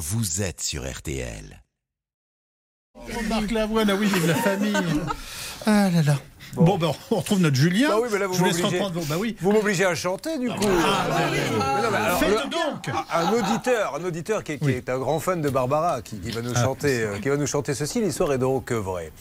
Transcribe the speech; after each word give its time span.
vous 0.00 0.40
êtes 0.42 0.62
sur 0.62 0.90
RTL. 0.90 1.62
Marc 3.28 3.50
Lavoine, 3.50 3.90
ah 3.90 3.94
oui, 3.94 4.06
vive 4.06 4.26
la 4.26 4.34
famille. 4.34 4.74
Ah 5.66 5.90
là 5.90 6.00
là. 6.02 6.16
Bon, 6.54 6.78
ben, 6.78 6.90
on 7.10 7.16
retrouve 7.16 7.38
notre 7.40 7.54
Julien. 7.54 7.90
Bah 7.90 7.98
oui, 8.02 8.08
mais 8.10 8.18
là, 8.18 8.26
vous 8.26 8.32
Je 8.32 8.38
vous 8.38 8.44
laisse 8.46 8.62
reprendre. 8.62 8.98
Bah 9.04 9.16
oui. 9.18 9.36
Vous 9.42 9.52
m'obligez 9.52 9.84
à 9.84 9.94
chanter 9.94 10.38
du 10.38 10.48
coup. 10.48 10.54
Mais 10.62 10.68
non, 11.82 11.90
mais 11.90 11.96
alors, 11.98 12.18
Faites 12.18 12.30
le- 12.30 12.48
donc. 12.50 12.90
un 13.12 13.30
auditeur, 13.32 13.94
un 13.94 14.04
auditeur 14.04 14.42
qui, 14.42 14.52
est- 14.52 14.58
qui 14.58 14.64
Oui. 14.64 14.72
est 14.72 14.88
un 14.88 14.98
grand 14.98 15.20
fan 15.20 15.42
de 15.42 15.50
Barbara, 15.50 16.00
qui, 16.00 16.18
qui 16.18 16.30
va 16.30 16.40
nous 16.40 16.54
Ah. 16.56 16.62
chanter, 16.64 17.02
euh, 17.02 17.18
qui 17.18 17.28
va 17.28 17.36
nous 17.36 17.46
chanter 17.46 17.74
ceci. 17.74 18.00
L'histoire 18.00 18.32
est 18.32 18.38
donc 18.38 18.72
vraie. 18.72 19.12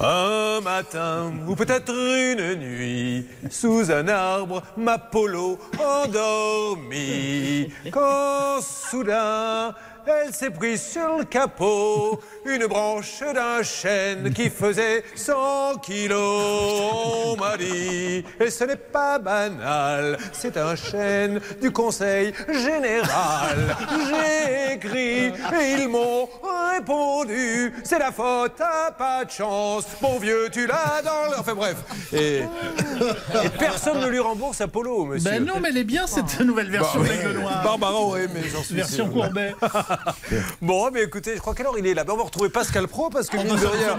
Un 0.00 0.60
matin, 0.60 1.32
ou 1.46 1.54
peut-être 1.54 1.92
une 1.92 2.54
nuit, 2.56 3.26
sous 3.48 3.92
un 3.92 4.08
arbre, 4.08 4.62
ma 4.76 4.98
polo 4.98 5.58
endormie. 5.78 7.72
Quand 7.92 8.60
soudain, 8.60 9.72
elle 10.06 10.34
s'est 10.34 10.50
prise 10.50 10.82
sur 10.82 11.18
le 11.18 11.24
capot, 11.24 12.20
une 12.44 12.66
branche 12.66 13.20
d'un 13.34 13.62
chêne 13.62 14.32
qui 14.32 14.50
faisait 14.50 15.04
100 15.14 15.76
kilos. 15.82 16.18
On 16.20 17.36
m'a 17.36 17.56
dit, 17.56 18.24
et 18.40 18.50
ce 18.50 18.64
n'est 18.64 18.76
pas 18.76 19.18
banal, 19.18 20.18
c'est 20.32 20.56
un 20.56 20.76
chêne 20.76 21.40
du 21.60 21.70
Conseil 21.70 22.32
général. 22.48 23.76
J'ai 24.08 24.74
écrit 24.74 25.26
et 25.26 25.72
ils 25.78 25.88
m'ont 25.88 26.28
répondu, 26.74 27.72
c'est 27.84 27.98
la 27.98 28.12
faute, 28.12 28.52
t'as 28.56 28.90
pas 28.90 29.24
de 29.24 29.30
chance. 29.30 29.84
Mon 30.00 30.18
vieux, 30.18 30.48
tu 30.52 30.66
l'as 30.66 31.02
dans 31.02 31.30
le... 31.30 31.38
Enfin 31.38 31.54
bref. 31.54 31.76
Et, 32.12 32.38
et 32.40 33.48
personne 33.58 34.00
ne 34.00 34.06
lui 34.08 34.18
rembourse 34.18 34.58
sa 34.58 34.68
polo, 34.68 35.04
monsieur. 35.06 35.30
Ben 35.30 35.44
non, 35.44 35.54
mais 35.60 35.70
elle 35.70 35.78
est 35.78 35.84
bien 35.84 36.06
cette 36.06 36.40
nouvelle 36.40 36.70
version 36.70 37.00
Bah, 37.00 37.32
Noir. 37.34 37.62
Barbara 37.64 37.94
aurait 37.94 38.24
aimé, 38.24 38.42
j'en 38.52 38.62
suis 38.62 38.74
Version. 38.74 39.08
Courbet. 39.08 39.54
Bon, 40.62 40.90
mais 40.92 41.02
écoutez, 41.02 41.34
je 41.34 41.40
crois 41.40 41.54
qu'alors 41.54 41.78
il 41.78 41.86
est 41.86 41.94
là. 41.94 42.04
Ben, 42.04 42.12
on 42.14 42.16
va 42.16 42.24
retrouver 42.24 42.48
Pascal 42.48 42.88
Pro 42.88 43.10
parce 43.10 43.28
que 43.28 43.36
mine 43.36 43.48
de 43.48 43.66
rien, 43.66 43.96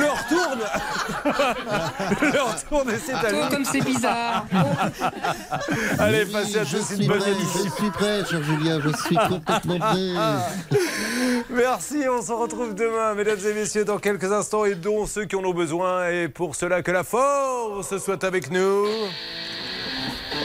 l'heure 0.00 0.26
tourne. 0.28 0.60
l'heure 2.32 2.64
tourne 2.68 2.90
et 2.90 2.98
c'est 2.98 3.12
à 3.14 3.22
Oh, 3.24 3.32
lui. 3.34 3.48
comme 3.50 3.64
c'est 3.64 3.80
bizarre. 3.80 4.46
Allez, 5.98 6.26
passez 6.26 6.58
à 6.58 6.64
tous 6.64 6.90
une 6.98 7.06
bonne 7.08 7.18
prêt, 7.18 7.32
émission. 7.32 7.60
je 7.64 7.70
suis 7.82 7.90
prêt, 7.90 8.24
cher 8.28 8.42
Julien, 8.42 8.80
je 8.84 8.90
suis 9.06 9.16
complètement 9.16 9.78
prêt. 9.78 10.78
Merci, 11.50 12.04
on 12.10 12.22
se 12.22 12.32
retrouve 12.32 12.74
demain, 12.74 13.14
mesdames 13.14 13.38
et 13.46 13.54
messieurs, 13.54 13.84
dans 13.84 13.98
quelques 13.98 14.30
instants, 14.32 14.64
et 14.64 14.74
dont 14.74 15.06
ceux 15.06 15.24
qui 15.24 15.36
en 15.36 15.44
ont 15.44 15.54
besoin. 15.54 16.08
Et 16.08 16.28
pour 16.28 16.54
cela, 16.56 16.82
que 16.82 16.90
la 16.90 17.04
force 17.04 17.96
soit 17.98 18.22
avec 18.24 18.50
nous. 18.50 18.86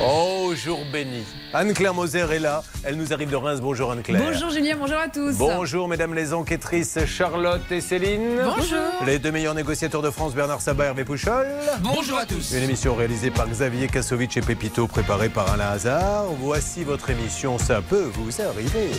Oh, 0.03 0.53
jour 0.55 0.79
béni. 0.91 1.23
Anne-Claire 1.53 1.93
Moser 1.93 2.19
est 2.31 2.39
là. 2.39 2.63
Elle 2.83 2.95
nous 2.95 3.13
arrive 3.13 3.29
de 3.29 3.35
Reims. 3.35 3.59
Bonjour 3.61 3.91
Anne-Claire. 3.91 4.21
Bonjour 4.23 4.49
Julien, 4.49 4.75
bonjour 4.79 4.97
à 4.97 5.07
tous. 5.07 5.35
Bonjour 5.37 5.87
mesdames 5.87 6.13
les 6.13 6.33
enquêtrices 6.33 6.99
Charlotte 7.05 7.71
et 7.71 7.81
Céline. 7.81 8.39
Bonjour. 8.43 8.77
Les 9.05 9.17
deux 9.19 9.31
meilleurs 9.31 9.55
négociateurs 9.55 10.01
de 10.01 10.11
France, 10.11 10.35
Bernard 10.35 10.61
Sabat 10.61 10.85
et 10.85 10.87
Hervé 10.87 11.03
Pouchol. 11.03 11.47
Bonjour 11.81 12.17
à 12.17 12.25
tous. 12.25 12.53
Une 12.53 12.63
émission 12.63 12.95
réalisée 12.95 13.31
par 13.31 13.47
Xavier 13.47 13.87
Kassovitch 13.87 14.37
et 14.37 14.41
Pépito, 14.41 14.87
préparée 14.87 15.29
par 15.29 15.51
Alain 15.51 15.69
Hazard. 15.71 16.25
Voici 16.39 16.83
votre 16.83 17.09
émission, 17.09 17.57
ça 17.57 17.81
peut 17.81 18.09
vous 18.13 18.41
arriver. 18.41 18.91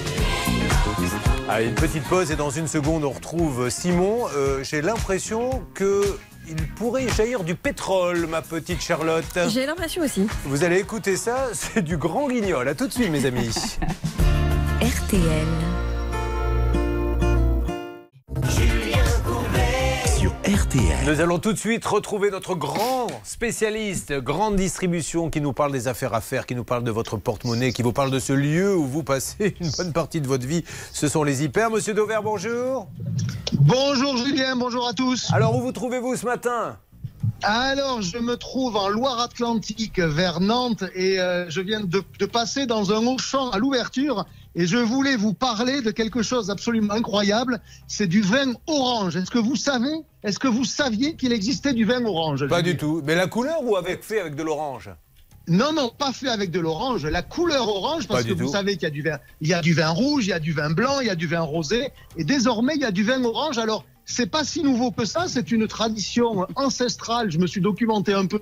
Allez, 1.48 1.66
une 1.66 1.74
petite 1.74 2.04
pause 2.04 2.30
et 2.30 2.36
dans 2.36 2.50
une 2.50 2.66
seconde 2.66 3.04
on 3.04 3.10
retrouve 3.10 3.70
Simon. 3.70 4.26
Euh, 4.36 4.62
J'ai 4.64 4.82
l'impression 4.82 5.62
que 5.74 6.02
il 6.48 6.66
pourrait 6.68 7.08
jaillir 7.08 7.44
du 7.44 7.54
pétrole, 7.54 8.26
ma 8.26 8.42
petite 8.42 8.80
Charlotte. 8.80 9.38
J'ai 9.48 9.66
l'impression 9.66 10.02
aussi. 10.02 10.26
Vous 10.44 10.64
allez 10.64 10.78
écouter 10.78 11.16
ça, 11.16 11.48
c'est 11.52 11.82
du 11.82 11.96
grand 11.96 12.28
guignol. 12.28 12.68
À 12.68 12.74
tout 12.74 12.86
de 12.86 12.92
suite 12.92 13.10
mes 13.10 13.24
amis. 13.26 13.50
RTL. 14.80 15.87
RTL. 20.48 21.04
Nous 21.04 21.20
allons 21.20 21.38
tout 21.38 21.52
de 21.52 21.58
suite 21.58 21.84
retrouver 21.84 22.30
notre 22.30 22.54
grand 22.54 23.08
spécialiste, 23.22 24.14
grande 24.14 24.56
distribution, 24.56 25.28
qui 25.28 25.42
nous 25.42 25.52
parle 25.52 25.72
des 25.72 25.88
affaires 25.88 26.14
à 26.14 26.22
faire, 26.22 26.46
qui 26.46 26.54
nous 26.54 26.64
parle 26.64 26.84
de 26.84 26.90
votre 26.90 27.18
porte-monnaie, 27.18 27.70
qui 27.70 27.82
vous 27.82 27.92
parle 27.92 28.10
de 28.10 28.18
ce 28.18 28.32
lieu 28.32 28.74
où 28.74 28.86
vous 28.86 29.02
passez 29.02 29.54
une 29.60 29.70
bonne 29.76 29.92
partie 29.92 30.22
de 30.22 30.26
votre 30.26 30.46
vie. 30.46 30.64
Ce 30.94 31.06
sont 31.06 31.22
les 31.22 31.44
hyper. 31.44 31.70
Monsieur 31.70 31.92
Dauvert, 31.92 32.22
bonjour. 32.22 32.88
Bonjour 33.52 34.16
Julien, 34.16 34.56
bonjour 34.56 34.88
à 34.88 34.94
tous. 34.94 35.30
Alors, 35.34 35.54
où 35.54 35.60
vous 35.60 35.72
trouvez-vous 35.72 36.16
ce 36.16 36.24
matin? 36.24 36.78
Alors, 37.42 38.00
je 38.00 38.16
me 38.16 38.36
trouve 38.38 38.76
en 38.76 38.88
Loire-Atlantique 38.88 40.00
vers 40.00 40.40
Nantes 40.40 40.84
et 40.94 41.20
euh, 41.20 41.44
je 41.50 41.60
viens 41.60 41.80
de, 41.80 42.02
de 42.18 42.26
passer 42.26 42.64
dans 42.64 42.90
un 42.90 43.06
Auchan 43.06 43.50
à 43.50 43.58
l'ouverture 43.58 44.24
et 44.54 44.66
je 44.66 44.76
voulais 44.76 45.16
vous 45.16 45.34
parler 45.34 45.82
de 45.82 45.90
quelque 45.90 46.22
chose 46.22 46.48
d'absolument 46.48 46.94
incroyable. 46.94 47.60
C'est 47.86 48.06
du 48.06 48.22
vin 48.22 48.54
orange. 48.66 49.16
Est-ce 49.16 49.30
que 49.30 49.38
vous 49.38 49.56
savez 49.56 49.92
Est-ce 50.22 50.38
que 50.38 50.48
vous 50.48 50.64
saviez 50.64 51.16
qu'il 51.16 51.32
existait 51.32 51.72
du 51.72 51.84
vin 51.84 52.04
orange 52.04 52.46
Pas 52.48 52.62
du 52.62 52.76
tout. 52.76 53.02
Mais 53.04 53.14
la 53.14 53.26
couleur 53.26 53.62
ou 53.62 53.76
avec 53.76 54.02
fait 54.02 54.20
avec 54.20 54.34
de 54.34 54.42
l'orange? 54.42 54.90
Non, 55.48 55.72
non, 55.72 55.90
pas 55.96 56.12
fait 56.12 56.28
avec 56.28 56.50
de 56.50 56.60
l'orange. 56.60 57.06
La 57.06 57.22
couleur 57.22 57.68
orange, 57.68 58.06
parce 58.06 58.24
que 58.24 58.34
vous 58.34 58.48
savez 58.48 58.74
qu'il 58.74 58.82
y 58.82 58.86
a 58.86 58.90
du 58.90 59.02
vin, 59.02 59.18
il 59.40 59.48
y 59.48 59.54
a 59.54 59.62
du 59.62 59.72
vin 59.72 59.88
rouge, 59.88 60.26
il 60.26 60.30
y 60.30 60.32
a 60.34 60.40
du 60.40 60.52
vin 60.52 60.70
blanc, 60.70 61.00
il 61.00 61.06
y 61.06 61.10
a 61.10 61.14
du 61.14 61.26
vin 61.26 61.40
rosé, 61.40 61.90
et 62.18 62.24
désormais 62.24 62.74
il 62.74 62.82
y 62.82 62.84
a 62.84 62.90
du 62.90 63.02
vin 63.02 63.24
orange. 63.24 63.56
Alors, 63.56 63.84
c'est 64.04 64.26
pas 64.26 64.44
si 64.44 64.62
nouveau 64.62 64.90
que 64.90 65.04
ça. 65.04 65.26
C'est 65.28 65.50
une 65.52 65.66
tradition 65.66 66.46
ancestrale. 66.56 67.30
Je 67.30 67.38
me 67.38 67.46
suis 67.46 67.60
documenté 67.60 68.12
un 68.12 68.26
peu. 68.26 68.40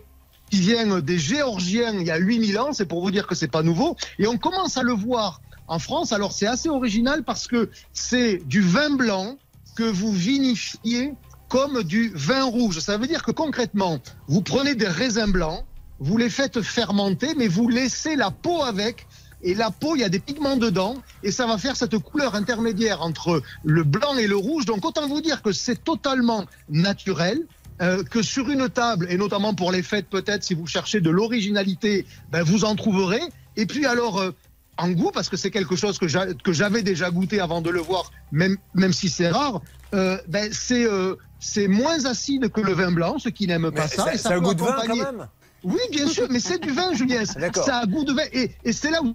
Qui 0.51 0.61
vient 0.61 1.01
des 1.01 1.19
Géorgiens 1.19 1.93
il 1.93 2.07
y 2.07 2.11
a 2.13 2.19
8000 2.19 2.59
ans. 2.59 2.73
C'est 2.73 2.87
pour 2.87 3.03
vous 3.03 3.11
dire 3.11 3.27
que 3.27 3.35
c'est 3.35 3.51
pas 3.51 3.65
nouveau. 3.65 3.97
Et 4.21 4.29
on 4.29 4.39
commence 4.39 4.77
à 4.77 4.85
le 4.85 4.93
voir 4.93 5.41
en 5.69 5.79
France. 5.79 6.13
Alors, 6.13 6.33
c'est 6.33 6.47
assez 6.47 6.69
original 6.69 7.23
parce 7.23 7.47
que 7.47 7.71
c'est 7.93 8.39
du 8.47 8.61
vin 8.61 8.91
blanc 8.91 9.37
que 9.77 9.85
vous 9.85 10.13
vinifiez 10.13 11.13
comme 11.49 11.83
du 11.83 12.11
vin 12.15 12.45
rouge. 12.45 12.81
Ça 12.81 12.99
veut 12.99 13.07
dire 13.07 13.23
que 13.23 13.31
concrètement, 13.31 14.01
vous 14.27 14.43
prenez 14.43 14.75
des 14.75 14.89
raisins 14.89 15.31
blancs, 15.31 15.65
vous 16.01 16.17
les 16.17 16.31
faites 16.31 16.61
fermenter, 16.63 17.35
mais 17.37 17.49
vous 17.49 17.69
laissez 17.69 18.17
la 18.17 18.31
peau 18.31 18.63
avec. 18.63 19.07
Et 19.43 19.55
la 19.55 19.71
peau, 19.71 19.95
il 19.95 20.01
y 20.01 20.05
a 20.05 20.09
des 20.09 20.19
pigments 20.19 20.57
dedans, 20.57 20.97
et 21.23 21.31
ça 21.31 21.47
va 21.47 21.59
faire 21.59 21.77
cette 21.77 21.99
couleur 21.99 22.35
intermédiaire 22.35 23.03
entre 23.03 23.43
le 23.65 23.85
blanc 23.85 24.17
et 24.17 24.27
le 24.27 24.37
rouge. 24.37 24.65
Donc 24.65 24.85
autant 24.85 25.07
vous 25.07 25.21
dire 25.21 25.43
que 25.43 25.53
c'est 25.53 25.85
totalement 25.85 26.47
naturel. 26.71 27.47
euh, 27.83 28.03
que 28.05 28.23
sur 28.23 28.49
une 28.51 28.69
table, 28.69 29.07
et 29.11 29.17
notamment 29.17 29.55
pour 29.55 29.73
les 29.73 29.83
fêtes 29.83 30.09
peut-être, 30.09 30.43
si 30.43 30.55
vous 30.55 30.67
cherchez 30.67 31.01
de 31.01 31.11
l'originalité, 31.11 32.07
ben, 32.31 32.43
vous 32.43 32.65
en 32.65 32.75
trouverez. 32.75 33.21
Et 33.57 33.67
puis 33.67 33.87
alors, 33.87 34.19
euh, 34.19 34.31
en 34.79 34.91
goût, 34.91 35.11
parce 35.13 35.29
que 35.29 35.37
c'est 35.37 35.51
quelque 35.51 35.77
chose 35.77 35.99
que 35.99 36.09
j'a- 36.09 36.33
que 36.35 36.53
j'avais 36.53 36.83
déjà 36.83 37.11
goûté 37.11 37.41
avant 37.41 37.61
de 37.61 37.71
le 37.71 37.81
voir, 37.81 38.11
même, 38.33 38.57
même 38.75 38.93
si 38.93 39.09
c'est 39.09 39.29
rare, 39.29 39.61
euh, 39.95 40.19
ben, 40.29 40.51
c'est 40.53 40.85
euh, 40.85 41.17
c'est 41.41 41.69
moins 41.69 42.05
acide 42.07 42.51
que 42.51 42.61
le 42.61 42.73
vin 42.73 42.91
blanc, 42.93 43.19
ceux 43.19 43.31
qui 43.31 43.47
n'aiment 43.47 43.71
pas 43.73 43.89
ça. 43.89 44.05
ça, 44.07 44.15
et 44.15 44.19
ça 44.19 44.31
a 44.31 44.35
peut 44.35 44.41
goût 44.41 44.55
de 44.55 44.63
vin 44.63 44.77
quand 44.87 44.97
même 44.97 45.29
oui, 45.65 45.81
bien 45.91 46.07
sûr, 46.07 46.29
mais 46.31 46.39
c'est 46.39 46.61
du 46.63 46.71
vin, 46.71 46.95
Julien. 46.95 47.25
Ça 47.65 47.79
a 47.79 47.87
goût 47.87 48.05
de 48.05 48.13
vin. 48.13 48.23
Et, 48.33 48.53
et 48.63 48.73
c'est 48.73 48.91
là 48.91 49.03
où 49.03 49.15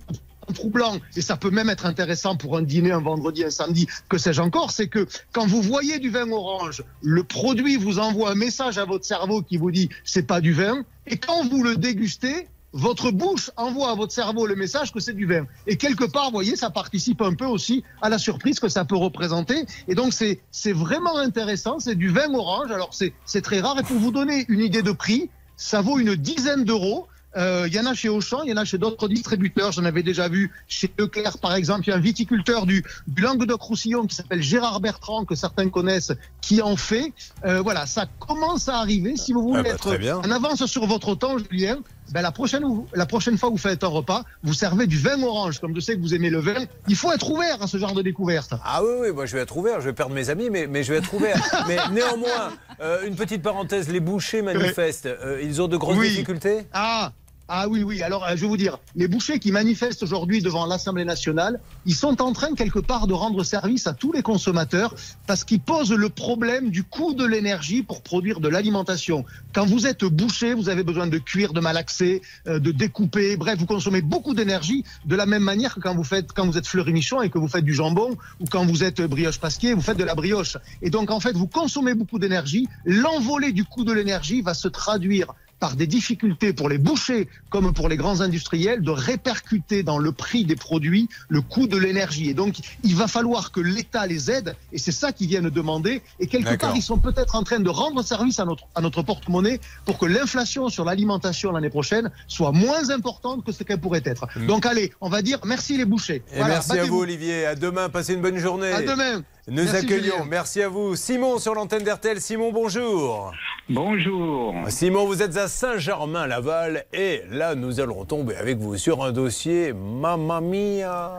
un 0.49 0.53
troublant, 0.53 0.97
et 1.15 1.21
ça 1.21 1.37
peut 1.37 1.51
même 1.51 1.69
être 1.69 1.85
intéressant 1.85 2.35
pour 2.35 2.57
un 2.57 2.61
dîner 2.63 2.91
un 2.91 2.99
vendredi, 2.99 3.45
un 3.45 3.51
samedi, 3.51 3.87
que 4.09 4.17
sais-je 4.17 4.41
encore, 4.41 4.71
c'est 4.71 4.87
que 4.87 5.07
quand 5.31 5.45
vous 5.45 5.61
voyez 5.61 5.99
du 5.99 6.09
vin 6.09 6.29
orange, 6.29 6.83
le 7.01 7.23
produit 7.23 7.77
vous 7.77 7.99
envoie 7.99 8.31
un 8.31 8.35
message 8.35 8.77
à 8.79 8.83
votre 8.85 9.05
cerveau 9.05 9.43
qui 9.43 9.55
vous 9.55 9.71
dit 9.71 9.87
c'est 10.03 10.23
pas 10.23 10.41
du 10.41 10.51
vin, 10.51 10.83
et 11.07 11.15
quand 11.15 11.47
vous 11.47 11.63
le 11.63 11.77
dégustez, 11.77 12.47
votre 12.73 13.11
bouche 13.11 13.51
envoie 13.57 13.91
à 13.91 13.95
votre 13.95 14.13
cerveau 14.13 14.45
le 14.45 14.55
message 14.55 14.91
que 14.91 14.99
c'est 14.99 15.13
du 15.13 15.25
vin. 15.25 15.45
Et 15.67 15.77
quelque 15.77 16.05
part, 16.05 16.25
vous 16.25 16.31
voyez, 16.31 16.55
ça 16.55 16.69
participe 16.69 17.21
un 17.21 17.33
peu 17.33 17.45
aussi 17.45 17.83
à 18.01 18.09
la 18.09 18.17
surprise 18.17 18.59
que 18.59 18.69
ça 18.69 18.85
peut 18.85 18.95
représenter. 18.95 19.65
Et 19.87 19.95
donc, 19.95 20.13
c'est, 20.13 20.39
c'est 20.51 20.73
vraiment 20.73 21.17
intéressant. 21.17 21.79
C'est 21.79 21.95
du 21.95 22.09
vin 22.09 22.33
orange. 22.33 22.71
Alors, 22.71 22.93
c'est, 22.93 23.13
c'est 23.25 23.41
très 23.41 23.59
rare. 23.59 23.77
Et 23.79 23.83
pour 23.83 23.97
vous 23.97 24.11
donner 24.11 24.45
une 24.47 24.61
idée 24.61 24.83
de 24.83 24.91
prix, 24.91 25.29
ça 25.57 25.81
vaut 25.81 25.99
une 25.99 26.15
dizaine 26.15 26.63
d'euros. 26.63 27.07
Euh, 27.37 27.65
Il 27.67 27.73
y 27.73 27.79
en 27.79 27.85
a 27.85 27.93
chez 27.93 28.09
Auchan, 28.09 28.43
il 28.43 28.49
y 28.49 28.53
en 28.53 28.57
a 28.57 28.65
chez 28.65 28.77
d'autres 28.77 29.07
distributeurs. 29.07 29.71
J'en 29.71 29.85
avais 29.85 30.03
déjà 30.03 30.27
vu 30.27 30.51
chez 30.67 30.91
Leclerc, 30.97 31.37
par 31.37 31.55
exemple. 31.55 31.83
Il 31.87 31.91
y 31.91 31.93
a 31.93 31.95
un 31.95 31.99
viticulteur 31.99 32.65
du, 32.65 32.83
du 33.07 33.21
Languedoc-Roussillon 33.21 34.05
qui 34.05 34.15
s'appelle 34.15 34.41
Gérard 34.41 34.81
Bertrand, 34.81 35.23
que 35.23 35.35
certains 35.35 35.69
connaissent, 35.69 36.11
qui 36.41 36.61
en 36.61 36.75
fait. 36.75 37.13
Euh, 37.45 37.61
voilà, 37.61 37.85
ça 37.85 38.05
commence 38.19 38.67
à 38.67 38.79
arriver. 38.79 39.15
Si 39.15 39.31
vous 39.31 39.43
voulez 39.43 39.59
Ah 39.59 39.63
bah, 39.63 39.69
être 39.69 40.25
en 40.25 40.31
avance 40.31 40.65
sur 40.65 40.85
votre 40.87 41.15
temps, 41.15 41.37
Julien, 41.37 41.79
ben 42.13 42.21
la, 42.21 42.31
prochaine, 42.31 42.63
la 42.93 43.05
prochaine 43.05 43.37
fois 43.37 43.49
que 43.49 43.53
vous 43.53 43.59
faites 43.59 43.83
un 43.83 43.87
repas, 43.87 44.23
vous 44.43 44.53
servez 44.53 44.87
du 44.87 44.97
vin 44.97 45.21
orange. 45.23 45.59
Comme 45.59 45.75
je 45.75 45.79
sais 45.79 45.95
que 45.95 46.01
vous 46.01 46.13
aimez 46.13 46.29
le 46.29 46.39
vin, 46.39 46.65
il 46.87 46.95
faut 46.95 47.11
être 47.11 47.29
ouvert 47.29 47.61
à 47.61 47.67
ce 47.67 47.77
genre 47.77 47.93
de 47.93 48.01
découverte. 48.01 48.53
Ah 48.63 48.83
oui, 48.83 48.93
oui, 49.01 49.11
moi 49.11 49.25
je 49.25 49.35
vais 49.35 49.41
être 49.43 49.55
ouvert, 49.55 49.79
je 49.81 49.85
vais 49.85 49.93
perdre 49.93 50.13
mes 50.13 50.29
amis, 50.29 50.49
mais, 50.49 50.67
mais 50.67 50.83
je 50.83 50.91
vais 50.93 50.99
être 50.99 51.13
ouvert. 51.13 51.37
mais 51.67 51.77
néanmoins, 51.91 52.51
euh, 52.81 53.05
une 53.07 53.15
petite 53.15 53.41
parenthèse, 53.41 53.89
les 53.89 53.99
bouchers 53.99 54.41
manifestent, 54.41 55.05
euh, 55.05 55.41
ils 55.43 55.61
ont 55.61 55.67
de 55.67 55.77
grosses 55.77 55.97
Oui. 55.97 56.09
difficultés? 56.09 56.67
Ah 56.73 57.11
Ah 57.53 57.67
oui, 57.67 57.83
oui. 57.83 58.01
Alors, 58.01 58.23
euh, 58.23 58.29
je 58.29 58.41
vais 58.41 58.47
vous 58.47 58.55
dire, 58.55 58.77
les 58.95 59.09
bouchers 59.09 59.37
qui 59.37 59.51
manifestent 59.51 60.03
aujourd'hui 60.03 60.41
devant 60.41 60.65
l'Assemblée 60.65 61.03
nationale, 61.03 61.59
ils 61.85 61.95
sont 61.95 62.21
en 62.21 62.31
train 62.31 62.53
quelque 62.55 62.79
part 62.79 63.07
de 63.07 63.13
rendre 63.13 63.43
service 63.43 63.87
à 63.87 63.93
tous 63.93 64.13
les 64.13 64.21
consommateurs 64.21 64.95
parce 65.27 65.43
qu'ils 65.43 65.59
posent 65.59 65.91
le 65.91 66.07
problème 66.07 66.69
du 66.69 66.85
coût 66.85 67.13
de 67.13 67.25
l'énergie 67.25 67.83
pour 67.83 68.03
produire 68.03 68.39
de 68.39 68.47
l'alimentation. 68.47 69.25
Quand 69.51 69.65
vous 69.65 69.85
êtes 69.85 70.05
boucher, 70.05 70.53
vous 70.53 70.69
avez 70.69 70.83
besoin 70.83 71.07
de 71.07 71.17
cuire, 71.17 71.51
de 71.51 71.59
malaxer, 71.59 72.21
euh, 72.47 72.57
de 72.59 72.71
découper. 72.71 73.35
Bref, 73.35 73.59
vous 73.59 73.65
consommez 73.65 74.01
beaucoup 74.01 74.33
d'énergie 74.33 74.85
de 75.03 75.17
la 75.17 75.25
même 75.25 75.43
manière 75.43 75.75
que 75.75 75.81
quand 75.81 75.93
vous 75.93 76.05
faites, 76.05 76.31
quand 76.31 76.45
vous 76.45 76.57
êtes 76.57 76.67
Fleury 76.67 76.93
Michon 76.93 77.21
et 77.21 77.29
que 77.29 77.37
vous 77.37 77.49
faites 77.49 77.65
du 77.65 77.73
jambon 77.73 78.15
ou 78.39 78.45
quand 78.49 78.65
vous 78.65 78.85
êtes 78.85 79.01
brioche 79.01 79.41
pasquier, 79.41 79.73
vous 79.73 79.81
faites 79.81 79.97
de 79.97 80.05
la 80.05 80.15
brioche. 80.15 80.55
Et 80.81 80.89
donc, 80.89 81.11
en 81.11 81.19
fait, 81.19 81.33
vous 81.33 81.47
consommez 81.47 81.95
beaucoup 81.95 82.17
d'énergie. 82.17 82.69
L'envolée 82.85 83.51
du 83.51 83.65
coût 83.65 83.83
de 83.83 83.91
l'énergie 83.91 84.41
va 84.41 84.53
se 84.53 84.69
traduire 84.69 85.33
par 85.61 85.75
des 85.75 85.87
difficultés 85.87 86.53
pour 86.53 86.67
les 86.67 86.79
bouchers 86.79 87.29
comme 87.51 87.71
pour 87.71 87.87
les 87.87 87.95
grands 87.95 88.19
industriels 88.21 88.81
de 88.81 88.89
répercuter 88.89 89.83
dans 89.83 89.99
le 89.99 90.11
prix 90.11 90.43
des 90.43 90.55
produits 90.55 91.07
le 91.29 91.41
coût 91.41 91.67
de 91.67 91.77
l'énergie. 91.77 92.29
Et 92.29 92.33
donc, 92.33 92.55
il 92.83 92.95
va 92.95 93.07
falloir 93.07 93.51
que 93.51 93.61
l'État 93.61 94.07
les 94.07 94.31
aide, 94.31 94.55
et 94.73 94.79
c'est 94.79 94.91
ça 94.91 95.11
qu'ils 95.11 95.27
viennent 95.27 95.51
demander. 95.51 96.01
Et 96.19 96.25
quelque 96.25 96.55
part, 96.55 96.75
ils 96.75 96.81
sont 96.81 96.97
peut-être 96.97 97.35
en 97.35 97.43
train 97.43 97.59
de 97.59 97.69
rendre 97.69 98.03
service 98.03 98.39
à 98.39 98.45
notre, 98.45 98.65
à 98.73 98.81
notre 98.81 99.03
porte-monnaie 99.03 99.59
pour 99.85 99.99
que 99.99 100.07
l'inflation 100.07 100.69
sur 100.69 100.83
l'alimentation 100.83 101.51
l'année 101.51 101.69
prochaine 101.69 102.09
soit 102.27 102.51
moins 102.51 102.89
importante 102.89 103.45
que 103.45 103.51
ce 103.51 103.63
qu'elle 103.63 103.79
pourrait 103.79 104.01
être. 104.03 104.27
Donc, 104.47 104.65
allez, 104.65 104.91
on 104.99 105.09
va 105.09 105.21
dire 105.21 105.39
merci 105.45 105.77
les 105.77 105.85
bouchers. 105.85 106.23
Et 106.33 106.37
Voilà, 106.37 106.55
merci 106.55 106.79
à 106.79 106.85
vous, 106.85 107.01
Olivier. 107.01 107.45
À 107.45 107.55
demain. 107.55 107.87
Passez 107.89 108.15
une 108.15 108.21
bonne 108.21 108.37
journée. 108.37 108.71
À 108.71 108.81
demain. 108.81 109.23
Nous 109.47 109.63
Merci, 109.63 109.75
accueillons. 109.77 110.03
Julien. 110.17 110.25
Merci 110.29 110.61
à 110.61 110.69
vous. 110.69 110.95
Simon 110.95 111.39
sur 111.39 111.55
l'antenne 111.55 111.83
d'RTL. 111.83 112.21
Simon, 112.21 112.51
bonjour. 112.51 113.31
Bonjour. 113.69 114.53
Simon, 114.67 115.05
vous 115.05 115.23
êtes 115.23 115.35
à 115.37 115.47
Saint-Germain-Laval 115.47 116.85
et 116.93 117.21
là, 117.31 117.55
nous 117.55 117.79
allons 117.79 118.05
tomber 118.05 118.35
avec 118.35 118.57
vous 118.59 118.77
sur 118.77 119.03
un 119.03 119.11
dossier 119.11 119.73
Mamma 119.73 120.41
mia. 120.41 121.11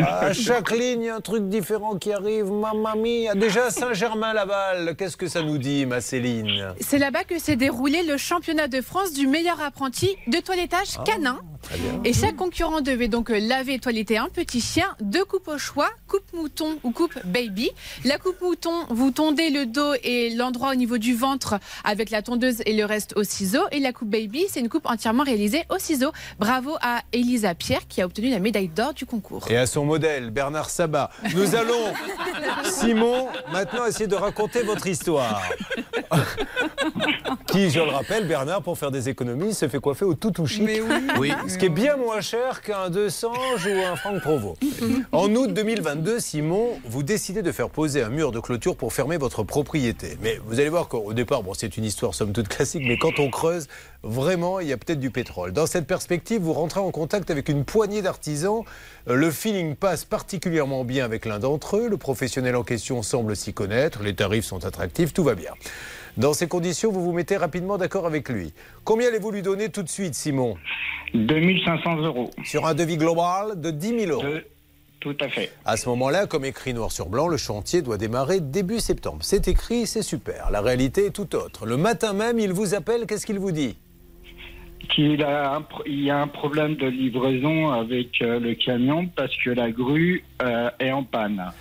À 0.00 0.32
chaque 0.34 0.70
ligne, 0.70 1.08
un 1.08 1.20
truc 1.20 1.48
différent 1.48 1.96
qui 1.96 2.12
arrive. 2.12 2.46
Mamma 2.46 2.94
mia. 2.94 3.34
Déjà, 3.34 3.70
Saint-Germain-Laval, 3.70 4.94
qu'est-ce 4.96 5.16
que 5.16 5.26
ça 5.26 5.42
nous 5.42 5.58
dit, 5.58 5.84
ma 5.86 6.00
Céline? 6.00 6.74
C'est 6.80 6.98
là-bas 6.98 7.24
que 7.24 7.38
s'est 7.40 7.56
déroulé 7.56 8.02
le 8.04 8.16
championnat 8.16 8.68
de 8.68 8.80
France 8.82 9.12
du 9.12 9.26
meilleur 9.26 9.60
apprenti 9.60 10.16
de 10.28 10.38
toilettage 10.38 10.98
canin. 11.04 11.40
Très 11.62 11.78
bien. 11.78 12.00
Et 12.04 12.12
chaque 12.12 12.36
concurrent 12.36 12.82
devait 12.82 13.08
donc 13.08 13.30
laver 13.30 13.74
et 13.74 13.78
toiletter 13.78 14.18
un 14.18 14.28
petit 14.28 14.60
chien, 14.60 14.94
deux 15.00 15.24
coupes 15.24 15.48
au 15.48 15.58
choix, 15.58 15.88
coupe 16.06 16.30
mouton 16.34 16.78
ou 16.84 16.90
coupe 16.90 17.18
baby. 17.24 17.63
La 18.04 18.18
coupe 18.18 18.40
mouton, 18.40 18.72
vous 18.90 19.10
tondez 19.10 19.50
le 19.50 19.66
dos 19.66 19.94
et 20.02 20.30
l'endroit 20.30 20.72
au 20.72 20.74
niveau 20.74 20.98
du 20.98 21.14
ventre 21.14 21.58
avec 21.84 22.10
la 22.10 22.22
tondeuse 22.22 22.62
et 22.66 22.74
le 22.74 22.84
reste 22.84 23.16
au 23.16 23.24
ciseau. 23.24 23.62
Et 23.72 23.80
la 23.80 23.92
coupe 23.92 24.08
baby, 24.08 24.44
c'est 24.48 24.60
une 24.60 24.68
coupe 24.68 24.86
entièrement 24.86 25.22
réalisée 25.22 25.62
au 25.70 25.78
ciseau. 25.78 26.12
Bravo 26.38 26.76
à 26.82 27.02
Elisa 27.12 27.54
Pierre 27.54 27.86
qui 27.88 28.02
a 28.02 28.06
obtenu 28.06 28.30
la 28.30 28.38
médaille 28.38 28.68
d'or 28.68 28.94
du 28.94 29.06
concours. 29.06 29.46
Et 29.50 29.56
à 29.56 29.66
son 29.66 29.84
modèle, 29.84 30.30
Bernard 30.30 30.70
Sabat. 30.70 31.10
Nous 31.34 31.54
allons, 31.54 31.92
Simon, 32.64 33.28
maintenant 33.52 33.86
essayer 33.86 34.06
de 34.06 34.16
raconter 34.16 34.62
votre 34.62 34.86
histoire. 34.86 35.42
Qui, 37.46 37.70
je 37.70 37.80
le 37.80 37.90
rappelle, 37.90 38.26
Bernard, 38.26 38.62
pour 38.62 38.76
faire 38.78 38.90
des 38.90 39.08
économies, 39.08 39.54
se 39.54 39.68
fait 39.68 39.78
coiffer 39.78 40.04
au 40.04 40.14
tout 40.14 40.32
chic. 40.46 40.68
Oui. 41.18 41.32
Ce 41.48 41.58
qui 41.58 41.66
est 41.66 41.70
bien 41.70 41.96
moins 41.96 42.20
cher 42.20 42.62
qu'un 42.62 42.90
200 42.90 43.32
ou 43.32 43.82
un 43.84 43.96
Franck 43.96 44.20
Provo. 44.20 44.56
En 45.12 45.32
août 45.34 45.52
2022, 45.52 46.20
Simon, 46.20 46.78
vous 46.84 47.02
décidez 47.02 47.42
de 47.42 47.52
faire 47.54 47.70
poser 47.70 48.02
un 48.02 48.10
mur 48.10 48.30
de 48.32 48.40
clôture 48.40 48.76
pour 48.76 48.92
fermer 48.92 49.16
votre 49.16 49.42
propriété. 49.44 50.18
Mais 50.20 50.38
vous 50.44 50.60
allez 50.60 50.68
voir 50.68 50.88
qu'au 50.88 51.14
départ, 51.14 51.42
bon, 51.42 51.54
c'est 51.54 51.78
une 51.78 51.84
histoire 51.84 52.12
somme 52.14 52.32
toute 52.32 52.48
classique, 52.48 52.82
mais 52.86 52.98
quand 52.98 53.18
on 53.18 53.30
creuse, 53.30 53.68
vraiment, 54.02 54.60
il 54.60 54.68
y 54.68 54.72
a 54.72 54.76
peut-être 54.76 55.00
du 55.00 55.10
pétrole. 55.10 55.52
Dans 55.52 55.66
cette 55.66 55.86
perspective, 55.86 56.42
vous 56.42 56.52
rentrez 56.52 56.80
en 56.80 56.90
contact 56.90 57.30
avec 57.30 57.48
une 57.48 57.64
poignée 57.64 58.02
d'artisans. 58.02 58.62
Euh, 59.08 59.14
Le 59.14 59.30
feeling 59.30 59.74
passe 59.76 60.04
particulièrement 60.04 60.84
bien 60.84 61.04
avec 61.06 61.24
l'un 61.24 61.38
d'entre 61.38 61.78
eux. 61.78 61.88
Le 61.88 61.96
professionnel 61.96 62.54
en 62.56 62.64
question 62.64 63.02
semble 63.02 63.34
s'y 63.36 63.54
connaître. 63.54 64.02
Les 64.02 64.14
tarifs 64.14 64.44
sont 64.44 64.64
attractifs, 64.66 65.14
tout 65.14 65.24
va 65.24 65.34
bien. 65.34 65.52
Dans 66.16 66.32
ces 66.34 66.46
conditions, 66.46 66.92
vous 66.92 67.02
vous 67.02 67.12
mettez 67.12 67.36
rapidement 67.36 67.78
d'accord 67.78 68.06
avec 68.06 68.28
lui. 68.28 68.52
Combien 68.84 69.08
allez-vous 69.08 69.30
lui 69.30 69.42
donner 69.42 69.68
tout 69.70 69.82
de 69.82 69.88
suite, 69.88 70.14
Simon? 70.14 70.56
2500 71.14 71.96
euros. 72.02 72.30
Sur 72.44 72.66
un 72.66 72.74
devis 72.74 72.96
global 72.96 73.60
de 73.60 73.70
10 73.70 74.00
000 74.06 74.10
euros. 74.12 74.22
De- 74.22 74.44
Tout 75.04 75.14
à 75.20 75.28
fait. 75.28 75.52
À 75.66 75.76
ce 75.76 75.86
moment-là, 75.90 76.26
comme 76.26 76.46
écrit 76.46 76.72
noir 76.72 76.90
sur 76.90 77.10
blanc, 77.10 77.28
le 77.28 77.36
chantier 77.36 77.82
doit 77.82 77.98
démarrer 77.98 78.40
début 78.40 78.80
septembre. 78.80 79.18
C'est 79.20 79.48
écrit, 79.48 79.86
c'est 79.86 80.00
super. 80.00 80.50
La 80.50 80.62
réalité 80.62 81.06
est 81.06 81.10
tout 81.10 81.36
autre. 81.36 81.66
Le 81.66 81.76
matin 81.76 82.14
même, 82.14 82.38
il 82.38 82.54
vous 82.54 82.74
appelle, 82.74 83.04
qu'est-ce 83.06 83.26
qu'il 83.26 83.38
vous 83.38 83.52
dit? 83.52 83.76
Qu'il 84.88 85.22
a 85.22 85.56
un 85.56 85.60
pro- 85.60 85.82
il 85.84 86.02
y 86.02 86.10
a 86.10 86.18
un 86.18 86.26
problème 86.26 86.76
de 86.76 86.86
livraison 86.86 87.70
avec 87.70 88.22
euh, 88.22 88.40
le 88.40 88.54
camion 88.54 89.06
parce 89.14 89.36
que 89.44 89.50
la 89.50 89.70
grue 89.70 90.24
euh, 90.40 90.70
est 90.80 90.90
en 90.90 91.04
panne, 91.04 91.52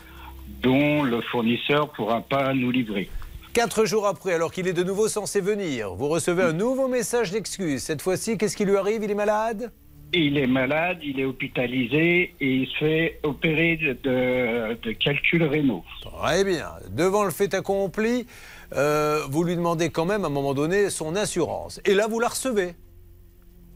dont 0.61 1.03
le 1.03 1.19
fournisseur 1.19 1.91
pourra 1.91 2.21
pas 2.21 2.53
nous 2.53 2.71
livrer. 2.71 3.09
Quatre 3.51 3.83
jours 3.83 4.07
après, 4.07 4.33
alors 4.33 4.53
qu'il 4.53 4.69
est 4.69 4.73
de 4.73 4.83
nouveau 4.83 5.09
censé 5.09 5.41
venir, 5.41 5.93
vous 5.95 6.07
recevez 6.07 6.43
un 6.43 6.53
nouveau 6.53 6.87
message 6.87 7.31
d'excuse. 7.31 7.83
Cette 7.83 8.01
fois-ci, 8.01 8.37
qu'est-ce 8.37 8.55
qui 8.55 8.63
lui 8.63 8.77
arrive? 8.77 9.03
Il 9.03 9.11
est 9.11 9.15
malade? 9.15 9.69
Il 10.15 10.37
est 10.37 10.45
malade, 10.47 10.99
il 11.01 11.19
est 11.19 11.25
hospitalisé 11.25 12.35
et 12.39 12.47
il 12.47 12.67
se 12.67 12.77
fait 12.77 13.19
opérer 13.23 13.77
de, 13.77 13.93
de, 14.03 14.77
de 14.81 14.91
calculs 14.91 15.43
rénaux. 15.43 15.83
Très 16.01 16.43
bien. 16.43 16.67
Devant 16.91 17.23
le 17.23 17.31
fait 17.31 17.53
accompli, 17.55 18.27
euh, 18.75 19.21
vous 19.31 19.43
lui 19.43 19.55
demandez 19.55 19.89
quand 19.89 20.05
même 20.05 20.23
à 20.23 20.27
un 20.27 20.29
moment 20.29 20.53
donné 20.53 20.91
son 20.91 21.15
assurance. 21.15 21.81
Et 21.85 21.95
là, 21.95 22.05
vous 22.07 22.19
la 22.19 22.27
recevez. 22.27 22.75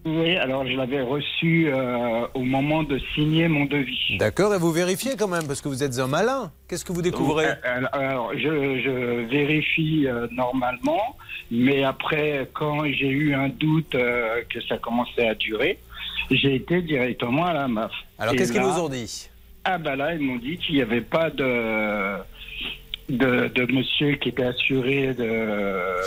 Oui, 0.05 0.37
alors 0.37 0.65
je 0.65 0.73
l'avais 0.77 1.01
reçu 1.01 1.67
euh, 1.67 2.27
au 2.33 2.43
moment 2.43 2.83
de 2.83 2.99
signer 3.13 3.47
mon 3.47 3.65
devis. 3.65 4.17
D'accord, 4.19 4.53
et 4.53 4.59
vous 4.59 4.71
vérifiez 4.71 5.17
quand 5.17 5.27
même, 5.27 5.47
parce 5.47 5.59
que 5.59 5.67
vous 5.67 5.83
êtes 5.83 5.99
un 5.99 6.07
malin. 6.07 6.51
Qu'est-ce 6.69 6.85
que 6.85 6.93
vous 6.93 7.01
découvrez? 7.01 7.47
Euh, 7.47 7.81
Alors, 7.91 8.31
je, 8.33 8.79
je 8.85 9.25
vérifie 9.27 10.07
euh, 10.07 10.27
normalement, 10.31 11.17
mais 11.51 11.83
après, 11.83 12.47
quand 12.53 12.85
j'ai 12.85 13.09
eu 13.09 13.33
un 13.33 13.49
doute 13.49 13.95
euh, 13.95 14.43
que 14.49 14.61
ça 14.61 14.77
commençait 14.77 15.27
à 15.27 15.35
durer, 15.35 15.79
j'ai 16.31 16.55
été 16.55 16.81
directement 16.81 17.45
à 17.45 17.53
la 17.53 17.67
MAF. 17.67 17.91
Alors, 18.19 18.35
qu'est-ce 18.35 18.51
qu'ils 18.51 18.61
vous 18.61 18.79
ont 18.79 18.89
dit? 18.89 19.29
Ah 19.63 19.77
bah 19.77 19.95
là, 19.95 20.13
ils 20.13 20.21
m'ont 20.21 20.37
dit 20.37 20.57
qu'il 20.57 20.75
n'y 20.75 20.81
avait 20.81 21.01
pas 21.01 21.29
de, 21.29 22.17
de, 23.09 23.47
de 23.53 23.73
monsieur 23.73 24.15
qui 24.15 24.29
était 24.29 24.43
assuré 24.43 25.13
de, 25.13 25.29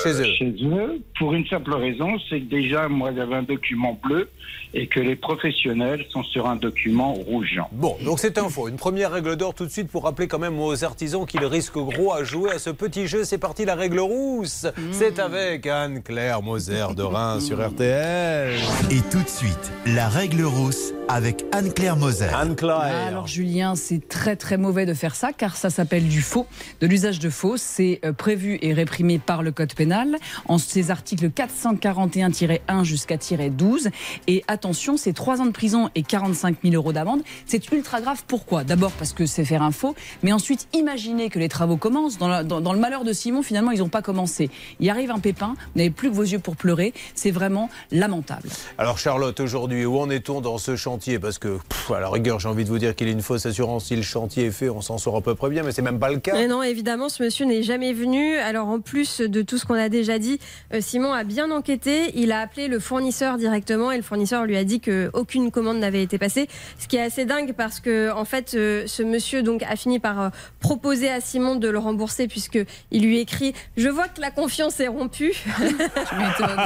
Chez 0.02 0.10
eux. 0.10 0.54
eux. 0.72 1.00
Pour 1.18 1.34
une 1.34 1.46
simple 1.46 1.74
raison, 1.74 2.18
c'est 2.28 2.40
que 2.40 2.50
déjà, 2.50 2.88
moi, 2.88 3.10
j'avais 3.14 3.36
un 3.36 3.42
document 3.42 3.98
bleu 4.02 4.28
et 4.72 4.86
que 4.86 5.00
les 5.00 5.16
professionnels 5.16 6.04
sont 6.10 6.22
sur 6.22 6.46
un 6.46 6.56
document 6.56 7.12
rouge. 7.12 7.60
Bon, 7.72 7.96
donc 8.04 8.20
c'est 8.20 8.38
info. 8.38 8.68
Une 8.68 8.76
première 8.76 9.10
règle 9.10 9.36
d'or 9.36 9.54
tout 9.54 9.64
de 9.66 9.70
suite 9.70 9.88
pour 9.90 10.04
rappeler 10.04 10.28
quand 10.28 10.38
même 10.38 10.58
aux 10.60 10.84
artisans 10.84 11.26
qu'ils 11.26 11.44
risquent 11.44 11.78
gros 11.78 12.12
à 12.12 12.22
jouer 12.22 12.52
à 12.52 12.58
ce 12.58 12.70
petit 12.70 13.06
jeu. 13.08 13.24
C'est 13.24 13.38
parti, 13.38 13.64
la 13.64 13.74
règle 13.74 13.98
rousse. 14.00 14.66
C'est 14.92 15.18
avec 15.18 15.66
Anne-Claire 15.66 16.42
Moser 16.42 16.84
de 16.96 17.02
Reims 17.02 17.46
sur 17.46 17.66
RTL. 17.66 18.52
Et 18.90 19.00
tout 19.10 19.22
de 19.22 19.28
suite, 19.28 19.72
la 19.86 20.08
règle 20.08 20.42
rousse 20.44 20.92
avec 21.12 21.44
Anne-Claire 21.50 21.96
Moser. 21.96 22.26
Anne-Claire. 22.32 22.78
Ah, 22.82 23.06
Alors 23.08 23.26
Julien, 23.26 23.74
c'est 23.74 24.08
très 24.08 24.36
très 24.36 24.56
mauvais 24.56 24.86
de 24.86 24.94
faire 24.94 25.16
ça 25.16 25.32
car 25.32 25.56
ça 25.56 25.68
s'appelle 25.68 26.06
du 26.08 26.22
faux, 26.22 26.46
de 26.80 26.86
l'usage 26.86 27.18
de 27.18 27.28
faux. 27.30 27.56
C'est 27.56 27.98
euh, 28.04 28.12
prévu 28.12 28.58
et 28.62 28.72
réprimé 28.72 29.18
par 29.18 29.42
le 29.42 29.50
code 29.50 29.74
pénal 29.74 30.16
en 30.46 30.56
ces 30.58 30.92
articles 30.92 31.28
441-1 31.30 32.84
jusqu'à 32.84 33.16
12. 33.50 33.88
Et 34.28 34.44
attention, 34.46 34.96
c'est 34.96 35.12
3 35.12 35.40
ans 35.40 35.46
de 35.46 35.50
prison 35.50 35.90
et 35.96 36.02
45 36.04 36.58
000 36.62 36.74
euros 36.76 36.92
d'amende. 36.92 37.22
C'est 37.44 37.70
ultra 37.72 38.00
grave. 38.00 38.22
Pourquoi? 38.28 38.62
D'abord 38.62 38.92
parce 38.92 39.12
que 39.12 39.26
c'est 39.26 39.44
faire 39.44 39.62
un 39.62 39.72
faux, 39.72 39.96
mais 40.22 40.32
ensuite 40.32 40.68
imaginez 40.74 41.28
que 41.28 41.40
les 41.40 41.48
travaux 41.48 41.76
commencent. 41.76 42.18
Dans, 42.18 42.28
la- 42.28 42.44
dans- 42.44 42.60
dans 42.60 42.72
le 42.72 42.78
malheur 42.78 43.02
de 43.02 43.12
Simon, 43.12 43.42
finalement, 43.42 43.72
ils 43.72 43.80
n'ont 43.80 43.88
pas 43.88 44.02
commencé. 44.02 44.48
Il 44.78 44.88
arrive 44.88 45.10
un 45.10 45.18
pépin, 45.18 45.54
vous 45.58 45.78
n'avez 45.78 45.90
plus 45.90 46.08
que 46.10 46.14
vos 46.14 46.22
yeux 46.22 46.38
pour 46.38 46.54
pleurer. 46.54 46.94
C'est 47.16 47.32
vraiment 47.32 47.68
lamentable. 47.90 48.48
Alors 48.78 48.98
Charlotte, 48.98 49.38
aujourd'hui, 49.40 49.84
où 49.84 49.98
en 49.98 50.08
est-on 50.08 50.40
dans 50.40 50.58
ce 50.58 50.76
chantier? 50.76 50.99
Parce 51.20 51.38
que, 51.38 51.58
pff, 51.68 51.90
à 51.92 52.00
la 52.00 52.10
rigueur, 52.10 52.40
j'ai 52.40 52.48
envie 52.48 52.64
de 52.64 52.68
vous 52.68 52.78
dire 52.78 52.94
qu'il 52.94 53.08
est 53.08 53.12
une 53.12 53.22
fausse 53.22 53.46
assurance. 53.46 53.86
Si 53.86 53.96
le 53.96 54.02
chantier 54.02 54.46
est 54.46 54.50
fait, 54.50 54.68
on 54.68 54.82
s'en 54.82 54.98
sort 54.98 55.16
à 55.16 55.22
peu 55.22 55.34
près 55.34 55.48
bien, 55.48 55.62
mais 55.62 55.72
c'est 55.72 55.80
même 55.82 55.98
pas 55.98 56.10
le 56.10 56.18
cas. 56.18 56.34
Mais 56.34 56.46
non, 56.46 56.62
évidemment, 56.62 57.08
ce 57.08 57.22
monsieur 57.22 57.46
n'est 57.46 57.62
jamais 57.62 57.94
venu. 57.94 58.36
Alors, 58.36 58.68
en 58.68 58.80
plus 58.80 59.20
de 59.20 59.40
tout 59.40 59.56
ce 59.56 59.64
qu'on 59.64 59.74
a 59.74 59.88
déjà 59.88 60.18
dit, 60.18 60.38
euh, 60.74 60.80
Simon 60.82 61.12
a 61.12 61.24
bien 61.24 61.50
enquêté. 61.50 62.10
Il 62.14 62.32
a 62.32 62.40
appelé 62.40 62.68
le 62.68 62.78
fournisseur 62.78 63.38
directement 63.38 63.90
et 63.90 63.96
le 63.96 64.02
fournisseur 64.02 64.44
lui 64.44 64.58
a 64.58 64.64
dit 64.64 64.80
qu'aucune 64.80 65.50
commande 65.50 65.78
n'avait 65.78 66.02
été 66.02 66.18
passée. 66.18 66.48
Ce 66.78 66.86
qui 66.86 66.96
est 66.96 67.02
assez 67.02 67.24
dingue 67.24 67.54
parce 67.56 67.80
que, 67.80 68.12
en 68.12 68.26
fait, 68.26 68.52
euh, 68.54 68.84
ce 68.86 69.02
monsieur 69.02 69.42
donc 69.42 69.62
a 69.62 69.76
fini 69.76 70.00
par 70.00 70.20
euh, 70.20 70.28
proposer 70.60 71.10
à 71.10 71.20
Simon 71.22 71.56
de 71.56 71.68
le 71.68 71.78
rembourser 71.78 72.28
puisque 72.28 72.58
il 72.90 73.02
lui 73.02 73.20
écrit 73.20 73.54
Je 73.78 73.88
vois 73.88 74.08
que 74.08 74.20
la 74.20 74.30
confiance 74.30 74.78
est 74.80 74.88
rompue. 74.88 75.32
M'étonnes. 75.60 76.60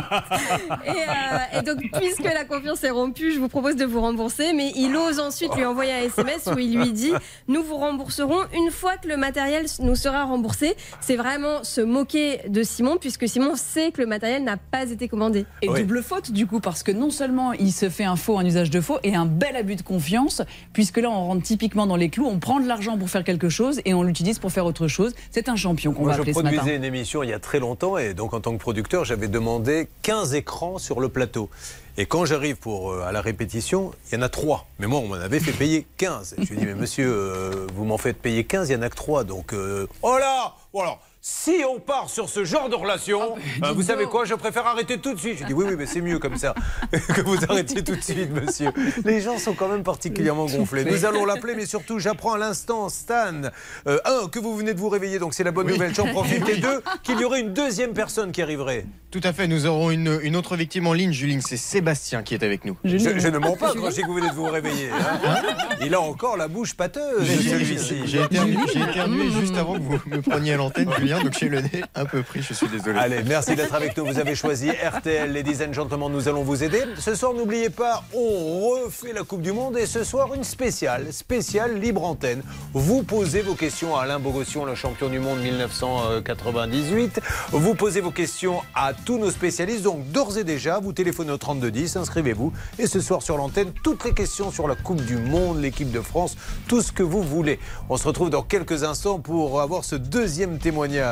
et, 0.87 0.91
euh, 0.91 1.61
et 1.61 1.63
donc, 1.63 1.79
puisque 1.93 2.25
la 2.25 2.45
confiance 2.45 2.83
est 2.83 2.91
rompue, 2.91 3.33
je 3.33 3.39
vous 3.39 3.49
propose 3.49 3.77
de 3.77 3.85
vous 3.85 4.01
rembourser. 4.01 4.24
Rembourser, 4.25 4.53
mais 4.55 4.73
il 4.75 4.97
ose 4.97 5.21
ensuite 5.21 5.55
lui 5.55 5.65
envoyer 5.65 5.93
un 5.93 6.03
SMS 6.05 6.47
où 6.47 6.59
il 6.59 6.79
lui 6.79 6.93
dit 6.93 7.13
Nous 7.47 7.63
vous 7.63 7.77
rembourserons 7.77 8.41
une 8.55 8.71
fois 8.71 8.97
que 8.97 9.07
le 9.07 9.17
matériel 9.17 9.67
nous 9.81 9.95
sera 9.95 10.25
remboursé. 10.25 10.77
C'est 11.01 11.17
vraiment 11.17 11.63
se 11.63 11.83
moquer 11.83 12.41
de 12.49 12.63
Simon, 12.63 12.97
puisque 12.99 13.29
Simon 13.29 13.55
sait 13.55 13.93
que 13.93 14.01
le 14.01 14.07
matériel 14.07 14.43
n'a 14.43 14.57
pas 14.57 14.91
été 14.91 15.09
commandé. 15.09 15.45
Et 15.61 15.69
double 15.69 16.03
faute 16.03 16.33
du 16.33 16.47
coup, 16.47 16.61
parce 16.61 16.83
que 16.83 16.93
non 16.93 17.11
seulement 17.11 17.53
il 17.53 17.73
se 17.73 17.91
fait 17.91 18.05
un 18.05 18.17
faux, 18.17 18.39
un 18.39 18.47
usage 18.47 18.71
de 18.71 18.81
faux, 18.81 18.99
et 19.03 19.15
un 19.15 19.27
bel 19.27 19.57
abus 19.57 19.77
de 19.77 19.83
confiance, 19.83 20.41
puisque 20.73 20.99
là 20.99 21.11
on 21.11 21.27
rentre 21.27 21.43
typiquement 21.43 21.87
dans 21.87 21.97
les 21.97 22.09
clous, 22.09 22.27
on 22.27 22.39
prend 22.39 22.61
de 22.61 22.67
l'argent 22.67 22.97
pour 22.97 23.11
faire 23.11 23.25
quelque 23.25 23.51
chose 23.51 23.81
et 23.85 23.93
on 23.93 24.03
l'utilise 24.03 24.39
pour 24.39 24.53
faire 24.53 24.65
autre 24.65 24.89
chose. 24.89 25.13
C'est 25.31 25.49
un 25.51 25.57
champion 25.57 25.93
qu'on 25.93 26.05
va 26.05 26.13
Moi, 26.13 26.15
je 26.15 26.21
appeler 26.21 26.33
ce 26.33 26.39
matin. 26.39 26.57
produisais 26.57 26.77
une 26.77 26.85
émission 26.85 27.23
il 27.23 27.29
y 27.29 27.35
a 27.35 27.39
très 27.39 27.59
longtemps 27.59 27.99
et 27.99 28.15
donc 28.15 28.33
en 28.33 28.41
tant 28.41 28.53
que 28.53 28.59
producteur, 28.59 29.05
j'avais 29.05 29.29
demandé 29.29 29.89
15 30.03 30.35
écrans 30.35 30.79
sur 30.79 31.01
le 31.01 31.09
plateau. 31.11 31.51
Et 31.97 32.07
quand 32.07 32.25
j'arrive 32.25 32.57
pour 32.57 32.91
euh, 32.91 33.03
à 33.03 33.13
la 33.13 33.21
répétition, 33.21 33.93
il 34.11 34.17
y 34.17 34.19
en 34.19 34.23
a 34.23 34.29
3. 34.29 34.67
Mais 34.81 34.87
moi, 34.89 34.99
on 34.99 35.07
m'en 35.07 35.15
avait 35.15 35.39
fait 35.39 35.53
payer 35.53 35.87
15. 35.97 36.35
Je 36.39 36.45
lui 36.45 36.57
ai 36.57 36.61
dit, 36.61 36.67
mais 36.67 36.75
monsieur, 36.75 37.09
euh, 37.09 37.67
vous 37.75 37.85
m'en 37.85 37.99
faites 37.99 38.21
payer 38.21 38.45
15, 38.45 38.69
il 38.69 38.73
y 38.73 38.77
en 38.77 38.83
a 38.83 38.91
que 38.91 38.97
3. 38.97 39.23
Donc, 39.23 39.53
euh, 39.53 39.87
oh 40.03 40.19
là 40.19 40.55
Voilà. 40.73 40.99
Si 41.27 41.63
on 41.67 41.81
part 41.81 42.11
sur 42.11 42.29
ce 42.29 42.45
genre 42.45 42.69
de 42.69 42.75
relation, 42.75 43.37
euh, 43.63 43.73
vous 43.73 43.81
savez 43.85 44.05
quoi, 44.05 44.27
je 44.27 44.35
préfère 44.35 44.67
arrêter 44.67 44.99
tout 44.99 45.15
de 45.15 45.19
suite. 45.19 45.39
Je 45.41 45.47
dis 45.47 45.55
oui, 45.55 45.65
oui, 45.67 45.75
mais 45.79 45.87
c'est 45.87 46.03
mieux 46.03 46.19
comme 46.19 46.37
ça 46.37 46.55
que 46.93 47.23
vous 47.23 47.39
arrêtiez 47.49 47.83
tout 47.83 47.97
de 47.97 48.03
suite, 48.03 48.31
monsieur. 48.31 48.69
Les 49.07 49.23
gens 49.23 49.39
sont 49.39 49.55
quand 49.55 49.69
même 49.69 49.85
particulièrement 49.85 50.45
gonflés. 50.45 50.85
Nous 50.85 51.07
allons 51.07 51.25
l'appeler, 51.25 51.55
mais 51.55 51.65
surtout, 51.65 51.99
j'apprends 51.99 52.35
à 52.35 52.39
l'instant, 52.39 52.91
Stan, 52.91 53.41
euh, 53.87 53.99
un, 54.05 54.29
que 54.29 54.39
vous 54.39 54.55
venez 54.55 54.75
de 54.75 54.79
vous 54.79 54.91
réveiller, 54.91 55.19
donc 55.19 55.33
c'est 55.33 55.45
la 55.45 55.51
bonne 55.51 55.69
nouvelle, 55.69 55.95
j'en 55.95 56.09
profite. 56.09 56.47
Et 56.47 56.59
deux, 56.59 56.83
qu'il 57.03 57.19
y 57.19 57.25
aurait 57.25 57.41
une 57.41 57.55
deuxième 57.55 57.95
personne 57.95 58.31
qui 58.31 58.43
arriverait. 58.43 58.85
Tout 59.11 59.21
à 59.23 59.33
fait, 59.33 59.47
nous 59.49 59.65
aurons 59.65 59.91
une, 59.93 60.19
une 60.25 60.37
autre 60.37 60.57
victime 60.57 60.87
en 60.89 60.93
ligne, 60.93 61.13
Juline, 61.13 61.41
c'est 61.41 61.57
Sébastien 61.57 62.23
qui 62.23 62.35
est 62.35 62.43
avec 62.43 62.67
nous. 62.67 62.77
Je, 62.85 62.99
je 62.99 63.29
ne 63.29 63.39
mens 63.39 63.57
pas 63.57 63.73
quand 63.73 63.89
je 63.89 63.95
dis 63.95 64.03
que 64.03 64.07
vous 64.09 64.15
venez 64.15 64.29
de 64.29 64.35
vous 64.35 64.45
réveiller. 64.51 64.91
hein. 64.91 65.41
Il 65.81 65.95
a 65.95 66.01
encore 66.03 66.37
la 66.37 66.49
bouche 66.49 66.75
pâteuse, 66.75 67.25
j'ai 67.25 68.21
éternué 68.21 69.31
juste 69.41 69.57
avant 69.57 69.75
que 69.75 69.83
vous 69.83 69.99
me 70.07 70.21
preniez 70.21 70.53
à 70.53 70.57
l'antenne, 70.59 70.91
Julien, 70.99 71.14
donc 71.23 71.37
j'ai 71.39 71.49
le 71.49 71.61
nez 71.61 71.85
un 71.95 72.05
peu 72.05 72.23
pris, 72.23 72.43
je 72.43 72.55
suis 72.55 72.69
désolé. 72.69 72.99
Allez, 72.99 73.23
merci 73.25 73.55
d'être 73.55 73.75
avec 73.75 73.97
nous. 73.97 74.07
Vous 74.07 74.19
avez 74.19 74.35
choisi 74.35 74.71
RTL, 74.71 75.33
ladies 75.33 75.65
and 75.65 75.73
gentlemen, 75.73 76.11
nous 76.11 76.29
allons 76.29 76.43
vous 76.43 76.63
aider. 76.63 76.83
Ce 76.99 77.15
soir, 77.15 77.35
n'oubliez 77.35 77.71
pas, 77.71 78.05
on 78.15 78.71
refait 78.71 79.13
la 79.13 79.23
Coupe 79.23 79.43
du 79.43 79.53
Monde 79.53 79.77
et 79.77 79.87
ce 79.87 80.05
soir, 80.05 80.35
une 80.35 80.45
spéciale, 80.45 81.13
spéciale 81.13 81.79
libre 81.79 82.05
antenne. 82.05 82.43
Vous 82.73 83.03
posez 83.03 83.43
vos 83.43 83.55
questions 83.55 83.97
à 83.97 84.03
Alain 84.03 84.19
Bogossian, 84.19 84.65
le 84.65 84.75
champion 84.75 85.09
du 85.09 85.19
monde 85.19 85.41
1998. 85.41 87.21
Vous 87.51 87.75
posez 87.75 88.01
vos 88.01 88.11
questions 88.11 88.61
à 88.75 88.93
tous 88.93 89.19
nos 89.19 89.31
spécialistes. 89.31 89.83
Donc, 89.83 90.11
d'ores 90.11 90.39
et 90.39 90.45
déjà, 90.45 90.79
vous 90.79 90.93
téléphonez 90.93 91.33
au 91.33 91.39
3210, 91.39 91.97
inscrivez-vous. 91.97 92.53
Et 92.79 92.87
ce 92.87 93.01
soir, 93.01 93.23
sur 93.23 93.37
l'antenne, 93.37 93.73
toutes 93.83 94.05
les 94.05 94.13
questions 94.13 94.51
sur 94.51 94.69
la 94.69 94.75
Coupe 94.75 95.05
du 95.05 95.17
Monde, 95.17 95.61
l'équipe 95.61 95.91
de 95.91 96.01
France, 96.01 96.37
tout 96.67 96.83
ce 96.83 96.93
que 96.93 97.03
vous 97.03 97.23
voulez. 97.23 97.59
On 97.89 97.97
se 97.97 98.07
retrouve 98.07 98.31
dans 98.31 98.43
quelques 98.43 98.85
instants 98.85 99.19
pour 99.19 99.61
avoir 99.61 99.85
ce 99.85 99.97
deuxième 99.97 100.59
témoignage. 100.59 101.04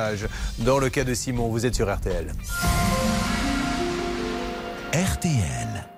Dans 0.59 0.79
le 0.79 0.89
cas 0.89 1.05
de 1.05 1.15
Simon, 1.15 1.49
vous 1.49 1.67
êtes 1.67 1.75
sur 1.75 1.93
RTL. 1.93 2.33
RTL. 4.93 5.89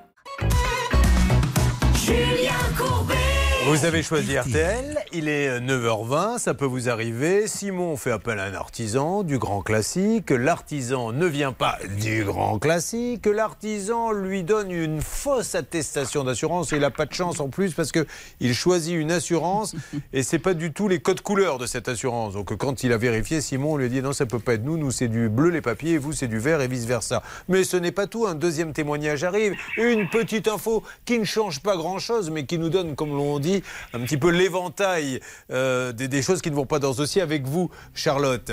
Julien 1.94 2.52
Courbet. 2.76 3.23
Vous 3.66 3.86
avez 3.86 4.02
choisi 4.02 4.38
RTL, 4.38 5.02
il 5.14 5.26
est 5.26 5.58
9h20, 5.58 6.38
ça 6.38 6.52
peut 6.52 6.66
vous 6.66 6.90
arriver. 6.90 7.46
Simon 7.46 7.96
fait 7.96 8.10
appel 8.10 8.38
à 8.38 8.44
un 8.44 8.52
artisan 8.52 9.22
du 9.22 9.38
grand 9.38 9.62
classique. 9.62 10.28
L'artisan 10.28 11.12
ne 11.12 11.24
vient 11.24 11.52
pas 11.52 11.78
du 11.98 12.24
grand 12.24 12.58
classique. 12.58 13.24
L'artisan 13.24 14.12
lui 14.12 14.42
donne 14.42 14.70
une 14.70 15.00
fausse 15.00 15.54
attestation 15.54 16.24
d'assurance 16.24 16.72
et 16.72 16.76
il 16.76 16.82
n'a 16.82 16.90
pas 16.90 17.06
de 17.06 17.14
chance 17.14 17.40
en 17.40 17.48
plus 17.48 17.72
parce 17.72 17.90
qu'il 17.90 18.54
choisit 18.54 18.94
une 18.94 19.10
assurance 19.10 19.74
et 20.12 20.22
c'est 20.22 20.38
pas 20.38 20.52
du 20.52 20.74
tout 20.74 20.86
les 20.86 21.00
codes 21.00 21.22
couleurs 21.22 21.56
de 21.56 21.64
cette 21.64 21.88
assurance. 21.88 22.34
Donc 22.34 22.54
quand 22.56 22.84
il 22.84 22.92
a 22.92 22.98
vérifié, 22.98 23.40
Simon 23.40 23.78
lui 23.78 23.86
a 23.86 23.88
dit 23.88 24.02
non, 24.02 24.12
ça 24.12 24.26
peut 24.26 24.38
pas 24.38 24.54
être 24.54 24.64
nous, 24.64 24.76
nous 24.76 24.90
c'est 24.90 25.08
du 25.08 25.30
bleu 25.30 25.48
les 25.48 25.62
papiers 25.62 25.92
et 25.92 25.98
vous 25.98 26.12
c'est 26.12 26.28
du 26.28 26.38
vert 26.38 26.60
et 26.60 26.68
vice 26.68 26.84
versa. 26.84 27.22
Mais 27.48 27.64
ce 27.64 27.78
n'est 27.78 27.92
pas 27.92 28.06
tout, 28.06 28.26
un 28.26 28.34
deuxième 28.34 28.74
témoignage 28.74 29.24
arrive. 29.24 29.54
Une 29.78 30.10
petite 30.10 30.48
info 30.48 30.82
qui 31.06 31.18
ne 31.18 31.24
change 31.24 31.60
pas 31.60 31.76
grand 31.78 31.98
chose 31.98 32.28
mais 32.28 32.44
qui 32.44 32.58
nous 32.58 32.68
donne, 32.68 32.94
comme 32.94 33.16
l'on 33.16 33.38
dit, 33.38 33.53
un 33.92 34.00
petit 34.00 34.16
peu 34.16 34.30
l'éventail 34.30 35.20
euh, 35.50 35.92
des, 35.92 36.08
des 36.08 36.22
choses 36.22 36.42
qui 36.42 36.50
ne 36.50 36.56
vont 36.56 36.66
pas 36.66 36.78
dans 36.78 36.92
ce 36.92 36.98
dossier 36.98 37.22
avec 37.22 37.46
vous, 37.46 37.70
Charlotte. 37.94 38.52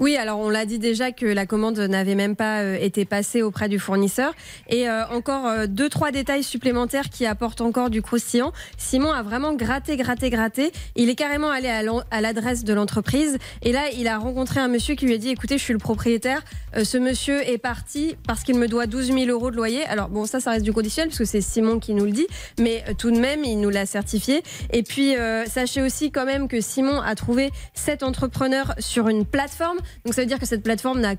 Oui, 0.00 0.16
alors 0.16 0.38
on 0.38 0.48
l'a 0.48 0.64
dit 0.64 0.78
déjà 0.78 1.12
que 1.12 1.26
la 1.26 1.44
commande 1.44 1.78
n'avait 1.78 2.14
même 2.14 2.34
pas 2.34 2.62
euh, 2.62 2.78
été 2.80 3.04
passée 3.04 3.42
auprès 3.42 3.68
du 3.68 3.78
fournisseur. 3.78 4.32
Et 4.70 4.88
euh, 4.88 5.06
encore 5.08 5.46
euh, 5.46 5.66
deux, 5.66 5.90
trois 5.90 6.10
détails 6.10 6.42
supplémentaires 6.42 7.10
qui 7.10 7.26
apportent 7.26 7.60
encore 7.60 7.90
du 7.90 8.00
croustillant. 8.00 8.54
Simon 8.78 9.12
a 9.12 9.22
vraiment 9.22 9.52
gratté, 9.52 9.98
gratté, 9.98 10.30
gratté. 10.30 10.72
Il 10.96 11.10
est 11.10 11.14
carrément 11.16 11.50
allé 11.50 11.68
à 11.68 12.20
l'adresse 12.22 12.64
de 12.64 12.72
l'entreprise. 12.72 13.36
Et 13.60 13.72
là, 13.72 13.90
il 13.94 14.08
a 14.08 14.16
rencontré 14.16 14.58
un 14.58 14.68
monsieur 14.68 14.94
qui 14.94 15.04
lui 15.04 15.12
a 15.12 15.18
dit, 15.18 15.28
écoutez, 15.28 15.58
je 15.58 15.64
suis 15.64 15.74
le 15.74 15.78
propriétaire. 15.78 16.42
Ce 16.82 16.96
monsieur 16.96 17.46
est 17.46 17.58
parti 17.58 18.16
parce 18.26 18.42
qu'il 18.42 18.56
me 18.56 18.68
doit 18.68 18.86
12 18.86 19.12
000 19.12 19.26
euros 19.26 19.50
de 19.50 19.56
loyer. 19.56 19.84
Alors 19.84 20.08
bon, 20.08 20.24
ça, 20.24 20.40
ça 20.40 20.52
reste 20.52 20.64
du 20.64 20.72
conditionnel 20.72 21.10
parce 21.10 21.18
que 21.18 21.26
c'est 21.26 21.42
Simon 21.42 21.78
qui 21.78 21.92
nous 21.92 22.06
le 22.06 22.12
dit. 22.12 22.26
Mais 22.58 22.84
tout 22.96 23.10
de 23.10 23.18
même, 23.18 23.44
il 23.44 23.60
nous 23.60 23.70
l'a 23.70 23.84
certifié. 23.84 24.42
Et 24.72 24.82
puis, 24.82 25.14
euh, 25.16 25.44
sachez 25.44 25.82
aussi 25.82 26.10
quand 26.10 26.24
même 26.24 26.48
que 26.48 26.62
Simon 26.62 27.02
a 27.02 27.14
trouvé 27.16 27.50
cet 27.74 28.02
entrepreneur 28.02 28.74
sur 28.78 29.08
une 29.08 29.26
plateforme. 29.26 29.78
Donc 30.04 30.14
ça 30.14 30.22
veut 30.22 30.26
dire 30.26 30.38
que 30.38 30.46
cette 30.46 30.62
plateforme 30.62 31.00
n'a 31.00 31.14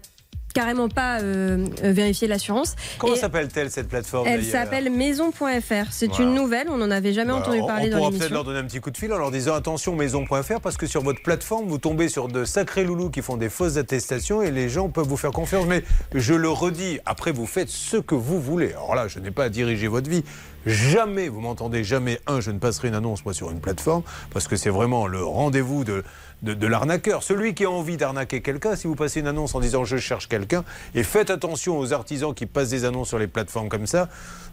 carrément 0.54 0.90
pas 0.90 1.22
euh, 1.22 1.66
euh, 1.82 1.94
vérifié 1.94 2.28
l'assurance. 2.28 2.76
Comment 2.98 3.14
Et 3.14 3.18
s'appelle-t-elle 3.18 3.72
cette 3.72 3.88
plateforme 3.88 4.28
Elle 4.28 4.44
s'appelle 4.44 4.90
maison.fr. 4.92 5.92
C'est 5.92 6.08
Voilà. 6.08 6.24
une 6.26 6.34
nouvelle, 6.34 6.68
on 6.70 6.76
n'en 6.76 6.92
avait 6.92 7.14
jamais 7.14 7.32
Voilà, 7.32 7.46
entendu 7.46 7.62
on- 7.62 7.68
parler 7.68 7.86
on 7.88 7.92
dans 7.92 7.98
pourra 8.00 8.10
peut-être 8.10 8.20
l'émission. 8.24 8.36
leur 8.36 8.44
donner 8.44 8.60
un 8.60 8.66
petit 8.66 8.82
coup 8.82 8.92
de 8.92 8.98
fil 8.98 9.14
en 9.14 9.18
leur 9.18 9.32
disant 9.32 9.54
attention 9.56 9.96
maison.fr 9.96 10.60
parce 10.62 10.76
que 10.76 10.88
sur 10.88 11.04
votre 11.04 11.22
plateforme 11.24 11.68
vous 11.70 11.78
tombez 11.78 12.10
sur 12.10 12.28
de 12.28 12.44
sacrés 12.44 12.84
loulous 12.84 13.10
qui 13.10 13.22
font 13.22 13.38
des 13.38 13.48
fausses 13.48 13.78
attestations 13.78 14.42
et 14.42 14.52
les 14.52 14.68
gens 14.68 14.90
peuvent 14.90 15.08
vous 15.08 15.16
faire 15.16 15.32
confiance. 15.32 15.66
Mais 15.68 15.84
je 16.14 16.34
le 16.34 16.50
redis, 16.50 17.00
après 17.06 17.32
vous 17.32 17.46
faites 17.46 17.70
ce 17.70 17.96
que 17.96 18.16
vous 18.16 18.42
voulez. 18.42 18.72
Alors 18.74 18.96
là, 18.96 19.08
je 19.08 19.20
n'ai 19.20 19.32
pas 19.32 19.46
à 19.46 19.50
diriger 19.50 19.88
votre 19.88 20.10
vie. 20.10 20.26
Jamais, 20.66 21.28
vous 21.30 21.40
m'entendez, 21.40 21.84
jamais, 21.84 22.20
un, 22.28 22.40
je 22.42 22.52
ne 22.52 22.60
passerai 22.60 22.90
une 22.90 22.94
annonce 22.96 23.24
moi 23.26 23.34
sur 23.34 23.50
une 23.52 23.62
plateforme 23.62 24.04
parce 24.32 24.48
que 24.50 24.56
c'est 24.58 24.70
vraiment 24.70 25.08
le 25.08 25.24
rendez-vous 25.24 25.84
de, 25.86 26.04
de, 26.42 26.54
de 26.54 26.68
l'arnaqueur. 26.68 27.24
Celui 27.24 27.54
qui 27.54 27.66
a 27.66 27.70
envie 27.70 27.98
d'arnaquer 27.98 28.42
quelqu'un, 28.42 28.76
si 28.76 28.88
vous 28.88 28.96
passez 28.96 29.20
une 29.20 29.28
annonce 29.28 29.56
en 29.56 29.60
disant 29.60 29.86
je 29.86 29.98
cherche 29.98 30.28
quelqu'un, 30.28 30.64
et 30.96 31.04
faites 31.04 31.30
attention 31.30 31.78
aux 31.78 31.94
artisans 31.94 32.34
qui 32.34 32.46
passent 32.46 32.70
des 32.70 32.86
annonces 32.86 33.10
sur 33.10 33.20
les 33.20 33.28
plateformes 33.28 33.70
comme 33.70 33.88
ça, 33.88 34.10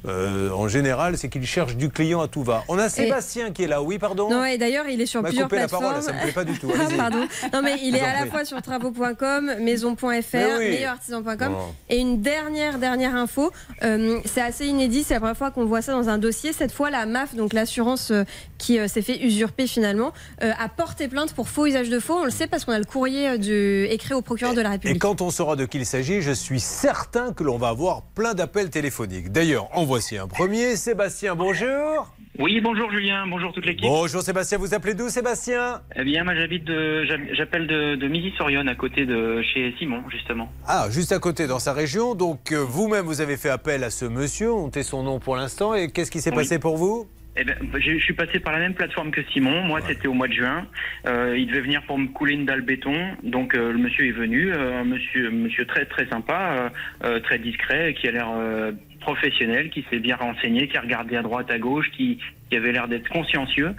euh, 0.06 0.50
en 0.50 0.68
général, 0.68 1.18
c'est 1.18 1.28
qu'ils 1.28 1.46
cherchent 1.46 1.76
du 1.76 1.90
client 1.90 2.20
à 2.20 2.28
tout 2.28 2.42
va. 2.42 2.64
On 2.68 2.78
a 2.78 2.88
Sébastien 2.88 3.50
qui 3.50 3.64
est 3.64 3.66
là, 3.66 3.82
oui, 3.82 3.98
pardon? 3.98 4.30
Non, 4.30 4.44
et 4.44 4.58
d'ailleurs, 4.58 4.86
il 4.88 5.00
est 5.00 5.06
sur 5.06 5.22
plusieurs 5.22 5.44
coupé 5.44 5.56
la 5.56 5.62
plateformes. 5.62 5.84
parole, 5.84 6.02
ça 6.02 6.12
me 6.12 6.20
plaît 6.20 6.32
pas 6.32 6.44
du 6.44 6.58
tout. 6.58 6.68
Pardon. 6.96 7.26
Non, 7.52 7.62
mais 7.62 7.76
il 7.82 7.96
est 7.96 8.00
à 8.00 8.24
la 8.24 8.26
fois 8.26 8.44
sur 8.44 8.60
travaux.com, 8.62 9.54
maison.fr, 9.60 10.58
oui. 10.58 10.70
meilleurartisan.com. 10.70 11.56
Et 11.88 11.98
une 11.98 12.20
dernière, 12.20 12.78
dernière 12.78 13.14
info, 13.14 13.50
euh, 13.82 14.20
c'est 14.24 14.40
assez 14.40 14.66
inédit, 14.66 15.02
c'est 15.02 15.14
la 15.14 15.20
première 15.20 15.36
fois 15.36 15.50
qu'on 15.50 15.64
voit 15.64 15.82
ça 15.82 15.92
dans 15.92 16.08
un 16.08 16.18
dossier. 16.18 16.52
Cette 16.52 16.72
fois, 16.72 16.90
la 16.90 17.06
MAF, 17.06 17.34
donc 17.34 17.52
l'assurance 17.52 18.10
euh, 18.10 18.24
qui 18.58 18.78
s'est 18.88 19.02
fait 19.02 19.18
usurper 19.22 19.66
finalement, 19.66 20.12
a 20.40 20.68
porté 20.68 21.08
plainte 21.08 21.32
pour 21.32 21.48
faux 21.48 21.66
usage 21.66 21.77
de 21.88 22.00
faux. 22.00 22.14
On 22.20 22.24
le 22.24 22.30
sait 22.30 22.48
parce 22.48 22.64
qu'on 22.64 22.72
a 22.72 22.78
le 22.78 22.84
courrier 22.84 23.28
euh, 23.28 23.36
du, 23.38 23.84
écrit 23.90 24.14
au 24.14 24.22
procureur 24.22 24.54
de 24.54 24.60
la 24.60 24.70
Et 24.70 24.72
République. 24.72 24.98
quand 25.00 25.20
on 25.20 25.30
saura 25.30 25.54
de 25.54 25.64
qui 25.64 25.78
il 25.78 25.86
s'agit, 25.86 26.20
je 26.20 26.32
suis 26.32 26.58
certain 26.58 27.32
que 27.32 27.44
l'on 27.44 27.56
va 27.58 27.68
avoir 27.68 28.02
plein 28.02 28.34
d'appels 28.34 28.70
téléphoniques. 28.70 29.30
D'ailleurs, 29.30 29.68
en 29.76 29.84
voici 29.84 30.18
un 30.18 30.26
premier. 30.26 30.74
Sébastien, 30.74 31.36
bonjour. 31.36 32.12
Oui, 32.40 32.60
bonjour 32.60 32.90
Julien, 32.92 33.26
bonjour 33.28 33.52
toute 33.52 33.66
l'équipe. 33.66 33.82
Bonjour 33.84 34.22
Sébastien, 34.22 34.58
vous 34.58 34.72
appelez 34.72 34.94
d'où 34.94 35.08
Sébastien? 35.08 35.80
Eh 35.96 36.04
bien, 36.04 36.22
moi 36.22 36.34
j'habite 36.36 36.64
de, 36.64 37.04
j'appelle 37.34 37.66
de, 37.66 37.96
de 37.96 38.08
Midi-sur-Yonne, 38.08 38.68
à 38.68 38.76
côté 38.76 39.06
de 39.06 39.42
chez 39.42 39.74
Simon, 39.78 40.02
justement. 40.08 40.48
Ah, 40.66 40.86
juste 40.90 41.10
à 41.12 41.18
côté, 41.18 41.46
dans 41.48 41.58
sa 41.58 41.72
région. 41.72 42.14
Donc 42.14 42.52
euh, 42.52 42.58
vous-même, 42.58 43.06
vous 43.06 43.20
avez 43.20 43.36
fait 43.36 43.48
appel 43.50 43.82
à 43.82 43.90
ce 43.90 44.04
monsieur, 44.04 44.52
on 44.52 44.68
tait 44.70 44.84
son 44.84 45.02
nom 45.02 45.18
pour 45.18 45.34
l'instant. 45.36 45.74
Et 45.74 45.90
qu'est-ce 45.90 46.10
qui 46.12 46.20
s'est 46.20 46.30
Oui. 46.30 46.36
passé 46.36 46.60
pour 46.60 46.76
vous? 46.76 47.08
Eh 47.36 47.44
ben, 47.44 47.54
je, 47.74 47.92
je 47.98 48.02
suis 48.02 48.14
passé 48.14 48.40
par 48.40 48.52
la 48.52 48.58
même 48.58 48.74
plateforme 48.74 49.12
que 49.12 49.22
Simon. 49.32 49.62
Moi, 49.62 49.80
c'était 49.86 50.08
au 50.08 50.12
mois 50.14 50.26
de 50.26 50.32
juin. 50.32 50.66
Euh, 51.06 51.36
il 51.38 51.46
devait 51.46 51.60
venir 51.60 51.82
pour 51.86 51.96
me 51.96 52.08
couler 52.08 52.34
une 52.34 52.46
dalle 52.46 52.62
béton. 52.62 52.96
Donc, 53.22 53.54
euh, 53.54 53.70
le 53.70 53.78
monsieur 53.78 54.06
est 54.08 54.12
venu. 54.12 54.52
euh, 54.52 54.80
un 54.80 54.84
monsieur, 54.84 55.30
monsieur 55.30 55.64
très 55.64 55.84
très 55.86 56.08
sympa, 56.08 56.54
euh, 56.56 56.68
euh, 57.04 57.20
très 57.20 57.38
discret, 57.38 57.94
qui 57.94 58.08
a 58.08 58.10
l'air 58.10 58.28
euh, 58.34 58.72
professionnel, 59.00 59.70
qui 59.70 59.84
s'est 59.88 60.00
bien 60.00 60.16
renseigné, 60.16 60.66
qui 60.66 60.76
a 60.76 60.80
regardé 60.80 61.16
à 61.16 61.22
droite, 61.22 61.48
à 61.52 61.58
gauche, 61.60 61.88
qui, 61.96 62.18
qui 62.50 62.56
avait 62.56 62.72
l'air 62.72 62.88
d'être 62.88 63.08
consciencieux. 63.08 63.72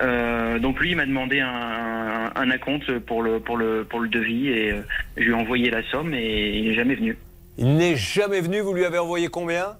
Euh, 0.00 0.58
donc, 0.58 0.80
lui, 0.80 0.92
il 0.92 0.96
m'a 0.96 1.04
demandé 1.04 1.40
un, 1.40 1.48
un, 1.48 2.32
un 2.34 2.50
acompte 2.50 2.98
pour 3.00 3.22
le 3.22 3.40
pour 3.40 3.58
le 3.58 3.84
pour 3.84 4.00
le 4.00 4.08
devis 4.08 4.48
et 4.48 4.72
euh, 4.72 4.80
je 5.18 5.24
lui 5.24 5.32
ai 5.32 5.34
envoyé 5.34 5.70
la 5.70 5.82
somme 5.90 6.14
et 6.14 6.56
il 6.56 6.68
n'est 6.68 6.74
jamais 6.74 6.94
venu. 6.94 7.18
Il 7.58 7.76
n'est 7.76 7.96
jamais 7.96 8.40
venu, 8.40 8.60
vous 8.60 8.72
lui 8.72 8.86
avez 8.86 8.96
envoyé 8.98 9.28
combien? 9.28 9.76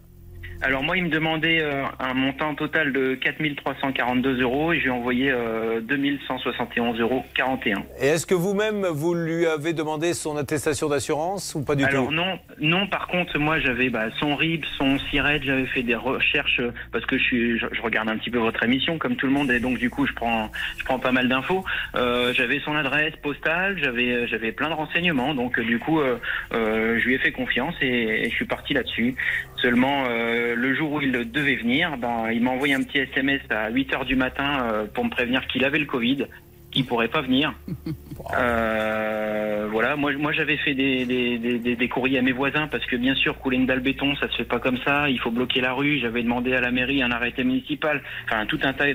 Alors 0.65 0.85
moi, 0.85 0.97
il 0.97 1.05
me 1.05 1.09
demandait 1.09 1.61
euh, 1.61 1.83
un 1.99 2.15
montant 2.15 2.55
total 2.55 2.93
de 2.93 3.15
4342 3.17 4.43
euros 4.43 4.73
et 4.73 4.81
j'ai 4.81 4.91
envoyé 4.91 5.31
euh, 5.31 5.81
2171 5.81 7.01
euros 7.01 7.25
41. 7.35 7.83
Et 8.01 8.07
est-ce 8.07 8.27
que 8.27 8.35
vous-même, 8.35 8.87
vous 8.87 9.15
lui 9.15 9.47
avez 9.47 9.73
demandé 9.73 10.15
son 10.15 10.37
attestation 10.37 10.89
d'assurance 10.89 11.57
ou 11.57 11.65
pas 11.65 11.75
du 11.75 11.85
Alors 11.85 12.07
tout? 12.07 12.13
non, 12.13 12.39
non. 12.61 12.87
Par 12.87 13.09
contre, 13.09 13.39
moi, 13.41 13.59
j'avais 13.59 13.89
bah, 13.91 14.07
son 14.21 14.37
RIB, 14.37 14.65
son 14.79 14.99
SIRET, 15.11 15.41
j'avais 15.43 15.67
fait 15.67 15.83
des 15.83 15.97
recherches 15.97 16.61
euh, 16.61 16.73
parce 16.93 17.05
que 17.07 17.19
je, 17.19 17.23
suis, 17.25 17.59
je, 17.59 17.67
je 17.73 17.83
regarde 17.83 18.09
un 18.09 18.17
petit 18.17 18.31
peu 18.31 18.39
votre 18.39 18.63
émission 18.63 18.99
comme 18.99 19.17
tout 19.17 19.27
le 19.27 19.33
monde 19.33 19.51
et 19.51 19.59
donc 19.59 19.79
du 19.79 19.91
coup, 19.91 20.07
je 20.07 20.13
prends, 20.13 20.49
je 20.79 20.85
prends 20.85 21.01
pas 21.01 21.11
mal 21.13 21.29
d'infos. 21.29 21.65
Euh, 21.97 22.33
j'avais 22.35 22.61
son 22.61 22.77
adresse 22.77 23.15
postale, 23.21 23.79
j'avais, 23.83 24.29
j'avais 24.29 24.53
plein 24.53 24.69
de 24.69 24.75
renseignements. 24.75 25.35
Donc 25.35 25.59
euh, 25.59 25.65
du 25.65 25.81
coup, 25.81 25.99
euh, 26.01 26.19
euh, 26.55 27.01
je 27.01 27.05
lui 27.05 27.15
ai 27.15 27.19
fait 27.19 27.33
confiance 27.33 27.75
et, 27.81 27.87
et 28.27 28.31
je 28.31 28.35
suis 28.37 28.45
parti 28.47 28.75
là-dessus. 28.75 29.17
Seulement, 29.63 30.05
euh, 30.09 30.55
le 30.57 30.75
jour 30.75 30.93
où 30.95 31.01
il 31.01 31.13
devait 31.13 31.55
venir, 31.57 31.97
ben, 31.97 32.31
il 32.33 32.43
m'a 32.43 32.51
envoyé 32.51 32.75
un 32.75 32.83
petit 32.83 32.99
SMS 32.99 33.41
à 33.49 33.71
8 33.71 33.95
heures 33.95 34.05
du 34.05 34.17
matin 34.17 34.67
euh, 34.73 34.85
pour 34.93 35.05
me 35.05 35.11
prévenir 35.11 35.47
qu'il 35.47 35.65
avait 35.65 35.79
le 35.79 35.87
Covid, 35.87 36.27
qu'il 36.73 36.85
pourrait 36.85 37.09
pas 37.09 37.23
venir. 37.23 37.55
Euh, 38.39 39.67
voilà, 39.71 39.97
moi, 39.97 40.13
moi 40.13 40.33
j'avais 40.33 40.57
fait 40.59 40.75
des, 40.75 41.05
des, 41.05 41.37
des- 41.39 41.77
des- 41.77 41.89
courriers 41.89 42.19
à 42.19 42.23
mes 42.23 42.33
voisins 42.33 42.69
parce 42.69 42.85
que 42.87 42.95
bien 42.97 43.15
sûr 43.15 43.37
couler 43.39 43.57
une 43.57 43.67
dalle 43.67 43.81
béton 43.81 44.15
ça 44.17 44.29
se 44.29 44.37
fait 44.37 44.45
pas 44.45 44.61
comme 44.61 44.79
ça, 44.79 45.09
il 45.11 45.19
faut 45.19 45.31
bloquer 45.31 45.61
la 45.61 45.73
rue. 45.73 45.99
J'avais 45.99 46.23
demandé 46.23 46.55
à 46.55 46.61
la 46.61 46.71
mairie 46.71 47.03
un 47.03 47.11
arrêté 47.11 47.43
municipal, 47.45 48.01
enfin 48.27 48.47
tout 48.47 48.61
un 48.63 48.73
tas, 48.73 48.87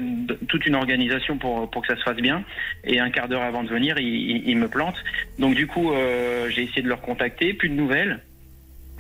toute 0.48 0.66
une 0.66 0.76
organisation 0.76 1.38
pour 1.38 1.70
pour 1.70 1.82
que 1.82 1.90
ça 1.94 1.98
se 2.00 2.04
fasse 2.04 2.18
bien. 2.18 2.44
Et 2.86 3.00
un 3.00 3.10
quart 3.10 3.28
d'heure 3.28 3.42
avant 3.44 3.64
de 3.64 3.70
venir, 3.70 3.98
il, 4.00 4.08
il- 4.08 4.50
il 4.50 4.58
me 4.58 4.68
plante. 4.70 4.96
Donc 5.40 5.56
du 5.56 5.68
coup 5.68 5.92
euh, 5.92 6.50
j'ai 6.50 6.64
essayé 6.64 6.82
de 6.82 6.88
le 6.88 6.94
recontacter, 6.96 7.54
plus 7.54 7.70
de 7.70 7.76
nouvelles 7.76 8.20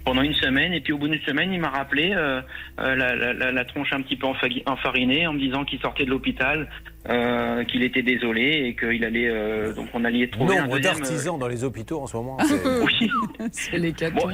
pendant 0.07 0.21
une 0.21 0.33
semaine 0.35 0.71
et 0.71 0.79
puis 0.79 0.93
au 0.93 0.97
bout 0.97 1.09
d'une 1.09 1.21
semaine 1.23 1.51
il 1.51 1.59
m'a 1.59 1.69
rappelé 1.69 2.13
euh, 2.15 2.41
euh, 2.79 2.95
la, 2.95 3.13
la- 3.13 3.51
la- 3.51 3.65
tronche 3.65 3.91
un 3.91 4.01
petit 4.01 4.15
peu 4.15 4.25
enfarinée 4.65 5.27
en 5.27 5.33
me 5.33 5.39
disant 5.39 5.65
qu'il 5.65 5.81
sortait 5.81 6.05
de 6.05 6.09
l'hôpital 6.11 6.69
euh, 7.09 7.63
qu'il 7.65 7.83
était 7.83 8.01
désolé 8.01 8.63
et 8.67 8.75
qu'il 8.75 9.03
allait 9.03 9.29
donc 9.67 9.75
donc 9.75 9.87
on 9.93 10.03
allait 10.05 10.27
trouver 10.27 10.57
un 10.57 10.63
Nombre 10.63 10.75
deuxième, 10.77 10.95
euh, 10.95 10.99
d'artisans 10.99 11.39
dans 11.39 11.47
les 11.47 11.63
hôpitaux 11.63 12.01
en 12.01 12.07
ce 12.07 12.17
moment. 12.17 12.37
oui. 12.83 13.09
C'est 13.51 13.77
les 13.77 13.91
Bon, 14.13 14.29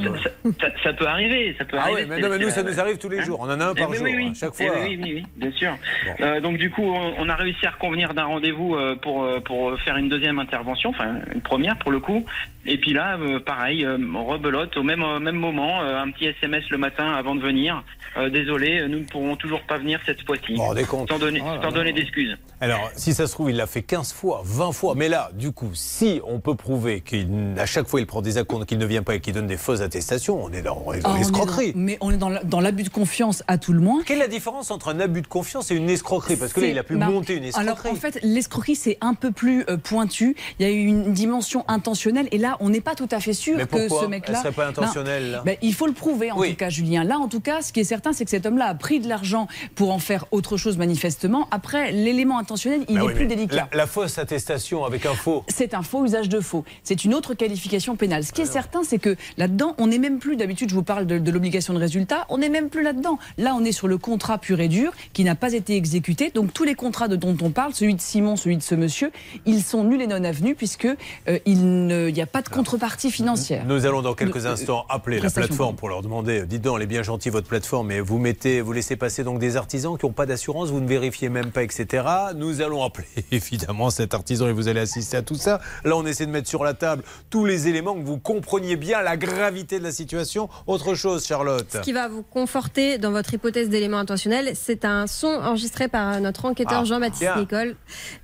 ça, 0.60 0.68
ça- 0.84 0.94
peut 0.94 1.06
arriver, 1.08 1.56
ça 1.58 1.66
peut 1.66 1.78
Ah 1.80 1.84
arriver. 1.84 2.02
oui, 2.04 2.08
mais 2.10 2.20
non, 2.22 2.30
mais 2.30 2.40
nous, 2.40 2.50
ça 2.50 2.64
nous 2.64 2.80
arrive 2.80 2.98
tous 2.98 3.10
les 3.10 3.22
jours. 3.22 3.40
On 3.42 3.46
en 3.46 3.60
a 3.60 3.66
un 3.66 3.74
Eh 3.76 3.80
par 3.80 3.90
oui, 3.90 3.98
jour, 3.98 4.06
oui, 4.06 4.14
oui. 4.18 4.26
hein, 4.30 4.34
chaque 4.36 4.54
Eh 4.60 4.68
fois. 4.68 4.76
oui, 4.84 5.00
oui, 5.02 5.14
oui, 5.16 5.24
bien 5.38 5.52
sûr. 5.52 5.74
Euh, 6.22 6.40
donc 6.42 6.58
du 6.58 6.70
coup, 6.70 6.84
on, 6.84 7.14
on 7.20 7.30
a 7.30 7.36
réussi 7.36 7.66
à 7.66 7.72
reconvenir 7.72 8.14
d'un 8.14 8.26
rendez-vous 8.26 8.76
euh, 8.76 8.96
pour 8.96 9.24
euh, 9.24 9.40
pour 9.40 9.80
faire 9.82 9.98
une 9.98 10.10
deuxième 10.10 10.40
intervention, 10.40 10.90
enfin 10.90 11.20
une 11.34 11.42
première 11.42 11.78
pour 11.78 11.92
le 11.92 12.00
coup. 12.00 12.26
Et 12.66 12.78
puis 12.78 12.94
là, 12.94 13.18
euh, 13.20 13.40
pareil, 13.40 13.86
euh, 13.86 13.98
rebelote 14.26 14.76
au 14.78 14.84
même 14.84 15.04
au 15.04 15.20
même 15.20 15.36
moment, 15.36 15.82
euh, 15.84 16.02
un 16.02 16.10
petit 16.12 16.26
SMS 16.26 16.64
le 16.70 16.78
matin 16.78 17.14
avant 17.14 17.36
de 17.36 17.42
venir. 17.42 17.84
Euh, 18.18 18.30
désolé, 18.30 18.88
nous 18.88 19.00
ne 19.00 19.06
pourrons 19.06 19.36
toujours 19.36 19.62
pas 19.64 19.78
venir 19.78 20.00
cette 20.06 20.24
fois-ci. 20.26 20.56
Sans 20.58 21.20
donner, 21.20 21.40
là 21.40 21.60
sans 21.64 21.72
donner 21.72 21.92
d'excuses. 21.94 22.38
Alors, 22.64 22.90
si 22.96 23.14
ça 23.14 23.28
se 23.28 23.34
trouve, 23.34 23.50
il 23.50 23.58
l'a 23.58 23.68
fait 23.68 23.82
15 23.82 24.14
fois, 24.14 24.42
20 24.46 24.72
fois. 24.72 24.94
Mais 24.96 25.10
là, 25.10 25.30
du 25.34 25.52
coup, 25.52 25.70
si 25.74 26.22
on 26.26 26.40
peut 26.40 26.56
prouver 26.56 27.02
qu'à 27.02 27.66
chaque 27.66 27.88
fois 27.88 28.00
il 28.00 28.08
prend 28.08 28.22
des 28.22 28.38
acomptes, 28.38 28.66
qu'il 28.66 28.78
ne 28.78 28.86
vient 28.86 29.04
pas 29.04 29.16
et 29.16 29.20
qu'il 29.20 29.34
donne 29.34 29.48
des 29.48 29.58
fausses 29.58 29.82
attestations, 29.82 30.42
on 30.44 30.50
est 30.52 30.62
dans, 30.62 30.82
on 30.86 30.94
est 30.94 31.00
dans 31.02 31.10
Ah, 31.10 31.12
on 31.14 31.16
est 31.16 31.20
l'escroquerie. 31.20 31.74
dans- 31.74 31.80
mais 31.80 31.98
on 32.00 32.12
est 32.12 32.18
dans 32.18 32.30
la- 32.30 32.44
dans 32.44 32.62
l'abus 32.62 32.84
de 32.84 32.90
confiance 32.90 33.44
à 33.48 33.58
tout 33.58 33.74
le 33.74 33.82
moins. 33.82 34.02
Quelle 34.06 34.18
est 34.20 34.22
la 34.22 34.28
différence 34.28 34.72
entre 34.72 34.88
un 34.90 35.00
abus 35.00 35.22
de 35.22 35.28
confiance 35.28 35.72
et 35.72 35.76
une 35.76 35.90
escroquerie? 35.90 36.38
Parce 36.38 36.54
que 36.54 36.62
là, 36.62 36.68
il 36.68 36.80
a 36.80 36.84
pu 36.84 36.96
bah, 36.96 37.08
monter 37.10 37.36
une 37.36 37.44
escroquerie. 37.44 37.70
Alors 37.70 37.86
en 37.92 37.96
fait, 37.96 38.20
l'escroquerie 38.24 38.76
c'est 38.76 38.98
un 39.02 39.14
peu 39.14 39.32
plus 39.32 39.66
euh, 39.70 39.76
pointu. 39.78 40.36
Il 40.60 40.66
y 40.66 40.70
a 40.70 40.72
eu 40.72 40.86
une 40.86 41.12
dimension 41.12 41.66
intentionnelle 41.68 42.28
et 42.32 42.38
là, 42.38 42.56
on 42.62 42.70
n'est 42.70 42.82
pas 42.82 42.96
tout 42.96 43.10
à 43.12 43.20
fait 43.20 43.34
sûr 43.34 43.58
Mais 43.58 43.66
que 43.66 43.90
ce 43.90 44.06
mec-là. 44.06 44.40
Serait 44.40 44.52
pas 44.54 44.68
intentionnelle, 44.68 45.32
là 45.32 45.42
ben, 45.46 45.58
il 45.62 45.74
faut 45.74 45.88
le 45.88 45.94
prouver 45.94 46.32
en 46.32 46.42
tout 46.42 46.56
cas, 46.56 46.70
Julien. 46.70 47.04
Là, 47.04 47.18
en 47.20 47.28
tout 47.28 47.42
cas, 47.42 47.62
ce 47.62 47.74
qui 47.74 47.82
est 47.82 47.84
certain, 47.84 48.14
c'est 48.14 48.24
que 48.24 48.32
cet 48.32 48.46
homme-là 48.46 48.68
a 48.68 48.76
pris 48.76 49.02
de 49.02 49.10
l'argent 49.10 49.48
pour 49.76 49.92
en 49.92 50.00
faire 50.00 50.26
autre 50.32 50.56
chose 50.56 50.78
manifestement. 50.78 51.48
Après, 51.52 51.92
l'élément 51.92 52.38
intentionnel, 52.38 52.53
il 52.90 52.96
Bah 52.96 53.02
est 53.02 53.08
oui, 53.08 53.14
plus 53.14 53.26
délicat. 53.28 53.56
La, 53.56 53.78
la 53.78 53.88
fausse 53.88 54.18
attestation 54.18 54.86
avec 54.86 55.06
un 55.06 55.14
faux. 55.14 55.44
C'est 55.48 55.74
un 55.74 55.82
faux 55.84 56.06
usage 56.06 56.30
de 56.30 56.40
faux. 56.40 56.64
C'est 56.84 57.04
une 57.06 57.14
autre 57.14 57.34
qualification 57.34 57.96
pénale. 57.96 58.24
Ce 58.24 58.32
qui 58.32 58.42
est 58.42 58.46
certain, 58.46 58.84
c'est 58.84 59.00
que 59.00 59.16
là-dedans, 59.38 59.76
on 59.78 59.88
n'est 59.88 59.98
même 60.00 60.20
plus, 60.20 60.36
d'habitude, 60.36 60.70
je 60.70 60.76
vous 60.76 60.84
parle 60.84 61.06
de, 61.06 61.18
de 61.18 61.32
l'obligation 61.32 61.74
de 61.74 61.80
résultat, 61.80 62.26
on 62.30 62.38
n'est 62.40 62.50
même 62.50 62.70
plus 62.70 62.84
là-dedans. 62.84 63.18
Là, 63.38 63.56
on 63.56 63.64
est 63.64 63.72
sur 63.72 63.88
le 63.88 63.98
contrat 63.98 64.38
pur 64.38 64.60
et 64.60 64.68
dur 64.68 64.92
qui 65.14 65.24
n'a 65.24 65.36
pas 65.36 65.54
été 65.54 65.76
exécuté. 65.76 66.32
Donc, 66.32 66.54
tous 66.54 66.64
les 66.64 66.76
contrats 66.76 67.08
de 67.08 67.16
dont 67.16 67.38
on 67.42 67.50
parle, 67.52 67.74
celui 67.74 67.96
de 67.96 68.02
Simon, 68.02 68.36
celui 68.36 68.58
de 68.58 68.64
ce 68.64 68.76
monsieur, 68.76 69.12
ils 69.46 69.62
sont 69.64 69.84
nuls 69.84 70.02
et 70.02 70.08
non 70.08 70.24
avenus 70.24 70.56
puisque 70.58 70.86
euh, 70.86 71.40
il 71.46 71.86
n'y 71.88 72.22
a 72.22 72.26
pas 72.26 72.42
de 72.42 72.50
contrepartie 72.50 73.12
financière. 73.12 73.66
Nous 73.66 73.86
allons 73.86 74.02
dans 74.02 74.14
quelques 74.14 74.46
Euh, 74.46 74.52
instants 74.54 74.86
appeler 74.90 75.20
la 75.20 75.30
plateforme 75.30 75.76
pour 75.76 75.90
leur 75.90 76.02
demander 76.02 76.42
euh, 76.42 76.46
dites 76.46 76.62
donc, 76.62 76.78
elle 76.78 76.84
est 76.84 76.88
bien 76.88 77.04
gentille 77.04 77.32
votre 77.32 77.48
plateforme, 77.48 77.88
mais 77.88 78.00
vous 78.00 78.18
mettez, 78.18 78.62
vous 78.62 78.74
laissez 78.74 78.96
passer 78.96 79.24
donc 79.24 79.40
des 79.40 79.58
artisans 79.58 79.98
qui 79.98 80.06
n'ont 80.06 80.12
pas 80.12 80.26
d'assurance, 80.26 80.70
vous 80.70 80.80
ne 80.82 80.88
vérifiez 80.88 81.30
même 81.30 81.52
pas, 81.52 81.64
etc. 81.64 82.04
Nous 82.34 82.62
allons 82.62 82.84
appeler 82.84 83.08
évidemment 83.32 83.90
cet 83.90 84.14
artisan 84.14 84.48
et 84.48 84.54
vous 84.54 84.68
allez 84.68 84.80
assister 84.82 85.18
à 85.18 85.22
tout 85.22 85.36
ça. 85.36 85.60
Là, 85.84 85.96
on 85.96 86.06
essaie 86.06 86.26
de 86.26 86.32
mettre 86.32 86.48
sur 86.50 86.64
la 86.64 86.74
table 86.74 87.04
tous 87.30 87.46
les 87.46 87.68
éléments 87.68 87.94
que 87.96 88.04
vous 88.04 88.18
compreniez 88.18 88.76
bien 88.76 89.02
la 89.02 89.18
gravité 89.18 89.80
de 89.80 89.84
la 89.84 89.92
situation. 89.92 90.50
Autre 90.68 90.96
chose, 90.96 91.26
Charlotte. 91.26 91.68
Ce 91.72 91.78
qui 91.80 91.94
va 91.94 92.08
vous 92.08 92.24
conforter 92.24 92.98
dans 92.98 93.12
votre 93.12 93.34
hypothèse 93.34 93.70
d'élément 93.70 93.98
intentionnel, 93.98 94.54
c'est 94.56 94.86
un 94.86 95.08
son 95.08 95.28
enregistré 95.28 95.88
par 95.88 96.20
notre 96.22 96.46
enquêteur 96.46 96.80
Ah, 96.82 96.86
Jean-Baptiste. 96.86 97.36
Nicole. 97.38 97.76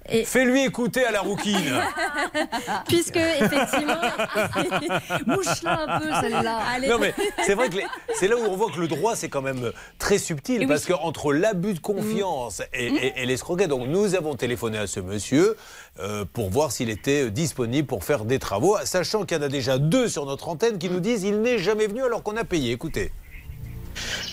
Et 0.10 0.26
Fais-lui 0.26 0.64
écouter 0.66 1.06
à 1.06 1.12
la 1.12 1.22
rouquine. 1.22 1.60
puisque 2.88 3.18
effectivement, 3.18 3.94
mouche-la 5.28 5.82
un 5.96 6.00
peu 6.00 6.06
celle-là. 6.22 6.60
Non 6.88 6.98
mais 7.00 7.14
c'est 7.46 7.54
vrai 7.54 7.70
que 7.70 7.76
les- 7.78 7.86
c'est 8.16 8.28
là 8.28 8.36
où 8.38 8.42
on 8.42 8.56
voit 8.56 8.72
que 8.72 8.80
le 8.80 8.88
droit 8.88 9.16
c'est 9.16 9.30
quand 9.30 9.42
même 9.42 9.72
très 9.98 10.18
subtil 10.18 10.62
Et 10.64 10.68
parce 10.68 10.86
oui. 10.88 10.94
qu'entre 10.94 11.34
l'abus 11.34 11.74
de 11.74 11.80
confiance 11.80 12.62
et, 12.74 12.88
et- 12.88 13.14
et 13.22 13.26
l'escroquet, 13.26 13.68
donc 13.68 13.88
nous 13.88 13.99
avons 14.16 14.36
téléphoné 14.36 14.78
à 14.78 14.88
ce 14.88 15.00
monsieur 15.00 15.56
euh, 16.00 16.26
pour 16.32 16.50
voir 16.50 16.72
s'il 16.72 16.90
était 16.90 17.32
disponible 17.32 17.88
pour 17.88 18.04
faire 18.04 18.26
des 18.26 18.40
travaux, 18.40 18.78
sachant 18.84 19.26
qu'il 19.26 19.38
y 19.38 19.40
en 19.40 19.44
a 19.44 19.50
déjà 19.50 19.78
deux 19.78 20.08
sur 20.08 20.26
notre 20.26 20.50
antenne 20.50 20.78
qui 20.78 20.90
nous 20.90 21.00
disent 21.00 21.24
il 21.24 21.42
n'est 21.42 21.60
jamais 21.60 21.88
venu 21.88 22.04
alors 22.04 22.24
qu'on 22.24 22.38
a 22.38 22.44
payé. 22.44 22.72
Écoutez. 22.72 23.12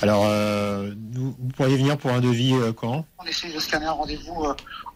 Alors, 0.01 0.25
euh, 0.27 0.93
vous, 1.13 1.35
vous 1.39 1.49
pourriez 1.57 1.77
venir 1.77 1.99
pour 1.99 2.11
un 2.11 2.21
devis 2.21 2.55
euh, 2.55 2.73
quand? 2.73 3.05
On 3.19 3.25
essaie 3.25 3.53
de 3.53 3.59
scanner 3.59 3.87
un 3.87 3.93
rendez-vous 3.93 4.45
euh, 4.45 4.55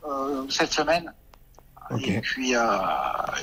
euh, 0.09 0.45
cette 0.49 0.73
semaine. 0.73 1.13
Et 2.07 2.21
puis, 2.21 2.55
euh, 2.55 2.61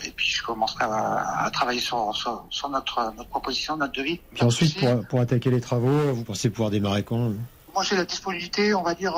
et 0.06 0.12
puis 0.12 0.28
je 0.28 0.42
commencerai 0.42 0.86
à, 0.86 1.44
à 1.44 1.52
travailler 1.52 1.82
sur, 1.82 2.16
sur, 2.16 2.46
sur 2.50 2.70
notre, 2.70 3.14
notre 3.18 3.28
proposition, 3.28 3.76
notre 3.76 3.92
devis. 3.92 4.22
Puis 4.34 4.46
ensuite, 4.46 4.80
pour, 4.80 5.06
pour 5.08 5.20
attaquer 5.20 5.50
les 5.50 5.60
travaux, 5.60 6.14
vous 6.14 6.24
pensez 6.24 6.50
pouvoir 6.50 6.70
démarrer 6.70 7.04
quand 7.04 7.34
Moi, 7.74 7.84
j'ai 7.84 7.98
la 7.98 8.06
disponibilité, 8.06 8.74
on 8.74 8.84
va 8.84 8.96
dire, 8.96 9.18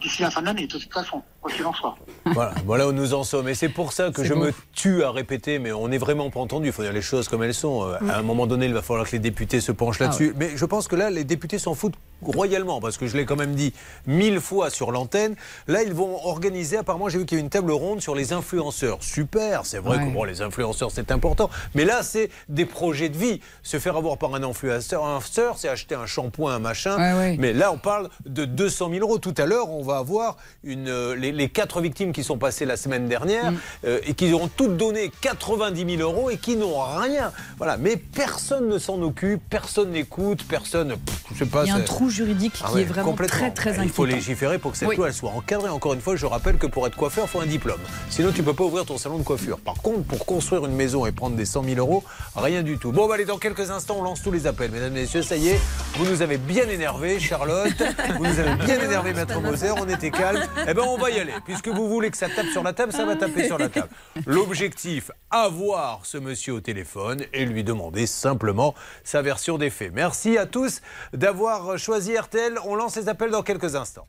d'ici 0.00 0.22
la 0.22 0.30
fin 0.30 0.40
de 0.40 0.46
l'année, 0.46 0.66
de 0.66 0.78
toute 0.78 0.92
façon, 0.92 1.22
quoi 1.46 1.54
qu'il 1.54 1.66
en 1.66 1.72
soit. 1.72 1.94
Voilà, 2.26 2.52
voilà 2.64 2.88
où 2.88 2.92
nous 2.92 3.14
en 3.14 3.22
sommes. 3.22 3.48
Et 3.48 3.54
c'est 3.54 3.68
pour 3.68 3.92
ça 3.92 4.10
que 4.10 4.24
je 4.24 4.34
me 4.34 4.52
tue 4.74 5.04
à 5.04 5.10
répéter, 5.12 5.58
mais 5.58 5.70
on 5.72 5.86
n'est 5.88 5.98
vraiment 5.98 6.28
pas 6.30 6.40
entendu. 6.40 6.66
Il 6.68 6.72
faut 6.72 6.82
dire 6.82 6.92
les 6.92 7.02
choses 7.02 7.28
comme 7.28 7.42
elles 7.44 7.54
sont. 7.54 7.84
Euh, 7.84 7.96
À 8.10 8.18
un 8.18 8.22
moment 8.22 8.46
donné, 8.46 8.66
il 8.66 8.74
va 8.74 8.82
falloir 8.82 9.06
que 9.06 9.12
les 9.12 9.18
députés 9.20 9.60
se 9.60 9.70
penchent 9.72 10.00
Ah 10.00 10.04
là-dessus. 10.04 10.34
Mais 10.36 10.50
je 10.56 10.64
pense 10.64 10.88
que 10.88 10.96
là, 10.96 11.08
les 11.10 11.24
députés 11.24 11.58
s'en 11.58 11.74
foutent 11.74 11.94
royalement, 12.22 12.80
parce 12.80 12.96
que 12.96 13.06
je 13.06 13.16
l'ai 13.16 13.26
quand 13.26 13.36
même 13.36 13.54
dit 13.54 13.74
mille 14.06 14.40
fois 14.40 14.70
sur 14.70 14.90
l'antenne. 14.90 15.36
Là, 15.68 15.82
ils 15.82 15.92
vont 15.92 16.24
organiser, 16.26 16.78
apparemment, 16.78 17.08
j'ai 17.10 17.18
vu 17.18 17.26
qu'il 17.26 17.36
y 17.38 17.40
a 17.40 17.44
une 17.44 17.50
table 17.50 17.70
ronde 17.70 18.00
sur 18.00 18.14
les 18.14 18.32
influenceurs. 18.32 18.98
Super, 19.02 19.66
c'est 19.66 19.78
vrai 19.78 19.98
Ouais. 19.98 20.04
que 20.06 20.10
bon, 20.12 20.24
les 20.24 20.40
influenceurs, 20.42 20.90
c'est 20.90 21.10
important. 21.12 21.50
Mais 21.74 21.84
là, 21.84 22.02
c'est 22.02 22.30
des 22.48 22.64
projets 22.64 23.08
de 23.10 23.16
vie. 23.18 23.40
Se 23.62 23.78
faire 23.78 23.96
avoir 23.96 24.16
par 24.18 24.34
un 24.34 24.42
influenceur, 24.42 25.04
un 25.04 25.16
influenceur, 25.16 25.58
c'est 25.58 25.68
acheter 25.68 25.94
un 25.94 26.06
shampoing, 26.06 26.54
un 26.54 26.58
machin. 26.58 26.96
Ouais, 26.96 27.18
ouais. 27.18 27.36
Mais 27.38 27.52
là, 27.52 27.70
on 27.70 27.78
parle 27.78 28.08
de 28.24 28.44
200 28.46 28.90
000 28.90 29.00
euros. 29.06 29.18
Tout 29.18 29.34
à 29.36 29.44
l'heure, 29.46 29.70
on 29.70 29.82
va 29.82 29.98
avoir 29.98 30.36
une, 30.64 30.88
euh, 30.88 31.14
les, 31.14 31.32
les 31.36 31.48
quatre 31.48 31.80
victimes 31.80 32.12
qui 32.12 32.24
sont 32.24 32.38
passées 32.38 32.64
la 32.64 32.76
semaine 32.76 33.08
dernière 33.08 33.52
Mm. 33.52 33.56
euh, 33.84 33.98
et 34.06 34.14
qui 34.14 34.32
auront 34.32 34.48
toutes 34.48 34.76
donné 34.76 35.10
90 35.20 35.96
000 35.98 36.02
euros 36.02 36.30
et 36.30 36.36
qui 36.38 36.56
n'ont 36.56 36.80
rien. 36.80 37.32
Voilà. 37.58 37.76
Mais 37.76 37.96
personne 37.96 38.68
ne 38.68 38.78
s'en 38.78 39.00
occupe, 39.02 39.42
personne 39.48 39.90
n'écoute, 39.90 40.44
personne. 40.48 40.96
pff, 40.96 41.22
je 41.34 41.38
sais 41.44 41.46
pas. 41.50 41.64
Il 41.64 41.68
y 41.68 41.70
a 41.70 41.76
un 41.76 41.80
trou 41.80 42.08
juridique 42.10 42.54
qui 42.54 42.62
Ah 42.66 42.72
ouais, 42.72 42.82
est 42.82 42.84
vraiment 42.84 43.12
très 43.14 43.50
très 43.52 43.70
Il 43.72 43.74
inquiétant. 43.80 43.94
faut 43.94 44.04
légiférer 44.06 44.58
pour 44.58 44.72
que 44.72 44.78
cette 44.78 44.88
Oui. 44.88 44.96
loi 44.96 45.08
elle 45.08 45.14
soit 45.14 45.30
encadrée. 45.30 45.68
Encore 45.68 45.94
une 45.94 46.00
fois, 46.00 46.16
je 46.16 46.26
rappelle 46.26 46.56
que 46.56 46.66
pour 46.66 46.86
être 46.86 46.96
coiffeur, 46.96 47.24
il 47.26 47.30
faut 47.30 47.40
un 47.40 47.46
diplôme. 47.46 47.80
Sinon, 48.10 48.32
tu 48.32 48.42
peux 48.42 48.54
pas 48.54 48.64
ouvrir 48.64 48.84
ton 48.86 48.98
salon 48.98 49.18
de 49.18 49.22
coiffure. 49.24 49.58
Par 49.58 49.74
contre, 49.74 50.04
pour 50.04 50.24
construire 50.26 50.64
une 50.66 50.74
maison 50.74 51.04
et 51.06 51.12
prendre 51.12 51.36
des 51.36 51.44
100 51.44 51.64
000 51.64 51.76
euros, 51.78 52.02
rien 52.36 52.62
du 52.62 52.78
tout. 52.78 52.92
Bon, 52.92 53.06
bah, 53.08 53.14
allez, 53.14 53.24
dans 53.26 53.38
quelques 53.38 53.70
instants, 53.70 53.96
on 53.98 54.02
lance 54.02 54.22
tous 54.22 54.30
les 54.32 54.46
appels. 54.46 54.70
Mesdames, 54.70 54.92
Messieurs, 54.92 55.22
ça 55.22 55.36
y 55.36 55.48
est, 55.48 55.60
vous 55.96 56.06
nous 56.06 56.22
avez 56.22 56.38
bien 56.38 56.68
énervé, 56.68 57.18
Charlotte. 57.20 57.72
Vous 58.18 58.24
nous 58.26 58.38
avez 58.38 58.54
bien 58.64 58.80
énervé, 58.80 59.12
Maître 59.12 59.40
Moser. 59.40 59.70
On 59.72 59.86
était 59.88 60.10
calme. 60.10 60.42
Eh 60.66 60.72
ben, 60.74 60.82
on 60.86 60.96
va 60.96 61.10
y 61.10 61.18
aller. 61.20 61.25
Puisque 61.44 61.68
vous 61.68 61.88
voulez 61.88 62.10
que 62.10 62.16
ça 62.16 62.28
tape 62.28 62.46
sur 62.46 62.62
la 62.62 62.72
table, 62.72 62.92
ça 62.92 63.04
va 63.04 63.16
taper 63.16 63.46
sur 63.46 63.58
la 63.58 63.68
table. 63.68 63.88
L'objectif, 64.26 65.10
avoir 65.30 66.04
ce 66.04 66.18
monsieur 66.18 66.54
au 66.54 66.60
téléphone 66.60 67.24
et 67.32 67.44
lui 67.44 67.64
demander 67.64 68.06
simplement 68.06 68.74
sa 69.04 69.22
version 69.22 69.58
des 69.58 69.70
faits. 69.70 69.92
Merci 69.92 70.38
à 70.38 70.46
tous 70.46 70.80
d'avoir 71.12 71.78
choisi 71.78 72.16
RTL. 72.16 72.58
On 72.64 72.74
lance 72.74 72.96
les 72.96 73.08
appels 73.08 73.30
dans 73.30 73.42
quelques 73.42 73.74
instants. 73.74 74.08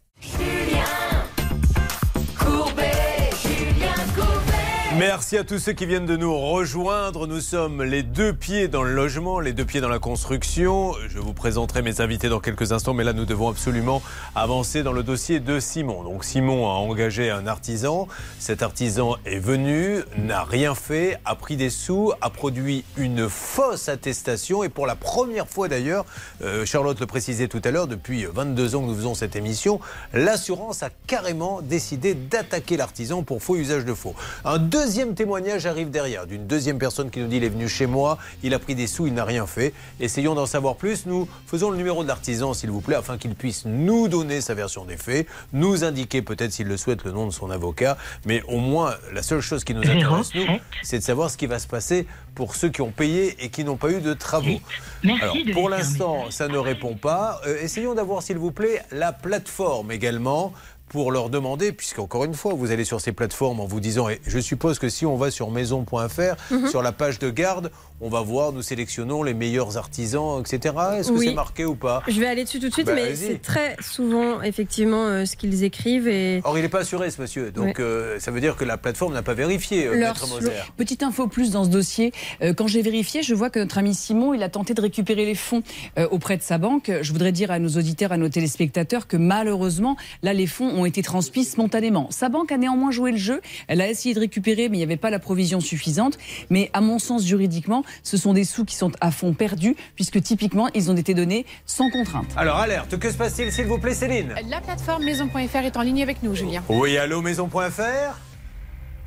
Merci 4.98 5.38
à 5.38 5.44
tous 5.44 5.60
ceux 5.60 5.74
qui 5.74 5.86
viennent 5.86 6.08
de 6.08 6.18
nous 6.18 6.36
rejoindre. 6.36 7.28
Nous 7.28 7.40
sommes 7.40 7.84
les 7.84 8.02
deux 8.02 8.34
pieds 8.34 8.68
dans 8.68 8.82
le 8.82 8.92
logement, 8.96 9.40
les 9.40 9.54
deux 9.54 9.64
pieds 9.64 9.80
dans 9.80 9.90
la 9.90 10.00
construction. 10.00 10.96
Je 11.08 11.20
vous 11.20 11.34
présenterai 11.34 11.84
mes 11.84 12.02
invités 12.02 12.30
dans 12.30 12.40
quelques 12.40 12.72
instants, 12.72 12.96
mais 12.96 13.04
là 13.04 13.14
nous 13.14 13.26
devons 13.26 13.48
absolument 13.48 14.02
avancer 14.34 14.82
dans 14.82 14.94
le 14.94 15.04
dossier 15.04 15.40
de 15.40 15.60
Simon. 15.60 16.04
Donc 16.04 16.26
Simon 16.26 16.66
a 16.66 16.74
engagé 16.74 17.30
un 17.30 17.46
artisan. 17.46 18.08
Cet 18.40 18.64
artisan 18.64 19.18
est 19.24 19.38
venu, 19.38 20.00
n'a 20.18 20.44
rien 20.44 20.74
fait, 20.74 21.20
a 21.26 21.36
pris 21.36 21.58
des 21.58 21.70
sous, 21.70 22.12
a 22.22 22.32
produit 22.32 22.84
une 22.98 23.30
fausse 23.30 23.90
attestation 23.90 24.64
et 24.64 24.70
pour 24.70 24.88
la 24.88 24.96
première 24.96 25.48
fois 25.48 25.68
d'ailleurs, 25.68 26.06
euh, 26.42 26.66
Charlotte 26.66 27.00
le 27.00 27.06
précisait 27.06 27.48
tout 27.48 27.62
à 27.64 27.70
l'heure, 27.70 27.86
depuis 27.86 28.26
22 28.26 28.76
ans 28.76 28.82
que 28.82 28.88
nous 28.88 28.96
faisons 28.96 29.14
cette 29.14 29.36
émission, 29.36 29.80
l'assurance 30.14 30.82
a 30.82 30.90
carrément 31.06 31.62
décidé 31.62 32.16
d'attaquer 32.16 32.78
l'artisan 32.78 33.22
pour 33.22 33.44
faux 33.44 33.58
usage 33.58 33.86
de 33.86 33.94
faux. 33.94 34.16
Un 34.44 34.58
deuxième 34.58 34.87
témoignage 35.16 35.66
arrive 35.66 35.90
derrière, 35.90 36.28
d'une 36.28 36.48
deuxième 36.48 36.78
personne 36.80 37.10
qui 37.10 37.20
nous 37.20 37.28
dit 37.28 37.38
il 37.38 37.44
est 37.44 37.50
venu 37.50 37.68
chez 37.68 37.86
moi, 37.86 38.18
il 38.44 38.54
a 38.54 38.60
pris 38.60 38.76
des 38.76 38.88
sous, 38.88 39.08
il 39.08 39.14
n'a 39.14 39.26
rien 39.26 39.46
fait. 39.46 39.74
Essayons 40.00 40.36
d'en 40.36 40.46
savoir 40.46 40.76
plus. 40.76 41.06
Nous 41.06 41.28
faisons 41.46 41.72
le 41.72 41.78
numéro 41.78 42.04
de 42.04 42.08
l'artisan, 42.08 42.54
s'il 42.54 42.72
vous 42.72 42.82
plaît, 42.82 42.96
afin 42.96 43.18
qu'il 43.18 43.36
puisse 43.36 43.66
nous 43.66 44.08
donner 44.08 44.42
sa 44.42 44.54
version 44.54 44.86
des 44.86 44.98
faits, 44.98 45.28
nous 45.54 45.84
indiquer 45.84 46.22
peut-être 46.22 46.52
s'il 46.52 46.68
le 46.68 46.78
souhaite 46.78 47.04
le 47.04 47.12
nom 47.12 47.28
de 47.28 47.32
son 47.32 47.52
avocat, 47.52 47.98
mais 48.26 48.42
au 48.48 48.58
moins 48.58 48.96
la 49.14 49.24
seule 49.24 49.42
chose 49.42 49.64
qui 49.64 49.74
nous 49.74 49.82
intéresse, 49.82 50.34
nous, 50.34 50.46
c'est 50.84 51.00
de 51.00 51.04
savoir 51.04 51.30
ce 51.30 51.38
qui 51.38 51.48
va 51.48 51.60
se 51.60 51.68
passer 51.68 52.08
pour 52.36 52.56
ceux 52.56 52.70
qui 52.70 52.82
ont 52.82 52.92
payé 52.92 53.36
et 53.44 53.50
qui 53.50 53.64
n'ont 53.64 53.78
pas 53.78 53.92
eu 53.92 54.00
de 54.00 54.14
travaux. 54.14 54.60
Merci 55.04 55.24
Alors, 55.24 55.36
de 55.36 55.54
pour 55.54 55.70
l'instant, 55.70 56.26
ça 56.30 56.48
ne 56.48 56.58
répond 56.58 56.96
pas. 56.96 57.42
Euh, 57.48 57.62
essayons 57.62 57.96
d'avoir, 57.96 58.22
s'il 58.22 58.38
vous 58.38 58.52
plaît, 58.52 58.84
la 58.92 59.12
plateforme 59.12 59.92
également 59.92 60.54
pour 60.90 61.12
leur 61.12 61.30
demander, 61.30 61.72
puisqu'encore 61.74 62.24
une 62.24 62.34
fois, 62.34 62.54
vous 62.54 62.72
allez 62.72 62.86
sur 62.86 63.02
ces 63.02 63.12
plateformes 63.12 63.60
en 63.60 63.66
vous 63.66 63.80
disant, 63.80 64.08
et 64.10 64.22
je 64.26 64.40
suppose 64.40 64.80
que 64.80 64.88
si 64.90 65.06
on 65.06 65.18
va 65.18 65.32
sur 65.32 65.52
maison.fr, 65.52 66.36
Mhm. 66.52 66.68
sur 66.70 66.82
la 66.82 66.92
page 66.92 67.20
de 67.20 67.30
garde, 67.30 67.72
on 68.00 68.10
va 68.10 68.22
voir, 68.22 68.52
nous 68.54 68.62
sélectionnons 68.62 69.24
les 69.24 69.34
meilleurs 69.34 69.76
artisans, 69.78 70.40
etc. 70.40 70.76
Est-ce 71.00 71.10
que 71.12 71.18
Oui. 71.18 71.26
c'est 71.30 71.34
marqué 71.34 71.66
ou 71.66 71.74
pas 71.76 72.04
Je 72.08 72.20
vais 72.20 72.28
aller 72.28 72.44
dessus 72.44 72.60
tout 72.60 72.68
de 72.70 72.74
suite, 72.74 72.86
Bah, 72.86 72.94
mais 72.96 73.16
c'est 73.16 73.42
très 73.42 73.76
souvent 73.82 74.42
effectivement 74.44 75.06
euh, 75.08 75.26
ce 75.26 75.36
qu'ils 75.36 75.64
écrivent 75.64 76.08
et 76.08 76.42
Or, 76.44 76.58
il 76.58 76.62
n'est 76.62 76.70
pas 76.70 76.82
assuré, 76.82 77.10
ce 77.10 77.20
monsieur. 77.20 77.50
Donc, 77.52 77.66
Ouais. 77.66 77.74
euh, 77.80 78.20
ça 78.20 78.30
veut 78.30 78.40
dire 78.40 78.56
que 78.56 78.66
la 78.66 78.78
plateforme 78.78 79.14
n'a 79.14 79.24
pas 79.24 79.34
vérifié, 79.34 79.88
euh, 79.88 79.96
Leur 79.96 80.16
Moser. 80.28 80.52
Petite 80.78 81.02
info 81.02 81.28
plus 81.28 81.50
dans 81.50 81.64
ce 81.64 81.70
dossier. 81.70 82.12
Euh, 82.44 82.54
quand 82.54 82.68
j'ai 82.68 82.84
vérifié, 82.84 83.24
je 83.24 83.34
vois 83.34 83.50
que 83.50 83.58
notre 83.60 83.80
ami 83.80 83.96
Simon, 83.96 84.36
il 84.36 84.44
a 84.44 84.50
tenté 84.50 84.76
de 84.76 84.82
récupérer 84.82 85.26
les 85.26 85.34
fonds 85.36 85.64
euh, 85.98 86.08
auprès 86.12 86.38
de 86.38 86.44
sa 86.44 86.60
banque. 86.60 86.92
Je 87.02 87.12
voudrais 87.12 87.32
dire 87.32 87.50
à 87.50 87.58
nos 87.58 87.70
auditeurs, 87.70 88.12
à 88.12 88.18
nos 88.18 88.30
téléspectateurs 88.30 89.08
que 89.08 89.18
malheureusement, 89.18 89.98
là, 90.22 90.34
les 90.34 90.46
fonds 90.48 90.70
ont 90.70 90.86
été 90.86 91.02
transmis 91.02 91.46
spontanément. 91.46 92.08
Sa 92.12 92.30
banque 92.30 92.52
a 92.52 92.58
néanmoins 92.58 92.92
joué 92.92 93.12
le 93.12 93.18
jeu. 93.18 93.42
Elle 93.68 93.82
a 93.82 93.90
essayé 93.90 94.14
de 94.14 94.20
récupérer, 94.20 94.70
mais 94.70 94.78
il 94.78 94.82
n'y 94.82 94.84
avait 94.84 94.98
pas 94.98 95.10
la 95.10 95.20
provision 95.20 95.60
suffisante. 95.62 96.20
Mais 96.52 96.70
à 96.74 96.82
mon 96.82 97.00
sens, 97.00 97.26
juridiquement, 97.26 97.84
ce 98.04 98.18
sont 98.18 98.34
des 98.34 98.44
sous 98.44 98.66
qui 98.66 98.76
sont 98.76 98.92
à 99.02 99.12
fond 99.12 99.34
perdus, 99.34 99.76
puisque 99.96 100.22
typiquement, 100.22 100.70
ils 100.74 100.92
ont 100.92 100.96
été 100.96 101.14
donnés 101.14 101.46
sans 101.66 101.90
contrainte. 101.90 102.28
Alors, 102.36 102.58
alerte, 102.58 102.98
que 102.98 103.12
se 103.12 103.18
passe-t-il, 103.18 103.52
s'il 103.52 103.66
vous 103.66 103.78
plaît, 103.78 103.94
Céline 103.94 104.34
La 104.50 104.62
plateforme 104.62 105.04
maison.fr 105.04 105.58
est 105.58 105.78
en 105.78 105.82
ligne 105.82 106.04
avec 106.04 106.24
nous, 106.24 106.36
Julien. 106.36 106.64
Oui, 106.70 106.98
allô, 106.98 107.22
maison.fr 107.22 108.20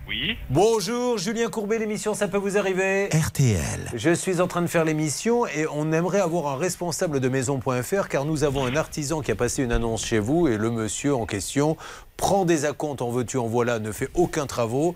Oui. 0.09 0.37
Bonjour, 0.51 1.19
Julien 1.19 1.49
Courbet, 1.49 1.79
l'émission 1.79 2.15
Ça 2.15 2.27
peut 2.29 2.37
vous 2.39 2.59
arriver 2.59 3.09
RTL. 3.13 3.91
Je 3.95 4.13
suis 4.13 4.41
en 4.41 4.49
train 4.49 4.63
de 4.63 4.67
faire 4.67 4.85
l'émission 4.85 5.47
et 5.47 5.67
on 5.73 5.93
aimerait 5.93 6.21
avoir 6.21 6.49
un 6.55 6.57
responsable 6.57 7.21
de 7.21 7.29
maison.fr 7.29 8.09
car 8.09 8.25
nous 8.25 8.43
avons 8.45 8.67
un 8.67 8.77
artisan 8.77 9.21
qui 9.21 9.31
a 9.31 9.37
passé 9.37 9.63
une 9.63 9.73
annonce 9.73 10.05
chez 10.05 10.19
vous 10.19 10.49
et 10.49 10.57
le 10.57 10.71
monsieur 10.71 11.15
en 11.15 11.27
question 11.27 11.77
prend 12.17 12.45
des 12.45 12.65
acomptes 12.65 13.03
en 13.03 13.11
veux-tu, 13.11 13.39
en 13.39 13.47
voilà, 13.47 13.79
ne 13.79 13.93
fait 13.93 14.11
aucun 14.15 14.47
travaux 14.47 14.95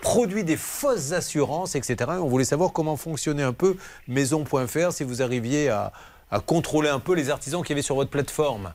produit 0.00 0.44
des 0.44 0.56
fausses 0.56 1.12
assurances, 1.12 1.74
etc. 1.74 1.96
Et 1.98 2.12
on 2.12 2.28
voulait 2.28 2.44
savoir 2.44 2.72
comment 2.72 2.96
fonctionnait 2.96 3.42
un 3.42 3.52
peu 3.52 3.76
maison.fr, 4.08 4.92
si 4.92 5.04
vous 5.04 5.22
arriviez 5.22 5.68
à, 5.68 5.92
à 6.30 6.40
contrôler 6.40 6.88
un 6.88 7.00
peu 7.00 7.14
les 7.14 7.30
artisans 7.30 7.62
qui 7.62 7.72
avaient 7.72 7.82
sur 7.82 7.96
votre 7.96 8.10
plateforme. 8.10 8.72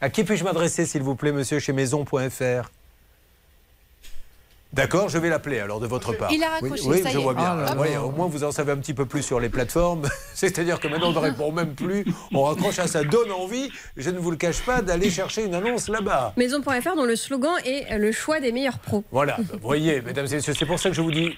À 0.00 0.10
qui 0.10 0.24
puis-je 0.24 0.44
m'adresser, 0.44 0.86
s'il 0.86 1.02
vous 1.02 1.14
plaît, 1.14 1.32
monsieur, 1.32 1.58
chez 1.58 1.72
maison.fr 1.72 2.70
D'accord, 4.76 5.08
je 5.08 5.16
vais 5.16 5.30
l'appeler 5.30 5.58
alors 5.58 5.80
de 5.80 5.86
votre 5.86 6.12
part. 6.12 6.30
Il 6.30 6.44
a 6.44 6.50
raccroché, 6.50 6.82
oui, 6.84 6.96
oui, 6.98 7.02
ça 7.02 7.08
je 7.08 7.16
y 7.16 7.20
est. 7.20 7.22
vois 7.22 7.32
bien. 7.32 7.56
Ah. 7.66 7.74
Oui, 7.78 7.96
au 7.96 8.10
moins 8.10 8.26
vous 8.26 8.44
en 8.44 8.52
savez 8.52 8.72
un 8.72 8.76
petit 8.76 8.92
peu 8.92 9.06
plus 9.06 9.22
sur 9.22 9.40
les 9.40 9.48
plateformes. 9.48 10.02
C'est-à-dire 10.34 10.78
que 10.78 10.86
maintenant 10.86 11.08
on 11.08 11.12
ne 11.14 11.18
répond 11.18 11.50
même 11.50 11.74
plus. 11.74 12.04
On 12.34 12.42
raccroche 12.42 12.78
à 12.78 12.86
ça 12.86 13.02
donne 13.02 13.32
envie. 13.32 13.70
Je 13.96 14.10
ne 14.10 14.18
vous 14.18 14.30
le 14.30 14.36
cache 14.36 14.60
pas 14.60 14.82
d'aller 14.82 15.08
chercher 15.08 15.46
une 15.46 15.54
annonce 15.54 15.88
là-bas. 15.88 16.34
Maison.fr 16.36 16.94
dont 16.94 17.06
le 17.06 17.16
slogan 17.16 17.54
est 17.64 17.90
euh, 17.90 17.96
le 17.96 18.12
choix 18.12 18.38
des 18.38 18.52
meilleurs 18.52 18.78
pros. 18.78 19.02
Voilà, 19.10 19.38
vous 19.38 19.58
voyez, 19.62 20.02
mesdames 20.02 20.26
et 20.26 20.34
messieurs, 20.34 20.52
c'est 20.54 20.66
pour 20.66 20.78
ça 20.78 20.90
que 20.90 20.94
je 20.94 21.00
vous 21.00 21.10
dis, 21.10 21.34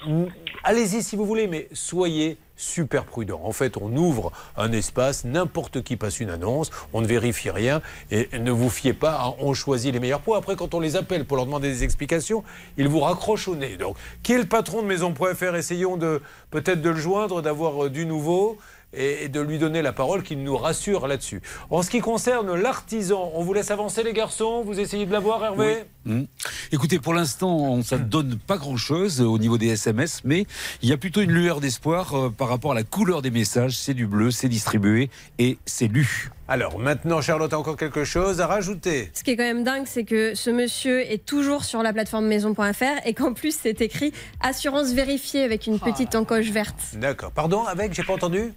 allez-y 0.65 1.05
si 1.05 1.15
vous 1.15 1.25
voulez, 1.25 1.47
mais 1.47 1.69
soyez 1.73 2.39
super 2.59 3.05
prudents. 3.05 3.41
En 3.45 3.53
fait, 3.53 3.79
on 3.79 3.97
ouvre 3.97 4.33
un 4.57 4.73
espace, 4.73 5.25
n'importe 5.25 5.83
qui 5.83 5.97
passe 5.97 6.21
une 6.21 6.29
annonce, 6.29 6.71
on 6.93 7.01
ne 7.01 7.07
vérifie 7.07 7.51
rien, 7.51 7.81
et 8.11 8.29
ne 8.39 8.51
vous 8.51 8.69
fiez 8.69 8.93
pas, 8.93 9.13
à 9.13 9.35
on 9.39 9.55
choisit 9.55 9.93
les 9.95 10.01
meilleurs 10.01 10.21
pros. 10.21 10.35
Après, 10.35 10.57
quand 10.57 10.75
on 10.75 10.81
les 10.81 10.97
appelle 10.97 11.25
pour 11.25 11.37
leur 11.37 11.47
demander 11.47 11.69
des 11.69 11.85
explications, 11.85 12.45
ils 12.77 12.89
vous 12.89 13.01
raccrochent 13.01 13.49
au 13.49 13.57
nez. 13.57 13.77
Donc, 13.77 13.97
qui 14.23 14.33
est 14.33 14.39
le 14.39 14.47
patron 14.47 14.83
de 14.83 14.87
Maison.fr 14.87 15.55
Essayons 15.55 15.97
de 15.97 16.21
peut-être 16.51 16.83
de 16.83 16.91
le 16.91 16.97
joindre, 16.97 17.41
d'avoir 17.41 17.85
euh, 17.85 17.91
du 17.91 18.05
nouveau 18.05 18.59
et 18.93 19.29
de 19.29 19.41
lui 19.41 19.59
donner 19.59 19.83
la 19.83 19.93
parole, 19.93 20.23
qu'il 20.23 20.43
nous 20.43 20.57
rassure 20.57 21.07
là-dessus. 21.07 21.43
En 21.71 21.83
ce 21.83 21.91
qui 21.91 22.01
concerne 22.01 22.55
l'artisan, 22.55 23.31
on 23.35 23.43
vous 23.43 23.53
laisse 23.53 23.71
avancer 23.71 24.03
les 24.03 24.13
garçons, 24.13 24.63
vous 24.63 24.81
essayez 24.81 25.07
de 25.07 25.13
l'avoir 25.13 25.45
Hervé 25.45 25.85
Hmm. 26.09 26.25
Écoutez, 26.73 26.99
pour 26.99 27.13
l'instant, 27.13 27.83
ça 27.83 27.99
ne 27.99 28.05
donne 28.05 28.39
pas 28.39 28.57
grand-chose 28.57 29.21
au 29.21 29.39
niveau 29.39 29.59
des 29.59 29.69
SMS, 29.69 30.23
mais 30.25 30.47
il 30.81 30.89
y 30.89 30.93
a 30.93 30.97
plutôt 30.97 31.21
une 31.21 31.33
lueur 31.33 31.61
d'espoir 31.61 32.15
euh, 32.15 32.31
par 32.31 32.49
rapport 32.49 32.73
à 32.73 32.75
la 32.75 32.83
couleur 32.83 33.21
des 33.21 33.31
messages. 33.31 33.77
C'est 33.77 33.93
du 33.93 34.07
bleu, 34.07 34.31
c'est 34.31 34.49
distribué 34.49 35.11
et 35.39 35.59
c'est 35.67 35.87
lu. 35.87 36.31
Alors 36.51 36.79
maintenant, 36.79 37.21
Charlotte 37.21 37.53
a 37.53 37.59
encore 37.59 37.77
quelque 37.77 38.05
chose 38.05 38.41
à 38.41 38.47
rajouter? 38.47 39.11
Ce 39.13 39.23
qui 39.23 39.33
est 39.33 39.37
quand 39.37 39.43
même 39.43 39.65
dingue, 39.65 39.85
c'est 39.85 40.05
que 40.05 40.35
ce 40.35 40.49
monsieur 40.49 41.03
est 41.03 41.23
toujours 41.23 41.65
sur 41.65 41.83
la 41.83 41.93
plateforme 41.93 42.27
maison.fr 42.27 43.05
et 43.05 43.13
qu'en 43.13 43.35
plus 43.35 43.55
c'est 43.61 43.83
écrit 43.83 44.15
assurance 44.41 44.93
vérifiée 44.93 45.43
avec 45.43 45.67
une 45.67 45.79
petite 45.79 46.15
encoche 46.15 46.49
verte. 46.49 46.81
D'accord. 46.95 47.33
Pardon, 47.33 47.65
avec, 47.65 47.93
j'ai 47.93 48.03
pas 48.03 48.15
entendu? 48.15 48.39
Euh, 48.39 48.51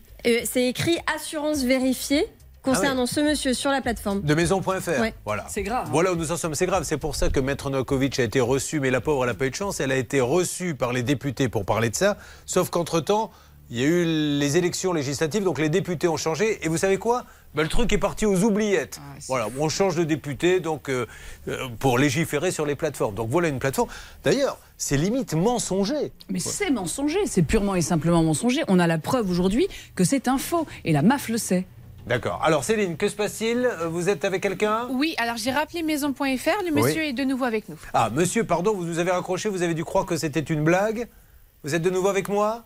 c'est 0.46 0.68
écrit 0.68 0.98
assurance 1.16 1.64
vérifiée 1.64 2.26
concernant 2.62 3.06
ce 3.08 3.20
monsieur 3.20 3.54
sur 3.54 3.72
la 3.72 3.82
plateforme. 3.82 4.22
De 4.22 4.36
maison.fr. 4.36 5.00
Ouais. 5.02 5.14
Voilà. 5.26 5.46
C'est 5.50 5.64
grave, 5.64 5.86
hein. 5.88 5.92
Voilà 5.92 6.14
où 6.14 6.16
nous 6.16 6.32
en 6.32 6.38
sommes. 6.38 6.56
C'est 6.56 6.68
grave. 6.68 6.84
C'est 6.84 6.98
pour 6.98 7.16
ça 7.16 7.30
que 7.30 7.40
Maître 7.40 7.70
Novakovic 7.70 8.20
a 8.20 8.24
été 8.24 8.40
reçu, 8.40 8.80
mais 8.80 8.92
la 8.92 9.02
pauvre, 9.02 9.24
elle 9.24 9.32
n'a 9.32 9.36
pas 9.36 9.46
eu 9.48 9.50
de 9.50 9.56
chance. 9.56 9.80
Elle 9.80 9.92
a 9.92 9.96
été 9.98 10.22
reçue 10.22 10.76
par 10.76 10.94
les 10.94 11.04
députés 11.04 11.50
pour 11.50 11.66
parler 11.66 11.90
de 11.90 11.96
ça. 11.96 12.18
Sauf 12.46 12.70
qu'entre-temps, 12.70 13.32
il 13.72 13.80
y 13.80 13.84
a 13.84 13.88
eu 13.88 14.04
les 14.38 14.58
élections 14.58 14.92
législatives, 14.92 15.44
donc 15.44 15.58
les 15.58 15.70
députés 15.70 16.08
ont 16.10 16.18
changé. 16.18 16.64
Et 16.64 16.68
vous 16.68 16.78
savez 16.78 16.98
quoi? 16.98 17.24
Ben, 17.56 17.64
Le 17.64 17.70
truc 17.70 17.92
est 17.94 17.98
parti 17.98 18.26
aux 18.26 18.44
oubliettes. 18.44 19.00
voilà, 19.28 19.48
on 19.60 19.70
change 19.70 19.96
de 19.96 20.04
député 20.04 20.60
donc, 20.60 20.90
euh, 20.90 21.06
euh, 21.48 21.68
pour 21.80 21.98
légiférer 21.98 22.52
sur 22.52 22.66
les 22.66 22.76
plateformes. 22.76 23.16
Donc 23.16 23.30
voilà 23.30 23.48
une 23.48 23.60
plateforme. 23.60 23.90
D'ailleurs, 24.24 24.58
c'est 24.84 24.98
limite 24.98 25.36
mensonger. 25.36 26.12
Mais 26.30 26.39
c'est 26.39 26.72
mensonger, 26.72 27.20
c'est 27.28 27.44
purement 27.44 27.76
et 27.76 27.82
simplement 27.82 28.24
mensonger. 28.24 28.63
On 28.67 28.80
a 28.80 28.88
la 28.88 28.98
preuve 28.98 29.30
aujourd'hui 29.30 29.67
que 29.94 30.04
c'est 30.04 30.28
un 30.28 30.39
faux. 30.39 30.65
Et 30.86 30.91
la 30.91 31.04
MAF 31.04 31.30
le 31.30 31.38
sait. 31.38 31.67
D'accord. 32.08 32.41
Alors 32.44 32.63
Céline, 32.63 32.98
que 32.98 33.08
se 33.08 33.15
passe-t-il? 33.15 33.70
Vous 33.91 34.10
êtes 34.10 34.26
avec 34.26 34.41
quelqu'un? 34.41 34.88
Oui, 34.89 35.13
alors 35.20 35.38
j'ai 35.38 35.52
rappelé 35.52 35.84
maison.fr, 35.84 36.24
le 36.65 36.72
monsieur 36.74 37.02
Oui. 37.02 37.10
est 37.10 37.13
de 37.13 37.24
nouveau 37.24 37.46
avec 37.46 37.70
nous. 37.70 37.78
Ah, 37.94 38.10
monsieur, 38.12 38.44
pardon, 38.44 38.74
vous 38.74 38.84
nous 38.86 38.98
avez 38.98 39.12
raccroché, 39.12 39.50
vous 39.50 39.62
avez 39.62 39.76
dû 39.76 39.86
croire 39.86 40.08
que 40.08 40.17
c'était 40.17 40.39
une 40.39 40.63
blague. 40.63 41.08
Vous 41.63 41.76
êtes 41.76 41.84
de 41.84 41.91
nouveau 41.91 42.08
avec 42.08 42.28
moi? 42.28 42.63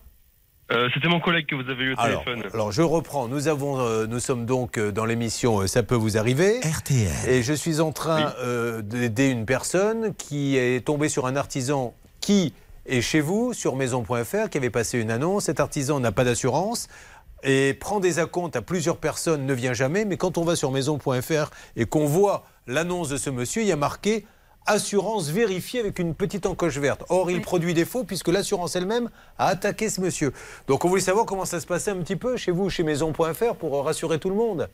Euh, 0.72 0.88
C'était 0.94 1.10
mon 1.10 1.20
collègue 1.20 1.46
que 1.48 1.54
vous 1.56 1.70
avez 1.70 1.84
eu 1.84 1.94
au 1.96 2.00
alors, 2.00 2.24
téléphone. 2.24 2.50
alors, 2.54 2.72
je 2.72 2.82
reprends. 2.82 3.28
Nous, 3.28 3.50
avons, 3.50 3.78
euh, 3.82 4.08
nous 4.08 4.20
sommes 4.22 4.46
donc 4.46 4.78
euh, 4.80 4.90
dans 4.92 5.04
l'émission 5.06 5.68
Ça 5.68 5.84
peut 5.84 5.96
vous 5.96 6.18
arriver. 6.18 6.62
RTL. 6.62 7.12
Et 7.30 7.44
je 7.44 7.52
suis 7.54 7.82
en 7.82 7.92
train 7.92 8.34
euh, 8.40 8.82
d'aider 8.82 9.28
une 9.28 9.46
personne 9.46 10.16
qui 10.16 10.56
est 10.58 10.84
tombée 10.84 11.10
sur 11.10 11.28
un 11.28 11.36
artisan 11.36 11.94
qui 12.26 12.54
est 12.88 13.02
chez 13.02 13.22
vous, 13.22 13.54
sur 13.54 13.76
maison.fr, 13.76 14.50
qui 14.50 14.58
avait 14.58 14.72
passé 14.72 14.98
une 14.98 15.12
annonce. 15.12 15.44
Cet 15.44 15.60
artisan 15.60 16.00
n'a 16.00 16.12
pas 16.12 16.24
d'assurance 16.24 16.88
et 17.44 17.76
prend 17.76 18.00
des 18.00 18.18
acomptes 18.18 18.56
à 18.56 18.64
plusieurs 18.64 18.98
personnes, 18.98 19.46
ne 19.46 19.54
vient 19.54 19.74
jamais. 19.74 20.06
Mais 20.06 20.18
quand 20.18 20.40
on 20.40 20.44
va 20.44 20.56
sur 20.56 20.72
maison.fr 20.72 21.52
et 21.76 21.86
qu'on 21.86 22.08
voit 22.08 22.46
l'annonce 22.66 23.10
de 23.10 23.18
ce 23.18 23.30
monsieur, 23.30 23.62
il 23.62 23.68
y 23.68 23.72
a 23.72 23.76
marqué 23.76 24.26
assurance 24.66 25.30
vérifiée 25.30 25.80
avec 25.82 26.00
une 26.00 26.16
petite 26.16 26.48
encoche 26.48 26.80
verte. 26.80 27.04
Or, 27.10 27.30
il 27.30 27.42
produit 27.42 27.76
des 27.76 27.86
faux 27.86 28.06
puisque 28.06 28.30
l'assurance 28.30 28.76
elle-même 28.76 29.12
a 29.38 29.46
attaqué 29.46 29.92
ce 29.92 30.02
monsieur. 30.02 30.34
Donc, 30.68 30.84
on 30.84 30.90
voulait 30.90 31.02
savoir 31.02 31.28
comment 31.28 31.46
ça 31.46 31.60
se 31.60 31.68
passait 31.68 31.92
un 31.92 31.98
petit 31.98 32.16
peu 32.16 32.38
chez 32.38 32.50
vous, 32.50 32.72
chez 32.72 32.82
maison.fr, 32.82 33.54
pour 33.60 33.86
rassurer 33.86 34.18
tout 34.18 34.30
le 34.30 34.36
monde. 34.36 34.68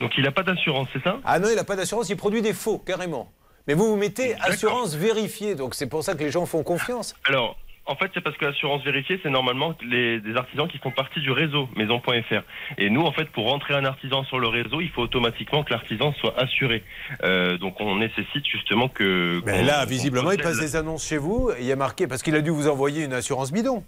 Donc 0.00 0.12
il 0.16 0.24
n'a 0.24 0.32
pas 0.32 0.44
d'assurance, 0.44 0.88
c'est 0.94 1.02
ça? 1.02 1.18
Ah 1.24 1.38
non, 1.40 1.48
il 1.50 1.56
n'a 1.56 1.64
pas 1.64 1.76
d'assurance, 1.76 2.08
il 2.08 2.16
produit 2.16 2.40
des 2.40 2.54
faux, 2.54 2.78
carrément. 2.78 3.30
Mais 3.68 3.74
vous 3.74 3.86
vous 3.86 3.96
mettez 3.96 4.34
assurance 4.40 4.94
vérifiée, 4.96 5.54
donc 5.54 5.74
c'est 5.74 5.88
pour 5.88 6.02
ça 6.02 6.14
que 6.14 6.24
les 6.24 6.30
gens 6.30 6.46
font 6.46 6.62
confiance. 6.62 7.14
Alors, 7.26 7.56
En 7.90 7.96
fait, 7.96 8.10
c'est 8.12 8.20
parce 8.20 8.36
que 8.36 8.44
l'assurance 8.44 8.84
vérifiée, 8.84 9.18
c'est 9.22 9.30
normalement 9.30 9.74
les, 9.82 10.20
des 10.20 10.36
artisans 10.36 10.68
qui 10.68 10.76
font 10.76 10.90
partie 10.90 11.20
du 11.20 11.30
réseau 11.30 11.70
maison.fr. 11.74 12.42
Et 12.76 12.90
nous, 12.90 13.00
en 13.00 13.12
fait, 13.12 13.30
pour 13.30 13.46
rentrer 13.48 13.72
un 13.72 13.86
artisan 13.86 14.24
sur 14.24 14.38
le 14.38 14.48
réseau, 14.48 14.82
il 14.82 14.90
faut 14.90 15.00
automatiquement 15.00 15.64
que 15.64 15.72
l'artisan 15.72 16.12
soit 16.20 16.38
assuré. 16.38 16.82
Euh, 17.22 17.56
donc, 17.56 17.80
on 17.80 17.96
nécessite 17.96 18.44
justement 18.44 18.88
que. 18.90 19.40
Là, 19.46 19.86
visiblement, 19.86 20.32
il 20.32 20.42
passe 20.42 20.60
des 20.60 20.76
annonces 20.76 21.06
chez 21.06 21.16
vous. 21.16 21.50
Il 21.58 21.64
y 21.64 21.72
a 21.72 21.76
marqué, 21.76 22.06
parce 22.06 22.22
qu'il 22.22 22.34
a 22.34 22.42
dû 22.42 22.50
vous 22.50 22.68
envoyer 22.68 23.04
une 23.04 23.14
assurance 23.14 23.52
bidon. 23.52 23.82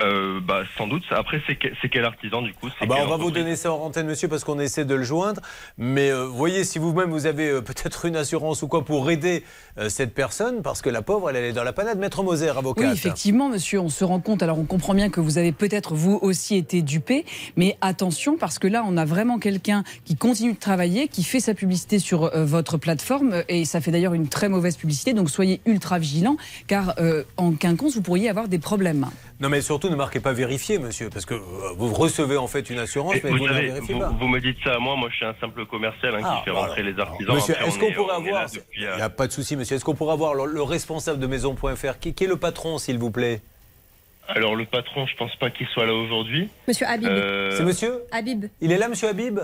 Euh, 0.00 0.40
bah, 0.40 0.62
sans 0.76 0.88
doute. 0.88 1.04
Après, 1.10 1.40
c'est 1.46 1.54
que- 1.56 1.68
c'est 1.80 1.88
quel 1.88 2.04
artisan, 2.04 2.42
du 2.42 2.52
coup? 2.52 2.66
Ah 2.68 2.74
C'est 2.80 2.86
bah, 2.86 2.96
on 3.02 3.06
va 3.06 3.16
vous 3.16 3.30
donner 3.30 3.54
ça 3.54 3.72
en 3.72 3.76
antenne, 3.76 4.06
monsieur, 4.08 4.26
parce 4.26 4.42
qu'on 4.42 4.58
essaie 4.58 4.84
de 4.84 4.94
le 4.94 5.04
joindre. 5.04 5.40
Mais 5.78 6.10
euh, 6.10 6.24
voyez, 6.26 6.64
si 6.64 6.80
vous-même 6.80 7.10
vous 7.10 7.26
avez 7.26 7.48
euh, 7.48 7.60
peut-être 7.60 8.04
une 8.06 8.16
assurance 8.16 8.62
ou 8.62 8.68
quoi 8.68 8.84
pour 8.84 9.08
aider 9.10 9.44
euh, 9.78 9.88
cette 9.88 10.12
personne, 10.12 10.62
parce 10.62 10.82
que 10.82 10.90
la 10.90 11.02
pauvre, 11.02 11.30
elle, 11.30 11.36
elle 11.36 11.44
est 11.44 11.52
dans 11.52 11.62
la 11.62 11.72
panade. 11.72 11.98
Maître 11.98 12.24
Moser, 12.24 12.48
avocat. 12.48 12.82
Oui, 12.88 12.92
effectivement, 12.92 13.48
monsieur, 13.48 13.78
on 13.80 13.88
se 13.88 14.02
rend 14.04 14.18
compte. 14.18 14.42
Alors, 14.42 14.58
on 14.58 14.64
comprend 14.64 14.94
bien 14.94 15.10
que 15.10 15.20
vous 15.20 15.38
avez 15.38 15.52
peut-être 15.52 15.94
vous 15.94 16.18
aussi 16.22 16.56
été 16.56 16.82
dupé, 16.82 17.24
mais 17.56 17.76
attention 17.80 18.36
parce 18.36 18.58
que 18.58 18.66
là, 18.66 18.84
on 18.88 18.96
a 18.96 19.04
vraiment 19.04 19.38
quelqu'un 19.38 19.84
qui 20.04 20.16
continue 20.16 20.54
de 20.54 20.58
travailler, 20.58 21.06
qui 21.06 21.22
fait 21.22 21.40
sa 21.40 21.54
publicité 21.54 22.00
sur 22.00 22.24
euh, 22.24 22.44
votre 22.44 22.78
plateforme, 22.78 23.44
et 23.48 23.64
ça 23.64 23.80
fait 23.80 23.92
d'ailleurs 23.92 24.14
une 24.14 24.28
très 24.28 24.48
mauvaise 24.48 24.76
publicité. 24.76 25.12
Donc, 25.14 25.30
soyez 25.30 25.60
ultra 25.66 26.00
vigilants, 26.00 26.36
car 26.66 26.94
euh, 26.98 27.22
en 27.36 27.52
quinconce, 27.52 27.94
vous 27.94 28.02
pourriez 28.02 28.28
avoir 28.28 28.48
des 28.48 28.58
problèmes. 28.58 29.06
Non, 29.40 29.48
mais 29.48 29.60
surtout, 29.62 29.83
ne 29.90 29.96
marquez 29.96 30.20
pas 30.20 30.32
vérifier, 30.32 30.78
monsieur, 30.78 31.10
parce 31.10 31.26
que 31.26 31.34
euh, 31.34 31.38
vous 31.76 31.92
recevez 31.92 32.36
en 32.36 32.46
fait 32.46 32.68
une 32.70 32.78
assurance, 32.78 33.14
Et 33.16 33.20
mais 33.24 33.30
vous, 33.30 33.38
vous, 33.38 33.44
ne 33.46 33.52
la 33.52 33.60
vérifiez 33.60 33.94
vous, 33.94 34.00
pas. 34.00 34.08
vous 34.08 34.28
me 34.28 34.40
dites 34.40 34.58
ça 34.64 34.74
à 34.74 34.78
moi, 34.78 34.96
moi 34.96 35.08
je 35.10 35.16
suis 35.16 35.24
un 35.26 35.34
simple 35.40 35.66
commercial 35.66 36.14
hein, 36.14 36.20
Ah, 36.24 36.36
qui 36.38 36.44
fait 36.44 36.50
voilà. 36.50 36.66
rentrer 36.68 36.82
les 36.82 36.98
artisans. 36.98 37.34
Monsieur, 37.34 37.54
est-ce 37.54 37.76
on 37.76 37.80
qu'on 37.80 37.86
est- 37.88 37.92
pourrait 37.92 38.16
avoir. 38.16 38.46
depuis, 38.46 38.80
Il 38.80 38.86
euh, 38.86 38.96
n'y 38.96 39.02
a 39.02 39.10
pas 39.10 39.26
de 39.26 39.32
souci, 39.32 39.56
monsieur. 39.56 39.76
Est-ce 39.76 39.84
qu'on 39.84 39.94
pourrait 39.94 40.12
avoir 40.14 40.34
le, 40.34 40.46
le 40.46 40.62
responsable 40.62 41.18
de 41.18 41.26
maison.fr 41.26 41.98
qui, 42.00 42.14
qui 42.14 42.24
est 42.24 42.28
le 42.28 42.36
patron, 42.36 42.78
s'il 42.78 42.98
vous 42.98 43.10
plaît 43.10 43.40
Alors 44.28 44.56
le 44.56 44.64
patron, 44.66 45.06
je 45.06 45.16
pense 45.16 45.34
pas 45.36 45.50
qu'il 45.50 45.66
soit 45.68 45.86
là 45.86 45.94
aujourd'hui. 45.94 46.48
Monsieur 46.68 46.86
Habib. 46.86 47.08
Euh, 47.08 47.50
C'est 47.56 47.64
monsieur 47.64 48.02
Habib. 48.12 48.46
Il 48.60 48.72
est 48.72 48.78
là, 48.78 48.88
monsieur 48.88 49.08
Habib 49.08 49.40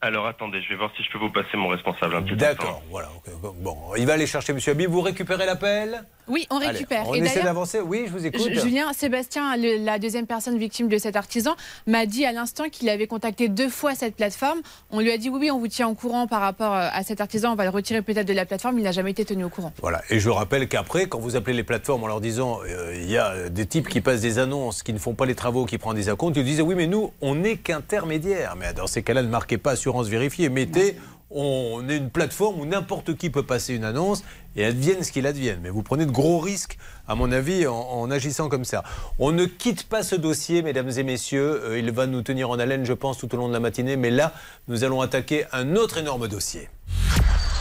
Alors 0.00 0.26
attendez, 0.26 0.60
je 0.62 0.68
vais 0.68 0.76
voir 0.76 0.90
si 0.96 1.02
je 1.02 1.10
peux 1.10 1.18
vous 1.18 1.30
passer 1.30 1.56
mon 1.56 1.68
responsable 1.68 2.14
un 2.16 2.22
petit 2.22 2.36
D'accord, 2.36 2.82
voilà. 2.90 3.08
ok. 3.16 3.52
Bon, 3.62 3.76
il 3.96 4.04
va 4.06 4.12
aller 4.14 4.26
chercher 4.26 4.52
monsieur 4.52 4.72
Habib. 4.72 4.90
Vous 4.90 5.00
récupérez 5.00 5.46
l'appel 5.46 6.04
Oui, 6.28 6.46
on 6.50 6.56
Allez, 6.58 6.68
récupère. 6.68 7.04
on 7.08 7.14
Et 7.14 7.18
essaie 7.18 7.42
d'avancer. 7.42 7.80
Oui, 7.80 8.04
je 8.06 8.12
vous 8.12 8.24
écoute. 8.26 8.40
Ju- 8.48 8.60
Julien, 8.60 8.92
Sébastien, 8.92 9.56
le- 9.56 9.84
la 9.84 9.98
deuxième 9.98 10.26
personne 10.26 10.56
victime 10.58 10.88
de 10.88 10.96
cet 10.98 11.16
artisan, 11.16 11.54
m'a 11.86 12.06
dit 12.06 12.24
à 12.24 12.32
l'instant 12.32 12.64
qu'il 12.70 12.88
avait 12.88 13.06
contacté 13.06 13.48
deux 13.48 13.68
fois 13.68 13.94
cette 13.94 14.16
plateforme. 14.16 14.60
On 14.90 15.00
lui 15.00 15.10
a 15.12 15.18
dit 15.18 15.28
oui, 15.28 15.38
oui, 15.42 15.50
on 15.50 15.58
vous 15.58 15.68
tient 15.68 15.88
au 15.88 15.94
courant 15.94 16.26
par 16.26 16.40
rapport 16.40 16.72
euh, 16.74 16.88
à 16.92 17.02
cet 17.02 17.20
artisan, 17.20 17.52
on 17.52 17.56
va 17.56 17.64
le 17.64 17.70
retirer 17.70 18.00
peut-être 18.02 18.26
de 18.26 18.32
la 18.32 18.46
plateforme. 18.46 18.78
Il 18.78 18.84
n'a 18.84 18.92
jamais 18.92 19.10
été 19.10 19.24
tenu 19.24 19.44
au 19.44 19.48
courant. 19.48 19.72
Voilà. 19.82 20.02
Et 20.10 20.18
je 20.20 20.30
rappelle 20.30 20.68
qu'après, 20.68 21.06
quand 21.06 21.18
vous 21.18 21.36
appelez 21.36 21.54
les 21.56 21.64
plateformes 21.64 22.04
en 22.04 22.06
leur 22.06 22.20
disant 22.20 22.60
euh, 22.68 22.94
il 22.96 23.10
y 23.10 23.18
a 23.18 23.48
des 23.50 23.66
types 23.66 23.88
qui 23.88 24.00
passent 24.00 24.20
des 24.22 24.38
annonces, 24.38 24.82
qui 24.82 24.92
ne 24.92 24.98
font 24.98 25.14
pas 25.14 25.26
les 25.26 25.34
travaux, 25.34 25.66
qui 25.66 25.78
prennent 25.78 25.94
des 25.96 26.08
acomptes, 26.08 26.36
ils 26.36 26.44
disent 26.44 26.60
oui, 26.62 26.74
mais 26.74 26.86
nous, 26.86 27.12
on 27.20 27.34
n'est 27.34 27.56
qu'intermédiaire. 27.56 28.56
Mais 28.58 28.72
dans 28.72 28.86
ces 28.86 29.02
cas-là, 29.02 29.22
ne 29.22 29.28
marquez 29.28 29.58
pas 29.58 29.72
assurance 29.72 30.08
vérifiée. 30.08 30.48
Mettez 30.48 30.96
on 31.30 31.88
est 31.88 31.96
une 31.96 32.10
plateforme 32.10 32.60
où 32.60 32.66
n'importe 32.66 33.16
qui 33.16 33.30
peut 33.30 33.42
passer 33.42 33.74
une 33.74 33.84
annonce 33.84 34.22
et 34.56 34.64
advienne 34.64 35.02
ce 35.02 35.10
qu'il 35.12 35.26
advienne. 35.26 35.58
Mais 35.62 35.70
vous 35.70 35.82
prenez 35.82 36.06
de 36.06 36.10
gros 36.10 36.38
risques, 36.38 36.78
à 37.08 37.14
mon 37.14 37.32
avis, 37.32 37.66
en, 37.66 37.74
en 37.74 38.10
agissant 38.10 38.48
comme 38.48 38.64
ça. 38.64 38.84
On 39.18 39.32
ne 39.32 39.44
quitte 39.44 39.84
pas 39.84 40.02
ce 40.02 40.14
dossier, 40.14 40.62
mesdames 40.62 40.90
et 40.96 41.02
messieurs. 41.02 41.62
Euh, 41.64 41.78
il 41.78 41.90
va 41.90 42.06
nous 42.06 42.22
tenir 42.22 42.50
en 42.50 42.58
haleine, 42.58 42.84
je 42.84 42.92
pense, 42.92 43.18
tout 43.18 43.32
au 43.34 43.36
long 43.38 43.48
de 43.48 43.52
la 43.52 43.60
matinée. 43.60 43.96
Mais 43.96 44.10
là, 44.10 44.32
nous 44.68 44.84
allons 44.84 45.00
attaquer 45.00 45.44
un 45.52 45.76
autre 45.76 45.98
énorme 45.98 46.28
dossier. 46.28 46.68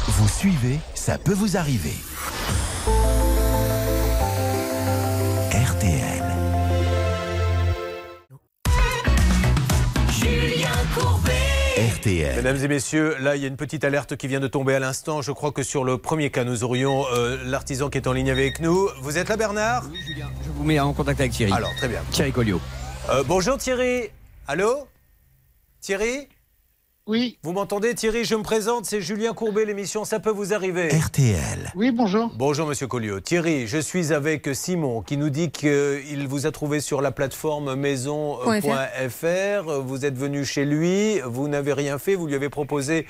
Vous 0.08 0.28
suivez, 0.28 0.80
ça 0.94 1.18
peut 1.18 1.34
vous 1.34 1.58
arriver. 1.58 1.96
RTL. 5.52 6.24
Julien 10.12 10.70
Courbet. 10.96 11.33
RTL. 11.76 12.36
Mesdames 12.36 12.64
et 12.64 12.68
messieurs, 12.68 13.16
là, 13.20 13.36
il 13.36 13.42
y 13.42 13.46
a 13.46 13.48
une 13.48 13.58
petite 13.58 13.84
alerte 13.84 14.16
qui 14.16 14.28
vient 14.28 14.40
de 14.40 14.48
tomber 14.48 14.76
à 14.76 14.80
l'instant. 14.80 15.24
Je 15.24 15.32
crois 15.32 15.52
que 15.52 15.64
sur 15.64 15.84
le 15.84 15.98
premier 15.98 16.30
cas, 16.30 16.44
nous 16.44 16.64
aurions 16.64 17.06
euh, 17.12 17.38
l'artisan 17.46 17.90
qui 17.90 17.98
est 17.98 18.08
en 18.08 18.14
ligne 18.14 18.30
avec 18.30 18.60
nous. 18.60 18.90
Vous 19.02 19.18
êtes 19.18 19.28
là, 19.28 19.38
Bernard? 19.38 19.84
Je 19.92 20.52
vous 20.52 20.64
mets 20.64 20.80
en 20.80 20.94
contact 20.94 21.20
avec 21.20 21.32
Thierry. 21.32 21.52
Alors, 21.52 21.74
très 21.78 21.88
bien. 21.88 22.02
Thierry 22.12 22.32
Colliot. 22.32 22.62
Euh, 23.10 23.24
bonjour 23.26 23.58
Thierry. 23.58 24.10
Allô? 24.48 24.88
Thierry? 25.82 26.28
Oui. 27.06 27.38
Vous 27.44 27.52
m'entendez 27.52 27.94
Thierry, 27.96 28.24
je 28.24 28.34
me 28.34 28.44
présente, 28.44 28.86
c'est 28.86 29.02
Julien 29.02 29.34
Courbet, 29.34 29.66
l'émission 29.66 30.06
Ça 30.06 30.22
peut 30.22 30.30
vous 30.30 30.54
arriver. 30.54 30.88
RTL. 30.88 31.74
Oui, 31.76 31.92
bonjour. 31.92 32.32
Bonjour 32.38 32.66
Monsieur 32.66 32.88
Colliot. 32.88 33.20
Thierry, 33.20 33.68
je 33.68 33.78
suis 33.78 34.14
avec 34.14 34.48
Simon 34.54 35.02
qui 35.02 35.18
nous 35.18 35.30
dit 35.30 35.52
qu'il 35.52 36.26
vous 36.30 36.46
a 36.46 36.52
trouvé 36.52 36.80
sur 36.80 37.02
la 37.02 37.12
plateforme 37.12 37.76
maison.fr. 37.76 39.82
Vous 39.82 40.06
êtes 40.06 40.18
venu 40.18 40.46
chez 40.46 40.64
lui, 40.64 41.20
vous 41.26 41.50
n'avez 41.50 41.74
rien 41.74 42.00
fait, 42.00 42.16
vous 42.16 42.28
lui 42.28 42.36
avez 42.36 42.48
proposé 42.48 43.06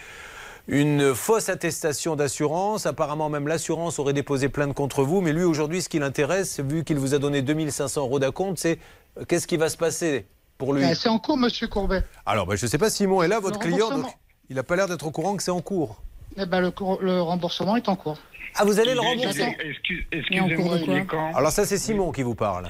une 0.67 1.13
fausse 1.13 1.49
attestation 1.49 2.15
d'assurance. 2.15 2.88
Apparemment, 2.88 3.29
même 3.29 3.47
l'assurance 3.47 3.99
aurait 3.99 4.13
déposé 4.13 4.49
plainte 4.49 4.73
contre 4.73 5.03
vous. 5.03 5.21
Mais 5.21 5.34
lui, 5.34 5.43
aujourd'hui, 5.43 5.84
ce 5.84 5.89
qui 5.89 5.99
l'intéresse, 5.99 6.60
vu 6.62 6.84
qu'il 6.84 6.97
vous 6.97 7.13
a 7.13 7.19
donné 7.19 7.43
2500 7.43 8.01
euros 8.01 8.17
d'acompte, 8.17 8.58
c'est 8.58 8.79
euh, 9.19 9.25
qu'est-ce 9.27 9.45
qui 9.45 9.58
va 9.58 9.69
se 9.69 9.77
passer? 9.77 10.25
Pour 10.63 10.73
lui 10.73 10.84
Euh, 10.84 10.93
C'est 10.95 11.10
en 11.10 11.19
cours, 11.19 11.38
monsieur 11.38 11.67
Courbet. 11.67 12.04
Alors, 12.26 12.45
ben, 12.47 12.56
je 12.56 12.65
ne 12.65 12.69
sais 12.69 12.78
pas, 12.78 12.89
Simon 12.89 13.21
est 13.21 13.28
là, 13.28 13.39
votre 13.39 13.60
client, 13.60 13.89
donc 13.89 14.06
il 14.49 14.56
n'a 14.56 14.63
pas 14.63 14.76
l'air 14.76 14.88
d'être 14.88 15.06
au 15.06 15.12
courant 15.12 15.36
que 15.36 15.43
c'est 15.43 15.52
en 15.52 15.62
cours. 15.62 16.02
Eh 16.38 16.45
ben, 16.45 16.62
le, 16.62 17.21
remboursement 17.21 17.76
est 17.76 17.89
en 17.89 17.95
cours. 17.95 18.17
Ah, 18.56 18.63
vous 18.63 18.80
allez 18.80 18.93
le 18.93 19.02
rembourser 19.02 19.56
il 19.60 19.65
est- 19.67 19.69
excuse- 19.71 20.06
Et 20.12 20.39
en 20.39 20.43
cours 20.43 20.52
Excusez-moi, 20.52 20.78
il 20.88 21.02
est 21.02 21.06
quand? 21.06 21.34
Alors 21.36 21.52
ça, 21.52 21.65
c'est 21.65 21.78
Simon 21.78 22.12
qui 22.12 22.23
vous 22.23 22.36
parle. 22.36 22.69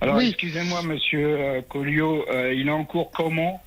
Alors, 0.00 0.16
Oui. 0.16 0.28
excusez-moi, 0.28 0.82
monsieur 0.82 1.36
euh, 1.40 1.62
Colliot, 1.62 2.24
euh, 2.28 2.54
il 2.54 2.68
est 2.68 2.72
en 2.72 2.84
cours 2.84 3.10
comment? 3.10 3.62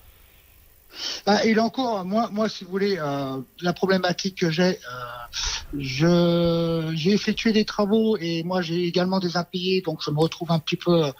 Ah, 1.26 1.44
il 1.46 1.58
est 1.58 1.62
en 1.62 1.70
cours. 1.70 2.06
Moi, 2.06 2.30
moi, 2.32 2.48
si 2.48 2.64
vous 2.64 2.72
voulez, 2.72 2.98
euh, 2.98 3.38
la 3.62 3.74
problématique 3.74 4.38
que 4.40 4.50
j'ai, 4.50 4.64
euh, 4.64 4.78
je 5.78 6.92
j'ai 6.96 7.12
effectué 7.12 7.52
des 7.52 7.66
travaux 7.66 8.16
et 8.18 8.44
moi 8.44 8.62
j'ai 8.62 8.86
également 8.86 9.20
des 9.20 9.36
impayés, 9.36 9.82
donc 9.82 10.00
je 10.06 10.10
me 10.12 10.20
retrouve 10.20 10.52
un 10.52 10.60
petit 10.60 10.78
peu 10.78 11.12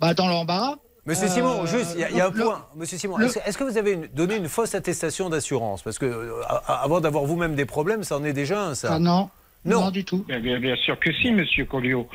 bah, 0.00 0.12
dans 0.14 0.28
l'embarras. 0.28 0.76
Monsieur 1.06 1.26
Euh, 1.26 1.30
Simon, 1.30 1.66
juste, 1.66 1.92
il 1.94 2.00
y 2.00 2.04
a, 2.04 2.10
il 2.10 2.16
y 2.16 2.20
a 2.20 2.26
un 2.26 2.30
le- 2.30 2.42
point. 2.44 2.66
Monsieur 2.74 2.98
Simon, 2.98 3.18
est-ce 3.20 3.56
que 3.56 3.62
vous 3.64 3.78
avez 3.78 3.92
une- 3.92 4.06
donné 4.08 4.36
une 4.36 4.48
fausse 4.48 4.74
attestation 4.74 5.28
d'assurance? 5.28 5.82
Parce 5.82 5.98
que 5.98 6.06
euh, 6.06 6.42
avant 6.66 7.00
d'avoir 7.00 7.24
vous-même 7.24 7.54
des 7.54 7.64
problèmes, 7.64 8.02
ça 8.02 8.16
en 8.18 8.24
est 8.24 8.32
déjà 8.32 8.60
un, 8.60 8.74
ça. 8.74 8.88
Ah 8.94 8.98
non, 8.98 9.30
Non. 9.64 9.82
non 9.82 9.90
du 9.90 10.04
tout. 10.04 10.24
bien, 10.26 10.40
bien- 10.40 10.58
bien 10.58 10.74
sûr 10.76 10.98
que 10.98 11.12
si, 11.12 11.30
monsieur 11.30 11.64
Colliot. 11.64 12.08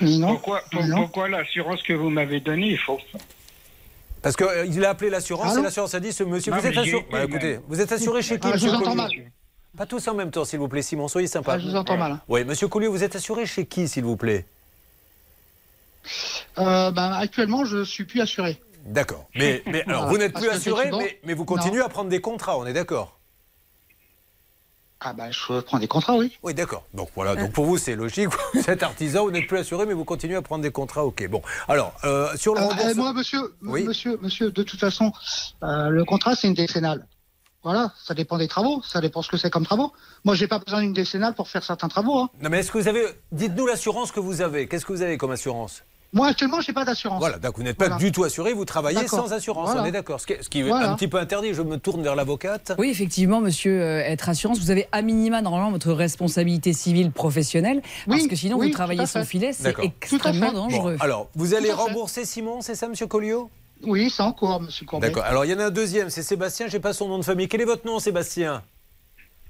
Non. 0.00 0.28
Pourquoi, 0.32 0.62
pour- 0.72 0.84
Non. 0.84 0.96
pourquoi 1.02 1.28
l'assurance 1.28 1.80
que 1.82 1.92
vous 1.92 2.10
m'avez 2.10 2.40
donnée 2.40 2.72
est 2.72 2.76
fausse 2.76 3.02
Parce 4.20 4.34
qu'il 4.36 4.84
a 4.84 4.90
appelé 4.90 5.10
l'assurance 5.10 5.56
et 5.56 5.62
l'assurance 5.62 5.94
a 5.94 6.00
dit 6.00 6.12
ce 6.12 6.24
monsieur. 6.24 6.50
Non, 6.50 6.58
vous 6.58 6.66
êtes 6.66 6.76
assuré. 6.78 7.06
Bah, 7.12 7.24
écoutez, 7.24 7.60
vous 7.68 7.80
êtes 7.80 7.92
assuré 7.92 8.20
chez 8.22 8.40
qui 8.40 8.48
Ah, 8.52 8.56
je 8.56 8.66
vous 8.66 8.74
entends 8.74 8.94
mal. 8.96 9.10
Pas 9.76 9.86
tous 9.86 10.06
en 10.08 10.14
même 10.14 10.30
temps, 10.32 10.44
s'il 10.44 10.58
vous 10.58 10.68
plaît, 10.68 10.82
Simon. 10.82 11.06
Soyez 11.08 11.26
sympa. 11.28 11.52
Ah, 11.54 11.58
je 11.58 11.68
vous 11.68 11.76
entends 11.76 11.96
mal. 11.96 12.12
hein. 12.12 12.20
Oui, 12.28 12.44
monsieur 12.44 12.66
Colliot, 12.68 12.90
vous 12.90 13.02
êtes 13.04 13.14
assuré 13.16 13.44
chez 13.46 13.66
qui, 13.66 13.86
s'il 13.86 14.04
vous 14.04 14.16
plaît? 14.16 14.44
Euh, 16.58 16.90
bah, 16.90 17.16
actuellement, 17.16 17.64
je 17.64 17.84
suis 17.84 18.04
plus 18.04 18.20
assuré. 18.20 18.60
D'accord. 18.86 19.26
Mais, 19.34 19.62
mais 19.66 19.82
alors, 19.84 20.02
Voilà. 20.02 20.10
vous 20.12 20.18
n'êtes 20.18 20.34
plus 20.34 20.48
assuré, 20.48 20.90
mais, 20.92 21.18
mais 21.24 21.34
vous 21.34 21.44
continuez 21.44 21.80
à 21.82 21.88
prendre 21.88 22.10
des 22.10 22.20
contrats, 22.20 22.58
on 22.58 22.66
est 22.66 22.72
d'accord 22.74 23.18
Ah 25.00 25.12
bah, 25.12 25.30
je 25.30 25.60
prends 25.60 25.78
des 25.78 25.88
contrats, 25.88 26.16
oui. 26.16 26.36
Oui, 26.42 26.54
d'accord. 26.54 26.84
Donc 26.94 27.10
voilà, 27.14 27.34
donc 27.36 27.52
pour 27.52 27.64
vous 27.66 27.76
c'est 27.78 27.94
logique, 27.96 28.28
vous 28.54 28.70
êtes 28.70 28.82
artisan, 28.82 29.24
vous 29.24 29.30
n'êtes 29.30 29.46
plus 29.46 29.58
assuré, 29.58 29.84
mais 29.86 29.94
vous 29.94 30.04
continuez 30.04 30.36
à 30.36 30.42
prendre 30.42 30.62
des 30.62 30.70
contrats, 30.70 31.04
ok. 31.04 31.26
Bon, 31.28 31.42
alors, 31.68 31.94
euh, 32.04 32.34
sur 32.36 32.54
le 32.54 32.60
Euh, 32.60 32.64
remboursement... 32.64 32.90
euh, 32.90 32.94
moi, 32.94 33.12
monsieur, 33.12 33.54
Oui. 33.62 33.84
monsieur, 33.84 34.18
monsieur, 34.22 34.50
de 34.50 34.62
toute 34.62 34.80
façon, 34.80 35.12
euh, 35.62 35.88
le 35.88 36.04
contrat, 36.04 36.34
c'est 36.36 36.46
une 36.48 36.54
décennale. 36.54 37.06
Voilà, 37.62 37.92
ça 38.02 38.12
dépend 38.12 38.36
des 38.36 38.48
travaux, 38.48 38.82
ça 38.82 39.00
dépend 39.00 39.22
ce 39.22 39.30
que 39.30 39.38
c'est 39.38 39.48
comme 39.48 39.64
travaux. 39.64 39.94
Moi, 40.24 40.34
j'ai 40.34 40.46
pas 40.46 40.58
besoin 40.58 40.82
d'une 40.82 40.92
décennale 40.92 41.32
pour 41.34 41.48
faire 41.48 41.64
certains 41.64 41.88
travaux. 41.88 42.18
hein. 42.18 42.30
Non 42.42 42.50
mais 42.50 42.58
est-ce 42.58 42.70
que 42.70 42.76
vous 42.76 42.88
avez... 42.88 43.06
Dites-nous 43.32 43.66
l'assurance 43.66 44.12
que 44.12 44.20
vous 44.20 44.42
avez, 44.42 44.68
qu'est-ce 44.68 44.84
que 44.84 44.92
vous 44.92 45.00
avez 45.00 45.16
comme 45.16 45.30
assurance? 45.30 45.82
Moi, 46.14 46.28
actuellement, 46.28 46.60
j'ai 46.60 46.72
pas 46.72 46.84
d'assurance. 46.84 47.18
Voilà, 47.18 47.38
donc 47.38 47.56
vous 47.56 47.64
n'êtes 47.64 47.76
pas 47.76 47.86
Voilà. 47.88 47.98
du 48.02 48.12
tout 48.12 48.22
assuré, 48.22 48.52
vous 48.52 48.64
travaillez 48.64 49.00
D'accord. 49.00 49.26
sans 49.26 49.32
assurance, 49.32 49.66
Voilà. 49.66 49.82
on 49.82 49.84
est 49.84 49.90
d'accord. 49.90 50.20
Ce 50.20 50.26
qui 50.26 50.32
est, 50.34 50.42
ce 50.42 50.48
qui 50.48 50.60
est 50.60 50.62
Voilà. 50.62 50.92
un 50.92 50.94
petit 50.94 51.08
peu 51.08 51.18
interdit, 51.18 51.52
je 51.54 51.60
me 51.62 51.76
tourne 51.76 52.02
vers 52.04 52.14
l'avocate. 52.14 52.72
Oui, 52.78 52.88
effectivement, 52.88 53.40
monsieur, 53.40 53.82
euh, 53.82 53.98
être 54.00 54.28
assurance, 54.28 54.60
vous 54.60 54.70
avez 54.70 54.86
à 54.92 55.02
minima 55.02 55.42
normalement 55.42 55.72
votre 55.72 55.92
responsabilité 55.92 56.72
civile 56.72 57.10
professionnelle, 57.10 57.82
parce 58.06 58.28
que 58.28 58.36
sinon 58.36 58.58
oui, 58.58 58.68
vous 58.68 58.72
travaillez 58.72 59.06
sans 59.06 59.24
filet, 59.24 59.52
c'est 59.52 59.74
extrêmement 59.82 60.52
dangereux. 60.52 60.96
Bon, 60.98 61.04
alors, 61.04 61.28
vous 61.34 61.52
allez 61.54 61.72
rembourser 61.72 62.24
Simon, 62.24 62.60
c'est 62.60 62.76
ça, 62.76 62.86
monsieur 62.86 63.08
Colliot 63.08 63.50
Oui, 63.82 64.08
c'est 64.08 64.22
en 64.22 64.32
cours, 64.32 64.60
monsieur 64.60 64.86
Courbet. 64.86 65.08
D'accord. 65.08 65.24
Alors, 65.24 65.44
il 65.44 65.50
y 65.50 65.54
en 65.54 65.58
a 65.58 65.64
un 65.66 65.70
deuxième, 65.70 66.10
c'est 66.10 66.22
Sébastien, 66.22 66.68
j'ai 66.68 66.78
pas 66.80 66.92
son 66.92 67.08
nom 67.08 67.18
de 67.18 67.24
famille. 67.24 67.48
Quel 67.48 67.60
est 67.60 67.64
votre 67.66 67.84
nom, 67.86 67.98
Sébastien? 67.98 68.62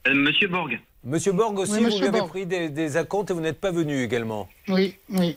Euh, 0.09 0.15
Monsieur 0.15 0.49
Borg. 0.49 0.81
Monsieur 1.05 1.33
Borg 1.33 1.59
aussi, 1.59 1.73
Oui, 1.73 1.91
vous 1.91 1.99
lui 1.99 2.07
avez 2.09 2.19
Borg. 2.21 2.31
pris 2.31 2.47
des, 2.47 2.71
des 2.71 2.97
acomptes 2.97 3.31
et 3.31 3.35
vous 3.35 3.41
n'êtes 3.43 3.61
pas 3.61 3.71
venu 3.71 4.03
également. 4.03 4.49
Oui, 4.69 4.97
oui, 5.11 5.37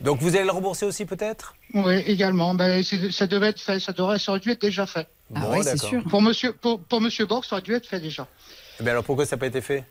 Donc 0.00 0.20
vous 0.20 0.36
allez 0.36 0.44
le 0.44 0.50
rembourser 0.52 0.86
aussi 0.86 1.04
peut-être? 1.04 1.54
Oui, 1.74 1.96
également. 2.06 2.54
Ben, 2.54 2.82
c'est- 2.84 3.10
ça 3.10 3.26
devait 3.26 3.48
être 3.48 3.60
fait, 3.60 3.80
ça 3.80 3.92
devrait, 3.92 4.18
ça 4.18 4.32
aurait 4.32 4.40
dû 4.40 4.50
être 4.50 4.60
déjà 4.60 4.86
fait. 4.86 5.06
Ah 5.34 5.40
Bon, 5.40 5.62
c'est 5.62 5.76
sûr. 5.78 6.02
Pour 6.04 6.22
monsieur, 6.22 6.52
pour, 6.52 6.80
pour 6.80 7.00
monsieur 7.00 7.26
Borg, 7.26 7.44
ça 7.44 7.56
aurait 7.56 7.62
dû 7.62 7.74
être 7.74 7.86
fait 7.86 8.00
déjà. 8.00 8.26
Mais 8.80 8.90
alors 8.90 9.04
pourquoi 9.04 9.26
ça 9.26 9.36
n'a 9.36 9.40
pas 9.40 9.46
été 9.46 9.60
fait? 9.60 9.84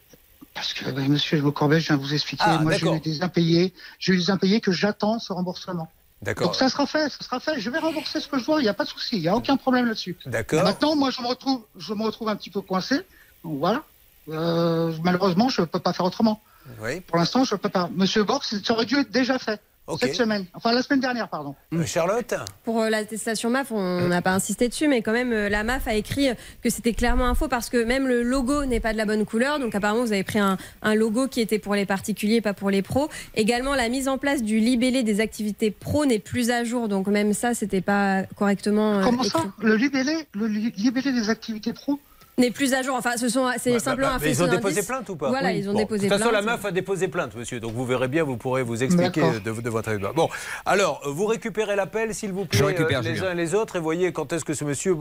Parce 0.54 0.74
que, 0.74 0.90
bah, 0.90 1.02
monsieur 1.08 1.42
Corbet, 1.52 1.80
je 1.80 1.88
viens 1.88 1.98
de 1.98 2.02
vous 2.02 2.14
expliquer. 2.14 2.44
Ah, 2.48 2.60
Moi, 2.60 2.74
j'ai 2.78 2.88
eu 2.88 3.00
des 3.00 3.22
impayés. 3.22 3.74
J'ai 4.00 4.14
eu 4.14 4.18
des 4.18 4.32
impayés 4.32 4.60
que 4.62 4.72
j'attends 4.72 5.20
ce 5.20 5.32
remboursement. 5.34 5.92
D'accord. 6.24 6.48
Donc 6.48 6.56
ça 6.56 6.68
sera 6.70 6.88
fait, 6.88 7.10
ça 7.10 7.20
sera 7.22 7.40
fait. 7.40 7.60
Je 7.60 7.70
vais 7.70 7.78
rembourser 7.78 8.20
ce 8.20 8.28
que 8.28 8.40
je 8.40 8.46
dois, 8.46 8.60
il 8.60 8.64
n'y 8.64 8.70
a 8.70 8.74
pas 8.74 8.86
de 8.86 8.90
souci, 8.90 9.18
il 9.18 9.22
n'y 9.22 9.28
a 9.28 9.36
aucun 9.36 9.56
problème 9.56 9.86
là-dessus. 9.86 10.18
D'accord. 10.26 10.64
Maintenant, 10.64 10.96
moi, 10.96 11.12
je 11.12 11.22
me 11.22 11.28
retrouve, 11.28 11.64
je 11.78 11.94
me 11.94 12.04
retrouve 12.04 12.30
un 12.30 12.36
petit 12.36 12.50
peu 12.50 12.62
coincé. 12.62 12.96
Donc 13.44 13.60
voilà. 13.60 13.84
Euh, 14.30 14.92
malheureusement, 15.04 15.50
je 15.50 15.62
ne 15.62 15.68
peux 15.68 15.80
pas 15.80 15.94
faire 15.94 16.06
autrement. 16.06 16.42
Oui. 16.82 17.02
Pour 17.02 17.18
l'instant, 17.18 17.44
je 17.44 17.54
ne 17.54 17.60
peux 17.60 17.70
pas. 17.70 17.90
Monsieur 17.96 18.24
Box, 18.24 18.56
ça 18.64 18.74
aurait 18.74 18.86
dû 18.86 18.96
être 18.98 19.12
déjà 19.12 19.38
fait. 19.38 19.62
Cette 20.00 20.16
semaine. 20.16 20.46
Enfin, 20.54 20.74
la 20.74 20.82
semaine 20.82 21.00
dernière, 21.00 21.30
pardon. 21.30 21.56
Euh, 21.74 21.86
Charlotte 21.86 22.34
Pour 22.66 22.82
euh, 22.82 22.90
l'attestation 22.90 23.50
MAF, 23.50 23.72
on 23.72 24.08
n'a 24.08 24.22
pas 24.22 24.34
insisté 24.34 24.68
dessus, 24.68 24.88
mais 24.88 25.02
quand 25.02 25.14
même, 25.14 25.32
euh, 25.32 25.48
la 25.50 25.64
MAF 25.64 25.88
a 25.88 25.94
écrit 25.94 26.28
que 26.62 26.70
c'était 26.70 26.94
clairement 26.94 27.26
un 27.28 27.36
faux 27.36 27.48
parce 27.48 27.70
que 27.70 27.84
même 27.84 28.08
le 28.08 28.22
logo 28.24 28.66
n'est 28.66 28.80
pas 28.82 28.92
de 28.92 28.98
la 28.98 29.06
bonne 29.06 29.26
couleur. 29.26 29.60
Donc 29.60 29.74
apparemment, 29.76 30.04
vous 30.04 30.12
avez 30.12 30.24
pris 30.24 30.40
un, 30.40 30.58
un 30.82 30.96
logo 30.96 31.28
qui 31.28 31.40
était 31.42 31.60
pour 31.60 31.74
les 31.76 31.86
particuliers, 31.86 32.42
pas 32.42 32.54
pour 32.54 32.70
les 32.70 32.82
pros. 32.82 33.10
Également, 33.36 33.76
la 33.76 33.88
mise 33.90 34.08
en 34.08 34.18
place 34.18 34.44
du 34.44 34.60
libellé 34.60 35.04
des 35.04 35.22
activités 35.22 35.72
pro 35.72 36.06
n'est 36.06 36.20
plus 36.20 36.52
à 36.52 36.64
jour. 36.64 36.88
Donc 36.90 37.08
même 37.08 37.34
ça, 37.34 37.54
c'était 37.54 37.82
pas 37.82 38.24
correctement. 38.36 38.96
euh, 39.00 39.04
Comment 39.04 39.24
écrit. 39.24 39.40
ça 39.40 39.46
Le 39.62 39.76
libellé, 39.76 40.28
le 40.34 40.48
li- 40.48 40.74
libellé 40.78 41.14
des 41.14 41.30
activités 41.30 41.72
pro 41.74 42.00
N'est 42.40 42.52
plus 42.52 42.72
à 42.76 42.84
jour. 42.84 42.96
Enfin, 42.96 43.18
ce 43.18 43.30
sont, 43.30 43.50
c'est 43.58 43.72
Bah, 43.74 43.80
simplement 43.80 44.10
bah, 44.10 44.16
un 44.18 44.20
mais 44.20 44.30
ils 44.30 44.44
ont 44.44 44.48
déposé 44.48 44.84
plainte 44.86 45.10
ou 45.10 45.16
pas 45.16 45.30
Voilà, 45.30 45.50
Oui. 45.50 45.58
ils 45.58 45.70
ont 45.70 45.74
Bon. 45.74 45.80
déposé 45.80 46.06
De 46.08 46.12
toute 46.14 46.20
façon, 46.20 46.30
plainte. 46.30 46.46
la 46.46 46.52
MAF 46.52 46.66
a 46.66 46.72
déposé 46.72 47.08
plainte, 47.08 47.36
monsieur. 47.36 47.60
Donc 47.60 47.72
vous 47.74 47.84
verrez 47.84 48.08
bien, 48.08 48.24
vous 48.24 48.38
pourrez 48.38 48.62
vous 48.62 48.84
expliquer 48.84 49.22
de, 49.44 49.60
de 49.60 49.70
votre 49.72 49.90
avis. 49.90 50.04
Bon, 50.16 50.30
alors, 50.64 51.02
vous 51.08 51.26
récupérez 51.26 51.76
l'appel, 51.76 52.14
s'il 52.14 52.34
vous 52.34 52.46
plaît, 52.46 52.60
euh, 52.80 53.02
les 53.02 53.24
uns 53.24 53.32
et 53.32 53.36
les 53.36 53.56
autres, 53.56 53.78
et 53.78 53.80
voyez 53.80 54.12
quand 54.12 54.32
est-ce 54.34 54.46
que 54.46 54.54
ce 54.54 54.66
monsieur 54.66 54.92
euh, 54.92 54.98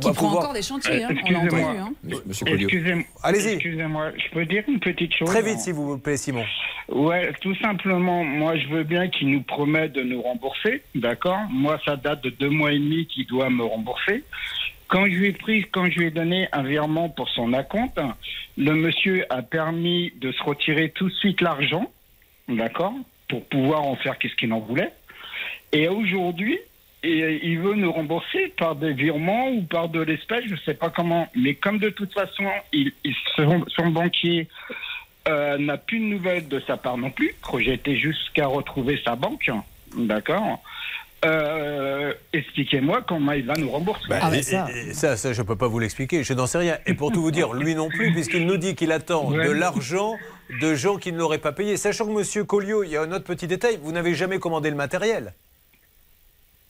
Qui 0.00 0.08
va 0.08 0.14
prend 0.14 0.24
pouvoir- 0.26 0.38
encore 0.38 0.52
des 0.52 0.62
chantiers, 0.62 1.04
hein, 1.04 1.10
on 1.28 1.30
l'a 1.30 1.38
entendu. 1.38 1.62
hein. 1.62 1.92
Monsieur. 2.26 2.46
Excusez-moi. 2.48 3.04
Allez-y. 3.22 3.52
Excusez-moi, 3.52 4.10
je 4.16 4.34
peux 4.34 4.44
dire 4.44 4.64
une 4.66 4.80
petite 4.80 5.14
chose 5.14 5.28
Très 5.28 5.42
vite, 5.42 5.60
s'il 5.60 5.74
vous 5.74 5.96
plaît, 5.98 6.16
Simon. 6.16 6.42
Ouais, 6.88 7.32
tout 7.40 7.54
simplement, 7.62 8.24
moi 8.24 8.56
je 8.56 8.66
veux 8.66 8.82
bien 8.82 9.08
qu'il 9.10 9.30
nous 9.30 9.42
promet 9.42 9.90
de 9.90 10.02
nous 10.02 10.22
rembourser, 10.22 10.82
d'accord? 10.96 11.38
Moi 11.50 11.78
ça 11.84 11.94
date 11.96 12.24
de 12.24 12.30
deux 12.30 12.48
mois 12.50 12.72
et 12.72 12.78
demi 12.80 13.06
qu'il 13.06 13.26
doit 13.28 13.48
me 13.50 13.62
rembourser. 13.62 14.24
Quand 14.88 15.04
je 15.04 15.10
lui 15.10 15.26
ai 15.28 15.32
pris, 15.32 15.64
quand 15.70 15.90
je 15.90 15.98
lui 15.98 16.06
ai 16.06 16.10
donné 16.10 16.48
un 16.52 16.62
virement 16.62 17.10
pour 17.10 17.28
son 17.28 17.52
acompte, 17.52 18.00
le 18.56 18.72
monsieur 18.72 19.26
a 19.30 19.42
permis 19.42 20.12
de 20.16 20.32
se 20.32 20.42
retirer 20.42 20.90
tout 20.90 21.08
de 21.08 21.14
suite 21.14 21.42
l'argent, 21.42 21.90
d'accord 22.48 22.94
Pour 23.28 23.44
pouvoir 23.44 23.82
en 23.82 23.96
faire 23.96 24.18
qu'est-ce 24.18 24.34
qu'il 24.34 24.52
en 24.52 24.60
voulait. 24.60 24.92
Et 25.72 25.88
aujourd'hui, 25.88 26.58
il 27.04 27.58
veut 27.60 27.74
nous 27.74 27.92
rembourser 27.92 28.48
par 28.56 28.76
des 28.76 28.94
virements 28.94 29.50
ou 29.50 29.62
par 29.62 29.90
de 29.90 30.00
l'espèce, 30.00 30.44
je 30.46 30.54
ne 30.54 30.60
sais 30.60 30.74
pas 30.74 30.88
comment. 30.88 31.28
Mais 31.36 31.54
comme 31.54 31.78
de 31.78 31.90
toute 31.90 32.14
façon, 32.14 32.46
son 33.68 33.88
banquier 33.88 34.48
euh, 35.28 35.58
n'a 35.58 35.76
plus 35.76 35.98
de 35.98 36.04
nouvelles 36.04 36.48
de 36.48 36.60
sa 36.66 36.78
part 36.78 36.96
non 36.96 37.10
plus, 37.10 37.34
projeté 37.42 37.96
jusqu'à 37.96 38.46
retrouver 38.46 38.98
sa 39.04 39.16
banque, 39.16 39.50
d'accord 39.94 40.62
euh, 41.24 42.12
Expliquez-moi 42.32 43.02
comment 43.08 43.32
il 43.32 43.44
va 43.46 43.54
nous 43.54 43.70
rembourser. 43.70 44.04
Bah, 44.08 44.20
et- 44.32 44.38
et- 44.38 44.88
et 44.90 44.94
ça, 44.94 45.16
ça, 45.16 45.32
je 45.32 45.42
peux 45.42 45.56
pas 45.56 45.66
vous 45.66 45.78
l'expliquer. 45.78 46.22
Je 46.24 46.32
n'en 46.34 46.46
sais 46.46 46.58
rien. 46.58 46.78
Et 46.86 46.94
pour 46.94 47.10
tout 47.12 47.20
vous 47.22 47.30
dire, 47.30 47.52
lui 47.54 47.74
non 47.74 47.88
plus, 47.88 48.12
puisqu'il 48.12 48.46
nous 48.46 48.56
dit 48.56 48.74
qu'il 48.74 48.92
attend 48.92 49.30
Ouais. 49.30 49.44
de 49.46 49.50
l'argent 49.50 50.16
de 50.60 50.74
gens 50.74 50.96
qui 50.96 51.12
ne 51.12 51.18
l'auraient 51.18 51.38
pas 51.38 51.52
payé. 51.52 51.76
Sachant 51.76 52.06
que 52.06 52.12
Monsieur 52.12 52.44
Colliot, 52.44 52.84
il 52.84 52.90
y 52.90 52.96
a 52.96 53.02
un 53.02 53.12
autre 53.12 53.24
petit 53.24 53.46
détail. 53.46 53.78
Vous 53.82 53.92
n'avez 53.92 54.14
jamais 54.14 54.38
commandé 54.38 54.70
le 54.70 54.76
matériel 54.76 55.34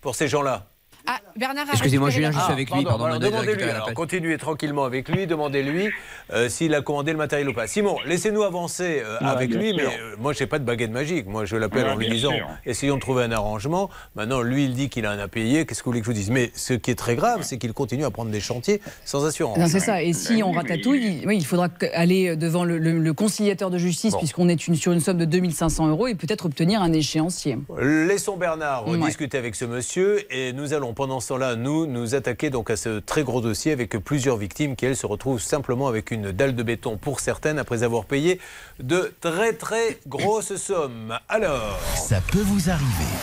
pour 0.01 0.15
ces 0.15 0.29
gens-là. 0.29 0.67
Ah, 1.11 1.21
Bernard 1.39 1.65
a 1.69 1.73
Excusez-moi, 1.73 2.11
Julien, 2.11 2.31
je 2.33 2.39
suis 2.39 2.53
avec 2.53 2.71
lui. 2.71 2.85
Pardon, 2.85 3.19
demandez-lui. 3.19 3.65
continuez 3.95 4.37
tranquillement 4.37 4.85
avec 4.85 5.09
lui. 5.09 5.27
Demandez-lui 5.27 5.89
euh, 6.35 6.51
s'il 6.51 6.75
a 6.75 6.83
commandé 6.83 7.13
le 7.13 7.19
matériel 7.19 7.49
ou 7.49 7.55
pas. 7.55 7.67
Simon, 7.67 7.97
laissez-nous 8.05 8.43
avancer 8.43 9.01
euh, 9.03 9.19
Ouais, 9.21 9.27
avec 9.27 9.55
lui. 9.55 9.69
sûr. 9.71 9.77
Mais 9.79 9.85
euh, 10.01 10.17
moi, 10.19 10.35
j'ai 10.35 10.47
pas 10.47 10.59
de 10.59 10.65
baguette 10.65 10.91
magique. 10.91 11.27
Moi, 11.27 11.47
je 11.47 11.57
l'appelle 11.57 11.85
Ouais, 11.87 11.93
en 11.93 11.97
lui 11.97 12.11
disant 12.11 12.33
sûr. 12.33 12.47
essayons 12.67 12.97
de 12.97 13.01
trouver 13.01 13.25
un 13.25 13.33
arrangement. 13.33 13.89
Maintenant, 14.17 14.43
lui, 14.43 14.65
il 14.67 14.75
dit 14.75 14.91
qu'il 14.91 15.07
a 15.07 15.11
un 15.11 15.19
impayé. 15.19 15.65
Qu'est-ce 15.65 15.81
que 15.81 15.85
vous 15.87 15.93
voulez 15.93 16.01
que 16.01 16.07
je 16.07 16.11
vous 16.11 16.17
dise? 16.17 16.31
Mais 16.31 16.51
ce 16.55 16.75
qui 16.75 16.91
est 16.91 16.95
très 16.95 17.17
grave, 17.17 17.41
c'est 17.43 17.57
qu'il 17.57 17.73
continue 17.73 18.05
à 18.05 18.11
prendre 18.11 18.31
des 18.31 18.41
chantiers 18.41 18.83
sans 19.07 19.25
assurance. 19.25 19.57
Non, 19.57 19.67
c'est 19.67 19.81
ça. 19.81 20.03
Et 20.03 20.13
si 20.13 20.43
on 20.43 20.53
ratatouille, 20.53 21.21
il- 21.23 21.27
oui, 21.27 21.39
il 21.39 21.47
faudra 21.47 21.69
aller 21.95 22.37
devant 22.37 22.65
le, 22.65 22.77
le- 22.77 22.99
le 22.99 23.13
conciliateur 23.15 23.71
de 23.71 23.79
justice, 23.79 24.13
Bon. 24.13 24.19
puisqu'on 24.19 24.49
est 24.51 24.67
une- 24.69 24.75
sur 24.75 24.93
une 24.93 25.01
somme 25.01 25.17
de 25.19 25.25
2500 25.25 25.87
euros, 25.89 26.07
et 26.07 26.15
peut-être 26.15 26.45
obtenir 26.45 26.83
un 26.83 26.93
échéancier. 26.93 27.57
Laissons 27.81 28.37
Bernard 28.37 28.87
Ouais. 28.89 28.99
discuter 28.99 29.39
avec 29.39 29.55
ce 29.55 29.65
monsieur 29.65 30.21
et 30.35 30.53
nous 30.53 30.75
allons 30.75 30.93
pendant 30.99 31.21
ce 31.21 31.29
temps-là, 31.29 31.55
nous, 31.55 31.87
nous 31.87 32.17
attaquer 32.17 32.51
donc 32.51 32.71
à 32.71 32.77
ce 32.77 32.99
très 32.99 33.23
gros 33.23 33.41
dossier 33.41 33.71
avec 33.71 33.97
plusieurs 33.99 34.37
victimes 34.37 34.75
qui, 34.75 34.85
elles, 34.85 34.97
se 34.97 35.07
retrouvent 35.07 35.41
simplement 35.41 35.87
avec 35.87 36.11
une 36.11 36.33
dalle 36.33 36.57
de 36.57 36.63
béton 36.65 36.97
pour 36.97 37.21
certaines 37.21 37.61
après 37.61 37.85
avoir 37.85 38.05
payé 38.05 38.41
de 38.81 39.15
très 39.21 39.53
très 39.53 40.01
grosses 40.09 40.57
sommes. 40.57 41.17
Alors, 41.29 41.79
Ça 41.95 42.21
peut 42.33 42.43
vous 42.43 42.69
arriver. 42.69 43.15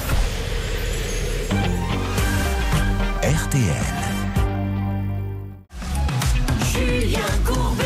RTL. 3.21 3.61
Julien 6.71 7.19
Courbet. 7.45 7.84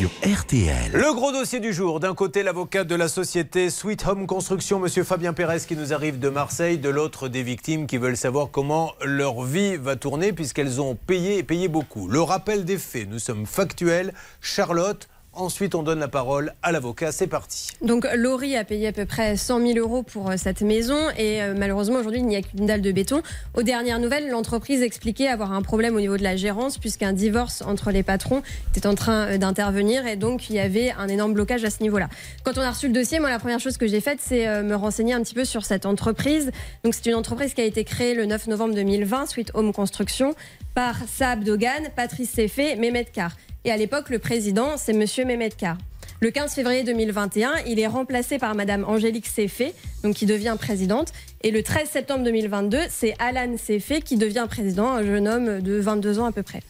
Le 0.00 1.14
gros 1.14 1.30
dossier 1.30 1.60
du 1.60 1.74
jour. 1.74 2.00
D'un 2.00 2.14
côté, 2.14 2.42
l'avocat 2.42 2.84
de 2.84 2.94
la 2.94 3.06
société 3.06 3.68
Sweet 3.68 4.06
Home 4.06 4.26
Construction, 4.26 4.78
monsieur 4.78 5.04
Fabien 5.04 5.34
Pérez, 5.34 5.60
qui 5.68 5.76
nous 5.76 5.92
arrive 5.92 6.18
de 6.18 6.30
Marseille. 6.30 6.78
De 6.78 6.88
l'autre, 6.88 7.28
des 7.28 7.42
victimes 7.42 7.86
qui 7.86 7.98
veulent 7.98 8.16
savoir 8.16 8.50
comment 8.50 8.94
leur 9.04 9.42
vie 9.42 9.76
va 9.76 9.96
tourner 9.96 10.32
puisqu'elles 10.32 10.80
ont 10.80 10.94
payé 10.94 11.36
et 11.36 11.42
payé 11.42 11.68
beaucoup. 11.68 12.08
Le 12.08 12.22
rappel 12.22 12.64
des 12.64 12.78
faits, 12.78 13.10
nous 13.10 13.18
sommes 13.18 13.44
factuels. 13.44 14.14
Charlotte, 14.40 15.06
ensuite 15.32 15.74
on 15.74 15.82
donne 15.82 15.98
la 16.00 16.08
parole 16.08 16.54
à 16.62 16.72
l'avocat. 16.72 17.12
C'est 17.12 17.26
parti. 17.26 17.68
Donc 17.82 18.06
Laurie 18.14 18.56
a 18.56 18.64
payé 18.64 18.88
à 18.88 18.92
peu 18.92 19.06
près 19.06 19.36
100 19.36 19.66
000 19.66 19.78
euros 19.78 20.02
pour 20.02 20.30
euh, 20.30 20.34
cette 20.36 20.62
maison 20.62 20.98
et 21.16 21.42
euh, 21.42 21.54
malheureusement 21.56 21.98
aujourd'hui 21.98 22.20
il 22.20 22.26
n'y 22.26 22.36
a 22.36 22.42
qu'une 22.42 22.66
dalle 22.66 22.82
de 22.82 22.92
béton. 22.92 23.22
Aux 23.54 23.62
dernières 23.62 23.98
nouvelles, 23.98 24.28
l'entreprise 24.30 24.82
expliquait 24.82 25.28
avoir 25.28 25.52
un 25.52 25.62
problème 25.62 25.96
au 25.96 26.00
niveau 26.00 26.16
de 26.16 26.22
la 26.22 26.36
gérance 26.36 26.78
puisqu'un 26.78 27.12
divorce 27.12 27.62
entre 27.62 27.90
les 27.90 28.02
patrons 28.02 28.42
était 28.74 28.86
en 28.86 28.94
train 28.94 29.26
euh, 29.26 29.38
d'intervenir 29.38 30.06
et 30.06 30.16
donc 30.16 30.50
il 30.50 30.56
y 30.56 30.60
avait 30.60 30.90
un 30.92 31.08
énorme 31.08 31.34
blocage 31.34 31.64
à 31.64 31.70
ce 31.70 31.82
niveau-là. 31.82 32.08
Quand 32.44 32.58
on 32.58 32.62
a 32.62 32.70
reçu 32.70 32.88
le 32.88 32.94
dossier, 32.94 33.20
moi 33.20 33.30
la 33.30 33.38
première 33.38 33.60
chose 33.60 33.76
que 33.76 33.86
j'ai 33.86 34.00
faite 34.00 34.18
c'est 34.20 34.62
me 34.62 34.74
renseigner 34.74 35.14
un 35.14 35.22
petit 35.22 35.34
peu 35.34 35.44
sur 35.44 35.64
cette 35.64 35.86
entreprise. 35.86 36.50
Donc 36.84 36.94
c'est 36.94 37.06
une 37.06 37.14
entreprise 37.14 37.54
qui 37.54 37.60
a 37.60 37.64
été 37.64 37.84
créée 37.84 38.14
le 38.14 38.26
9 38.26 38.48
novembre 38.48 38.74
2020 38.74 39.26
suite 39.26 39.50
Home 39.54 39.72
Construction 39.72 40.34
par 40.74 40.96
Saab 41.08 41.44
Dogan, 41.44 41.88
Patrice 41.96 42.30
Seffé, 42.30 42.76
Mehmet 42.76 43.06
Kar. 43.12 43.32
Et 43.64 43.70
à 43.70 43.76
l'époque 43.76 44.10
le 44.10 44.18
président 44.18 44.76
c'est 44.76 44.92
monsieur 44.92 45.24
Mehmet 45.24 45.50
Kar. 45.50 45.76
Le 46.22 46.30
15 46.30 46.52
février 46.52 46.84
2021, 46.84 47.52
il 47.66 47.80
est 47.80 47.86
remplacé 47.86 48.38
par 48.38 48.54
Madame 48.54 48.84
Angélique 48.84 49.26
Seffé, 49.26 49.72
donc 50.02 50.16
qui 50.16 50.26
devient 50.26 50.54
présidente. 50.58 51.12
Et 51.42 51.50
le 51.50 51.62
13 51.62 51.88
septembre 51.88 52.24
2022, 52.24 52.78
c'est 52.90 53.14
Alan 53.18 53.56
Seffé 53.56 54.02
qui 54.02 54.18
devient 54.18 54.46
président, 54.46 54.88
un 54.88 55.02
jeune 55.02 55.26
homme 55.26 55.62
de 55.62 55.80
22 55.80 56.18
ans 56.18 56.26
à 56.26 56.32
peu 56.32 56.42
près. 56.42 56.60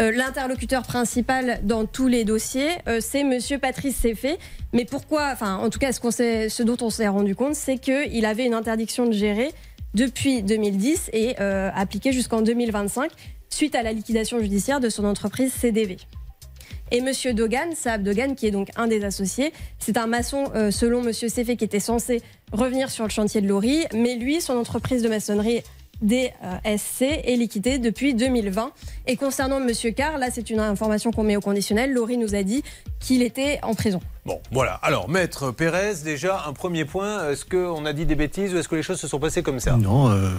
Euh, 0.00 0.10
L'interlocuteur 0.12 0.82
principal 0.82 1.60
dans 1.62 1.86
tous 1.86 2.08
les 2.08 2.24
dossiers, 2.24 2.68
euh, 2.86 2.98
c'est 3.00 3.24
Monsieur 3.24 3.58
Patrice 3.58 3.96
Seffé. 3.96 4.36
Mais 4.74 4.84
pourquoi 4.84 5.30
Enfin, 5.32 5.56
en 5.56 5.70
tout 5.70 5.78
cas, 5.78 5.92
ce 5.92 6.62
dont 6.62 6.76
on 6.82 6.90
s'est 6.90 7.08
rendu 7.08 7.34
compte, 7.34 7.54
c'est 7.54 7.78
qu'il 7.78 8.26
avait 8.26 8.44
une 8.44 8.54
interdiction 8.54 9.06
de 9.06 9.12
gérer 9.12 9.50
depuis 9.94 10.42
2010 10.42 11.08
et 11.14 11.36
euh, 11.40 11.70
appliquée 11.74 12.12
jusqu'en 12.12 12.42
2025 12.42 13.10
suite 13.48 13.74
à 13.76 13.82
la 13.82 13.92
liquidation 13.92 14.40
judiciaire 14.40 14.80
de 14.80 14.88
son 14.90 15.04
entreprise 15.04 15.52
CDV. 15.52 15.96
Et 16.94 17.00
Monsieur 17.00 17.34
Dogan, 17.34 17.74
Saab 17.74 18.04
Dogan, 18.04 18.36
qui 18.36 18.46
est 18.46 18.52
donc 18.52 18.68
un 18.76 18.86
des 18.86 19.04
associés, 19.04 19.52
c'est 19.80 19.96
un 19.96 20.06
maçon, 20.06 20.52
euh, 20.54 20.70
selon 20.70 21.02
Monsieur 21.02 21.28
Seffé, 21.28 21.56
qui 21.56 21.64
était 21.64 21.80
censé 21.80 22.22
revenir 22.52 22.88
sur 22.88 23.02
le 23.02 23.10
chantier 23.10 23.40
de 23.40 23.48
Laurie, 23.48 23.84
mais 23.92 24.14
lui, 24.14 24.40
son 24.40 24.52
entreprise 24.56 25.02
de 25.02 25.08
maçonnerie 25.08 25.64
DSC 26.02 27.02
est 27.02 27.36
liquidée 27.36 27.78
depuis 27.78 28.14
2020. 28.14 28.70
Et 29.08 29.16
concernant 29.16 29.58
Monsieur 29.58 29.90
Carr, 29.90 30.18
là, 30.18 30.28
c'est 30.30 30.50
une 30.50 30.60
information 30.60 31.10
qu'on 31.10 31.24
met 31.24 31.34
au 31.34 31.40
conditionnel. 31.40 31.92
Laurie 31.92 32.16
nous 32.16 32.36
a 32.36 32.44
dit 32.44 32.62
qu'il 33.00 33.22
était 33.22 33.58
en 33.64 33.74
prison. 33.74 33.98
Bon, 34.24 34.40
voilà. 34.52 34.74
Alors, 34.74 35.08
maître 35.08 35.50
Pérez, 35.50 35.94
déjà, 36.04 36.44
un 36.46 36.52
premier 36.52 36.84
point. 36.84 37.28
Est-ce 37.30 37.44
qu'on 37.44 37.86
a 37.86 37.92
dit 37.92 38.06
des 38.06 38.14
bêtises 38.14 38.54
ou 38.54 38.58
est-ce 38.58 38.68
que 38.68 38.76
les 38.76 38.84
choses 38.84 39.00
se 39.00 39.08
sont 39.08 39.18
passées 39.18 39.42
comme 39.42 39.58
ça? 39.58 39.76
Non, 39.76 40.12
euh, 40.12 40.30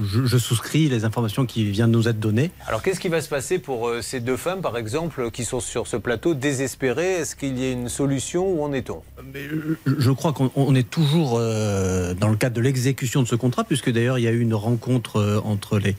je, 0.00 0.24
je 0.26 0.38
souscris 0.38 0.88
les 0.88 1.04
informations 1.04 1.46
qui 1.46 1.64
viennent 1.70 1.92
de 1.92 1.96
nous 1.96 2.08
être 2.08 2.18
données. 2.18 2.50
Alors, 2.66 2.82
qu'est-ce 2.82 2.98
qui 3.00 3.08
va 3.08 3.20
se 3.20 3.28
passer 3.28 3.58
pour 3.58 3.88
euh, 3.88 4.02
ces 4.02 4.20
deux 4.20 4.36
femmes, 4.36 4.60
par 4.60 4.76
exemple, 4.76 5.30
qui 5.30 5.44
sont 5.44 5.60
sur 5.60 5.86
ce 5.86 5.96
plateau 5.96 6.34
désespérées? 6.34 7.12
Est-ce 7.14 7.36
qu'il 7.36 7.58
y 7.58 7.64
a 7.64 7.70
une 7.70 7.88
solution? 7.88 8.48
Où 8.52 8.62
en 8.62 8.72
est-on? 8.72 9.02
Je- 9.34 9.94
Je 9.98 10.10
crois 10.10 10.32
qu'on 10.32 10.50
on 10.56 10.74
est 10.74 10.88
toujours 10.88 11.36
euh, 11.38 12.14
dans 12.14 12.28
le 12.28 12.36
cadre 12.36 12.56
de 12.56 12.60
l'exécution 12.60 13.22
de 13.22 13.28
ce 13.28 13.36
contrat, 13.36 13.64
puisque 13.64 13.90
d'ailleurs 13.90 14.18
il 14.18 14.22
y 14.22 14.28
a 14.28 14.32
eu 14.32 14.40
une 14.40 14.54
rencontre 14.54 15.16
euh, 15.16 15.40
entre 15.44 15.78
les, 15.78 15.96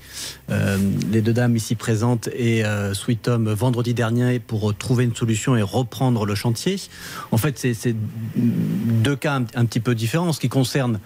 euh, 0.49 0.77
les 1.12 1.21
deux 1.21 1.34
dames 1.34 1.55
ici 1.55 1.75
présentes 1.75 2.27
et 2.36 2.65
euh, 2.65 2.93
Sweet 2.93 3.23
Tom 3.23 3.49
vendredi 3.53 3.93
dernier 3.93 4.39
pour 4.39 4.71
euh, 4.71 4.73
trouver 4.73 5.05
une 5.05 5.15
solution 5.15 5.55
et 5.55 5.62
reprendre 5.62 6.25
le 6.25 6.36
chantier. 6.36 6.75
En 7.31 7.38
fait, 7.38 7.58
c'est- 7.58 7.95
deux 8.36 9.15
cas 9.15 9.36
un, 9.38 9.45
un 9.55 9.65
petit 9.65 9.79
peu 9.79 9.95
différents. 9.95 10.27
En 10.29 10.34
ce 10.34 10.39
qui 10.39 10.49
concerne 10.49 10.99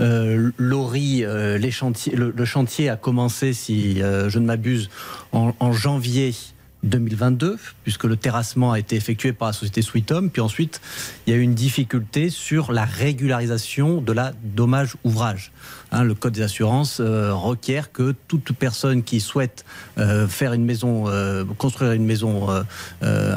euh, 0.00 0.50
Laurie, 0.58 1.24
euh, 1.24 1.56
les 1.58 1.70
chantiers, 1.70 2.14
le, 2.14 2.33
le 2.34 2.44
chantier 2.44 2.88
a 2.88 2.96
commencé, 2.96 3.52
si 3.52 4.02
euh, 4.02 4.28
je 4.28 4.38
ne 4.38 4.46
m'abuse, 4.46 4.90
en, 5.32 5.72
janvier 5.72 6.34
2022, 6.82 7.58
puisque 7.82 8.04
le 8.04 8.16
terrassement 8.16 8.72
a 8.72 8.78
été 8.78 8.94
effectué 8.96 9.32
par 9.32 9.48
la 9.48 9.52
société 9.52 9.82
Sweetom. 9.82 10.30
Puis 10.30 10.42
ensuite, 10.42 10.80
il 11.26 11.32
y 11.32 11.36
a 11.36 11.38
eu 11.38 11.42
une 11.42 11.54
difficulté 11.54 12.30
sur 12.30 12.72
la 12.72 12.84
régularisation 12.84 14.00
de 14.00 14.12
la 14.12 14.32
dommage 14.42 14.96
ouvrage. 15.02 15.52
Hein, 15.92 16.04
le 16.04 16.14
Code 16.14 16.34
des 16.34 16.42
assurances 16.42 17.00
euh, 17.00 17.32
requiert 17.32 17.90
que 17.90 18.14
toute 18.28 18.52
personne 18.52 19.02
qui 19.02 19.20
souhaite 19.20 19.64
euh, 19.98 20.28
faire 20.28 20.52
une 20.52 20.64
maison, 20.64 21.04
construire 21.58 21.92
une 21.92 22.04
maison 22.04 22.48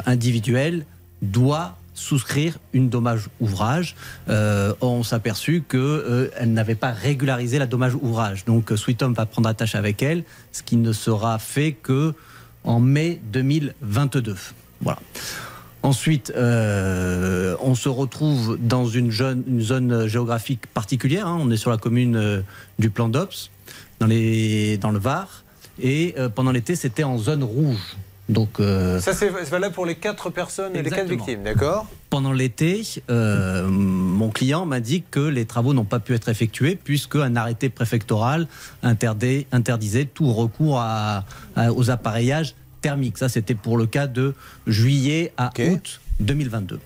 individuelle 0.06 0.84
doit 1.22 1.78
souscrire 1.98 2.58
une 2.72 2.88
dommage 2.88 3.28
ouvrage. 3.40 3.94
Euh, 4.28 4.72
on 4.80 5.02
s'est 5.02 5.14
aperçu 5.16 5.62
qu'elle 5.68 6.30
n'avait 6.52 6.74
pas 6.74 6.92
régularisé 6.92 7.58
la 7.58 7.66
dommage 7.66 7.94
ouvrage. 7.94 8.44
Donc 8.44 8.72
euh, 8.72 8.76
Sweet 8.76 9.02
Home 9.02 9.14
va 9.14 9.26
prendre 9.26 9.48
attache 9.48 9.74
avec 9.74 10.02
elle, 10.02 10.24
ce 10.52 10.62
qui 10.62 10.76
ne 10.76 10.92
sera 10.92 11.38
fait 11.38 11.72
que 11.72 12.14
en 12.64 12.80
mai 12.80 13.20
2022. 13.32 14.36
Voilà. 14.80 14.98
Ensuite, 15.82 16.32
euh, 16.36 17.56
on 17.60 17.74
se 17.74 17.88
retrouve 17.88 18.58
dans 18.60 18.86
une, 18.86 19.10
zone 19.12 20.06
géographique 20.06 20.66
particulière. 20.66 21.26
hein. 21.28 21.38
On 21.40 21.50
est 21.50 21.56
sur 21.56 21.70
la 21.70 21.76
commune 21.76 22.16
euh, 22.16 22.40
du 22.78 22.90
Plan 22.90 23.08
d'Ops, 23.08 23.50
dans, 24.00 24.06
les- 24.06 24.76
dans 24.78 24.90
le 24.90 24.98
Var. 24.98 25.44
Et 25.80 26.14
euh, 26.18 26.28
pendant 26.28 26.50
l'été, 26.50 26.74
c'était 26.74 27.04
en 27.04 27.16
zone 27.16 27.44
rouge. 27.44 27.96
Donc, 28.28 28.60
euh, 28.60 29.00
Ça, 29.00 29.14
c'est 29.14 29.30
c'est 29.30 29.50
valable 29.50 29.74
pour 29.74 29.86
les 29.86 29.94
quatre 29.94 30.28
personnes 30.30 30.76
et 30.76 30.82
les 30.82 30.90
quatre 30.90 31.08
victimes, 31.08 31.42
d'accord? 31.42 31.86
Pendant 32.10 32.32
l'été, 32.32 32.82
euh, 33.10 33.66
mon 33.68 34.28
client 34.30 34.66
m'a 34.66 34.80
dit 34.80 35.02
que 35.10 35.20
les 35.20 35.46
travaux 35.46 35.72
n'ont 35.72 35.84
pas 35.86 35.98
pu 35.98 36.14
être 36.14 36.28
effectués 36.28 36.76
puisque 36.76 37.16
un 37.16 37.36
arrêté 37.36 37.70
préfectoral 37.70 38.46
interdit- 38.82 39.46
interdisait 39.50 40.04
tout 40.04 40.30
recours 40.32 40.78
à- 40.78 41.24
à- 41.56 41.72
aux 41.72 41.90
appareillages 41.90 42.54
thermiques. 42.82 43.16
Ça, 43.18 43.28
c'était 43.30 43.54
pour 43.54 43.78
le 43.78 43.86
cas 43.86 44.06
de 44.06 44.34
juillet 44.66 45.32
à 45.38 45.50
août 45.70 46.00
2022. 46.20 46.80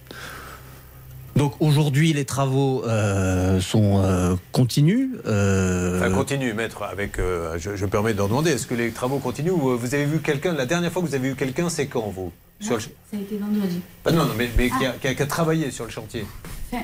Donc 1.37 1.55
aujourd'hui, 1.61 2.13
les 2.13 2.25
travaux 2.27 2.85
euh, 2.87 3.61
sont 3.61 4.03
euh, 4.05 4.37
continus. 4.53 5.09
euh, 5.27 5.99
Ça 6.01 6.11
continue, 6.11 6.53
maître, 6.53 6.83
avec. 6.83 7.19
euh, 7.19 7.57
je, 7.59 7.75
je 7.75 7.85
me 7.87 7.91
permets 7.91 8.13
d'en 8.15 8.29
demander. 8.29 8.51
Est-ce 8.51 8.67
que 8.67 8.75
les 8.75 8.91
travaux 8.91 9.19
continuent 9.19 9.51
ou, 9.53 9.71
euh, 9.71 9.77
Vous 9.77 9.95
avez 9.95 10.05
vu 10.05 10.19
quelqu'un 10.21 10.53
La 10.53 10.67
dernière 10.67 10.93
fois 10.93 11.01
que 11.03 11.07
vous 11.09 11.15
avez 11.15 11.31
vu 11.31 11.35
quelqu'un, 11.35 11.69
c'est 11.71 11.87
quand 11.87 12.11
vous 12.15 12.33
Sur 12.61 12.75
le- 12.75 12.81
Ça 12.81 12.89
a 13.15 13.17
été 13.17 13.39
vendredi. 13.39 13.81
Ah 14.05 14.13
non, 14.13 14.25
non, 14.27 14.35
mais, 14.37 14.51
mais 14.59 14.69
qui, 14.69 14.85
a, 14.85 14.91
qui 14.93 15.09
a- 15.09 15.15
qui 15.15 15.23
a 15.23 15.27
travaillé 15.27 15.71
sur 15.71 15.85
le 15.87 15.91
chantier. 15.91 16.27
Euh, 16.75 16.79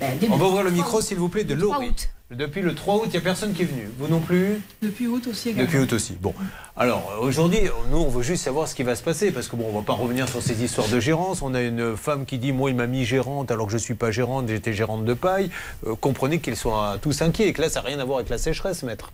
ben, 0.00 0.18
début- 0.18 0.32
On 0.32 0.36
va 0.36 0.46
ouvrir 0.46 0.62
le 0.64 0.70
3 0.70 0.82
micro, 0.84 1.00
s'il 1.00 1.18
vous 1.18 1.28
plaît, 1.28 1.44
de 1.44 1.54
Le 1.54 1.62
3 1.62 1.74
Laurie. 1.76 1.88
août. 1.90 2.08
Depuis 2.32 2.60
le 2.60 2.74
3 2.74 2.96
août, 2.96 3.02
il 3.06 3.10
n'y 3.12 3.16
a 3.18 3.20
personne 3.20 3.52
qui 3.52 3.62
est 3.62 3.66
venu. 3.66 3.88
Vous 4.00 4.08
non 4.08 4.18
plus 4.18 4.60
Depuis 4.82 5.06
août 5.06 5.28
aussi 5.30 5.50
également. 5.50 5.66
Depuis 5.66 5.78
août 5.78 5.92
aussi. 5.92 6.14
Bon. 6.20 6.34
Alors, 6.76 7.18
aujourd'hui, 7.20 7.60
nous, 7.92 7.98
on 7.98 8.08
veut 8.08 8.24
juste 8.24 8.42
savoir 8.42 8.66
ce 8.66 8.74
qui 8.74 8.82
va 8.82 8.96
se 8.96 9.02
passer. 9.04 9.30
Parce 9.30 9.46
que, 9.46 9.54
bon, 9.54 9.66
on 9.72 9.78
va 9.78 9.84
pas 9.84 9.92
revenir 9.92 10.28
sur 10.28 10.42
ces 10.42 10.60
histoires 10.64 10.88
de 10.88 10.98
gérance. 10.98 11.40
On 11.40 11.54
a 11.54 11.62
une 11.62 11.96
femme 11.96 12.26
qui 12.26 12.38
dit 12.38 12.50
Moi, 12.50 12.70
il 12.70 12.76
m'a 12.76 12.88
mis 12.88 13.04
gérante 13.04 13.52
alors 13.52 13.66
que 13.66 13.72
je 13.72 13.78
suis 13.78 13.94
pas 13.94 14.10
gérante, 14.10 14.48
j'étais 14.48 14.72
gérante 14.72 15.04
de 15.04 15.14
paille. 15.14 15.50
Euh, 15.86 15.94
comprenez 15.94 16.40
qu'ils 16.40 16.56
soient 16.56 16.98
tous 17.00 17.22
inquiets 17.22 17.46
et 17.46 17.52
que 17.52 17.62
là, 17.62 17.68
ça 17.68 17.80
n'a 17.80 17.86
rien 17.86 18.00
à 18.00 18.04
voir 18.04 18.18
avec 18.18 18.28
la 18.28 18.38
sécheresse, 18.38 18.82
maître. 18.82 19.12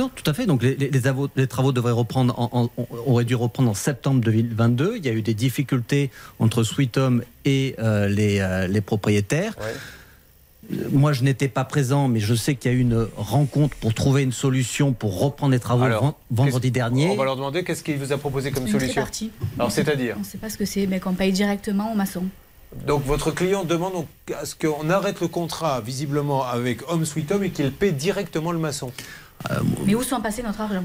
Non, 0.00 0.10
tout 0.12 0.28
à 0.28 0.34
fait. 0.34 0.46
Donc 0.46 0.64
les, 0.64 0.74
les- 0.74 0.90
les 0.90 1.00
travaux, 1.02 1.28
les 1.36 1.46
travaux 1.46 1.70
devraient 1.70 1.92
reprendre, 1.92 2.34
en, 2.36 2.50
en- 2.76 2.86
auraient 3.06 3.24
dû 3.24 3.36
reprendre 3.36 3.70
en 3.70 3.74
septembre 3.74 4.20
2022. 4.22 4.94
Il 4.96 5.06
y 5.06 5.08
a 5.08 5.12
eu 5.12 5.22
des 5.22 5.34
difficultés 5.34 6.10
entre 6.40 6.64
Sweet 6.64 6.96
Home 6.98 7.22
et 7.44 7.76
euh, 7.78 8.08
les, 8.08 8.40
euh, 8.40 8.66
les 8.66 8.80
propriétaires. 8.80 9.54
Moi, 10.92 11.12
je 11.12 11.22
n'étais 11.24 11.48
pas 11.48 11.64
présent, 11.64 12.06
mais 12.08 12.20
je 12.20 12.34
sais 12.34 12.54
qu'il 12.54 12.70
y 12.70 12.74
a 12.74 12.76
eu 12.76 12.80
une 12.80 13.06
rencontre 13.16 13.76
pour 13.78 13.92
trouver 13.94 14.22
une 14.22 14.32
solution 14.32 14.92
pour 14.92 15.18
reprendre 15.20 15.52
les 15.52 15.58
travaux 15.58 15.84
Alors, 15.84 16.14
vendredi 16.30 16.70
dernier. 16.70 17.08
On 17.10 17.16
va 17.16 17.24
leur 17.24 17.36
demander 17.36 17.64
qu'est-ce 17.64 17.82
qu'il 17.82 17.98
vous 17.98 18.12
a 18.12 18.18
proposé 18.18 18.50
comme 18.52 18.64
Une 18.66 18.72
solution. 18.72 18.92
tripartie. 18.92 19.30
Alors, 19.58 19.72
c'est-à-dire 19.72 20.14
On 20.16 20.20
ne 20.20 20.24
sait 20.24 20.38
pas 20.38 20.48
ce 20.50 20.56
que 20.56 20.64
c'est, 20.64 20.86
mais 20.86 21.00
qu'on 21.00 21.14
paye 21.14 21.32
directement 21.32 21.92
au 21.92 21.96
maçon. 21.96 22.24
Donc 22.86 23.04
votre 23.04 23.32
client 23.32 23.64
demande 23.64 23.94
donc 23.94 24.06
à 24.40 24.44
ce 24.46 24.54
qu'on 24.54 24.88
arrête 24.90 25.20
le 25.20 25.26
contrat 25.26 25.80
visiblement 25.80 26.44
avec 26.44 26.88
Home 26.88 27.04
Sweet 27.04 27.32
Home 27.32 27.42
et 27.42 27.50
qu'il 27.50 27.72
paie 27.72 27.90
directement 27.90 28.52
le 28.52 28.58
maçon. 28.60 28.92
Mais 29.84 29.96
où 29.96 30.02
sont 30.04 30.20
passés 30.20 30.42
notre 30.44 30.60
argent? 30.60 30.84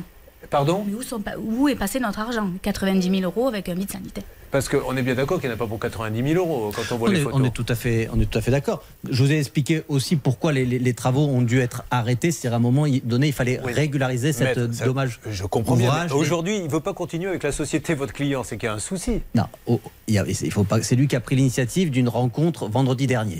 Pardon? 0.50 0.84
Mais 0.88 0.94
où, 0.96 1.04
sont 1.04 1.20
pa- 1.20 1.36
où 1.38 1.68
est 1.68 1.76
passé 1.76 2.00
notre 2.00 2.20
argent? 2.20 2.50
90 2.64 3.08
000 3.20 3.22
euros 3.24 3.48
avec 3.48 3.70
un 3.70 3.76
vide 3.76 3.92
sanitaire. 3.92 4.24
Parce 4.56 4.70
qu'on 4.70 4.96
est 4.96 5.02
bien 5.02 5.16
d'accord 5.16 5.42
qu'il 5.42 5.50
n'y 5.50 5.54
en 5.54 5.58
a 5.58 5.60
pas 5.60 5.68
pour 5.68 5.80
90 5.82 6.32
000 6.34 6.40
euros 6.40 6.72
quand 6.74 6.96
on 6.96 6.98
voit 6.98 7.10
on, 7.10 7.12
les 7.12 7.20
est, 7.20 7.24
photos. 7.24 7.42
on 7.42 7.44
est 7.44 7.50
tout 7.54 7.66
à 7.68 7.76
fait, 7.76 8.08
on 8.14 8.22
est 8.22 8.26
tout 8.26 8.38
à 8.38 8.42
fait 8.42 8.52
d'accord. 8.52 8.84
Je 9.10 9.22
vous 9.22 9.30
ai 9.30 9.38
expliqué 9.38 9.84
aussi 9.90 10.16
pourquoi 10.16 10.54
les, 10.54 10.64
les- 10.64 10.80
les 10.80 10.94
travaux 10.94 11.26
ont 11.26 11.42
dû 11.42 11.60
être 11.60 11.84
arrêtés. 11.92 12.32
C'est-à-dire 12.32 12.54
à 12.54 12.56
un 12.56 12.62
moment 12.62 12.86
donné, 13.04 13.28
il 13.28 13.34
fallait 13.34 13.60
régulariser 13.62 14.32
cette 14.32 14.56
Maître, 14.58 14.74
ça- 14.74 14.86
dommage. 14.86 15.20
Je 15.30 15.44
comprends 15.44 15.76
bien. 15.76 16.08
Aujourd'hui, 16.14 16.56
il 16.56 16.64
ne 16.64 16.70
veut 16.70 16.80
pas 16.80 16.94
continuer 16.94 17.28
avec 17.28 17.44
la 17.44 17.52
société, 17.52 17.96
votre 17.96 18.14
client. 18.14 18.46
C'est 18.46 18.56
qu'il 18.56 18.68
y 18.68 18.70
a 18.70 18.74
un 18.76 18.80
souci. 18.80 19.20
Non, 19.36 19.44
oh, 19.68 19.82
il 20.08 20.14
y 20.14 20.20
a- 20.20 20.26
il 20.26 20.52
faut 20.54 20.64
pas. 20.64 20.82
C'est 20.82 20.96
lui 20.96 21.10
qui 21.10 21.18
a 21.18 21.20
pris 21.20 21.36
l'initiative 21.36 21.90
d'une 21.92 22.08
rencontre 22.08 22.70
vendredi 22.70 23.08
dernier. 23.08 23.40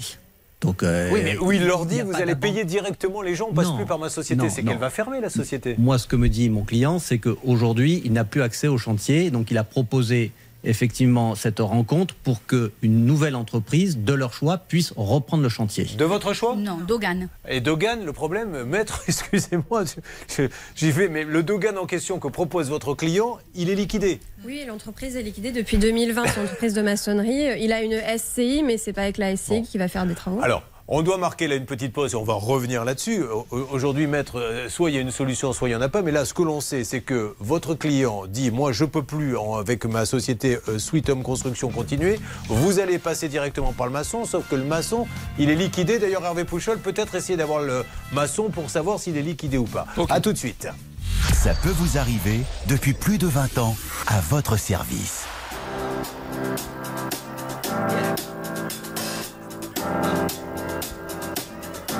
Donc, 0.60 0.84
euh, 0.84 1.12
oui, 1.14 1.22
mais 1.24 1.38
où 1.38 1.52
il 1.54 1.66
leur 1.66 1.86
dit 1.86 2.02
vous 2.02 2.16
allez 2.16 2.36
payer 2.36 2.66
directement 2.66 3.22
les 3.22 3.36
gens, 3.36 3.48
on 3.52 3.54
passe 3.54 3.68
Non, 3.68 3.78
plus 3.78 3.86
par 3.86 4.00
ma 4.00 4.10
société. 4.10 4.50
C'est 4.50 4.64
qu'elle 4.64 4.80
va 4.80 4.90
fermer 4.90 5.22
la 5.22 5.30
société. 5.30 5.76
Moi, 5.78 5.98
ce 5.98 6.08
que 6.08 6.18
me 6.18 6.28
dit 6.28 6.50
mon 6.50 6.64
client, 6.64 7.00
c'est 7.00 7.20
qu'aujourd'hui, 7.20 8.02
il 8.04 8.12
n'a 8.12 8.26
plus 8.26 8.42
accès 8.42 8.68
au 8.68 8.78
chantier. 8.78 9.32
Donc, 9.32 9.50
il 9.52 9.58
a 9.58 9.64
proposé 9.64 10.32
effectivement 10.66 11.36
cette 11.36 11.60
rencontre 11.60 12.16
pour 12.16 12.46
qu'une 12.46 13.06
nouvelle 13.06 13.36
entreprise 13.36 13.98
de 13.98 14.14
leur 14.14 14.34
choix 14.34 14.58
puisse 14.58 14.94
reprendre 14.96 15.44
le 15.44 15.50
chantier. 15.50 15.86
De 15.98 16.06
votre 16.06 16.34
choix? 16.34 16.56
Non, 16.56 16.78
Dogan. 16.78 17.30
Et 17.48 17.62
Dogan, 17.62 18.04
le 18.04 18.14
problème, 18.14 18.64
maître, 18.64 19.04
excusez-moi, 19.08 19.84
j'y 20.76 20.92
vais, 20.92 21.08
mais 21.08 21.24
le 21.24 21.44
Dogan 21.44 21.78
en 21.78 21.86
question 21.86 22.20
que 22.20 22.28
propose 22.28 22.70
votre 22.70 22.94
client, 22.94 23.38
il 23.54 23.70
est 23.70 23.76
liquidé. 23.76 24.20
Oui, 24.46 24.64
l'entreprise 24.68 25.16
est 25.16 25.24
liquidée 25.24 25.52
depuis 25.52 25.78
2020, 25.78 26.24
c'est 26.28 26.36
une 26.40 26.44
entreprise 26.44 26.74
de 26.74 26.82
maçonnerie. 26.82 27.62
Il 27.62 27.72
a 27.72 27.82
une 27.82 28.00
SCI, 28.18 28.64
mais 28.64 28.78
c'est 28.78 28.94
pas 28.94 29.04
avec 29.04 29.18
la 29.18 29.36
SCI 29.36 29.64
qui 29.64 29.78
va 29.78 29.88
faire 29.88 30.06
des 30.06 30.16
travaux. 30.16 30.42
Alors, 30.42 30.64
on 30.88 31.02
doit 31.02 31.18
marquer 31.18 31.48
là 31.48 31.56
une 31.56 31.66
petite 31.66 31.94
pause 31.94 32.14
et 32.14 32.16
on 32.16 32.24
va 32.24 32.34
revenir 32.36 32.86
là-dessus. 32.86 33.24
Au- 33.24 33.48
Aujourd'hui, 33.72 34.06
maître, 34.08 34.40
euh, 34.40 34.70
soit 34.70 34.92
il 34.92 34.96
y 34.96 34.98
a 35.00 35.02
une 35.02 35.12
solution, 35.12 35.52
soit 35.52 35.68
il 35.68 35.72
n'y 35.72 35.76
en 35.76 35.82
a 35.82 35.90
pas. 35.90 36.02
Mais 36.04 36.12
là, 36.12 36.26
ce 36.26 36.34
que 36.34 36.44
l'on 36.44 36.62
sait, 36.62 36.84
c'est 36.84 37.02
que 37.02 37.36
votre 37.40 37.74
client 37.74 38.24
dit 38.28 38.52
Moi, 38.52 38.72
je 38.72 38.86
peux 38.86 39.02
plus, 39.04 39.36
avec 39.60 39.86
ma 39.86 40.06
société 40.06 40.60
euh, 40.70 40.78
Sweet 40.78 41.10
Home 41.10 41.24
Construction, 41.24 41.70
continuer. 41.70 42.20
Vous 42.50 42.80
allez 42.80 43.00
passer 43.00 43.30
directement 43.30 43.74
par 43.74 43.88
le 43.88 43.94
maçon, 43.94 44.26
sauf 44.26 44.48
que 44.48 44.56
le 44.56 44.64
maçon, 44.64 45.08
il 45.40 45.50
est 45.50 45.56
liquidé. 45.56 45.98
D'ailleurs, 45.98 46.24
Hervé 46.26 46.44
Pouchol, 46.46 46.78
peut-être 46.80 47.16
essayer 47.16 47.38
d'avoir 47.38 47.62
le 47.64 47.84
maçon 48.14 48.50
pour 48.50 48.70
savoir 48.70 49.00
s'il 49.00 49.18
est 49.18 49.22
liquidé 49.24 49.58
ou 49.58 49.66
pas. 49.66 49.86
A 50.10 50.20
tout 50.22 50.34
de 50.34 50.38
suite. 50.38 50.68
Ça 51.34 51.54
peut 51.64 51.70
vous 51.76 51.98
arriver 51.98 52.42
depuis 52.68 52.94
plus 52.94 53.18
de 53.18 53.28
20 53.28 53.58
ans 53.58 53.76
à 54.08 54.20
votre 54.22 54.58
service. 54.58 55.26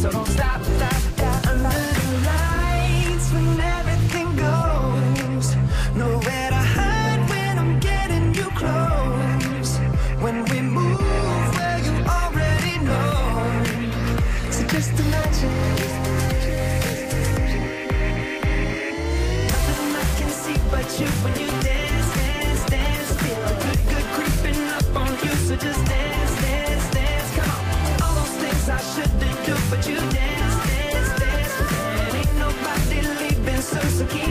So 0.00 0.10
don't 0.10 0.26
stop, 0.28 0.62
stop, 0.62 0.94
stop. 0.94 1.46
Under 1.46 1.68
the 1.68 2.08
lights 2.30 3.30
when 3.34 3.60
everything 3.60 4.28
goes, 4.34 5.54
nowhere 5.94 6.48
to 6.48 6.62
hide 6.76 7.20
when 7.28 7.58
I'm 7.58 7.78
getting 7.80 8.34
you 8.34 8.48
close. 8.60 9.76
When 10.24 10.44
we 10.46 10.62
move 10.62 11.00
where 11.56 11.78
you 11.86 11.94
already 12.18 12.78
know, 12.78 13.62
so 14.50 14.66
just 14.68 14.98
imagine. 14.98 15.69
But 29.70 29.86
you 29.86 29.94
dance, 29.94 30.56
dance, 30.66 31.20
dance. 31.20 31.54
And 32.08 32.16
ain't 32.16 32.34
nobody 32.36 33.00
leaving, 33.20 33.62
so 33.62 33.80
so 33.80 34.04
keep 34.06 34.29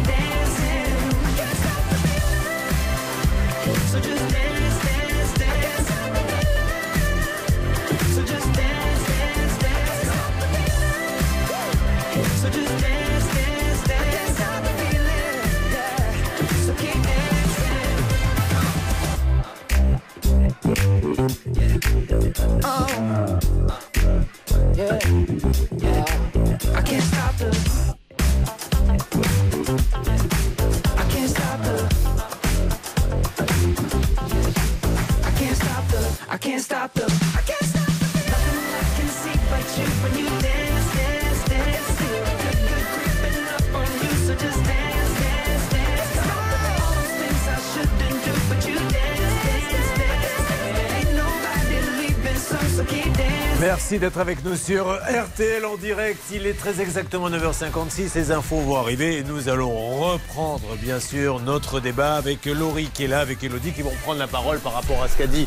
Merci 53.59 53.99
d'être 53.99 54.19
avec 54.19 54.45
nous 54.45 54.55
sur 54.55 54.87
RTL 54.87 55.65
en 55.65 55.75
direct. 55.75 56.21
Il 56.33 56.47
est 56.47 56.53
très 56.57 56.79
exactement 56.79 57.29
9h56. 57.29 58.15
Les 58.15 58.31
infos 58.31 58.59
vont 58.61 58.77
arriver 58.77 59.17
et 59.17 59.23
nous 59.23 59.49
allons 59.49 59.75
reprendre, 59.99 60.77
bien 60.81 61.01
sûr, 61.01 61.41
notre 61.41 61.81
débat 61.81 62.13
avec 62.15 62.45
Laurie 62.45 62.89
qui 62.93 63.03
est 63.03 63.07
là, 63.07 63.19
avec 63.19 63.43
Elodie 63.43 63.73
qui 63.73 63.81
vont 63.81 63.91
prendre 64.03 64.19
la 64.19 64.27
parole 64.27 64.59
par 64.59 64.73
rapport 64.73 65.03
à 65.03 65.09
ce 65.09 65.17
qu'a 65.17 65.27
dit, 65.27 65.45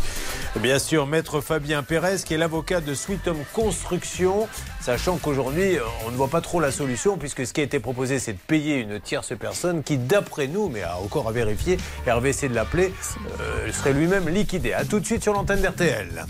bien 0.60 0.78
sûr, 0.78 1.06
Maître 1.06 1.40
Fabien 1.40 1.82
Pérez, 1.82 2.16
qui 2.22 2.34
est 2.34 2.38
l'avocat 2.38 2.82
de 2.82 2.92
Sweet 2.92 3.26
Home 3.28 3.44
Construction. 3.54 4.46
Sachant 4.82 5.16
qu'aujourd'hui, 5.16 5.78
on 6.06 6.10
ne 6.10 6.16
voit 6.16 6.28
pas 6.28 6.42
trop 6.42 6.60
la 6.60 6.70
solution, 6.70 7.16
puisque 7.16 7.46
ce 7.46 7.54
qui 7.54 7.62
a 7.62 7.64
été 7.64 7.80
proposé, 7.80 8.18
c'est 8.18 8.34
de 8.34 8.38
payer 8.46 8.76
une 8.76 9.00
tierce 9.00 9.32
personne 9.40 9.82
qui, 9.82 9.96
d'après 9.96 10.48
nous, 10.48 10.68
mais 10.68 10.82
à- 10.82 10.98
encore 10.98 11.28
à 11.28 11.32
vérifier, 11.32 11.78
Hervé 12.06 12.30
essaie 12.30 12.48
de 12.50 12.54
l'appeler, 12.54 12.92
euh, 13.40 13.72
serait 13.72 13.94
lui-même 13.94 14.28
liquidé. 14.28 14.74
A 14.74 14.84
tout 14.84 15.00
de 15.00 15.06
suite 15.06 15.22
sur 15.22 15.32
l'antenne 15.32 15.62
d'RTL. 15.62 16.26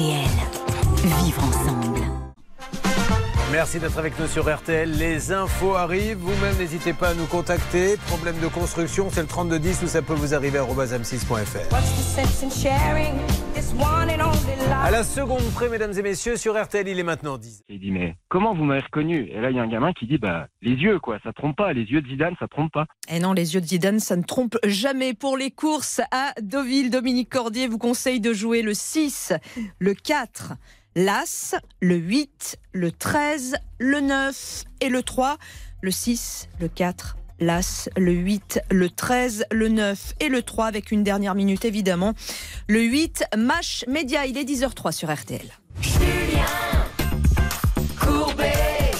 Vivre 0.00 1.44
ensemble. 1.44 1.99
Merci 3.52 3.80
d'être 3.80 3.98
avec 3.98 4.16
nous 4.18 4.28
sur 4.28 4.48
RTL. 4.48 4.90
Les 4.92 5.32
infos 5.32 5.74
arrivent. 5.74 6.18
Vous-même, 6.18 6.56
n'hésitez 6.56 6.92
pas 6.92 7.08
à 7.08 7.14
nous 7.14 7.26
contacter. 7.26 7.96
Problème 8.06 8.38
de 8.38 8.46
construction, 8.46 9.10
c'est 9.10 9.22
le 9.22 9.26
3210 9.26 9.82
ou 9.82 9.86
ça 9.88 10.02
peut 10.02 10.14
vous 10.14 10.34
arriver 10.34 10.58
à 10.58 10.64
m6.fr. 10.64 11.72
What's 11.72 11.90
the 11.90 12.00
sense 12.00 12.44
in 12.44 12.50
sharing 12.50 13.14
this 13.52 13.72
one 13.72 14.08
and 14.08 14.24
only 14.24 14.56
life? 14.56 14.70
À 14.84 14.92
la 14.92 15.02
seconde 15.02 15.42
près, 15.52 15.68
mesdames 15.68 15.92
et 15.98 16.02
messieurs, 16.02 16.36
sur 16.36 16.60
RTL, 16.62 16.86
il 16.86 17.00
est 17.00 17.02
maintenant 17.02 17.38
10. 17.38 17.64
Il 17.68 17.80
dit 17.80 17.90
mais 17.90 18.14
comment 18.28 18.54
vous 18.54 18.62
m'avez 18.62 18.82
reconnu? 18.82 19.28
Et 19.32 19.40
là 19.40 19.50
il 19.50 19.56
y 19.56 19.58
a 19.58 19.62
un 19.62 19.68
gamin 19.68 19.92
qui 19.92 20.06
dit 20.06 20.18
bah 20.18 20.46
les 20.62 20.72
yeux 20.74 21.00
quoi, 21.00 21.18
ça 21.24 21.32
trompe 21.32 21.56
pas, 21.56 21.72
les 21.72 21.82
yeux 21.82 22.02
de 22.02 22.08
Zidane 22.08 22.34
ça 22.38 22.46
trompe 22.46 22.72
pas. 22.72 22.86
Et 23.08 23.18
non, 23.18 23.32
les 23.32 23.54
yeux 23.54 23.60
de 23.60 23.66
Zidane, 23.66 23.98
ça 23.98 24.14
ne 24.14 24.22
trompe 24.22 24.58
jamais. 24.64 25.12
Pour 25.12 25.36
les 25.36 25.50
courses 25.50 26.00
à 26.12 26.32
Deauville, 26.40 26.90
Dominique 26.90 27.30
Cordier 27.30 27.66
vous 27.66 27.78
conseille 27.78 28.20
de 28.20 28.32
jouer 28.32 28.62
le 28.62 28.74
6, 28.74 29.32
le 29.80 29.94
4, 29.94 30.52
l'As, 30.96 31.54
le 31.80 31.96
8, 31.96 32.58
le 32.72 32.90
13, 32.90 33.56
le 33.78 34.00
9 34.00 34.64
et 34.80 34.88
le 34.88 35.02
3. 35.02 35.36
Le 35.82 35.90
6, 35.90 36.48
le 36.60 36.68
4, 36.68 37.16
l'As, 37.38 37.88
le 37.96 38.12
8, 38.12 38.60
le 38.70 38.90
13, 38.90 39.46
le 39.50 39.68
9 39.68 40.14
et 40.20 40.28
le 40.28 40.42
3 40.42 40.66
avec 40.66 40.90
une 40.90 41.02
dernière 41.02 41.34
minute 41.34 41.64
évidemment. 41.64 42.12
Le 42.68 42.82
8, 42.82 43.24
Mash 43.36 43.84
Média, 43.88 44.26
il 44.26 44.36
est 44.36 44.44
10h03 44.44 44.92
sur 44.92 45.12
RTL. 45.12 45.46
Courbet, 47.98 48.52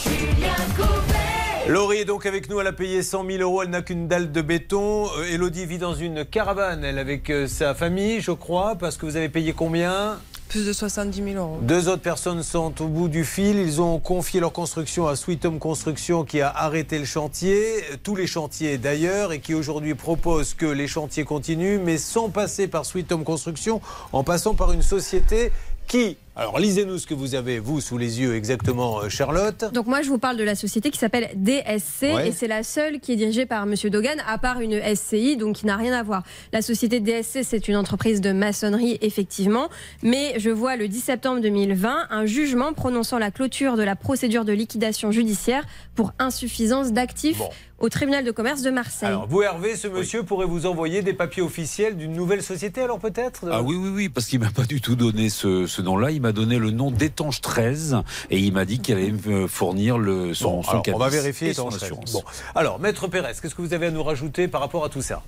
Julien 0.02 0.54
Courbet. 0.76 1.68
Laurie 1.68 1.98
est 1.98 2.04
donc 2.06 2.24
avec 2.24 2.48
nous. 2.48 2.60
Elle 2.60 2.66
a 2.66 2.72
payé 2.72 3.02
100 3.02 3.26
000 3.26 3.42
euros. 3.42 3.62
Elle 3.62 3.70
n'a 3.70 3.82
qu'une 3.82 4.08
dalle 4.08 4.32
de 4.32 4.40
béton. 4.40 5.06
Euh, 5.18 5.32
Elodie 5.32 5.66
vit 5.66 5.78
dans 5.78 5.94
une 5.94 6.24
caravane, 6.24 6.82
elle, 6.82 6.98
avec 6.98 7.28
euh, 7.30 7.46
sa 7.46 7.74
famille, 7.74 8.20
je 8.20 8.32
crois, 8.32 8.76
parce 8.76 8.96
que 8.96 9.04
vous 9.04 9.16
avez 9.16 9.28
payé 9.28 9.52
combien? 9.52 10.18
Plus 10.50 10.66
de 10.66 10.72
70 10.72 11.22
000 11.32 11.36
euros. 11.36 11.58
Deux 11.62 11.86
autres 11.86 12.02
personnes 12.02 12.42
sont 12.42 12.82
au 12.82 12.88
bout 12.88 13.06
du 13.06 13.24
fil. 13.24 13.56
Ils 13.56 13.80
ont 13.80 14.00
confié 14.00 14.40
leur 14.40 14.52
construction 14.52 15.06
à 15.06 15.14
Sweet 15.14 15.44
Home 15.44 15.60
Construction 15.60 16.24
qui 16.24 16.40
a 16.40 16.50
arrêté 16.50 16.98
le 16.98 17.04
chantier, 17.04 17.84
tous 18.02 18.16
les 18.16 18.26
chantiers 18.26 18.76
d'ailleurs, 18.76 19.30
et 19.30 19.38
qui 19.38 19.54
aujourd'hui 19.54 19.94
propose 19.94 20.54
que 20.54 20.66
les 20.66 20.88
chantiers 20.88 21.22
continuent, 21.22 21.78
mais 21.78 21.98
sans 21.98 22.30
passer 22.30 22.66
par 22.66 22.84
Sweet 22.84 23.12
Home 23.12 23.22
Construction, 23.22 23.80
en 24.12 24.24
passant 24.24 24.54
par 24.54 24.72
une 24.72 24.82
société 24.82 25.52
qui. 25.86 26.16
Alors 26.40 26.58
lisez-nous 26.58 26.96
ce 26.96 27.06
que 27.06 27.12
vous 27.12 27.34
avez, 27.34 27.58
vous, 27.58 27.82
sous 27.82 27.98
les 27.98 28.18
yeux 28.22 28.34
exactement, 28.34 29.00
euh, 29.02 29.10
Charlotte. 29.10 29.66
Donc 29.74 29.86
moi, 29.86 30.00
je 30.00 30.08
vous 30.08 30.16
parle 30.16 30.38
de 30.38 30.42
la 30.42 30.54
société 30.54 30.90
qui 30.90 30.98
s'appelle 30.98 31.28
DSC 31.36 32.14
Ouais. 32.14 32.28
et 32.28 32.32
c'est 32.32 32.48
la 32.48 32.62
seule 32.62 32.98
qui 32.98 33.12
est 33.12 33.16
dirigée 33.16 33.44
par 33.44 33.66
Monsieur 33.66 33.90
Dogan, 33.90 34.16
à 34.26 34.38
part 34.38 34.58
une 34.62 34.80
SCI, 34.94 35.36
donc 35.36 35.56
qui 35.56 35.66
n'a 35.66 35.76
rien 35.76 35.92
à 35.92 36.02
voir. 36.02 36.22
La 36.54 36.62
société 36.62 36.98
DSC, 36.98 37.40
c'est 37.44 37.68
une 37.68 37.76
entreprise 37.76 38.22
de 38.22 38.32
maçonnerie, 38.32 38.96
effectivement, 39.02 39.68
mais 40.02 40.32
je 40.38 40.48
vois 40.48 40.76
le 40.76 40.88
10 40.88 41.00
septembre 41.00 41.42
2020 41.42 42.06
un 42.08 42.24
jugement 42.24 42.72
prononçant 42.72 43.18
la 43.18 43.30
clôture 43.30 43.76
de 43.76 43.82
la 43.82 43.94
procédure 43.94 44.46
de 44.46 44.54
liquidation 44.54 45.10
judiciaire 45.12 45.66
pour 45.94 46.14
insuffisance 46.18 46.92
d'actifs 46.94 47.42
au 47.80 47.88
tribunal 47.88 48.24
de 48.24 48.30
commerce 48.30 48.62
de 48.62 48.70
Marseille. 48.70 49.08
Alors 49.08 49.26
vous, 49.26 49.42
Hervé, 49.42 49.74
ce 49.74 49.88
monsieur 49.88 50.22
pourrait 50.22 50.46
vous 50.46 50.66
envoyer 50.66 51.02
des 51.02 51.14
papiers 51.14 51.42
officiels 51.42 51.96
d'une 51.96 52.12
nouvelle 52.12 52.42
société, 52.42 52.82
alors 52.82 52.98
peut-être 52.98 53.48
Ah 53.50 53.62
oui, 53.62 53.76
oui, 53.76 53.90
oui, 53.92 54.08
parce 54.08 54.26
qu'il 54.26 54.38
m'a 54.38 54.50
pas 54.50 54.64
du 54.64 54.80
tout 54.80 54.96
donné 54.96 55.30
ce, 55.30 55.66
ce 55.66 55.80
nom-là. 55.82 56.10
Il 56.10 56.20
m'a 56.20 56.32
donné 56.32 56.58
le 56.58 56.70
nom 56.70 56.90
d'Étange 56.90 57.40
13 57.40 57.96
et 58.30 58.38
il 58.38 58.52
m'a 58.52 58.64
dit 58.66 58.80
qu'il 58.80 58.96
allait 58.96 59.12
me 59.12 59.46
fournir 59.46 59.98
le, 59.98 60.34
son, 60.34 60.56
Bon, 60.56 60.62
son 60.62 60.70
alors, 60.70 60.82
on 60.94 60.98
va 60.98 61.08
vérifier 61.08 61.54
son 61.54 61.68
assurance. 61.68 62.12
Bon, 62.12 62.22
alors, 62.54 62.78
Maître 62.78 63.08
Pérez, 63.08 63.32
qu'est-ce 63.40 63.54
que 63.54 63.62
vous 63.62 63.72
avez 63.72 63.86
à 63.86 63.90
nous 63.90 64.02
rajouter 64.02 64.46
par 64.46 64.60
rapport 64.60 64.84
à 64.84 64.88
tout 64.90 65.02
ça? 65.02 65.22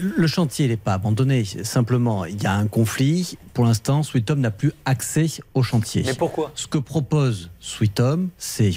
Le 0.00 0.26
chantier 0.26 0.68
n'est 0.68 0.76
pas 0.76 0.94
abandonné. 0.94 1.44
Simplement, 1.44 2.24
il 2.24 2.40
y 2.40 2.46
a 2.46 2.54
un 2.54 2.68
conflit. 2.68 3.36
Pour 3.52 3.64
l'instant, 3.64 4.02
Sweet 4.02 4.30
Home 4.30 4.40
n'a 4.40 4.50
plus 4.52 4.72
accès 4.84 5.26
au 5.54 5.62
chantier. 5.62 6.02
Mais 6.06 6.14
pourquoi? 6.14 6.52
Ce 6.54 6.68
que 6.68 6.78
propose 6.78 7.50
Sweet 7.58 7.98
Home, 8.00 8.28
c'est 8.38 8.72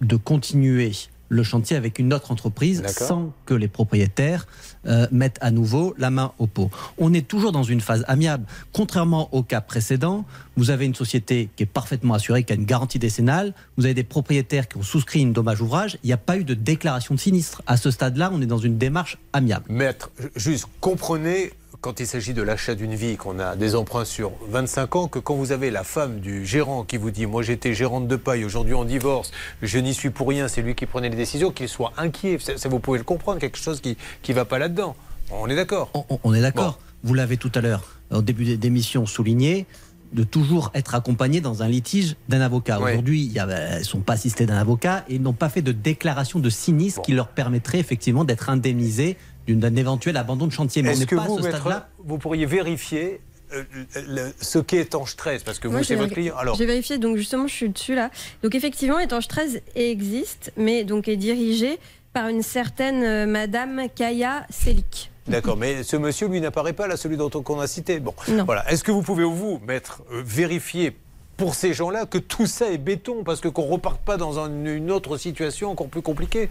de 0.00 0.16
continuer 0.16 0.92
le 1.28 1.42
chantier 1.42 1.76
avec 1.76 1.98
une 1.98 2.12
autre 2.12 2.30
entreprise 2.30 2.82
sans 2.86 3.32
que 3.44 3.54
les 3.54 3.68
propriétaires 3.68 4.46
euh, 4.86 5.06
mettent 5.10 5.38
à 5.40 5.50
nouveau 5.50 5.94
la 5.98 6.10
main 6.10 6.32
au 6.38 6.46
pot. 6.46 6.70
On 6.98 7.12
est 7.12 7.26
toujours 7.26 7.52
dans 7.52 7.62
une 7.62 7.80
phase 7.80 8.04
amiable. 8.08 8.44
Contrairement 8.72 9.28
au 9.34 9.42
cas 9.42 9.60
précédent, 9.60 10.24
vous 10.56 10.70
avez 10.70 10.86
une 10.86 10.94
société 10.94 11.48
qui 11.56 11.64
est 11.64 11.66
parfaitement 11.66 12.14
assurée, 12.14 12.44
qui 12.44 12.52
a 12.52 12.56
une 12.56 12.64
garantie 12.64 12.98
décennale, 12.98 13.52
vous 13.76 13.84
avez 13.84 13.94
des 13.94 14.04
propriétaires 14.04 14.68
qui 14.68 14.76
ont 14.76 14.82
souscrit 14.82 15.20
une 15.20 15.32
dommage 15.32 15.60
ouvrage, 15.60 15.98
il 16.02 16.06
n'y 16.06 16.12
a 16.12 16.18
pas 16.18 16.36
eu 16.36 16.44
de 16.44 16.54
déclaration 16.54 17.14
de 17.14 17.20
sinistre. 17.20 17.62
À 17.66 17.76
ce 17.76 17.90
stade-là, 17.90 18.30
on 18.32 18.40
est 18.40 18.46
dans 18.46 18.58
une 18.58 18.78
démarche 18.78 19.18
amiable. 19.32 19.64
Maître, 19.68 20.10
juste 20.36 20.66
comprenez 20.80 21.52
quand 21.80 22.00
il 22.00 22.06
s'agit 22.06 22.34
de 22.34 22.42
l'achat 22.42 22.74
d'une 22.74 22.94
vie, 22.94 23.16
qu'on 23.16 23.38
a 23.38 23.54
des 23.56 23.74
emprunts 23.74 24.04
sur 24.04 24.32
25 24.50 24.96
ans, 24.96 25.08
que 25.08 25.18
quand 25.18 25.34
vous 25.34 25.52
avez 25.52 25.70
la 25.70 25.84
femme 25.84 26.20
du 26.20 26.44
gérant 26.44 26.84
qui 26.84 26.96
vous 26.96 27.10
dit 27.10 27.26
Moi 27.26 27.42
j'étais 27.42 27.74
gérante 27.74 28.08
de 28.08 28.16
paille, 28.16 28.44
aujourd'hui 28.44 28.74
on 28.74 28.84
divorce, 28.84 29.30
je 29.62 29.78
n'y 29.78 29.94
suis 29.94 30.10
pour 30.10 30.28
rien, 30.28 30.48
c'est 30.48 30.62
lui 30.62 30.74
qui 30.74 30.86
prenait 30.86 31.08
les 31.08 31.16
décisions, 31.16 31.50
qu'il 31.52 31.68
soit 31.68 31.92
inquiet. 31.96 32.38
Ça, 32.40 32.56
ça, 32.56 32.68
vous 32.68 32.80
pouvez 32.80 32.98
le 32.98 33.04
comprendre, 33.04 33.38
quelque 33.40 33.58
chose 33.58 33.80
qui 33.80 33.96
ne 34.28 34.34
va 34.34 34.44
pas 34.44 34.58
là-dedans. 34.58 34.96
On 35.30 35.48
est 35.48 35.56
d'accord 35.56 35.90
on, 35.94 36.04
on 36.24 36.34
est 36.34 36.40
d'accord. 36.40 36.78
Vous 37.04 37.14
l'avez 37.14 37.36
tout 37.36 37.52
à 37.54 37.60
l'heure, 37.60 37.84
au 38.10 38.22
début 38.22 38.56
d'émission, 38.56 39.06
souligné 39.06 39.66
de 40.12 40.22
toujours 40.22 40.70
être 40.74 40.94
accompagné 40.94 41.40
dans 41.40 41.62
un 41.62 41.68
litige 41.68 42.16
d'un 42.28 42.40
avocat. 42.40 42.78
Aujourd'hui, 42.92 43.24
il 43.24 43.32
y 43.32 43.38
a- 43.40 43.46
elles 43.48 43.78
ne 43.80 43.84
sont 43.84 44.00
pas 44.00 44.14
assistées 44.14 44.46
d'un 44.46 44.56
avocat 44.56 45.04
et 45.08 45.18
n'ont 45.18 45.32
pas 45.32 45.48
fait 45.48 45.62
de 45.62 45.72
déclaration 45.72 46.38
de 46.38 46.48
sinistre 46.48 47.02
qui 47.02 47.12
leur 47.12 47.28
permettrait 47.28 47.78
effectivement 47.80 48.24
d'être 48.24 48.48
indemnisées 48.48 49.16
d'une- 49.16 49.16
d'un 49.54 49.76
éventuel 49.76 50.16
abandon 50.16 50.46
de 50.46 50.52
chantier. 50.52 50.82
Mais 50.82 50.92
Est-ce 50.92 51.06
que 51.06 51.14
pas 51.14 51.22
à 51.22 51.26
vous, 51.26 51.38
ce 51.38 51.44
maître, 51.44 51.58
stade-là. 51.60 51.88
vous 51.98 52.18
pourriez 52.18 52.46
vérifier 52.46 53.20
euh, 53.52 53.62
le- 54.08 54.32
ce 54.40 54.58
qu'est 54.58 54.78
étanche 54.78 55.14
13 55.16 55.44
Parce 55.44 55.58
que 55.60 55.68
Moi, 55.68 55.78
vous, 55.78 55.84
c'est 55.84 55.94
votre 55.94 56.12
client. 56.12 56.34
Alors, 56.36 56.56
J'ai 56.56 56.66
vérifié, 56.66 56.98
donc 56.98 57.16
justement, 57.16 57.46
je 57.46 57.54
suis 57.54 57.68
dessus 57.68 57.94
là. 57.94 58.10
Donc 58.42 58.54
effectivement, 58.56 58.98
Étange 58.98 59.28
13 59.28 59.60
existe, 59.76 60.52
mais 60.56 60.82
donc 60.84 61.06
est 61.08 61.16
dirigé 61.16 61.78
par 62.12 62.28
une 62.28 62.42
certaine 62.42 63.02
euh, 63.04 63.26
Madame 63.26 63.82
Kaya 63.94 64.46
Selik. 64.50 65.10
D'accord, 65.28 65.56
mais 65.56 65.82
ce 65.82 65.96
monsieur, 65.96 66.28
lui, 66.28 66.40
n'apparaît 66.40 66.72
pas 66.72 66.86
là, 66.86 66.96
celui 66.96 67.16
dont 67.16 67.30
on 67.34 67.42
qu'on 67.42 67.60
a 67.60 67.66
cité. 67.66 67.98
Bon, 68.00 68.14
voilà. 68.44 68.68
Est-ce 68.70 68.82
que 68.84 68.92
vous 68.92 69.02
pouvez, 69.02 69.24
vous, 69.24 69.60
mettre, 69.66 70.02
euh, 70.12 70.22
vérifier 70.24 70.96
pour 71.36 71.54
ces 71.54 71.74
gens-là 71.74 72.06
que 72.06 72.18
tout 72.18 72.46
ça 72.46 72.70
est 72.70 72.78
béton 72.78 73.22
Parce 73.24 73.40
que 73.40 73.48
qu'on 73.48 73.66
ne 73.66 73.72
reparte 73.72 74.00
pas 74.00 74.16
dans 74.16 74.38
un- 74.38 74.64
une 74.64 74.90
autre 74.90 75.16
situation 75.18 75.70
encore 75.70 75.88
plus 75.88 76.00
compliquée? 76.02 76.48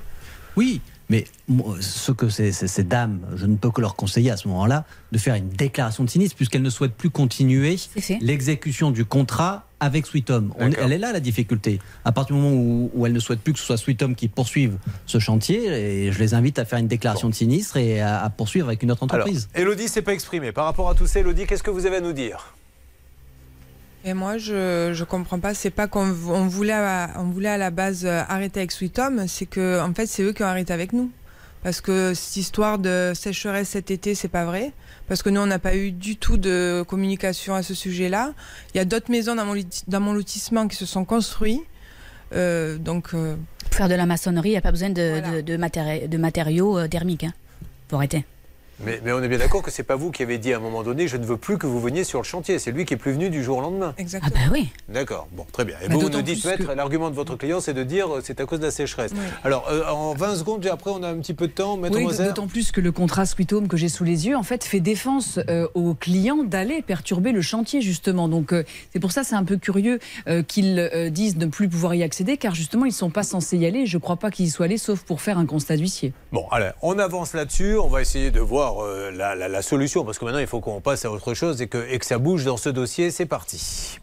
Oui, 0.57 0.81
mais 1.09 1.25
ce 1.81 2.11
que 2.11 2.29
ces, 2.29 2.51
ces- 2.51 2.67
ces 2.67 2.83
dames, 2.83 3.19
je 3.35 3.45
ne 3.45 3.55
peux 3.55 3.69
que 3.71 3.81
leur 3.81 3.95
conseiller 3.95 4.31
à 4.31 4.37
ce 4.37 4.47
moment-là 4.47 4.85
de 5.11 5.17
faire 5.17 5.35
une 5.35 5.49
déclaration 5.49 6.03
de 6.03 6.09
sinistre 6.09 6.35
puisqu'elles 6.35 6.61
ne 6.63 6.69
souhaitent 6.69 6.95
plus 6.95 7.09
continuer 7.09 7.77
l'exécution 8.21 8.91
du 8.91 9.05
contrat 9.05 9.67
avec 9.79 10.05
Sweet 10.07 10.29
Home. 10.31 10.53
On- 10.57 10.69
elle 10.71 10.93
est 10.93 10.97
là 10.97 11.11
la 11.11 11.19
difficulté. 11.19 11.79
À 12.05 12.11
partir 12.11 12.35
du 12.35 12.41
moment 12.41 12.55
où, 12.55 12.89
où 12.93 13.05
elles 13.05 13.13
ne 13.13 13.19
souhaitent 13.19 13.41
plus 13.41 13.53
que 13.53 13.59
ce 13.59 13.65
soit 13.65 13.77
Sweet 13.77 14.01
Home 14.01 14.15
qui 14.15 14.27
poursuive 14.29 14.77
ce 15.05 15.19
chantier, 15.19 15.65
et 16.07 16.11
je 16.11 16.19
les 16.19 16.33
invite 16.33 16.57
à 16.59 16.65
faire 16.65 16.79
une 16.79 16.87
déclaration 16.87 17.29
de 17.29 17.35
sinistre 17.35 17.77
et 17.77 18.01
à, 18.01 18.23
à 18.23 18.29
poursuivre 18.29 18.67
avec 18.67 18.81
une 18.81 18.91
autre 18.91 19.03
Alors, 19.03 19.15
entreprise. 19.25 19.47
Elodie 19.53 19.87
s'est 19.87 20.01
pas 20.01 20.13
exprimée. 20.13 20.51
Par 20.51 20.65
rapport 20.65 20.89
à 20.89 20.95
tout 20.95 21.05
ça, 21.07 21.19
Elodie, 21.19 21.45
qu'est-ce 21.45 21.63
que 21.63 21.71
vous 21.71 21.85
avez 21.85 21.97
à 21.97 22.01
nous 22.01 22.13
dire? 22.13 22.55
Et 24.07 24.13
moi, 24.13 24.37
je 24.37 24.91
je 24.93 25.03
comprends 25.03 25.39
pas. 25.39 25.53
C'est 25.55 25.71
pas 25.71 25.87
qu'on 25.87 26.07
on 26.29 26.45
voulait 26.47 26.73
à, 26.73 27.13
on 27.17 27.23
voulait 27.23 27.49
à 27.49 27.57
la 27.57 27.71
base 27.71 28.05
euh, 28.05 28.21
arrêter 28.29 28.59
avec 28.59 28.71
Sweet 28.71 28.99
Home, 28.99 29.27
c'est 29.27 29.47
que 29.47 29.81
en 29.81 29.93
fait 29.93 30.05
c'est 30.05 30.21
eux 30.23 30.31
qui 30.31 30.43
ont 30.43 30.47
arrêté 30.47 30.71
avec 30.73 30.93
nous. 30.93 31.09
Parce 31.63 31.81
que 31.81 32.13
cette 32.13 32.37
histoire 32.37 32.77
de 32.77 33.13
sécheresse 33.15 33.69
cet 33.69 33.89
été, 33.89 34.13
c'est 34.13 34.27
pas 34.27 34.45
vrai. 34.45 34.71
Parce 35.07 35.23
que 35.23 35.31
nous, 35.31 35.41
on 35.41 35.47
n'a 35.47 35.57
pas 35.57 35.75
eu 35.75 35.91
du 35.91 36.15
tout 36.15 36.37
de 36.37 36.83
communication 36.87 37.55
à 37.55 37.63
ce 37.63 37.73
sujet-là. 37.73 38.33
Il 38.73 38.77
y 38.77 38.79
a 38.79 38.85
d'autres 38.85 39.09
maisons 39.09 39.33
dans 39.33 39.45
mon, 39.45 39.55
dans 39.87 39.99
mon 39.99 40.13
lotissement 40.13 40.67
qui 40.67 40.75
se 40.75 40.85
sont 40.85 41.05
construites. 41.05 41.63
Euh, 42.33 42.77
donc. 42.77 43.07
euh, 43.15 43.35
Pour 43.71 43.73
faire 43.73 43.89
de 43.89 43.95
la 43.95 44.05
maçonnerie, 44.05 44.49
il 44.49 44.51
n'y 44.51 44.57
a 44.57 44.61
pas 44.61 44.71
besoin 44.71 44.89
de, 44.91 45.37
de, 45.37 45.41
de 45.41 45.57
matéri- 45.57 46.07
de 46.07 46.17
matériaux 46.19 46.77
euh, 46.77 46.87
thermiques. 46.87 47.23
Hein. 47.23 47.33
Faut 47.89 47.95
arrêter. 47.95 48.25
Mais, 48.83 48.99
mais 49.03 49.11
on 49.13 49.21
est 49.23 49.27
bien 49.27 49.37
d'accord 49.37 49.61
que 49.61 49.71
c'est 49.71 49.83
pas 49.83 49.95
vous 49.95 50.11
qui 50.11 50.23
avez 50.23 50.37
dit 50.37 50.53
à 50.53 50.57
un 50.57 50.59
moment 50.59 50.83
donné 50.83 51.07
je 51.07 51.17
ne 51.17 51.25
veux 51.25 51.37
plus 51.37 51.57
que 51.57 51.65
vous 51.67 51.79
veniez 51.79 52.03
sur 52.03 52.19
le 52.19 52.25
chantier. 52.25 52.59
C'est 52.59 52.71
lui 52.71 52.85
qui 52.85 52.93
est 52.93 52.97
plus 52.97 53.11
venu 53.13 53.29
du 53.29 53.43
jour 53.43 53.57
au 53.59 53.61
lendemain. 53.61 53.93
Exactement. 53.97 54.33
Ah 54.35 54.47
bah 54.47 54.51
oui. 54.53 54.69
D'accord, 54.89 55.27
bon, 55.31 55.45
très 55.51 55.65
bien. 55.65 55.75
Et 55.83 55.87
Mais 55.89 55.95
vous, 55.95 56.09
nous 56.09 56.21
dites, 56.21 56.41
plus 56.41 56.49
maître, 56.49 56.67
que- 56.67 56.71
l'argument 56.73 57.09
de 57.09 57.15
votre 57.15 57.35
client, 57.35 57.59
c'est 57.61 57.73
de 57.73 57.83
dire 57.83 58.13
euh, 58.15 58.21
c'est 58.23 58.39
à 58.41 58.45
cause 58.45 58.59
de 58.59 58.65
la 58.65 58.71
sécheresse. 58.71 59.11
Oui. 59.13 59.19
Alors, 59.43 59.67
euh, 59.69 59.85
en 59.89 60.13
20 60.13 60.35
secondes, 60.35 60.65
et 60.65 60.69
après, 60.69 60.91
on 60.91 61.03
a 61.03 61.09
un 61.09 61.17
petit 61.17 61.33
peu 61.33 61.47
de 61.47 61.53
temps, 61.53 61.77
maître 61.77 61.95
Oui, 61.97 62.05
d'autant 62.17 62.47
plus 62.47 62.71
que 62.71 62.81
le 62.81 62.91
contrat 62.91 63.25
Sweet 63.25 63.53
Home 63.53 63.67
que 63.67 63.77
j'ai 63.77 63.89
sous 63.89 64.03
les 64.03 64.27
yeux, 64.27 64.35
en 64.35 64.43
fait, 64.43 64.63
fait 64.63 64.79
défense 64.79 65.39
euh, 65.49 65.67
aux 65.73 65.93
clients 65.93 66.43
d'aller 66.43 66.81
perturber 66.81 67.31
le 67.31 67.41
chantier, 67.41 67.81
justement. 67.81 68.27
Donc, 68.27 68.51
euh, 68.53 68.63
c'est 68.93 68.99
pour 68.99 69.11
ça, 69.11 69.23
c'est 69.23 69.35
un 69.35 69.43
peu 69.43 69.57
curieux 69.57 69.99
euh, 70.27 70.43
qu'ils 70.43 70.79
euh, 70.79 71.09
disent 71.09 71.37
ne 71.37 71.45
plus 71.45 71.69
pouvoir 71.69 71.95
y 71.95 72.03
accéder, 72.03 72.37
car 72.37 72.55
justement, 72.55 72.85
ils 72.85 72.89
ne 72.89 72.93
sont 72.93 73.09
pas 73.09 73.23
censés 73.23 73.57
y 73.57 73.65
aller. 73.65 73.85
Je 73.85 73.97
ne 73.97 74.01
crois 74.01 74.17
pas 74.17 74.31
qu'ils 74.31 74.45
y 74.45 74.49
soient 74.49 74.65
allés, 74.65 74.77
sauf 74.77 75.01
pour 75.03 75.21
faire 75.21 75.37
un 75.37 75.45
constat 75.45 75.77
d'huissier. 75.77 76.13
Bon, 76.31 76.45
allez, 76.51 76.71
on 76.81 76.97
avance 76.99 77.33
là-dessus. 77.33 77.77
On 77.77 77.87
va 77.87 78.01
essayer 78.01 78.31
de 78.31 78.39
voir 78.39 78.64
euh, 78.83 79.11
la, 79.11 79.35
la- 79.35 79.47
la 79.47 79.61
solution 79.61 80.03
parce 80.05 80.17
que 80.19 80.25
maintenant, 80.25 80.39
il 80.39 80.47
faut 80.47 80.59
qu'on 80.59 80.81
passe 80.81 81.05
à 81.05 81.11
autre 81.11 81.33
chose 81.33 81.61
et 81.61 81.67
que, 81.67 81.85
et 81.89 81.99
que 81.99 82.05
ça 82.05 82.17
bouge 82.17 82.43
dans 82.45 82.57
ce 82.57 82.69
dossier. 82.69 83.11
C'est 83.11 83.25
parti. 83.25 83.99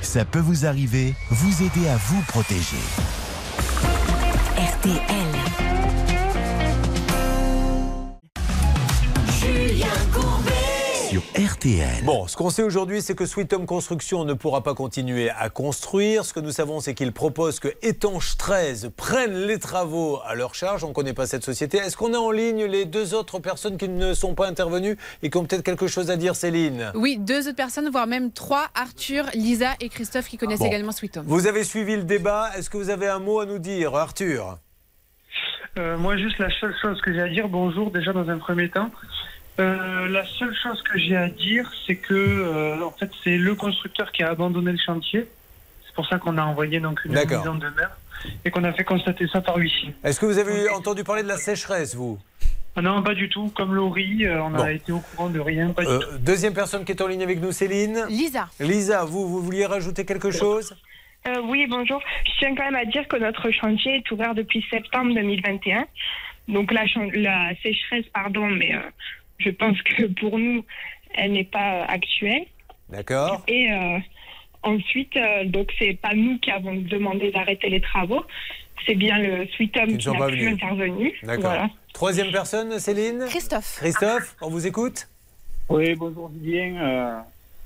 Ça 0.00 0.24
peut 0.24 0.38
vous 0.40 0.66
arriver, 0.66 1.14
vous 1.30 1.62
aider 1.64 1.88
à 1.88 1.96
vous 1.96 2.22
protéger. 2.28 2.76
RTL. 4.56 5.25
Sur 11.16 11.22
RTL. 11.50 12.04
Bon, 12.04 12.26
ce 12.26 12.36
qu'on 12.36 12.50
sait 12.50 12.62
aujourd'hui, 12.62 13.00
c'est 13.00 13.14
que 13.14 13.24
Sweet 13.24 13.50
Home 13.54 13.64
Construction 13.64 14.26
ne 14.26 14.34
pourra 14.34 14.62
pas 14.62 14.74
continuer 14.74 15.30
à 15.30 15.48
construire. 15.48 16.26
Ce 16.26 16.34
que 16.34 16.40
nous 16.40 16.50
savons, 16.50 16.80
c'est 16.80 16.92
qu'il 16.92 17.10
propose 17.12 17.58
que 17.58 17.68
Étanche 17.80 18.36
13 18.36 18.90
prenne 18.98 19.32
les 19.46 19.58
travaux 19.58 20.20
à 20.26 20.34
leur 20.34 20.54
charge. 20.54 20.84
On 20.84 20.88
ne 20.88 20.92
connaît 20.92 21.14
pas 21.14 21.24
cette 21.26 21.42
société. 21.42 21.78
Est-ce 21.78 21.96
qu'on 21.96 22.12
a 22.12 22.18
en 22.18 22.30
ligne 22.30 22.64
les 22.66 22.84
deux 22.84 23.14
autres 23.14 23.38
personnes 23.38 23.78
qui 23.78 23.88
ne 23.88 24.12
sont 24.12 24.34
pas 24.34 24.46
intervenues 24.46 24.98
et 25.22 25.30
qui 25.30 25.38
ont 25.38 25.46
peut-être 25.46 25.62
quelque 25.62 25.86
chose 25.86 26.10
à 26.10 26.18
dire, 26.18 26.36
Céline? 26.36 26.92
Oui, 26.94 27.16
deux 27.18 27.46
autres 27.48 27.56
personnes, 27.56 27.88
voire 27.88 28.06
même 28.06 28.30
trois, 28.30 28.66
Arthur, 28.74 29.24
Lisa 29.32 29.70
et 29.80 29.88
Christophe, 29.88 30.28
qui 30.28 30.36
connaissent 30.36 30.58
Bon. 30.58 30.66
également 30.66 30.92
Sweet 30.92 31.16
Home. 31.16 31.24
Vous 31.26 31.46
avez 31.46 31.64
suivi 31.64 31.96
le 31.96 32.04
débat. 32.04 32.50
Est-ce 32.58 32.68
que 32.68 32.76
vous 32.76 32.90
avez 32.90 33.08
un 33.08 33.20
mot 33.20 33.40
à 33.40 33.46
nous 33.46 33.58
dire, 33.58 33.94
Arthur? 33.94 34.58
Euh, 35.78 35.96
moi, 35.98 36.16
juste 36.16 36.38
la 36.38 36.48
seule 36.60 36.74
chose 36.80 37.00
que 37.02 37.12
j'ai 37.12 37.20
à 37.20 37.28
dire, 37.28 37.48
bonjour 37.48 37.90
déjà 37.90 38.12
dans 38.12 38.28
un 38.28 38.38
premier 38.38 38.70
temps. 38.70 38.90
Euh, 39.58 40.08
la 40.08 40.24
seule 40.26 40.54
chose 40.62 40.82
que 40.82 40.98
j'ai 40.98 41.16
à 41.16 41.28
dire, 41.28 41.70
c'est 41.86 41.96
que 41.96 42.14
euh, 42.14 42.84
en 42.84 42.90
fait, 42.90 43.10
c'est 43.24 43.36
le 43.38 43.54
constructeur 43.54 44.12
qui 44.12 44.22
a 44.22 44.30
abandonné 44.30 44.72
le 44.72 44.78
chantier. 44.78 45.26
C'est 45.86 45.94
pour 45.94 46.06
ça 46.06 46.18
qu'on 46.18 46.36
a 46.36 46.42
envoyé 46.42 46.78
donc 46.80 47.04
une 47.04 47.12
mise 47.12 47.32
en 47.48 47.54
demeure 47.54 47.96
et 48.44 48.50
qu'on 48.50 48.64
a 48.64 48.72
fait 48.72 48.84
constater 48.84 49.26
ça 49.28 49.40
par 49.40 49.56
huissier. 49.56 49.94
Est-ce 50.04 50.20
que 50.20 50.26
vous 50.26 50.38
avez 50.38 50.68
entendu 50.70 51.04
parler 51.04 51.22
de 51.22 51.28
la 51.28 51.38
sécheresse, 51.38 51.94
vous? 51.94 52.18
Ah 52.78 52.82
non, 52.82 53.02
pas 53.02 53.14
du 53.14 53.30
tout. 53.30 53.48
Comme 53.54 53.74
Laurie, 53.74 54.26
euh, 54.26 54.42
on 54.42 54.50
Bon. 54.50 54.62
a 54.62 54.72
été 54.72 54.92
au 54.92 54.98
courant 55.00 55.30
de 55.30 55.40
rien. 55.40 55.70
Pas 55.70 55.82
Euh, 55.84 55.98
du 55.98 56.04
tout. 56.04 56.18
Deuxième 56.18 56.52
personne 56.52 56.84
qui 56.84 56.92
est 56.92 57.00
en 57.00 57.06
ligne 57.06 57.22
avec 57.22 57.40
nous, 57.40 57.50
Céline. 57.52 58.04
Lisa. 58.10 58.48
Lisa, 58.60 59.04
vous, 59.06 59.26
vous 59.26 59.40
vouliez 59.42 59.64
rajouter 59.64 60.04
quelque 60.04 60.30
chose? 60.30 60.76
Euh, 61.26 61.40
oui, 61.44 61.66
bonjour. 61.70 62.02
Je 62.26 62.32
tiens 62.38 62.54
quand 62.54 62.64
même 62.64 62.76
à 62.76 62.84
dire 62.84 63.08
que 63.08 63.16
notre 63.16 63.50
chantier 63.50 63.96
est 63.96 64.10
ouvert 64.10 64.34
depuis 64.34 64.62
septembre 64.70 65.14
2021. 65.14 65.86
Donc 66.48 66.70
la, 66.72 66.82
sécheresse, 67.62 68.04
pardon, 68.12 68.46
mais 68.46 68.74
euh, 68.74 68.80
je 69.38 69.50
pense 69.50 69.80
que 69.82 70.04
pour 70.20 70.38
nous, 70.38 70.64
elle 71.14 71.32
n'est 71.32 71.44
pas 71.44 71.84
actuelle. 71.84 72.44
D'accord. 72.88 73.42
Et 73.48 73.72
euh, 73.72 73.98
ensuite, 74.62 75.16
euh, 75.16 75.44
donc 75.46 75.72
c'est 75.78 75.94
pas 75.94 76.14
nous 76.14 76.38
qui 76.38 76.50
avons 76.50 76.74
demandé 76.74 77.30
d'arrêter 77.30 77.68
les 77.68 77.80
travaux. 77.80 78.24
C'est 78.86 78.94
bien 78.94 79.18
le 79.18 79.46
Sweet 79.48 79.76
Home 79.78 79.86
Qui 79.88 79.98
qui 79.98 80.10
n'a 80.10 80.26
plus 80.26 80.48
intervenu. 80.48 81.12
D'accord. 81.22 81.44
Voilà. 81.44 81.70
Troisième 81.92 82.30
personne, 82.30 82.78
Céline 82.78 83.24
Christophe. 83.26 83.76
Christophe, 83.78 84.36
on 84.40 84.50
vous 84.50 84.66
écoute 84.66 85.08
Oui, 85.68 85.94
bonjour 85.94 86.30
Julien. 86.30 86.76
Euh, 86.76 87.20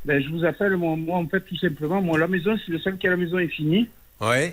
ben, 0.05 0.23
je 0.23 0.29
vous 0.31 0.45
appelle, 0.45 0.77
moi, 0.77 0.97
moi, 0.97 1.19
en 1.19 1.27
fait, 1.27 1.41
tout 1.41 1.57
simplement, 1.57 2.01
moi, 2.01 2.19
la 2.19 2.29
maison, 2.29 2.57
c'est 2.65 2.73
le 2.73 2.79
seul 2.79 2.97
qui 2.97 3.07
a 3.07 3.11
la 3.11 3.17
maison 3.17 3.39
est 3.39 3.49
fini. 3.49 3.89
Oui. 4.21 4.53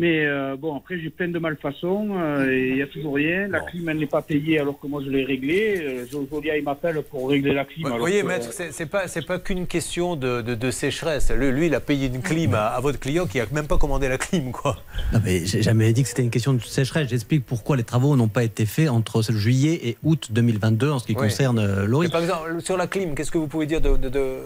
Mais 0.00 0.24
euh, 0.24 0.56
bon, 0.56 0.74
après, 0.76 0.98
j'ai 0.98 1.10
plein 1.10 1.28
de 1.28 1.38
malfaçons 1.38 2.08
euh, 2.16 2.50
et 2.50 2.68
il 2.70 2.74
n'y 2.76 2.82
a 2.82 2.86
toujours 2.86 3.16
rien. 3.16 3.48
La 3.48 3.60
clim, 3.60 3.86
elle 3.90 3.98
n'est 3.98 4.06
pas 4.06 4.22
payée 4.22 4.58
alors 4.58 4.80
que 4.80 4.86
moi, 4.86 5.02
je 5.04 5.10
l'ai 5.10 5.24
réglée. 5.24 5.76
Euh, 5.82 6.06
Jolia, 6.10 6.56
il 6.56 6.64
m'appelle 6.64 7.02
pour 7.02 7.28
régler 7.28 7.52
la 7.52 7.66
clim. 7.66 7.82
Vous 7.82 7.88
alors 7.88 7.98
voyez, 8.00 8.22
que, 8.22 8.26
maître, 8.26 8.48
c'est 8.50 8.72
c'est 8.72 8.86
pas, 8.86 9.08
c'est 9.08 9.26
pas 9.26 9.38
qu'une 9.38 9.66
question 9.66 10.16
de, 10.16 10.40
de- 10.40 10.54
de 10.54 10.70
sécheresse. 10.70 11.30
Lui, 11.30 11.50
lui, 11.52 11.66
il 11.66 11.74
a 11.74 11.80
payé 11.80 12.06
une 12.06 12.22
clim 12.22 12.54
à, 12.54 12.68
à 12.68 12.80
votre 12.80 12.98
client 12.98 13.26
qui 13.26 13.40
a 13.40 13.46
même 13.52 13.66
pas 13.66 13.76
commandé 13.76 14.08
la 14.08 14.16
clim, 14.16 14.52
quoi. 14.52 14.78
Non, 15.12 15.20
mais 15.22 15.44
j'ai 15.44 15.60
jamais 15.62 15.92
dit 15.92 16.02
que 16.02 16.08
c'était 16.08 16.22
une 16.22 16.30
question 16.30 16.54
de 16.54 16.62
sécheresse. 16.62 17.10
J'explique 17.10 17.44
pourquoi 17.44 17.76
les 17.76 17.84
travaux 17.84 18.16
n'ont 18.16 18.28
pas 18.28 18.42
été 18.44 18.64
faits 18.64 18.88
entre 18.88 19.20
juillet 19.22 19.80
et 19.86 19.96
août 20.02 20.28
2022 20.30 20.90
en 20.92 20.98
ce 20.98 21.04
qui 21.06 21.12
Oui. 21.12 21.18
concerne 21.18 21.58
euh, 21.58 21.84
Laurie. 21.84 22.08
par 22.08 22.22
exemple, 22.22 22.62
sur 22.62 22.78
la 22.78 22.86
clim, 22.86 23.14
qu'est-ce 23.14 23.30
que 23.30 23.36
vous 23.38 23.48
pouvez 23.48 23.66
dire 23.66 23.82
de, 23.82 23.98
de- 23.98 24.08
de 24.08 24.36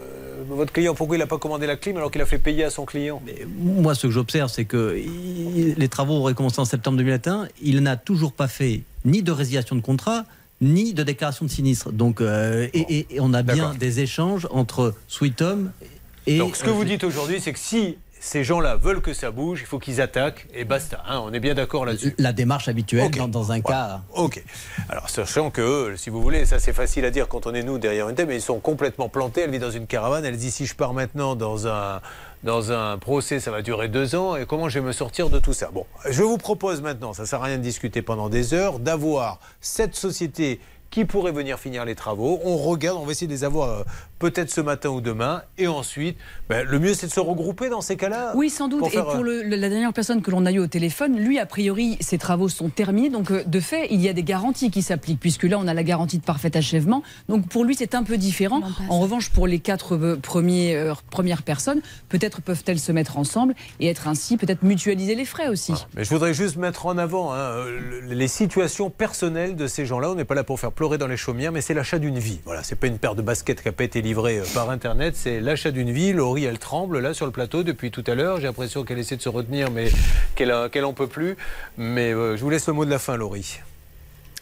votre 0.49 0.73
client 0.73 0.93
Pourquoi 0.95 1.15
il 1.15 1.19
n'a 1.19 1.27
pas 1.27 1.37
commandé 1.37 1.65
la 1.65 1.77
clim 1.77 1.95
alors 1.95 2.11
qu'il 2.11 2.21
a 2.21 2.25
fait 2.25 2.39
payer 2.39 2.65
à 2.65 2.69
son 2.69 2.83
client? 2.85 3.21
Moi, 3.57 3.95
ce 3.95 4.07
que 4.07 4.11
j'observe, 4.11 4.49
c'est 4.49 4.65
que 4.65 4.97
il- 4.97 5.44
les 5.77 5.87
travaux 5.89 6.15
auraient 6.15 6.33
commencé 6.33 6.59
en 6.59 6.65
septembre 6.65 6.97
2021. 6.97 7.47
Il 7.61 7.79
n'a 7.81 7.95
toujours 7.97 8.33
pas 8.33 8.47
fait 8.47 8.81
ni 9.05 9.23
de 9.23 9.31
résiliation 9.31 9.75
de 9.75 9.81
contrat, 9.81 10.25
ni 10.61 10.93
de 10.93 11.03
déclaration 11.03 11.45
de 11.45 11.51
sinistre. 11.51 11.91
Donc, 11.91 12.21
euh, 12.21 12.67
et, 12.73 12.79
et- 12.99 13.15
et 13.15 13.19
on 13.19 13.33
a 13.33 13.43
bien 13.43 13.73
des 13.73 13.99
échanges 13.99 14.47
entre 14.51 14.93
Sweet 15.07 15.41
Home 15.41 15.71
et. 16.27 16.37
Donc, 16.37 16.55
ce 16.55 16.63
que 16.63 16.69
vous 16.69 16.85
dites 16.85 17.03
aujourd'hui, 17.03 17.39
c'est 17.41 17.53
que 17.53 17.59
si 17.59 17.97
ces 18.21 18.43
gens-là 18.43 18.75
veulent 18.77 19.01
que 19.01 19.13
ça 19.13 19.29
bouge, 19.29 19.59
il 19.61 19.67
faut 19.67 19.77
qu'ils 19.77 20.01
attaquent 20.01 20.47
et 20.55 20.63
basta. 20.65 21.03
hein, 21.07 21.21
on 21.23 21.31
est 21.33 21.39
bien 21.39 21.53
d'accord 21.53 21.85
là-dessus. 21.85 22.15
La 22.17 22.33
démarche 22.33 22.67
habituelle 22.67 23.11
dans, 23.11 23.27
dans 23.27 23.51
un 23.51 23.61
cas. 23.61 24.01
Ok. 24.15 24.41
Alors, 24.89 25.09
sachant 25.11 25.51
que, 25.51 25.93
si 25.95 26.09
vous 26.09 26.23
voulez, 26.23 26.45
ça 26.47 26.57
c'est 26.57 26.73
facile 26.73 27.05
à 27.05 27.11
dire 27.11 27.27
quand 27.27 27.45
on 27.45 27.53
est 27.53 27.61
nous 27.61 27.77
derrière 27.77 28.09
une 28.09 28.15
tête, 28.15 28.27
mais 28.27 28.37
ils 28.37 28.41
sont 28.41 28.59
complètement 28.59 29.09
plantés. 29.09 29.41
Elle 29.41 29.51
vit 29.51 29.59
dans 29.59 29.69
une 29.69 29.85
caravane. 29.85 30.25
Elle 30.25 30.37
dit 30.37 30.49
si 30.49 30.65
je 30.65 30.73
pars 30.73 30.93
maintenant 30.93 31.35
dans 31.35 31.67
un, 31.67 32.01
dans 32.45 32.71
un 32.71 32.99
procès, 32.99 33.39
ça 33.39 33.49
va 33.49 33.63
durer 33.63 33.89
deux 33.89 34.15
ans. 34.15 34.35
Et 34.35 34.45
comment 34.45 34.69
je 34.69 34.79
vais 34.79 34.85
me 34.85 34.91
sortir 34.91 35.29
de 35.29 35.39
tout 35.39 35.51
ça? 35.51 35.71
Bon, 35.73 35.85
je 36.07 36.21
vous 36.21 36.37
propose 36.37 36.81
maintenant, 36.81 37.11
ça 37.11 37.25
sert 37.25 37.41
à 37.41 37.45
rien 37.45 37.57
de 37.57 37.63
discuter 37.63 38.03
pendant 38.03 38.29
des 38.29 38.53
heures, 38.53 38.79
d'avoir 38.79 39.39
cette 39.61 39.95
société 39.95 40.61
qui 40.91 41.05
pourraient 41.05 41.31
venir 41.31 41.59
finir 41.59 41.83
les 41.85 41.95
travaux. 41.95 42.39
On 42.45 42.55
regarde, 42.55 42.99
on 42.99 43.05
va 43.05 43.11
essayer 43.11 43.27
de 43.27 43.31
les 43.31 43.43
avoir 43.43 43.69
euh, 43.69 43.83
peut-être 44.19 44.49
ce 44.51 44.61
matin 44.61 44.89
ou 44.89 45.01
demain. 45.01 45.41
Et 45.57 45.67
ensuite, 45.67 46.17
ben, 46.49 46.65
le 46.67 46.79
mieux 46.79 46.93
c'est 46.93 47.07
de 47.07 47.11
se 47.11 47.19
regrouper 47.19 47.69
dans 47.69 47.81
ces 47.81 47.97
cas-là. 47.97 48.33
Oui, 48.35 48.49
sans 48.49 48.67
doute. 48.67 48.79
Pour 48.79 48.89
Et 48.89 48.93
pour 48.97 49.15
euh, 49.15 49.21
le- 49.21 49.43
le- 49.43 49.55
la 49.55 49.69
dernière 49.69 49.93
personne 49.93 50.21
que 50.21 50.31
l'on 50.31 50.45
a 50.45 50.51
eue 50.51 50.59
au 50.59 50.67
téléphone, 50.67 51.17
lui, 51.17 51.39
a 51.39 51.45
priori, 51.45 51.97
ses 51.99 52.17
travaux 52.17 52.49
sont 52.49 52.69
terminés. 52.69 53.09
Donc, 53.09 53.31
euh, 53.31 53.43
de 53.45 53.59
fait, 53.59 53.87
il 53.91 54.01
y 54.01 54.09
a 54.09 54.13
des 54.13 54.23
garanties 54.23 54.71
qui 54.71 54.81
s'appliquent, 54.81 55.19
puisque 55.19 55.43
là, 55.43 55.57
on 55.59 55.67
a 55.67 55.73
la 55.73 55.83
garantie 55.83 56.17
de 56.17 56.23
parfait 56.23 56.55
achèvement. 56.55 57.03
Donc, 57.29 57.47
pour 57.47 57.63
lui, 57.65 57.75
c'est 57.75 57.95
un 57.95 58.03
peu 58.03 58.17
différent. 58.17 58.61
En 58.89 58.99
revanche, 58.99 59.29
pour 59.31 59.47
les 59.47 59.59
quatre 59.59 59.95
euh, 59.95 60.15
premiers, 60.21 60.75
euh, 60.75 60.93
premières 61.11 61.43
personnes, 61.43 61.81
peut-être 62.09 62.41
peuvent-elles 62.41 62.79
se 62.79 62.91
mettre 62.91 63.17
ensemble 63.17 63.53
et 63.79 63.87
être 63.87 64.07
ainsi, 64.07 64.37
peut-être 64.37 64.63
mutualiser 64.63 65.15
les 65.15 65.25
frais 65.25 65.47
aussi. 65.47 65.73
Mais 65.95 66.03
je 66.03 66.09
voudrais 66.09 66.33
juste 66.33 66.55
mettre 66.57 66.85
en 66.85 66.97
avant 66.97 67.33
hein, 67.33 67.65
le- 67.65 68.01
les 68.13 68.27
situations 68.27 68.89
personnelles 68.89 69.55
de 69.55 69.67
ces 69.67 69.85
gens-là. 69.85 70.09
On 70.11 70.15
n'est 70.15 70.25
pas 70.25 70.35
là 70.35 70.43
pour 70.43 70.59
faire 70.59 70.71
pleurer 70.71 70.97
dans 70.97 71.07
les 71.07 71.17
chaumières, 71.17 71.51
mais 71.51 71.61
c'est 71.61 71.73
l'achat 71.73 71.99
d'une 71.99 72.19
vie. 72.19 72.39
Voilà, 72.45 72.63
c'est 72.63 72.75
pas 72.75 72.87
une 72.87 72.97
paire 72.97 73.15
de 73.15 73.21
baskets 73.21 73.61
qui 73.61 73.67
n'a 73.67 73.71
livrée 74.05 74.37
euh, 74.37 74.45
par 74.53 74.69
Internet, 74.69 75.15
c'est 75.15 75.41
l'achat 75.41 75.71
d'une 75.71 75.91
vie. 75.91 76.13
Laurie, 76.13 76.45
elle 76.45 76.59
tremble 76.59 76.99
là 76.99 77.13
sur 77.13 77.25
le 77.25 77.31
plateau 77.31 77.63
depuis 77.63 77.89
tout 77.89 78.03
à 78.05 78.13
l'heure. 78.13 78.37
J'ai 78.37 78.45
l'impression 78.45 78.83
qu'elle 78.83 78.99
essaie 78.99 79.17
de 79.17 79.21
se 79.21 79.29
retenir, 79.29 79.71
mais 79.71 79.89
qu'elle 80.35 80.53
qu'elle 80.71 80.85
en 80.85 80.93
peut 80.93 81.07
plus. 81.07 81.35
Mais 81.77 82.13
euh, 82.13 82.37
je 82.37 82.43
vous 82.43 82.49
laisse 82.51 82.67
le 82.67 82.73
mot 82.73 82.85
de 82.85 82.91
la 82.91 82.99
fin, 82.99 83.17
Laurie. 83.17 83.59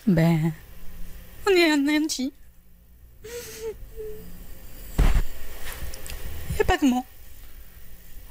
Ben, 0.06 0.52
on 1.48 1.52
est 1.52 1.72
anéantis. 1.72 2.34
Il 6.50 6.56
n'y 6.56 6.62
a 6.62 6.66
pas 6.66 6.78
que 6.78 6.86
moi. 6.86 7.04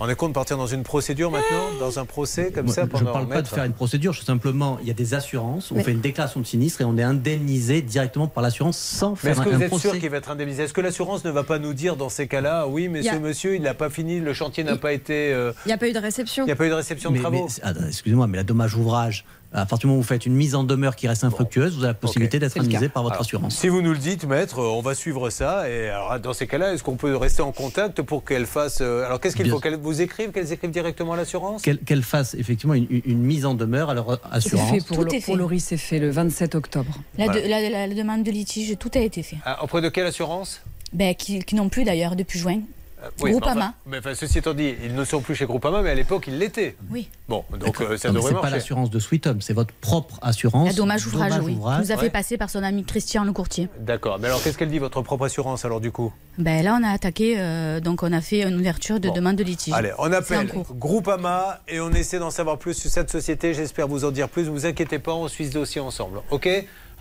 On 0.04 0.08
est 0.08 0.16
compte 0.16 0.30
de 0.30 0.34
partir 0.34 0.56
dans 0.58 0.66
une 0.66 0.82
procédure 0.82 1.30
maintenant, 1.30 1.68
dans 1.78 2.00
un 2.00 2.04
procès 2.04 2.50
comme 2.50 2.66
Moi, 2.66 2.74
ça 2.74 2.82
je 2.82 2.86
pendant 2.88 3.04
ne 3.04 3.12
parle 3.12 3.28
pas 3.28 3.40
de 3.40 3.46
faire 3.46 3.62
une 3.62 3.72
procédure, 3.72 4.12
je 4.12 4.24
simplement, 4.24 4.78
il 4.82 4.88
y 4.88 4.90
a 4.90 4.94
des 4.94 5.14
assurances, 5.14 5.70
on 5.70 5.76
Mais- 5.76 5.84
fait 5.84 5.92
une 5.92 6.00
déclaration 6.00 6.40
de 6.40 6.44
sinistre 6.46 6.80
et 6.80 6.84
on 6.84 6.98
est 6.98 7.04
indemnisé 7.04 7.82
directement 7.82 8.26
par 8.26 8.42
l'assurance 8.42 8.76
sans 8.78 9.10
Mais 9.10 9.16
faire 9.16 9.30
est-ce 9.30 9.40
un, 9.40 9.44
que 9.44 9.50
vous 9.50 9.62
êtes 9.62 9.68
procès. 9.68 9.90
sûr 9.90 10.00
qu'il 10.00 10.10
va 10.10 10.16
être 10.16 10.30
indemnisé? 10.32 10.64
Est-ce 10.64 10.72
que 10.72 10.80
l'assurance 10.80 11.24
ne 11.24 11.30
va 11.30 11.44
pas 11.44 11.60
nous 11.60 11.72
dire 11.72 11.94
dans 11.94 12.08
ces 12.08 12.26
cas-là, 12.26 12.66
oui, 12.66 12.88
mais 12.88 13.06
a- 13.08 13.12
ce 13.14 13.18
monsieur, 13.20 13.54
il 13.54 13.62
n'a 13.62 13.74
pas 13.74 13.90
fini, 13.90 14.18
le 14.18 14.34
chantier 14.34 14.64
n'a 14.64 14.76
pas 14.76 14.92
été. 14.92 15.32
euh, 15.32 15.52
Il 15.66 15.68
n'y 15.68 15.72
a 15.72 15.78
pas 15.78 15.88
eu 15.88 15.92
de 15.92 15.98
réception. 16.00 16.42
Il 16.42 16.46
n'y 16.46 16.52
a 16.52 16.56
pas 16.56 16.66
eu 16.66 16.70
de 16.70 16.74
réception 16.74 17.10
de 17.10 17.14
Mais- 17.14 17.20
travaux. 17.20 17.46
mais- 17.46 17.64
attends, 17.64 17.86
Excusez-moi, 17.86 18.26
mais 18.26 18.38
la 18.38 18.44
dommage 18.44 18.74
ouvrage, 18.74 19.24
à 19.54 19.66
partir 19.66 19.78
du 19.80 19.86
moment 19.88 19.98
où 19.98 20.02
vous 20.02 20.06
faites 20.08 20.24
une 20.26 20.34
mise 20.34 20.54
en 20.54 20.64
demeure 20.64 20.96
qui 20.96 21.06
reste 21.08 21.24
infructueuse, 21.24 21.74
vous 21.76 21.84
avez 21.84 21.88
la 21.88 21.94
possibilité 21.94 22.38
d'être 22.38 22.56
indemnisé 22.58 22.88
par 22.88 23.02
votre 23.02 23.14
Alors, 23.14 23.22
assurance. 23.26 23.54
Si 23.56 23.68
vous 23.68 23.82
nous 23.82 23.92
le 23.92 23.98
dites, 23.98 24.24
maître, 24.24 24.58
euh, 24.60 24.68
on 24.68 24.80
va 24.80 24.94
suivre 24.94 25.28
ça. 25.30 25.68
Et 25.68 25.88
alors, 25.88 26.18
dans 26.20 26.32
ces 26.32 26.46
cas-là, 26.46 26.72
est-ce 26.72 26.82
qu'on 26.82 26.96
peut 26.96 27.14
rester 27.16 27.42
en 27.42 27.52
contact 27.52 28.02
pour 28.02 28.24
qu'elle 28.24 28.46
fasse. 28.46 28.78
euh, 28.80 29.04
Alors, 29.04 29.20
qu'est-ce 29.20 29.36
qu'il 29.36 29.48
faut 29.50 29.60
Qu'elle 29.60 29.76
vous 29.76 30.00
écrive 30.00 30.30
Qu'elles 30.32 30.52
écrivent 30.52 30.70
directement 30.70 31.12
à 31.12 31.16
l'assurance? 31.16 31.62
Qu'elle 31.62 31.78
qu'elle 31.78 32.02
fasse 32.02 32.34
effectivement 32.34 32.74
une, 32.74 32.86
une 33.04 33.18
mise 33.22 33.44
en 33.46 33.54
demeure 33.54 33.90
à 33.90 33.94
leur 33.94 34.18
assurance. 34.32 34.70
fait 34.70 34.84
pour, 34.86 34.96
Tout 34.96 35.04
le- 35.04 35.14
est 35.14 35.24
pour 35.24 35.34
fait. 35.34 35.38
Laurie, 35.38 35.60
c'est 35.60 35.76
fait 35.76 35.98
le 35.98 36.10
27 36.10 36.54
octobre. 36.54 36.92
La, 37.18 37.26
Voilà. 37.26 37.40
de- 37.42 37.48
la- 37.48 37.68
la- 37.70 37.86
la 37.86 37.94
demande 37.94 38.22
de 38.22 38.30
litige, 38.30 38.76
tout 38.78 38.90
a 38.94 39.00
été 39.00 39.22
fait. 39.22 39.36
Ah, 39.44 39.62
Auprès 39.62 39.80
de 39.82 39.88
quelle 39.88 40.06
assurance? 40.06 40.62
Ben, 40.92 41.14
qui, 41.14 41.40
qui 41.40 41.54
n'ont 41.54 41.68
plus 41.68 41.84
d'ailleurs 41.84 42.16
depuis 42.16 42.38
juin. 42.38 42.60
Euh, 43.02 43.08
oui, 43.20 43.30
Groupama. 43.32 43.54
mais 43.54 43.60
enfin- 43.62 43.74
Mais 43.86 43.98
enfin, 43.98 44.14
ceci 44.14 44.38
étant 44.38 44.54
dit, 44.54 44.74
ils 44.84 44.94
ne 44.94 45.04
sont 45.04 45.20
plus 45.20 45.34
chez 45.34 45.44
Groupama, 45.46 45.82
mais 45.82 45.90
à 45.90 45.94
l'époque, 45.94 46.24
ils 46.28 46.38
l'étaient. 46.38 46.76
Oui. 46.90 47.08
Bon, 47.28 47.44
donc 47.58 47.80
euh, 47.80 47.96
ça 47.96 48.08
Non, 48.08 48.14
devrait 48.14 48.28
c'est 48.28 48.34
pas 48.36 48.40
marcher. 48.42 48.56
l'assurance 48.56 48.90
de 48.90 48.98
Sweet 48.98 49.26
Home, 49.26 49.40
c'est 49.40 49.52
votre 49.54 49.74
propre 49.74 50.18
assurance. 50.22 50.68
La 50.68 50.74
dommage 50.74 51.06
ouvrage, 51.06 51.32
oui. 51.42 51.54
ouvrage. 51.54 51.80
Nous 51.84 51.90
a 51.92 51.94
Ouais. 51.96 52.00
fait 52.00 52.10
passer 52.10 52.36
par 52.38 52.48
son 52.50 52.62
ami 52.62 52.84
Christian 52.84 53.24
le 53.24 53.32
courtier. 53.32 53.68
D'accord. 53.80 54.18
Mais 54.20 54.28
alors, 54.28 54.42
qu'est-ce 54.42 54.56
qu'elle 54.56 54.70
dit, 54.70 54.78
votre 54.78 55.02
propre 55.02 55.24
assurance, 55.26 55.64
alors, 55.64 55.80
du 55.80 55.90
coup? 55.90 56.12
Ben 56.38 56.62
là, 56.64 56.78
on 56.80 56.84
a 56.84 56.90
attaqué, 56.90 57.34
euh, 57.38 57.80
donc 57.80 58.02
on 58.02 58.12
a 58.12 58.20
fait 58.20 58.42
une 58.42 58.54
ouverture 58.58 59.00
de 59.00 59.08
demande 59.10 59.36
de 59.36 59.44
litige. 59.44 59.74
Allez, 59.74 59.92
on 59.98 60.12
appelle. 60.12 60.50
Groupama 60.76 61.60
et 61.68 61.80
on 61.80 61.90
essaie 61.90 62.18
d'en 62.18 62.30
savoir 62.30 62.58
plus 62.58 62.74
sur 62.74 62.90
cette 62.90 63.10
société. 63.10 63.54
J'espère 63.54 63.88
vous 63.88 64.04
en 64.04 64.10
dire 64.10 64.28
plus. 64.28 64.44
Ne 64.44 64.50
vous 64.50 64.66
inquiétez 64.66 64.98
pas, 64.98 65.12
on 65.14 65.28
suit 65.28 65.46
ce 65.48 65.52
dossier 65.52 65.80
ensemble. 65.80 66.20
OK? 66.30 66.48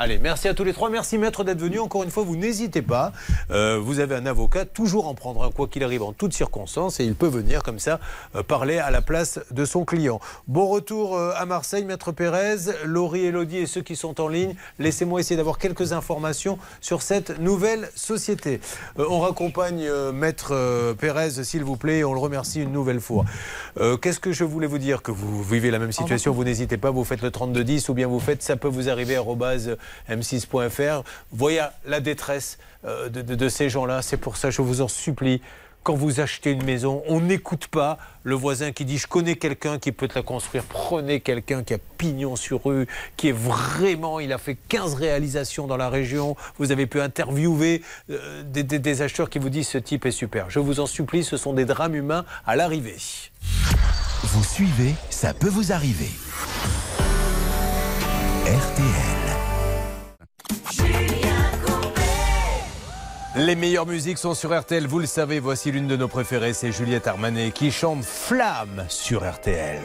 Allez, 0.04 0.18
merci 0.18 0.48
à 0.48 0.56
tous 0.56 0.64
les 0.64 0.74
trois. 0.74 0.90
Merci, 0.90 1.20
maître, 1.20 1.44
d'être 1.44 1.60
venu. 1.60 1.78
Encore 1.78 2.02
une 2.02 2.10
fois, 2.10 2.24
vous 2.24 2.36
n'hésitez 2.36 2.82
pas. 2.82 3.12
Euh, 3.52 3.78
vous 3.80 4.00
avez 4.00 4.16
un 4.16 4.26
avocat, 4.26 4.66
toujours 4.66 5.08
en 5.08 5.14
prendre 5.14 5.44
un, 5.44 5.52
quoi 5.52 5.68
qu'il 5.68 5.84
arrive, 5.84 6.02
en 6.02 6.12
toutes 6.12 6.34
circonstances. 6.34 7.00
Et 7.00 7.06
il 7.06 7.14
peut 7.14 7.28
venir, 7.28 7.62
comme 7.62 7.78
ça, 7.78 8.00
euh, 8.36 8.42
parler 8.42 8.80
à 8.80 8.90
la 8.90 9.04
place 9.04 9.40
de 9.52 9.64
son 9.64 9.86
client. 9.86 10.20
Bon 10.48 10.66
retour 10.66 11.16
euh, 11.16 11.34
à 11.36 11.46
Marseille, 11.46 11.86
maître 11.86 12.12
Pérez. 12.12 12.72
Laurie, 12.84 13.26
Elodie 13.26 13.60
et 13.60 13.68
ceux 13.68 13.82
qui 13.82 13.96
sont 13.96 14.20
en 14.20 14.28
ligne. 14.28 14.56
Laissez-moi 14.80 15.20
essayer 15.20 15.38
d'avoir 15.38 15.60
quelques 15.60 15.94
informations 15.94 16.58
sur 16.80 17.04
cette 17.04 17.40
nouvelle 17.40 17.88
société. 17.94 18.60
On 18.98 19.20
raccompagne 19.20 19.88
maître 20.14 20.96
Pérez, 21.00 21.44
s'il 21.44 21.64
vous 21.64 21.78
plaît. 21.78 22.00
et 22.00 22.04
On 22.04 22.16
le 22.16 22.20
remercie 22.20 22.64
une 22.64 22.72
nouvelle 22.72 23.02
fois. 23.02 23.24
Qu'est-ce 24.02 24.20
que 24.20 24.32
je 24.32 24.46
voulais 24.46 24.66
vous 24.66 24.80
dire? 24.80 25.04
Que 25.04 25.12
vous 25.12 25.44
vivez 25.44 25.70
la 25.70 25.78
même 25.78 25.92
situation, 25.92 26.34
vous 26.34 26.44
n'hésitez 26.44 26.78
pas, 26.78 26.90
vous 26.90 27.04
faites 27.04 27.22
le 27.22 27.30
3210 27.30 27.90
ou 27.90 27.94
bien 27.94 28.08
vous 28.08 28.20
faites 28.20 28.42
ça 28.42 28.56
peut 28.56 28.68
vous 28.68 28.90
arriver 28.90 29.16
arobase 29.16 29.78
m6.fr. 30.10 31.04
Voyez 31.32 31.62
la 31.86 32.00
détresse 32.00 32.58
euh, 32.86 33.10
de, 33.10 33.50
ces 33.50 33.70
gens-là. 33.70 34.02
C'est 34.02 34.18
pour 34.18 34.38
ça, 34.38 34.50
je 34.50 34.62
vous 34.62 34.82
en 34.82 34.88
supplie. 34.88 35.42
Quand 35.84 35.96
vous 35.96 36.20
achetez 36.20 36.52
une 36.52 36.64
maison, 36.64 37.02
on 37.08 37.22
n'écoute 37.22 37.66
pas 37.66 37.98
le 38.24 38.36
voisin 38.36 38.72
qui 38.72 38.86
dit 38.86 39.00
je 39.00 39.08
connais 39.08 39.36
quelqu'un 39.36 39.80
qui 39.80 39.92
peut 39.92 40.08
te 40.08 40.14
la 40.14 40.22
construire. 40.22 40.64
Prenez 40.64 41.22
quelqu'un 41.22 41.64
qui 41.64 41.74
a 41.74 41.80
pignon 41.98 42.36
sur 42.36 42.64
rue, 42.66 42.88
qui 43.18 43.30
est 43.30 43.36
vraiment, 43.36 44.20
il 44.20 44.32
a 44.32 44.38
fait 44.38 44.56
15 44.70 44.94
réalisations 44.94 45.66
dans 45.66 45.78
la 45.78 45.90
région. 45.90 46.36
Vous 46.60 46.72
avez 46.72 46.86
pu 46.86 47.02
interviewer 47.02 47.82
euh, 48.12 48.44
des, 48.44 48.62
des- 48.62 48.78
des 48.78 49.02
acheteurs 49.02 49.32
qui 49.32 49.40
vous 49.40 49.50
disent 49.50 49.70
ce 49.70 49.80
type 49.80 50.06
est 50.06 50.12
super. 50.12 50.52
Je 50.52 50.60
vous 50.60 50.80
en 50.80 50.86
supplie, 50.86 51.24
ce 51.24 51.36
sont 51.36 51.54
des 51.54 51.66
drames 51.66 51.96
humains 51.96 52.26
à 52.46 52.56
l'arrivée. 52.56 52.98
Vous 54.24 54.44
suivez, 54.44 54.94
ça 55.10 55.34
peut 55.34 55.50
vous 55.50 55.72
arriver. 55.72 56.12
RTL. 58.46 59.21
Les 63.36 63.56
meilleures 63.56 63.86
musiques 63.86 64.18
sont 64.18 64.34
sur 64.34 64.58
RTL, 64.58 64.86
vous 64.86 65.00
le 65.00 65.06
savez, 65.06 65.40
voici 65.40 65.72
l'une 65.72 65.88
de 65.88 65.96
nos 65.96 66.10
préférées, 66.10 66.54
c'est 66.54 66.72
Juliette 66.72 67.08
Armanet 67.08 67.52
qui 67.52 67.72
chante 67.72 68.04
Flamme 68.04 68.86
sur 68.90 69.30
RTL. 69.30 69.82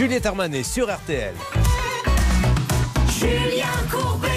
Juliette 0.00 0.24
Armanet 0.24 0.62
sur 0.62 0.90
RTL. 0.90 1.34
Julien 3.18 3.66
Courbet. 3.90 4.28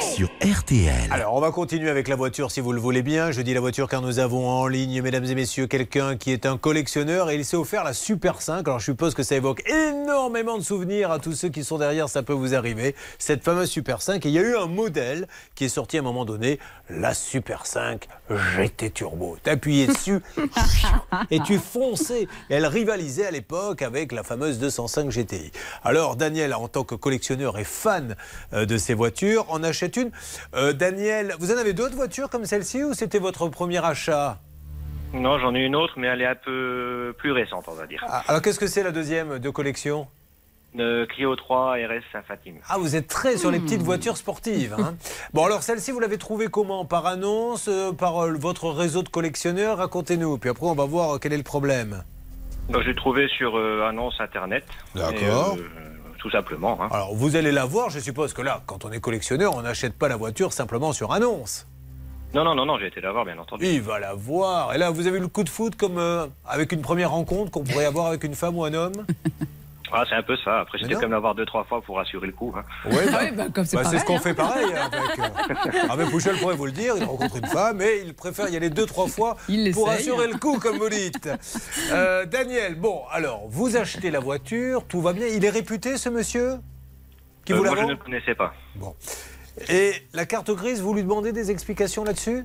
Sur 0.00 0.30
RTL. 0.40 1.10
Alors, 1.10 1.34
on 1.34 1.40
va 1.40 1.50
continuer 1.50 1.90
avec 1.90 2.08
la 2.08 2.16
voiture 2.16 2.50
si 2.50 2.62
vous 2.62 2.72
le 2.72 2.80
voulez 2.80 3.02
bien. 3.02 3.30
Je 3.30 3.42
dis 3.42 3.52
la 3.52 3.60
voiture 3.60 3.90
car 3.90 4.00
nous 4.00 4.20
avons 4.20 4.48
en 4.48 4.66
ligne, 4.66 5.02
mesdames 5.02 5.26
et 5.26 5.34
messieurs, 5.34 5.66
quelqu'un 5.66 6.16
qui 6.16 6.32
est 6.32 6.46
un 6.46 6.56
collectionneur 6.56 7.28
et 7.28 7.34
il 7.34 7.44
s'est 7.44 7.58
offert 7.58 7.84
la 7.84 7.92
Super 7.92 8.40
5. 8.40 8.66
Alors, 8.66 8.78
je 8.78 8.86
suppose 8.86 9.12
que 9.12 9.22
ça 9.22 9.36
évoque 9.36 9.62
énormément 9.68 10.01
de 10.06 10.62
souvenirs 10.62 11.10
à 11.10 11.18
tous 11.18 11.32
ceux 11.32 11.48
qui 11.48 11.64
sont 11.64 11.78
derrière, 11.78 12.08
ça 12.08 12.22
peut 12.22 12.32
vous 12.32 12.54
arriver. 12.54 12.94
Cette 13.18 13.42
fameuse 13.42 13.70
Super 13.70 14.02
5. 14.02 14.24
Et 14.26 14.28
il 14.28 14.34
y 14.34 14.38
a 14.38 14.42
eu 14.42 14.56
un 14.56 14.66
modèle 14.66 15.28
qui 15.54 15.64
est 15.64 15.68
sorti 15.68 15.96
à 15.96 16.00
un 16.00 16.02
moment 16.02 16.24
donné, 16.24 16.58
la 16.90 17.14
Super 17.14 17.66
5 17.66 18.08
GT 18.30 18.90
Turbo. 18.90 19.36
T'appuyais 19.42 19.86
dessus 19.86 20.20
et 21.30 21.40
tu 21.40 21.58
fonçais. 21.58 22.28
Elle 22.48 22.66
rivalisait 22.66 23.26
à 23.26 23.30
l'époque 23.30 23.82
avec 23.82 24.12
la 24.12 24.22
fameuse 24.22 24.58
205 24.58 25.10
GTI. 25.10 25.52
Alors, 25.84 26.16
Daniel, 26.16 26.54
en 26.54 26.68
tant 26.68 26.84
que 26.84 26.94
collectionneur 26.94 27.58
et 27.58 27.64
fan 27.64 28.16
euh, 28.52 28.66
de 28.66 28.76
ces 28.78 28.94
voitures, 28.94 29.46
en 29.48 29.62
achète 29.62 29.96
une. 29.96 30.10
Euh, 30.54 30.72
Daniel, 30.72 31.34
vous 31.38 31.52
en 31.52 31.56
avez 31.56 31.72
d'autres 31.72 31.96
voitures 31.96 32.28
comme 32.28 32.44
celle-ci 32.44 32.82
ou 32.84 32.94
c'était 32.94 33.18
votre 33.18 33.48
premier 33.48 33.84
achat? 33.84 34.38
Non, 35.14 35.38
j'en 35.38 35.54
ai 35.54 35.60
une 35.64 35.76
autre, 35.76 35.94
mais 35.96 36.06
elle 36.06 36.22
est 36.22 36.26
un 36.26 36.34
peu 36.34 37.14
plus 37.18 37.32
récente, 37.32 37.64
on 37.68 37.74
va 37.74 37.86
dire. 37.86 38.02
Ah, 38.08 38.22
Alors, 38.28 38.40
qu'est-ce 38.42 38.58
que 38.58 38.66
c'est 38.66 38.82
la 38.82 38.92
deuxième 38.92 39.38
de 39.38 39.50
collection? 39.50 40.06
De 40.74 41.04
Clio 41.04 41.36
3 41.36 41.74
RS 41.74 42.02
Saint-Fatime. 42.12 42.56
Ah, 42.66 42.78
vous 42.78 42.96
êtes 42.96 43.06
très 43.08 43.36
sur 43.36 43.50
les 43.50 43.60
petites 43.60 43.82
voitures 43.82 44.16
sportives. 44.16 44.74
hein. 44.78 44.94
bon, 45.34 45.44
alors 45.44 45.62
celle-ci, 45.62 45.90
vous 45.90 46.00
l'avez 46.00 46.16
trouvée 46.16 46.46
comment? 46.48 46.86
Par 46.86 47.04
annonce 47.06 47.68
euh, 47.68 47.92
Par 47.92 48.24
euh, 48.24 48.32
votre 48.38 48.70
réseau 48.70 49.02
de 49.02 49.10
collectionneurs? 49.10 49.76
Racontez-nous. 49.76 50.38
Puis 50.38 50.48
après, 50.48 50.64
on 50.66 50.74
va 50.74 50.86
voir 50.86 51.16
euh, 51.16 51.18
quel 51.18 51.34
est 51.34 51.36
le 51.36 51.42
problème. 51.42 52.02
Donc, 52.70 52.82
je 52.82 52.88
l'ai 52.88 52.94
trouvée 52.96 53.28
sur 53.28 53.58
euh, 53.58 53.86
annonce 53.86 54.18
internet. 54.18 54.64
D'accord. 54.94 55.56
Euh, 55.58 55.68
tout 56.18 56.30
simplement. 56.30 56.78
hein. 56.82 56.88
Alors, 56.90 57.14
vous 57.14 57.36
allez 57.36 57.52
la 57.52 57.66
voir, 57.66 57.90
je 57.90 57.98
suppose 57.98 58.32
que 58.32 58.40
là, 58.40 58.62
quand 58.64 58.86
on 58.86 58.92
est 58.92 59.00
collectionneur, 59.00 59.54
on 59.54 59.60
n'achète 59.62 59.98
pas 59.98 60.08
la 60.08 60.16
voiture 60.16 60.54
simplement 60.54 60.94
sur 60.94 61.12
annonce. 61.12 61.66
Non, 62.34 62.44
non, 62.44 62.54
non, 62.54 62.64
non, 62.64 62.78
j'ai 62.78 62.86
été 62.86 63.00
la 63.00 63.12
voir, 63.12 63.24
bien 63.26 63.38
entendu. 63.38 63.64
Il 63.66 63.82
va 63.82 63.98
la 63.98 64.14
voir. 64.14 64.74
Et 64.74 64.78
là, 64.78 64.90
vous 64.90 65.06
avez 65.06 65.18
eu 65.18 65.20
le 65.20 65.28
coup 65.28 65.44
de 65.44 65.50
foot 65.50 65.76
comme 65.76 65.98
euh, 65.98 66.26
avec 66.46 66.72
une 66.72 66.80
première 66.80 67.10
rencontre 67.10 67.50
qu'on 67.50 67.62
pourrait 67.64 67.84
avoir 67.84 68.06
avec 68.06 68.24
une 68.24 68.34
femme 68.34 68.56
ou 68.56 68.64
un 68.64 68.72
homme? 68.72 68.92
Ah, 69.94 70.04
c'est 70.08 70.14
un 70.14 70.22
peu 70.22 70.34
ça. 70.42 70.60
Après, 70.60 70.78
j'étais 70.78 70.94
comme 70.94 71.10
l'avoir 71.10 71.34
deux, 71.34 71.44
trois 71.44 71.64
fois 71.64 71.82
pour 71.82 72.00
assurer 72.00 72.26
le 72.26 72.32
coup. 72.32 72.54
hein. 72.56 72.62
Ouais, 72.90 73.10
bah, 73.12 73.20
bah, 73.36 73.44
comme 73.54 73.66
c'est 73.66 73.76
bah, 73.76 73.84
c'est 73.84 73.98
ce 73.98 74.06
qu'on 74.06 74.16
hein. 74.16 74.20
fait 74.20 74.32
pareil. 74.32 74.64
hein, 74.74 74.88
avec, 74.90 75.18
euh, 75.74 75.78
Avec 75.90 76.08
Pouchel 76.08 76.36
pourrait 76.38 76.56
vous 76.56 76.64
le 76.64 76.72
dire, 76.72 76.94
il 76.96 77.04
rencontre 77.04 77.36
une 77.36 77.46
femme 77.46 77.82
et 77.82 78.00
il 78.02 78.14
préfère 78.14 78.48
y 78.48 78.56
aller 78.56 78.70
deux, 78.70 78.86
trois 78.86 79.06
fois 79.08 79.36
Il 79.50 79.70
pour 79.72 79.90
assurer 79.90 80.28
le 80.28 80.38
coup, 80.38 80.58
comme 80.58 80.78
vous 80.78 80.88
dites. 80.88 81.28
Euh, 81.90 82.24
Daniel, 82.24 82.76
bon, 82.76 83.02
alors, 83.10 83.42
vous 83.48 83.76
achetez 83.76 84.10
la 84.10 84.20
voiture, 84.20 84.86
tout 84.86 85.02
va 85.02 85.12
bien. 85.12 85.26
Il 85.26 85.44
est 85.44 85.50
réputé, 85.50 85.98
ce 85.98 86.08
monsieur? 86.08 86.54
Qui 87.44 87.52
Euh, 87.52 87.56
vous 87.56 87.64
la 87.64 87.72
moi, 87.72 87.80
je 87.80 87.86
ne 87.86 87.90
le 87.90 87.96
connaissais 87.96 88.34
pas. 88.34 88.54
Bon. 88.76 88.94
Et 89.68 89.92
la 90.14 90.26
carte 90.26 90.50
grise, 90.50 90.80
vous 90.80 90.94
lui 90.94 91.02
demandez 91.02 91.32
des 91.32 91.50
explications 91.50 92.04
là-dessus 92.04 92.44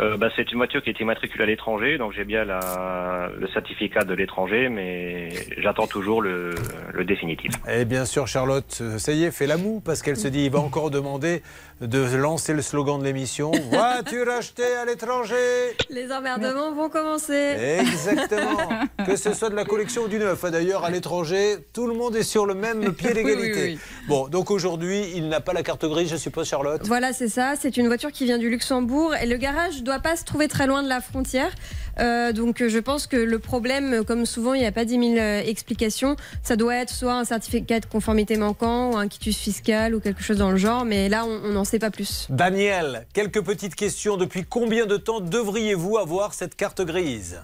Euh, 0.00 0.16
bah, 0.16 0.28
c'est 0.36 0.52
une 0.52 0.58
voiture 0.58 0.80
qui 0.80 0.90
était 0.90 1.02
immatriculée 1.02 1.42
à 1.42 1.46
l'étranger, 1.46 1.98
donc 1.98 2.12
j'ai 2.12 2.24
bien 2.24 2.44
la, 2.44 3.30
le 3.36 3.48
certificat 3.48 4.04
de 4.04 4.14
l'étranger, 4.14 4.68
mais 4.68 5.30
j'attends 5.58 5.88
toujours 5.88 6.22
le, 6.22 6.54
le 6.94 7.04
définitif. 7.04 7.50
Et 7.68 7.84
bien 7.84 8.04
sûr, 8.04 8.28
Charlotte, 8.28 8.70
ça 8.98 9.12
y 9.12 9.24
est, 9.24 9.32
fait 9.32 9.48
la 9.48 9.56
moue, 9.56 9.80
parce 9.84 10.02
qu'elle 10.02 10.16
se 10.16 10.28
dit, 10.28 10.44
il 10.44 10.52
va 10.52 10.60
encore 10.60 10.90
demander 10.90 11.42
de 11.80 12.16
lancer 12.16 12.52
le 12.54 12.62
slogan 12.62 12.98
de 12.98 13.04
l'émission. 13.04 13.52
Voiture 13.70 14.28
achetée 14.30 14.74
à 14.74 14.84
l'étranger? 14.84 15.76
Les 15.90 16.10
emmerdements 16.10 16.72
vont 16.72 16.88
commencer. 16.88 17.78
Exactement. 17.80 18.68
que 19.06 19.16
ce 19.16 19.32
soit 19.32 19.50
de 19.50 19.54
la 19.54 19.64
collection 19.64 20.02
ou 20.02 20.08
du 20.08 20.18
neuf. 20.18 20.44
D'ailleurs, 20.50 20.84
à 20.84 20.90
l'étranger, 20.90 21.56
tout 21.72 21.86
le 21.86 21.94
monde 21.94 22.16
est 22.16 22.24
sur 22.24 22.46
le 22.46 22.54
même 22.54 22.92
pied 22.94 23.12
d'égalité. 23.12 23.64
Oui, 23.64 23.72
oui, 23.74 23.78
Bon, 24.08 24.28
donc 24.28 24.50
aujourd'hui, 24.50 25.12
il 25.14 25.28
n'a 25.28 25.40
pas 25.40 25.52
la 25.52 25.62
carte 25.62 25.84
grise, 25.84 26.10
je 26.10 26.16
suppose, 26.16 26.48
Charlotte 26.48 26.82
Voilà, 26.86 27.12
c'est 27.12 27.28
ça. 27.28 27.54
C'est 27.58 27.76
une 27.76 27.86
voiture 27.86 28.10
qui 28.10 28.24
vient 28.24 28.38
du 28.38 28.50
Luxembourg 28.50 29.14
et 29.14 29.26
le 29.26 29.36
garage 29.36 29.82
doit 29.82 30.00
pas 30.00 30.16
se 30.16 30.24
trouver 30.24 30.48
très 30.48 30.66
loin 30.66 30.82
de 30.82 30.88
la 30.88 31.00
frontière. 31.00 31.52
Euh, 32.00 32.32
donc 32.32 32.60
euh, 32.60 32.68
je 32.68 32.78
pense 32.78 33.06
que 33.06 33.16
le 33.16 33.38
problème, 33.38 33.92
euh, 33.92 34.02
comme 34.04 34.26
souvent, 34.26 34.54
il 34.54 34.60
n'y 34.60 34.66
a 34.66 34.72
pas 34.72 34.84
10 34.84 35.14
000 35.14 35.18
euh, 35.18 35.40
explications. 35.44 36.16
Ça 36.42 36.56
doit 36.56 36.76
être 36.76 36.90
soit 36.90 37.14
un 37.14 37.24
certificat 37.24 37.80
de 37.80 37.86
conformité 37.86 38.36
manquant 38.36 38.92
ou 38.92 38.96
un 38.96 39.08
quitus 39.08 39.36
fiscal 39.38 39.94
ou 39.94 40.00
quelque 40.00 40.22
chose 40.22 40.38
dans 40.38 40.50
le 40.50 40.56
genre. 40.56 40.84
Mais 40.84 41.08
là, 41.08 41.24
on 41.24 41.38
on 41.48 41.52
n'en 41.52 41.64
sait 41.64 41.78
pas 41.78 41.90
plus. 41.90 42.26
Daniel, 42.30 43.06
quelques 43.12 43.42
petites 43.42 43.74
questions. 43.74 44.16
Depuis 44.16 44.44
combien 44.44 44.86
de 44.86 44.96
temps 44.96 45.20
devriez-vous 45.20 45.98
avoir 45.98 46.34
cette 46.34 46.54
carte 46.56 46.82
grise? 46.82 47.40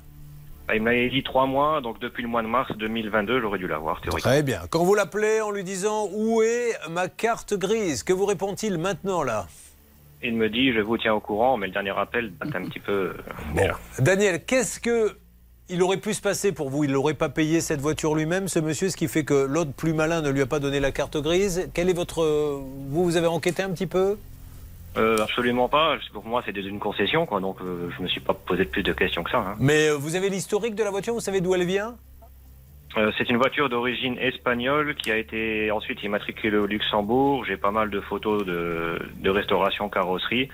Bah, 0.67 0.75
il 0.75 0.83
m'avait 0.83 1.11
dit 1.11 1.23
trois 1.23 1.47
mois, 1.47 1.81
donc 1.83 2.01
depuis 2.01 2.23
le 2.23 2.29
mois 2.29 2.43
de 2.43 2.47
mars 2.49 2.71
2022, 2.77 3.41
j'aurais 3.41 3.59
dû 3.59 3.67
l'avoir, 3.67 4.01
théoriquement. 4.01 4.31
Très 4.31 4.43
bien. 4.43 4.63
Quand 4.71 4.83
vous 4.83 4.95
l'appelez 4.95 5.43
en 5.43 5.51
lui 5.51 5.63
disant 5.63 6.09
où 6.13 6.41
est 6.43 6.73
ma 6.91 7.09
carte 7.09 7.55
grise, 7.55 8.03
que 8.03 8.15
vous 8.15 8.25
répond-il 8.25 8.79
maintenant 8.79 9.23
là? 9.23 9.47
Il 10.27 10.35
me 10.37 10.49
dit, 10.49 10.73
je 10.73 10.81
vous 10.81 10.97
tiens 10.97 11.13
au 11.15 11.21
courant, 11.21 11.59
mais 11.59 11.67
le 11.67 11.73
dernier 11.73 11.91
appel 11.97 12.33
date 12.41 12.57
un 12.57 12.65
petit 12.65 12.81
peu. 12.81 12.93
euh, 12.93 13.15
déjà. 13.55 13.79
Daniel, 13.99 14.43
qu'est-ce 14.45 14.81
que 14.81 15.17
il 15.69 15.83
aurait 15.83 15.99
pu 15.99 16.15
se 16.15 16.21
passer 16.23 16.53
pour 16.53 16.71
vous? 16.71 16.85
Il 16.85 16.93
n'aurait 16.93 17.15
pas 17.15 17.29
payé 17.29 17.61
cette 17.61 17.81
voiture 17.81 18.15
lui-même, 18.15 18.49
ce 18.49 18.59
monsieur, 18.59 18.89
ce 18.89 18.97
qui 18.97 19.07
fait 19.07 19.25
que 19.25 19.35
l'autre 19.47 19.73
plus 19.73 19.93
malin 19.93 20.23
ne 20.23 20.31
lui 20.31 20.41
a 20.41 20.47
pas 20.47 20.61
donné 20.61 20.81
la 20.81 20.93
carte 20.93 21.19
grise? 21.19 21.69
Quel 21.75 21.91
est 21.91 21.95
votre 21.95 22.25
vous 22.25 23.05
vous 23.05 23.17
avez 23.17 23.27
enquêté 23.27 23.63
un 23.63 23.71
petit 23.71 23.87
peu? 23.87 24.17
Euh, 24.97 25.19
absolument 25.23 25.69
pas. 25.69 25.97
Pour 26.13 26.25
moi, 26.25 26.43
c'était 26.47 26.61
une 26.61 26.79
concession, 26.79 27.27
quoi. 27.27 27.41
Donc, 27.41 27.57
euh, 27.61 27.91
je 27.97 28.03
me 28.03 28.09
suis 28.09 28.21
pas 28.21 28.33
posé 28.33 28.65
plus 28.65 28.83
de 28.83 28.93
questions 28.93 29.25
que 29.25 29.31
ça. 29.31 29.39
hein. 29.39 29.57
Mais 29.59 29.89
euh, 29.89 29.95
vous 29.97 30.15
avez 30.15 30.31
l'historique 30.31 30.75
de 30.75 30.85
la 30.85 30.91
voiture, 30.91 31.13
vous 31.15 31.21
savez 31.21 31.41
d'où 31.41 31.55
elle 31.55 31.65
vient? 31.67 31.97
C'est 33.19 33.29
une 33.29 33.37
voiture 33.37 33.69
d'origine 33.69 34.17
espagnole 34.19 34.95
qui 34.95 35.11
a 35.11 35.17
été 35.17 35.71
ensuite 35.71 36.03
immatriculée 36.03 36.57
au 36.57 36.67
Luxembourg. 36.67 37.45
J'ai 37.45 37.57
pas 37.57 37.73
mal 37.73 37.91
de 37.91 38.01
photos 38.01 38.45
de, 38.45 38.99
de 39.21 39.31
restauration 39.31 39.89
carrosserie. 39.89 40.49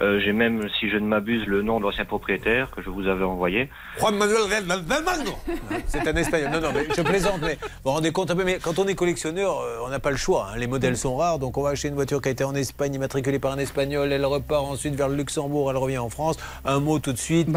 Euh, 0.00 0.20
J'ai 0.24 0.32
même, 0.32 0.66
si 0.80 0.88
je 0.90 0.96
ne 0.96 1.06
m'abuse, 1.06 1.46
le 1.46 1.62
nom 1.62 1.78
de 1.78 1.84
l'ancien 1.84 2.04
propriétaire 2.04 2.70
que 2.74 2.82
je 2.82 2.88
vous 2.90 3.06
avais 3.08 3.24
envoyé. 3.24 3.68
Juan 3.98 4.16
Manuel. 4.16 4.38
C'est 5.86 6.06
un 6.08 6.16
espagnol. 6.16 6.50
Non, 6.52 6.60
non, 6.60 6.68
mais 6.74 6.86
je 6.96 7.02
plaisante, 7.02 7.40
mais 7.42 7.58
vous 7.60 7.68
vous 7.84 7.90
rendez 7.90 8.10
compte 8.12 8.30
un 8.30 8.36
peu, 8.36 8.44
mais 8.44 8.58
quand 8.60 8.78
on 8.78 8.86
est 8.86 8.94
collectionneur, 8.94 9.60
euh, 9.60 9.78
on 9.84 9.88
n'a 9.90 9.98
pas 10.00 10.10
le 10.10 10.16
choix. 10.16 10.48
hein. 10.52 10.58
Les 10.58 10.66
modèles 10.66 10.96
sont 10.96 11.16
rares, 11.16 11.38
donc 11.38 11.56
on 11.58 11.62
va 11.62 11.70
acheter 11.70 11.88
une 11.88 11.94
voiture 11.94 12.20
qui 12.22 12.28
a 12.28 12.32
été 12.32 12.44
en 12.44 12.54
Espagne, 12.54 12.94
immatriculée 12.94 13.38
par 13.38 13.52
un 13.52 13.58
espagnol, 13.58 14.12
elle 14.12 14.24
repart 14.24 14.64
ensuite 14.64 14.94
vers 14.94 15.08
le 15.08 15.16
Luxembourg, 15.16 15.70
elle 15.70 15.76
revient 15.76 15.98
en 15.98 16.08
France. 16.08 16.36
Un 16.64 16.80
mot 16.80 16.98
tout 16.98 17.12
de 17.12 17.18
suite. 17.18 17.48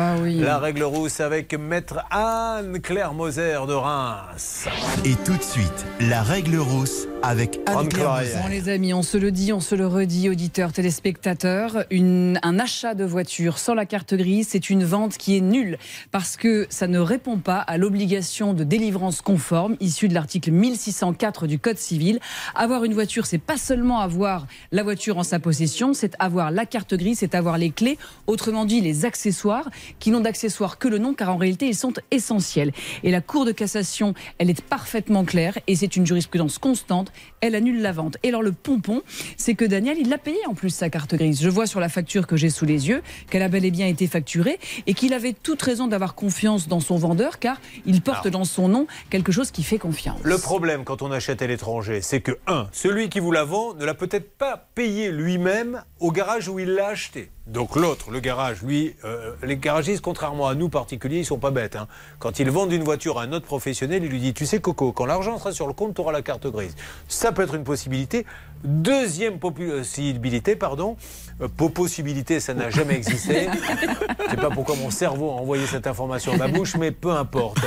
La 0.42 0.58
règle 0.60 0.84
rousse 0.84 1.20
avec 1.22 1.54
maître 1.58 2.00
Anne-Claire 2.12 3.14
Moser 3.14 3.56
de 3.68 3.74
Reims. 3.74 4.68
Et 5.06 5.16
tout 5.26 5.36
de 5.38 5.44
suite, 5.44 5.86
la 6.02 6.22
règle 6.24 6.58
rousse 6.58 7.08
avec 7.24 7.60
Anne-Claire 7.66 8.12
Moser. 8.12 8.38
Les 8.50 8.70
amis, 8.70 8.94
on 8.94 9.02
se 9.04 9.18
le 9.18 9.32
dit, 9.32 9.54
on 9.54 9.60
se 9.60 9.74
le 9.76 9.88
redit, 9.88 10.30
auditeurs, 10.30 10.72
téléspectateurs, 10.74 11.86
une- 11.90 12.25
un 12.44 12.60
achat 12.60 12.94
de 12.94 13.04
voiture 13.04 13.58
sans 13.58 13.74
la 13.74 13.86
carte 13.86 14.14
grise, 14.14 14.50
c'est 14.52 14.70
une 14.70 14.84
vente 14.84 15.18
qui 15.18 15.38
est 15.38 15.42
nulle 15.42 15.78
parce 16.12 16.38
que 16.38 16.68
ça 16.70 16.88
ne 16.88 17.00
répond 17.00 17.38
pas 17.38 17.60
à 17.60 17.78
l'obligation 17.78 18.54
de 18.54 18.64
délivrance 18.64 19.22
conforme 19.22 19.76
issue 19.80 20.08
de 20.08 20.14
l'article 20.14 20.52
1604 20.52 21.48
du 21.48 21.60
Code 21.60 21.78
civil. 21.78 22.20
Avoir 22.56 22.84
une 22.84 22.94
voiture, 22.94 23.26
c'est 23.26 23.38
pas 23.38 23.58
seulement 23.58 24.00
avoir 24.00 24.48
la 24.72 24.84
voiture 24.84 25.18
en 25.18 25.24
sa 25.24 25.40
possession, 25.40 25.94
c'est 25.94 26.16
avoir 26.20 26.52
la 26.52 26.66
carte 26.66 26.94
grise, 26.94 27.20
c'est 27.20 27.36
avoir 27.36 27.58
les 27.58 27.72
clés, 27.72 27.98
autrement 28.28 28.66
dit 28.66 28.82
les 28.82 29.06
accessoires 29.06 29.70
qui 30.00 30.12
n'ont 30.12 30.22
d'accessoires 30.22 30.78
que 30.78 30.88
le 30.88 30.98
nom 30.98 31.14
car 31.14 31.34
en 31.34 31.38
réalité 31.38 31.68
ils 31.68 31.76
sont 31.76 31.94
essentiels. 32.12 32.72
Et 33.04 33.12
la 33.12 33.22
Cour 33.22 33.46
de 33.46 33.52
cassation, 33.52 34.14
elle 34.38 34.50
est 34.50 34.62
parfaitement 34.62 35.26
claire 35.26 35.58
et 35.68 35.76
c'est 35.76 35.96
une 35.96 36.06
jurisprudence 36.06 36.58
constante, 36.58 37.12
elle 37.42 37.56
annule 37.56 37.82
la 37.82 37.92
vente. 37.92 38.18
Et 38.24 38.30
alors 38.30 38.42
le 38.42 38.52
pompon, 38.52 39.02
c'est 39.38 39.56
que 39.56 39.66
Daniel, 39.66 39.98
il 40.00 40.10
l'a 40.10 40.18
payé 40.18 40.40
en 40.48 40.54
plus 40.54 40.70
sa 40.70 40.90
carte 40.90 41.16
grise. 41.16 41.42
Je 41.42 41.50
vois 41.50 41.68
sur 41.68 41.80
la 41.80 41.90
facture 41.90 42.15
que 42.22 42.38
j'ai 42.38 42.50
sous 42.50 42.66
les 42.66 42.88
yeux 42.88 43.02
qu'elle 43.30 43.42
a 43.42 43.50
bel 43.50 43.66
et 43.66 43.72
bien 43.72 43.88
été 43.88 44.08
facturée 44.08 44.60
et 44.88 44.94
qu'il 44.94 45.14
avait 45.14 45.34
toute 45.34 45.62
raison 45.62 45.88
d'avoir 45.88 46.16
confiance 46.16 46.68
dans 46.68 46.80
son 46.80 46.98
vendeur 46.98 47.40
car 47.40 47.60
il 47.86 48.02
porte 48.02 48.28
dans 48.28 48.46
son 48.46 48.68
nom 48.68 48.88
quelque 49.10 49.32
chose 49.32 49.52
qui 49.52 49.64
fait 49.64 49.78
confiance. 49.78 50.20
Le 50.24 50.38
problème 50.38 50.84
quand 50.84 51.02
on 51.02 51.12
achète 51.12 51.42
à 51.42 51.48
l'étranger, 51.48 52.02
c'est 52.02 52.22
que, 52.22 52.38
un, 52.48 52.68
celui 52.72 53.10
qui 53.10 53.20
vous 53.20 53.32
la 53.32 53.44
vend 53.44 53.74
ne 53.74 53.86
l'a 53.86 53.94
peut-être 53.94 54.38
pas 54.38 54.68
payé 54.76 55.12
lui-même 55.12 55.84
au 56.06 56.12
garage 56.12 56.48
où 56.48 56.60
il 56.60 56.70
l'a 56.76 56.88
acheté. 56.90 57.32
Donc 57.48 57.76
l'autre, 57.76 58.12
le 58.12 58.20
garage, 58.20 58.62
lui, 58.64 58.96
euh, 59.04 59.34
les 59.44 59.58
garagistes, 59.58 60.02
contrairement 60.02 60.48
à 60.48 60.56
nous 60.56 60.70
particuliers, 60.70 61.20
ils 61.20 61.26
sont 61.26 61.38
pas 61.38 61.52
bêtes. 61.52 61.76
hein. 61.76 61.88
Quand 62.20 62.40
ils 62.40 62.50
vendent 62.50 62.72
une 62.72 62.84
voiture 62.84 63.20
à 63.20 63.24
un 63.24 63.32
autre 63.34 63.46
professionnel, 63.46 64.04
il 64.04 64.10
lui 64.12 64.20
dit, 64.20 64.34
tu 64.34 64.46
sais 64.46 64.60
Coco, 64.60 64.92
quand 64.92 65.06
l'argent 65.06 65.38
sera 65.38 65.52
sur 65.52 65.68
le 65.68 65.74
compte, 65.74 65.96
tu 65.96 66.02
auras 66.02 66.12
la 66.12 66.22
carte 66.22 66.48
grise. 66.48 66.76
Ça 67.08 67.32
peut 67.32 67.44
être 67.44 67.54
une 67.56 67.64
possibilité. 67.64 68.26
Deuxième 68.64 69.38
possibilité, 69.40 70.56
pardon, 70.56 70.98
euh, 71.42 71.48
po- 71.48 71.70
possibilité, 71.70 72.40
ça 72.40 72.54
n'a 72.56 72.70
jamais 72.72 72.96
existé. 72.96 73.48
Je 74.26 74.30
sais 74.32 74.38
pas 74.38 74.50
pourquoi 74.50 74.76
mon 74.76 74.90
cerveau 74.90 75.30
a 75.30 75.34
envoyé 75.34 75.66
cette 75.68 75.86
information 75.88 76.32
dans 76.32 76.40
ma 76.40 76.48
bouche, 76.48 76.76
mais 76.78 76.92
peu 76.92 77.12
importe. 77.12 77.58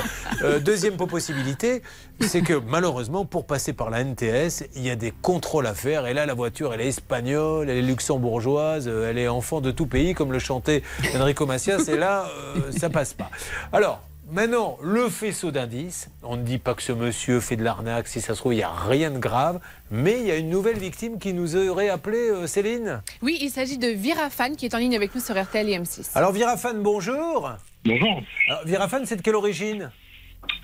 Euh, 0.43 0.59
deuxième 0.59 0.97
possibilité, 0.97 1.81
c'est 2.21 2.41
que 2.41 2.53
malheureusement, 2.53 3.25
pour 3.25 3.45
passer 3.45 3.73
par 3.73 3.89
la 3.89 4.03
NTS, 4.03 4.65
il 4.75 4.83
y 4.85 4.89
a 4.89 4.95
des 4.95 5.11
contrôles 5.11 5.67
à 5.67 5.73
faire. 5.73 6.07
Et 6.07 6.13
là, 6.13 6.25
la 6.25 6.33
voiture, 6.33 6.73
elle 6.73 6.81
est 6.81 6.87
espagnole, 6.87 7.69
elle 7.69 7.77
est 7.77 7.81
luxembourgeoise, 7.81 8.87
euh, 8.87 9.09
elle 9.09 9.17
est 9.17 9.27
enfant 9.27 9.61
de 9.61 9.71
tout 9.71 9.87
pays, 9.87 10.13
comme 10.13 10.31
le 10.31 10.39
chantait 10.39 10.83
Enrico 11.15 11.45
Macias. 11.45 11.87
Et 11.87 11.97
là, 11.97 12.27
euh, 12.57 12.71
ça 12.71 12.89
passe 12.89 13.13
pas. 13.13 13.29
Alors, 13.71 14.01
maintenant, 14.31 14.77
le 14.81 15.09
faisceau 15.09 15.51
d'indices, 15.51 16.09
on 16.23 16.37
ne 16.37 16.43
dit 16.43 16.57
pas 16.57 16.73
que 16.73 16.81
ce 16.81 16.91
monsieur 16.91 17.39
fait 17.39 17.55
de 17.55 17.63
l'arnaque, 17.63 18.07
si 18.07 18.21
ça 18.21 18.35
se 18.35 18.39
trouve, 18.39 18.53
il 18.53 18.57
n'y 18.57 18.63
a 18.63 18.71
rien 18.71 19.11
de 19.11 19.19
grave, 19.19 19.59
mais 19.91 20.19
il 20.19 20.27
y 20.27 20.31
a 20.31 20.37
une 20.37 20.49
nouvelle 20.49 20.77
victime 20.77 21.19
qui 21.19 21.33
nous 21.33 21.55
aurait 21.55 21.89
appelé 21.89 22.29
euh, 22.29 22.47
Céline. 22.47 23.01
Oui, 23.21 23.37
il 23.41 23.49
s'agit 23.49 23.77
de 23.77 23.87
Virafan 23.87 24.55
qui 24.55 24.65
est 24.65 24.75
en 24.75 24.79
ligne 24.79 24.95
avec 24.95 25.15
nous 25.15 25.21
sur 25.21 25.41
RTL 25.41 25.67
et 25.69 25.79
M6. 25.79 26.11
Alors 26.15 26.31
Virafan, 26.31 26.75
bonjour. 26.81 27.51
Bonjour. 27.85 28.21
Alors, 28.49 28.61
Virafan, 28.65 29.05
c'est 29.05 29.15
de 29.15 29.21
quelle 29.21 29.35
origine? 29.35 29.91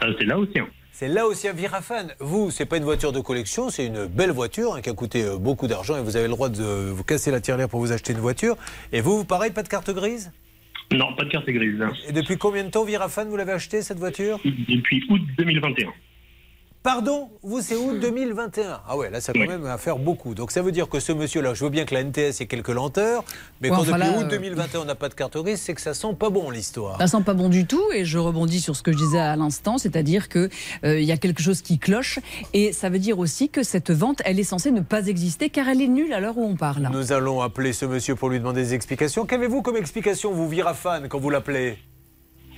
Euh, 0.03 0.14
c'est 0.20 0.26
là 0.26 0.38
aussi. 0.38 0.60
C'est 0.98 1.10
là 1.10 1.28
aussi 1.28 1.50
un 1.50 1.52
Virafan. 1.52 2.08
Vous, 2.22 2.52
c'est 2.52 2.66
pas 2.66 2.78
une 2.78 2.86
voiture 2.86 3.12
de 3.12 3.20
collection, 3.20 3.70
c'est 3.70 3.86
une 3.86 4.06
belle 4.06 4.32
voiture 4.32 4.76
hein, 4.76 4.82
qui 4.82 4.89
a 4.89 4.93
coûté 4.93 5.26
euh, 5.26 5.38
beaucoup 5.38 5.68
d'argent 5.68 5.98
et 5.98 6.02
vous 6.02 6.16
avez 6.16 6.28
le 6.28 6.32
droit 6.32 6.48
de 6.48 6.64
vous 6.64 7.04
casser 7.04 7.32
la 7.32 7.41
tirelire 7.41 7.68
pour 7.68 7.82
vous 7.82 7.91
acheter 7.91 8.14
une 8.14 8.20
voiture. 8.20 8.56
Et 8.93 9.02
vous, 9.02 9.18
vous 9.18 9.26
pareil, 9.26 9.52
pas 9.52 9.62
de 9.62 9.68
carte 9.68 9.91
grise? 9.91 10.32
Non, 10.93 11.14
pas 11.18 11.26
de 11.26 11.32
carte 11.32 11.50
grise. 11.50 11.84
Et 12.08 12.14
depuis 12.14 12.38
combien 12.38 12.64
de 12.64 12.70
temps, 12.70 12.86
Virafan, 12.86 13.26
vous 13.26 13.36
l'avez 13.36 13.52
acheté 13.52 13.82
cette 13.82 14.00
voiture? 14.00 14.39
Depuis 14.46 15.04
août 15.10 15.20
2021. 15.38 15.89
Pardon, 16.86 17.30
vous 17.42 17.62
c'est 17.62 17.76
août 17.76 17.98
2021. 18.00 18.80
Ah 18.88 18.96
ouais, 18.96 19.10
là 19.10 19.20
ça 19.20 19.32
a 19.32 19.34
quand 19.34 19.48
même 19.48 19.66
à 19.66 19.80
faire 19.80 19.98
beaucoup. 19.98 20.36
Donc 20.36 20.52
ça 20.52 20.62
veut 20.62 20.72
dire 20.72 20.88
que 20.88 21.00
ce 21.00 21.12
monsieur-là, 21.14 21.56
je 21.56 21.64
veux 21.64 21.72
bien 21.72 21.84
que 21.84 21.96
la 21.96 22.04
NTS 22.04 22.42
ait 22.42 22.46
quelques 22.46 22.68
lenteurs, 22.70 23.24
mais 23.60 23.72
Ouais, 23.72 23.76
quand 23.76 23.82
enfin 23.82 23.98
depuis 23.98 24.08
là, 24.12 24.20
août 24.20 24.26
euh, 24.26 24.30
2021 24.30 24.82
on 24.82 24.86
n'a 24.86 24.94
pas 24.94 25.10
de 25.10 25.16
carte 25.16 25.36
grise, 25.36 25.60
c'est 25.60 25.74
que 25.74 25.82
ça 25.82 25.96
sent 25.96 26.14
pas 26.20 26.30
bon 26.30 26.52
l'histoire. 26.52 27.00
Ça 27.00 27.08
sent 27.08 27.24
pas 27.26 27.34
bon 27.34 27.50
du 27.50 27.66
tout 27.66 27.82
et 27.92 28.06
je 28.06 28.20
rebondis 28.20 28.62
sur 28.62 28.76
ce 28.76 28.84
que 28.84 28.92
je 28.92 28.98
disais 28.98 29.18
à 29.18 29.36
l'instant, 29.36 29.80
c'est-à-dire 29.80 30.30
que 30.30 30.48
euh, 30.84 31.00
y 31.02 31.12
a 31.12 31.18
quelque 31.18 31.42
chose 31.42 31.64
qui 31.64 31.80
cloche 31.80 32.20
et 32.54 32.72
ça 32.72 32.90
veut 32.90 33.00
dire 33.00 33.18
aussi 33.18 33.50
que 33.50 33.64
cette 33.64 33.90
vente, 33.90 34.22
elle 34.24 34.40
est 34.40 34.44
censée 34.44 34.70
ne 34.70 34.82
pas 34.82 35.08
exister 35.08 35.50
car 35.50 35.68
elle 35.68 35.82
est 35.82 35.88
nulle 35.88 36.14
à 36.14 36.20
l'heure 36.20 36.38
où 36.38 36.46
on 36.46 36.56
parle. 36.56 36.88
Nous 36.94 37.12
allons 37.12 37.42
appeler 37.42 37.74
ce 37.74 37.88
monsieur 37.88 38.14
pour 38.16 38.30
lui 38.30 38.38
demander 38.38 38.62
des 38.62 38.76
explications. 38.76 39.26
Qu'avez-vous 39.26 39.64
comme 39.64 39.76
explication, 39.78 40.34
vous 40.34 40.48
Virafan, 40.48 41.08
quand 41.10 41.18
vous 41.18 41.32
l'appelez? 41.32 41.80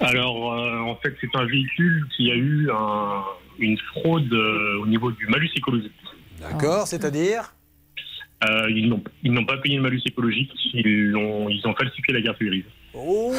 Alors, 0.02 0.54
euh, 0.54 0.80
en 0.82 0.96
fait, 0.98 1.14
c'est 1.22 1.34
un 1.34 1.46
véhicule 1.46 2.06
qui 2.18 2.30
a 2.30 2.36
eu 2.36 2.70
un- 2.72 3.24
une 3.60 3.78
fraude 3.78 4.32
euh, 4.34 4.82
au 4.82 4.88
niveau 4.88 5.12
du 5.12 5.28
malus 5.28 5.50
écologique. 5.56 5.92
D'accord, 6.40 6.88
c'est-à-dire 6.88 7.54
Euh, 8.44 8.70
ils 8.70 8.88
n'ont 8.88 9.04
ils 9.24 9.34
n'ont 9.34 9.46
pas 9.46 9.58
payé 9.58 9.78
le 9.78 9.82
malus 9.82 10.02
écologique, 10.06 10.52
ils 10.74 11.16
ont, 11.16 11.50
ils 11.50 11.66
ont 11.66 11.74
falsifié 11.74 12.14
la 12.14 12.22
carte 12.22 12.40
grise. 12.40 12.66
Oh 12.94 13.34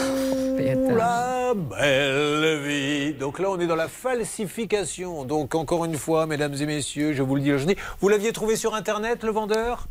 la 0.97 1.55
belle 1.55 2.59
vie 2.67 3.15
Donc 3.15 3.39
là, 3.39 3.49
on 3.51 3.59
est 3.61 3.67
dans 3.69 3.77
la 3.77 3.87
falsification. 3.89 5.25
Donc 5.25 5.55
encore 5.55 5.85
une 5.85 5.95
fois, 5.95 6.27
mesdames 6.27 6.55
et 6.55 6.67
messieurs, 6.67 7.13
je 7.13 7.23
vous 7.23 7.37
le 7.37 7.43
dis, 7.43 7.51
je 7.51 7.65
dis, 7.65 7.77
vous 8.01 8.09
l'aviez 8.09 8.33
trouvé 8.33 8.57
sur 8.57 8.75
Internet, 8.75 9.23
le 9.23 9.31
vendeur? 9.31 9.87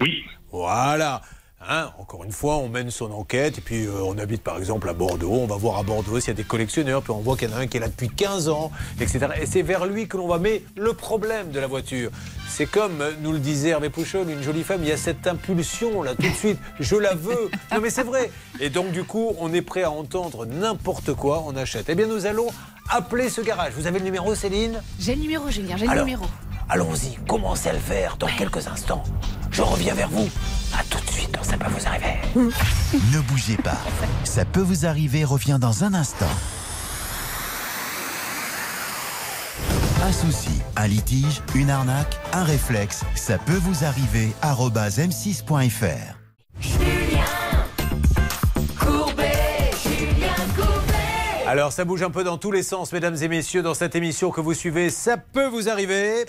Oui. 0.00 0.24
Voilà. 0.50 1.22
Hein, 1.66 1.90
encore 1.98 2.22
une 2.22 2.30
fois, 2.30 2.58
on 2.58 2.68
mène 2.68 2.90
son 2.92 3.10
enquête 3.10 3.58
et 3.58 3.60
puis 3.60 3.84
euh, 3.84 4.00
on 4.04 4.16
habite 4.16 4.42
par 4.42 4.58
exemple 4.58 4.88
à 4.88 4.92
Bordeaux. 4.92 5.32
On 5.32 5.46
va 5.46 5.56
voir 5.56 5.78
à 5.78 5.82
Bordeaux 5.82 6.20
s'il 6.20 6.28
y 6.28 6.30
a 6.30 6.34
des 6.34 6.44
collectionneurs, 6.44 7.02
puis 7.02 7.10
on 7.10 7.18
voit 7.18 7.36
qu'il 7.36 7.50
y 7.50 7.52
en 7.52 7.56
a 7.56 7.60
un 7.60 7.66
qui 7.66 7.78
est 7.78 7.80
là 7.80 7.88
depuis 7.88 8.08
15 8.08 8.48
ans, 8.48 8.70
etc. 9.00 9.26
Et 9.40 9.46
c'est 9.46 9.62
vers 9.62 9.84
lui 9.84 10.06
que 10.06 10.16
l'on 10.16 10.28
va. 10.28 10.38
Mais 10.38 10.62
le 10.76 10.92
problème 10.92 11.50
de 11.50 11.58
la 11.58 11.66
voiture, 11.66 12.10
c'est 12.48 12.66
comme 12.66 13.02
nous 13.22 13.32
le 13.32 13.40
disait 13.40 13.70
Hervé 13.70 13.90
Pouchol, 13.90 14.30
une 14.30 14.42
jolie 14.42 14.62
femme, 14.62 14.82
il 14.84 14.88
y 14.88 14.92
a 14.92 14.96
cette 14.96 15.26
impulsion 15.26 16.02
là 16.02 16.14
tout 16.14 16.28
de 16.28 16.34
suite. 16.34 16.58
Je 16.78 16.94
la 16.94 17.14
veux. 17.14 17.50
Non 17.72 17.80
mais 17.82 17.90
c'est 17.90 18.04
vrai. 18.04 18.30
Et 18.60 18.70
donc 18.70 18.92
du 18.92 19.02
coup, 19.02 19.34
on 19.40 19.52
est 19.52 19.62
prêt 19.62 19.82
à 19.82 19.90
entendre 19.90 20.46
n'importe 20.46 21.12
quoi, 21.14 21.42
on 21.44 21.56
achète. 21.56 21.86
Eh 21.88 21.96
bien, 21.96 22.06
nous 22.06 22.26
allons 22.26 22.48
appeler 22.88 23.28
ce 23.28 23.40
garage. 23.40 23.72
Vous 23.76 23.88
avez 23.88 23.98
le 23.98 24.04
numéro, 24.04 24.32
Céline? 24.36 24.80
J'ai 25.00 25.16
le 25.16 25.22
numéro, 25.22 25.50
Julien, 25.50 25.76
j'ai 25.76 25.88
le 25.88 25.94
numéro. 25.98 26.24
Allons-y, 26.70 27.16
commencez 27.26 27.70
à 27.70 27.72
le 27.72 27.78
faire 27.78 28.16
dans 28.18 28.26
quelques 28.26 28.66
instants. 28.68 29.02
Je 29.50 29.62
reviens 29.62 29.94
vers 29.94 30.10
vous. 30.10 30.28
À 30.78 30.82
tout 30.84 31.00
de 31.04 31.10
suite, 31.10 31.36
ça 31.42 31.56
peut 31.56 31.70
vous 31.70 31.86
arriver. 31.86 32.18
Ne 33.12 33.20
bougez 33.20 33.56
pas. 33.56 33.78
Ça 34.24 34.44
peut 34.44 34.60
vous 34.60 34.84
arriver 34.86 35.24
revient 35.24 35.58
dans 35.60 35.84
un 35.84 35.94
instant. 35.94 36.26
Un 40.02 40.12
souci, 40.12 40.62
un 40.76 40.86
litige, 40.86 41.42
une 41.54 41.70
arnaque, 41.70 42.18
un 42.32 42.44
réflexe, 42.44 43.02
ça 43.14 43.38
peut 43.38 43.60
vous 43.62 43.84
arriver. 43.84 44.32
arobase 44.42 44.98
m6.fr. 44.98 46.17
Alors, 51.50 51.72
ça 51.72 51.86
bouge 51.86 52.02
un 52.02 52.10
peu 52.10 52.24
dans 52.24 52.36
tous 52.36 52.52
les 52.52 52.62
sens, 52.62 52.92
mesdames 52.92 53.16
et 53.22 53.26
messieurs, 53.26 53.62
dans 53.62 53.72
cette 53.72 53.96
émission 53.96 54.30
que 54.30 54.42
vous 54.42 54.52
suivez. 54.52 54.90
Ça 54.90 55.16
peut 55.16 55.46
vous 55.46 55.70
arriver. 55.70 56.26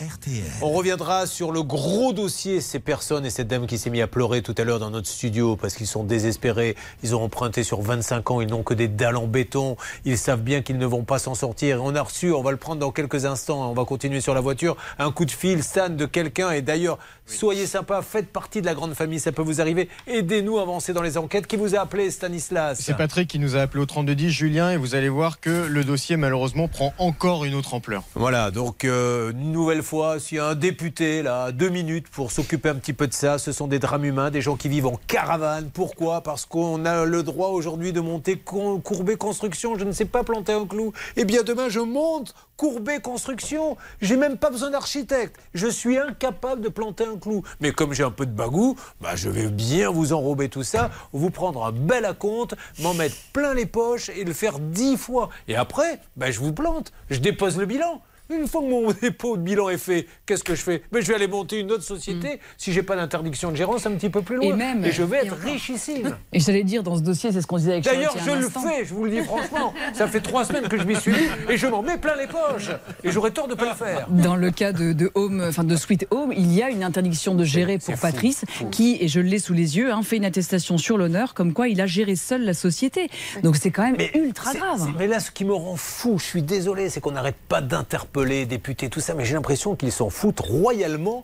On 0.61 0.71
reviendra 0.71 1.25
sur 1.25 1.51
le 1.51 1.61
gros 1.61 2.13
dossier, 2.13 2.61
ces 2.61 2.79
personnes 2.79 3.25
et 3.25 3.29
cette 3.29 3.49
dame 3.49 3.67
qui 3.67 3.77
s'est 3.77 3.89
mise 3.89 4.01
à 4.01 4.07
pleurer 4.07 4.41
tout 4.41 4.55
à 4.57 4.63
l'heure 4.63 4.79
dans 4.79 4.91
notre 4.91 5.09
studio 5.09 5.57
parce 5.57 5.75
qu'ils 5.75 5.87
sont 5.87 6.05
désespérés. 6.05 6.77
Ils 7.03 7.17
ont 7.17 7.21
emprunté 7.21 7.63
sur 7.63 7.81
25 7.81 8.31
ans, 8.31 8.39
ils 8.39 8.47
n'ont 8.47 8.63
que 8.63 8.73
des 8.73 8.87
dalles 8.87 9.17
en 9.17 9.27
béton. 9.27 9.75
Ils 10.05 10.17
savent 10.17 10.39
bien 10.39 10.61
qu'ils 10.61 10.77
ne 10.77 10.85
vont 10.85 11.03
pas 11.03 11.19
s'en 11.19 11.35
sortir. 11.35 11.83
On 11.83 11.93
a 11.95 12.01
reçu, 12.01 12.31
on 12.31 12.41
va 12.41 12.51
le 12.51 12.57
prendre 12.57 12.79
dans 12.79 12.91
quelques 12.91 13.25
instants, 13.25 13.69
on 13.69 13.73
va 13.73 13.83
continuer 13.83 14.21
sur 14.21 14.33
la 14.33 14.39
voiture, 14.39 14.77
un 14.99 15.11
coup 15.11 15.25
de 15.25 15.31
fil, 15.31 15.63
Stan, 15.63 15.89
de 15.89 16.05
quelqu'un. 16.05 16.51
Et 16.51 16.61
d'ailleurs, 16.61 16.97
soyez 17.29 17.65
sympa, 17.67 18.01
faites 18.01 18.27
partie 18.27 18.61
de 18.61 18.65
la 18.65 18.73
grande 18.73 18.93
famille, 18.93 19.19
ça 19.19 19.31
peut 19.31 19.41
vous 19.41 19.61
arriver. 19.61 19.89
Aidez-nous 20.07 20.57
à 20.57 20.63
avancer 20.63 20.93
dans 20.93 21.01
les 21.01 21.17
enquêtes. 21.17 21.47
Qui 21.47 21.55
vous 21.55 21.75
a 21.75 21.79
appelé, 21.79 22.11
Stanislas 22.11 22.79
C'est 22.81 22.95
Patrick 22.95 23.29
qui 23.29 23.39
nous 23.39 23.55
a 23.55 23.61
appelé 23.61 23.81
au 23.81 23.85
3210, 23.85 24.29
Julien, 24.29 24.71
et 24.71 24.77
vous 24.77 24.95
allez 24.95 25.09
voir 25.09 25.39
que 25.39 25.67
le 25.67 25.83
dossier 25.83 26.17
malheureusement 26.17 26.67
prend 26.67 26.93
encore 26.97 27.45
une 27.45 27.55
autre 27.55 27.73
ampleur. 27.73 28.03
Voilà, 28.15 28.51
donc 28.51 28.85
euh, 28.85 29.31
une 29.31 29.51
nouvelle 29.51 29.83
fois, 29.83 30.19
s'il 30.19 30.37
y 30.37 30.39
a 30.39 30.47
un 30.47 30.55
député 30.55 31.21
là, 31.21 31.51
deux 31.51 31.69
minutes 31.69 32.07
pour 32.09 32.31
s'occuper 32.31 32.69
un 32.69 32.75
petit 32.75 32.93
peu 32.93 33.07
de 33.07 33.13
ça, 33.13 33.37
ce 33.37 33.51
sont 33.51 33.67
des 33.67 33.79
drames 33.79 34.05
humains, 34.05 34.31
des 34.31 34.41
gens 34.41 34.55
qui 34.55 34.69
vivent 34.69 34.87
en 34.87 34.99
caravane. 35.07 35.69
Pourquoi? 35.73 36.21
Parce 36.21 36.45
qu'on 36.45 36.85
a 36.85 37.05
le 37.05 37.23
droit 37.23 37.49
aujourd'hui 37.49 37.93
de 37.93 38.01
monter 38.01 38.37
Courbet 38.37 39.15
Construction. 39.15 39.77
Je 39.77 39.85
ne 39.85 39.91
sais 39.91 40.05
pas 40.05 40.23
planter 40.23 40.53
un 40.53 40.65
clou. 40.65 40.93
Eh 41.15 41.25
bien 41.25 41.43
demain, 41.43 41.69
je 41.69 41.79
monte 41.79 42.33
Courbet 42.59 42.99
Construction. 42.99 43.77
J'ai 44.01 44.17
même 44.17 44.37
pas 44.37 44.49
besoin 44.49 44.69
d'architecte. 44.69 45.39
Je 45.53 45.67
suis 45.67 45.97
incapable 45.97 46.61
de 46.61 46.67
planter 46.67 47.05
un 47.05 47.17
clou. 47.17 47.41
Mais 47.61 47.71
comme 47.71 47.93
j'ai 47.93 48.03
un 48.03 48.11
peu 48.11 48.25
de 48.25 48.33
bagou, 48.33 48.75
bah, 48.99 49.15
je 49.15 49.29
vais 49.29 49.47
bien 49.47 49.89
vous 49.89 50.11
enrober 50.11 50.49
tout 50.49 50.63
ça, 50.63 50.91
vous 51.13 51.29
prendre 51.29 51.65
un 51.65 51.71
bel 51.71 52.03
acompte, 52.03 52.55
m'en 52.79 52.93
mettre 52.93 53.15
plein 53.31 53.53
les 53.53 53.65
poches 53.65 54.09
et 54.09 54.25
le 54.25 54.33
faire 54.33 54.59
dix 54.59 54.97
fois. 54.97 55.29
Et 55.47 55.55
après, 55.55 56.01
bah, 56.17 56.31
je 56.31 56.41
vous 56.41 56.51
plante. 56.51 56.91
Je 57.09 57.19
dépose 57.19 57.57
le 57.57 57.65
bilan. 57.65 58.01
Une 58.29 58.47
fois 58.47 58.61
que 58.61 58.67
mon 58.67 58.91
dépôt 59.01 59.37
de 59.37 59.41
bilan 59.41 59.69
est 59.69 59.77
fait, 59.77 60.05
qu'est-ce 60.25 60.43
que 60.43 60.53
je 60.55 60.61
fais? 60.61 60.83
Ben, 60.91 61.01
Je 61.01 61.07
vais 61.07 61.15
aller 61.15 61.27
monter 61.27 61.59
une 61.59 61.71
autre 61.71 61.83
société 61.83 62.39
si 62.57 62.71
j'ai 62.73 62.83
pas 62.83 62.95
d'interdiction 62.95 63.51
de 63.51 63.55
gérance 63.55 63.85
un 63.85 63.91
petit 63.91 64.09
peu 64.09 64.21
plus 64.21 64.35
loin. 64.35 64.45
Et 64.45 64.53
même- 64.53 64.85
je 64.91 65.03
vais 65.03 65.17
et 65.23 65.27
être 65.27 65.35
richissime. 65.37 66.15
Et 66.33 66.39
j'allais 66.39 66.63
dire 66.63 66.83
dans 66.83 66.95
ce 66.95 67.01
dossier, 67.01 67.31
c'est 67.31 67.41
ce 67.41 67.47
qu'on 67.47 67.57
disait 67.57 67.71
avec 67.73 67.83
D'ailleurs, 67.85 68.15
je 68.23 68.31
le 68.31 68.45
instant. 68.45 68.61
fais, 68.61 68.85
je 68.85 68.93
vous 68.93 69.05
le 69.05 69.11
dis 69.11 69.21
franchement. 69.23 69.73
Ça 69.93 70.07
fait 70.07 70.19
trois 70.21 70.45
semaines 70.45 70.67
que 70.67 70.77
je 70.77 70.83
m'y 70.83 70.95
suis 70.95 71.11
mis 71.11 71.17
et 71.49 71.57
je 71.57 71.65
m'en 71.67 71.81
mets 71.81 71.97
plein 71.97 72.15
les 72.15 72.27
poches. 72.27 72.69
Et 73.03 73.11
j'aurais 73.11 73.31
tort 73.31 73.47
de 73.47 73.55
pas 73.55 73.69
le 73.69 73.75
faire. 73.75 74.07
Dans 74.09 74.35
le 74.35 74.51
cas 74.51 74.73
de, 74.73 74.93
de 74.93 75.09
Home, 75.15 75.43
enfin 75.47 75.63
de 75.63 75.75
Sweet 75.75 76.05
Home, 76.11 76.31
il 76.35 76.53
y 76.53 76.61
a 76.61 76.69
une 76.69 76.83
interdiction 76.83 77.33
de 77.33 77.43
gérer 77.43 77.79
pour 77.79 77.95
Patrice, 77.97 78.45
qui, 78.71 78.97
et 79.01 79.07
je 79.07 79.19
l'ai 79.19 79.39
sous 79.39 79.53
les 79.53 79.77
yeux, 79.77 79.91
hein, 79.91 80.03
fait 80.03 80.17
une 80.17 80.25
attestation 80.25 80.77
sur 80.77 80.97
l'honneur, 80.97 81.33
comme 81.33 81.53
quoi 81.53 81.67
il 81.67 81.81
a 81.81 81.87
géré 81.87 82.15
seul 82.15 82.43
la 82.45 82.53
société. 82.53 83.09
Donc 83.43 83.55
c'est 83.55 83.71
quand 83.71 83.83
même 83.83 83.97
ultra 84.13 84.53
grave. 84.53 84.93
Mais 84.99 85.07
là, 85.07 85.19
ce 85.19 85.31
qui 85.31 85.45
me 85.45 85.53
rend 85.53 85.75
fou, 85.75 86.17
je 86.19 86.23
suis 86.25 86.41
désolé, 86.43 86.89
c'est 86.89 87.01
qu'on 87.01 87.11
n'arrête 87.11 87.35
pas 87.47 87.61
d'interpeller 87.61 88.18
députés, 88.45 88.89
tout 88.89 88.99
ça, 88.99 89.13
mais 89.13 89.25
j'ai 89.25 89.33
l'impression 89.35 89.75
qu'ils 89.75 89.91
s'en 89.91 90.09
foutent 90.09 90.39
royalement. 90.39 91.23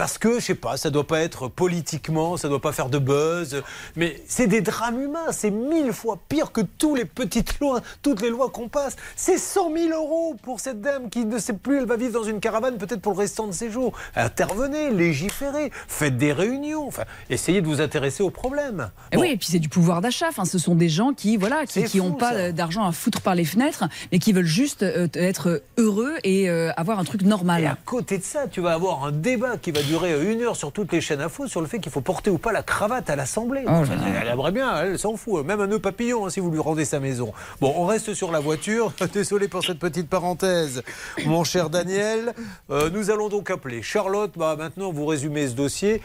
Parce 0.00 0.16
que, 0.16 0.40
je 0.40 0.46
sais 0.46 0.54
pas, 0.54 0.78
ça 0.78 0.88
doit 0.88 1.06
pas 1.06 1.20
être 1.20 1.48
politiquement, 1.48 2.38
ça 2.38 2.48
doit 2.48 2.62
pas 2.62 2.72
faire 2.72 2.88
de 2.88 2.96
buzz, 2.96 3.62
mais 3.96 4.22
c'est 4.26 4.46
des 4.46 4.62
drames 4.62 4.98
humains, 4.98 5.30
c'est 5.30 5.50
mille 5.50 5.92
fois 5.92 6.18
pire 6.26 6.52
que 6.52 6.62
tous 6.62 6.94
les 6.94 7.04
petites 7.04 7.60
lois, 7.60 7.82
toutes 8.00 8.22
les 8.22 8.30
lois 8.30 8.48
qu'on 8.48 8.70
passe. 8.70 8.96
C'est 9.14 9.36
100 9.36 9.76
000 9.76 9.94
euros 9.94 10.36
pour 10.42 10.58
cette 10.58 10.80
dame 10.80 11.10
qui 11.10 11.26
ne 11.26 11.38
sait 11.38 11.52
plus, 11.52 11.76
elle 11.76 11.84
va 11.84 11.98
vivre 11.98 12.14
dans 12.14 12.24
une 12.24 12.40
caravane 12.40 12.78
peut-être 12.78 13.02
pour 13.02 13.12
le 13.12 13.18
restant 13.18 13.46
de 13.46 13.52
ses 13.52 13.70
jours. 13.70 13.92
Intervenez, 14.16 14.88
légiférez, 14.88 15.70
faites 15.86 16.16
des 16.16 16.32
réunions, 16.32 16.86
enfin, 16.86 17.04
essayez 17.28 17.60
de 17.60 17.66
vous 17.66 17.82
intéresser 17.82 18.22
au 18.22 18.30
problème. 18.30 18.90
Et 19.12 19.18
oui, 19.18 19.32
et 19.32 19.36
puis 19.36 19.48
c'est 19.50 19.58
du 19.58 19.68
pouvoir 19.68 20.00
d'achat. 20.00 20.28
Enfin, 20.30 20.46
ce 20.46 20.56
sont 20.56 20.76
des 20.76 20.88
gens 20.88 21.12
qui, 21.12 21.36
voilà, 21.36 21.66
qui, 21.66 21.84
qui 21.84 22.00
ont 22.00 22.14
pas 22.14 22.32
euh, 22.32 22.52
d'argent 22.52 22.86
à 22.86 22.92
foutre 22.92 23.20
par 23.20 23.34
les 23.34 23.44
fenêtres, 23.44 23.84
mais 24.12 24.18
qui 24.18 24.32
veulent 24.32 24.46
juste 24.46 24.82
euh, 24.82 25.08
être 25.12 25.62
heureux 25.76 26.14
et 26.24 26.48
euh, 26.48 26.72
avoir 26.78 26.98
un 27.00 27.04
truc 27.04 27.20
normal. 27.20 27.64
Et 27.64 27.66
à 27.66 27.76
côté 27.84 28.16
de 28.16 28.24
ça, 28.24 28.48
tu 28.50 28.62
vas 28.62 28.72
avoir 28.72 29.04
un 29.04 29.12
débat 29.12 29.58
qui 29.58 29.72
va 29.72 29.82
durer 29.90 30.32
une 30.32 30.40
heure 30.42 30.54
sur 30.54 30.70
toutes 30.70 30.92
les 30.92 31.00
chaînes 31.00 31.20
info 31.20 31.48
sur 31.48 31.60
le 31.60 31.66
fait 31.66 31.80
qu'il 31.80 31.90
faut 31.90 32.00
porter 32.00 32.30
ou 32.30 32.38
pas 32.38 32.52
la 32.52 32.62
cravate 32.62 33.10
à 33.10 33.16
l'Assemblée. 33.16 33.64
Oh 33.66 33.70
Enfin, 33.70 33.94
elle 34.22 34.28
aimerait 34.28 34.52
bien, 34.52 34.82
elle 34.82 34.98
s'en 35.00 35.16
fout. 35.16 35.44
Même 35.44 35.60
un 35.60 35.66
nœud 35.66 35.80
papillon 35.80 36.26
hein, 36.26 36.30
si 36.30 36.38
vous 36.38 36.48
lui 36.48 36.60
rendez 36.60 36.84
sa 36.84 37.00
maison. 37.00 37.32
Bon, 37.60 37.74
on 37.76 37.86
reste 37.86 38.14
sur 38.14 38.30
la 38.30 38.38
voiture. 38.38 38.92
Désolé 39.12 39.48
pour 39.48 39.64
cette 39.64 39.80
petite 39.80 40.08
parenthèse. 40.08 40.84
Mon 41.26 41.42
cher 41.42 41.70
Daniel, 41.70 42.34
euh, 42.70 42.88
nous 42.90 43.10
allons 43.10 43.28
donc 43.28 43.50
appeler 43.50 43.82
Charlotte. 43.82 44.30
Bah, 44.36 44.54
maintenant, 44.56 44.92
vous 44.92 45.06
résumez 45.06 45.48
ce 45.48 45.54
dossier. 45.54 46.00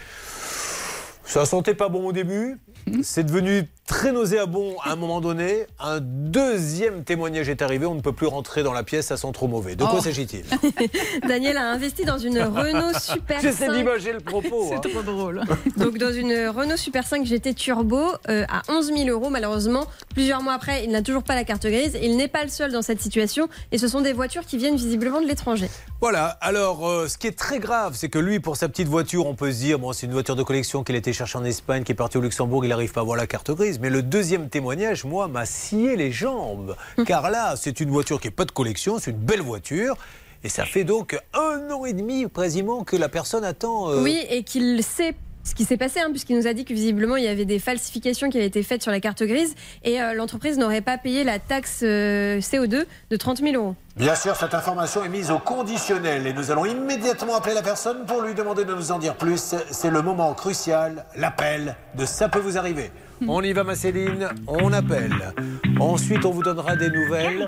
Ça 1.23 1.45
sentait 1.45 1.75
pas 1.75 1.89
bon 1.89 2.07
au 2.07 2.11
début. 2.11 2.57
C'est 3.03 3.23
devenu 3.23 3.67
très 3.88 4.11
nauséabond 4.11 4.75
à 4.83 4.91
un 4.91 4.95
moment 4.95 5.21
donné. 5.21 5.65
Un 5.79 5.99
deuxième 6.01 7.03
témoignage 7.03 7.49
est 7.49 7.61
arrivé. 7.61 7.86
On 7.86 7.95
ne 7.95 8.01
peut 8.01 8.13
plus 8.13 8.27
rentrer 8.27 8.63
dans 8.63 8.73
la 8.73 8.83
pièce, 8.83 9.07
ça 9.07 9.17
sent 9.17 9.31
trop 9.33 9.47
mauvais. 9.47 9.75
De 9.75 9.83
quoi 9.83 9.95
Oh. 9.97 10.01
s'agit-il? 10.01 10.43
Daniel 11.27 11.57
a 11.57 11.71
investi 11.71 12.03
dans 12.03 12.17
une 12.17 12.39
Renault 12.39 12.97
Super 12.99 13.39
5. 13.39 13.41
J'essaie 13.41 13.71
d'imager 13.71 14.11
le 14.13 14.19
propos. 14.19 14.71
hein. 14.73 14.79
trop 14.79 15.01
drôle. 15.03 15.41
Donc 15.77 15.97
dans 15.97 16.11
une 16.11 16.33
Renault 16.49 16.77
Super 16.77 17.05
5 17.05 17.25
GT 17.25 17.53
Turbo 17.53 18.01
euh, 18.29 18.45
à 18.49 18.61
11 18.71 18.88
000 18.95 19.09
euros 19.09 19.29
malheureusement. 19.29 19.86
Plusieurs 20.13 20.41
mois 20.41 20.53
après, 20.53 20.83
il 20.83 20.91
n'a 20.91 21.01
toujours 21.01 21.23
pas 21.23 21.36
la 21.36 21.43
carte 21.43 21.65
grise. 21.67 21.97
Il 22.01 22.17
n'est 22.17 22.27
pas 22.27 22.43
le 22.43 22.49
seul 22.49 22.71
dans 22.71 22.81
cette 22.81 23.01
situation 23.01 23.47
et 23.71 23.77
ce 23.77 23.88
sont 23.88 24.01
des 24.01 24.13
voitures 24.13 24.45
qui 24.45 24.57
viennent 24.57 24.75
visiblement 24.75 25.21
de 25.21 25.27
l'étranger. 25.27 25.69
Voilà, 26.01 26.25
alors 26.41 26.88
euh, 26.88 27.07
ce 27.07 27.17
qui 27.17 27.27
est 27.27 27.38
très 27.38 27.59
grave, 27.59 27.93
c'est 27.95 28.09
que 28.09 28.19
lui, 28.19 28.39
pour 28.39 28.57
sa 28.57 28.67
petite 28.67 28.88
voiture, 28.88 29.25
on 29.27 29.36
peut 29.36 29.51
se 29.51 29.57
dire, 29.59 29.79
bon, 29.79 29.93
c'est 29.93 30.05
une 30.07 30.11
voiture 30.13 30.36
de 30.36 30.43
collection 30.43 30.83
qu'il 30.83 30.95
a 30.95 30.97
été 30.97 31.13
chercher 31.13 31.38
en 31.38 31.43
Espagne, 31.45 31.83
qui 31.83 31.91
est 31.91 31.95
parti 31.95 32.17
au 32.17 32.21
Luxembourg, 32.21 32.63
il 32.65 32.69
n'arrive 32.69 32.91
pas 32.91 33.01
à 33.01 33.03
avoir 33.03 33.17
la 33.17 33.27
carte 33.27 33.51
grise. 33.51 33.74
Mais 33.82 33.89
le 33.89 34.01
deuxième 34.01 34.49
témoignage, 34.49 35.03
moi, 35.05 35.28
m'a 35.28 35.45
scié 35.45 35.95
les 35.95 36.11
jambes. 36.11 36.76
Car 37.05 37.30
là, 37.30 37.55
c'est 37.55 37.80
une 37.80 37.89
voiture 37.89 38.19
qui 38.19 38.28
n'est 38.28 38.32
pas 38.34 38.45
de 38.45 38.51
collection, 38.51 38.99
c'est 38.99 39.11
une 39.11 39.17
belle 39.17 39.41
voiture. 39.41 39.97
Et 40.43 40.49
ça 40.49 40.65
fait 40.65 40.84
donc 40.84 41.19
un 41.34 41.71
an 41.71 41.86
et 41.86 41.93
demi, 41.93 42.26
quasiment, 42.34 42.84
que 42.84 42.95
la 42.95 43.09
personne 43.09 43.43
attend. 43.43 43.89
euh, 43.89 44.01
Oui, 44.03 44.19
et 44.30 44.43
qu'il 44.43 44.84
sait 44.84 45.15
ce 45.43 45.53
qui 45.53 45.63
s'est 45.63 45.78
passé, 45.78 45.99
hein, 45.99 46.07
puisqu'il 46.09 46.36
nous 46.38 46.47
a 46.47 46.53
dit 46.53 46.65
que 46.65 46.73
visiblement 46.73 47.17
il 47.17 47.23
y 47.23 47.28
avait 47.28 47.45
des 47.45 47.59
falsifications 47.59 48.32
qui 48.32 48.38
avaient 48.38 48.47
été 48.47 48.63
faites 48.63 48.82
sur 48.82 48.91
la 48.91 48.99
carte 48.99 49.21
grise 49.21 49.53
et 49.84 50.01
euh, 50.01 50.13
l'entreprise 50.15 50.57
n'aurait 50.57 50.82
pas 50.82 50.97
payé 50.97 51.23
la 51.23 51.38
taxe 51.38 51.82
euh, 51.84 52.39
CO2 52.39 52.86
de 53.11 53.15
30 53.15 53.41
000 53.41 53.53
euros. 53.55 53.76
Bien 53.95 54.15
sûr, 54.15 54.36
cette 54.36 54.55
information 54.55 55.03
est 55.03 55.09
mise 55.09 55.30
au 55.30 55.38
conditionnel 55.38 56.26
et 56.26 56.34
nous 56.34 56.49
allons 56.49 56.65
immédiatement 56.65 57.36
appeler 57.36 57.53
la 57.53 57.61
personne 57.61 58.07
pour 58.07 58.21
lui 58.21 58.34
demander 58.34 58.65
de 58.65 58.73
nous 58.73 58.91
en 58.91 58.97
dire 58.97 59.15
plus. 59.15 59.53
C'est 59.69 59.91
le 59.91 60.01
moment 60.01 60.34
crucial, 60.34 61.05
l'appel 61.15 61.76
de 61.95 62.05
Ça 62.07 62.28
peut 62.28 62.39
vous 62.39 62.57
arriver. 62.57 62.89
On 63.28 63.41
y 63.41 63.53
va, 63.53 63.63
ma 63.63 63.76
Céline, 63.76 64.30
on 64.47 64.74
appelle. 64.74 65.34
Ensuite, 65.80 66.26
on 66.26 66.32
vous 66.32 66.43
donnera 66.43 66.76
des 66.76 66.89
nouvelles 66.89 67.47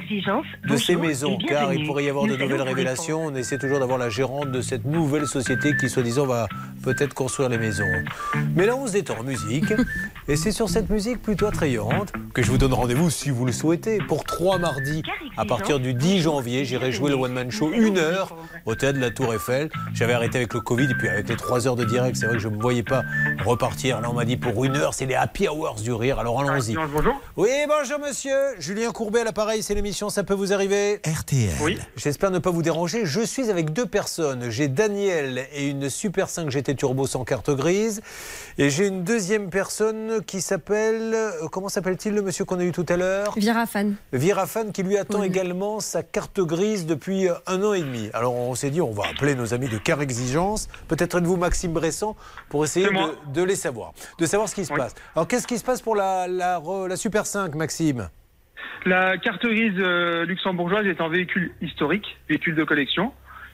de 0.68 0.78
ces 0.78 0.95
maisons, 0.95 1.38
car 1.45 1.74
il 1.74 1.86
pourrait 1.86 2.05
y 2.05 2.09
avoir 2.09 2.26
de 2.26 2.36
nouvelles 2.36 2.61
révélations. 2.61 3.26
On 3.26 3.36
essaie 3.36 3.57
toujours 3.57 3.80
d'avoir 3.80 3.97
la 3.97 4.09
gérante 4.09 4.51
de 4.51 4.61
cette 4.61 4.86
nouvelle 4.86 5.28
société 5.28 5.76
qui, 5.76 5.89
soi-disant, 5.89 6.26
va 6.26 6.47
peut-être 6.84 7.13
construire 7.13 7.49
les 7.49 7.57
maisons. 7.57 7.84
Mais 8.55 8.65
là, 8.65 8.76
on 8.76 8.88
se 8.88 8.93
détend 8.93 9.20
en 9.20 9.24
musique. 9.24 9.74
Et 10.30 10.36
c'est 10.36 10.51
sur 10.51 10.70
cette 10.70 10.89
musique 10.89 11.22
plutôt 11.22 11.47
attrayante 11.47 12.13
que 12.34 12.41
je 12.41 12.51
vous 12.51 12.57
donne 12.57 12.74
rendez-vous, 12.74 13.09
si 13.09 13.30
vous 13.30 13.45
le 13.45 13.51
souhaitez, 13.51 13.99
pour 13.99 14.24
trois 14.24 14.57
mardis. 14.57 15.03
À 15.38 15.45
partir 15.45 15.80
du 15.80 15.93
10 15.93 16.22
janvier, 16.22 16.65
j'irai 16.65 16.91
jouer 16.91 17.11
le 17.11 17.15
One 17.15 17.34
Man 17.34 17.51
Show 17.51 17.72
une 17.72 17.97
heure 17.97 18.36
au 18.65 18.76
théâtre 18.76 18.97
de 18.97 19.03
la 19.03 19.11
Tour 19.11 19.34
Eiffel. 19.34 19.70
J'avais 19.93 20.13
arrêté 20.13 20.38
avec 20.38 20.53
le 20.53 20.61
Covid 20.61 20.86
et 20.86 20.95
puis 20.95 21.07
avec 21.07 21.30
les 21.30 21.36
trois 21.36 21.68
heures 21.68 21.76
de 21.76 21.86
direct, 21.86 22.15
c'est 22.15 22.26
vrai 22.26 22.36
que 22.36 22.41
je 22.41 22.47
ne 22.47 22.55
me 22.55 22.61
voyais 22.61 22.84
pas 22.84 23.03
repartir. 23.45 24.01
Là, 24.01 24.09
on 24.09 24.13
m'a 24.13 24.26
dit 24.26 24.38
pour 24.38 24.65
une 24.65 24.76
heure, 24.76 24.93
c'est 24.93 25.05
les 25.05 25.15
happy 25.15 25.47
hours 25.47 25.57
du 25.78 25.91
rire. 25.91 26.20
Alors 26.20 26.39
allons-y. 26.39 26.76
Bonjour. 26.76 27.20
Oui, 27.36 27.49
bonjour 27.68 27.99
monsieur. 27.99 28.36
Julien 28.60 28.91
Courbet 28.91 29.22
à 29.22 29.24
l'appareil, 29.24 29.64
c'est 29.64 29.74
l'émission 29.74 30.10
Ça 30.10 30.24
peut 30.24 30.36
vous 30.36 30.53
arriver 30.53 31.01
RTL. 31.05 31.49
Oui. 31.62 31.80
J'espère 31.95 32.30
ne 32.32 32.38
pas 32.39 32.51
vous 32.51 32.62
déranger. 32.62 33.05
Je 33.05 33.22
suis 33.22 33.49
avec 33.49 33.74
deux 33.74 33.88
personnes. 33.88 34.49
J'ai 34.51 34.68
Daniel 34.68 35.47
et 35.53 35.68
une 35.68 35.89
Super 35.89 36.30
5 36.30 36.49
GT 36.51 36.76
Turbo 36.76 37.08
sans 37.08 37.24
carte 37.24 37.49
grise. 37.49 38.01
Et 38.60 38.70
j'ai 38.70 38.86
une 38.88 39.03
deuxième 39.03 39.49
personne 39.49 40.24
qui 40.26 40.41
s'appelle. 40.41 41.14
euh, 41.16 41.47
Comment 41.51 41.70
s'appelle-t-il 41.70 42.14
le 42.14 42.22
monsieur 42.22 42.45
qu'on 42.45 42.60
a 42.60 42.64
eu 42.64 42.72
tout 42.72 42.86
à 42.89 42.95
l'heure? 42.97 43.34
Virafan. 43.38 43.93
Virafan 44.14 44.72
qui 44.72 44.84
lui 44.84 44.97
attend 44.97 45.24
également 45.24 45.80
sa 45.80 46.03
carte 46.03 46.39
grise 46.39 46.86
depuis 46.86 47.28
euh, 47.30 47.34
un 47.47 47.64
an 47.64 47.74
et 47.74 47.82
demi. 47.82 48.10
Alors 48.14 48.36
on 48.36 48.53
s'est 48.53 48.70
dit 48.70 48.82
on 48.82 48.91
va 48.91 49.05
appeler 49.10 49.34
nos 49.34 49.53
amis 49.55 49.70
de 49.70 49.78
Car 49.80 50.01
Exigence, 50.01 50.68
peut-être 50.88 51.18
êtes-vous 51.18 51.38
Maxime 51.38 51.74
Bressan, 51.74 52.16
pour 52.49 52.64
essayer 52.64 52.88
de 53.34 53.43
les 53.43 53.55
savoir, 53.55 53.93
de 54.20 54.26
savoir 54.28 54.47
ce 54.49 54.55
qui 54.55 54.66
se 54.66 54.74
passe. 54.74 54.93
Alors 55.16 55.28
qu'est-ce 55.28 55.46
qui 55.47 55.57
se 55.57 55.63
passe 55.63 55.81
pour 55.81 55.95
la, 55.95 56.27
la, 56.27 56.59
re- 56.59 56.87
la 56.87 56.95
Super 56.95 57.25
5, 57.25 57.55
Maxime? 57.55 58.09
La 58.85 59.17
carte 59.17 59.43
grise 59.45 59.73
euh, 59.79 60.25
luxembourgeoise 60.25 60.85
est 60.85 61.01
un 61.01 61.09
véhicule 61.09 61.51
historique, 61.61 62.05
véhicule 62.29 62.55
de 62.55 62.63
collection. 62.63 63.11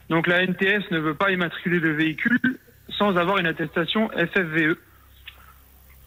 Donc 0.10 0.28
la 0.28 0.46
NTS 0.46 0.92
ne 0.92 1.00
veut 1.00 1.16
pas 1.16 1.32
immatriculer 1.32 1.80
le 1.80 1.94
véhicule 1.96 2.60
sans 2.98 3.16
avoir 3.16 3.38
une 3.38 3.48
attestation 3.48 4.10
FFVE. 4.10 4.76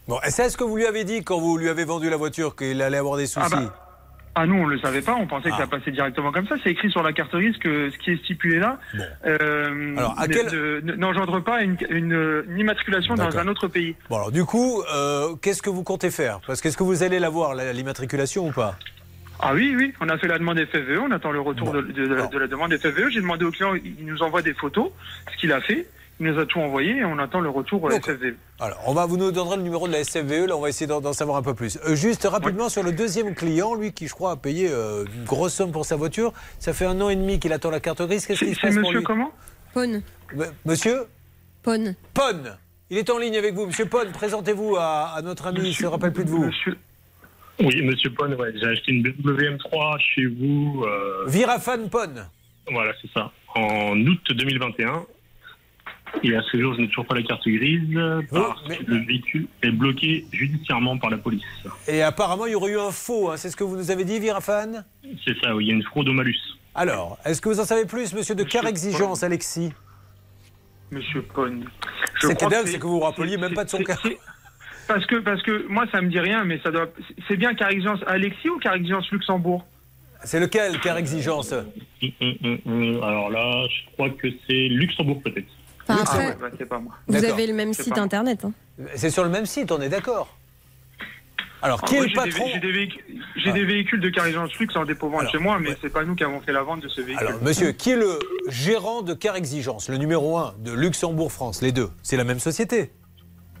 Bon, 0.07 0.19
c'est 0.29 0.49
ce 0.49 0.55
que 0.57 0.63
vous 0.63 0.77
lui 0.77 0.85
avez 0.85 1.03
dit 1.03 1.23
quand 1.23 1.39
vous 1.39 1.57
lui 1.57 1.67
avez 1.67 1.83
vendu 1.83 2.09
la 2.09 2.15
voiture 2.15 2.55
qu'il 2.55 2.81
allait 2.81 2.97
avoir 2.97 3.17
des 3.17 3.25
soucis 3.25 3.47
Ah 3.51 3.55
bah, 3.55 3.86
Ah 4.39 4.45
nous 4.45 4.55
on 4.55 4.65
le 4.67 4.77
savait 4.79 5.01
pas, 5.01 5.15
on 5.15 5.25
pensait 5.25 5.49
que 5.49 5.55
Ah. 5.57 5.61
ça 5.61 5.67
passait 5.67 5.89
directement 5.89 6.31
comme 6.31 6.45
ça. 6.47 6.55
C'est 6.63 6.69
écrit 6.69 6.91
sur 6.91 7.01
la 7.01 7.11
carte 7.11 7.31
grise 7.35 7.57
que 7.57 7.89
ce 7.89 7.97
qui 7.97 8.11
est 8.11 8.17
stipulé 8.17 8.59
là 8.59 8.79
euh, 9.25 9.95
Alors, 9.97 10.13
à 10.17 10.27
ne- 10.27 10.33
quel- 10.33 10.45
de- 10.83 10.95
n'engendre 10.95 11.39
pas 11.43 11.63
une, 11.63 11.75
une- 11.89 12.43
une 12.47 12.59
immatriculation 12.59 13.15
dans 13.15 13.35
un 13.37 13.47
autre 13.47 13.67
pays. 13.67 13.95
Bon 14.09 14.17
alors 14.17 14.31
du 14.31 14.45
coup, 14.45 14.83
euh, 14.93 15.35
qu'est-ce 15.41 15.61
que 15.63 15.69
vous 15.71 15.83
comptez 15.83 16.11
faire? 16.11 16.39
Parce 16.45 16.61
qu'est-ce 16.61 16.77
que 16.77 16.83
vous 16.83 17.01
allez 17.03 17.17
l'avoir, 17.19 17.55
la- 17.55 17.73
l'immatriculation 17.73 18.47
ou 18.47 18.51
pas? 18.51 18.77
Ah 19.39 19.53
oui, 19.53 19.73
oui, 19.77 19.93
on 20.01 20.09
a 20.09 20.17
fait 20.17 20.27
la 20.27 20.39
demande 20.39 20.59
FFVE, 20.59 20.99
on 21.01 21.11
attend 21.11 21.31
le 21.31 21.39
retour 21.39 21.71
de, 21.71 21.81
de- 21.81 21.91
de- 22.07 22.27
de 22.31 22.37
la 22.37 22.47
demande 22.47 22.73
FFVE. 22.75 23.09
J'ai 23.09 23.21
demandé 23.21 23.45
au 23.45 23.51
client, 23.51 23.73
il 23.75 24.05
nous 24.05 24.21
envoie 24.23 24.41
des 24.41 24.53
photos, 24.53 24.89
ce 25.31 25.37
qu'il 25.37 25.51
a 25.51 25.61
fait. 25.61 25.87
Il 26.19 26.25
nous 26.27 26.39
a 26.39 26.45
tout 26.47 26.59
envoyé 26.59 26.97
et 26.97 27.05
on 27.05 27.19
attend 27.19 27.39
le 27.41 27.49
retour 27.49 27.87
euh, 27.87 27.99
FFVE. 27.99 28.35
Alors, 28.59 28.79
on 28.87 28.93
va 28.93 29.05
vous 29.05 29.17
nous 29.17 29.31
donnerez 29.31 29.57
le 29.57 29.61
numéro 29.61 29.87
de 29.87 29.93
la 29.93 30.03
SFVE, 30.03 30.47
là 30.47 30.57
on 30.57 30.61
va 30.61 30.69
essayer 30.69 30.87
d'en 30.87 31.13
savoir 31.13 31.37
un 31.37 31.43
peu 31.43 31.53
plus. 31.53 31.77
Euh, 31.87 31.95
juste 31.95 32.23
rapidement 32.23 32.69
sur 32.69 32.81
le 32.81 32.91
deuxième 32.91 33.35
client, 33.35 33.75
lui 33.75 33.91
qui 33.93 34.07
je 34.07 34.13
crois 34.13 34.31
a 34.31 34.35
payé 34.35 34.67
euh, 34.71 35.05
une 35.15 35.25
grosse 35.25 35.53
somme 35.53 35.71
pour 35.71 35.85
sa 35.85 35.95
voiture, 35.95 36.33
ça 36.57 36.73
fait 36.73 36.85
un 36.85 36.99
an 37.01 37.09
et 37.09 37.15
demi 37.15 37.39
qu'il 37.39 37.53
attend 37.53 37.69
la 37.69 37.79
carte 37.79 38.01
grise, 38.01 38.25
qu'est-ce 38.25 38.43
qui 38.45 38.55
se 38.55 38.59
passe 38.61 38.75
pour 38.77 38.91
lui 38.91 39.03
Pone. 39.73 40.01
M- 40.33 40.51
Monsieur? 40.65 41.05
Pone. 41.61 41.95
Pone 42.13 42.57
il 42.89 42.97
est 42.97 43.09
en 43.09 43.17
ligne 43.17 43.35
avec 43.37 43.53
vous. 43.53 43.65
Monsieur 43.67 43.85
Pone, 43.85 44.11
présentez-vous 44.13 44.77
à, 44.77 45.11
à 45.13 45.21
notre 45.21 45.47
ami, 45.47 45.59
il 45.59 45.67
ne 45.67 45.71
se 45.73 45.85
rappelle 45.85 46.13
plus 46.13 46.23
de 46.23 46.29
vous. 46.29 46.49
Oui, 47.59 47.81
monsieur 47.83 48.09
Pone, 48.11 48.33
ouais, 48.35 48.53
j'ai 48.55 48.65
acheté 48.65 48.93
une 48.93 49.03
BMW 49.03 49.57
M3 49.57 49.99
chez 49.99 50.25
vous. 50.25 50.83
euh, 50.87 51.25
Virafan 51.27 51.89
Pone. 51.89 52.27
Voilà, 52.71 52.93
c'est 53.01 53.09
ça. 53.13 53.29
En 53.55 53.99
août 53.99 54.21
2021. 54.29 55.05
Et 56.23 56.35
à 56.35 56.41
ce 56.41 56.59
jour, 56.59 56.73
je 56.75 56.81
n'ai 56.81 56.87
toujours 56.87 57.05
pas 57.05 57.15
la 57.15 57.23
carte 57.23 57.47
grise 57.47 57.99
parce 58.31 58.61
que 58.63 58.83
le 58.85 59.05
véhicule 59.05 59.47
est 59.61 59.71
bloqué 59.71 60.25
judiciairement 60.31 60.97
par 60.97 61.09
la 61.09 61.17
police. 61.17 61.43
Et 61.87 62.01
apparemment, 62.01 62.45
il 62.45 62.53
y 62.53 62.55
aurait 62.55 62.71
eu 62.71 62.79
un 62.79 62.91
faux, 62.91 63.29
hein, 63.29 63.37
c'est 63.37 63.49
ce 63.49 63.55
que 63.55 63.63
vous 63.63 63.77
nous 63.77 63.91
avez 63.91 64.03
dit, 64.03 64.19
Virafan 64.19 64.83
C'est 65.25 65.37
ça, 65.39 65.55
oui, 65.55 65.65
il 65.65 65.67
y 65.67 65.71
a 65.71 65.75
une 65.75 65.83
fraude 65.83 66.09
au 66.09 66.13
malus. 66.13 66.37
Alors, 66.73 67.17
est-ce 67.25 67.41
que 67.41 67.49
vous 67.49 67.59
en 67.59 67.65
savez 67.65 67.85
plus, 67.85 68.13
monsieur 68.13 68.35
de 68.35 68.43
Car 68.43 68.65
Exigence, 68.67 69.23
Alexis 69.23 69.71
Monsieur 70.91 71.21
Pone. 71.21 71.65
Crois 72.19 72.49
dingue, 72.49 72.67
c'est 72.67 72.79
que 72.79 72.85
vous 72.85 72.99
vous 72.99 72.99
rappeliez 73.01 73.37
même 73.37 73.53
pas 73.53 73.65
de 73.65 73.69
son 73.69 73.83
cas. 73.83 73.97
Parce 74.87 75.05
que, 75.05 75.17
parce 75.17 75.41
que 75.43 75.67
moi, 75.67 75.85
ça 75.91 76.01
me 76.01 76.09
dit 76.09 76.19
rien, 76.19 76.45
mais 76.45 76.59
ça 76.63 76.71
doit. 76.71 76.87
C'est 77.27 77.35
bien 77.35 77.53
car 77.53 77.69
exigence 77.69 77.99
Alexis 78.07 78.49
ou 78.49 78.57
car 78.57 78.73
exigence 78.75 79.11
Luxembourg 79.11 79.65
C'est 80.23 80.39
lequel, 80.39 80.79
Car 80.79 80.97
Exigence 80.97 81.51
hum, 81.51 82.11
hum, 82.21 82.57
hum. 82.65 83.03
Alors 83.03 83.29
là, 83.29 83.67
je 83.67 83.91
crois 83.93 84.09
que 84.11 84.29
c'est 84.47 84.69
Luxembourg 84.69 85.21
peut-être. 85.21 85.51
Enfin, 85.89 85.95
Ah 85.99 86.01
après, 86.11 86.27
ouais, 86.27 86.37
bah, 86.39 86.47
c'est 86.57 86.65
pas 86.67 86.79
moi. 86.79 86.93
vous 87.07 87.23
avez 87.25 87.47
le 87.47 87.53
même 87.53 87.73
site 87.73 87.97
internet. 87.97 88.43
hein. 88.45 88.51
C'est 88.95 89.09
sur 89.09 89.23
le 89.23 89.29
même 89.29 89.45
site, 89.45 89.71
on 89.71 89.81
est 89.81 89.89
d'accord 89.89 90.35
Alors, 91.61 91.79
Ah, 91.83 91.87
qui 91.87 91.95
est 91.95 91.99
moi, 91.99 92.07
le 92.07 92.13
patron 92.31 92.45
J'ai 92.53 92.59
des, 92.59 92.89
Ah. 93.47 93.51
des 93.51 93.65
véhicules 93.65 93.99
de 93.99 94.09
car 94.09 94.25
exigence 94.25 94.53
Lux 94.59 94.75
en 94.75 94.85
dépôt 94.85 95.11
chez 95.31 95.37
moi, 95.39 95.57
mais 95.59 95.75
c'est 95.81 95.89
pas 95.89 96.03
nous 96.03 96.15
qui 96.15 96.23
avons 96.23 96.39
fait 96.41 96.51
la 96.51 96.61
vente 96.63 96.81
de 96.81 96.87
ce 96.89 97.01
véhicule. 97.01 97.27
Alors, 97.27 97.41
monsieur, 97.41 97.71
qui 97.71 97.91
est 97.91 97.95
le 97.95 98.19
gérant 98.49 99.01
de 99.01 99.13
Car 99.13 99.35
Exigence, 99.35 99.89
le 99.89 99.97
numéro 99.97 100.37
1 100.37 100.53
de 100.59 100.71
Luxembourg-France, 100.73 101.61
les 101.61 101.71
deux 101.71 101.89
C'est 102.03 102.17
la 102.17 102.23
même 102.25 102.39
société? 102.39 102.91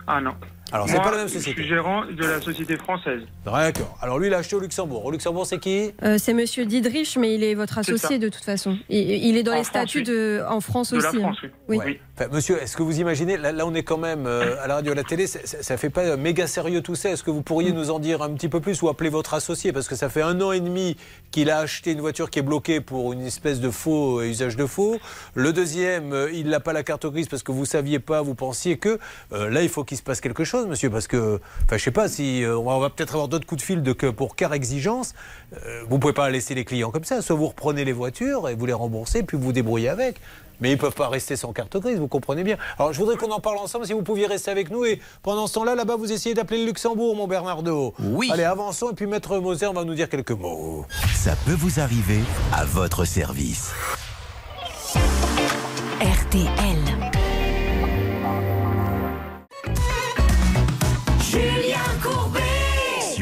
Ah 0.09 0.21
non. 0.21 0.35
Alors, 0.71 0.87
c'est 0.89 0.97
pas 0.97 1.11
la 1.11 1.17
même 1.17 1.27
Je 1.29 1.33
société. 1.33 1.61
suis 1.61 1.67
gérant 1.69 2.05
de 2.05 2.23
la 2.25 2.41
société 2.41 2.75
française. 2.77 3.21
D'accord. 3.45 3.97
Alors, 4.01 4.19
lui, 4.19 4.27
il 4.27 4.33
a 4.33 4.37
acheté 4.37 4.55
au 4.55 4.59
Luxembourg. 4.59 5.03
Au 5.05 5.11
Luxembourg, 5.11 5.45
c'est 5.45 5.59
qui? 5.59 5.91
Euh, 6.03 6.17
c'est 6.17 6.33
Monsieur 6.33 6.65
Didrich, 6.65 7.17
mais 7.17 7.35
il 7.35 7.43
est 7.43 7.55
votre 7.55 7.77
associé 7.77 8.19
de 8.19 8.27
toute 8.29 8.43
façon. 8.43 8.77
Il, 8.89 8.99
il 8.99 9.37
est 9.37 9.43
dans 9.43 9.53
En 9.53 9.55
les 9.55 9.63
France, 9.63 9.69
statuts 9.89 9.97
oui. 9.99 10.03
de, 10.03 10.43
en 10.47 10.59
France 10.61 10.91
De 10.93 11.01
la 11.01 11.07
aussi. 11.09 11.17
hein. 11.17 11.21
France, 11.33 11.37
oui. 11.69 11.99
Enfin, 12.19 12.29
monsieur, 12.31 12.59
est-ce 12.59 12.75
que 12.75 12.81
vous 12.81 12.99
imaginez, 12.99 13.37
là, 13.37 13.51
là, 13.51 13.67
on 13.67 13.75
est 13.75 13.83
quand 13.83 13.99
même 13.99 14.25
euh, 14.25 14.55
à 14.63 14.65
la 14.65 14.75
radio 14.75 14.91
et 14.91 14.93
à 14.93 14.95
la 14.95 15.03
télé, 15.03 15.27
ça, 15.27 15.39
ça 15.43 15.77
fait 15.77 15.91
pas 15.91 16.17
méga 16.17 16.47
sérieux 16.47 16.81
tout 16.81 16.95
ça. 16.95 17.11
Est-ce 17.11 17.21
que 17.21 17.29
vous 17.29 17.43
pourriez 17.43 17.71
nous 17.71 17.91
en 17.91 17.99
dire 17.99 18.23
un 18.23 18.29
petit 18.31 18.49
peu 18.49 18.59
plus 18.59 18.81
ou 18.81 18.89
appeler 18.89 19.11
votre 19.11 19.35
associé? 19.35 19.71
Parce 19.71 19.87
que 19.87 19.95
ça 19.95 20.09
fait 20.09 20.23
un 20.23 20.41
an 20.41 20.51
et 20.51 20.59
demi 20.59 20.97
qu'il 21.29 21.51
a 21.51 21.59
acheté 21.59 21.91
une 21.91 22.01
voiture 22.01 22.31
qui 22.31 22.39
est 22.39 22.43
bloquée 22.43 22.81
pour 22.81 23.13
une 23.13 23.21
espèce 23.21 23.59
de 23.59 23.69
faux 23.69 24.19
euh, 24.19 24.25
usage 24.29 24.55
de 24.55 24.65
faux. 24.65 24.97
Le 25.35 25.53
deuxième, 25.53 26.11
euh, 26.11 26.31
il 26.33 26.49
n'a 26.49 26.59
pas 26.59 26.73
la 26.73 26.81
carte 26.81 27.05
grise 27.05 27.27
parce 27.27 27.43
que 27.43 27.51
vous 27.51 27.65
saviez 27.65 27.99
pas, 27.99 28.23
vous 28.23 28.33
pensiez 28.33 28.77
que. 28.77 28.97
Euh, 29.33 29.49
là, 29.49 29.61
il 29.61 29.69
faut 29.69 29.83
qu'il 29.83 29.97
se 29.97 30.03
passe 30.03 30.19
quelque 30.19 30.43
chose, 30.43 30.65
monsieur, 30.65 30.89
parce 30.89 31.07
que, 31.07 31.39
enfin, 31.65 31.77
je 31.77 31.83
sais 31.83 31.91
pas 31.91 32.07
si 32.07 32.43
euh, 32.43 32.57
on 32.57 32.79
va, 32.79 32.89
peut-être 32.89 33.13
avoir 33.13 33.27
d'autres 33.27 33.45
coups 33.45 33.61
de 33.61 33.65
fil 33.65 33.83
de, 33.83 33.93
que 33.93 34.07
pour 34.07 34.35
car 34.35 34.53
exigence. 34.53 35.13
Euh, 35.65 35.83
vous 35.87 35.99
pouvez 35.99 36.13
pas 36.13 36.29
laisser 36.29 36.55
les 36.55 36.65
clients 36.65 36.91
comme 36.91 37.03
ça. 37.03 37.21
Soit 37.21 37.35
vous 37.35 37.47
reprenez 37.47 37.85
les 37.85 37.93
voitures 37.93 38.49
et 38.49 38.55
vous 38.55 38.65
les 38.65 38.73
remboursez, 38.73 39.23
puis 39.23 39.37
vous 39.37 39.43
vous 39.43 39.53
débrouillez 39.53 39.89
avec. 39.89 40.19
Mais 40.59 40.69
ils 40.69 40.75
ne 40.75 40.79
peuvent 40.79 40.95
pas 40.95 41.09
rester 41.09 41.35
sans 41.35 41.53
carte 41.53 41.77
grise, 41.77 41.99
vous 41.99 42.07
comprenez 42.07 42.43
bien. 42.43 42.57
Alors 42.77 42.93
je 42.93 42.99
voudrais 42.99 43.17
qu'on 43.17 43.31
en 43.31 43.39
parle 43.39 43.57
ensemble, 43.57 43.85
si 43.85 43.93
vous 43.93 44.01
pouviez 44.01 44.27
rester 44.27 44.51
avec 44.51 44.69
nous. 44.69 44.85
Et 44.85 45.01
pendant 45.23 45.47
ce 45.47 45.53
temps-là, 45.55 45.75
là-bas, 45.75 45.95
vous 45.95 46.11
essayez 46.11 46.35
d'appeler 46.35 46.61
le 46.61 46.67
Luxembourg, 46.67 47.15
mon 47.15 47.27
Bernardo. 47.27 47.93
Oui. 47.99 48.29
Allez, 48.31 48.43
avançons, 48.43 48.91
et 48.91 48.93
puis 48.93 49.05
Maître 49.07 49.37
Moser 49.37 49.71
va 49.73 49.83
nous 49.83 49.95
dire 49.95 50.09
quelques 50.09 50.31
mots. 50.31 50.85
Ça 51.15 51.35
peut 51.45 51.55
vous 51.57 51.79
arriver 51.79 52.19
à 52.53 52.65
votre 52.65 53.05
service. 53.05 53.71
RTL. 56.01 57.16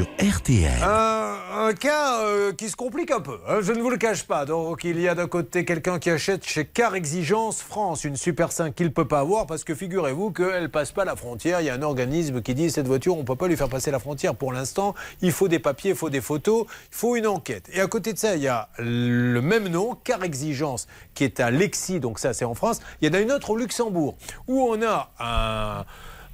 RTL. 0.04 0.84
Un, 0.84 1.74
cas 1.74 2.22
euh, 2.24 2.52
qui 2.52 2.70
se 2.70 2.76
complique 2.76 3.12
un 3.12 3.22
peu, 3.22 3.40
hein, 3.48 3.60
je 3.62 3.72
ne 3.72 3.82
vous 3.82 3.90
le 3.90 3.98
cache 3.98 4.24
pas. 4.24 4.46
Donc 4.46 4.84
il 4.84 5.00
y 5.00 5.08
a 5.08 5.16
d'un 5.16 5.28
côté 5.28 5.64
quelqu'un 5.64 6.00
qui 6.00 6.10
achète 6.10 6.46
chez 6.46 6.66
Car 6.66 6.96
Exigence 6.96 7.62
France 7.62 8.04
une 8.04 8.18
Super 8.18 8.52
5 8.52 8.76
qu'il 8.76 8.88
ne 8.88 8.92
peut 8.92 9.08
pas 9.08 9.20
avoir 9.20 9.48
parce 9.48 9.64
que 9.64 9.74
figurez-vous 9.74 10.32
qu'elle 10.32 10.70
passe 10.70 10.92
pas 10.92 11.06
la 11.06 11.16
frontière. 11.16 11.62
Il 11.62 11.68
y 11.68 11.70
a 11.70 11.74
un 11.74 11.82
organisme 11.82 12.42
qui 12.42 12.54
dit 12.54 12.70
cette 12.70 12.88
voiture 12.88 13.16
on 13.16 13.20
ne 13.20 13.24
peut 13.24 13.36
pas 13.36 13.48
lui 13.48 13.56
faire 13.56 13.70
passer 13.70 13.90
la 13.90 14.00
frontière 14.00 14.36
pour 14.36 14.52
l'instant. 14.52 14.96
Il 15.22 15.32
faut 15.32 15.48
des 15.48 15.60
papiers, 15.60 15.92
il 15.92 15.98
faut 15.98 16.10
des 16.10 16.22
photos, 16.22 16.66
il 16.92 16.96
faut 16.96 17.16
une 17.16 17.28
enquête. 17.28 17.70
Et 17.72 17.80
à 17.80 17.88
côté 17.88 18.12
de 18.12 18.18
ça 18.18 18.36
il 18.36 18.42
y 18.42 18.50
a 18.50 18.70
le 18.78 19.40
même 19.42 19.70
nom, 19.70 19.98
Car 20.04 20.24
Exigence, 20.24 20.88
qui 21.14 21.24
est 21.24 21.40
à 21.40 21.52
Lexi, 21.52 22.02
donc 22.02 22.20
ça 22.20 22.34
c'est 22.34 22.46
en 22.46 22.54
France. 22.54 22.82
Il 23.02 23.08
y 23.08 23.12
en 23.12 23.14
a 23.14 23.22
une 23.22 23.32
autre 23.32 23.52
au 23.52 23.58
Luxembourg 23.58 24.18
où 24.48 24.62
on 24.62 24.82
a 24.84 25.12
un 25.20 25.86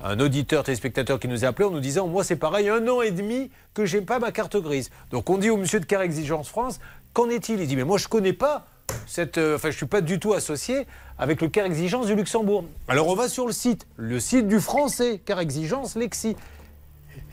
un 0.04 0.20
auditeur 0.20 0.64
téléspectateur 0.64 1.20
qui 1.20 1.28
nous 1.28 1.46
a 1.46 1.50
appelé 1.50 1.68
en 1.68 1.72
nous 1.72 1.80
disant 1.80 2.08
moi 2.08 2.24
c'est 2.24 2.36
pareil 2.36 2.70
un 2.70 2.88
an 2.88 3.02
et 3.02 3.12
demi 3.12 3.52
que 3.74 3.86
j'ai 3.86 4.02
pas 4.02 4.20
ma 4.20 4.32
carte 4.32 4.58
grise. 4.58 4.90
Donc 5.12 5.30
on 5.30 5.38
dit 5.38 5.50
au 5.50 5.58
monsieur 5.58 5.80
de 5.80 5.86
Car 5.86 6.02
Exigence 6.02 6.50
France 6.50 6.80
qu'en 7.14 7.30
est-il? 7.30 7.60
Il 7.60 7.68
dit 7.68 7.76
mais 7.76 7.84
moi 7.84 7.98
je 7.98 8.08
connais 8.08 8.34
pas 8.34 8.66
cette 9.08 9.38
euh, 9.38 9.56
enfin 9.56 9.72
je 9.72 9.78
suis 9.78 9.86
pas 9.86 10.02
du 10.02 10.20
tout 10.20 10.34
associé 10.34 10.88
avec 11.18 11.42
le 11.42 11.50
Car 11.50 11.66
Exigence 11.66 12.08
du 12.08 12.16
Luxembourg. 12.16 12.66
Alors 12.88 13.08
on 13.08 13.16
va 13.16 13.30
sur 13.30 13.46
le 13.46 13.54
site 13.54 13.86
le 13.98 14.20
site 14.20 14.48
du 14.48 14.60
français 14.60 15.22
Car 15.24 15.40
Exigence 15.40 15.96
Lexi. 15.96 16.36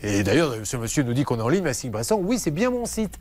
Et 0.02 0.22
d'ailleurs 0.22 0.54
ce 0.64 0.76
monsieur 0.76 1.02
nous 1.02 1.14
dit 1.14 1.24
qu'on 1.24 1.38
est 1.38 1.42
en 1.42 1.48
ligne 1.48 1.64
Massime 1.64 1.90
Bresson 1.90 2.20
oui 2.22 2.38
c'est 2.38 2.50
bien 2.50 2.70
mon 2.70 2.86
site. 2.86 3.18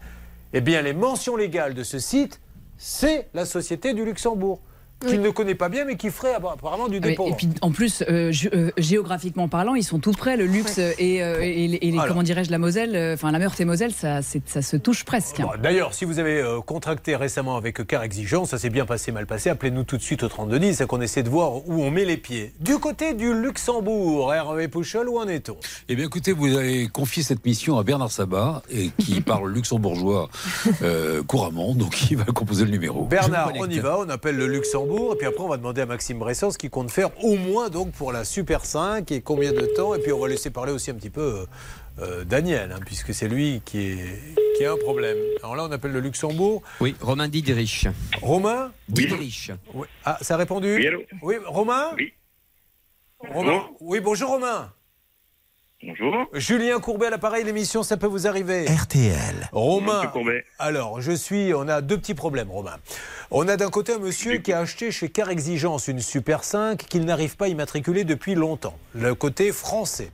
Eh 0.53 0.61
bien 0.61 0.81
les 0.81 0.93
mentions 0.93 1.35
légales 1.35 1.73
de 1.73 1.83
ce 1.83 1.99
site 1.99 2.39
c'est 2.77 3.27
la 3.33 3.45
société 3.45 3.93
du 3.93 4.05
Luxembourg 4.05 4.59
qu'il 5.05 5.21
ne 5.21 5.29
connaît 5.29 5.55
pas 5.55 5.69
bien, 5.69 5.85
mais 5.85 5.95
qui 5.95 6.09
ferait 6.09 6.33
apparemment 6.33 6.87
du 6.87 6.97
Ah, 6.97 7.07
dépôt. 7.07 7.27
Et 7.27 7.33
puis 7.33 7.49
en 7.61 7.71
plus, 7.71 8.03
euh, 8.09 8.31
euh, 8.53 8.71
géographiquement 8.77 9.47
parlant, 9.47 9.75
ils 9.75 9.83
sont 9.83 9.99
tout 9.99 10.11
près. 10.11 10.37
Le 10.37 10.45
luxe 10.45 10.77
et, 10.79 11.21
euh, 11.23 11.41
et 11.41 11.67
les- 11.67 11.77
et 11.81 11.91
les, 11.91 11.97
Alors. 11.97 12.07
comment 12.07 12.23
dirais-je, 12.23 12.49
la 12.51 12.57
Moselle, 12.57 12.95
euh, 12.95 13.13
enfin 13.13 13.31
la 13.31 13.39
Meurthe 13.39 13.59
et 13.61 13.65
Moselle, 13.65 13.91
ça, 13.93 14.21
se 14.21 14.77
touche 14.77 15.03
presque. 15.03 15.39
hein. 15.39 15.49
Bon, 15.53 15.61
D'ailleurs, 15.61 15.93
si 15.93 16.05
vous 16.05 16.19
avez 16.19 16.41
euh, 16.41 16.61
contracté 16.61 17.15
récemment 17.15 17.57
avec 17.57 17.85
Car 17.85 18.03
Exigence, 18.03 18.49
ça 18.49 18.57
s'est 18.57 18.69
bien 18.69 18.85
passé, 18.85 19.11
mal 19.11 19.25
passé, 19.27 19.49
appelez-nous 19.49 19.83
tout 19.83 19.97
de 19.97 20.01
suite 20.01 20.23
au 20.23 20.27
3210, 20.29 20.75
c'est 20.75 20.87
qu'on 20.87 21.01
essaie 21.01 21.23
de 21.23 21.29
voir 21.29 21.55
où 21.67 21.81
on 21.83 21.91
met 21.91 22.05
les 22.05 22.17
pieds. 22.17 22.53
Du 22.59 22.77
côté 22.79 23.13
du 23.13 23.33
Luxembourg, 23.33 24.33
Hervé 24.33 24.67
Pouchol, 24.67 25.09
où 25.09 25.19
en 25.19 25.27
est-on? 25.27 25.57
Eh 25.89 25.95
bien, 25.95 26.05
écoutez, 26.05 26.31
vous 26.31 26.55
avez 26.55 26.87
confié 26.87 27.23
cette 27.23 27.45
mission 27.45 27.77
à 27.77 27.83
Bernard 27.83 28.11
Sabat, 28.11 28.63
et 28.71 28.89
qui 28.97 29.21
parle 29.21 29.51
luxembourgeois 29.51 30.29
euh, 30.81 31.21
couramment, 31.23 31.73
donc 31.73 32.09
il 32.11 32.17
va 32.17 32.25
composer 32.25 32.65
le 32.65 32.71
numéro. 32.71 33.03
Bernard, 33.05 33.51
on 33.59 33.69
y 33.69 33.79
va, 33.79 33.99
on 33.99 34.09
appelle 34.09 34.37
le 34.37 34.47
Luxembourg, 34.47 34.86
et 34.95 35.15
puis 35.17 35.27
après 35.27 35.43
on 35.43 35.47
va 35.47 35.57
demander 35.57 35.81
à 35.81 35.85
Maxime 35.85 36.19
Bresson 36.19 36.49
ce 36.49 36.57
qu'il 36.57 36.69
compte 36.69 36.91
faire 36.91 37.09
au 37.23 37.35
moins 37.35 37.69
donc 37.69 37.91
pour 37.91 38.11
la 38.11 38.23
Super 38.23 38.65
5 38.65 39.11
et 39.11 39.21
combien 39.21 39.51
de 39.51 39.65
temps, 39.75 39.93
et 39.93 39.99
puis 39.99 40.11
on 40.11 40.19
va 40.19 40.27
laisser 40.27 40.49
parler 40.49 40.71
aussi 40.71 40.91
un 40.91 40.95
petit 40.95 41.09
peu 41.09 41.21
euh, 41.21 41.45
euh, 41.99 42.23
Daniel, 42.23 42.71
hein, 42.71 42.79
puisque 42.85 43.13
c'est 43.13 43.27
lui 43.27 43.61
qui, 43.65 43.89
est, 43.91 44.35
qui 44.57 44.65
a 44.65 44.71
un 44.71 44.77
problème. 44.77 45.17
Alors 45.43 45.55
là, 45.55 45.65
on 45.65 45.71
appelle 45.71 45.91
le 45.91 45.99
Luxembourg. 45.99 46.61
Oui, 46.79 46.95
Romain 47.01 47.27
Diderich. 47.27 47.87
Romain? 48.21 48.71
Diderich. 48.87 49.51
Oui. 49.73 49.87
Ah, 50.05 50.17
ça 50.21 50.35
a 50.35 50.37
répondu? 50.37 50.75
Oui, 50.75 50.87
allô? 50.87 51.01
Oui, 51.21 51.35
Romain? 51.45 51.91
Oui. 51.97 52.13
Romain? 53.19 53.63
Oui, 53.81 53.99
bonjour 53.99 54.29
Romain. 54.29 54.71
Bonjour. 55.83 56.27
Julien 56.33 56.79
Courbet 56.79 57.05
à 57.05 57.09
l'appareil, 57.11 57.43
l'émission, 57.43 57.83
ça 57.83 57.97
peut 57.97 58.07
vous 58.07 58.25
arriver. 58.25 58.65
RTL. 58.65 59.49
Romain. 59.51 60.11
Alors, 60.57 61.01
je 61.01 61.11
suis. 61.11 61.53
On 61.53 61.67
a 61.67 61.81
deux 61.81 61.97
petits 61.97 62.15
problèmes, 62.15 62.49
Romain. 62.49 62.77
On 63.29 63.49
a 63.49 63.57
d'un 63.57 63.69
côté 63.69 63.91
un 63.91 63.99
monsieur 63.99 64.37
qui 64.37 64.53
a 64.53 64.59
acheté 64.59 64.89
chez 64.89 65.09
Car 65.09 65.29
Exigence 65.29 65.89
une 65.89 65.99
Super 65.99 66.45
5 66.45 66.77
qu'il 66.77 67.03
n'arrive 67.03 67.35
pas 67.35 67.45
à 67.45 67.47
immatriculer 67.49 68.05
depuis 68.05 68.35
longtemps. 68.35 68.77
Le 68.95 69.15
côté 69.15 69.51
français. 69.51 70.11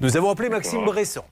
Nous 0.00 0.16
avons 0.16 0.30
appelé 0.30 0.48
Maxime 0.48 0.84
Bresson. 0.84 1.22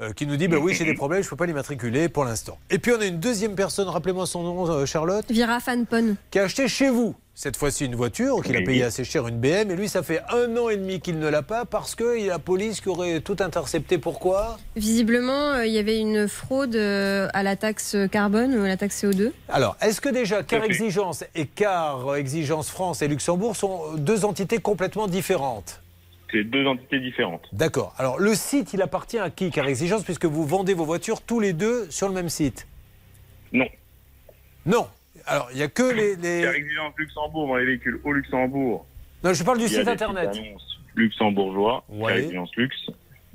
Euh, 0.00 0.12
qui 0.12 0.26
nous 0.26 0.36
dit 0.36 0.48
bah 0.48 0.58
oui 0.60 0.74
j'ai 0.74 0.84
des 0.84 0.94
problèmes 0.94 1.22
je 1.22 1.26
ne 1.26 1.30
peux 1.30 1.36
pas 1.36 1.46
l'immatriculer 1.46 2.08
pour 2.08 2.24
l'instant. 2.24 2.58
Et 2.70 2.78
puis 2.78 2.92
on 2.92 3.00
a 3.00 3.06
une 3.06 3.18
deuxième 3.20 3.54
personne, 3.54 3.88
rappelez-moi 3.88 4.26
son 4.26 4.42
nom 4.42 4.68
euh, 4.70 4.86
Charlotte, 4.86 5.24
Vira 5.30 5.60
Fanpon. 5.60 6.16
qui 6.30 6.38
a 6.38 6.44
acheté 6.44 6.68
chez 6.68 6.90
vous 6.90 7.14
cette 7.34 7.56
fois-ci 7.56 7.84
une 7.84 7.94
voiture 7.94 8.42
qu'il 8.42 8.56
a 8.56 8.58
Oui. 8.58 8.64
payée 8.64 8.82
assez 8.82 9.04
cher, 9.04 9.28
une 9.28 9.38
BM, 9.38 9.70
et 9.70 9.76
lui 9.76 9.88
ça 9.88 10.02
fait 10.02 10.20
un 10.32 10.56
an 10.56 10.68
et 10.70 10.76
demi 10.76 10.98
qu'il 10.98 11.20
ne 11.20 11.28
l'a 11.28 11.42
pas 11.42 11.64
parce 11.64 11.94
qu'il 11.94 12.18
y 12.20 12.24
a 12.24 12.32
la 12.32 12.38
police 12.40 12.80
qui 12.80 12.88
aurait 12.88 13.20
tout 13.20 13.36
intercepté. 13.38 13.96
Pourquoi? 13.96 14.58
Visiblement, 14.74 15.52
euh, 15.52 15.64
il 15.64 15.72
y 15.72 15.78
avait 15.78 16.00
une 16.00 16.26
fraude 16.26 16.74
euh, 16.74 17.28
à 17.34 17.44
la 17.44 17.54
taxe 17.54 17.96
carbone 18.10 18.58
ou 18.58 18.64
à 18.64 18.66
la 18.66 18.76
taxe 18.76 19.04
CO2. 19.04 19.30
Alors, 19.48 19.76
est-ce 19.80 20.00
que 20.00 20.08
déjà 20.08 20.42
Car. 20.42 20.64
Exigence 20.64 21.22
et 21.36 21.46
Car 21.46 22.16
Exigence 22.16 22.70
France 22.70 23.02
et 23.02 23.08
Luxembourg 23.08 23.54
sont 23.54 23.82
deux 23.96 24.24
entités 24.24 24.58
complètement 24.58 25.06
différentes? 25.06 25.80
C'est 26.30 26.44
deux 26.44 26.66
entités 26.66 27.00
différentes. 27.00 27.46
D'accord. 27.52 27.94
Alors, 27.98 28.18
le 28.18 28.34
site, 28.34 28.74
il 28.74 28.82
appartient 28.82 29.18
à 29.18 29.30
qui 29.30 29.50
Car 29.50 29.66
Exigence, 29.66 30.04
puisque 30.04 30.26
vous 30.26 30.44
vendez 30.46 30.74
vos 30.74 30.84
voitures 30.84 31.22
tous 31.22 31.40
les 31.40 31.52
deux 31.54 31.90
sur 31.90 32.06
le 32.08 32.14
même 32.14 32.28
site 32.28 32.66
Non. 33.52 33.66
Non. 34.66 34.86
Alors, 35.26 35.48
il 35.52 35.56
n'y 35.56 35.62
a 35.62 35.68
que 35.68 35.82
les. 35.90 36.16
les- 36.16 36.42
Car 36.42 36.54
Exigence 36.54 36.92
Luxembourg, 36.98 37.48
dans 37.48 37.56
les 37.56 37.64
véhicules 37.66 38.00
au 38.04 38.12
Luxembourg. 38.12 38.86
Non, 39.24 39.32
je 39.32 39.42
parle 39.42 39.58
du 39.58 39.64
il 39.64 39.72
y 39.72 39.74
a 39.74 39.78
site 39.78 39.84
des 39.86 39.90
internet. 39.90 40.30
luxembourgeois, 40.94 41.84
Ouais. 41.88 42.08
Car 42.12 42.18
Exigence 42.18 42.56
Luxe 42.56 42.90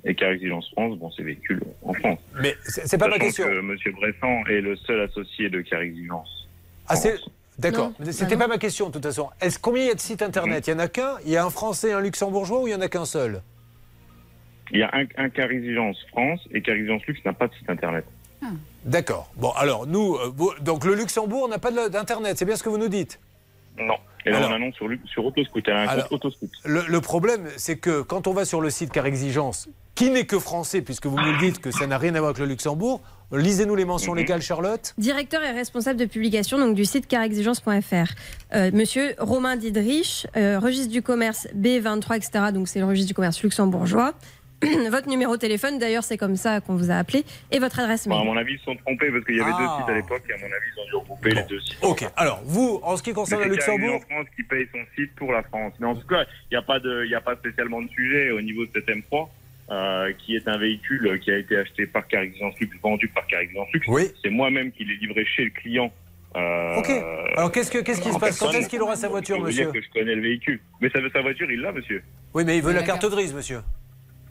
et 0.06 0.16
Car 0.16 0.30
Exigence 0.32 0.70
France, 0.72 0.98
bon, 0.98 1.12
c'est 1.12 1.24
véhicules 1.24 1.62
en 1.84 1.94
France. 1.94 2.20
Mais 2.42 2.56
c'est 2.64 2.98
pas 2.98 3.08
ma 3.08 3.18
question. 3.20 3.46
que 3.46 3.62
Monsieur 3.62 3.92
Bressan 3.94 4.44
est 4.50 4.62
le 4.62 4.76
seul 4.78 5.02
associé 5.02 5.50
de 5.50 5.62
Car 5.62 5.82
Exigence. 5.82 6.48
Ah, 6.88 6.96
c'est. 6.96 7.18
D'accord. 7.60 7.92
Bah 8.00 8.12
C'était 8.12 8.34
non. 8.36 8.40
pas 8.42 8.48
ma 8.48 8.58
question, 8.58 8.88
de 8.88 8.94
toute 8.94 9.04
façon. 9.06 9.30
Est-ce 9.42 9.60
combien 9.60 9.84
il 9.84 9.88
y 9.88 9.92
a 9.92 9.96
de 9.96 10.00
sites 10.00 10.22
internet? 10.22 10.66
Il 10.68 10.72
y 10.72 10.74
en 10.74 10.80
a 10.80 10.88
qu'un? 10.88 11.18
Il 11.26 11.32
y 11.32 11.38
a 11.38 11.46
un 11.46 11.50
français 11.50 11.90
et 11.90 11.94
un 11.94 12.02
luxembourgeois 12.02 12.62
ou 12.62 12.68
il 12.68 12.72
y 12.72 12.76
en 12.76 12.82
a 12.82 12.88
qu'un 12.90 13.06
seul? 13.06 13.42
Il 14.72 14.80
y 14.80 14.84
a 14.84 14.90
un, 14.94 15.06
un 15.18 15.30
Car 15.30 15.52
Exigence 15.52 15.98
France 16.10 16.40
et 16.52 16.62
Car 16.62 16.76
Exigence 16.76 17.06
Luxe 17.06 17.20
n'a 17.26 17.34
pas 17.34 17.48
de 17.48 17.54
site 17.54 17.70
internet. 17.70 18.06
D'accord. 18.86 19.30
Bon, 19.38 19.52
alors, 19.52 19.88
nous. 19.88 20.16
euh, 20.16 20.32
vous- 20.36 20.54
donc, 20.62 20.84
le 20.84 20.96
Luxembourg 20.96 21.48
n'a 21.48 21.60
pas 21.60 21.72
de- 21.72 21.88
d'internet, 21.90 22.38
c'est 22.38 22.46
bien 22.46 22.56
ce 22.58 22.64
que 22.64 22.70
vous 22.70 22.78
nous 22.78 22.90
dites? 22.90 23.20
Non. 23.78 23.96
Et 24.26 24.30
là, 24.32 24.38
Alors- 24.38 24.50
on 24.52 24.54
annonce 24.56 24.76
sur, 24.76 24.88
sur 25.06 25.26
Autoscoot. 25.26 25.62
Elle 25.68 25.74
a 25.74 25.82
un 25.82 25.88
Alors- 25.88 26.10
compte 26.10 26.26
Autoscoot. 26.26 26.50
Le, 26.66 26.84
le 26.88 27.02
problème, 27.02 27.48
c'est 27.58 27.78
que 27.78 28.02
quand 28.02 28.28
on 28.28 28.34
va 28.34 28.46
sur 28.46 28.60
le 28.62 28.70
site 28.70 28.92
Car 28.92 29.06
Exigence, 29.06 29.70
qui 29.96 30.10
n'est 30.10 30.26
que 30.26 30.40
français, 30.40 30.82
puisque 30.82 31.06
vous 31.06 31.18
nous 31.20 31.32
le 31.34 31.38
dites 31.38 31.60
que 31.60 31.72
ça 31.72 31.86
n'a 31.88 31.98
rien 31.98 32.16
à 32.16 32.20
voir 32.20 32.30
avec 32.32 32.40
le 32.40 32.46
Luxembourg, 32.48 33.02
lisez-nous 33.32 33.76
les 33.76 33.86
mentions 33.86 34.14
légales, 34.14 34.42
Charlotte. 34.42 34.94
Directeur 34.98 35.44
et 35.44 35.52
responsable 35.52 36.00
de 36.00 36.06
publication 36.06 36.58
donc 36.58 36.76
du 36.76 36.86
site 36.86 37.08
carexigence.fr. 37.08 38.14
Euh, 38.56 38.72
monsieur 38.74 39.14
Romain 39.20 39.56
Didrich, 39.56 40.26
euh, 40.36 40.60
registre 40.60 40.92
du 40.92 41.02
commerce 41.02 41.48
B23, 41.56 42.18
etc. 42.18 42.32
Donc 42.54 42.68
c'est 42.68 42.80
le 42.80 42.86
registre 42.86 43.08
du 43.10 43.14
commerce 43.14 43.42
luxembourgeois. 43.44 44.14
votre 44.90 45.10
numéro 45.10 45.36
de 45.36 45.42
téléphone, 45.42 45.78
d'ailleurs, 45.78 46.06
c'est 46.06 46.18
comme 46.18 46.38
ça 46.38 46.62
qu'on 46.62 46.76
vous 46.78 46.90
a 46.90 46.96
appelé, 46.96 47.26
et 47.52 47.60
votre 47.60 47.80
adresse 47.82 48.08
Bon, 48.08 48.16
mail. 48.18 48.28
à 48.30 48.32
mon 48.32 48.38
avis, 48.40 48.54
ils 48.54 48.60
se 48.60 48.64
sont 48.64 48.76
trompés 48.78 49.12
parce 49.12 49.26
qu'il 49.26 49.36
y 49.36 49.42
avait 49.42 49.52
Ah. 49.54 49.60
deux 49.60 49.82
sites 49.82 49.90
à 49.90 49.94
l'époque 49.94 50.24
et 50.30 50.34
à 50.34 50.38
mon 50.38 50.46
avis, 50.46 50.66
ils 50.76 50.80
ont 50.82 50.86
dû 50.86 50.96
regrouper 50.96 51.32
les 51.32 51.44
deux 51.44 51.60
sites. 51.60 51.78
Ok, 51.82 52.10
alors, 52.16 52.42
vous, 52.46 52.80
en 52.82 52.96
ce 52.96 53.04
qui 53.04 53.12
concerne 53.14 53.42
c'est 53.42 53.50
le 53.50 53.56
Luxembourg, 53.56 53.96
Exigence 53.96 54.06
France 54.10 54.26
qui 54.38 54.44
paye 54.44 54.66
son 54.72 54.80
site 54.96 55.14
pour 55.16 55.34
la 55.34 55.44
France. 55.44 55.74
Mais 55.80 55.86
en 55.88 55.96
tout 55.96 56.08
cas, 56.08 56.24
il 56.50 56.54
n'y 56.54 56.58
a, 56.58 56.62
pas 56.62 56.80
de- 56.80 57.06
y 57.06 57.14
a 57.16 57.20
pas 57.20 57.36
spécialement 57.36 57.82
de 57.82 57.90
sujet 57.90 58.32
au 58.32 58.40
niveau 58.42 58.66
de 58.66 58.72
cet 58.74 58.88
M3. 58.88 59.28
Euh, 59.72 60.12
qui 60.20 60.36
est 60.36 60.48
un 60.48 60.58
véhicule 60.58 61.20
qui 61.22 61.32
a 61.32 61.38
été 61.38 61.56
acheté 61.58 61.86
par 61.88 62.08
Car 62.08 62.22
Exigence 62.24 62.54
Luxe, 62.60 62.76
vendu 62.82 63.08
par 63.08 63.26
Car 63.28 63.42
Exigence 63.42 63.70
Luxe. 63.74 63.88
Oui. 63.88 64.12
C'est 64.24 64.30
moi-même 64.30 64.72
qui 64.72 64.84
l'ai 64.86 64.96
livré 64.96 65.26
chez 65.26 65.46
le 65.46 65.50
client. 65.52 65.92
euh, 66.36 66.76
Ok. 66.78 66.90
Alors, 67.38 67.52
qu'est-ce 67.52 67.72
que- 67.72 67.80
qu'est-ce 67.80 68.02
qui 68.02 68.12
se 68.12 68.20
passe? 68.20 68.40
Quand 68.40 68.52
est-ce 68.52 68.68
qu'il 68.68 68.82
aura 68.82 68.96
sa 68.96 69.08
voiture, 69.08 69.38
Je 69.40 69.44
monsieur? 69.46 69.64
dire 69.66 69.74
que 69.74 69.82
je 69.82 69.90
connais 69.90 70.16
le 70.16 70.22
véhicule. 70.22 70.60
Mais 70.82 70.90
sa, 70.90 71.00
sa 71.12 71.22
voiture, 71.22 71.50
il 71.52 71.62
l'a, 71.62 71.72
monsieur. 71.72 72.02
oui, 72.34 72.44
mais 72.46 72.58
il 72.58 72.64
veut 72.64 72.74
la 72.74 72.80
la 72.82 72.86
carte 72.86 73.06
grise, 73.10 73.34
monsieur. 73.34 73.60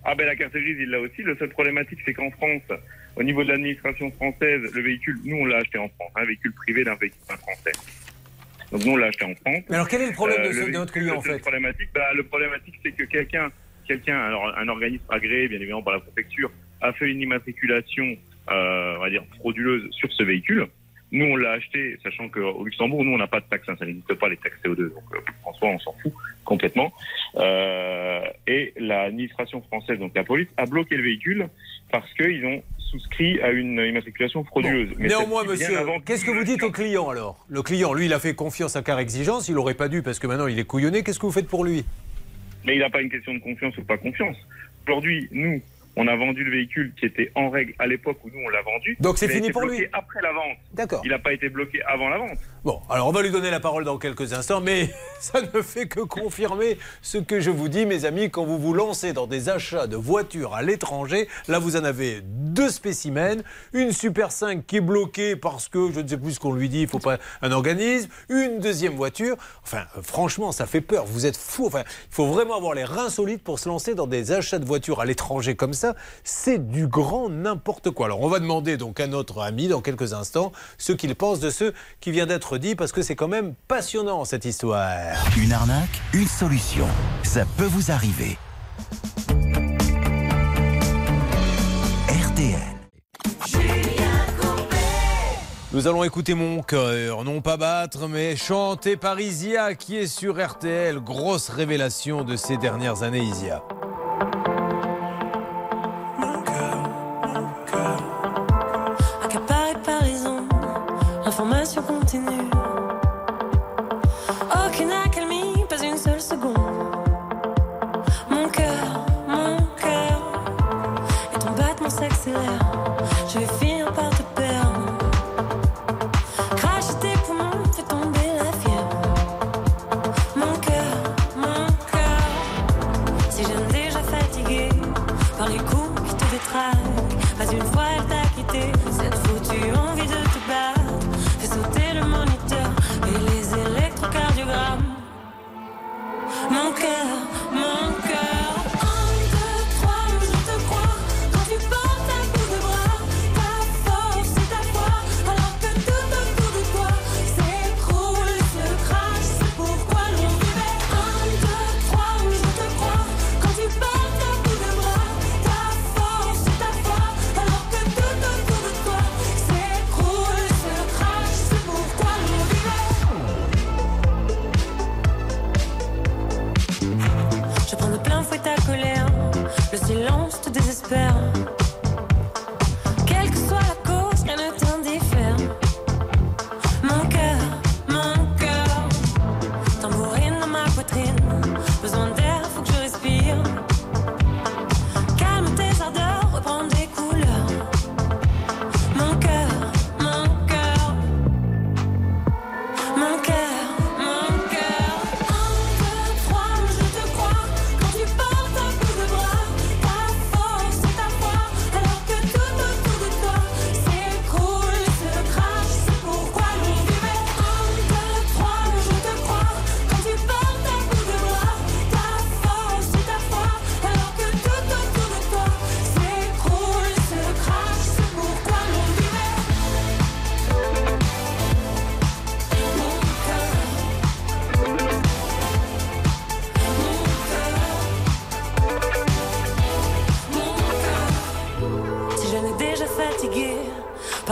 Ah 0.04 0.16
ben 0.16 0.26
la 0.26 0.34
carte 0.34 0.52
grise, 0.52 0.76
il 0.80 0.90
l'a 0.90 0.98
aussi. 1.00 1.22
Le 1.22 1.36
seul 1.36 1.48
problématique, 1.50 2.00
c'est 2.04 2.12
qu'en 2.12 2.30
France, 2.32 2.62
au 3.14 3.22
niveau 3.22 3.44
de 3.44 3.50
l'administration 3.50 4.10
française, 4.10 4.62
le 4.74 4.82
véhicule, 4.82 5.16
nous, 5.24 5.36
on 5.36 5.44
l'a 5.46 5.59
acheté 5.59 5.78
en 5.78 5.88
France. 5.90 6.10
Un 6.16 6.24
véhicule 6.24 6.52
privé 6.54 6.82
d'un 6.82 6.96
véhicule 6.96 7.20
français. 7.38 7.72
Donc 8.72 8.84
nous, 8.84 8.92
on 8.92 8.96
l'a 8.96 9.06
acheté 9.06 9.24
en 9.24 9.34
France. 9.36 9.62
Mais 9.68 9.76
alors, 9.76 9.88
quel 9.88 10.02
est 10.02 10.06
le 10.09 10.12
problème 10.12 10.40
Euh, 10.40 10.48
de, 10.48 10.52
ce- 10.52 10.56
de 10.56 10.60
véhicule, 10.62 10.78
votre 10.78 10.92
client, 10.92 11.12
en 11.14 11.16
le 11.18 11.22
seul 11.22 11.32
fait? 11.34 11.38
problématique, 11.40 11.88
bah, 11.94 12.12
Le 12.16 12.22
problématique, 12.24 12.74
c'est 12.82 12.92
que 12.92 13.04
quelqu'un, 13.04 13.50
quelqu'un, 13.93 14.19
alors 14.19 14.52
un 14.56 14.69
organisme 14.69 15.05
agréé, 15.09 15.48
bien 15.48 15.59
évidemment 15.59 15.82
par 15.82 15.94
la 15.94 16.01
préfecture, 16.01 16.51
a 16.81 16.93
fait 16.93 17.10
une 17.10 17.20
immatriculation, 17.20 18.16
euh, 18.51 18.97
on 18.97 19.01
va 19.01 19.10
dire, 19.10 19.24
frauduleuse 19.39 19.89
sur 19.93 20.12
ce 20.12 20.23
véhicule. 20.23 20.66
Nous, 21.12 21.27
on 21.27 21.36
l'a 21.36 21.52
acheté, 21.52 21.98
sachant 22.02 22.31
qu'au 22.31 22.64
Luxembourg, 22.64 23.05
nous, 23.05 23.12
on 23.12 23.19
n'a 23.19 23.27
pas 23.27 23.40
de 23.40 23.44
taxes, 23.44 23.69
hein, 23.69 23.77
ça 23.78 23.85
n'existe 23.85 24.14
pas 24.14 24.31
les 24.31 24.39
taxes 24.39 24.56
CO2, 24.64 24.89
donc 24.89 25.05
euh, 25.12 25.19
en 25.44 25.52
soi, 25.52 25.69
on 25.69 25.78
s'en 25.78 25.93
fout 26.02 26.12
complètement. 26.44 26.90
Euh, 27.36 28.23
et 28.47 28.73
l'administration 28.78 29.60
française, 29.62 29.98
donc 29.98 30.12
la 30.14 30.24
police, 30.24 30.48
a 30.56 30.64
bloqué 30.64 30.97
le 30.97 31.02
véhicule 31.02 31.48
parce 31.90 32.10
qu'ils 32.14 32.44
ont 32.47 32.62
souscrit 32.78 33.40
à 33.43 33.51
une 33.51 33.78
immatriculation 33.78 34.43
frauduleuse. 34.44 34.94
Mais 34.98 35.09
Néanmoins, 35.09 35.44
monsieur, 35.44 35.78
qu'est-ce 36.06 36.24
que 36.24 36.31
vous 36.31 36.44
dites 36.44 36.62
au 36.62 36.70
client 36.70 37.10
alors? 37.10 37.44
Le 37.48 37.62
client, 37.62 37.93
lui, 37.93 38.06
il 38.06 38.12
a 38.14 38.19
fait 38.19 38.35
confiance 38.35 38.77
à 38.77 38.82
Car 38.82 38.98
Exigence, 38.98 39.48
il 39.48 39.55
n'aurait 39.55 39.74
pas 39.74 39.89
dû 39.89 40.02
parce 40.02 40.19
que 40.19 40.27
maintenant 40.27 40.47
il 40.47 40.59
est 40.59 40.64
couillonné. 40.64 41.02
Qu'est-ce 41.02 41.19
que 41.19 41.27
vous 41.27 41.32
faites 41.32 41.48
pour 41.48 41.64
lui? 41.64 41.85
Mais 42.64 42.74
il 42.76 42.80
n'a 42.80 42.90
pas 42.90 43.01
une 43.01 43.10
question 43.10 43.34
de 43.34 43.40
confiance 43.40 43.76
ou 43.78 43.84
pas 43.84 43.97
confiance. 43.97 44.36
Aujourd'hui, 44.86 45.28
nous, 45.30 45.62
on 45.97 46.06
a 46.06 46.16
vendu 46.16 46.44
le 46.44 46.51
véhicule 46.51 46.93
qui 46.98 47.06
était 47.06 47.30
en 47.34 47.51
règle 47.51 47.74
à 47.78 47.86
l'époque 47.86 48.18
où 48.24 48.30
nous 48.30 48.44
on 48.44 48.48
l'a 48.48 48.62
vendu. 48.62 48.97
Donc 49.01 49.18
c'est 49.18 49.26
Il 49.26 49.32
a 49.32 49.34
fini 49.34 49.47
été 49.47 49.52
pour 49.52 49.62
bloqué 49.62 49.78
lui 49.78 49.89
Après 49.93 50.22
la 50.22 50.32
vente. 50.32 50.56
D'accord. 50.72 51.02
Il 51.05 51.10
n'a 51.10 51.18
pas 51.18 51.32
été 51.32 51.48
bloqué 51.48 51.82
avant 51.82 52.09
la 52.09 52.18
vente. 52.18 52.39
Bon, 52.64 52.80
alors 52.89 53.09
on 53.09 53.10
va 53.10 53.22
lui 53.22 53.32
donner 53.32 53.51
la 53.51 53.59
parole 53.59 53.84
dans 53.84 53.98
quelques 53.98 54.34
instants, 54.34 54.60
mais 54.60 54.89
ça 55.20 55.40
ne 55.43 55.62
fait 55.62 55.89
que 55.89 55.98
confirmer 55.98 56.78
ce 57.02 57.18
que 57.18 57.40
je 57.40 57.51
vous 57.51 57.68
dis, 57.68 57.86
mes 57.86 58.05
amis, 58.05 58.30
quand 58.30 58.44
vous 58.44 58.56
vous 58.56 58.72
lancez 58.72 59.12
dans 59.12 59.26
des 59.26 59.48
achats 59.48 59.89
de 59.89 59.97
voitures 59.97 60.55
à 60.55 60.62
l'étranger, 60.62 61.28
là 61.48 61.59
vous 61.59 61.76
en 61.76 61.82
avez 61.82 62.20
deux 62.22 62.70
spécimens, 62.70 63.43
une 63.72 63.90
Super 63.90 64.30
5 64.30 64.64
qui 64.64 64.76
est 64.76 64.80
bloquée 64.80 65.34
parce 65.34 65.66
que 65.68 65.90
je 65.90 65.98
ne 65.98 66.06
sais 66.06 66.16
plus 66.16 66.34
ce 66.34 66.39
qu'on 66.39 66.52
lui 66.52 66.68
dit, 66.68 66.82
il 66.82 66.89
faut 66.89 67.01
pas 67.01 67.18
un 67.40 67.51
organisme, 67.51 68.09
une 68.28 68.60
deuxième 68.60 68.94
voiture. 68.94 69.36
Enfin, 69.64 69.86
franchement, 70.01 70.52
ça 70.52 70.66
fait 70.66 70.80
peur. 70.80 71.05
Vous 71.05 71.26
êtes 71.26 71.36
fou. 71.36 71.66
Enfin, 71.66 71.82
il 71.84 72.14
faut 72.14 72.26
vraiment 72.26 72.56
avoir 72.56 72.74
les 72.74 72.84
reins 72.84 73.10
solides 73.10 73.43
pour 73.43 73.59
se 73.59 73.68
lancer 73.68 73.97
dans 73.97 74.06
des 74.06 74.30
achats 74.30 74.60
de 74.60 74.64
voitures 74.64 75.01
à 75.01 75.05
l'étranger 75.05 75.56
comme 75.56 75.72
ça. 75.72 75.97
C'est 76.22 76.68
du 76.70 76.86
grand 76.86 77.28
n'importe 77.28 77.90
quoi. 77.90 78.06
Alors, 78.06 78.20
on 78.20 78.28
va 78.28 78.39
demander 78.39 78.76
donc 78.76 79.01
à 79.01 79.09
notre 79.09 79.40
ami 79.40 79.66
dans 79.66 79.80
quelques 79.80 80.12
instants 80.12 80.52
ce 80.78 80.93
qu'il 80.93 81.12
pense 81.16 81.40
de 81.40 81.51
ce 81.51 81.72
qui 82.01 82.12
vient 82.12 82.26
d'être 82.26 82.51
dit 82.58 82.74
parce 82.74 82.92
que 82.92 83.02
c'est 83.02 83.16
quand 83.16 83.28
même 83.28 83.54
passionnant 83.68 84.24
cette 84.24 84.44
histoire. 84.44 85.16
Une 85.36 85.52
arnaque, 85.52 86.00
une 86.12 86.26
solution. 86.26 86.86
Ça 87.22 87.44
peut 87.56 87.66
vous 87.66 87.90
arriver. 87.90 88.38
RTL. 92.08 92.72
Nous 95.72 95.86
allons 95.86 96.04
écouter 96.04 96.34
mon 96.34 96.62
cœur, 96.62 97.24
non 97.24 97.40
pas 97.40 97.56
battre, 97.56 98.06
mais 98.06 98.36
chanter 98.36 98.98
par 98.98 99.18
Isia 99.18 99.74
qui 99.74 99.96
est 99.96 100.06
sur 100.06 100.38
RTL. 100.38 101.00
Grosse 101.00 101.48
révélation 101.48 102.24
de 102.24 102.36
ces 102.36 102.58
dernières 102.58 103.02
années, 103.02 103.22
Isia. 103.22 103.62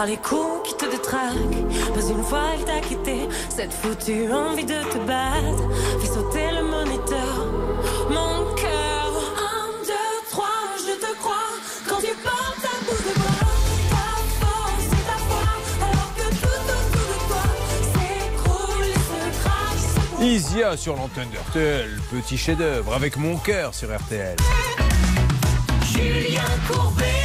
Par 0.00 0.06
les 0.06 0.16
coups 0.16 0.66
qui 0.66 0.74
te 0.76 0.86
détraquent, 0.90 1.92
pas 1.94 2.08
une 2.08 2.24
fois 2.24 2.44
elle 2.54 2.64
t'a 2.64 2.80
quitté. 2.80 3.28
Cette 3.50 3.70
foutue 3.70 4.32
envie 4.32 4.64
de 4.64 4.80
te 4.92 4.96
battre 5.06 5.64
fait 6.00 6.06
sauter 6.06 6.50
le 6.52 6.62
moniteur. 6.62 7.34
Mon 8.08 8.54
cœur, 8.54 9.10
un, 9.36 9.84
deux, 9.84 10.16
trois, 10.30 10.62
je 10.78 10.94
te 11.04 11.12
crois. 11.18 11.50
Quand 11.86 11.98
tu 11.98 12.14
portes 12.14 12.64
un 12.64 12.80
bout 12.86 13.02
de 13.08 13.12
bras, 13.20 13.50
ta 13.90 14.06
force 14.40 14.86
et 14.86 15.04
ta 15.10 15.18
foi. 15.28 15.46
Alors 15.82 16.10
que 16.16 16.28
tout 16.42 16.64
autour 16.78 17.06
de 17.10 17.18
toi 17.28 17.46
s'écroule, 17.92 18.94
se 19.10 19.20
crache. 19.42 20.22
Isia 20.22 20.78
sur 20.78 20.96
l'antenne 20.96 21.28
d'RTL, 21.28 22.00
petit 22.10 22.38
chef-d'œuvre 22.38 22.94
avec 22.94 23.18
mon 23.18 23.36
cœur 23.36 23.74
sur 23.74 23.94
RTL. 23.94 24.36
Julien 25.92 26.40
Courbet. 26.66 27.19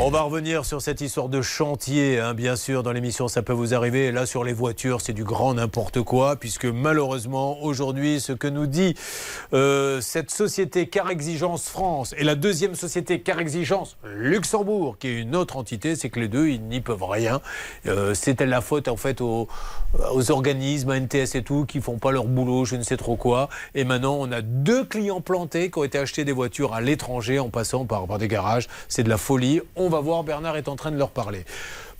On 0.00 0.10
va 0.10 0.22
revenir 0.22 0.64
sur 0.64 0.82
cette 0.82 1.00
histoire 1.00 1.28
de 1.28 1.42
chantier, 1.42 2.18
hein, 2.18 2.34
bien 2.34 2.56
sûr, 2.56 2.82
dans 2.82 2.90
l'émission 2.90 3.28
Ça 3.28 3.40
peut 3.40 3.52
vous 3.52 3.72
arriver. 3.72 4.10
Là, 4.10 4.26
sur 4.26 4.42
les 4.42 4.52
voitures, 4.52 5.00
c'est 5.00 5.12
du 5.12 5.22
grand 5.22 5.54
n'importe 5.54 6.02
quoi, 6.02 6.34
puisque 6.34 6.64
malheureusement, 6.64 7.62
aujourd'hui, 7.62 8.18
ce 8.18 8.32
que 8.32 8.48
nous 8.48 8.66
dit 8.66 8.96
euh, 9.52 10.00
cette 10.00 10.32
société 10.32 10.88
Car 10.88 11.08
Exigence 11.10 11.68
France 11.68 12.16
et 12.18 12.24
la 12.24 12.34
deuxième 12.34 12.74
société 12.74 13.20
Car 13.20 13.38
Exigence 13.38 13.96
Luxembourg, 14.04 14.96
qui 14.98 15.06
est 15.06 15.20
une 15.20 15.36
autre 15.36 15.56
entité, 15.56 15.94
c'est 15.94 16.10
que 16.10 16.18
les 16.18 16.26
deux, 16.26 16.48
ils 16.48 16.62
n'y 16.64 16.80
peuvent 16.80 17.04
rien. 17.04 17.40
Euh, 17.86 18.14
C'était 18.14 18.44
la 18.44 18.60
faute, 18.60 18.88
en 18.88 18.96
fait, 18.96 19.20
aux, 19.20 19.46
organismes, 20.30 20.90
à 20.90 20.98
NTS 20.98 21.36
et 21.36 21.42
tout, 21.44 21.64
qui 21.64 21.80
font 21.80 21.98
pas 21.98 22.10
leur 22.10 22.24
boulot, 22.24 22.64
je 22.64 22.74
ne 22.74 22.82
sais 22.82 22.96
trop 22.96 23.14
quoi. 23.14 23.48
Et 23.76 23.84
maintenant, 23.84 24.16
on 24.18 24.32
a 24.32 24.42
deux 24.42 24.84
clients 24.84 25.20
plantés 25.20 25.70
qui 25.70 25.78
ont 25.78 25.84
été 25.84 25.96
achetés 25.96 26.24
des 26.24 26.32
voitures 26.32 26.74
à 26.74 26.80
l'étranger 26.80 27.38
en 27.38 27.50
passant 27.50 27.86
par, 27.86 28.08
par 28.08 28.18
des 28.18 28.26
garages. 28.26 28.66
C'est 28.88 29.04
de 29.04 29.08
la 29.08 29.16
On 29.76 29.88
va 29.88 30.00
voir, 30.00 30.24
Bernard 30.24 30.56
est 30.56 30.68
en 30.68 30.76
train 30.76 30.90
de 30.90 30.96
leur 30.98 31.10
parler. 31.10 31.44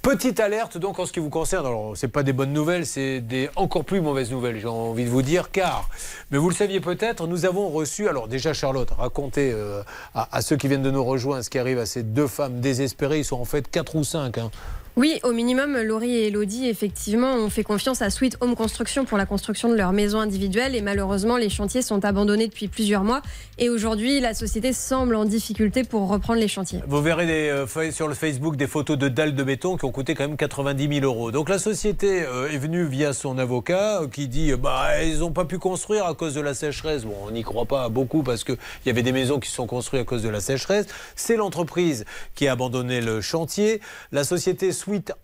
Petite 0.00 0.38
alerte 0.38 0.78
donc 0.78 1.00
en 1.00 1.06
ce 1.06 1.12
qui 1.12 1.18
vous 1.18 1.28
concerne. 1.28 1.66
Alors 1.66 1.92
c'est 1.96 2.08
pas 2.08 2.22
des 2.22 2.32
bonnes 2.32 2.52
nouvelles, 2.52 2.86
c'est 2.86 3.20
des 3.20 3.50
encore 3.56 3.84
plus 3.84 4.00
mauvaises 4.00 4.30
nouvelles. 4.30 4.60
J'ai 4.60 4.68
envie 4.68 5.04
de 5.04 5.10
vous 5.10 5.22
dire 5.22 5.50
car, 5.50 5.88
mais 6.30 6.38
vous 6.38 6.48
le 6.48 6.54
saviez 6.54 6.80
peut-être, 6.80 7.26
nous 7.26 7.44
avons 7.44 7.68
reçu. 7.68 8.08
Alors 8.08 8.28
déjà 8.28 8.54
Charlotte, 8.54 8.88
racontez 8.96 9.50
euh, 9.52 9.82
à, 10.14 10.28
à 10.36 10.40
ceux 10.40 10.56
qui 10.56 10.68
viennent 10.68 10.82
de 10.84 10.90
nous 10.92 11.04
rejoindre 11.04 11.42
ce 11.42 11.50
qui 11.50 11.58
arrive 11.58 11.80
à 11.80 11.84
ces 11.86 12.04
deux 12.04 12.28
femmes 12.28 12.60
désespérées. 12.60 13.18
Ils 13.18 13.24
sont 13.24 13.40
en 13.40 13.44
fait 13.44 13.68
quatre 13.68 13.96
ou 13.96 14.04
cinq. 14.04 14.38
hein. 14.38 14.50
Oui, 14.98 15.20
au 15.22 15.30
minimum, 15.30 15.80
Laurie 15.80 16.10
et 16.10 16.26
Elodie, 16.26 16.68
effectivement, 16.68 17.32
ont 17.34 17.50
fait 17.50 17.62
confiance 17.62 18.02
à 18.02 18.10
Sweet 18.10 18.36
Home 18.40 18.56
Construction 18.56 19.04
pour 19.04 19.16
la 19.16 19.26
construction 19.26 19.68
de 19.68 19.76
leur 19.76 19.92
maison 19.92 20.18
individuelle 20.18 20.74
et 20.74 20.82
malheureusement, 20.82 21.36
les 21.36 21.50
chantiers 21.50 21.82
sont 21.82 22.04
abandonnés 22.04 22.48
depuis 22.48 22.66
plusieurs 22.66 23.04
mois 23.04 23.22
et 23.58 23.68
aujourd'hui, 23.68 24.18
la 24.18 24.34
société 24.34 24.72
semble 24.72 25.14
en 25.14 25.24
difficulté 25.24 25.84
pour 25.84 26.08
reprendre 26.08 26.40
les 26.40 26.48
chantiers. 26.48 26.80
Vous 26.88 27.00
verrez 27.00 27.26
des, 27.26 27.48
euh, 27.48 27.92
sur 27.92 28.08
le 28.08 28.14
Facebook 28.14 28.56
des 28.56 28.66
photos 28.66 28.98
de 28.98 29.06
dalles 29.06 29.36
de 29.36 29.42
béton 29.44 29.76
qui 29.76 29.84
ont 29.84 29.92
coûté 29.92 30.16
quand 30.16 30.26
même 30.26 30.36
90 30.36 31.00
000 31.00 31.06
euros. 31.06 31.30
Donc 31.30 31.48
la 31.48 31.60
société 31.60 32.24
euh, 32.24 32.50
est 32.50 32.58
venue 32.58 32.84
via 32.84 33.12
son 33.12 33.38
avocat 33.38 34.02
euh, 34.02 34.08
qui 34.08 34.26
dit 34.26 34.52
bah 34.54 35.00
ils 35.04 35.20
n'ont 35.20 35.30
pas 35.30 35.44
pu 35.44 35.60
construire 35.60 36.06
à 36.06 36.14
cause 36.14 36.34
de 36.34 36.40
la 36.40 36.54
sécheresse. 36.54 37.04
Bon, 37.04 37.14
on 37.24 37.30
n'y 37.30 37.44
croit 37.44 37.66
pas 37.66 37.88
beaucoup 37.88 38.24
parce 38.24 38.42
qu'il 38.42 38.56
y 38.86 38.90
avait 38.90 39.04
des 39.04 39.12
maisons 39.12 39.38
qui 39.38 39.50
sont 39.52 39.68
construites 39.68 40.02
à 40.02 40.04
cause 40.04 40.24
de 40.24 40.28
la 40.28 40.40
sécheresse. 40.40 40.86
C'est 41.14 41.36
l'entreprise 41.36 42.04
qui 42.34 42.48
a 42.48 42.52
abandonné 42.52 43.00
le 43.00 43.20
chantier. 43.20 43.80
La 44.10 44.24
société 44.24 44.72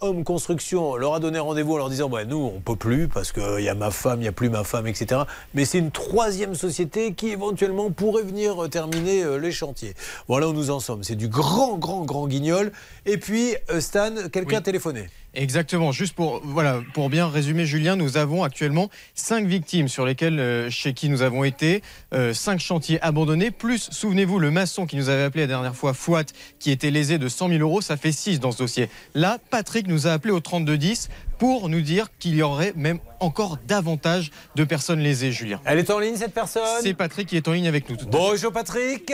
Home 0.00 0.24
Construction 0.24 0.96
leur 0.96 1.14
a 1.14 1.20
donné 1.20 1.38
rendez-vous 1.38 1.74
en 1.74 1.78
leur 1.78 1.90
disant 1.90 2.08
bah, 2.08 2.24
nous, 2.24 2.52
on 2.54 2.60
peut 2.60 2.76
plus 2.76 3.08
parce 3.08 3.32
qu'il 3.32 3.60
y 3.60 3.68
a 3.68 3.74
ma 3.74 3.90
femme, 3.90 4.20
il 4.20 4.22
n'y 4.22 4.28
a 4.28 4.32
plus 4.32 4.50
ma 4.50 4.64
femme, 4.64 4.86
etc. 4.86 5.22
Mais 5.54 5.64
c'est 5.64 5.78
une 5.78 5.90
troisième 5.90 6.54
société 6.54 7.14
qui 7.14 7.30
éventuellement 7.30 7.90
pourrait 7.90 8.22
venir 8.22 8.64
euh, 8.64 8.68
terminer 8.68 9.22
euh, 9.22 9.36
les 9.36 9.52
chantiers. 9.52 9.94
Voilà 10.28 10.48
où 10.48 10.52
nous 10.52 10.70
en 10.70 10.80
sommes. 10.80 11.02
C'est 11.02 11.16
du 11.16 11.28
grand, 11.28 11.78
grand, 11.78 12.04
grand 12.04 12.26
guignol. 12.26 12.72
Et 13.06 13.18
puis, 13.18 13.54
euh, 13.70 13.80
Stan, 13.80 14.28
quelqu'un 14.30 14.58
a 14.58 14.62
téléphoné. 14.62 15.08
Exactement. 15.34 15.92
Juste 15.92 16.14
pour, 16.14 16.40
voilà, 16.44 16.80
pour 16.92 17.10
bien 17.10 17.28
résumer, 17.28 17.66
Julien, 17.66 17.96
nous 17.96 18.16
avons 18.16 18.44
actuellement 18.44 18.88
cinq 19.14 19.46
victimes 19.46 19.88
sur 19.88 20.06
lesquelles, 20.06 20.38
euh, 20.38 20.70
chez 20.70 20.94
qui 20.94 21.08
nous 21.08 21.22
avons 21.22 21.44
été, 21.44 21.82
euh, 22.12 22.32
cinq 22.32 22.60
chantiers 22.60 23.00
abandonnés, 23.02 23.50
plus, 23.50 23.88
souvenez-vous, 23.90 24.38
le 24.38 24.50
maçon 24.50 24.86
qui 24.86 24.96
nous 24.96 25.08
avait 25.08 25.24
appelé 25.24 25.42
la 25.42 25.48
dernière 25.48 25.74
fois, 25.74 25.94
Fouat, 25.94 26.24
qui 26.58 26.70
était 26.70 26.90
lésé 26.90 27.18
de 27.18 27.28
100 27.28 27.48
000 27.48 27.60
euros, 27.60 27.80
ça 27.80 27.96
fait 27.96 28.12
6 28.12 28.40
dans 28.40 28.52
ce 28.52 28.58
dossier. 28.58 28.88
Là, 29.14 29.38
Patrick 29.50 29.86
nous 29.88 30.06
a 30.06 30.12
appelé 30.12 30.32
au 30.32 30.40
3210 30.40 31.08
pour 31.38 31.68
nous 31.68 31.80
dire 31.80 32.08
qu'il 32.18 32.36
y 32.36 32.42
aurait 32.42 32.72
même 32.76 33.00
encore 33.20 33.58
davantage 33.66 34.30
de 34.54 34.64
personnes 34.64 35.00
lésées, 35.00 35.32
Julien. 35.32 35.60
Elle 35.64 35.78
est 35.78 35.90
en 35.90 35.98
ligne, 35.98 36.16
cette 36.16 36.34
personne? 36.34 36.62
C'est 36.82 36.94
Patrick 36.94 37.28
qui 37.28 37.36
est 37.36 37.48
en 37.48 37.52
ligne 37.52 37.68
avec 37.68 37.88
nous. 37.88 37.96
tout. 37.96 38.06
Bonjour 38.06 38.52
Patrick 38.52 39.12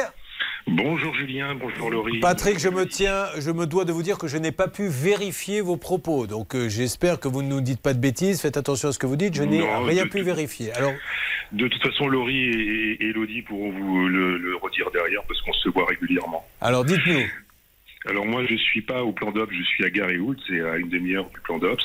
Bonjour 0.67 1.15
Julien, 1.15 1.55
bonjour 1.55 1.91
Laurie. 1.91 2.21
Patrick, 2.21 2.59
je 2.59 2.69
me 2.69 2.87
tiens, 2.87 3.27
je 3.39 3.51
me 3.51 3.67
dois 3.67 3.85
de 3.85 3.93
vous 3.93 4.03
dire 4.03 4.19
que 4.19 4.29
je 4.29 4.37
n'ai 4.37 4.53
pas 4.53 4.69
pu 4.69 4.89
vérifier 4.89 5.61
vos 5.61 5.77
propos. 5.77 6.27
Donc 6.27 6.55
euh, 6.55 6.69
j'espère 6.69 7.19
que 7.19 7.29
vous 7.29 7.43
ne 7.43 7.49
nous 7.49 7.61
dites 7.61 7.81
pas 7.83 7.95
de 7.95 7.99
bêtises. 7.99 8.41
Faites 8.41 8.57
attention 8.57 8.89
à 8.89 8.93
ce 8.93 8.99
que 8.99 9.07
vous 9.07 9.17
dites. 9.17 9.35
Je 9.35 9.43
n'ai 9.43 9.63
rien 9.63 10.07
pu 10.07 10.23
vérifier. 10.23 10.73
Alors, 10.75 10.93
De 11.53 11.67
toute 11.67 11.83
façon, 11.83 12.07
Laurie 12.09 12.45
et, 12.45 12.93
et 13.03 13.09
Elodie 13.09 13.43
pourront 13.43 13.71
vous 13.73 14.07
le, 14.09 14.37
le 14.39 14.57
redire 14.57 14.91
derrière 14.93 15.23
parce 15.27 15.41
qu'on 15.43 15.53
se 15.55 15.69
voit 15.71 15.87
régulièrement. 15.87 16.45
alors 16.61 16.85
dites-nous. 16.85 17.23
Alors 18.07 18.25
moi, 18.25 18.45
je 18.47 18.55
suis 18.57 18.81
pas 18.81 19.03
au 19.05 19.13
plan 19.13 19.31
d'Ops, 19.31 19.53
je 19.53 19.63
suis 19.63 19.85
à 19.85 19.89
Haute, 20.23 20.39
c'est 20.49 20.61
à 20.63 20.79
une 20.79 20.89
demi-heure 20.89 21.29
du 21.29 21.41
plan 21.41 21.59
d'Ops. 21.59 21.85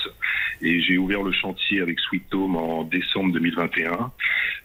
Et 0.62 0.82
j'ai 0.82 0.98
ouvert 0.98 1.22
le 1.22 1.34
chantier 1.34 1.82
avec 1.82 2.00
Sweet 2.00 2.34
Home 2.34 2.56
en 2.56 2.84
décembre 2.86 3.34
2021. 3.34 4.12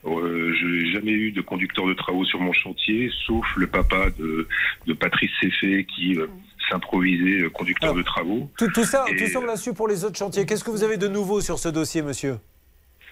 Euh, 0.05 0.55
je 0.55 0.67
n'ai 0.67 0.93
jamais 0.93 1.11
eu 1.11 1.33
de 1.33 1.41
conducteur 1.41 1.87
de 1.89 1.95
travaux 1.95 2.25
sur 2.25 2.41
mon 2.41 2.53
chantier, 2.53 3.11
sauf 3.27 3.45
le 3.57 3.67
papa 3.67 4.11
de, 4.11 4.47
de 4.87 4.93
Patrice 4.93 5.33
Ceffé 5.41 5.85
qui 5.85 6.17
euh, 6.17 6.29
s'improvisait 6.71 7.43
euh, 7.43 7.51
conducteur 7.51 7.95
de 7.95 8.03
travaux. 8.03 8.49
Tout, 8.57 8.71
tout 8.73 8.85
ça, 8.85 9.05
Et, 9.09 9.17
tout 9.17 9.27
ça, 9.27 9.41
on 9.41 9.45
l'a 9.47 9.57
su 9.57 9.75
pour 9.75 9.89
les 9.89 10.05
autres 10.05 10.19
chantiers. 10.19 10.47
Qu'est-ce 10.47 10.63
que 10.63 10.71
vous 10.71 10.85
avez 10.85 10.99
de 10.99 11.09
nouveau 11.09 11.41
sur 11.41 11.59
ce 11.59 11.69
dossier, 11.69 12.03
monsieur? 12.03 12.37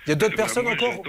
Il 0.07 0.11
y 0.11 0.13
a 0.13 0.15
d'autres 0.15 0.37
Bah, 0.37 0.45
personnes 0.45 0.65
moi, 0.65 0.75
encore? 0.75 1.03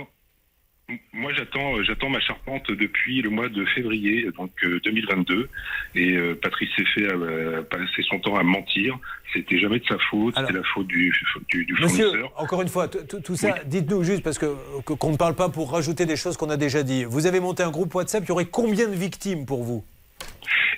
Moi, 1.13 1.31
j'attends, 1.33 1.75
euh, 1.77 1.83
j'attends 1.83 2.09
ma 2.09 2.19
charpente 2.19 2.71
depuis 2.71 3.21
le 3.21 3.29
mois 3.29 3.47
de 3.49 3.63
février, 3.65 4.27
donc 4.37 4.51
euh, 4.63 4.79
2022. 4.83 5.47
Et 5.95 6.13
euh, 6.15 6.35
Patrice 6.41 6.69
Ceffé 6.75 7.07
a 7.07 7.13
euh, 7.15 7.61
passé 7.63 8.01
son 8.09 8.19
temps 8.19 8.35
à 8.35 8.43
mentir. 8.43 8.97
C'était 9.33 9.59
jamais 9.59 9.79
de 9.79 9.85
sa 9.85 9.97
faute, 10.09 10.33
c'était 10.37 10.53
la 10.53 10.63
faute 10.63 10.87
du, 10.87 11.13
du, 11.49 11.65
du 11.65 11.73
Monsieur, 11.73 12.05
fournisseur. 12.07 12.33
encore 12.41 12.61
une 12.63 12.67
fois, 12.69 12.87
tout 12.87 13.35
ça, 13.35 13.55
dites-nous 13.65 14.03
juste, 14.03 14.23
parce 14.23 14.39
que 14.39 14.47
que- 14.85 14.93
qu'on 14.93 15.11
ne 15.11 15.17
parle 15.17 15.35
pas 15.35 15.49
pour 15.49 15.71
rajouter 15.71 16.05
des 16.07 16.15
choses 16.15 16.35
qu'on 16.37 16.49
a 16.49 16.57
déjà 16.57 16.81
dit. 16.81 17.03
Vous 17.03 17.27
avez 17.27 17.39
monté 17.39 17.61
un 17.61 17.69
groupe 17.69 17.93
WhatsApp, 17.93 18.23
il 18.25 18.29
y 18.29 18.31
aurait 18.31 18.45
combien 18.45 18.87
de 18.87 18.95
victimes 18.95 19.45
pour 19.45 19.63
vous? 19.63 19.83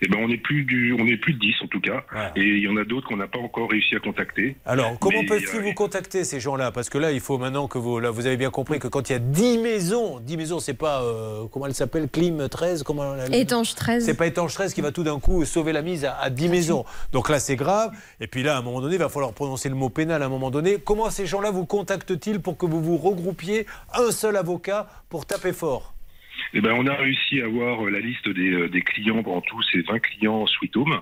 Eh 0.03 0.07
ben, 0.07 0.17
on 0.19 0.29
est 0.29 0.37
plus 0.37 0.63
du, 0.63 0.93
on 0.99 1.05
est 1.05 1.15
plus 1.17 1.33
de 1.33 1.39
10 1.39 1.53
en 1.63 1.67
tout 1.67 1.79
cas. 1.79 2.03
Et 2.35 2.41
il 2.41 2.59
y 2.63 2.67
en 2.67 2.75
a 2.75 2.83
d'autres 2.83 3.07
qu'on 3.07 3.17
n'a 3.17 3.27
pas 3.27 3.37
encore 3.39 3.69
réussi 3.69 3.95
à 3.95 3.99
contacter. 3.99 4.57
Alors, 4.65 4.97
comment 4.99 5.23
peuvent-ils 5.27 5.59
euh, 5.59 5.61
vous 5.61 5.73
contacter, 5.73 6.23
ces 6.23 6.39
gens-là? 6.39 6.71
Parce 6.71 6.89
que 6.89 6.97
là, 6.97 7.11
il 7.11 7.19
faut 7.19 7.37
maintenant 7.37 7.67
que 7.67 7.77
vous... 7.77 7.99
Là, 7.99 8.09
vous 8.09 8.25
avez 8.25 8.35
bien 8.35 8.49
compris 8.49 8.79
que 8.79 8.87
quand 8.87 9.09
il 9.09 9.13
y 9.13 9.15
a 9.15 9.19
10 9.19 9.59
maisons, 9.59 10.19
10 10.19 10.37
maisons, 10.37 10.59
c'est 10.59 10.73
pas... 10.73 11.03
euh, 11.03 11.43
comment 11.51 11.67
elle 11.67 11.75
s'appelle 11.75 12.09
Clim 12.09 12.49
13 12.49 12.81
comment 12.83 13.15
elle- 13.15 13.33
Étanche 13.35 13.75
13. 13.75 14.03
C'est 14.03 14.15
pas 14.15 14.25
Étanche 14.27 14.53
13 14.55 14.73
qui 14.73 14.81
va 14.81 14.91
tout 14.91 15.03
d'un 15.03 15.19
coup 15.19 15.45
sauver 15.45 15.71
la 15.71 15.83
mise 15.83 16.03
à, 16.03 16.15
à 16.19 16.29
10 16.31 16.49
maisons. 16.49 16.83
Donc 17.11 17.29
là, 17.29 17.39
c'est 17.39 17.55
grave. 17.55 17.91
Et 18.19 18.27
puis 18.27 18.41
là, 18.43 18.55
à 18.55 18.59
un 18.59 18.63
moment 18.63 18.81
donné, 18.81 18.95
il 18.95 18.99
va 18.99 19.09
falloir 19.09 19.33
prononcer 19.33 19.69
le 19.69 19.75
mot 19.75 19.89
pénal 19.89 20.23
à 20.23 20.25
un 20.25 20.29
moment 20.29 20.49
donné. 20.51 20.77
Comment 20.83 21.09
ces 21.11 21.27
gens-là 21.27 21.51
vous 21.51 21.65
contactent-ils 21.67 22.39
pour 22.41 22.57
que 22.57 22.65
vous 22.65 22.81
vous 22.81 22.97
regroupiez 22.97 23.67
un 23.93 24.09
seul 24.11 24.35
avocat 24.35 24.87
pour 25.09 25.25
taper 25.27 25.53
fort? 25.53 25.93
Eh 26.53 26.61
ben, 26.61 26.73
on 26.73 26.85
a 26.87 26.95
réussi 26.95 27.41
à 27.41 27.45
avoir 27.45 27.85
euh, 27.85 27.89
la 27.89 27.99
liste 27.99 28.27
des, 28.27 28.51
euh, 28.51 28.69
des 28.69 28.81
clients, 28.81 29.23
en 29.25 29.41
tout, 29.41 29.61
c'est 29.71 29.81
20 29.81 29.99
clients 29.99 30.45
Sweet 30.47 30.75
Home, 30.77 31.01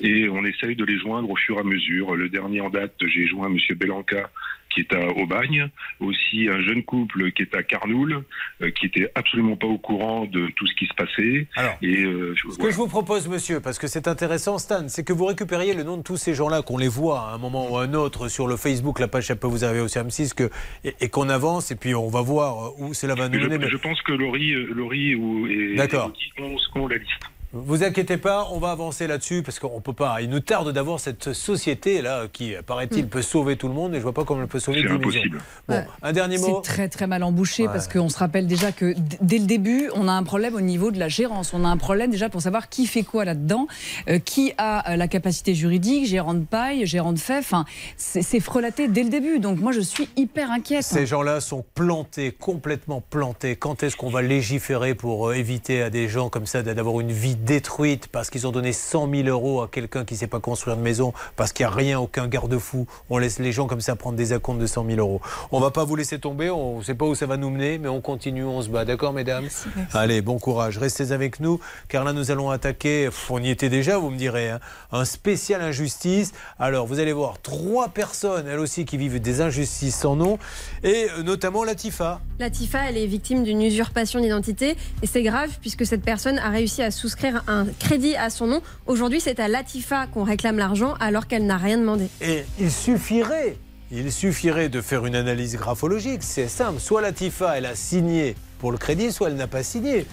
et 0.00 0.28
on 0.28 0.44
essaye 0.44 0.76
de 0.76 0.84
les 0.84 0.98
joindre 0.98 1.30
au 1.30 1.36
fur 1.36 1.56
et 1.56 1.60
à 1.60 1.64
mesure. 1.64 2.14
Le 2.16 2.28
dernier 2.28 2.60
en 2.60 2.70
date, 2.70 2.94
j'ai 3.06 3.26
joint 3.26 3.48
Monsieur 3.48 3.74
Belanca, 3.74 4.30
qui 4.70 4.80
est 4.80 4.92
à 4.94 5.08
Aubagne, 5.16 5.70
aussi 6.00 6.48
un 6.50 6.60
jeune 6.60 6.82
couple 6.82 7.30
qui 7.32 7.42
est 7.42 7.54
à 7.54 7.62
Carnoul, 7.62 8.24
euh, 8.60 8.70
qui 8.72 8.86
était 8.86 9.10
absolument 9.14 9.56
pas 9.56 9.66
au 9.68 9.78
courant 9.78 10.26
de 10.26 10.48
tout 10.56 10.66
ce 10.66 10.74
qui 10.74 10.86
se 10.86 10.92
passait. 10.94 11.46
et 11.82 12.04
euh, 12.04 12.34
je- 12.36 12.50
Ce 12.50 12.58
que 12.58 12.70
je 12.70 12.76
vous 12.76 12.88
propose, 12.88 13.26
monsieur, 13.28 13.60
parce 13.60 13.78
que 13.78 13.86
c'est 13.86 14.06
intéressant, 14.08 14.58
Stan, 14.58 14.86
c'est 14.88 15.04
que 15.04 15.12
vous 15.14 15.24
récupériez 15.26 15.72
le 15.72 15.82
nom 15.82 15.96
de 15.96 16.02
tous 16.02 16.16
ces 16.18 16.34
gens-là, 16.34 16.60
qu'on 16.62 16.76
les 16.78 16.88
voit 16.88 17.20
à 17.30 17.34
un 17.34 17.38
moment 17.38 17.70
ou 17.72 17.78
à 17.78 17.84
un 17.84 17.94
autre 17.94 18.28
sur 18.28 18.46
le 18.48 18.56
Facebook, 18.56 18.98
la 18.98 19.08
page, 19.08 19.32
peut 19.34 19.46
vous 19.46 19.64
arriver 19.64 19.80
aussi 19.80 19.98
à 19.98 20.04
M6, 20.04 20.34
que, 20.34 20.50
et, 20.84 20.94
et 21.00 21.08
qu'on 21.08 21.28
avance, 21.30 21.70
et 21.70 21.76
puis 21.76 21.94
on 21.94 22.08
va 22.08 22.20
voir 22.20 22.78
où 22.78 22.92
cela 22.92 23.14
va 23.14 23.28
nous 23.28 23.38
je, 23.38 23.44
mener. 23.44 23.58
mais- 23.58 23.68
je 23.70 23.76
pense 23.78 24.00
que 24.02 24.12
Laurie, 24.12 24.52
euh, 24.52 24.68
Laurie 24.74 25.14
ou, 25.14 25.46
et, 25.46 25.74
D'accord. 25.76 26.12
et 26.38 26.42
ont 26.42 26.86
la 26.88 26.96
liste. 26.98 27.10
Vous 27.52 27.84
inquiétez 27.84 28.16
pas, 28.18 28.48
on 28.52 28.58
va 28.58 28.70
avancer 28.70 29.06
là-dessus 29.06 29.42
parce 29.42 29.58
qu'on 29.58 29.80
peut 29.80 29.92
pas. 29.92 30.20
Il 30.20 30.28
nous 30.28 30.40
tarde 30.40 30.72
d'avoir 30.72 31.00
cette 31.00 31.32
société 31.32 32.02
là 32.02 32.24
qui, 32.30 32.54
paraît-il, 32.66 33.08
peut 33.08 33.22
sauver 33.22 33.56
tout 33.56 33.68
le 33.68 33.74
monde 33.74 33.94
et 33.94 33.98
je 33.98 34.02
vois 34.02 34.12
pas 34.12 34.24
comment 34.24 34.42
elle 34.42 34.48
peut 34.48 34.58
sauver 34.58 34.82
C'est 34.82 34.88
10 34.88 34.92
maisons. 34.94 35.00
impossible. 35.08 35.38
Bon, 35.68 35.82
un 36.02 36.12
dernier 36.12 36.38
mot. 36.38 36.60
C'est 36.62 36.70
très 36.70 36.88
très 36.88 37.06
mal 37.06 37.22
embouché 37.22 37.64
Ouais. 37.66 37.72
parce 37.72 37.88
qu'on 37.88 38.08
se 38.08 38.18
rappelle 38.18 38.46
déjà 38.46 38.72
que 38.72 38.94
dès 39.22 39.38
le 39.38 39.46
début, 39.46 39.90
on 39.94 40.08
a 40.08 40.12
un 40.12 40.22
problème 40.24 40.54
au 40.54 40.60
niveau 40.60 40.90
de 40.90 40.98
la 40.98 41.08
gérance. 41.08 41.54
On 41.54 41.64
a 41.64 41.68
un 41.68 41.76
problème 41.78 42.10
déjà 42.10 42.28
pour 42.28 42.42
savoir 42.42 42.68
qui 42.68 42.86
fait 42.86 43.04
quoi 43.04 43.24
là-dedans, 43.24 43.66
euh, 44.08 44.18
qui 44.18 44.52
a 44.58 44.92
euh, 44.92 44.96
la 44.96 45.08
capacité 45.08 45.54
juridique, 45.54 46.06
gérant 46.06 46.34
de 46.34 46.44
paille, 46.44 46.84
gérant 46.86 47.12
de 47.12 47.18
fait. 47.18 47.38
Enfin, 47.38 47.64
c'est 47.96 48.22
c'est 48.22 48.40
frelaté 48.40 48.88
dès 48.88 49.02
le 49.04 49.08
début. 49.10 49.38
Donc 49.38 49.60
moi, 49.60 49.72
je 49.72 49.80
suis 49.80 50.08
hyper 50.16 50.50
inquiète. 50.50 50.82
Ces 50.82 51.06
gens-là 51.06 51.40
sont 51.40 51.64
plantés, 51.74 52.32
complètement 52.32 53.00
plantés. 53.00 53.56
Quand 53.56 53.82
est-ce 53.82 53.96
qu'on 53.96 54.10
va 54.10 54.20
légiférer 54.20 54.94
pour 54.94 55.28
euh, 55.28 55.34
éviter 55.34 55.80
à 55.82 55.90
des 55.90 56.08
gens 56.08 56.28
comme 56.28 56.46
ça 56.46 56.62
d'avoir 56.62 57.00
une 57.00 57.12
vie 57.12 57.35
détruite 57.36 58.08
parce 58.08 58.30
qu'ils 58.30 58.46
ont 58.46 58.52
donné 58.52 58.72
100 58.72 59.10
000 59.10 59.28
euros 59.28 59.62
à 59.62 59.68
quelqu'un 59.68 60.04
qui 60.04 60.14
ne 60.14 60.18
sait 60.18 60.26
pas 60.26 60.40
construire 60.40 60.76
de 60.76 60.82
maison, 60.82 61.12
parce 61.36 61.52
qu'il 61.52 61.66
n'y 61.66 61.72
a 61.72 61.74
rien, 61.74 62.00
aucun 62.00 62.26
garde-fou 62.28 62.86
On 63.10 63.18
laisse 63.18 63.38
les 63.38 63.52
gens 63.52 63.66
comme 63.66 63.80
ça 63.80 63.96
prendre 63.96 64.16
des 64.16 64.32
acomptes 64.32 64.58
de 64.58 64.66
100 64.66 64.86
000 64.86 64.98
euros. 64.98 65.20
On 65.52 65.60
va 65.60 65.70
pas 65.70 65.84
vous 65.84 65.96
laisser 65.96 66.18
tomber, 66.18 66.50
on 66.50 66.78
ne 66.78 66.82
sait 66.82 66.94
pas 66.94 67.06
où 67.06 67.14
ça 67.14 67.26
va 67.26 67.36
nous 67.36 67.50
mener, 67.50 67.78
mais 67.78 67.88
on 67.88 68.00
continue, 68.00 68.44
on 68.44 68.62
se 68.62 68.68
bat. 68.68 68.84
D'accord, 68.84 69.12
mesdames? 69.12 69.48
Allez, 69.92 70.22
bon 70.22 70.38
courage. 70.38 70.78
Restez 70.78 71.12
avec 71.12 71.40
nous, 71.40 71.60
car 71.88 72.04
là, 72.04 72.12
nous 72.12 72.30
allons 72.30 72.50
attaquer, 72.50 73.06
pff, 73.06 73.30
on 73.30 73.42
y 73.42 73.50
était 73.50 73.68
déjà, 73.68 73.98
vous 73.98 74.10
me 74.10 74.18
direz, 74.18 74.50
hein, 74.50 74.60
un 74.92 75.04
spécial 75.04 75.62
injustice. 75.62 76.32
Alors, 76.58 76.86
vous 76.86 77.00
allez 77.00 77.12
voir 77.12 77.40
trois 77.40 77.88
personnes, 77.88 78.46
elles 78.48 78.58
aussi, 78.58 78.84
qui 78.84 78.96
vivent 78.96 79.20
des 79.20 79.40
injustices 79.40 79.96
sans 79.96 80.16
nom, 80.16 80.38
et 80.82 81.06
notamment 81.24 81.64
Latifa. 81.64 82.20
Latifa, 82.38 82.88
elle 82.88 82.96
est 82.96 83.06
victime 83.06 83.42
d'une 83.44 83.62
usurpation 83.62 84.20
d'identité 84.20 84.76
et 85.02 85.06
c'est 85.06 85.22
grave 85.22 85.50
puisque 85.60 85.86
cette 85.86 86.02
personne 86.02 86.38
a 86.38 86.50
réussi 86.50 86.82
à 86.82 86.90
souscrire 86.90 87.25
un 87.46 87.66
crédit 87.78 88.16
à 88.16 88.30
son 88.30 88.46
nom. 88.46 88.62
Aujourd'hui, 88.86 89.20
c'est 89.20 89.40
à 89.40 89.48
Latifa 89.48 90.06
qu'on 90.06 90.24
réclame 90.24 90.58
l'argent 90.58 90.94
alors 91.00 91.26
qu'elle 91.26 91.46
n'a 91.46 91.56
rien 91.56 91.78
demandé. 91.78 92.08
Et 92.20 92.44
il 92.58 92.70
suffirait, 92.70 93.58
il 93.90 94.12
suffirait 94.12 94.68
de 94.68 94.80
faire 94.80 95.06
une 95.06 95.16
analyse 95.16 95.56
graphologique. 95.56 96.22
C'est 96.22 96.48
simple. 96.48 96.80
Soit 96.80 97.00
Latifa, 97.00 97.56
elle 97.56 97.66
a 97.66 97.74
signé 97.74 98.34
pour 98.58 98.72
le 98.72 98.78
crédit, 98.78 99.12
soit 99.12 99.28
elle 99.28 99.36
n'a 99.36 99.46
pas 99.46 99.62
signé. 99.62 100.06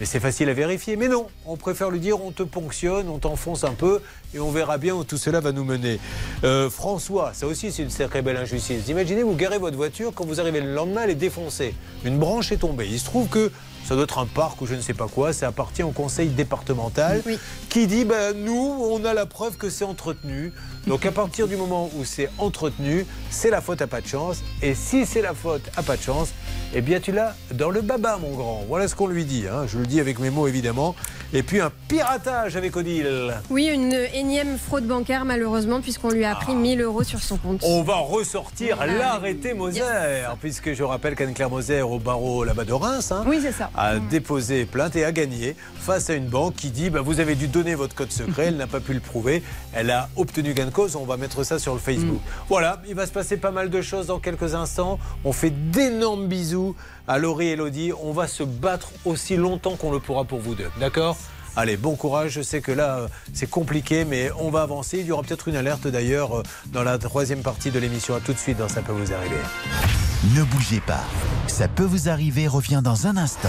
Mais 0.00 0.06
c'est 0.06 0.20
facile 0.20 0.48
à 0.48 0.54
vérifier. 0.54 0.96
Mais 0.96 1.08
non, 1.08 1.26
on 1.44 1.58
préfère 1.58 1.90
lui 1.90 2.00
dire 2.00 2.24
on 2.24 2.30
te 2.30 2.42
ponctionne, 2.42 3.08
on 3.10 3.18
t'enfonce 3.18 3.64
un 3.64 3.74
peu 3.74 4.00
et 4.34 4.40
on 4.40 4.50
verra 4.50 4.78
bien 4.78 4.94
où 4.94 5.04
tout 5.04 5.18
cela 5.18 5.40
va 5.40 5.52
nous 5.52 5.64
mener. 5.64 6.00
Euh, 6.42 6.70
François, 6.70 7.32
ça 7.34 7.46
aussi 7.46 7.70
c'est 7.70 7.82
une 7.82 7.90
sacrée 7.90 8.22
belle 8.22 8.38
injustice. 8.38 8.88
Imaginez, 8.88 9.22
vous 9.22 9.34
garez 9.34 9.58
votre 9.58 9.76
voiture, 9.76 10.12
quand 10.14 10.24
vous 10.24 10.40
arrivez 10.40 10.62
le 10.62 10.72
lendemain, 10.72 11.02
elle 11.04 11.10
est 11.10 11.14
défoncée. 11.14 11.74
Une 12.04 12.18
branche 12.18 12.50
est 12.50 12.56
tombée. 12.56 12.88
Il 12.90 12.98
se 12.98 13.04
trouve 13.04 13.28
que 13.28 13.52
ça 13.84 13.94
doit 13.94 14.04
être 14.04 14.18
un 14.18 14.26
parc 14.26 14.60
ou 14.60 14.66
je 14.66 14.74
ne 14.74 14.80
sais 14.80 14.94
pas 14.94 15.08
quoi, 15.08 15.32
ça 15.32 15.48
appartient 15.48 15.82
au 15.82 15.90
conseil 15.90 16.28
départemental 16.28 17.22
qui 17.70 17.86
dit 17.86 18.04
ben, 18.04 18.34
nous, 18.36 18.76
on 18.90 19.04
a 19.04 19.14
la 19.14 19.24
preuve 19.26 19.56
que 19.56 19.70
c'est 19.70 19.84
entretenu. 19.84 20.52
Donc 20.86 21.04
à 21.06 21.12
partir 21.12 21.46
du 21.46 21.56
moment 21.56 21.90
où 21.96 22.04
c'est 22.04 22.28
entretenu, 22.38 23.06
c'est 23.30 23.50
la 23.50 23.60
faute 23.60 23.80
à 23.82 23.86
pas 23.86 24.00
de 24.00 24.06
chance. 24.06 24.42
Et 24.62 24.74
si 24.74 25.06
c'est 25.06 25.20
la 25.22 25.34
faute 25.34 25.62
à 25.76 25.82
pas 25.82 25.96
de 25.96 26.02
chance, 26.02 26.30
eh 26.74 26.80
bien 26.80 27.00
tu 27.00 27.12
l'as 27.12 27.34
dans 27.52 27.70
le 27.70 27.80
baba, 27.82 28.18
mon 28.20 28.30
grand. 28.34 28.64
Voilà 28.66 28.88
ce 28.88 28.94
qu'on 28.94 29.06
lui 29.06 29.24
dit. 29.24 29.44
hein. 29.46 29.66
Je 29.68 29.78
le 29.78 29.86
dis 29.86 30.00
avec 30.00 30.18
mes 30.18 30.30
mots 30.30 30.48
évidemment. 30.48 30.94
Et 31.32 31.42
puis 31.44 31.60
un 31.60 31.70
piratage 31.86 32.56
avec 32.56 32.76
Odile. 32.76 33.34
Oui, 33.50 33.66
une 33.66 33.92
énième 34.14 34.58
fraude 34.58 34.84
bancaire 34.86 35.24
malheureusement 35.24 35.80
puisqu'on 35.80 36.10
lui 36.10 36.24
a 36.24 36.34
pris 36.34 36.54
1000 36.56 36.80
euros 36.80 37.04
sur 37.04 37.20
son 37.20 37.36
compte. 37.36 37.60
On 37.62 37.82
va 37.82 37.96
ressortir 37.96 38.78
Ah, 38.80 38.86
l'arrêté 38.86 39.54
Moser, 39.54 39.82
puisque 40.40 40.72
je 40.72 40.82
rappelle 40.82 41.14
qu'Anne-Claire 41.14 41.50
Moser, 41.50 41.82
au 41.82 41.98
barreau 42.00 42.42
là-bas 42.42 42.64
de 42.64 42.72
Reims, 42.72 43.12
hein, 43.12 43.22
Oui, 43.28 43.38
c'est 43.42 43.52
ça. 43.52 43.70
a 43.76 43.96
déposé 43.98 44.64
plainte 44.64 44.96
et 44.96 45.04
a 45.04 45.12
gagné 45.12 45.54
face 45.78 46.10
à 46.10 46.14
une 46.14 46.26
banque 46.26 46.56
qui 46.56 46.70
dit 46.70 46.90
bah, 46.90 47.00
vous 47.02 47.20
avez 47.20 47.34
dû 47.36 47.46
donner 47.46 47.59
votre 47.74 47.94
code 47.94 48.10
secret, 48.10 48.46
elle 48.46 48.56
n'a 48.56 48.66
pas 48.66 48.80
pu 48.80 48.94
le 48.94 49.00
prouver, 49.00 49.42
elle 49.72 49.90
a 49.90 50.08
obtenu 50.16 50.54
gain 50.54 50.66
de 50.66 50.70
cause, 50.70 50.96
on 50.96 51.04
va 51.04 51.16
mettre 51.16 51.44
ça 51.44 51.58
sur 51.58 51.74
le 51.74 51.80
Facebook. 51.80 52.20
Voilà, 52.48 52.80
il 52.88 52.94
va 52.94 53.06
se 53.06 53.12
passer 53.12 53.36
pas 53.36 53.50
mal 53.50 53.70
de 53.70 53.82
choses 53.82 54.06
dans 54.06 54.18
quelques 54.18 54.54
instants. 54.54 54.98
On 55.24 55.32
fait 55.32 55.50
d'énormes 55.50 56.26
bisous 56.26 56.74
à 57.06 57.18
Laurie 57.18 57.48
et 57.48 57.52
Elodie. 57.52 57.92
On 58.02 58.12
va 58.12 58.26
se 58.26 58.42
battre 58.42 58.90
aussi 59.04 59.36
longtemps 59.36 59.76
qu'on 59.76 59.92
le 59.92 60.00
pourra 60.00 60.24
pour 60.24 60.40
vous 60.40 60.54
deux, 60.54 60.70
d'accord? 60.80 61.16
Allez, 61.56 61.76
bon 61.76 61.96
courage. 61.96 62.32
Je 62.32 62.42
sais 62.42 62.60
que 62.60 62.72
là, 62.72 62.96
euh, 62.96 63.08
c'est 63.34 63.50
compliqué, 63.50 64.04
mais 64.04 64.30
on 64.38 64.50
va 64.50 64.62
avancer. 64.62 64.98
Il 64.98 65.06
y 65.06 65.12
aura 65.12 65.22
peut-être 65.22 65.48
une 65.48 65.56
alerte 65.56 65.86
d'ailleurs 65.88 66.38
euh, 66.38 66.42
dans 66.66 66.84
la 66.84 66.96
troisième 66.98 67.42
partie 67.42 67.70
de 67.70 67.78
l'émission. 67.78 68.14
À 68.14 68.20
tout 68.20 68.32
de 68.32 68.38
suite 68.38 68.58
dans 68.58 68.68
Ça 68.68 68.82
peut 68.82 68.92
vous 68.92 69.12
arriver. 69.12 69.36
Ne 70.36 70.44
bougez 70.44 70.80
pas. 70.80 71.04
Ça 71.48 71.66
peut 71.66 71.84
vous 71.84 72.08
arriver 72.08 72.46
revient 72.46 72.82
dans 72.84 73.06
un 73.06 73.16
instant. 73.16 73.48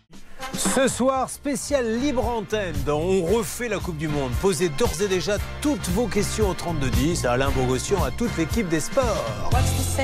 Ce 0.53 0.87
soir, 0.87 1.29
spécial 1.29 1.99
libre 1.99 2.25
antenne 2.25 2.75
On 2.87 3.23
refait 3.23 3.69
la 3.69 3.79
Coupe 3.79 3.97
du 3.97 4.07
Monde. 4.07 4.31
Posez 4.41 4.69
d'ores 4.69 5.01
et 5.01 5.07
déjà 5.07 5.37
toutes 5.61 5.87
vos 5.89 6.07
questions 6.07 6.49
au 6.49 6.53
3210 6.53 7.25
à 7.25 7.33
Alain 7.33 7.51
Bogossian, 7.51 8.03
à 8.03 8.11
toute 8.11 8.35
l'équipe 8.37 8.67
des 8.67 8.79
sports. 8.79 9.51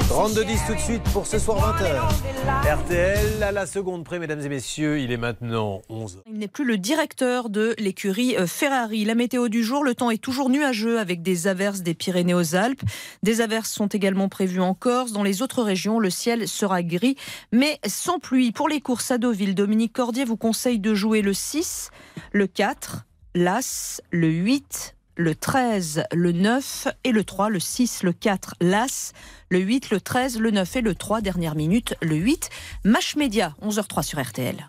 3210 0.09 0.59
tout 0.67 0.75
de 0.75 0.79
suite 0.79 1.03
pour 1.13 1.25
ce 1.25 1.39
soir 1.39 1.79
20h. 1.79 2.77
RTL 2.81 3.43
à 3.43 3.51
la 3.51 3.65
seconde 3.65 4.03
près, 4.03 4.19
mesdames 4.19 4.41
et 4.41 4.49
messieurs, 4.49 4.99
il 4.99 5.11
est 5.11 5.17
maintenant 5.17 5.81
11h. 5.89 6.17
Il 6.27 6.39
n'est 6.39 6.47
plus 6.47 6.65
le 6.65 6.77
directeur 6.77 7.49
de 7.49 7.75
l'écurie 7.77 8.37
euh, 8.37 8.47
Ferrari. 8.47 9.05
La 9.05 9.15
météo 9.15 9.49
du 9.49 9.63
jour, 9.63 9.83
le 9.83 9.95
temps 9.95 10.11
est 10.11 10.21
toujours 10.21 10.49
nuageux 10.49 10.99
avec 10.99 11.21
des 11.21 11.47
averses 11.47 11.81
des 11.81 11.93
Pyrénées 11.93 12.33
aux 12.33 12.55
Alpes. 12.55 12.81
Des 13.23 13.41
averses 13.41 13.71
sont 13.71 13.87
également 13.87 14.29
prévues 14.29 14.61
en 14.61 14.73
Corse. 14.73 15.11
Dans 15.11 15.23
les 15.23 15.41
autres 15.41 15.63
régions, 15.63 15.99
le 15.99 16.09
ciel 16.09 16.47
sera 16.47 16.83
gris, 16.83 17.15
mais 17.51 17.79
sans 17.87 18.19
pluie. 18.19 18.51
Pour 18.51 18.69
les 18.69 18.81
courses 18.81 19.11
à 19.11 19.17
Deauville, 19.17 19.55
Dominique 19.55 19.93
Cordier 19.93 20.25
vous 20.27 20.37
conseille 20.37 20.79
de 20.79 20.93
jouer 20.93 21.21
le 21.21 21.33
6, 21.33 21.89
le 22.31 22.47
4, 22.47 23.05
l'As, 23.33 24.01
le 24.11 24.29
8, 24.29 24.95
le 25.15 25.35
13, 25.35 26.03
le 26.13 26.31
9 26.31 26.87
et 27.03 27.11
le 27.11 27.23
3, 27.23 27.49
le 27.49 27.59
6, 27.59 28.03
le 28.03 28.13
4, 28.13 28.55
l'As, 28.61 29.13
le 29.49 29.59
8, 29.59 29.89
le 29.89 30.01
13, 30.01 30.39
le 30.39 30.51
9 30.51 30.75
et 30.75 30.81
le 30.81 30.95
3, 30.95 31.21
dernière 31.21 31.55
minute, 31.55 31.95
le 32.01 32.15
8. 32.15 32.49
Match 32.83 33.15
média, 33.15 33.55
11h03 33.63 34.03
sur 34.03 34.21
RTL. 34.21 34.67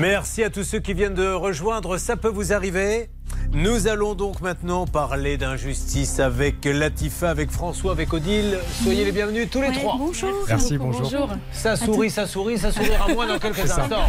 Merci 0.00 0.44
à 0.44 0.50
tous 0.50 0.64
ceux 0.64 0.78
qui 0.80 0.94
viennent 0.94 1.14
de 1.14 1.28
rejoindre. 1.32 1.98
Ça 1.98 2.16
peut 2.16 2.28
vous 2.28 2.52
arriver. 2.52 3.08
Nous 3.50 3.88
allons 3.88 4.14
donc 4.14 4.42
maintenant 4.42 4.84
parler 4.86 5.38
d'injustice 5.38 6.20
avec 6.20 6.66
Latifa, 6.66 7.30
avec 7.30 7.50
François, 7.50 7.92
avec 7.92 8.12
Odile. 8.12 8.58
Soyez 8.82 9.06
les 9.06 9.12
bienvenus 9.12 9.48
tous 9.50 9.62
les 9.62 9.72
trois. 9.72 9.96
bonjour. 9.96 10.28
Merci, 10.46 10.76
Bonjour. 10.76 11.00
bonjour. 11.00 11.20
Bonjour. 11.28 11.36
Ça 11.52 11.70
À 11.72 11.76
sourit, 11.76 12.10
ça 12.10 12.26
sourit, 12.26 12.58
ça 12.58 12.70
sourira 12.70 13.08
moins 13.08 13.26
dans 13.26 13.38
quelques 13.38 13.60
instants. 13.60 14.04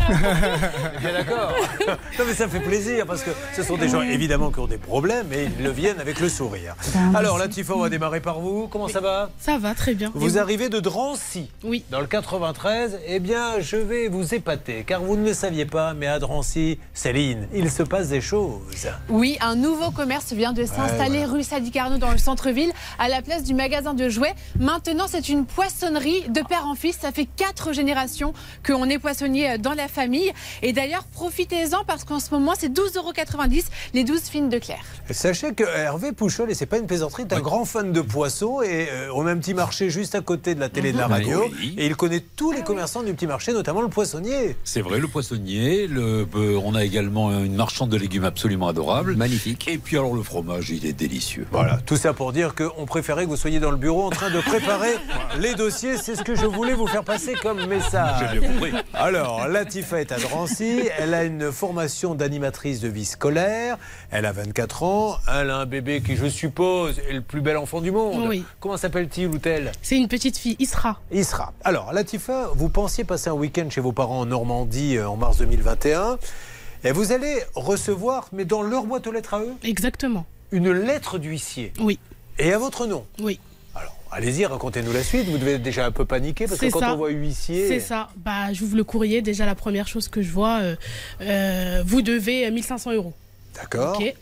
Bien 0.99 1.13
d'accord. 1.13 1.53
Non 2.19 2.25
mais 2.27 2.33
ça 2.33 2.49
fait 2.49 2.59
plaisir 2.59 3.05
parce 3.05 3.23
que 3.23 3.29
ce 3.55 3.63
sont 3.63 3.77
des 3.77 3.87
gens 3.87 4.01
évidemment 4.01 4.51
qui 4.51 4.59
ont 4.59 4.67
des 4.67 4.77
problèmes 4.77 5.31
et 5.31 5.45
ils 5.57 5.63
le 5.63 5.69
viennent 5.71 6.01
avec 6.01 6.19
le 6.19 6.27
sourire. 6.27 6.75
Alors 7.15 7.37
Latifa, 7.37 7.73
on 7.75 7.79
va 7.79 7.87
démarrer 7.89 8.19
par 8.19 8.41
vous. 8.41 8.67
Comment 8.67 8.89
ça 8.89 8.99
va? 8.99 9.29
Ça 9.39 9.57
va 9.57 9.73
très 9.73 9.93
bien. 9.93 10.11
Vous 10.15 10.37
arrivez 10.37 10.67
de 10.67 10.81
Drancy, 10.81 11.49
oui. 11.63 11.85
dans 11.91 12.01
le 12.01 12.07
93. 12.07 12.99
Eh 13.07 13.19
bien, 13.21 13.61
je 13.61 13.77
vais 13.77 14.09
vous 14.09 14.33
épater, 14.35 14.83
car 14.85 15.01
vous 15.01 15.15
ne 15.15 15.25
le 15.25 15.33
saviez 15.33 15.65
pas, 15.65 15.78
mais 15.97 16.07
à 16.07 16.19
Drancy, 16.19 16.79
Céline, 16.93 17.47
il 17.53 17.69
se 17.71 17.83
passe 17.83 18.09
des 18.09 18.21
choses. 18.21 18.59
Oui, 19.09 19.37
un 19.41 19.55
nouveau 19.55 19.91
commerce 19.91 20.33
vient 20.33 20.53
de 20.53 20.65
s'installer 20.65 21.25
rue 21.25 21.43
Sadi 21.43 21.71
Carnot 21.71 21.97
dans 21.97 22.11
le 22.11 22.17
centre-ville, 22.17 22.71
à 22.97 23.09
la 23.09 23.21
place 23.21 23.43
du 23.43 23.53
magasin 23.53 23.93
de 23.93 24.09
jouets. 24.09 24.33
Maintenant, 24.59 25.05
c'est 25.07 25.29
une 25.29 25.45
poissonnerie 25.45 26.23
de 26.29 26.41
père 26.41 26.65
en 26.67 26.75
fils. 26.75 26.97
Ça 27.01 27.11
fait 27.11 27.25
quatre 27.35 27.73
générations 27.73 28.33
qu'on 28.65 28.85
est 28.89 28.99
poissonnier 28.99 29.57
dans 29.57 29.73
la 29.73 29.87
famille. 29.87 30.31
Et 30.61 30.73
d'ailleurs, 30.73 31.03
profitez-en 31.05 31.83
parce 31.85 32.03
qu'en 32.03 32.19
ce 32.19 32.31
moment, 32.31 32.53
c'est 32.57 32.69
12,90 32.71 32.97
euros 32.97 33.13
les 33.93 34.03
12 34.03 34.21
fines 34.21 34.49
de 34.49 34.57
Claire. 34.59 34.83
Sachez 35.11 35.53
que 35.53 35.63
Hervé 35.63 36.11
Pouchol, 36.11 36.51
et 36.51 36.53
c'est 36.53 36.65
pas 36.65 36.77
une 36.77 36.87
plaisanterie, 36.87 37.23
est 37.23 37.33
un 37.33 37.39
grand 37.41 37.65
fan 37.65 37.91
de 37.91 38.01
poissons 38.01 38.61
et 38.61 38.87
euh, 38.91 39.11
on 39.15 39.25
a 39.27 39.31
un 39.31 39.37
petit 39.37 39.53
marché 39.53 39.89
juste 39.89 40.15
à 40.15 40.21
côté 40.21 40.55
de 40.55 40.59
la 40.59 40.69
télé 40.69 40.89
et 40.89 40.93
de 40.93 40.97
la 40.97 41.07
Mhm. 41.07 41.13
radio. 41.13 41.43
Oui. 41.59 41.75
Et 41.77 41.85
il 41.85 41.95
connaît 41.95 42.19
tous 42.35 42.51
les 42.51 42.61
commerçants 42.63 43.03
du 43.03 43.13
petit 43.13 43.27
marché, 43.27 43.51
notamment 43.53 43.81
le 43.81 43.87
poissonnier. 43.87 44.55
C'est 44.63 44.81
vrai, 44.81 44.99
le 44.99 45.07
poissonnier. 45.07 45.68
Le, 45.69 46.27
euh, 46.35 46.59
on 46.63 46.73
a 46.75 46.83
également 46.83 47.31
une 47.31 47.55
marchande 47.55 47.89
de 47.89 47.97
légumes 47.97 48.25
absolument 48.25 48.67
adorable. 48.67 49.15
Magnifique. 49.15 49.67
Et 49.67 49.77
puis 49.77 49.97
alors 49.97 50.15
le 50.15 50.23
fromage, 50.23 50.69
il 50.69 50.85
est 50.85 50.93
délicieux. 50.93 51.45
Voilà, 51.51 51.79
tout 51.85 51.95
ça 51.95 52.13
pour 52.13 52.33
dire 52.33 52.55
qu'on 52.55 52.85
préférait 52.85 53.25
que 53.25 53.29
vous 53.29 53.37
soyez 53.37 53.59
dans 53.59 53.71
le 53.71 53.77
bureau 53.77 54.03
en 54.03 54.09
train 54.09 54.29
de 54.29 54.39
préparer 54.39 54.93
les 55.39 55.53
dossiers. 55.53 55.97
C'est 55.97 56.15
ce 56.15 56.23
que 56.23 56.35
je 56.35 56.45
voulais 56.45 56.73
vous 56.73 56.87
faire 56.87 57.03
passer 57.03 57.33
comme 57.35 57.65
message. 57.67 58.25
J'ai 58.33 58.39
bien 58.39 58.49
compris. 58.49 58.71
Alors, 58.93 59.47
Latifa 59.47 60.01
est 60.01 60.11
à 60.11 60.17
Drancy. 60.17 60.81
Elle 60.97 61.13
a 61.13 61.23
une 61.23 61.51
formation 61.51 62.15
d'animatrice 62.15 62.79
de 62.79 62.87
vie 62.87 63.05
scolaire. 63.05 63.77
Elle 64.11 64.25
a 64.25 64.31
24 64.31 64.83
ans. 64.83 65.17
Elle 65.27 65.49
a 65.51 65.57
un 65.57 65.65
bébé 65.65 66.01
qui, 66.01 66.15
je 66.15 66.27
suppose, 66.27 66.99
est 67.09 67.13
le 67.13 67.21
plus 67.21 67.41
bel 67.41 67.57
enfant 67.57 67.81
du 67.81 67.91
monde. 67.91 68.25
Oui. 68.27 68.43
Comment 68.59 68.77
s'appelle-t-il 68.77 69.27
ou 69.27 69.37
tel 69.37 69.71
C'est 69.81 69.97
une 69.97 70.07
petite 70.07 70.37
fille, 70.37 70.55
Isra. 70.59 70.99
Isra. 71.11 71.53
Alors, 71.63 71.93
Latifa, 71.93 72.49
vous 72.55 72.69
pensiez 72.69 73.03
passer 73.03 73.29
un 73.29 73.33
week-end 73.33 73.69
chez 73.69 73.81
vos 73.81 73.91
parents 73.91 74.21
en 74.21 74.25
Normandie 74.25 74.97
euh, 74.97 75.07
en 75.09 75.15
mars 75.17 75.41
2021. 75.59 76.17
Et 76.83 76.91
vous 76.91 77.11
allez 77.11 77.41
recevoir, 77.55 78.29
mais 78.31 78.45
dans 78.45 78.61
leur 78.61 78.85
boîte 78.85 79.05
aux 79.07 79.11
lettres 79.11 79.33
à 79.33 79.41
eux 79.41 79.53
Exactement. 79.63 80.25
Une 80.51 80.71
lettre 80.71 81.17
d'huissier. 81.19 81.73
Oui. 81.79 81.99
Et 82.37 82.53
à 82.53 82.57
votre 82.57 82.87
nom 82.87 83.05
Oui. 83.19 83.39
Allez-y, 84.11 84.43
racontez-nous 84.47 84.91
la 84.91 85.03
suite. 85.03 85.27
Vous 85.27 85.37
devez 85.37 85.53
être 85.53 85.61
déjà 85.61 85.85
un 85.85 85.91
peu 85.91 86.03
paniquer 86.03 86.47
parce 86.47 86.59
que 86.59 86.65
quand 86.71 86.79
ça. 86.79 86.93
on 86.93 86.97
voit 86.97 87.11
huissier. 87.11 87.67
C'est 87.67 87.79
ça. 87.79 88.09
Bah, 88.17 88.51
j'ouvre 88.53 88.75
le 88.75 88.83
courrier. 88.83 89.21
Déjà, 89.21 89.45
la 89.45 89.53
première 89.53 89.87
chose 89.87 90.07
que 90.07 90.23
je 90.23 90.31
vois, 90.31 90.61
euh, 90.61 90.75
euh, 91.21 91.83
vous 91.85 92.01
devez 92.01 92.47
euh, 92.47 92.51
1500 92.51 92.93
euros. 92.93 93.13
D'accord. 93.53 93.99
Ok. 93.99 94.15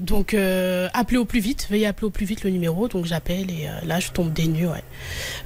Donc, 0.00 0.34
euh, 0.34 0.88
appelez 0.94 1.18
au 1.18 1.24
plus 1.24 1.40
vite. 1.40 1.66
Veuillez 1.70 1.86
appeler 1.86 2.06
au 2.06 2.10
plus 2.10 2.26
vite 2.26 2.44
le 2.44 2.50
numéro. 2.50 2.88
Donc, 2.88 3.04
j'appelle 3.04 3.50
et 3.50 3.66
euh, 3.66 3.86
là, 3.86 4.00
je 4.00 4.10
tombe 4.10 4.32
des 4.32 4.46
nues. 4.46 4.68
Ouais. 4.68 4.82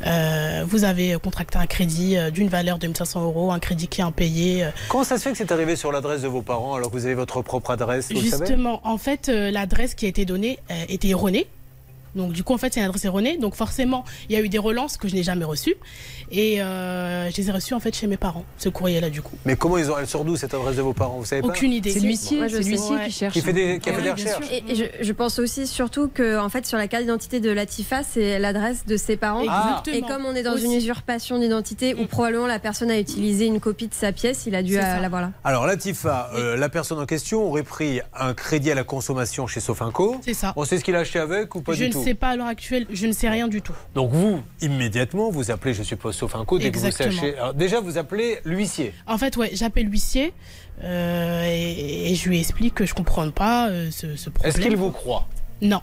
Euh, 0.06 0.64
vous 0.66 0.84
avez 0.84 1.16
contracté 1.22 1.58
un 1.58 1.66
crédit 1.66 2.16
d'une 2.32 2.48
valeur 2.48 2.78
de 2.78 2.86
1500 2.86 3.24
euros, 3.24 3.52
un 3.52 3.58
crédit 3.58 3.88
qui 3.88 4.00
est 4.00 4.04
impayé. 4.04 4.66
Comment 4.88 5.04
ça 5.04 5.18
se 5.18 5.22
fait 5.22 5.32
que 5.32 5.38
c'est 5.38 5.52
arrivé 5.52 5.76
sur 5.76 5.92
l'adresse 5.92 6.22
de 6.22 6.28
vos 6.28 6.42
parents 6.42 6.74
alors 6.74 6.90
que 6.90 6.96
vous 6.96 7.06
avez 7.06 7.14
votre 7.14 7.42
propre 7.42 7.70
adresse 7.70 8.08
vous 8.12 8.20
le 8.20 8.28
savez? 8.28 8.46
Justement, 8.46 8.80
en 8.84 8.98
fait, 8.98 9.28
l'adresse 9.28 9.94
qui 9.94 10.06
a 10.06 10.08
été 10.08 10.24
donnée 10.24 10.58
était 10.88 11.08
erronée. 11.08 11.46
Donc, 12.14 12.32
du 12.32 12.44
coup, 12.44 12.52
en 12.52 12.58
fait, 12.58 12.74
c'est 12.74 12.80
une 12.80 12.86
adresse 12.86 13.04
erronée. 13.04 13.38
Donc, 13.38 13.54
forcément, 13.54 14.04
il 14.28 14.34
y 14.34 14.38
a 14.38 14.42
eu 14.42 14.48
des 14.48 14.58
relances 14.58 14.96
que 14.96 15.08
je 15.08 15.14
n'ai 15.14 15.22
jamais 15.22 15.44
reçues. 15.44 15.74
Et 16.34 16.62
euh, 16.62 17.30
je 17.30 17.36
les 17.36 17.48
ai 17.48 17.52
reçues, 17.52 17.74
en 17.74 17.80
fait, 17.80 17.94
chez 17.94 18.06
mes 18.06 18.16
parents, 18.16 18.44
ce 18.56 18.70
courrier-là, 18.70 19.10
du 19.10 19.20
coup. 19.20 19.36
Mais 19.44 19.54
comment 19.54 19.76
ils 19.76 19.90
ont, 19.90 19.98
elle 19.98 20.06
sort 20.06 20.24
d'où 20.24 20.34
cette 20.36 20.54
adresse 20.54 20.76
de 20.76 20.82
vos 20.82 20.94
parents? 20.94 21.18
Vous 21.18 21.26
savez 21.26 21.42
pas? 21.42 21.48
Aucune 21.48 21.72
idée. 21.72 21.90
C'est 21.90 22.00
l'huissier, 22.00 22.40
je 22.48 22.56
sais. 22.56 22.68
l'huissier 22.68 22.96
qui 23.04 23.10
cherche. 23.12 23.32
Qui 23.34 23.40
fait 23.42 23.52
des, 23.52 23.78
qui 23.78 23.90
a 23.90 23.92
fait 23.92 23.98
Oui, 23.98 24.04
des 24.04 24.10
recherches 24.12 24.46
sûr. 24.48 24.56
Et, 24.66 24.72
et 24.72 24.74
je, 24.74 24.84
je 25.04 25.12
pense 25.12 25.38
aussi 25.38 25.66
surtout 25.66 26.08
que 26.08 26.38
en 26.38 26.48
fait 26.48 26.64
sur 26.66 26.78
la 26.78 26.88
carte 26.88 27.02
d'identité 27.02 27.38
de 27.40 27.50
Latifa, 27.50 28.02
c'est 28.02 28.38
l'adresse 28.38 28.86
de 28.86 28.96
ses 28.96 29.16
parents. 29.16 29.42
Exactement. 29.42 29.96
Et 29.96 30.00
comme 30.00 30.24
on 30.24 30.34
est 30.34 30.42
dans 30.42 30.54
Aussi. 30.54 30.64
une 30.64 30.72
usurpation 30.72 31.38
d'identité 31.38 31.94
où 31.94 32.06
probablement 32.06 32.46
la 32.46 32.58
personne 32.58 32.90
a 32.90 32.98
utilisé 32.98 33.44
une 33.46 33.60
copie 33.60 33.88
de 33.88 33.94
sa 33.94 34.12
pièce, 34.12 34.44
il 34.46 34.54
a 34.54 34.62
dû 34.62 34.78
euh, 34.78 34.80
ça. 34.80 35.00
l'avoir 35.00 35.20
là. 35.22 35.32
Alors, 35.44 35.66
Latifa, 35.66 36.30
euh, 36.34 36.56
la 36.56 36.68
personne 36.70 36.98
en 36.98 37.06
question 37.06 37.42
aurait 37.44 37.62
pris 37.62 38.00
un 38.18 38.32
crédit 38.32 38.70
à 38.70 38.74
la 38.74 38.84
consommation 38.84 39.46
chez 39.46 39.60
Sofinco. 39.60 40.16
C'est 40.24 40.34
ça. 40.34 40.54
On 40.56 40.64
sait 40.64 40.78
ce 40.78 40.84
qu'il 40.84 40.96
a 40.96 41.00
acheté 41.00 41.18
avec 41.18 41.54
ou 41.54 41.60
pas 41.60 41.72
je 41.74 41.84
du 41.84 41.88
ne 41.88 41.92
tout? 41.92 42.02
sais 42.04 42.14
pas 42.14 42.28
à 42.30 42.36
l'heure 42.36 42.46
actuelle, 42.46 42.86
je 42.90 43.06
ne 43.06 43.12
sais 43.12 43.28
rien 43.28 43.48
du 43.48 43.60
tout. 43.60 43.74
Donc 43.94 44.10
vous, 44.12 44.40
immédiatement, 44.62 45.30
vous 45.30 45.50
appelez, 45.50 45.74
je 45.74 45.82
suppose, 45.82 46.16
Sofinco 46.22 46.58
dès 46.58 46.70
que 46.70 46.78
vous 46.78 46.90
sachez. 46.90 47.36
Alors, 47.36 47.52
déjà, 47.54 47.80
vous 47.80 47.98
appelez 47.98 48.38
l'huissier. 48.44 48.94
En 49.08 49.18
fait, 49.18 49.36
ouais, 49.36 49.50
j'appelle 49.54 49.86
l'huissier 49.86 50.32
euh, 50.84 51.44
et, 51.48 52.12
et 52.12 52.14
je 52.14 52.28
lui 52.28 52.38
explique 52.38 52.74
que 52.74 52.86
je 52.86 52.94
comprends 52.94 53.28
pas 53.30 53.68
euh, 53.68 53.90
ce, 53.90 54.14
ce 54.14 54.30
problème. 54.30 54.48
Est-ce 54.54 54.60
qu'il 54.60 54.76
vous 54.76 54.92
croit? 54.92 55.26
Non. 55.60 55.80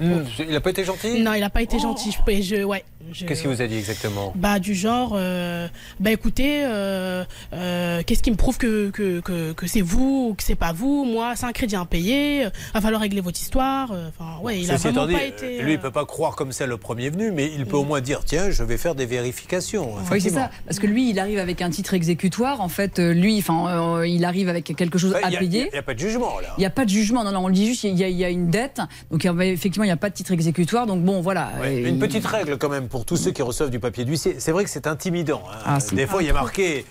Hmm, 0.00 0.22
Il 0.40 0.50
n'a 0.52 0.60
pas 0.60 0.70
été 0.70 0.84
gentil 0.84 1.20
Non, 1.22 1.34
il 1.34 1.40
n'a 1.40 1.50
pas 1.50 1.62
été 1.62 1.78
gentil. 1.78 2.10
Je, 2.10 2.32
et 2.32 2.42
je, 2.42 2.64
ouais, 2.64 2.84
je- 3.12 3.24
Qu'est-ce 3.26 3.42
qu'il 3.42 3.50
vous 3.50 3.62
a 3.62 3.66
dit 3.66 3.76
exactement? 3.78 4.32
Bah 4.34 4.58
du 4.58 4.74
genre, 4.74 5.12
euh, 5.14 5.68
bah 6.00 6.10
écoutez, 6.10 6.64
euh, 6.64 7.24
euh, 7.52 8.02
qu'est-ce 8.04 8.22
qui 8.22 8.30
me 8.32 8.36
prouve 8.36 8.58
que, 8.58 8.90
que, 8.90 9.20
que, 9.20 9.52
que 9.52 9.66
c'est 9.68 9.82
vous 9.82 10.28
ou 10.30 10.34
que 10.34 10.42
c'est 10.42 10.56
pas 10.56 10.72
vous? 10.72 11.04
Moi, 11.04 11.34
c'est 11.36 11.46
un 11.46 11.52
crédit 11.52 11.76
impayé, 11.76 12.46
va 12.74 12.80
falloir 12.80 13.00
régler 13.02 13.20
votre 13.20 13.40
histoire. 13.40 13.92
Enfin, 13.92 14.40
ouais, 14.42 14.60
il 14.60 14.70
a 14.70 14.78
Ceci 14.78 14.88
vraiment 14.88 15.06
étant 15.08 15.12
dit, 15.12 15.14
pas 15.14 15.24
été... 15.24 15.62
lui, 15.62 15.74
il 15.74 15.78
peut 15.78 15.90
pas 15.92 16.04
croire 16.04 16.34
comme 16.34 16.50
ça 16.52 16.66
le 16.66 16.76
premier 16.76 17.10
venu, 17.10 17.30
mais 17.30 17.50
il 17.56 17.64
peut 17.66 17.76
au 17.76 17.84
moins 17.84 18.00
dire 18.00 18.24
tiens, 18.24 18.50
je 18.50 18.62
vais 18.64 18.76
faire 18.78 18.94
des 18.94 19.06
vérifications. 19.06 19.94
Oui, 20.10 20.20
c'est 20.20 20.30
ça. 20.30 20.50
Parce 20.66 20.78
que 20.80 20.86
lui, 20.86 21.10
il 21.10 21.18
arrive 21.20 21.38
avec 21.38 21.62
un 21.62 21.70
titre 21.70 21.94
exécutoire. 21.94 22.60
En 22.60 22.68
fait, 22.68 22.98
lui, 22.98 23.38
enfin, 23.38 23.98
euh, 23.98 24.06
il 24.08 24.24
arrive 24.24 24.48
avec 24.48 24.64
quelque 24.76 24.98
chose 24.98 25.12
Bah, 25.12 25.20
à 25.22 25.30
y 25.30 25.36
a- 25.36 25.38
payer. 25.38 25.68
Il 25.68 25.72
n'y 25.72 25.78
a, 25.78 25.82
pas 25.82 25.94
de 25.94 25.98
jugement 26.00 26.40
là. 26.40 26.48
Il 26.58 26.60
n'y 26.60 26.66
a 26.66 26.70
pas 26.70 26.84
de 26.84 26.90
jugement, 26.90 27.22
non, 27.24 27.30
non, 27.32 27.40
on 27.44 27.48
le 27.48 27.54
dit 27.54 27.66
juste, 27.66 27.84
il 27.84 27.96
y 27.96 28.02
a, 28.04 28.08
y 28.08 28.24
a 28.24 28.28
une 28.30 28.48
dette, 28.50 28.80
donc 29.10 29.22
il 29.22 29.26
y 29.26 29.30
a- 29.30 29.44
effectivement, 29.44 29.83
il 29.84 29.88
n'y 29.88 29.92
a 29.92 29.96
pas 29.96 30.10
de 30.10 30.14
titre 30.14 30.32
exécutoire, 30.32 30.86
donc 30.86 31.02
bon, 31.02 31.20
voilà. 31.20 31.50
Ouais, 31.60 31.76
Une 31.82 31.98
petite 31.98 32.26
règle 32.26 32.58
quand 32.58 32.68
même 32.68 32.88
pour 32.88 33.04
tous 33.04 33.16
ceux 33.16 33.30
qui 33.30 33.42
reçoivent 33.42 33.70
du 33.70 33.78
papier 33.80 34.04
d'huissier. 34.04 34.36
C'est 34.38 34.52
vrai 34.52 34.64
que 34.64 34.70
c'est 34.70 34.86
intimidant. 34.86 35.42
hein. 35.50 35.58
Ah. 35.66 35.78
Des 35.92 36.06
fois, 36.06 36.22
il 36.22 36.26
y 36.26 36.30
a 36.30 36.34
marqué 36.34 36.84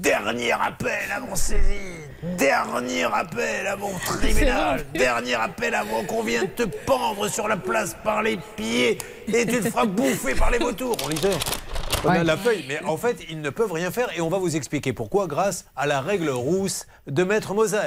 dernier 0.00 0.52
appel 0.52 1.10
à 1.14 1.20
mon 1.20 1.34
saisie, 1.36 1.96
dernier 2.36 3.04
appel 3.04 3.66
à 3.66 3.76
mon 3.76 3.92
tribunal, 4.04 4.84
dernier 4.92 5.34
appel 5.34 5.74
avant 5.74 6.02
qu'on 6.04 6.22
vienne 6.22 6.48
te 6.56 6.64
pendre 6.64 7.28
sur 7.28 7.48
la 7.48 7.56
place 7.56 7.96
par 8.04 8.22
les 8.22 8.38
pieds 8.56 8.98
et 9.32 9.46
tu 9.46 9.60
te 9.60 9.70
feras 9.70 9.86
bouffer 9.86 10.34
par 10.34 10.50
les 10.50 10.58
vautours. 10.58 10.96
On 11.04 11.08
On 12.04 12.10
a 12.10 12.22
la 12.22 12.36
feuille, 12.36 12.64
mais 12.68 12.80
en 12.84 12.96
fait, 12.96 13.18
ils 13.28 13.40
ne 13.40 13.50
peuvent 13.50 13.72
rien 13.72 13.90
faire 13.90 14.08
et 14.16 14.20
on 14.20 14.28
va 14.28 14.38
vous 14.38 14.54
expliquer 14.56 14.92
pourquoi 14.92 15.26
grâce 15.26 15.64
à 15.76 15.86
la 15.86 16.00
règle 16.00 16.30
rousse 16.30 16.86
de 17.08 17.24
Maître 17.24 17.54
Moser. 17.54 17.78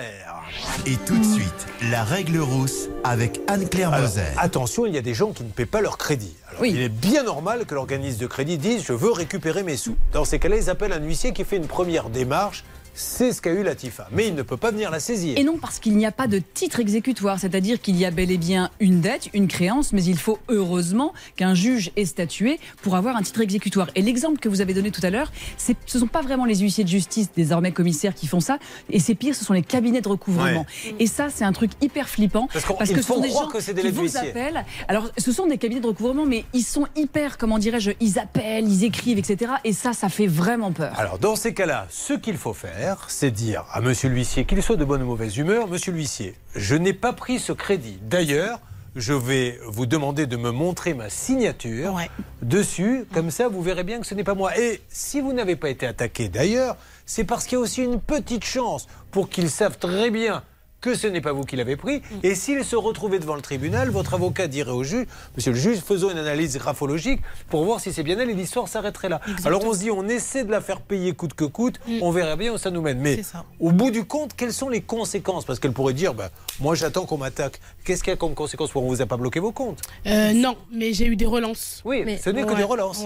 Et 0.86 0.96
tout 1.06 1.18
de 1.18 1.24
suite, 1.24 1.68
la 1.90 2.04
règle 2.04 2.40
rousse 2.40 2.90
avec 3.04 3.40
Anne-Claire 3.48 3.92
Moser. 3.92 4.22
attention, 4.38 4.86
il 4.86 4.94
y 4.94 4.98
a 4.98 5.02
des 5.02 5.14
gens 5.14 5.32
qui 5.32 5.44
ne 5.44 5.50
paient 5.50 5.66
pas 5.66 5.82
leur 5.82 5.98
crédit. 5.98 6.36
Alors, 6.50 6.66
Il 6.66 6.82
est 6.82 6.90
bien 6.90 7.24
normal 7.24 7.66
que 7.66 7.74
l'organisme 7.74 8.20
de 8.20 8.28
crédit 8.28 8.58
dise 8.58 8.84
je 8.86 8.94
veux 8.94 9.12
récupérer 9.12 9.64
mes 9.64 9.78
sous. 9.78 9.96
Dans 10.12 10.26
ces 10.26 10.40
cas-là, 10.40 10.58
ils 10.58 10.70
appellent 10.70 10.94
un 10.94 11.04
huissier 11.04 11.32
qui 11.32 11.46
fait 11.46 11.58
une 11.58 11.68
première 11.68 12.10
démarche. 12.10 12.64
C'est 12.94 13.32
ce 13.32 13.42
qu'a 13.42 13.52
eu 13.52 13.64
Latifa. 13.64 14.08
Mais 14.12 14.28
il 14.28 14.36
ne 14.36 14.42
peut 14.42 14.58
pas 14.58 14.72
venir 14.72 14.92
la 14.92 15.00
saisir. 15.00 15.38
Et 15.38 15.44
non, 15.44 15.58
parce 15.58 15.80
qu'il 15.80 15.96
n'y 15.96 16.06
a 16.06 16.12
pas 16.12 16.28
de 16.28 16.40
titre 16.40 16.80
exécutoire, 16.80 17.40
c'est-à-dire 17.40 17.80
qu'il 17.82 17.96
y 17.96 18.06
a 18.06 18.12
bel 18.12 18.32
et 18.32 18.38
bien 18.38 18.70
une 18.80 19.00
dette, 19.02 19.30
une 19.34 19.48
créance, 19.48 19.94
mais 19.94 20.04
il 20.04 20.18
faut 20.18 20.40
heureusement 20.50 21.14
qu'un 21.36 21.54
juge 21.56 21.92
ait 21.96 22.06
statué 22.06 22.60
pour 22.82 22.96
avoir 22.96 23.16
un 23.16 23.22
titre 23.22 23.42
exécutoire. 23.42 23.88
Et 23.96 24.02
l'exemple 24.02 24.40
que 24.40 24.50
vous 24.50 24.62
avez 24.62 24.74
donné 24.74 24.92
tout 24.92 25.02
à 25.06 25.10
l'heure, 25.10 25.32
ce 25.58 25.72
ne 25.72 26.00
sont 26.00 26.08
pas 26.08 26.22
vraiment 26.22 26.46
les 26.46 26.56
huissiers 26.60 26.84
de 26.84 26.90
justice, 26.90 27.30
désormais 27.36 27.72
commissaires, 27.72 28.14
qui 28.14 28.28
font 28.28 28.40
ça, 28.42 28.60
et 28.90 29.00
c'est 29.00 29.16
pire, 29.16 29.36
ce 29.36 29.46
sont 29.46 29.54
les 29.54 29.62
cabinets 29.64 30.02
de 30.02 30.10
recouvrement. 30.10 30.66
Et 31.00 31.08
ça, 31.08 31.30
c'est 31.34 31.46
un 31.46 31.54
truc 31.54 31.72
hyper 31.82 32.10
flippant, 32.10 32.48
Parce 32.52 32.66
qu'on- 32.66 32.74
parce 32.76 32.90
que 32.92 32.98
ce 33.02 33.08
sont 33.08 33.22
des 33.22 33.30
gens 33.30 33.48
que 33.48 33.62
c'est 33.62 33.74
des 33.74 33.82
qui 33.84 33.90
vous 33.92 34.02
d'huissier. 34.02 34.30
appellent. 34.32 34.66
Alors, 34.88 35.10
ce 35.18 35.32
sont 35.32 35.48
des 35.48 35.58
cabinets 35.58 35.82
de 35.82 35.88
recouvrement, 35.88 36.26
mais 36.26 36.44
ils 36.54 36.64
sont 36.64 36.88
hyper, 36.96 37.38
comment 37.38 37.58
dirais-je, 37.58 37.92
ils 38.00 38.20
appellent, 38.20 38.68
ils 38.68 38.84
écrivent, 38.84 39.18
etc. 39.18 39.54
Et 39.64 39.74
ça, 39.74 39.94
ça 39.94 40.10
fait 40.10 40.28
vraiment 40.28 40.72
peur. 40.72 40.94
Alors, 41.00 41.20
dans 41.20 41.36
ces 41.36 41.54
cas-là, 41.54 41.88
ce 41.90 42.14
qu'il 42.14 42.38
faut 42.38 42.54
faire, 42.54 42.81
c'est 43.08 43.32
dire 43.32 43.66
à 43.72 43.82
monsieur 43.82 44.10
l'huissier, 44.10 44.46
qu'il 44.46 44.62
soit 44.64 44.76
de 44.76 44.86
bonne 44.86 45.04
ou 45.04 45.06
mauvaise 45.06 45.38
humeur, 45.38 45.68
monsieur 45.68 45.92
l'huissier, 45.92 46.36
je 46.56 46.76
n'ai 46.76 46.94
pas 46.94 47.14
pris 47.14 47.40
ce 47.40 47.54
crédit. 47.54 48.00
D'ailleurs, 48.02 48.60
je 48.96 49.14
vais 49.14 49.60
vous 49.68 49.86
demander 49.86 50.26
de 50.26 50.36
me 50.36 50.52
montrer 50.52 50.94
ma 50.94 51.10
signature 51.10 52.00
dessus, 52.42 53.06
comme 53.14 53.32
ça 53.32 53.48
vous 53.48 53.62
verrez 53.62 53.84
bien 53.84 54.00
que 54.00 54.08
ce 54.08 54.16
n'est 54.16 54.24
pas 54.24 54.34
moi. 54.34 54.58
Et 54.58 54.82
si 54.90 55.22
vous 55.22 55.32
n'avez 55.32 55.56
pas 55.56 55.70
été 55.70 55.86
attaqué 55.86 56.28
d'ailleurs, 56.28 56.76
c'est 57.06 57.24
parce 57.24 57.46
qu'il 57.46 57.58
y 57.58 57.62
a 57.62 57.62
aussi 57.62 57.84
une 57.84 58.02
petite 58.02 58.44
chance 58.44 58.88
pour 59.12 59.30
qu'ils 59.30 59.50
savent 59.50 59.78
très 59.78 60.10
bien 60.10 60.44
que 60.82 60.96
ce 60.96 61.08
n'est 61.08 61.22
pas 61.22 61.32
vous 61.32 61.44
qui 61.44 61.56
l'avez 61.56 61.76
pris. 61.76 62.02
Et 62.24 62.36
s'il 62.36 62.66
se 62.66 62.76
retrouvait 62.76 63.20
devant 63.20 63.36
le 63.36 63.42
tribunal, 63.42 63.90
votre 63.90 64.16
avocat 64.16 64.48
dirait 64.48 64.72
au 64.72 64.84
juge, 64.84 65.06
monsieur 65.38 65.52
le 65.52 65.58
juge, 65.58 65.78
faisons 65.80 66.10
une 66.12 66.18
analyse 66.18 66.58
graphologique 66.58 67.22
pour 67.50 67.64
voir 67.66 67.80
si 67.80 67.94
c'est 67.94 68.04
bien 68.04 68.18
elle 68.20 68.30
et 68.30 68.34
l'histoire 68.34 68.68
s'arrêterait 68.68 69.10
là. 69.10 69.22
Alors 69.46 69.64
on 69.64 69.74
se 69.74 69.80
dit, 69.80 69.92
on 69.92 70.08
essaie 70.08 70.44
de 70.44 70.52
la 70.52 70.60
faire 70.62 70.82
payer 70.82 71.14
coûte 71.14 71.34
que 71.36 71.46
coûte, 71.46 71.80
on 72.02 72.12
verra 72.12 72.36
bien 72.36 72.54
où 72.54 72.58
ça 72.58 72.72
nous 72.72 72.82
mène. 72.82 73.00
Mais 73.00 73.22
au 73.60 73.72
bout 73.72 73.92
du 73.92 74.06
compte, 74.06 74.32
quelles 74.36 74.54
sont 74.54 74.70
les 74.70 74.82
conséquences? 74.82 75.46
Parce 75.46 75.60
qu'elle 75.60 75.74
pourrait 75.74 75.94
dire, 75.94 76.14
bah, 76.14 76.30
moi 76.60 76.76
j'attends 76.76 77.06
qu'on 77.06 77.18
m'attaque. 77.18 77.60
Qu'est-ce 77.84 78.04
qu'il 78.04 78.12
y 78.12 78.14
a 78.14 78.18
comme 78.18 78.34
conséquence 78.34 78.72
pour 78.72 78.84
on 78.84 78.88
vous 78.88 79.02
a 79.02 79.06
pas 79.06 79.18
bloqué 79.18 79.40
vos 79.40 79.52
comptes 79.52 79.82
Euh, 80.08 80.34
non, 80.34 80.58
mais 80.74 80.94
j'ai 80.94 81.06
eu 81.06 81.16
des 81.16 81.26
relances. 81.26 81.82
Oui, 81.86 82.04
ce 82.24 82.30
n'est 82.32 82.44
que 82.44 82.56
des 82.56 82.64
relances, 82.64 83.04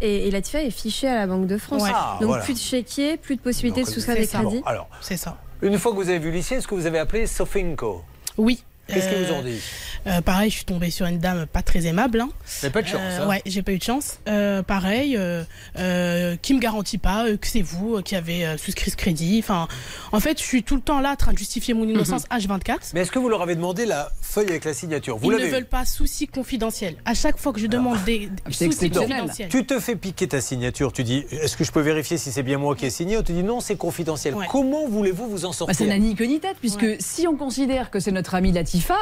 Et, 0.00 0.28
et 0.28 0.30
Latifa 0.30 0.62
est 0.62 0.70
fichée 0.70 1.08
à 1.08 1.16
la 1.16 1.26
Banque 1.26 1.46
de 1.46 1.58
France. 1.58 1.82
Ouais. 1.82 1.90
Ah, 1.92 2.16
Donc 2.20 2.28
voilà. 2.28 2.42
plus 2.44 2.54
de 2.54 2.58
chéquier, 2.58 3.16
plus 3.16 3.36
de 3.36 3.40
possibilité 3.40 3.82
de 3.82 3.88
souscrire 3.88 4.16
des 4.16 4.26
crédits. 4.26 4.44
Bon, 4.44 4.62
alors, 4.64 4.88
C'est 5.00 5.16
ça. 5.16 5.36
Une 5.64 5.78
fois 5.78 5.92
que 5.92 5.96
vous 5.96 6.10
avez 6.10 6.18
vu 6.18 6.30
l'huissier, 6.30 6.58
est-ce 6.58 6.68
que 6.68 6.74
vous 6.74 6.84
avez 6.86 6.98
appelé 6.98 7.26
Sofinco 7.26 8.04
Oui. 8.36 8.62
Qu'est-ce 8.86 9.08
qu'ils 9.08 9.18
Euh, 9.18 9.26
vous 9.28 9.34
ont 9.34 9.42
dit 9.42 9.58
euh, 10.06 10.20
Pareil, 10.20 10.50
je 10.50 10.56
suis 10.56 10.64
tombée 10.64 10.90
sur 10.90 11.06
une 11.06 11.18
dame 11.18 11.46
pas 11.46 11.62
très 11.62 11.86
aimable. 11.86 12.20
Hein. 12.20 12.28
Mais 12.62 12.70
pas 12.70 12.82
de 12.82 12.86
chance, 12.88 13.00
Euh, 13.02 13.22
hein. 13.24 13.28
Ouais, 13.28 13.42
j'ai 13.46 13.62
pas 13.62 13.72
eu 13.72 13.78
de 13.78 13.82
chance. 13.82 14.18
Euh, 14.28 14.62
pareil, 14.62 15.16
euh, 15.16 15.42
euh, 15.78 16.36
qui 16.40 16.54
me 16.54 16.60
garantit 16.60 16.98
pas 16.98 17.26
euh, 17.26 17.36
que 17.36 17.46
c'est 17.46 17.62
vous 17.62 17.96
euh, 17.96 18.02
qui 18.02 18.14
avez 18.16 18.46
euh, 18.46 18.56
souscrit 18.58 18.90
ce 18.90 18.96
crédit. 18.96 19.38
Enfin, 19.42 19.68
en 20.12 20.20
fait, 20.20 20.38
je 20.38 20.44
suis 20.44 20.62
tout 20.62 20.76
le 20.76 20.82
temps 20.82 21.00
là 21.00 21.12
en 21.12 21.16
train 21.16 21.32
de 21.32 21.38
justifier 21.38 21.74
mon 21.74 21.84
innocence 21.88 22.24
H24. 22.28 22.90
Mais 22.94 23.00
est-ce 23.00 23.10
que 23.10 23.18
vous 23.18 23.28
leur 23.28 23.42
avez 23.42 23.54
demandé 23.54 23.86
la 23.86 24.10
feuille 24.20 24.48
avec 24.48 24.64
la 24.64 24.74
signature 24.74 25.16
Vous 25.16 25.32
Ils 25.32 25.38
ne 25.38 25.46
veulent 25.50 25.64
pas 25.64 25.84
soucis 25.84 26.26
confidentiels. 26.26 26.96
À 27.04 27.14
chaque 27.14 27.38
fois 27.38 27.52
que 27.52 27.60
je 27.60 27.66
demande 27.66 28.02
des, 28.04 28.28
des 28.46 28.52
soucis 28.52 28.90
confidentiels. 28.90 29.48
Tu 29.48 29.64
te 29.64 29.80
fais 29.80 29.96
piquer 29.96 30.28
ta 30.28 30.40
signature, 30.40 30.92
tu 30.92 31.04
dis 31.04 31.24
est-ce 31.30 31.56
que 31.56 31.64
je 31.64 31.72
peux 31.72 31.80
vérifier 31.80 32.18
si 32.18 32.30
c'est 32.32 32.42
bien 32.42 32.58
moi 32.58 32.76
qui 32.76 32.86
ai 32.86 32.90
signé 32.90 33.16
On 33.16 33.22
te 33.22 33.32
dit 33.32 33.42
non, 33.42 33.60
c'est 33.60 33.76
confidentiel. 33.76 34.34
Comment 34.50 34.86
voulez-vous 34.88 35.28
vous 35.28 35.44
en 35.44 35.50
Bah, 35.50 35.54
sortir 35.54 35.76
ça 35.76 35.86
n'a 35.86 35.98
ni 35.98 36.14
queue 36.14 36.24
ni 36.26 36.40
tête, 36.40 36.56
puisque 36.60 36.86
si 37.00 37.26
on 37.26 37.36
considère 37.36 37.90
que 37.90 38.00
c'est 38.00 38.12
notre 38.12 38.34
ami 38.34 38.52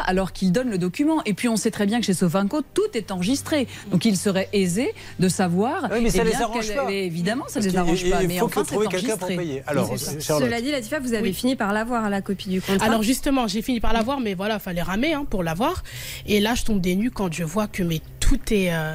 Alors 0.06 0.32
qu'il 0.32 0.52
donne 0.52 0.68
le 0.70 0.78
document. 0.78 1.22
Et 1.24 1.34
puis 1.34 1.48
on 1.48 1.56
sait 1.56 1.70
très 1.70 1.86
bien 1.86 2.00
que 2.00 2.06
chez 2.06 2.14
Sofinco, 2.14 2.60
tout 2.74 2.82
est 2.94 3.10
enregistré. 3.10 3.66
Donc 3.90 4.04
il 4.04 4.16
serait 4.16 4.48
aisé 4.52 4.92
de 5.18 5.28
savoir. 5.28 5.88
Oui, 5.92 6.00
mais 6.02 6.10
ça 6.10 6.18
eh 6.22 6.24
les 6.24 6.30
bien, 6.30 6.40
arrange 6.42 6.66
quelle- 6.66 6.76
pas. 6.76 6.84
mais 6.86 7.06
évidemment, 7.06 7.44
ça 7.48 7.54
Parce 7.54 7.66
les 7.66 7.76
arrange 7.76 8.10
pas. 8.10 8.22
il 8.22 8.28
mais 8.28 8.38
faut 8.38 8.46
enfin, 8.46 8.62
que 8.62 8.66
c'est 8.68 8.74
trouver 8.74 8.88
quelqu'un 8.88 9.16
pour 9.16 9.24
enregistré. 9.24 9.36
payer. 9.36 9.62
Alors. 9.66 9.96
Cela 9.98 10.60
dit, 10.60 10.70
Latifa, 10.70 10.98
vous 11.00 11.14
avez 11.14 11.32
fini 11.32 11.56
par 11.56 11.72
l'avoir 11.72 12.04
à 12.04 12.10
la 12.10 12.20
copie 12.22 12.48
du 12.48 12.60
contrat. 12.60 12.84
Alors 12.86 13.02
justement, 13.02 13.46
j'ai 13.46 13.62
fini 13.62 13.80
par 13.80 13.92
l'avoir, 13.92 14.20
mais 14.20 14.34
voilà, 14.34 14.58
fallait 14.58 14.82
ramer 14.82 15.14
hein, 15.14 15.24
pour 15.28 15.42
l'avoir. 15.42 15.82
Et 16.26 16.40
là, 16.40 16.54
je 16.54 16.64
tombe 16.64 16.80
des 16.80 16.94
nues 16.96 17.10
quand 17.10 17.32
je 17.32 17.44
vois 17.44 17.66
que 17.66 17.82
mais 17.82 18.00
tout 18.20 18.38
est, 18.52 18.72
euh, 18.74 18.94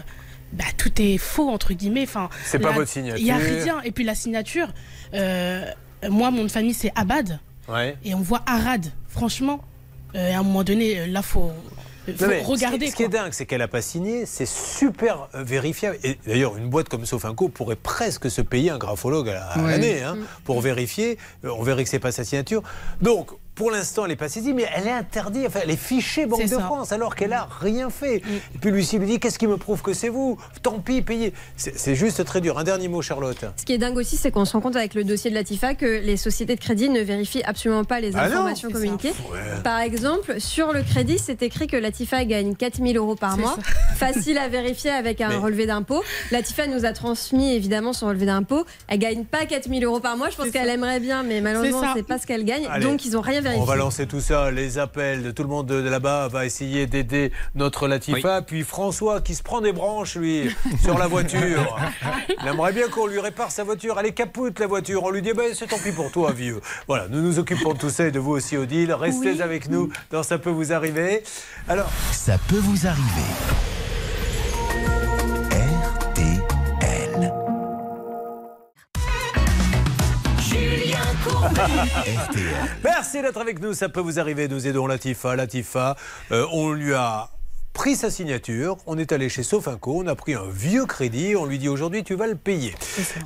bah, 0.53 0.63
tout 0.77 0.91
est 1.01 1.17
faux 1.17 1.49
entre 1.49 1.73
guillemets. 1.73 2.03
Enfin, 2.03 2.29
C'est 2.45 2.59
pas 2.59 2.71
votre 2.71 2.89
signature. 2.89 3.19
Il 3.19 3.25
y 3.25 3.31
a 3.31 3.37
rien. 3.37 3.81
Et 3.83 3.91
puis 3.91 4.03
la 4.03 4.15
signature, 4.15 4.67
euh, 5.13 5.65
moi, 6.09 6.31
mon 6.31 6.47
famille 6.49 6.73
c'est 6.73 6.91
Abad, 6.95 7.39
Ouais. 7.67 7.97
et 8.05 8.13
on 8.13 8.21
voit 8.21 8.43
Arad. 8.45 8.85
Franchement, 9.09 9.61
euh, 10.17 10.33
à 10.33 10.39
un 10.39 10.43
moment 10.43 10.63
donné, 10.63 10.99
euh, 10.99 11.07
là, 11.07 11.21
faut, 11.21 11.51
faut 12.05 12.11
Non, 12.25 12.27
mais 12.29 12.41
regarder. 12.41 12.87
Ce 12.87 12.95
qui, 12.95 13.03
ce 13.03 13.07
est 13.07 13.09
dingue, 13.09 13.33
c'est 13.33 13.45
qu'elle 13.45 13.59
n'a 13.59 13.67
pas 13.67 13.81
signé, 13.81 14.25
c'est 14.25 14.47
super 14.47 15.27
euh, 15.35 15.43
vérifiable. 15.43 15.97
Et 16.03 16.17
d'ailleurs, 16.25 16.57
une 16.57 16.69
boîte 16.69 16.89
comme 16.89 17.05
Sofinco 17.05 17.49
pourrait 17.49 17.75
presque 17.75 18.29
se 18.31 18.41
payer 18.41 18.71
un 18.71 18.77
graphologue 18.77 19.29
à 19.29 19.57
l'année 19.61 20.01
hein, 20.03 20.15
Mm. 20.15 20.25
pour 20.45 20.61
vérifier. 20.61 21.17
Euh, 21.45 21.49
On 21.57 21.63
verrait 21.63 21.83
que 21.83 21.89
c'est 21.89 21.99
pas 21.99 22.11
sa 22.11 22.23
signature. 22.23 22.63
Donc, 23.01 23.31
pour 23.57 23.71
l'instant, 23.71 24.03
elle 24.05 24.11
n'est 24.11 24.15
pas 24.15 24.29
saisie, 24.29 24.53
mais 24.53 24.65
elle 24.73 24.87
est 24.87 24.91
interdite. 24.91 25.45
Enfin, 25.47 25.59
elle 25.63 25.71
est 25.71 25.75
fichée 25.75 26.25
Banque 26.27 26.43
de 26.43 26.47
ça. 26.47 26.59
France 26.61 26.91
alors 26.91 27.15
qu'elle 27.15 27.33
a 27.33 27.47
rien 27.59 27.89
fait. 27.89 28.17
Et 28.17 28.57
puis 28.61 28.71
Lucie 28.71 28.97
lui 28.99 29.07
dit 29.07 29.19
Qu'est-ce 29.19 29.39
qui 29.39 29.47
me 29.47 29.57
prouve 29.57 29.81
que 29.81 29.93
c'est 29.93 30.09
vous 30.09 30.37
Tant 30.61 30.79
pis, 30.79 31.01
payez. 31.01 31.33
C'est 31.57 31.95
juste 31.95 32.23
très 32.23 32.39
dur. 32.39 32.57
Un 32.59 32.63
dernier 32.63 32.87
mot, 32.87 33.01
Charlotte. 33.01 33.43
Ce 33.57 33.65
qui 33.65 33.73
est 33.73 33.77
dingue 33.77 33.97
aussi, 33.97 34.15
c'est 34.15 34.31
qu'on 34.31 34.45
se 34.45 34.53
rend 34.53 34.61
compte 34.61 34.75
avec 34.75 34.93
le 34.93 35.03
dossier 35.03 35.29
de 35.31 35.35
Latifa 35.35 35.73
que 35.73 35.85
les 36.01 36.17
sociétés 36.17 36.55
de 36.55 36.59
crédit 36.61 36.89
ne 36.89 37.01
vérifient 37.01 37.43
absolument 37.43 37.83
pas 37.83 37.99
les 37.99 38.15
Ah 38.15 38.29
non, 38.29 38.35
informations 38.35 38.69
communiquées. 38.69 39.13
Ouais. 39.31 39.39
Par 39.63 39.79
exemple, 39.79 40.39
sur 40.39 40.71
le 40.71 40.83
crédit, 40.83 41.17
c'est 41.17 41.41
écrit 41.41 41.65
que 41.67 41.77
Latifa 41.77 42.23
gagne 42.25 42.55
4000 42.55 42.95
euros 42.97 43.15
par 43.15 43.37
mois. 43.37 43.57
Facile 43.95 44.37
à 44.37 44.47
vérifier 44.47 44.91
avec 44.91 45.19
un 45.21 45.29
Mais- 45.29 45.35
relevé 45.37 45.65
d'impôt. 45.65 46.03
Latifa 46.31 46.67
nous 46.67 46.85
a 46.85 46.93
transmis 46.93 47.53
évidemment 47.55 47.93
son 47.93 48.07
relevé 48.07 48.27
d'impôt. 48.27 48.65
Elle 48.87 48.99
gagne 48.99 49.25
pas 49.25 49.45
4000 49.45 49.83
euros 49.83 49.99
par 49.99 50.15
mois. 50.15 50.29
Je 50.29 50.35
pense 50.35 50.51
qu'elle 50.51 50.69
aimerait 50.69 50.99
bien, 50.99 51.23
mais 51.23 51.41
malheureusement, 51.41 51.81
c'est 51.95 52.03
pas 52.05 52.19
ce 52.19 52.27
qu'elle 52.27 52.45
gagne. 52.45 52.67
Allez, 52.69 52.85
Donc, 52.85 53.03
ils 53.05 53.17
ont 53.17 53.21
rien 53.21 53.41
On 53.55 53.63
va 53.63 53.75
lancer 53.75 54.07
tout 54.07 54.19
ça, 54.19 54.51
les 54.51 54.77
appels 54.77 55.23
de 55.23 55.31
tout 55.31 55.43
le 55.43 55.49
monde 55.49 55.67
de, 55.67 55.81
de 55.81 55.89
là-bas 55.89 56.27
va 56.27 56.45
essayer 56.45 56.87
d'aider 56.87 57.31
notre 57.55 57.87
Latifa. 57.87 58.41
Puis 58.41 58.63
François 58.63 59.21
qui 59.21 59.35
se 59.35 59.43
prend 59.43 59.61
des 59.61 59.71
branches, 59.73 60.15
lui, 60.15 60.49
sur 60.83 60.97
la 60.97 61.07
voiture. 61.07 61.77
Il 62.41 62.47
aimerait 62.47 62.73
bien 62.73 62.87
qu'on 62.89 63.07
lui 63.07 63.19
répare 63.19 63.51
sa 63.51 63.63
voiture. 63.63 63.97
Elle 63.99 64.07
est 64.07 64.11
capoute, 64.13 64.59
la 64.59 64.67
voiture. 64.67 65.03
On 65.03 65.09
lui 65.09 65.21
dit, 65.21 65.33
ben, 65.33 65.51
c'est 65.53 65.67
tant 65.67 65.77
pis 65.77 65.91
pour 65.91 66.11
toi, 66.11 66.31
vieux. 66.31 66.61
Voilà, 66.87 67.07
nous 67.09 67.21
nous 67.21 67.39
occupons 67.39 67.73
de 67.73 67.77
tout 67.79 67.89
ça 67.89 68.07
et 68.07 68.11
de 68.11 68.19
vous 68.19 68.31
aussi, 68.31 68.57
Odile. 68.57 68.93
Restez 68.93 69.31
Oui. 69.33 69.41
avec 69.41 69.69
nous 69.69 69.89
dans 70.11 70.23
Ça 70.23 70.37
peut 70.37 70.49
vous 70.49 70.73
arriver. 70.73 71.23
Alors, 71.67 71.89
Ça 72.11 72.37
peut 72.47 72.59
vous 72.59 72.87
arriver. 72.87 73.86
Merci 82.83 83.21
d'être 83.21 83.39
avec 83.39 83.59
nous. 83.59 83.73
Ça 83.73 83.89
peut 83.89 83.99
vous 83.99 84.19
arriver. 84.19 84.47
Nous 84.47 84.67
aidons 84.67 84.87
Latifa. 84.87 85.35
Latifa, 85.35 85.95
euh, 86.31 86.45
on 86.51 86.71
lui 86.71 86.93
a 86.93 87.29
pris 87.77 87.95
sa 87.95 88.09
signature. 88.09 88.75
On 88.87 88.97
est 88.97 89.11
allé 89.11 89.29
chez 89.29 89.43
Sofinco. 89.43 90.01
On 90.03 90.07
a 90.07 90.15
pris 90.15 90.33
un 90.33 90.49
vieux 90.51 90.87
crédit. 90.87 91.35
On 91.35 91.45
lui 91.45 91.59
dit 91.59 91.69
aujourd'hui, 91.69 92.03
tu 92.03 92.15
vas 92.15 92.25
le 92.25 92.33
payer. 92.33 92.73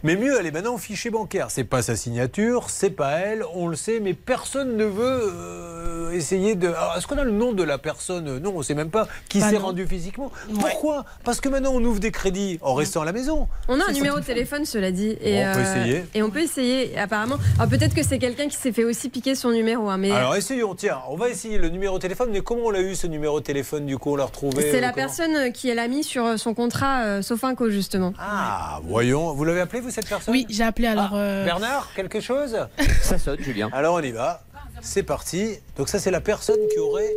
Mais 0.04 0.18
mieux, 0.18 0.36
elle 0.38 0.46
est 0.46 0.52
maintenant 0.52 0.74
au 0.76 0.78
fichier 0.78 1.10
bancaire. 1.10 1.50
C'est 1.50 1.64
pas 1.64 1.82
sa 1.82 1.96
signature, 1.96 2.70
c'est 2.70 2.90
pas 2.90 3.12
elle. 3.14 3.46
On 3.54 3.70
le 3.70 3.78
sait, 3.78 4.02
mais 4.02 4.14
personne 4.14 4.76
ne 4.76 4.84
veut 4.84 5.32
euh, 5.34 6.12
essayer 6.12 6.56
de. 6.56 6.68
Alors, 6.68 6.96
Est-ce 6.98 7.08
qu'on 7.08 7.18
a 7.18 7.24
le 7.24 7.32
nom 7.32 7.54
de 7.54 7.64
la 7.64 7.78
personne? 7.78 8.40
Non, 8.40 8.52
on 8.58 8.62
sait 8.62 8.74
même 8.76 8.90
pas 8.90 9.08
qui 9.30 9.40
Bah 9.40 9.50
s'est 9.50 9.58
rendu 9.58 9.88
physiquement. 9.88 10.34
Pourquoi? 10.60 11.06
Parce 11.24 11.40
que 11.40 11.48
maintenant, 11.48 11.72
on 11.74 11.84
ouvre 11.86 12.02
des 12.02 12.12
crédits 12.12 12.60
en 12.62 12.74
restant 12.74 13.04
à 13.04 13.06
la 13.06 13.14
maison. 13.14 13.48
On 13.70 13.80
a 13.80 13.90
un 13.90 13.94
numéro 13.94 14.20
de 14.20 14.26
téléphone, 14.26 14.66
cela 14.66 14.92
dit. 14.92 15.16
Et, 15.22 15.42
Bon, 15.44 15.50
on 15.50 15.54
peut 15.54 15.60
euh, 15.60 15.64
essayer. 15.84 16.04
Et 16.14 16.24
on 16.24 16.30
peut 16.30 16.42
essayer, 16.42 16.98
apparemment. 16.98 17.38
Alors 17.58 17.70
peut-être 17.70 17.96
que 17.96 18.04
c'est 18.04 18.20
quelqu'un 18.20 18.50
qui 18.50 18.58
s'est 18.58 18.74
fait 18.74 18.84
aussi 18.84 19.08
piquer 19.08 19.34
son 19.34 19.52
numéro. 19.52 19.88
hein, 19.90 19.98
mais 19.98 20.12
Alors 20.12 20.36
essayons, 20.36 20.76
tiens, 20.76 21.00
on 21.10 21.16
va 21.16 21.30
essayer 21.30 21.58
le 21.58 21.70
numéro 21.70 21.96
de 21.98 22.02
téléphone, 22.02 22.32
mais 22.34 22.42
comment 22.42 22.66
on 22.66 22.70
l'a 22.70 22.82
eu 22.82 22.96
ce 22.96 23.08
numéro 23.08 23.40
de 23.40 23.46
téléphone? 23.46 23.86
Du 23.86 23.98
coup 23.98 24.12
On 24.12 24.16
l'a 24.18 24.26
retrouvé 24.26 24.41
c'est 24.56 24.78
euh, 24.78 24.82
la 24.82 24.92
comment 24.92 24.94
personne 25.08 25.52
qui 25.54 25.74
l'a 25.74 25.88
mis 25.88 26.04
sur 26.04 26.40
son 26.40 26.54
contrat 26.54 27.04
euh, 27.04 27.22
Sofinco, 27.22 27.70
justement. 27.70 28.14
Ah, 28.18 28.80
voyons, 28.84 29.34
vous 29.34 29.44
l'avez 29.46 29.62
appelé 29.62 29.82
vous 29.82 29.92
cette 29.92 30.08
personne? 30.10 30.34
Oui, 30.34 30.46
j'ai 30.50 30.64
appelé 30.64 30.88
alors. 30.88 31.12
euh, 31.14 31.46
Bernard, 31.46 31.92
quelque 31.96 32.20
chose? 32.20 32.58
Ça 33.02 33.18
sonne, 33.20 33.40
Julien. 33.40 33.70
Alors 33.74 33.96
on 33.96 34.02
y 34.02 34.12
va, 34.12 34.44
c'est 34.82 35.04
parti. 35.04 35.58
Donc 35.78 35.90
ça 35.90 36.00
c'est 36.00 36.12
la 36.12 36.22
personne 36.22 36.60
qui 36.74 36.80
aurait, 36.80 37.14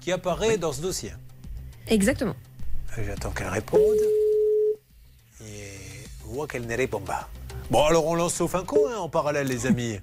qui 0.00 0.12
apparaît 0.12 0.56
dans 0.58 0.72
ce 0.72 0.80
dossier. 0.80 1.12
Exactement. 1.88 2.36
Euh, 2.98 3.02
J'attends 3.06 3.30
qu'elle 3.30 3.48
réponde. 3.48 3.80
Et 5.42 5.64
je 6.22 6.26
vois 6.34 6.46
qu'elle 6.46 6.66
ne 6.66 6.76
répond 6.76 7.00
pas. 7.00 7.28
Bon 7.70 7.84
alors 7.84 8.06
on 8.06 8.14
lance 8.14 8.34
Sofinco 8.34 8.86
hein, 8.88 8.98
en 8.98 9.08
parallèle 9.08 9.46
les 9.46 9.66
amis. 9.66 9.98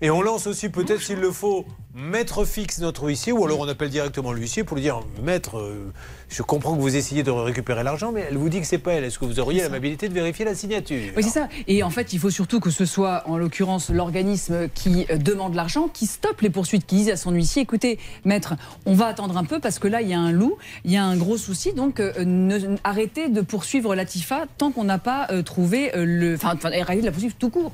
Et 0.00 0.10
on 0.10 0.22
lance 0.22 0.46
aussi 0.46 0.68
peut-être 0.70 1.02
s'il 1.02 1.18
le 1.18 1.30
faut 1.30 1.66
Maître 1.92 2.44
fixe 2.44 2.78
notre 2.78 3.08
huissier, 3.08 3.32
ou 3.32 3.44
alors 3.44 3.58
on 3.58 3.68
appelle 3.68 3.90
directement 3.90 4.32
l'huissier 4.32 4.62
pour 4.62 4.76
lui 4.76 4.82
dire 4.82 5.00
Maître, 5.22 5.58
euh, 5.58 5.92
je 6.30 6.42
comprends 6.42 6.76
que 6.76 6.80
vous 6.80 6.94
essayez 6.96 7.22
de 7.24 7.30
récupérer 7.30 7.82
l'argent, 7.82 8.12
mais 8.12 8.24
elle 8.30 8.36
vous 8.38 8.48
dit 8.48 8.60
que 8.60 8.66
c'est 8.66 8.78
pas 8.78 8.92
elle. 8.92 9.04
Est-ce 9.04 9.18
que 9.18 9.24
vous 9.24 9.40
auriez 9.40 9.62
l'amabilité 9.62 10.08
de 10.08 10.14
vérifier 10.14 10.44
la 10.44 10.54
signature? 10.54 10.96
Oui, 11.16 11.22
c'est 11.24 11.30
ça. 11.30 11.48
Et 11.66 11.82
en 11.82 11.90
fait, 11.90 12.12
il 12.12 12.18
faut 12.20 12.30
surtout 12.30 12.60
que 12.60 12.70
ce 12.70 12.84
soit, 12.84 13.24
en 13.26 13.36
l'occurrence, 13.36 13.90
l'organisme 13.90 14.68
qui 14.74 15.06
euh, 15.10 15.16
demande 15.16 15.54
l'argent, 15.56 15.88
qui 15.92 16.06
stoppe 16.06 16.40
les 16.40 16.50
poursuites, 16.50 16.86
qui 16.86 16.94
dise 16.96 17.10
à 17.10 17.16
son 17.16 17.32
huissier 17.32 17.62
écoutez, 17.62 17.98
maître, 18.24 18.54
on 18.86 18.94
va 18.94 19.06
attendre 19.06 19.36
un 19.36 19.44
peu 19.44 19.58
parce 19.58 19.78
que 19.80 19.88
là, 19.88 20.02
il 20.02 20.08
y 20.08 20.14
a 20.14 20.20
un 20.20 20.30
loup, 20.30 20.56
il 20.84 20.92
y 20.92 20.96
a 20.96 21.04
un 21.04 21.16
gros 21.16 21.36
souci, 21.36 21.72
donc 21.72 21.98
euh, 22.00 22.12
ne- 22.24 22.76
arrêtez 22.84 23.28
de 23.28 23.40
poursuivre 23.40 23.94
Latifa 23.96 24.44
tant 24.56 24.70
qu'on 24.70 24.84
n'a 24.84 24.98
pas 24.98 25.26
euh, 25.32 25.42
trouvé 25.42 25.94
euh, 25.96 26.04
le. 26.04 26.34
Enfin, 26.36 26.56
arrêtez 26.62 27.00
de 27.00 27.06
la 27.06 27.12
poursuivre 27.12 27.34
tout 27.38 27.50
court. 27.50 27.72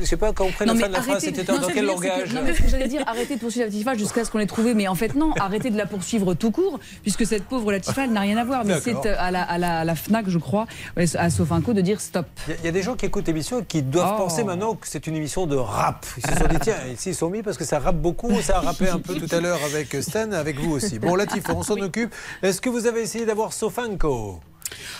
Je 0.00 0.04
sais 0.04 0.16
pas, 0.16 0.32
quand 0.32 0.46
on 0.46 0.50
prend 0.52 0.64
la 0.64 0.74
fin 0.74 0.88
de 0.88 0.92
la 0.94 1.02
phrase, 1.02 1.22
c'était 1.22 1.44
dans 1.44 1.58
quel 1.66 1.74
dire, 1.74 1.84
langage 1.84 2.24
que- 2.30 2.34
Non, 2.34 2.40
mais 2.44 2.54
ce 2.54 2.62
que 2.62 2.68
j'allais 2.68 2.88
dire, 2.88 3.02
arrêtez 3.06 3.34
de 3.36 3.40
poursuivre 3.40 3.66
Latifa 3.66 3.94
jusqu'à 3.94 4.24
ce 4.24 4.30
qu'on 4.30 4.38
l'ait 4.38 4.46
trouvée. 4.46 4.72
Mais 4.74 4.88
en 4.88 4.94
fait, 4.94 5.14
non, 5.14 5.32
arrêtez 5.38 5.70
de 5.70 5.76
la 5.76 5.86
poursuivre 5.86 6.34
tout 6.34 6.50
court, 6.50 6.80
puisque 7.02 7.26
cette 7.26 7.44
pauvre 7.44 7.57
Latifa, 7.70 8.04
elle 8.04 8.12
n'a 8.12 8.20
rien 8.20 8.36
à 8.36 8.44
voir. 8.44 8.64
Mais 8.64 8.80
c'est 8.80 8.94
euh, 9.06 9.14
à 9.18 9.30
la, 9.30 9.42
à, 9.42 9.58
la, 9.58 9.80
à 9.80 9.84
la 9.84 9.94
FNAC, 9.94 10.28
je 10.28 10.38
crois, 10.38 10.66
à 10.96 11.30
Sofinco, 11.30 11.72
de 11.72 11.80
dire 11.80 12.00
stop. 12.00 12.26
Il 12.46 12.50
y 12.50 12.54
a- 12.54 12.56
il 12.60 12.64
y, 12.64 12.68
a 12.68 12.72
des 12.72 12.82
gens 12.82 12.96
qui 12.96 13.06
écoutent 13.06 13.26
l'émission 13.26 13.60
et 13.60 13.64
qui 13.64 13.82
doivent 13.82 14.14
Oh. 14.16 14.22
penser 14.24 14.44
maintenant 14.44 14.74
que 14.74 14.86
c'est 14.88 15.06
une 15.06 15.16
émission 15.16 15.46
de 15.46 15.56
rap. 15.56 16.06
Ils 16.16 16.26
se 16.26 16.36
sont 16.36 16.46
dit, 16.48 16.58
tiens, 16.60 16.76
ici 16.92 17.10
ils 17.10 17.14
sont 17.14 17.30
mis 17.30 17.42
parce 17.42 17.56
que 17.58 17.64
ça 17.64 17.78
rappe 17.78 17.96
beaucoup. 17.98 18.40
Ça 18.42 18.58
a 18.58 18.60
rappé 18.60 18.88
un 18.88 18.98
peu 18.98 19.14
tout 19.14 19.34
à 19.34 19.40
l'heure 19.40 19.60
avec 19.64 19.94
Stan, 20.02 20.32
avec 20.32 20.58
vous 20.58 20.72
aussi. 20.72 20.98
Bon, 20.98 21.14
Latifa, 21.14 21.52
on 21.54 21.62
s'en 21.62 21.76
occupe. 21.80 22.14
Est-ce 22.42 22.60
que 22.60 22.70
vous 22.70 22.86
avez 22.86 23.02
essayé 23.02 23.26
d'avoir 23.26 23.52
Sofanko 23.52 24.40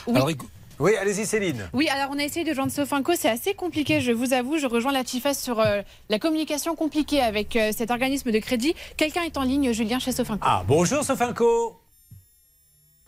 Oui. 0.06 0.16
Alors, 0.16 0.30
écou- 0.30 0.46
oui, 0.80 0.92
allez-y 0.94 1.26
Céline. 1.26 1.68
Oui, 1.72 1.88
alors 1.88 2.10
on 2.14 2.18
a 2.20 2.22
essayé 2.22 2.44
de 2.48 2.54
joindre 2.54 2.70
Sofinco, 2.70 3.12
c'est 3.18 3.28
assez 3.28 3.52
compliqué, 3.54 4.00
je 4.00 4.12
vous 4.12 4.32
avoue. 4.32 4.58
Je 4.58 4.66
rejoins 4.68 4.92
la 4.92 5.02
TIFA 5.02 5.34
sur 5.34 5.58
euh, 5.58 5.82
la 6.08 6.18
communication 6.20 6.76
compliquée 6.76 7.20
avec 7.20 7.56
euh, 7.56 7.72
cet 7.76 7.90
organisme 7.90 8.30
de 8.30 8.38
crédit. 8.38 8.74
Quelqu'un 8.96 9.22
est 9.22 9.36
en 9.38 9.42
ligne, 9.42 9.72
Julien, 9.72 9.98
chez 9.98 10.12
Sofinco. 10.12 10.38
Ah, 10.46 10.62
bonjour 10.68 11.02
Sofinco. 11.02 11.77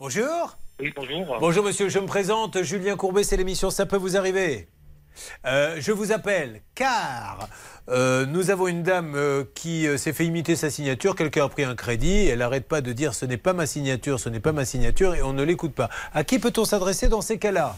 Bonjour. 0.00 0.56
Oui, 0.80 0.94
bonjour. 0.96 1.36
Bonjour 1.40 1.62
monsieur, 1.62 1.90
je 1.90 1.98
me 1.98 2.06
présente, 2.06 2.62
Julien 2.62 2.96
Courbet, 2.96 3.22
c'est 3.22 3.36
l'émission 3.36 3.68
Ça 3.68 3.84
peut 3.84 3.98
vous 3.98 4.16
arriver. 4.16 4.66
Euh, 5.44 5.76
je 5.78 5.92
vous 5.92 6.10
appelle 6.10 6.62
car 6.74 7.50
euh, 7.90 8.24
nous 8.24 8.50
avons 8.50 8.66
une 8.66 8.82
dame 8.82 9.12
euh, 9.14 9.44
qui 9.54 9.86
s'est 9.98 10.14
fait 10.14 10.24
imiter 10.24 10.56
sa 10.56 10.70
signature, 10.70 11.14
quelqu'un 11.14 11.44
a 11.44 11.48
pris 11.50 11.64
un 11.64 11.74
crédit, 11.74 12.28
elle 12.28 12.38
n'arrête 12.38 12.66
pas 12.66 12.80
de 12.80 12.94
dire 12.94 13.12
ce 13.12 13.26
n'est 13.26 13.36
pas 13.36 13.52
ma 13.52 13.66
signature, 13.66 14.18
ce 14.18 14.30
n'est 14.30 14.40
pas 14.40 14.52
ma 14.52 14.64
signature 14.64 15.14
et 15.14 15.22
on 15.22 15.34
ne 15.34 15.42
l'écoute 15.42 15.74
pas. 15.74 15.90
À 16.14 16.24
qui 16.24 16.38
peut-on 16.38 16.64
s'adresser 16.64 17.08
dans 17.08 17.20
ces 17.20 17.38
cas-là? 17.38 17.76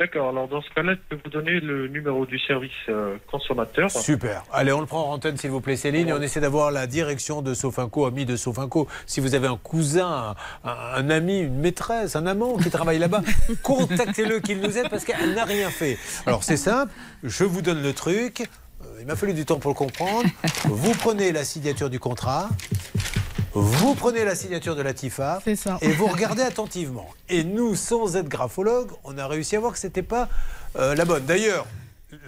D'accord, 0.00 0.30
alors 0.30 0.48
dans 0.48 0.62
ce 0.62 0.70
cas-là, 0.74 0.94
je 0.94 1.14
peux 1.14 1.20
vous 1.22 1.30
donner 1.30 1.60
le 1.60 1.86
numéro 1.86 2.24
du 2.24 2.38
service 2.38 2.70
euh, 2.88 3.18
consommateur. 3.30 3.90
Super. 3.90 4.44
Allez, 4.50 4.72
on 4.72 4.80
le 4.80 4.86
prend 4.86 5.10
en 5.10 5.12
antenne 5.12 5.36
s'il 5.36 5.50
vous 5.50 5.60
plaît 5.60 5.76
Céline 5.76 6.08
et 6.08 6.12
on 6.14 6.22
essaie 6.22 6.40
d'avoir 6.40 6.70
la 6.70 6.86
direction 6.86 7.42
de 7.42 7.52
Sofinco, 7.52 8.06
ami 8.06 8.24
de 8.24 8.34
Sofinco. 8.34 8.88
Si 9.04 9.20
vous 9.20 9.34
avez 9.34 9.46
un 9.46 9.58
cousin, 9.58 10.34
un, 10.64 10.70
un 10.96 11.10
ami, 11.10 11.40
une 11.40 11.60
maîtresse, 11.60 12.16
un 12.16 12.26
amant 12.26 12.56
qui 12.56 12.70
travaille 12.70 12.98
là-bas, 12.98 13.20
contactez-le 13.62 14.40
qu'il 14.40 14.60
nous 14.60 14.78
aide 14.78 14.88
parce 14.88 15.04
qu'elle 15.04 15.34
n'a 15.34 15.44
rien 15.44 15.68
fait. 15.68 15.98
Alors 16.24 16.44
c'est 16.44 16.56
simple, 16.56 16.90
je 17.22 17.44
vous 17.44 17.60
donne 17.60 17.82
le 17.82 17.92
truc. 17.92 18.48
Euh, 18.82 19.00
Il 19.00 19.06
m'a 19.06 19.16
fallu 19.16 19.34
du 19.34 19.44
temps 19.44 19.58
pour 19.58 19.70
le 19.70 19.76
comprendre. 19.76 20.24
Vous 20.64 20.92
prenez 20.94 21.30
la 21.30 21.44
signature 21.44 21.90
du 21.90 22.00
contrat. 22.00 22.48
Vous 23.52 23.94
prenez 23.94 24.24
la 24.24 24.34
signature 24.34 24.76
de 24.76 24.82
la 24.82 24.94
TIFA 24.94 25.42
et 25.80 25.88
vous 25.88 26.06
regardez 26.08 26.42
attentivement. 26.42 27.08
Et 27.28 27.42
nous, 27.44 27.74
sans 27.74 28.16
être 28.16 28.28
graphologue, 28.28 28.90
on 29.04 29.18
a 29.18 29.26
réussi 29.26 29.56
à 29.56 29.60
voir 29.60 29.72
que 29.72 29.78
c'était 29.78 30.02
pas 30.02 30.28
euh, 30.76 30.94
la 30.94 31.04
bonne. 31.04 31.24
D'ailleurs, 31.24 31.66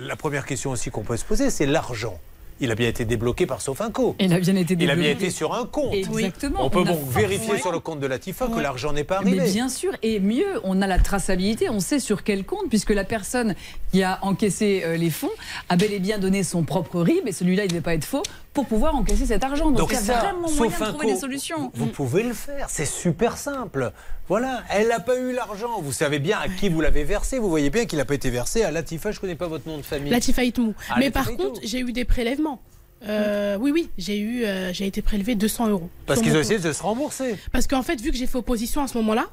la 0.01 0.17
première 0.17 0.47
question 0.47 0.71
aussi 0.71 0.91
qu'on 0.91 1.03
peut 1.03 1.17
se 1.17 1.25
poser, 1.25 1.51
c'est 1.51 1.67
l'argent. 1.67 2.19
Il 2.61 2.71
a 2.71 2.77
bien 2.77 2.87
été 2.89 3.05
débloqué 3.05 3.45
par 3.47 3.61
Sofinco. 3.61 4.15
Il 4.21 4.33
a 4.33 4.39
bien 4.39 4.55
été 4.55 4.75
Il 4.79 4.89
a 4.91 4.95
bien 4.95 5.05
débloqué. 5.09 5.27
été 5.27 5.31
sur 5.31 5.55
un 5.55 5.65
compte. 5.67 5.95
Exactement. 5.95 6.65
On 6.65 6.71
peut 6.71 6.81
On 6.81 6.85
donc 6.85 7.09
vérifier 7.11 7.59
sur 7.59 7.73
le 7.73 7.81
compte 7.81 7.99
de 7.99 8.07
la 8.07 8.21
TIFA 8.21 8.49
que 8.49 8.61
l'argent 8.61 8.93
n'est 8.93 9.03
pas 9.03 9.17
arrivé. 9.17 9.37
Mais 9.39 9.51
bien 9.51 9.69
sûr, 9.69 9.93
et 10.03 10.21
mieux, 10.21 10.61
on 10.63 10.81
a 10.81 10.87
la 10.87 10.99
traçabilité, 11.01 11.71
on 11.71 11.81
sait 11.81 11.99
sur 11.99 12.23
quel 12.23 12.45
compte, 12.45 12.69
puisque 12.69 12.91
la 12.91 13.03
personne 13.05 13.57
qui 13.91 14.05
a 14.05 14.19
encaissé 14.23 14.83
euh, 14.85 14.97
les 14.97 15.11
fonds 15.11 15.31
a 15.71 15.77
bel 15.77 15.93
et 15.93 15.99
bien 15.99 16.19
donné 16.19 16.45
son 16.45 16.63
propre 16.63 17.01
RIB, 17.01 17.27
et 17.27 17.33
celui-là, 17.33 17.65
il 17.65 17.67
ne 17.67 17.71
devait 17.71 17.81
pas 17.81 17.95
être 17.95 18.05
faux, 18.05 18.23
pour 18.53 18.67
pouvoir 18.67 18.95
encaisser 18.95 19.27
cet 19.27 19.45
argent. 19.45 19.71
Donc, 19.71 19.91
il 19.91 19.95
y 19.95 19.97
a 19.97 20.01
ça, 20.01 20.19
vraiment 20.21 20.51
moyen 20.51 20.79
de 20.79 20.85
trouver 20.87 21.07
des 21.07 21.17
solutions. 21.17 21.71
Vous, 21.75 21.87
vous 21.87 21.91
pouvez 21.91 22.23
le 22.23 22.35
faire, 22.35 22.69
c'est 22.69 22.85
super 22.85 23.37
simple. 23.39 23.93
Voilà, 24.29 24.63
elle 24.71 24.89
n'a 24.89 25.01
pas 25.01 25.19
eu 25.19 25.33
l'argent. 25.33 25.81
Vous 25.81 25.93
savez 25.93 26.19
bien 26.19 26.39
à 26.39 26.49
qui 26.49 26.69
vous 26.69 26.81
l'avez 26.81 27.05
versé. 27.05 27.39
Vous 27.39 27.49
voyez 27.51 27.71
bien 27.71 27.87
qu'il 27.87 27.99
n'a 27.99 28.05
pas 28.05 28.15
été 28.15 28.31
versé 28.31 28.63
à 28.63 28.71
Latifa. 28.71 29.11
Je 29.11 29.17
ne 29.17 29.21
connais 29.21 29.35
pas 29.35 29.47
votre 29.49 29.67
nom 29.69 29.77
de 29.79 29.83
famille. 29.83 30.11
Latifa 30.11 30.45
Itmou. 30.45 30.75
Ah, 30.91 30.95
Mais 30.99 31.07
Latifa 31.07 31.25
par 31.25 31.33
Itmou. 31.33 31.47
contre, 31.49 31.61
j'ai 31.65 31.81
eu 31.81 31.93
des 31.93 32.05
prélèvements. 32.05 32.61
Euh, 33.09 33.57
oui, 33.61 33.73
oui, 33.73 33.91
j'ai 33.99 34.19
eu, 34.19 34.45
euh, 34.45 34.73
j'ai 34.73 34.87
été 34.87 35.03
prélevé 35.03 35.35
200 35.35 35.69
euros. 35.69 35.91
Parce 36.07 36.21
qu'ils 36.21 36.37
ont 36.37 36.41
essayé 36.41 36.61
de 36.61 36.73
se 36.73 36.83
rembourser. 36.83 37.37
Parce 37.51 37.67
qu'en 37.67 37.83
fait, 37.83 38.01
vu 38.01 38.11
que 38.13 38.17
j'ai 38.17 38.27
fait 38.29 38.39
opposition 38.39 38.81
à 38.83 38.87
ce 38.87 38.97
moment-là, 38.99 39.27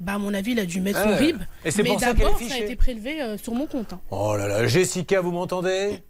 bah 0.00 0.14
à 0.14 0.18
mon 0.18 0.34
avis, 0.34 0.52
il 0.52 0.58
a 0.60 0.66
dû 0.66 0.80
mettre 0.82 0.98
Ah 1.00 1.04
son 1.04 1.10
ouais. 1.10 1.16
RIB. 1.16 1.36
Et 1.64 1.70
c'est 1.70 1.82
mais 1.82 1.88
pour 1.90 2.00
ça 2.00 2.08
qu'elle 2.08 2.16
d'abord, 2.18 2.38
ça 2.38 2.54
a 2.54 2.58
été 2.58 2.76
prélevé 2.76 3.22
euh, 3.22 3.38
sur 3.38 3.54
mon 3.54 3.66
compte. 3.66 3.92
hein. 3.94 4.00
Oh 4.10 4.36
là 4.36 4.46
là, 4.46 4.66
Jessica, 4.66 5.20
vous 5.22 5.30
m'entendez? 5.30 6.02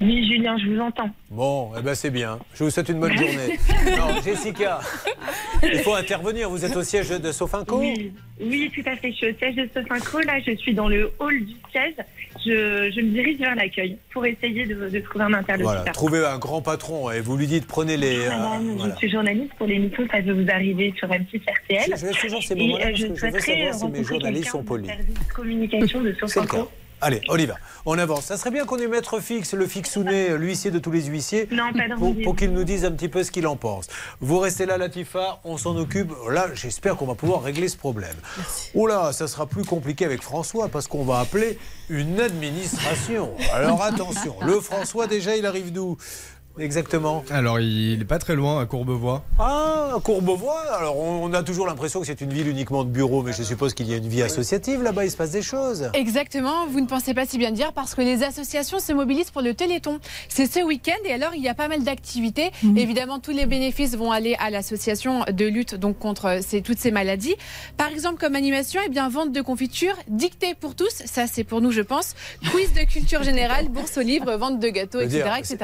Oui, 0.00 0.26
Julien, 0.28 0.56
je 0.58 0.66
vous 0.68 0.80
entends. 0.80 1.10
Bon, 1.30 1.70
eh 1.78 1.82
ben 1.82 1.94
c'est 1.94 2.10
bien. 2.10 2.38
Je 2.54 2.64
vous 2.64 2.70
souhaite 2.70 2.88
une 2.88 3.00
bonne 3.00 3.16
journée. 3.16 3.58
non, 3.96 4.20
Jessica, 4.22 4.80
il 5.62 5.78
faut 5.80 5.94
intervenir. 5.94 6.50
Vous 6.50 6.64
êtes 6.64 6.76
au 6.76 6.82
siège 6.82 7.08
de 7.10 7.32
Sofinco 7.32 7.78
Oui, 7.78 8.12
oui, 8.40 8.70
tout 8.74 8.82
à 8.86 8.96
fait. 8.96 9.10
Je 9.12 9.16
suis 9.16 9.30
au 9.30 9.34
siège 9.36 9.54
de 9.56 9.68
Sofinco. 9.74 10.20
Là, 10.20 10.40
je 10.46 10.54
suis 10.56 10.74
dans 10.74 10.88
le 10.88 11.12
hall 11.20 11.38
du 11.44 11.54
siège. 11.70 11.94
Je, 12.44 12.90
je 12.94 13.00
me 13.00 13.10
dirige 13.10 13.38
vers 13.38 13.54
l'accueil 13.54 13.96
pour 14.12 14.26
essayer 14.26 14.66
de, 14.66 14.88
de 14.88 15.00
trouver 15.00 15.24
un 15.26 15.34
interlocuteur. 15.34 15.76
Voilà, 15.82 15.92
trouvez 15.92 16.24
un 16.26 16.38
grand 16.38 16.60
patron 16.62 17.10
et 17.10 17.20
vous 17.20 17.36
lui 17.36 17.46
dites 17.46 17.66
prenez 17.66 17.96
les. 17.96 18.16
euh, 18.18 18.30
Madame, 18.30 18.74
voilà. 18.76 18.92
Je 18.94 18.98
suis 18.98 19.10
journaliste 19.10 19.52
pour 19.58 19.66
l'émission 19.68 20.04
Ça 20.10 20.20
veut 20.20 20.32
vous 20.42 20.50
arriver 20.50 20.92
sur 20.98 21.08
M6 21.08 21.40
RTL. 21.40 21.84
Je- 21.92 21.96
je 22.00 22.06
laisse 22.06 22.18
toujours 22.18 22.42
ces 22.42 22.54
moments-là 22.56 22.86
euh, 22.86 22.88
parce 22.90 23.00
je 23.00 23.06
que 23.06 23.14
je 23.14 23.26
veux 23.26 23.40
savoir 23.40 23.74
si 23.74 23.86
mes 23.88 24.04
journalistes 24.04 24.48
sont 24.50 24.64
polis. 24.64 24.90
communication 25.34 26.00
de. 26.00 26.12
Sofinco. 26.14 26.68
Allez, 27.04 27.20
on 27.28 27.36
y 27.36 27.46
va. 27.46 27.54
On 27.84 27.98
avance. 27.98 28.26
Ça 28.26 28.36
serait 28.36 28.52
bien 28.52 28.64
qu'on 28.64 28.78
ait 28.78 28.86
maître 28.86 29.18
fixe, 29.18 29.54
le 29.54 29.66
fixounet, 29.66 30.38
l'huissier 30.38 30.70
de 30.70 30.78
tous 30.78 30.92
les 30.92 31.02
huissiers, 31.06 31.48
Non, 31.50 31.72
pas 31.72 31.88
de 31.88 31.94
pour, 31.94 32.02
rendez-vous. 32.08 32.22
pour 32.22 32.36
qu'il 32.36 32.52
nous 32.52 32.62
dise 32.62 32.84
un 32.84 32.92
petit 32.92 33.08
peu 33.08 33.24
ce 33.24 33.32
qu'il 33.32 33.44
en 33.48 33.56
pense. 33.56 33.88
Vous 34.20 34.38
restez 34.38 34.66
là, 34.66 34.78
Latifa, 34.78 35.40
on 35.42 35.58
s'en 35.58 35.76
occupe. 35.76 36.12
Là, 36.30 36.46
j'espère 36.54 36.96
qu'on 36.96 37.06
va 37.06 37.16
pouvoir 37.16 37.42
régler 37.42 37.66
ce 37.68 37.76
problème. 37.76 38.14
Oh 38.74 38.86
là, 38.86 39.12
ça 39.12 39.26
sera 39.26 39.46
plus 39.46 39.64
compliqué 39.64 40.04
avec 40.04 40.22
François 40.22 40.68
parce 40.68 40.86
qu'on 40.86 41.02
va 41.04 41.18
appeler 41.18 41.58
une 41.90 42.20
administration. 42.20 43.30
Alors 43.52 43.82
attention, 43.82 44.36
le 44.46 44.60
François, 44.60 45.08
déjà, 45.08 45.34
il 45.36 45.44
arrive 45.44 45.72
d'où? 45.72 45.96
Exactement. 46.58 47.24
Alors, 47.30 47.60
il 47.60 47.98
n'est 47.98 48.04
pas 48.04 48.18
très 48.18 48.34
loin, 48.34 48.60
à 48.60 48.66
Courbevoie. 48.66 49.24
Ah, 49.38 49.94
Courbevoie. 50.04 50.60
Alors, 50.78 50.98
on 50.98 51.32
a 51.32 51.42
toujours 51.42 51.66
l'impression 51.66 52.00
que 52.00 52.06
c'est 52.06 52.20
une 52.20 52.32
ville 52.32 52.48
uniquement 52.48 52.84
de 52.84 52.90
bureaux, 52.90 53.22
mais 53.22 53.32
je 53.32 53.42
suppose 53.42 53.74
qu'il 53.74 53.88
y 53.88 53.94
a 53.94 53.96
une 53.96 54.08
vie 54.08 54.22
associative 54.22 54.82
là-bas, 54.82 55.04
il 55.04 55.10
se 55.10 55.16
passe 55.16 55.30
des 55.30 55.42
choses. 55.42 55.90
Exactement, 55.94 56.66
vous 56.66 56.80
ne 56.80 56.86
pensez 56.86 57.14
pas 57.14 57.26
si 57.26 57.38
bien 57.38 57.50
dire 57.50 57.72
parce 57.72 57.94
que 57.94 58.02
les 58.02 58.22
associations 58.22 58.78
se 58.78 58.92
mobilisent 58.92 59.30
pour 59.30 59.42
le 59.42 59.54
Téléthon. 59.54 59.98
C'est 60.28 60.46
ce 60.46 60.60
week-end 60.60 60.92
et 61.04 61.12
alors 61.12 61.34
il 61.34 61.42
y 61.42 61.48
a 61.48 61.54
pas 61.54 61.68
mal 61.68 61.82
d'activités. 61.82 62.50
Évidemment, 62.76 63.18
tous 63.18 63.32
les 63.32 63.46
bénéfices 63.46 63.96
vont 63.96 64.12
aller 64.12 64.36
à 64.38 64.50
l'association 64.50 65.24
de 65.30 65.46
lutte 65.46 65.74
donc 65.74 65.98
contre 65.98 66.38
ces, 66.42 66.62
toutes 66.62 66.78
ces 66.78 66.90
maladies. 66.90 67.34
Par 67.76 67.88
exemple, 67.88 68.18
comme 68.20 68.34
animation, 68.34 68.80
eh 68.84 68.88
bien 68.88 69.08
vente 69.08 69.32
de 69.32 69.40
confiture, 69.40 69.94
dictée 70.08 70.54
pour 70.58 70.74
tous, 70.74 71.02
ça 71.04 71.26
c'est 71.26 71.44
pour 71.44 71.60
nous 71.60 71.70
je 71.70 71.80
pense, 71.82 72.14
quiz 72.50 72.72
de 72.72 72.84
culture 72.84 73.22
générale, 73.22 73.68
bourse 73.68 73.96
aux 73.96 74.02
livres, 74.02 74.34
vente 74.36 74.58
de 74.58 74.68
gâteaux, 74.68 75.00
etc. 75.00 75.24
etc. 75.38 75.56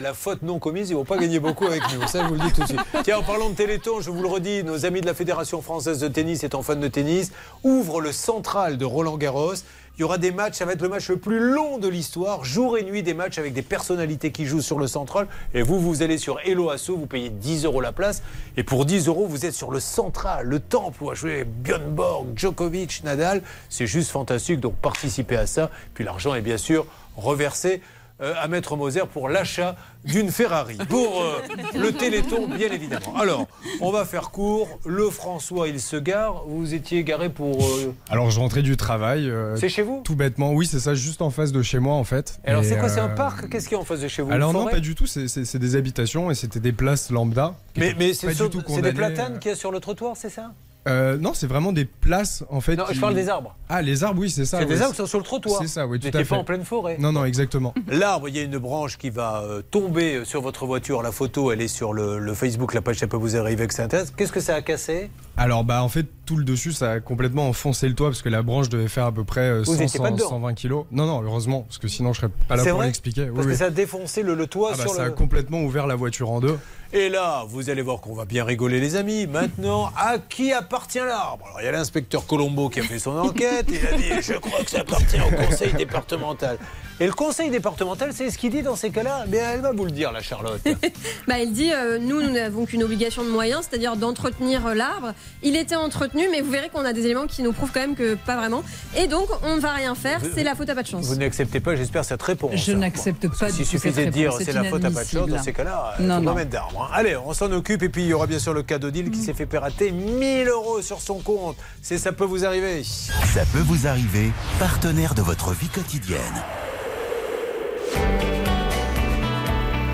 La 0.00 0.14
faute 0.14 0.42
non 0.42 0.58
commise, 0.58 0.90
ils 0.90 0.94
vont 0.94 1.04
pas 1.04 1.18
gagner 1.18 1.40
beaucoup 1.40 1.66
avec 1.66 1.82
nous. 1.92 2.06
Ça, 2.06 2.22
je 2.22 2.28
vous 2.28 2.34
le 2.34 2.40
dis 2.40 2.52
tout 2.52 2.60
de 2.60 2.66
suite. 2.66 2.80
Tiens, 3.02 3.18
en 3.18 3.22
parlant 3.22 3.50
de 3.50 3.54
Téléthon, 3.54 4.00
je 4.00 4.10
vous 4.10 4.22
le 4.22 4.28
redis, 4.28 4.62
nos 4.62 4.86
amis 4.86 5.00
de 5.00 5.06
la 5.06 5.14
Fédération 5.14 5.60
française 5.60 5.98
de 5.98 6.06
tennis 6.06 6.44
étant 6.44 6.62
fans 6.62 6.76
de 6.76 6.86
tennis, 6.86 7.32
ouvrent 7.64 8.00
le 8.00 8.12
central 8.12 8.78
de 8.78 8.84
Roland 8.84 9.16
Garros. 9.16 9.54
Il 9.96 10.02
y 10.02 10.04
aura 10.04 10.18
des 10.18 10.30
matchs, 10.30 10.58
ça 10.58 10.64
va 10.64 10.74
être 10.74 10.82
le 10.82 10.88
match 10.88 11.08
le 11.08 11.16
plus 11.16 11.40
long 11.40 11.78
de 11.78 11.88
l'histoire, 11.88 12.44
jour 12.44 12.78
et 12.78 12.84
nuit 12.84 13.02
des 13.02 13.14
matchs 13.14 13.38
avec 13.38 13.52
des 13.52 13.62
personnalités 13.62 14.30
qui 14.30 14.46
jouent 14.46 14.60
sur 14.60 14.78
le 14.78 14.86
central. 14.86 15.26
Et 15.54 15.62
vous, 15.62 15.80
vous 15.80 16.02
allez 16.02 16.18
sur 16.18 16.38
Hello 16.44 16.70
Asso, 16.70 16.90
vous 16.90 17.06
payez 17.06 17.30
10 17.30 17.64
euros 17.64 17.80
la 17.80 17.90
place. 17.90 18.22
Et 18.56 18.62
pour 18.62 18.84
10 18.84 19.08
euros, 19.08 19.26
vous 19.26 19.46
êtes 19.46 19.54
sur 19.54 19.72
le 19.72 19.80
central, 19.80 20.46
le 20.46 20.60
temple 20.60 21.02
où 21.02 21.10
a 21.10 21.14
joué 21.14 21.44
Björn 21.44 21.90
Borg, 21.90 22.26
Djokovic, 22.36 23.02
Nadal. 23.02 23.42
C'est 23.68 23.88
juste 23.88 24.10
fantastique, 24.10 24.60
donc 24.60 24.76
participez 24.76 25.36
à 25.36 25.48
ça. 25.48 25.70
Puis 25.94 26.04
l'argent 26.04 26.36
est 26.36 26.42
bien 26.42 26.58
sûr 26.58 26.86
reversé 27.16 27.82
à 28.20 28.48
Maître 28.48 28.76
Moser 28.76 29.02
pour 29.12 29.28
l'achat 29.28 29.76
d'une 30.04 30.30
Ferrari. 30.30 30.76
Pour 30.88 31.22
euh, 31.22 31.40
le 31.78 31.92
Téléthon, 31.92 32.46
bien 32.48 32.70
évidemment. 32.72 33.16
Alors, 33.16 33.46
on 33.80 33.90
va 33.90 34.04
faire 34.04 34.30
court. 34.30 34.78
Le 34.86 35.10
François, 35.10 35.68
il 35.68 35.80
se 35.80 35.96
gare. 35.96 36.44
Vous 36.46 36.72
étiez 36.74 37.04
garé 37.04 37.28
pour. 37.28 37.62
euh, 37.62 37.94
Alors, 38.08 38.30
je 38.30 38.38
rentrais 38.40 38.62
du 38.62 38.76
travail. 38.76 39.28
euh, 39.28 39.56
C'est 39.56 39.68
chez 39.68 39.82
vous 39.82 40.00
Tout 40.04 40.14
bêtement. 40.16 40.52
Oui, 40.52 40.66
c'est 40.66 40.80
ça, 40.80 40.94
juste 40.94 41.20
en 41.22 41.30
face 41.30 41.52
de 41.52 41.62
chez 41.62 41.78
moi, 41.78 41.94
en 41.94 42.04
fait. 42.04 42.40
Alors, 42.44 42.64
c'est 42.64 42.78
quoi 42.78 42.88
C'est 42.88 43.00
un 43.00 43.10
euh, 43.10 43.14
parc? 43.14 43.48
Qu'est-ce 43.48 43.68
qu'il 43.68 43.76
y 43.76 43.78
a 43.78 43.82
en 43.82 43.84
face 43.84 44.00
de 44.00 44.08
chez 44.08 44.22
vous? 44.22 44.30
Alors, 44.32 44.52
non, 44.52 44.66
pas 44.66 44.80
du 44.80 44.94
tout. 44.94 45.06
C'est 45.06 45.58
des 45.58 45.76
habitations 45.76 46.30
et 46.30 46.34
c'était 46.34 46.60
des 46.60 46.72
places 46.72 47.10
lambda. 47.10 47.54
Mais, 47.76 47.94
mais 47.98 48.08
pas 48.10 48.14
c'est 48.14 48.28
du 48.28 48.34
sur- 48.34 48.50
tout 48.50 48.62
c'est 48.68 48.82
des 48.82 48.92
platanes 48.92 49.38
qu'il 49.38 49.50
y 49.50 49.54
a 49.54 49.56
sur 49.56 49.70
le 49.72 49.80
trottoir, 49.80 50.16
c'est 50.16 50.30
ça? 50.30 50.52
Euh, 50.86 51.18
non, 51.18 51.34
c'est 51.34 51.46
vraiment 51.46 51.72
des 51.72 51.84
places 51.84 52.44
en 52.48 52.60
fait. 52.60 52.76
Non, 52.76 52.84
je 52.88 52.94
qui- 52.94 52.98
parle 53.00 53.14
des 53.14 53.28
arbres. 53.28 53.54
Ah, 53.68 53.82
les 53.82 54.04
arbres, 54.04 54.20
oui, 54.22 54.30
c'est 54.30 54.46
ça. 54.46 54.58
C'est 54.58 54.64
oui. 54.64 54.70
des 54.74 54.80
arbres 54.80 54.92
qui 54.92 54.96
sont 54.98 55.06
sur 55.06 55.18
le 55.18 55.24
trottoir. 55.24 55.60
C'est 55.60 55.68
ça, 55.68 55.86
oui, 55.86 55.98
tout 55.98 56.08
à 56.08 56.10
pas 56.12 56.24
fait. 56.24 56.34
en 56.34 56.44
pleine 56.44 56.64
forêt. 56.64 56.96
Non, 56.98 57.12
non, 57.12 57.24
exactement. 57.26 57.74
L'arbre, 57.88 58.28
il 58.30 58.36
y 58.36 58.38
a 58.38 58.42
une 58.42 58.56
branche 58.56 58.96
qui 58.96 59.10
va 59.10 59.42
euh, 59.42 59.60
tomber 59.70 60.14
euh, 60.16 60.24
sur 60.24 60.40
votre 60.40 60.64
voiture. 60.64 61.02
La 61.02 61.12
photo, 61.12 61.52
elle 61.52 61.60
est 61.60 61.68
sur 61.68 61.92
le, 61.92 62.18
le 62.18 62.32
Facebook, 62.34 62.72
la 62.72 62.80
page, 62.80 62.96
ça 62.96 63.06
peut 63.06 63.18
vous 63.18 63.36
arriver 63.36 63.66
que 63.66 63.74
ça 63.74 63.84
intéresse. 63.84 64.12
Qu'est-ce 64.16 64.32
que 64.32 64.40
ça 64.40 64.54
a 64.54 64.62
cassé? 64.62 65.10
Alors, 65.36 65.62
bah, 65.64 65.82
en 65.82 65.88
fait, 65.90 66.06
tout 66.24 66.36
le 66.36 66.44
dessus, 66.44 66.72
ça 66.72 66.92
a 66.92 67.00
complètement 67.00 67.48
enfoncé 67.48 67.86
le 67.88 67.94
toit 67.94 68.08
parce 68.08 68.22
que 68.22 68.28
la 68.30 68.42
branche 68.42 68.70
devait 68.70 68.88
faire 68.88 69.04
à 69.04 69.12
peu 69.12 69.24
près 69.24 69.42
euh, 69.50 69.62
Vous 69.66 69.76
100, 69.76 69.82
étiez 69.82 70.00
pas 70.00 70.08
100, 70.08 70.14
dedans 70.14 70.28
120 70.30 70.54
kilos. 70.54 70.86
Non, 70.90 71.04
non, 71.06 71.22
heureusement, 71.22 71.62
parce 71.62 71.78
que 71.78 71.88
sinon, 71.88 72.14
je 72.14 72.20
serais 72.22 72.32
pas 72.48 72.56
là 72.56 72.64
pour 72.64 72.82
l'expliquer. 72.82 73.24
Oui, 73.24 73.32
Parce 73.34 73.46
que 73.46 73.52
oui. 73.52 73.58
ça 73.58 73.66
a 73.66 73.70
défoncé 73.70 74.22
le, 74.22 74.34
le 74.34 74.46
toit 74.46 74.70
Ah, 74.72 74.76
bah, 74.78 74.82
sur 74.84 74.92
ça 74.94 75.04
le. 75.04 75.08
a 75.08 75.12
complètement 75.12 75.60
ouvert 75.62 75.86
la 75.86 75.96
voiture 75.96 76.30
en 76.30 76.40
deux. 76.40 76.56
Et 76.92 77.10
là, 77.10 77.44
vous 77.46 77.68
allez 77.68 77.82
voir 77.82 78.00
qu'on 78.00 78.14
va 78.14 78.24
bien 78.24 78.44
rigoler, 78.44 78.80
les 78.80 78.96
amis. 78.96 79.26
Maintenant, 79.26 79.92
à 79.94 80.18
qui 80.18 80.52
appartient 80.52 80.98
l'arbre 80.98 81.44
Alors, 81.46 81.60
il 81.60 81.64
y 81.64 81.68
a 81.68 81.72
l'inspecteur 81.72 82.26
Colombo 82.26 82.70
qui 82.70 82.80
a 82.80 82.82
fait 82.82 82.98
son 82.98 83.16
enquête. 83.18 83.66
Il 83.68 83.86
a 83.86 83.92
dit 83.92 84.22
Je 84.22 84.34
crois 84.34 84.64
que 84.64 84.70
ça 84.70 84.80
appartient 84.80 85.20
au 85.20 85.36
conseil 85.36 85.72
départemental. 85.74 86.58
Et 87.00 87.06
le 87.06 87.12
conseil 87.12 87.50
départemental, 87.50 88.10
c'est 88.12 88.28
ce 88.30 88.38
qu'il 88.38 88.50
dit 88.50 88.62
dans 88.62 88.74
ces 88.74 88.90
cas-là 88.90 89.24
Mais 89.28 89.36
elle 89.36 89.60
va 89.60 89.72
vous 89.72 89.84
le 89.84 89.90
dire, 89.92 90.10
la 90.12 90.20
Charlotte. 90.22 90.60
Bah, 91.28 91.38
il 91.38 91.52
dit 91.52 91.70
euh, 91.72 91.98
nous, 91.98 92.22
nous 92.22 92.30
n'avons 92.30 92.64
qu'une 92.64 92.82
obligation 92.82 93.22
de 93.22 93.28
moyens, 93.28 93.66
c'est-à-dire 93.68 93.96
d'entretenir 93.96 94.66
euh, 94.66 94.74
l'arbre. 94.74 95.12
Il 95.42 95.56
était 95.56 95.76
entretenu, 95.76 96.22
mais 96.30 96.40
vous 96.40 96.50
verrez 96.50 96.70
qu'on 96.70 96.84
a 96.84 96.92
des 96.92 97.04
éléments 97.04 97.26
qui 97.26 97.42
nous 97.42 97.52
prouvent 97.52 97.70
quand 97.72 97.80
même 97.80 97.94
que 97.94 98.14
pas 98.14 98.36
vraiment. 98.36 98.62
Et 98.96 99.06
donc, 99.06 99.28
on 99.44 99.56
ne 99.56 99.60
va 99.60 99.72
rien 99.72 99.94
faire, 99.94 100.20
c'est 100.34 100.42
la 100.42 100.54
faute 100.54 100.70
à 100.70 100.74
pas 100.74 100.82
de 100.82 100.88
chance. 100.88 101.04
Vous 101.06 101.16
n'acceptez 101.16 101.60
pas, 101.60 101.76
j'espère, 101.76 102.04
cette 102.04 102.22
réponse. 102.22 102.52
Je 102.56 102.72
n'accepte 102.72 103.28
pas 103.28 103.48
S'il 103.50 103.58
du 103.58 103.64
tout 103.64 103.70
suffisait 103.70 103.92
cette 103.92 104.06
de 104.06 104.10
dire 104.10 104.32
c'est 104.32 104.52
la 104.52 104.64
faute 104.64 104.84
à 104.84 104.90
pas 104.90 105.04
de 105.04 105.08
chance, 105.08 105.28
dans 105.28 105.42
ces 105.42 105.52
cas-là, 105.52 105.94
il 106.00 106.06
Non, 106.06 106.18
faut 106.18 106.24
pas 106.24 106.34
mettre 106.34 106.50
d'arbre. 106.50 106.82
hein. 106.90 106.94
Allez, 106.94 107.16
on 107.16 107.32
s'en 107.34 107.52
occupe 107.52 107.82
et 107.82 107.88
puis 107.88 108.02
il 108.02 108.08
y 108.08 108.14
aura 108.14 108.26
bien 108.26 108.38
sûr 108.38 108.54
le 108.54 108.62
cadeau 108.62 108.90
deal 108.90 109.10
qui 109.10 109.20
s'est 109.20 109.34
fait 109.34 109.46
pirater 109.46 109.92
1000 109.92 110.48
euros 110.48 110.80
sur 110.82 111.00
son 111.00 111.18
compte. 111.18 111.56
C'est 111.82 111.98
ça 111.98 112.12
peut 112.12 112.24
vous 112.24 112.44
arriver. 112.44 112.82
Ça 112.84 113.42
peut 113.52 113.60
vous 113.64 113.86
arriver, 113.86 114.30
partenaire 114.58 115.14
de 115.14 115.22
votre 115.22 115.52
vie 115.52 115.68
quotidienne. 115.68 116.18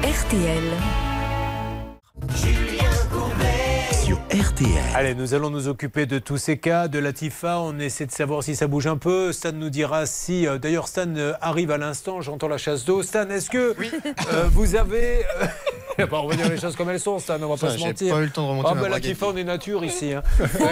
RTL. 0.05 0.63
Sur 4.05 4.17
RTL. 4.31 4.69
Allez, 4.95 5.15
nous 5.15 5.33
allons 5.33 5.49
nous 5.49 5.69
occuper 5.69 6.05
de 6.05 6.19
tous 6.19 6.37
ces 6.37 6.59
cas, 6.59 6.89
de 6.89 6.99
Latifa. 6.99 7.59
On 7.61 7.79
essaie 7.79 8.05
de 8.05 8.11
savoir 8.13 8.43
si 8.43 8.55
ça 8.55 8.67
bouge 8.67 8.87
un 8.87 8.99
peu. 8.99 9.33
Stan 9.33 9.53
nous 9.53 9.71
dira 9.71 10.05
si. 10.05 10.47
euh, 10.47 10.59
D'ailleurs, 10.59 10.89
Stan 10.89 11.07
euh, 11.17 11.33
arrive 11.41 11.71
à 11.71 11.79
l'instant. 11.79 12.21
J'entends 12.21 12.49
la 12.49 12.59
chasse 12.59 12.85
d'eau. 12.85 13.03
Stan, 13.03 13.31
est-ce 13.31 13.49
que 13.49 13.75
euh, 14.35 14.45
vous 14.53 14.77
avez. 14.77 15.25
Bah, 15.99 16.21
on 16.23 16.27
va 16.29 16.37
dire 16.37 16.49
les 16.49 16.59
choses 16.59 16.77
comme 16.77 16.91
elles 16.91 17.01
sont, 17.01 17.19
Stan. 17.19 17.37
On 17.43 17.49
va 17.49 17.57
pas 17.57 17.57
Ça, 17.57 17.71
se 17.71 17.79
j'ai 17.79 17.87
mentir. 17.87 18.15
pas 18.15 18.21
eu 18.21 18.25
le 18.25 18.31
temps 18.31 18.43
de 18.45 18.49
remonter 18.51 18.69
Ah, 18.71 18.75
ma 18.75 18.81
bah, 18.89 18.99
est 19.39 19.45
nature 19.45 19.85
ici. 19.85 20.13
hein. 20.13 20.23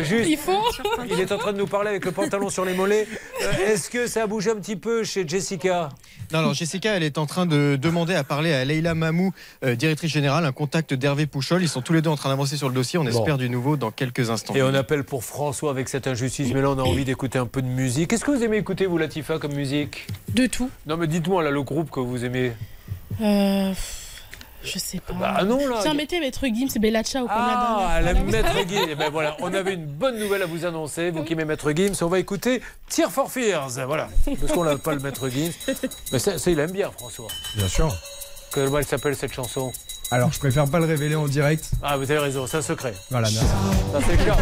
Juste, 0.03 0.29
Il 0.29 0.37
faut. 0.37 0.63
il 1.11 1.21
est 1.21 1.33
en 1.33 1.39
train 1.39 1.53
de 1.53 1.59
nous 1.59 1.67
parler 1.67 1.91
avec 1.91 2.05
le 2.05 2.13
pantalon 2.13 2.51
sur 2.51 2.65
les 2.65 2.75
mollets. 2.75 3.07
Euh, 3.43 3.73
est-ce 3.73 3.89
que 3.91 4.07
ça 4.07 4.25
a 4.25 4.27
bougé 4.27 4.51
un 4.51 4.57
petit 4.57 4.77
peu 4.77 5.05
chez 5.05 5.27
Jessica? 5.27 5.89
Non, 6.33 6.39
alors 6.39 6.55
Jessica, 6.55 6.93
elle 6.95 7.03
est 7.03 7.19
en 7.19 7.27
train 7.27 7.45
de 7.47 7.77
demander 7.81 8.15
à 8.15 8.25
parler 8.25 8.53
à 8.55 8.65
Leïla 8.65 8.95
Mamou, 8.95 9.33
euh, 9.65 9.75
directrice 9.75 10.11
générale, 10.11 10.47
un 10.47 10.53
contact 10.53 10.95
d'Hervé 10.95 11.27
Pouchol. 11.27 11.63
Ils 11.63 11.69
sont 11.69 11.83
tous 11.83 11.93
les 11.93 12.01
deux 12.01 12.11
en 12.11 12.17
train 12.17 12.31
d'avancer 12.31 12.57
sur 12.57 12.69
le 12.69 12.75
dossier. 12.75 12.99
On 12.99 13.07
espère 13.07 13.37
du 13.39 13.51
nouveau 13.51 13.77
dans 13.77 13.91
quelques 13.91 14.31
instants. 14.31 14.55
Et 14.55 14.63
on 14.63 14.73
appelle 14.75 15.05
pour 15.05 15.25
François 15.25 15.71
avec 15.71 15.89
cette 15.89 16.07
injustice. 16.07 16.51
Mais 16.55 16.63
là, 16.63 16.71
on 16.71 16.79
a 16.79 16.83
envie 16.83 17.05
d'écouter 17.05 17.39
un 17.39 17.47
peu 17.47 17.61
de 17.63 17.67
musique. 17.67 18.11
Qu'est-ce 18.11 18.25
que 18.25 18.31
vous 18.31 18.43
aimez 18.43 18.57
écouter, 18.57 18.87
vous, 18.87 18.99
Latifa, 18.99 19.39
comme 19.39 19.53
musique? 19.55 20.07
De 20.35 20.47
tout. 20.47 20.71
Non, 20.87 20.97
mais 20.97 21.07
dites-moi, 21.07 21.43
là, 21.43 21.51
le 21.51 21.63
groupe 21.63 21.91
que 21.91 22.01
vous 22.01 22.25
aimez. 22.25 22.53
Euh, 23.21 23.73
je 24.65 24.79
sais 24.79 25.01
pas. 25.01 25.15
Bah 25.15 25.45
non, 25.45 25.67
là. 25.69 25.79
Tiens, 25.83 25.95
mettez 25.95 26.21
Maître 26.21 26.45
Gims 26.47 26.69
et 26.75 26.79
Bellacha 26.79 27.23
au 27.23 27.27
Ah, 27.29 28.01
la 28.03 28.15
Maître. 28.15 28.49
Gims. 28.69 28.87
Eh 28.91 28.95
ben 28.95 29.11
voilà, 29.11 29.37
on 29.41 29.53
avait 29.53 29.75
une 29.75 29.87
bonne 29.87 30.19
nouvelle 30.19 30.43
à 30.43 30.47
vous 30.47 30.65
annoncer. 30.65 31.11
Vous 31.11 31.25
qui 31.25 31.33
aimez 31.33 31.45
Maître 31.45 31.73
Gims, 31.73 31.95
on 32.03 32.07
va 32.07 32.19
écouter 32.19 32.63
Tear 32.89 33.11
for 33.11 33.31
Fears. 33.31 33.85
Voilà. 33.87 34.09
Parce 34.41 34.53
qu'on 34.53 34.65
n'a 34.65 34.77
pas 34.77 34.95
le 34.95 35.01
Maître 35.01 35.29
Gims. 35.29 35.53
Mais 36.13 36.19
ça, 36.19 36.39
ça, 36.39 36.51
il 36.51 36.59
aime 36.59 36.73
bien, 36.73 36.91
François. 36.91 37.29
Bien 37.57 37.69
sûr. 37.69 37.95
Comment 38.53 38.79
elle 38.79 38.87
s'appelle 38.87 39.17
cette 39.17 39.33
chanson? 39.33 39.73
Alors, 40.11 40.31
je 40.31 40.39
préfère 40.39 40.69
pas 40.69 40.79
le 40.79 40.85
révéler 40.85 41.15
en 41.15 41.27
direct. 41.27 41.71
Ah, 41.83 41.97
vous 41.97 42.11
avez 42.11 42.19
raison, 42.21 42.47
c'est 42.47 42.59
un 42.59 42.63
secret. 42.63 42.93
Voilà, 43.11 43.31
merci. 43.31 43.47
Ça, 43.93 43.99
c'est 44.07 44.17
clair. 44.19 44.37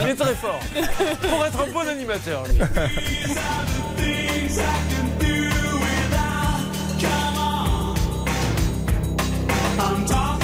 il 0.00 0.06
est 0.08 0.14
très 0.14 0.34
fort. 0.34 0.58
Pour 1.28 1.44
être 1.44 1.60
un 1.60 1.70
bon 1.72 1.86
animateur, 1.86 2.44
lui. 2.46 2.58
on 9.78 10.06
top. 10.06 10.35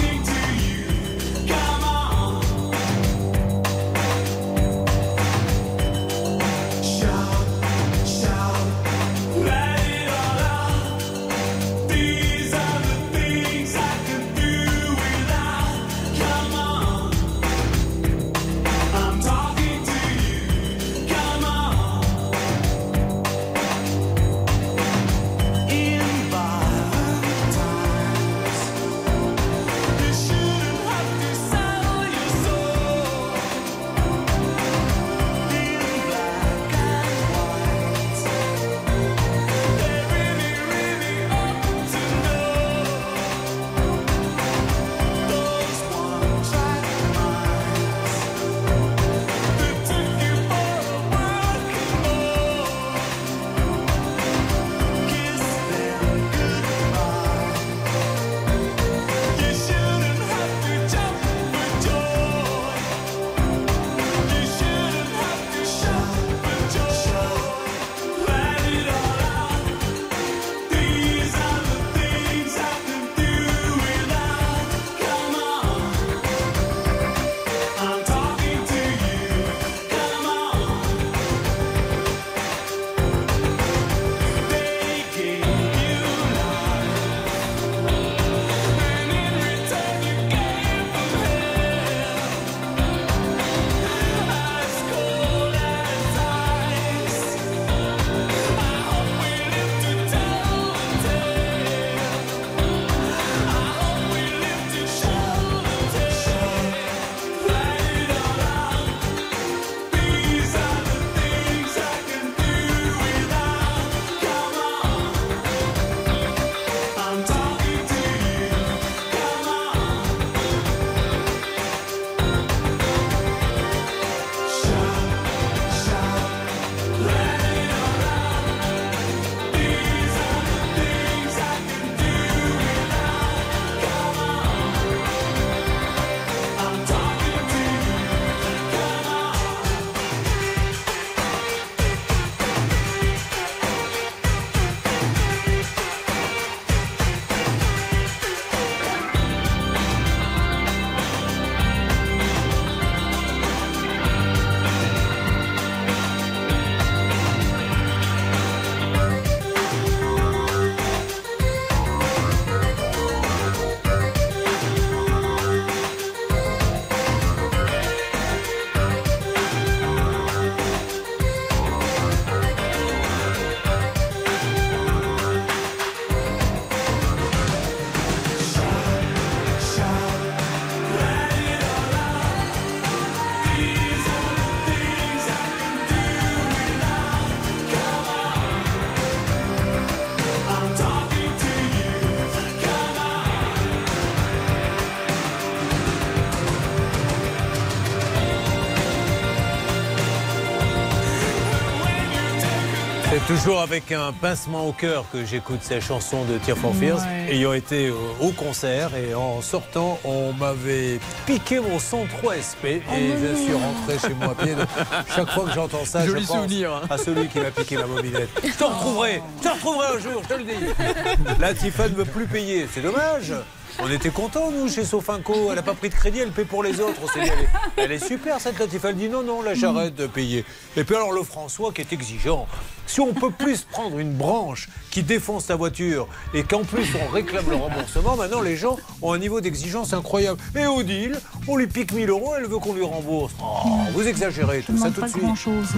Toujours 203.36 203.60
avec 203.62 203.92
un 203.92 204.12
pincement 204.12 204.66
au 204.66 204.72
cœur 204.72 205.06
que 205.10 205.24
j'écoute 205.24 205.60
ces 205.62 205.80
chansons 205.80 206.24
de 206.24 206.36
Tear 206.38 206.56
for 206.56 206.74
Fears, 206.74 206.98
Ouais. 207.00 207.34
ayant 207.34 207.54
été 207.54 207.90
au, 207.90 207.96
au 208.20 208.30
concert 208.32 208.90
et 208.94 209.14
en 209.14 209.40
sortant, 209.40 209.98
on 210.04 210.34
m'avait 210.34 211.00
piqué 211.24 211.58
mon 211.58 211.78
son 211.78 212.04
3SP 212.04 212.66
et 212.66 212.82
je 212.92 213.34
suis 213.42 213.54
rentré 213.54 213.98
chez 214.06 214.14
moi 214.14 214.34
à 214.38 214.42
pied. 214.44 214.54
Chaque 215.16 215.30
fois 215.30 215.44
que 215.46 215.52
j'entends 215.54 215.84
ça, 215.86 216.04
Joli 216.04 216.22
je 216.22 216.26
pense 216.26 216.36
souvenir, 216.42 216.72
hein. 216.74 216.82
à 216.90 216.98
celui 216.98 217.26
qui 217.28 217.38
m'a 217.38 217.50
piqué 217.50 217.76
ma 217.76 217.86
mobilette. 217.86 218.28
Je 218.44 218.50
te 218.52 218.64
retrouverai, 218.64 219.22
je 219.38 219.48
te 219.48 219.54
retrouverai 219.54 219.86
un 219.86 219.98
jour, 219.98 220.22
je 220.24 220.28
te 220.28 220.34
le 220.34 220.44
dis. 220.44 221.38
La 221.40 221.54
Tifa 221.54 221.88
ne 221.88 221.94
veut 221.94 222.04
plus 222.04 222.26
payer, 222.26 222.66
c'est 222.72 222.82
dommage. 222.82 223.32
On 223.78 223.90
était 223.90 224.10
contents, 224.10 224.50
nous, 224.50 224.68
chez 224.68 224.84
Sofinco. 224.84 225.46
Elle 225.48 225.54
n'a 225.56 225.62
pas 225.62 225.72
pris 225.72 225.88
de 225.88 225.94
crédit, 225.94 226.18
elle 226.18 226.30
paie 226.30 226.44
pour 226.44 226.62
les 226.62 226.78
autres. 226.80 226.98
On 227.02 227.06
s'est 227.08 227.22
dit, 227.22 227.30
elle, 227.32 227.40
est, 227.44 227.84
elle 227.86 227.92
est 227.92 228.06
super, 228.06 228.38
cette 228.38 228.58
Latifa. 228.58 228.90
Elle 228.90 228.96
dit 228.96 229.08
non, 229.08 229.22
non, 229.22 229.40
là, 229.40 229.54
j'arrête 229.54 229.94
de 229.94 230.06
payer. 230.06 230.44
Et 230.76 230.84
puis 230.84 230.94
alors, 230.94 231.12
le 231.12 231.22
François 231.22 231.72
qui 231.72 231.80
est 231.80 231.90
exigeant. 231.92 232.46
Si 232.92 233.00
on 233.00 233.14
peut 233.14 233.30
plus 233.30 233.62
prendre 233.70 233.98
une 233.98 234.12
branche 234.12 234.68
qui 234.90 235.02
défonce 235.02 235.46
sa 235.46 235.56
voiture 235.56 236.06
et 236.34 236.42
qu'en 236.42 236.62
plus 236.62 236.86
on 237.02 237.10
réclame 237.10 237.48
le 237.48 237.56
remboursement, 237.56 238.16
maintenant 238.16 238.42
les 238.42 238.54
gens 238.54 238.76
ont 239.00 239.14
un 239.14 239.18
niveau 239.18 239.40
d'exigence 239.40 239.94
incroyable. 239.94 240.38
Et 240.54 240.66
Odile, 240.66 241.18
on 241.48 241.56
lui 241.56 241.68
pique 241.68 241.92
1000 241.92 242.10
euros, 242.10 242.34
elle 242.36 242.44
veut 242.44 242.58
qu'on 242.58 242.74
lui 242.74 242.84
rembourse. 242.84 243.32
Oh, 243.42 243.78
vous 243.94 244.06
exagérez 244.06 244.60
tout 244.60 244.76
ça 244.76 244.90
tout 244.90 245.00
de 245.00 245.08
suite. 245.08 245.36
chose. 245.36 245.68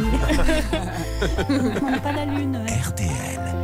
On 1.39 1.99
pas 2.03 2.13
la 2.13 2.25
lune. 2.25 2.59
RTL. 2.67 3.64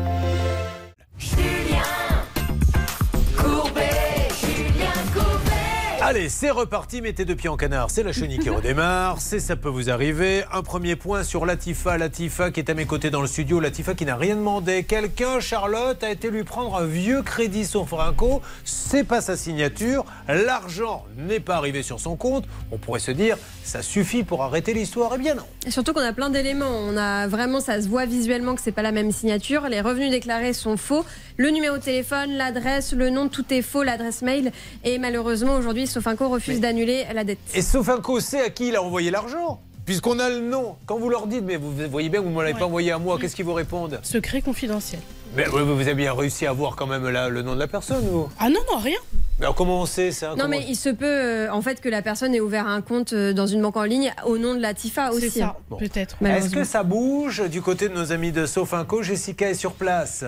Allez, 6.11 6.29
c'est 6.29 6.51
reparti, 6.51 7.03
mettez 7.03 7.25
deux 7.25 7.37
pieds 7.37 7.49
en 7.49 7.57
canard, 7.57 7.89
c'est 7.89 8.03
la 8.03 8.13
chenille 8.13 8.41
qui 8.41 8.51
redémarre, 8.51 9.19
c'est 9.21 9.39
ça 9.39 9.55
peut 9.55 9.69
vous 9.69 9.91
arriver. 9.91 10.43
Un 10.53 10.63
premier 10.65 10.97
point 10.97 11.23
sur 11.23 11.47
Latifa, 11.47 11.99
Latifa 11.99 12.51
qui 12.51 12.59
est 12.59 12.69
à 12.69 12.75
mes 12.75 12.85
côtés 12.85 13.11
dans 13.11 13.21
le 13.21 13.29
studio, 13.29 13.61
Latifa 13.61 13.95
qui 13.95 14.05
n'a 14.05 14.17
rien 14.17 14.35
demandé. 14.35 14.83
Quelqu'un, 14.83 15.39
Charlotte, 15.39 16.03
a 16.03 16.11
été 16.11 16.29
lui 16.29 16.43
prendre 16.43 16.75
un 16.75 16.85
vieux 16.85 17.23
crédit 17.23 17.65
sur 17.65 17.87
Franco, 17.87 18.43
c'est 18.65 19.05
pas 19.05 19.21
sa 19.21 19.37
signature, 19.37 20.05
l'argent 20.27 21.05
n'est 21.17 21.39
pas 21.39 21.55
arrivé 21.55 21.85
sur 21.85 22.01
son 22.01 22.17
compte. 22.17 22.45
On 22.73 22.79
pourrait 22.79 22.99
se 22.99 23.13
dire, 23.13 23.37
ça 23.63 23.81
suffit 23.81 24.25
pour 24.25 24.43
arrêter 24.43 24.75
l'histoire, 24.75 25.13
eh 25.15 25.19
bien 25.19 25.37
non. 25.37 25.45
Surtout 25.69 25.93
qu'on 25.93 26.01
a 26.01 26.13
plein 26.13 26.31
d'éléments. 26.31 26.73
On 26.89 26.97
a 26.97 27.29
vraiment, 27.29 27.61
ça 27.61 27.81
se 27.81 27.89
voit 27.89 28.07
visuellement 28.07 28.57
que 28.57 28.63
c'est 28.63 28.73
pas 28.73 28.83
la 28.83 28.91
même 28.91 29.13
signature. 29.13 29.69
Les 29.69 29.81
revenus 29.81 30.11
déclarés 30.11 30.55
sont 30.55 30.77
faux. 30.77 31.05
Le 31.41 31.49
numéro 31.49 31.79
de 31.79 31.83
téléphone, 31.83 32.33
l'adresse, 32.33 32.93
le 32.93 33.09
nom, 33.09 33.31
tout 33.31 33.47
est 33.49 33.63
faux, 33.63 33.83
l'adresse 33.83 34.21
mail. 34.21 34.53
Et 34.85 34.99
malheureusement, 34.99 35.55
aujourd'hui, 35.55 35.87
Sofinco 35.87 36.29
refuse 36.29 36.61
d'annuler 36.61 37.07
la 37.15 37.25
dette. 37.25 37.39
Et 37.55 37.63
Sofinco 37.63 38.21
sait 38.21 38.43
à 38.43 38.51
qui 38.51 38.69
il 38.69 38.77
a 38.77 38.83
envoyé 38.83 39.11
l'argent 39.11 39.59
Puisqu'on 39.87 40.19
a 40.19 40.29
le 40.29 40.41
nom. 40.41 40.77
Quand 40.85 40.99
vous 40.99 41.09
leur 41.09 41.27
dites, 41.27 41.43
mais 41.43 41.57
vous 41.57 41.73
voyez 41.91 42.11
bien 42.11 42.21
que 42.21 42.27
vous 42.27 42.31
ne 42.31 42.37
me 42.37 42.43
l'avez 42.43 42.59
pas 42.59 42.67
envoyé 42.67 42.93
à 42.93 42.99
moi, 42.99 43.17
qu'est-ce 43.19 43.35
qu'ils 43.35 43.47
vous 43.47 43.55
répondent? 43.55 44.01
Secret 44.03 44.43
confidentiel. 44.43 45.01
Mais 45.35 45.49
oui, 45.49 45.63
vous 45.65 45.81
avez 45.81 45.95
bien 45.95 46.13
réussi 46.13 46.47
à 46.47 46.53
voir 46.53 46.77
quand 46.77 46.87
même 46.87 47.09
là, 47.09 47.31
le 47.31 47.41
nom 47.41 47.55
de 47.55 47.59
la 47.59 47.67
personne, 47.69 48.05
vous 48.07 48.29
Ah 48.39 48.51
non, 48.51 48.61
non, 48.71 48.77
rien. 48.79 48.99
Mais 49.39 49.47
alors, 49.47 49.55
comment 49.55 49.81
on 49.81 49.87
sait 49.87 50.13
ça? 50.13 50.31
Non, 50.31 50.37
Comment- 50.37 50.49
mais 50.51 50.67
il 50.69 50.77
se 50.77 50.91
peut 50.91 51.07
euh, 51.07 51.51
en 51.51 51.63
fait 51.63 51.81
que 51.81 51.89
la 51.89 52.03
personne 52.03 52.35
ait 52.35 52.41
ouvert 52.41 52.67
un 52.67 52.83
compte 52.83 53.15
euh, 53.15 53.33
dans 53.33 53.47
une 53.47 53.63
banque 53.63 53.79
en 53.79 53.85
ligne 53.85 54.13
au 54.27 54.37
nom 54.37 54.55
de 54.55 54.61
la 54.61 54.75
TIFA 54.75 55.11
aussi. 55.13 55.31
C'est 55.31 55.41
ça, 55.41 55.57
Bon. 55.71 55.79
peut-être. 55.79 56.19
Est-ce 56.23 56.51
que 56.51 56.65
ça 56.65 56.83
bouge 56.83 57.49
du 57.49 57.63
côté 57.63 57.89
de 57.89 57.95
nos 57.95 58.13
amis 58.13 58.31
de 58.33 58.45
Sofinco? 58.45 59.03
Jessica 59.03 59.49
est 59.49 59.55
sur 59.55 59.73
place. 59.73 60.25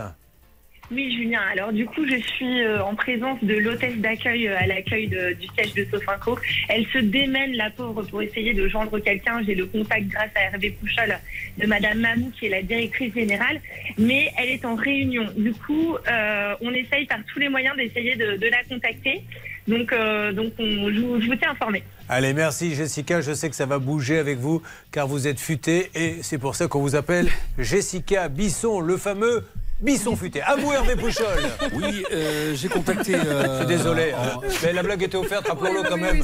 Oui, 0.94 1.14
Julien. 1.16 1.40
Alors, 1.51 1.73
du 1.73 1.86
coup, 1.86 2.06
je 2.06 2.16
suis 2.16 2.62
euh, 2.62 2.85
en 2.85 2.94
présence 2.94 3.43
de 3.43 3.55
l'hôtesse 3.55 3.97
d'accueil 3.97 4.47
euh, 4.47 4.59
à 4.59 4.66
l'accueil 4.66 5.06
du 5.09 5.47
siège 5.55 5.73
de 5.73 5.86
Sofinco. 5.90 6.39
Elle 6.69 6.86
se 6.89 6.98
démène, 6.98 7.52
la 7.52 7.70
pauvre, 7.70 8.02
pour 8.02 8.20
essayer 8.20 8.52
de 8.52 8.69
joindre 8.69 8.98
quelqu'un. 8.98 9.43
J'ai 9.47 9.55
le 9.55 9.64
contact 9.64 10.06
grâce 10.09 10.31
à 10.35 10.43
Hervé 10.43 10.70
Pouchol 10.70 11.19
de 11.56 11.66
Madame 11.66 11.98
Mamou, 11.98 12.31
qui 12.39 12.47
est 12.47 12.51
la 12.51 12.62
directrice 12.62 13.14
générale. 13.14 13.60
Mais 13.97 14.31
elle 14.39 14.51
est 14.51 14.64
en 14.66 14.74
réunion. 14.74 15.28
Du 15.35 15.55
coup, 15.55 15.97
euh, 15.97 16.55
on 16.60 16.73
essaye 16.73 17.06
par 17.06 17.19
tous 17.32 17.39
les 17.39 17.48
moyens 17.48 17.74
d'essayer 17.77 18.16
de, 18.16 18.47
la 18.47 18.62
contacter. 18.64 19.23
Donc, 19.66 19.94
on, 19.94 20.90
je, 20.90 21.01
vous, 21.01 21.20
je 21.23 21.32
tiens 21.36 21.52
informé. 21.52 21.82
Allez, 22.09 22.35
merci 22.35 22.74
Jessica. 22.74 23.23
Je 23.23 23.32
sais 23.32 23.48
que 23.48 23.56
ça 23.56 23.64
va 23.64 23.78
bouger 23.78 24.19
avec 24.19 24.36
vous 24.39 24.60
car 24.90 25.06
vous 25.06 25.27
êtes 25.27 25.40
futé 25.40 25.90
et 25.94 26.16
c'est 26.23 26.39
pour 26.39 26.55
ça 26.56 26.66
qu'on 26.66 26.81
vous 26.81 26.97
appelle 26.97 27.28
Jessica 27.59 28.28
Bisson, 28.28 28.81
le 28.81 28.98
fameux 28.98 29.44
Bisson 29.83 30.15
futé. 30.15 30.41
À 30.43 30.55
vous 30.55 30.73
Hervé 30.73 30.95
Pouchol. 30.95 31.27
Oui, 31.75 32.05
euh, 32.13 32.55
j'ai 32.55 32.69
contacté. 32.69 33.17
euh, 33.17 33.43
Je 33.53 33.57
suis 33.67 33.77
désolé, 33.77 34.13
hein. 34.13 34.39
mais 34.63 34.73
la 34.73 34.83
blague 34.85 35.03
était 35.03 35.17
offerte, 35.17 35.49
rappelons-le 35.49 35.83
quand 35.89 35.97
même. 35.97 36.23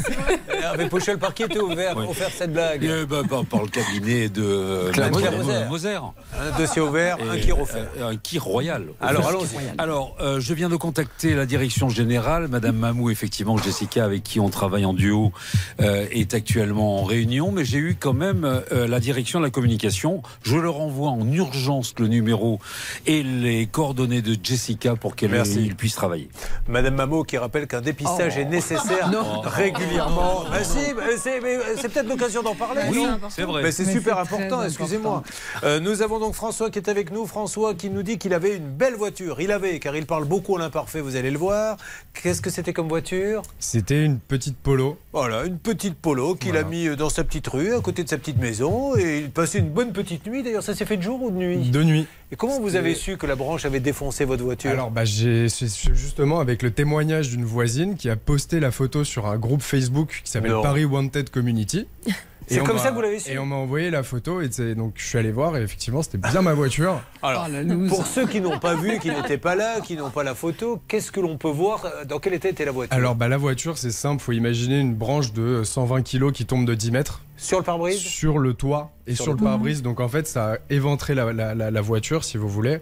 Hervé 0.62 0.86
Pouchol, 0.88 1.18
par 1.18 1.34
qui 1.34 1.42
était 1.42 1.58
ouvert, 1.58 1.96
Oui. 1.96 2.04
offerte 2.08 2.34
cette 2.38 2.52
blague 2.52 2.86
Euh, 2.86 3.04
bah, 3.04 3.22
bah, 3.28 3.40
par 3.50 3.62
le 3.62 3.68
cabinet 3.68 4.28
de 4.28 4.44
euh, 4.44 5.10
Moser. 5.10 5.64
Moser. 5.68 5.98
Un 6.38 6.56
dossier 6.56 6.80
ouvert, 6.82 7.16
un 7.28 7.36
qui 7.36 7.50
offert. 7.50 7.86
euh, 7.98 8.10
un 8.12 8.16
qui 8.16 8.38
royal. 8.38 8.84
Alors, 9.00 9.22
Offert. 9.26 9.30
allons-y. 9.30 9.74
Alors, 9.78 10.16
euh, 10.20 10.38
je 10.38 10.54
viens 10.54 10.68
de 10.68 10.76
contacter 10.76 11.34
la 11.34 11.44
direction 11.44 11.88
générale. 11.88 12.46
Madame 12.46 12.76
Mamou, 12.76 13.10
effectivement, 13.10 13.58
Jessica, 13.58 14.04
avec 14.04 14.22
qui 14.22 14.38
on 14.38 14.50
travaille 14.50 14.84
en 14.84 14.94
duo, 14.94 15.32
euh, 15.80 16.06
est 16.12 16.32
actuellement 16.32 17.00
en 17.00 17.04
réunion. 17.04 17.50
Mais 17.50 17.64
j'ai 17.64 17.78
eu 17.78 17.96
quand 17.98 18.12
même 18.14 18.44
euh, 18.44 18.86
la 18.86 19.00
direction 19.00 19.40
de 19.40 19.44
la 19.44 19.50
communication. 19.50 20.22
Je 20.44 20.56
leur 20.56 20.80
envoie 20.80 21.10
en 21.10 21.26
urgence 21.32 21.94
le 21.98 22.06
numéro 22.06 22.60
et 23.06 23.24
les 23.24 23.47
coordonnées 23.70 24.22
de 24.22 24.36
Jessica 24.42 24.96
pour 24.96 25.16
qu'elle 25.16 25.30
puisse 25.76 25.94
travailler. 25.94 26.28
Madame 26.68 26.94
Mamo 26.94 27.24
qui 27.24 27.38
rappelle 27.38 27.66
qu'un 27.66 27.80
dépistage 27.80 28.34
Oh. 28.36 28.40
est 28.40 28.44
nécessaire 28.44 29.10
Non. 29.12 29.40
régulièrement. 29.42 30.44
Bah 30.50 30.64
si, 30.64 30.92
bah 30.94 31.02
c'est 31.18 31.40
mais 31.40 31.56
c'est 31.80 31.88
peut-être 31.88 32.08
l'occasion 32.08 32.42
d'en 32.42 32.54
parler. 32.54 32.82
Oui, 32.90 33.04
c'est 33.30 33.42
vrai. 33.42 33.62
Mais 33.62 33.72
c'est 33.72 33.84
super 33.84 34.18
important, 34.18 34.62
excusez-moi. 34.64 35.22
Euh, 35.64 35.80
nous 35.80 36.02
avons 36.02 36.18
donc 36.18 36.34
François 36.34 36.70
qui 36.70 36.78
est 36.78 36.88
avec 36.88 37.10
nous. 37.12 37.26
François 37.26 37.74
qui 37.74 37.90
nous 37.90 38.02
dit 38.02 38.18
qu'il 38.18 38.34
avait 38.34 38.56
une 38.56 38.68
belle 38.68 38.94
voiture. 38.94 39.40
Il 39.40 39.52
avait, 39.52 39.78
car 39.78 39.94
il 39.96 40.06
parle 40.06 40.24
beaucoup 40.24 40.56
à 40.56 40.58
l'imparfait, 40.58 41.00
vous 41.00 41.16
allez 41.16 41.30
le 41.30 41.38
voir. 41.38 41.76
Qu'est-ce 42.22 42.42
que 42.42 42.50
c'était 42.50 42.72
comme 42.72 42.88
voiture? 42.88 43.42
C'était 43.58 44.04
une 44.04 44.18
petite 44.18 44.56
polo. 44.56 44.98
Voilà, 45.12 45.44
une 45.44 45.58
petite 45.58 45.96
polo 45.96 46.34
qu'il 46.34 46.56
a 46.56 46.62
mis 46.64 46.88
dans 46.96 47.10
sa 47.10 47.24
petite 47.24 47.46
rue, 47.48 47.74
à 47.74 47.80
côté 47.80 48.04
de 48.04 48.08
sa 48.08 48.18
petite 48.18 48.38
maison. 48.38 48.96
Et 48.96 49.18
il 49.20 49.30
passait 49.30 49.58
une 49.58 49.70
bonne 49.70 49.92
petite 49.92 50.26
nuit. 50.26 50.42
D'ailleurs, 50.42 50.62
ça 50.62 50.74
s'est 50.74 50.84
fait 50.84 50.96
de 50.96 51.02
jour 51.02 51.22
ou 51.22 51.30
de 51.30 51.36
nuit? 51.36 51.70
De 51.70 51.82
nuit. 51.82 52.06
Et 52.30 52.36
comment 52.36 52.60
vous 52.60 52.76
avez 52.76 52.94
su 52.94 53.16
que 53.16 53.26
la 53.26 53.36
branche 53.36 53.64
avait 53.64 53.80
défoncé 53.80 54.26
votre 54.26 54.44
voiture 54.44 54.70
Alors, 54.70 54.90
bah, 54.90 55.04
j'ai 55.04 55.46
justement 55.48 56.40
avec 56.40 56.62
le 56.62 56.70
témoignage 56.70 57.30
d'une 57.30 57.44
voisine 57.44 57.96
qui 57.96 58.10
a 58.10 58.16
posté 58.16 58.60
la 58.60 58.70
photo 58.70 59.02
sur 59.02 59.26
un 59.26 59.38
groupe 59.38 59.62
Facebook 59.62 60.20
qui 60.24 60.30
s'appelle. 60.30 60.52
Paris 60.62 60.84
Wanted 60.84 61.30
Community. 61.30 61.86
C'est 62.50 62.64
comme 62.64 62.78
ça 62.78 62.90
que 62.90 62.94
vous 62.94 63.02
l'avez 63.02 63.18
su 63.18 63.30
Et 63.30 63.38
on 63.38 63.46
m'a 63.46 63.56
envoyé 63.56 63.90
la 63.90 64.02
photo 64.02 64.40
et 64.40 64.48
donc 64.74 64.94
je 64.96 65.06
suis 65.06 65.18
allé 65.18 65.30
voir 65.30 65.56
et 65.56 65.62
effectivement 65.62 66.02
c'était 66.02 66.16
bien 66.16 66.40
ma 66.40 66.54
voiture. 66.54 67.00
Alors, 67.22 67.46
pour 67.88 68.06
ceux 68.06 68.26
qui 68.26 68.40
n'ont 68.40 68.58
pas 68.58 68.74
vu, 68.74 68.98
qui 69.00 69.10
n'étaient 69.10 69.38
pas 69.38 69.54
là, 69.54 69.80
qui 69.80 69.96
n'ont 69.96 70.10
pas 70.10 70.22
la 70.24 70.34
photo, 70.34 70.80
qu'est-ce 70.88 71.12
que 71.12 71.20
l'on 71.20 71.36
peut 71.36 71.50
voir 71.50 71.84
euh, 71.84 72.04
Dans 72.04 72.18
quel 72.18 72.34
état 72.34 72.48
était 72.48 72.64
la 72.64 72.72
voiture? 72.72 72.96
Alors 72.96 73.14
bah, 73.14 73.28
la 73.28 73.36
voiture 73.36 73.76
c'est 73.76 73.90
simple, 73.90 74.22
faut 74.22 74.32
imaginer 74.32 74.78
une 74.80 74.94
branche 74.94 75.32
de 75.32 75.62
120 75.62 76.02
kg 76.02 76.32
qui 76.32 76.46
tombe 76.46 76.64
de 76.64 76.74
10 76.74 76.90
mètres. 76.90 77.20
Sur 77.38 77.58
le 77.58 77.64
pare-brise 77.64 77.98
Sur 77.98 78.38
le 78.38 78.52
toit 78.52 78.92
et 79.06 79.14
Sur 79.14 79.24
sur, 79.24 79.32
le 79.32 79.38
le 79.38 79.44
pare-brise. 79.44 79.80
Donc 79.82 80.00
en 80.00 80.08
fait 80.08 80.26
ça 80.26 80.52
a 80.54 80.56
éventré 80.68 81.14
la, 81.14 81.32
la- 81.32 81.54
la- 81.54 81.70
la 81.70 81.80
voiture 81.80 82.24
si 82.24 82.36
vous 82.36 82.48
voulez. 82.48 82.80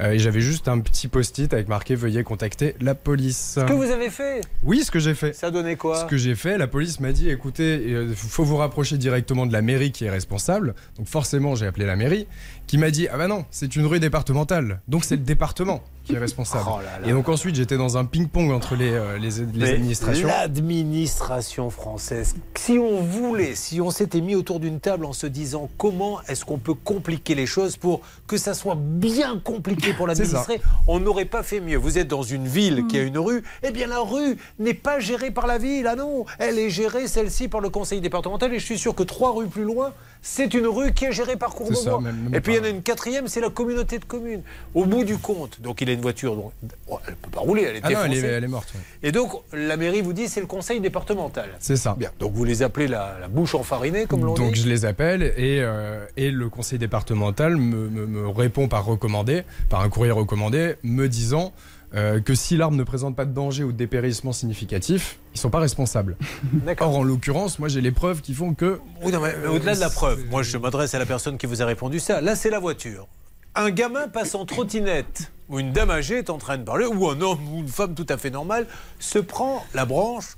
Euh, 0.00 0.10
et 0.10 0.18
j'avais 0.18 0.40
juste 0.40 0.66
un 0.66 0.80
petit 0.80 1.06
post-it 1.06 1.54
avec 1.54 1.68
marqué 1.68 1.94
veuillez 1.94 2.24
contacter 2.24 2.74
la 2.80 2.96
police. 2.96 3.52
Ce 3.54 3.60
que 3.60 3.72
vous 3.72 3.90
avez 3.92 4.10
fait 4.10 4.40
Oui, 4.64 4.82
ce 4.82 4.90
que 4.90 4.98
j'ai 4.98 5.14
fait. 5.14 5.32
Ça 5.34 5.52
donnait 5.52 5.76
quoi? 5.76 6.00
Ce 6.00 6.04
que 6.04 6.16
j'ai 6.16 6.34
fait, 6.34 6.58
la 6.58 6.66
police 6.66 6.98
m'a 6.98 7.12
dit 7.12 7.30
écoutez, 7.30 7.80
il 8.08 8.14
faut 8.16 8.42
vous 8.42 8.56
rapprocher 8.56 8.98
directement 8.98 9.46
de 9.46 9.52
la 9.52 9.62
mairie 9.62 9.92
qui 9.92 10.04
est 10.04 10.10
responsable. 10.10 10.74
Donc 10.98 11.06
forcément, 11.06 11.54
j'ai 11.54 11.66
appelé 11.66 11.86
la 11.86 11.94
mairie 11.94 12.26
qui 12.66 12.76
m'a 12.76 12.90
dit 12.90 13.06
ah 13.08 13.16
bah 13.18 13.28
non, 13.28 13.44
c'est 13.52 13.76
une 13.76 13.86
rue 13.86 14.00
départementale. 14.00 14.80
Donc 14.88 15.04
c'est 15.04 15.14
le 15.16 15.22
département 15.22 15.80
qui 16.04 16.14
est 16.14 16.18
responsable. 16.18 16.64
Oh 16.66 16.78
là 16.78 17.00
là. 17.00 17.08
Et 17.08 17.12
donc 17.12 17.28
ensuite, 17.28 17.54
j'étais 17.54 17.76
dans 17.76 17.96
un 17.96 18.04
ping-pong 18.04 18.50
entre 18.52 18.76
les, 18.76 18.92
euh, 18.92 19.18
les, 19.18 19.30
les 19.30 19.46
Mais 19.54 19.70
administrations. 19.70 20.28
L'administration 20.28 21.70
française. 21.70 22.36
Si 22.56 22.78
on 22.78 23.00
voulait, 23.00 23.54
si 23.54 23.80
on 23.80 23.90
s'était 23.90 24.20
mis 24.20 24.34
autour 24.34 24.60
d'une 24.60 24.80
table 24.80 25.04
en 25.04 25.12
se 25.12 25.26
disant 25.26 25.68
comment 25.78 26.20
est-ce 26.28 26.44
qu'on 26.44 26.58
peut 26.58 26.74
compliquer 26.74 27.34
les 27.34 27.46
choses 27.46 27.76
pour 27.76 28.02
que 28.26 28.36
ça 28.36 28.54
soit 28.54 28.76
bien 28.78 29.38
compliqué 29.38 29.94
pour 29.94 30.06
l'administrer, 30.08 30.60
on 30.86 31.00
n'aurait 31.00 31.24
pas 31.24 31.42
fait 31.42 31.60
mieux. 31.60 31.76
Vous 31.76 31.98
êtes 31.98 32.08
dans 32.08 32.22
une 32.22 32.46
ville 32.46 32.86
qui 32.86 32.98
a 32.98 33.02
une 33.02 33.18
rue, 33.18 33.42
eh 33.62 33.70
bien 33.70 33.86
la 33.86 34.00
rue 34.00 34.36
n'est 34.58 34.74
pas 34.74 35.00
gérée 35.00 35.30
par 35.30 35.46
la 35.46 35.58
ville, 35.58 35.86
ah 35.86 35.96
non, 35.96 36.26
elle 36.38 36.58
est 36.58 36.70
gérée 36.70 37.08
celle-ci 37.08 37.48
par 37.48 37.60
le 37.60 37.70
conseil 37.70 38.00
départemental 38.00 38.52
et 38.52 38.58
je 38.58 38.64
suis 38.64 38.78
sûr 38.78 38.94
que 38.94 39.02
trois 39.02 39.32
rues 39.32 39.48
plus 39.48 39.64
loin, 39.64 39.92
c'est 40.22 40.54
une 40.54 40.66
rue 40.66 40.92
qui 40.92 41.04
est 41.04 41.12
gérée 41.12 41.36
par 41.36 41.54
Courbevoie. 41.54 42.02
Et 42.32 42.40
puis 42.40 42.54
il 42.54 42.56
y 42.56 42.60
en 42.60 42.64
a 42.64 42.68
une 42.68 42.82
quatrième, 42.82 43.28
c'est 43.28 43.40
la 43.40 43.50
communauté 43.50 43.98
de 43.98 44.04
communes. 44.04 44.42
Au 44.74 44.86
bout 44.86 45.04
du 45.04 45.18
compte, 45.18 45.60
donc 45.60 45.80
il 45.80 45.90
a 45.90 45.93
une 45.94 46.00
voiture, 46.00 46.36
donc, 46.36 46.52
oh, 46.88 46.98
elle 47.06 47.12
ne 47.12 47.16
peut 47.18 47.30
pas 47.30 47.40
rouler, 47.40 47.62
elle 47.62 47.76
est 47.76 47.80
Ah 47.82 47.90
non, 47.90 47.98
elle 48.04 48.12
est, 48.12 48.14
défoncée. 48.16 48.32
elle 48.34 48.44
est 48.44 48.48
morte. 48.48 48.72
Et 49.02 49.12
donc, 49.12 49.32
la 49.52 49.76
mairie 49.76 50.00
vous 50.02 50.12
dit 50.12 50.28
c'est 50.28 50.40
le 50.40 50.46
conseil 50.46 50.80
départemental. 50.80 51.48
C'est 51.58 51.76
ça. 51.76 51.94
Bien. 51.98 52.10
Donc, 52.20 52.32
vous 52.34 52.44
les 52.44 52.62
appelez 52.62 52.86
la, 52.88 53.16
la 53.20 53.28
bouche 53.28 53.54
enfarinée, 53.54 54.06
comme 54.06 54.24
l'on 54.24 54.34
Donc 54.34 54.52
dit. 54.52 54.62
je 54.62 54.68
les 54.68 54.84
appelle 54.84 55.22
et, 55.22 55.60
euh, 55.60 56.04
et 56.16 56.30
le 56.30 56.48
conseil 56.48 56.78
départemental 56.78 57.56
me, 57.56 57.88
me- 57.88 58.06
me 58.06 58.28
répond 58.28 58.68
par 58.68 58.84
recommandé, 58.84 59.42
par 59.70 59.80
un 59.80 59.88
courrier 59.88 60.12
recommandé, 60.12 60.74
me 60.82 61.08
disant 61.08 61.52
euh, 61.94 62.20
que 62.20 62.34
si 62.34 62.56
l'arme 62.56 62.74
ne 62.74 62.82
présente 62.82 63.14
pas 63.14 63.24
de 63.24 63.32
danger 63.32 63.62
ou 63.62 63.70
de 63.70 63.76
dépérissement 63.76 64.32
significatif, 64.32 65.18
ils 65.34 65.38
sont 65.40 65.50
pas 65.50 65.60
responsables. 65.60 66.16
Or, 66.80 66.96
en 66.98 67.02
l'occurrence, 67.04 67.58
moi 67.60 67.68
j'ai 67.68 67.80
les 67.80 67.92
preuves 67.92 68.20
qui 68.20 68.34
font 68.34 68.52
que. 68.54 68.80
Oui, 69.02 69.12
non, 69.12 69.20
mais, 69.20 69.32
mais 69.40 69.46
au-delà 69.48 69.74
de 69.76 69.80
la 69.80 69.90
preuve, 69.90 70.24
moi 70.28 70.42
je 70.42 70.56
m'adresse 70.58 70.92
à 70.94 70.98
la 70.98 71.06
personne 71.06 71.38
qui 71.38 71.46
vous 71.46 71.62
a 71.62 71.66
répondu 71.66 72.00
ça. 72.00 72.20
Là, 72.20 72.34
c'est 72.34 72.50
la 72.50 72.58
voiture. 72.58 73.06
un 73.54 73.70
gamin 73.70 74.08
passe 74.08 74.34
en 74.34 74.44
trottinette 74.44 75.30
ou 75.48 75.58
une 75.58 75.72
dame 75.72 75.90
âgée 75.90 76.18
est 76.18 76.30
en 76.30 76.38
train 76.38 76.58
de 76.58 76.64
parler, 76.64 76.86
ou 76.86 77.08
un 77.08 77.20
homme 77.20 77.40
ou 77.52 77.60
une 77.60 77.68
femme 77.68 77.94
tout 77.94 78.06
à 78.08 78.16
fait 78.16 78.30
normale, 78.30 78.66
se 78.98 79.18
prend 79.18 79.64
la 79.74 79.84
branche 79.84 80.36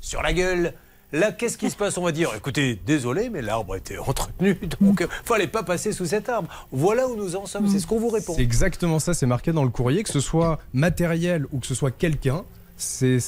sur 0.00 0.22
la 0.22 0.32
gueule. 0.32 0.74
Là, 1.12 1.32
qu'est-ce 1.32 1.58
qui 1.58 1.70
se 1.70 1.76
passe? 1.76 1.98
On 1.98 2.04
va 2.04 2.12
dire, 2.12 2.30
écoutez, 2.36 2.78
désolé, 2.86 3.30
mais 3.30 3.42
l'arbre 3.42 3.74
était 3.74 3.98
entretenu, 3.98 4.54
donc 4.80 5.00
euh, 5.00 5.08
fallait 5.24 5.48
pas 5.48 5.64
passer 5.64 5.92
sous 5.92 6.06
cet 6.06 6.28
arbre. 6.28 6.48
Voilà 6.70 7.08
où 7.08 7.16
nous 7.16 7.34
en 7.34 7.46
sommes, 7.46 7.68
c'est 7.68 7.80
ce 7.80 7.86
qu'on 7.86 7.98
vous 7.98 8.10
répond. 8.10 8.34
C'est 8.34 8.42
exactement 8.42 9.00
ça, 9.00 9.12
c'est 9.12 9.26
marqué 9.26 9.52
dans 9.52 9.64
le 9.64 9.70
courrier, 9.70 10.04
que 10.04 10.10
ce 10.10 10.20
soit 10.20 10.60
matériel 10.72 11.46
ou 11.50 11.58
que 11.58 11.66
ce 11.66 11.74
soit 11.74 11.90
quelqu'un, 11.90 12.44
c'est 12.80 13.18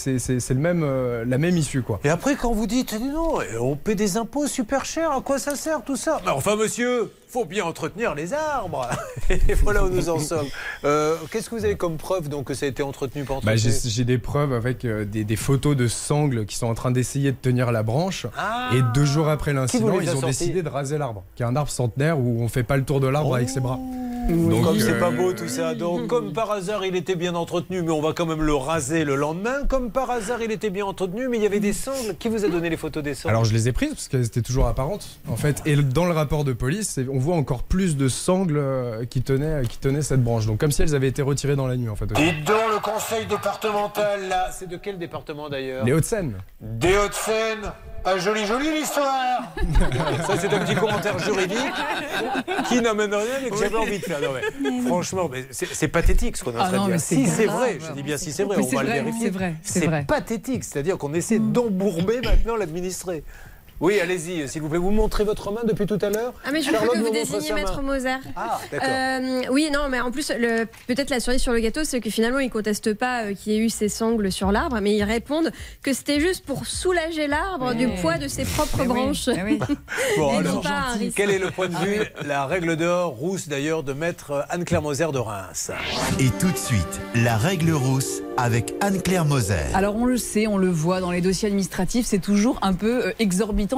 le 0.54 0.54
même, 0.60 0.82
euh, 0.84 1.24
la 1.26 1.38
même 1.38 1.56
issue. 1.56 1.82
Quoi. 1.82 2.00
Et 2.04 2.08
après, 2.08 2.36
quand 2.36 2.52
vous 2.52 2.66
dites, 2.66 2.98
non, 3.00 3.38
on 3.60 3.76
paie 3.76 3.94
des 3.94 4.16
impôts 4.16 4.46
super 4.46 4.84
chers, 4.84 5.12
à 5.12 5.20
quoi 5.20 5.38
ça 5.38 5.56
sert 5.56 5.82
tout 5.82 5.96
ça? 5.96 6.20
Enfin, 6.26 6.56
monsieur, 6.56 7.10
faut 7.28 7.44
bien 7.44 7.64
entretenir 7.64 8.14
les 8.14 8.32
arbres. 8.34 8.88
Et 9.30 9.54
voilà 9.54 9.84
où 9.84 9.88
nous 9.88 10.08
en 10.08 10.18
sommes. 10.18 10.46
Euh, 10.84 11.16
Qu'est-ce 11.30 11.48
que 11.48 11.54
vous 11.54 11.64
avez 11.64 11.76
comme 11.76 11.96
preuve 11.96 12.28
donc, 12.28 12.46
que 12.46 12.54
ça 12.54 12.66
a 12.66 12.68
été 12.68 12.82
entretenu 12.82 13.24
par 13.24 13.40
Bah, 13.40 13.52
J'ai 13.56 14.04
des 14.04 14.18
preuves 14.18 14.52
avec 14.52 14.84
euh, 14.84 15.04
des, 15.04 15.24
des 15.24 15.36
photos 15.36 15.76
de 15.76 15.88
sangles 15.88 16.44
qui 16.46 16.56
sont 16.56 16.66
en 16.66 16.74
train 16.74 16.90
d'essayer 16.90 17.32
de 17.32 17.36
tenir 17.36 17.72
la 17.72 17.82
branche. 17.82 18.26
Ah. 18.36 18.70
et 18.74 18.82
deux 18.94 19.04
jours 19.04 19.28
après 19.28 19.52
l'incident, 19.52 20.00
ils 20.00 20.16
ont 20.16 20.20
décidé 20.20 20.62
de 20.62 20.68
raser 20.68 20.98
l'arbre, 20.98 21.24
qui 21.34 21.42
est 21.42 21.46
un 21.46 21.56
arbre 21.56 21.70
centenaire 21.70 22.18
où 22.18 22.42
on 22.42 22.48
fait 22.48 22.62
pas 22.62 22.76
le 22.76 22.84
tour 22.84 23.00
de 23.00 23.06
l'arbre 23.06 23.34
avec 23.36 23.48
ses 23.48 23.60
bras. 23.60 23.78
Donc, 24.28 24.64
comme 24.64 24.78
c'est 24.78 24.98
pas 24.98 25.10
beau 25.10 25.32
tout 25.32 25.48
ça. 25.48 25.74
Donc, 25.74 26.06
comme 26.06 26.32
par 26.32 26.50
hasard, 26.50 26.84
il 26.84 26.94
était 26.96 27.16
bien 27.16 27.34
entretenu, 27.34 27.82
mais 27.82 27.90
on 27.90 28.00
va 28.00 28.12
quand 28.12 28.26
même 28.26 28.42
le 28.42 28.54
raser 28.54 29.04
le 29.04 29.16
lendemain. 29.16 29.41
Comme 29.68 29.90
par 29.90 30.10
hasard, 30.10 30.42
il 30.42 30.50
était 30.50 30.70
bien 30.70 30.84
entretenu, 30.86 31.28
mais 31.28 31.38
il 31.38 31.42
y 31.42 31.46
avait 31.46 31.60
des 31.60 31.72
sangles. 31.72 32.16
Qui 32.18 32.28
vous 32.28 32.44
a 32.44 32.48
donné 32.48 32.70
les 32.70 32.76
photos 32.76 33.02
des 33.02 33.14
sangles 33.14 33.30
Alors 33.30 33.44
je 33.44 33.52
les 33.52 33.68
ai 33.68 33.72
prises 33.72 33.90
parce 33.90 34.08
qu'elles 34.08 34.26
étaient 34.26 34.42
toujours 34.42 34.66
apparentes 34.66 35.18
en 35.28 35.36
fait. 35.36 35.62
Et 35.66 35.76
dans 35.76 36.04
le 36.04 36.12
rapport 36.12 36.44
de 36.44 36.52
police, 36.52 36.98
on 37.10 37.18
voit 37.18 37.36
encore 37.36 37.62
plus 37.62 37.96
de 37.96 38.08
sangles 38.08 38.58
euh, 38.58 39.04
qui 39.04 39.22
tenaient, 39.22 39.62
qui 39.66 39.78
tenaient 39.78 40.02
cette 40.02 40.22
branche. 40.22 40.46
Donc 40.46 40.58
comme 40.58 40.72
si 40.72 40.82
elles 40.82 40.94
avaient 40.94 41.08
été 41.08 41.22
retirées 41.22 41.56
dans 41.56 41.66
la 41.66 41.76
nuit 41.76 41.88
en 41.88 41.96
fait. 41.96 42.06
Dites 42.06 42.44
donc, 42.44 42.56
le 42.72 42.80
conseil 42.80 43.26
départemental, 43.26 44.28
là, 44.28 44.50
c'est 44.52 44.68
de 44.68 44.76
quel 44.76 44.98
département 44.98 45.48
d'ailleurs 45.48 45.84
Les 45.84 45.92
Hauts-de-Seine. 45.92 46.34
Des 46.60 46.96
Hauts-de-Seine. 46.96 47.72
Pas 48.02 48.18
joli, 48.18 48.44
joli 48.46 48.72
l'histoire 48.80 49.42
Ça, 50.26 50.36
c'est 50.38 50.52
un 50.52 50.58
petit 50.60 50.74
commentaire 50.74 51.18
juridique 51.18 51.58
qui 52.68 52.80
n'amène 52.80 53.14
rien, 53.14 53.24
mais 53.42 53.50
que 53.50 53.56
j'avais 53.56 53.76
envie 53.76 53.98
de 53.98 54.04
faire. 54.04 54.20
Non, 54.20 54.28
mais, 54.34 54.80
franchement, 54.88 55.28
mais 55.30 55.44
c'est 55.50 55.88
pathétique 55.88 56.36
ce 56.36 56.44
qu'on 56.44 56.52
est 56.52 56.58
en 56.58 56.64
Ah 56.64 56.68
train 56.68 56.84
de 56.86 56.90
dire. 56.92 57.00
c'est 57.00 57.14
Si 57.16 57.26
c'est 57.26 57.46
vrai, 57.46 57.78
je 57.80 57.92
dis 57.92 58.02
bien 58.02 58.16
si 58.16 58.32
c'est 58.32 58.44
vrai, 58.44 58.56
on 58.58 58.62
c'est 58.68 58.76
va 58.76 58.82
le 58.82 58.88
vrai, 58.88 59.00
vérifier. 59.02 59.26
c'est 59.26 59.30
vrai, 59.30 59.54
c'est 59.62 59.86
vrai. 59.86 60.04
pathétique, 60.06 60.64
c'est-à-dire 60.64 60.98
qu'on 60.98 61.14
essaie 61.14 61.38
d'embourber 61.38 62.20
maintenant 62.22 62.56
l'administré. 62.56 63.22
Oui, 63.82 63.98
allez-y, 63.98 64.48
s'il 64.48 64.62
vous 64.62 64.68
plaît. 64.68 64.78
Vous 64.78 64.92
montrez 64.92 65.24
votre 65.24 65.50
main 65.50 65.62
depuis 65.64 65.86
tout 65.86 65.98
à 66.00 66.08
l'heure 66.08 66.32
Ah 66.44 66.50
mais 66.52 66.60
je 66.62 66.70
Charlotte 66.70 66.82
crois 66.84 66.94
que 66.94 67.04
vous 67.04 67.12
main. 67.50 67.54
Maître 67.56 67.82
Moser. 67.82 68.10
Ah, 68.36 68.60
d'accord. 68.70 68.88
Euh, 68.88 69.40
oui, 69.50 69.70
non, 69.72 69.88
mais 69.90 69.98
en 70.00 70.12
plus, 70.12 70.30
le- 70.38 70.66
peut-être 70.86 71.10
la 71.10 71.18
cerise 71.18 71.42
sur 71.42 71.52
le 71.52 71.58
gâteau, 71.58 71.80
c'est 71.82 72.00
que 72.00 72.08
finalement, 72.08 72.38
ils 72.38 72.48
contestent 72.48 72.94
pas 72.94 73.24
euh, 73.24 73.34
qu'il 73.34 73.52
y 73.52 73.56
ait 73.56 73.58
eu 73.58 73.68
ces 73.70 73.88
sangles 73.88 74.30
sur 74.30 74.52
l'arbre, 74.52 74.78
mais 74.80 74.94
ils 74.94 75.02
répondent 75.02 75.50
que 75.82 75.92
c'était 75.92 76.20
juste 76.20 76.44
pour 76.46 76.64
soulager 76.64 77.26
l'arbre 77.26 77.74
du 77.74 77.88
poids 78.00 78.18
de 78.18 78.28
ses 78.28 78.44
propres 78.44 78.84
branches. 78.84 79.28
Bon, 80.16 80.30
Et 80.30 80.34
non 80.44 80.50
alors, 80.50 80.60
pas 80.62 80.68
un 80.94 80.98
risque. 80.98 81.16
quel 81.16 81.30
est 81.30 81.38
le 81.40 81.50
point 81.50 81.68
de 81.68 81.74
vue, 81.76 82.02
la 82.24 82.46
règle 82.46 82.76
d'or 82.76 83.10
rousse 83.16 83.48
d'ailleurs, 83.48 83.82
de 83.82 83.92
maître 83.92 84.44
Anne-Claire 84.50 84.82
Moser 84.82 85.08
de 85.12 85.18
Reims? 85.18 85.70
Et 86.20 86.28
tout 86.38 86.50
de 86.52 86.56
suite, 86.56 87.00
la 87.16 87.36
règle 87.36 87.72
rousse 87.72 88.20
avec 88.36 88.74
Anne-Claire 88.80 89.24
Moser. 89.24 89.54
Alors 89.74 89.96
on 89.96 90.04
le 90.06 90.16
sait, 90.16 90.46
on 90.46 90.56
le 90.56 90.68
voit 90.70 91.00
dans 91.00 91.10
les 91.10 91.20
dossiers 91.20 91.48
administratifs, 91.48 92.06
c'est 92.06 92.18
toujours 92.20 92.58
un 92.62 92.72
peu 92.74 93.06
euh, 93.06 93.12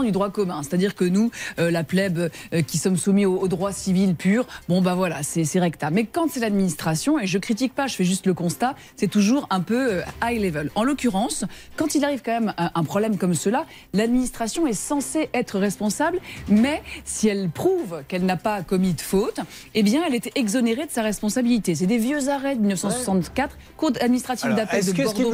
du 0.03 0.13
droit 0.13 0.31
commun. 0.31 0.63
C'est-à-dire 0.63 0.95
que 0.95 1.05
nous, 1.05 1.31
euh, 1.59 1.71
la 1.71 1.85
plèbe 1.85 2.31
euh, 2.53 2.63
qui 2.63 2.79
sommes 2.79 2.97
soumis 2.97 3.27
au, 3.27 3.39
au 3.39 3.49
droit 3.49 3.73
civil 3.73 4.15
pur, 4.15 4.47
bon 4.69 4.83
bah 4.83 4.95
voilà, 4.95 5.23
c'est 5.23 5.45
recta. 5.59 5.91
Mais 5.91 6.05
quand 6.05 6.31
c'est 6.31 6.41
l'administration, 6.41 7.19
et 7.19 7.27
je 7.27 7.39
critique 7.39 7.75
pas, 7.75 7.87
je 7.87 7.95
fais 7.95 8.05
juste 8.05 8.27
le 8.27 8.35
constat, 8.35 8.75
c'est 8.97 9.09
toujours 9.09 9.47
un 9.51 9.61
peu 9.61 9.93
euh, 9.95 10.03
high 10.23 10.41
level. 10.41 10.71
En 10.75 10.85
l'occurrence, 10.85 11.45
quand 11.77 11.95
il 11.95 12.05
arrive 12.05 12.23
quand 12.25 12.41
même 12.41 12.55
un, 12.59 12.71
un 12.75 12.85
problème 12.85 13.17
comme 13.17 13.35
cela, 13.35 13.67
l'administration 13.93 14.67
est 14.67 14.73
censée 14.73 15.29
être 15.33 15.59
responsable, 15.59 16.19
mais 16.49 16.83
si 17.05 17.29
elle 17.29 17.49
prouve 17.49 18.03
qu'elle 18.09 18.25
n'a 18.25 18.37
pas 18.37 18.63
commis 18.63 18.95
de 18.95 19.01
faute, 19.01 19.41
eh 19.75 19.83
bien 19.83 20.03
elle 20.07 20.15
était 20.15 20.33
exonérée 20.35 20.87
de 20.87 20.91
sa 20.91 21.03
responsabilité. 21.03 21.75
C'est 21.75 21.87
des 21.87 21.99
vieux 21.99 22.29
arrêts 22.29 22.57
de 22.57 22.61
1964, 22.61 23.57
Cour 23.77 23.93
administrative 24.01 24.55
d'appel 24.55 24.85
de 24.85 24.93
Bordeaux. 24.93 25.33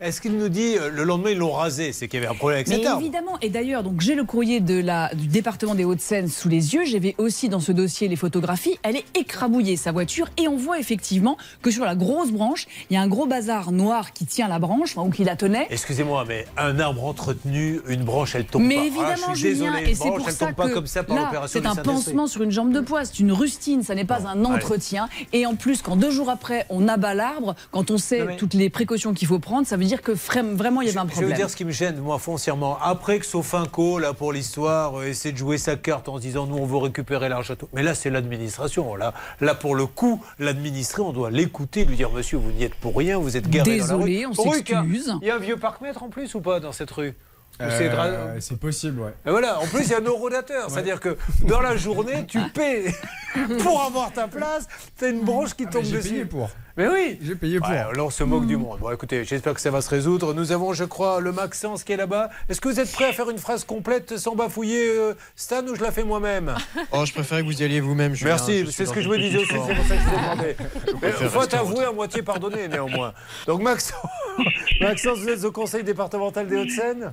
Est-ce 0.00 0.22
qu'il 0.22 0.38
nous 0.38 0.48
dit 0.48 0.76
euh, 0.78 0.88
le 0.88 1.04
lendemain 1.04 1.28
ils 1.28 1.36
l'ont 1.36 1.52
rasé? 1.52 1.92
C'est 1.92 2.08
qu'il 2.08 2.20
y 2.20 2.22
avait 2.22 2.32
un 2.32 2.34
problème 2.34 2.56
avec 2.66 2.68
Mais 2.68 2.82
évidemment, 2.98 3.38
et 3.42 3.50
d'ailleurs, 3.50 3.82
donc 3.82 4.00
j'ai 4.00 4.14
le 4.14 4.24
courrier 4.24 4.60
de 4.60 4.80
la, 4.80 5.14
du 5.14 5.26
département 5.26 5.74
des 5.74 5.84
Hauts-de-Seine 5.84 6.28
sous 6.28 6.48
les 6.48 6.72
yeux. 6.72 6.86
J'avais 6.86 7.14
aussi 7.18 7.50
dans 7.50 7.60
ce 7.60 7.70
dossier 7.70 8.08
les 8.08 8.16
photographies. 8.16 8.78
Elle 8.82 8.96
est 8.96 9.04
écrabouillée 9.14 9.76
sa 9.76 9.92
voiture 9.92 10.28
et 10.38 10.48
on 10.48 10.56
voit 10.56 10.78
effectivement 10.78 11.36
que 11.60 11.70
sur 11.70 11.84
la 11.84 11.94
grosse 11.96 12.30
branche, 12.30 12.66
il 12.88 12.94
y 12.94 12.96
a 12.96 13.02
un 13.02 13.08
gros 13.08 13.26
bazar 13.26 13.72
noir 13.72 14.14
qui 14.14 14.24
tient 14.24 14.48
la 14.48 14.58
branche 14.58 14.96
enfin, 14.96 15.06
ou 15.06 15.10
qui 15.10 15.22
la 15.22 15.36
tenait. 15.36 15.66
Excusez-moi, 15.68 16.24
mais 16.26 16.46
un 16.56 16.78
arbre 16.78 17.04
entretenu, 17.04 17.80
une 17.86 18.02
branche, 18.02 18.34
elle 18.34 18.46
tombe 18.46 18.62
Mais 18.62 18.76
pas. 18.76 18.84
évidemment, 18.84 19.10
Ah, 19.28 19.34
je 19.34 19.38
suis 19.38 19.54
Julien, 19.54 19.72
désolé, 19.72 19.90
et 19.90 19.94
c'est 19.94 20.08
pour 20.08 20.30
ça 20.30 20.46
tombe 20.46 20.54
pas 20.54 20.68
que 20.68 20.72
comme 20.74 20.86
ça 20.86 21.02
par 21.02 21.16
là, 21.16 21.42
c'est 21.46 21.66
un 21.66 21.76
pansement 21.76 22.26
sur 22.26 22.40
une 22.42 22.50
jambe 22.50 22.72
de 22.72 22.80
poids, 22.80 23.04
c'est 23.04 23.18
une 23.20 23.32
rustine, 23.32 23.82
ça 23.82 23.94
n'est 23.94 24.06
pas 24.06 24.26
un 24.26 24.46
entretien. 24.46 25.10
Et 25.34 25.44
en 25.44 25.56
plus, 25.56 25.82
quand 25.82 25.96
deux 25.96 26.10
jours 26.10 26.30
après, 26.30 26.64
on 26.70 26.88
abat 26.88 27.12
l'arbre, 27.12 27.54
quand 27.70 27.90
on 27.90 27.98
sait 27.98 28.24
mais- 28.24 28.36
toutes 28.38 28.54
les 28.54 28.70
précautions 28.70 29.12
qu'il 29.12 29.28
faut 29.28 29.38
prendre, 29.38 29.66
ça 29.66 29.76
veut 29.76 29.84
dire 29.84 29.89
que 29.98 30.12
vra- 30.12 30.54
vraiment 30.54 30.80
il 30.82 30.86
y 30.86 30.90
avait 30.90 30.98
un 30.98 31.02
Je 31.02 31.06
vais 31.08 31.12
problème. 31.12 31.30
vous 31.32 31.36
dire 31.36 31.50
ce 31.50 31.56
qui 31.56 31.64
me 31.64 31.70
gêne, 31.72 31.98
moi, 31.98 32.18
foncièrement. 32.18 32.78
Après 32.82 33.18
que 33.18 33.26
Sofinco, 33.26 33.98
là, 33.98 34.12
pour 34.14 34.32
l'histoire, 34.32 35.00
euh, 35.00 35.06
essaie 35.08 35.32
de 35.32 35.36
jouer 35.36 35.58
sa 35.58 35.76
carte 35.76 36.08
en 36.08 36.16
se 36.16 36.22
disant 36.22 36.46
nous, 36.46 36.56
on 36.56 36.66
veut 36.66 36.76
récupérer 36.78 37.28
l'argent. 37.28 37.54
tout. 37.56 37.68
Mais 37.72 37.82
là, 37.82 37.94
c'est 37.94 38.10
l'administration. 38.10 38.94
Là, 38.94 39.12
là, 39.40 39.54
pour 39.54 39.74
le 39.74 39.86
coup, 39.86 40.22
l'administré, 40.38 41.02
on 41.02 41.12
doit 41.12 41.30
l'écouter, 41.30 41.84
lui 41.84 41.96
dire 41.96 42.10
monsieur, 42.12 42.38
vous 42.38 42.52
n'y 42.52 42.62
êtes 42.64 42.74
pour 42.76 42.96
rien, 42.96 43.18
vous 43.18 43.36
êtes 43.36 43.48
garé 43.50 43.78
dans 43.78 43.86
la 43.86 43.94
rue. 43.96 44.04
Désolé, 44.10 44.26
on 44.26 44.34
s'excuse. 44.34 45.14
Il 45.22 45.26
y 45.28 45.30
a 45.30 45.34
un 45.34 45.38
vieux 45.38 45.56
parc-mètre 45.56 46.02
en 46.02 46.08
plus 46.08 46.34
ou 46.34 46.40
pas 46.40 46.60
dans 46.60 46.72
cette 46.72 46.90
rue? 46.90 47.14
Ou 47.58 47.64
c'est 47.76 47.90
dra- 47.90 48.06
Euh, 48.06 48.36
c'est 48.40 48.58
possible, 48.58 49.00
ouais. 49.02 49.12
Et 49.26 49.30
voilà, 49.30 49.58
en 49.60 49.66
plus, 49.66 49.82
il 49.82 49.90
y 49.90 49.94
a 49.94 49.98
un 49.98 50.02
eurodateur. 50.02 50.70
C'est-à-dire 50.70 50.98
que 50.98 51.18
dans 51.46 51.60
la 51.60 51.76
journée, 51.76 52.24
tu 52.26 52.38
paies 52.54 52.86
pour 53.62 53.82
avoir 53.82 54.12
ta 54.12 54.28
place. 54.28 54.66
Tu 54.98 55.04
as 55.04 55.08
une 55.08 55.20
branche 55.20 55.52
qui 55.54 55.66
tombe 55.66 55.82
Ah, 55.84 55.88
j'ai 55.90 55.96
dessus. 55.98 56.08
payé 56.10 56.24
pour. 56.24 56.48
Mais 56.80 56.88
oui 56.88 57.18
J'ai 57.22 57.34
payé 57.34 57.58
pour. 57.58 57.68
Ouais, 57.68 57.76
là, 57.94 58.04
on 58.04 58.08
se 58.08 58.24
moque 58.24 58.46
du 58.46 58.56
monde. 58.56 58.78
Bon, 58.80 58.90
écoutez, 58.90 59.22
j'espère 59.24 59.52
que 59.52 59.60
ça 59.60 59.70
va 59.70 59.82
se 59.82 59.90
résoudre. 59.90 60.32
Nous 60.32 60.50
avons, 60.50 60.72
je 60.72 60.84
crois, 60.84 61.20
le 61.20 61.30
Maxence 61.30 61.84
qui 61.84 61.92
est 61.92 61.96
là-bas. 61.98 62.30
Est-ce 62.48 62.58
que 62.58 62.68
vous 62.68 62.80
êtes 62.80 62.90
prêt 62.90 63.04
à 63.04 63.12
faire 63.12 63.28
une 63.28 63.36
phrase 63.36 63.64
complète 63.64 64.16
sans 64.16 64.34
bafouiller 64.34 64.88
euh, 64.88 65.12
Stan 65.36 65.62
ou 65.66 65.74
je 65.74 65.82
la 65.82 65.90
fais 65.92 66.04
moi-même? 66.04 66.54
Oh, 66.92 67.04
je 67.04 67.12
préférais 67.12 67.42
que 67.42 67.46
vous 67.46 67.60
y 67.60 67.64
alliez 67.64 67.80
vous-même. 67.80 68.14
Merci, 68.24 68.64
c'est 68.70 68.86
ce 68.86 68.92
que 68.94 69.02
je 69.02 69.08
me 69.10 69.18
disais 69.18 69.38
aussi, 69.38 69.48
c'est 69.48 69.56
pour 69.56 69.66
ça 69.66 69.74
que 69.74 70.00
je 70.00 70.08
vous 70.08 70.14
ai 70.14 70.20
demandé. 70.22 70.56
Mais 71.02 71.10
préfère 71.10 71.30
faut 71.30 71.38
rester 71.40 71.56
en 71.56 71.60
avouer 71.60 71.84
à 71.84 71.92
moitié 71.92 72.22
pardonné, 72.22 72.66
néanmoins. 72.68 73.12
Donc, 73.46 73.60
Maxence, 73.62 73.94
Maxence, 74.80 75.18
vous 75.18 75.28
êtes 75.28 75.44
au 75.44 75.52
conseil 75.52 75.84
départemental 75.84 76.48
des 76.48 76.56
Hauts-de-Seine? 76.56 77.12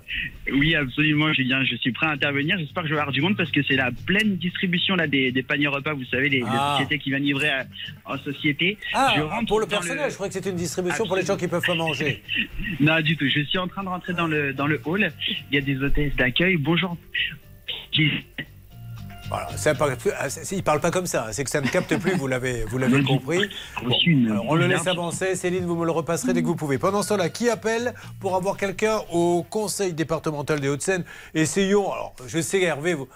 Oui, 0.53 0.73
absolument, 0.76 1.34
Julien. 1.34 1.64
Je 1.65 1.76
suis 1.76 1.91
prêt 1.91 2.07
à 2.07 2.11
intervenir. 2.11 2.57
J'espère 2.57 2.84
que 2.84 2.89
je 2.89 2.94
vais 2.94 2.99
avoir 3.02 3.14
du 3.14 3.22
monde 3.22 3.35
parce 3.35 3.52
que 3.52 3.61
c'est 3.64 3.76
la 3.76 3.89
pleine 4.06 4.38
distribution 4.38 4.95
là, 4.95 5.07
des, 5.07 5.31
des 5.34 5.44
paniers 5.44 5.68
repas. 5.68 5.94
Vous 5.94 6.06
savez, 6.06 6.30
les, 6.30 6.39
les 6.39 6.45
Ah. 6.48 6.77
sociétés 6.77 6.98
qui 6.99 7.10
viennent 7.10 7.23
livrer 7.23 7.49
à- 7.49 7.65
en 8.06 8.18
société. 8.19 8.77
Ah, 8.94 9.14
Je 9.18 9.22
rentre 9.22 9.52
pour 9.58 9.62
le 9.62 9.68
personnel, 9.68 10.10
je 10.10 10.14
croyais 10.16 10.30
que 10.30 10.34
c'était 10.36 10.52
une 10.52 10.56
distribution 10.56 11.06
pour 11.08 11.16
les 11.16 11.26
gens 11.26 11.36
qui 11.36 11.48
peuvent 11.48 11.66
pas 11.66 11.76
manger. 11.76 12.24
Non, 12.80 13.00
du 13.02 13.18
tout. 13.18 13.26
Je 13.28 13.42
suis 13.42 13.58
en 13.58 13.68
train 13.68 13.84
de 13.84 13.90
rentrer 13.90 14.14
dans 14.14 14.28
le, 14.28 14.54
dans 14.54 14.68
le 14.68 14.80
hall. 14.86 15.12
Il 15.50 15.56
y 15.56 15.58
a 15.58 15.62
des 15.62 15.82
hôtesses 15.82 16.16
d'accueil. 16.16 16.58
Bonjour. 16.58 16.96
Voilà, 19.30 19.58
ça 19.58 19.74
parle 19.74 19.98
ah, 20.20 20.30
c'est- 20.30 20.56
il 20.56 20.64
parle 20.64 20.80
pas 20.80 20.92
comme 20.92 21.08
ça, 21.08 21.26
hein. 21.26 21.32
c'est 21.32 21.44
que 21.44 21.50
ça 21.50 21.60
ne 21.60 21.68
capte 21.68 21.98
plus, 21.98 22.12
vous 22.14 22.28
l'avez, 22.28 22.64
vous 22.66 22.78
l'avez 22.78 23.02
compris. 23.04 23.50
Bon, 23.84 23.92
alors, 24.30 24.46
on 24.48 24.56
le 24.56 24.68
laisse 24.68 24.86
avancer, 24.88 25.36
Céline, 25.36 25.66
vous 25.66 25.76
me 25.76 25.86
le 25.86 25.92
repasserez 25.92 26.34
dès 26.34 26.42
que 26.42 26.48
vous 26.48 26.56
pouvez. 26.56 26.78
Pendant 26.78 27.02
ce 27.02 27.10
temps-là, 27.10 27.30
qui 27.30 27.50
appelle 27.50 27.94
pour 28.20 28.36
avoir 28.36 28.58
quelqu'un 28.58 29.00
au 29.12 29.44
conseil 29.50 29.94
départemental 29.94 30.60
des 30.60 30.70
Hauts-de-Seine? 30.70 31.04
Essayons, 31.34 31.92
alors 31.92 32.16
je 32.28 32.40
sais 32.40 32.62
Hervé, 32.62 32.94
vous, 32.94 33.10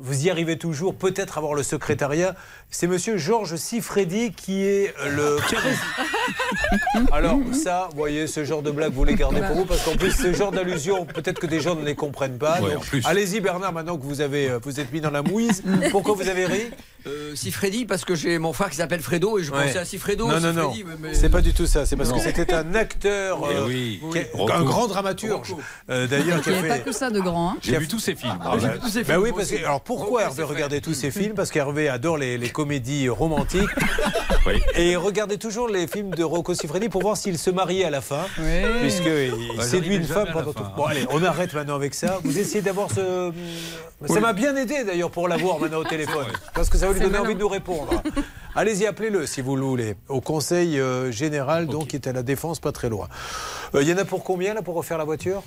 vous 0.00 0.26
y 0.26 0.30
arrivez 0.30 0.56
toujours, 0.58 0.94
peut-être 0.94 1.38
avoir 1.38 1.54
le 1.54 1.62
secrétariat. 1.62 2.34
C'est 2.70 2.86
monsieur 2.86 3.16
Georges 3.16 3.56
Sifredi 3.56 4.32
qui 4.32 4.62
est 4.64 4.94
le 5.10 5.38
Alors 7.12 7.38
ça, 7.52 7.88
vous 7.92 7.96
voyez, 7.98 8.26
ce 8.26 8.44
genre 8.44 8.62
de 8.62 8.70
blague, 8.70 8.92
vous 8.92 9.04
les 9.04 9.14
gardez 9.14 9.40
pour 9.40 9.56
vous, 9.56 9.64
parce 9.64 9.82
qu'en 9.82 9.96
plus, 9.96 10.10
ce 10.12 10.32
genre 10.32 10.52
d'allusion, 10.52 11.06
peut-être 11.06 11.38
que 11.40 11.46
des 11.46 11.60
gens 11.60 11.74
ne 11.74 11.84
les 11.84 11.94
comprennent 11.94 12.38
pas. 12.38 12.60
Ouais, 12.60 12.72
Donc, 12.74 12.78
en 12.78 12.80
plus. 12.86 13.02
Allez-y 13.06 13.40
Bernard, 13.40 13.72
maintenant 13.72 13.96
que 13.96 14.04
vous 14.04 14.20
avez, 14.20 14.50
euh, 14.50 14.58
vous 14.62 14.80
êtes 14.80 14.92
mis 14.92 15.00
dans 15.00 15.10
la 15.10 15.22
mouise. 15.22 15.62
Pourquoi 15.90 16.14
vous 16.14 16.28
avez 16.28 16.46
ri? 16.46 16.60
Euh, 17.06 17.34
Sifredi, 17.34 17.84
parce 17.86 18.04
que 18.04 18.14
j'ai 18.14 18.38
mon 18.38 18.52
frère 18.52 18.70
qui 18.70 18.76
s'appelle 18.76 19.00
Fredo 19.00 19.38
et 19.38 19.42
je 19.44 19.52
Ouais. 19.52 19.66
pensais 19.66 19.78
à 19.78 19.84
Sifredo. 19.84 20.26
Non, 20.28 20.40
non, 20.40 20.52
non. 20.52 20.72
Mais- 21.00 21.14
C'est 21.14 21.28
pas 21.30 21.40
du 21.40 21.54
tout 21.54 21.66
ça. 21.66 21.86
C'est 21.86 21.96
parce 21.96 22.12
que 22.12 22.18
c'était 22.20 22.52
un 22.52 22.74
acteur, 22.74 23.38
Eh 23.50 23.54
euh, 23.56 23.66
oui. 23.66 24.00
Rocco. 24.32 24.52
un 24.52 24.62
grand 24.64 24.86
dramaturge, 24.88 25.54
euh, 25.90 26.06
d'ailleurs, 26.06 26.40
Il 26.46 26.52
n'y 26.52 26.58
avait 26.58 26.68
pas 26.68 26.78
que 26.80 26.92
ça 26.92 27.10
de 27.10 27.20
grand. 27.20 27.52
hein. 27.52 27.56
J'ai 27.62 27.78
vu 27.78 27.88
tous 27.88 27.98
ces 28.00 28.14
films. 28.14 28.36
Ah, 28.40 28.56
bah, 28.56 28.72
J'ai 28.92 29.02
vu 29.02 29.08
bah 29.08 29.18
oui, 29.20 29.30
parce 29.34 29.50
que, 29.50 29.56
alors 29.64 29.80
pourquoi 29.88 30.22
Hervé 30.22 30.42
regardait 30.44 30.80
tous 30.80 30.94
ces 30.94 31.10
films? 31.10 31.34
Parce 31.34 31.50
qu'Hervé 31.50 31.88
adore 31.88 32.18
les, 32.18 32.38
les 32.38 32.50
comédies 32.50 33.08
romantiques. 33.08 33.68
Et 34.76 34.92
il 34.92 34.96
regardait 34.96 35.36
toujours 35.36 35.68
les 35.68 35.86
films 35.86 36.10
de 36.10 36.22
Rocco 36.24 36.54
Siffredi 36.54 36.88
pour 36.88 37.02
voir 37.02 37.16
s'il 37.16 37.36
se 37.38 37.50
mariait 37.50 37.84
à 37.84 37.90
la 37.90 38.00
fin. 38.00 38.24
Puisqu'il 38.80 39.32
Bah, 39.56 39.62
séduit 39.64 39.96
une 39.96 40.04
femme 40.04 40.28
pendant 40.32 40.52
tout. 40.52 40.62
Bon, 40.76 40.84
allez, 40.84 41.04
on 41.10 41.22
arrête 41.22 41.52
maintenant 41.52 41.74
avec 41.74 41.92
ça. 41.94 42.18
Vous 42.24 42.38
essayez 42.38 42.62
d'avoir 42.62 42.88
ce. 42.90 43.32
Ça 44.06 44.14
Oui. 44.14 44.20
m'a 44.20 44.32
bien 44.32 44.54
aidé 44.56 44.84
d'ailleurs 44.84 45.10
pour 45.10 45.28
l'avoir 45.28 45.58
maintenant 45.58 45.78
au 45.78 45.84
téléphone. 45.84 46.26
Parce 46.54 46.70
que 46.70 46.78
ça 46.78 46.86
va 46.86 46.92
lui 46.92 47.00
donner 47.00 47.12
malin. 47.12 47.24
envie 47.24 47.34
de 47.34 47.40
nous 47.40 47.48
répondre. 47.48 48.02
Allez-y, 48.54 48.86
appelez-le 48.86 49.26
si 49.26 49.40
vous 49.42 49.56
le 49.56 49.62
voulez. 49.62 49.96
Au 50.08 50.20
Conseil 50.20 50.78
euh, 50.80 51.10
général, 51.12 51.66
donc, 51.66 51.88
qui 51.88 51.96
est 51.96 52.06
à 52.06 52.12
la 52.12 52.22
Défense, 52.22 52.58
pas 52.60 52.72
très 52.72 52.88
loin. 52.88 53.08
Euh, 53.74 53.82
Il 53.82 53.88
y 53.88 53.92
en 53.92 53.98
a 53.98 54.04
pour 54.04 54.24
combien, 54.24 54.54
là, 54.54 54.62
pour 54.62 54.74
refaire 54.76 54.98
la 54.98 55.04
voiture? 55.04 55.42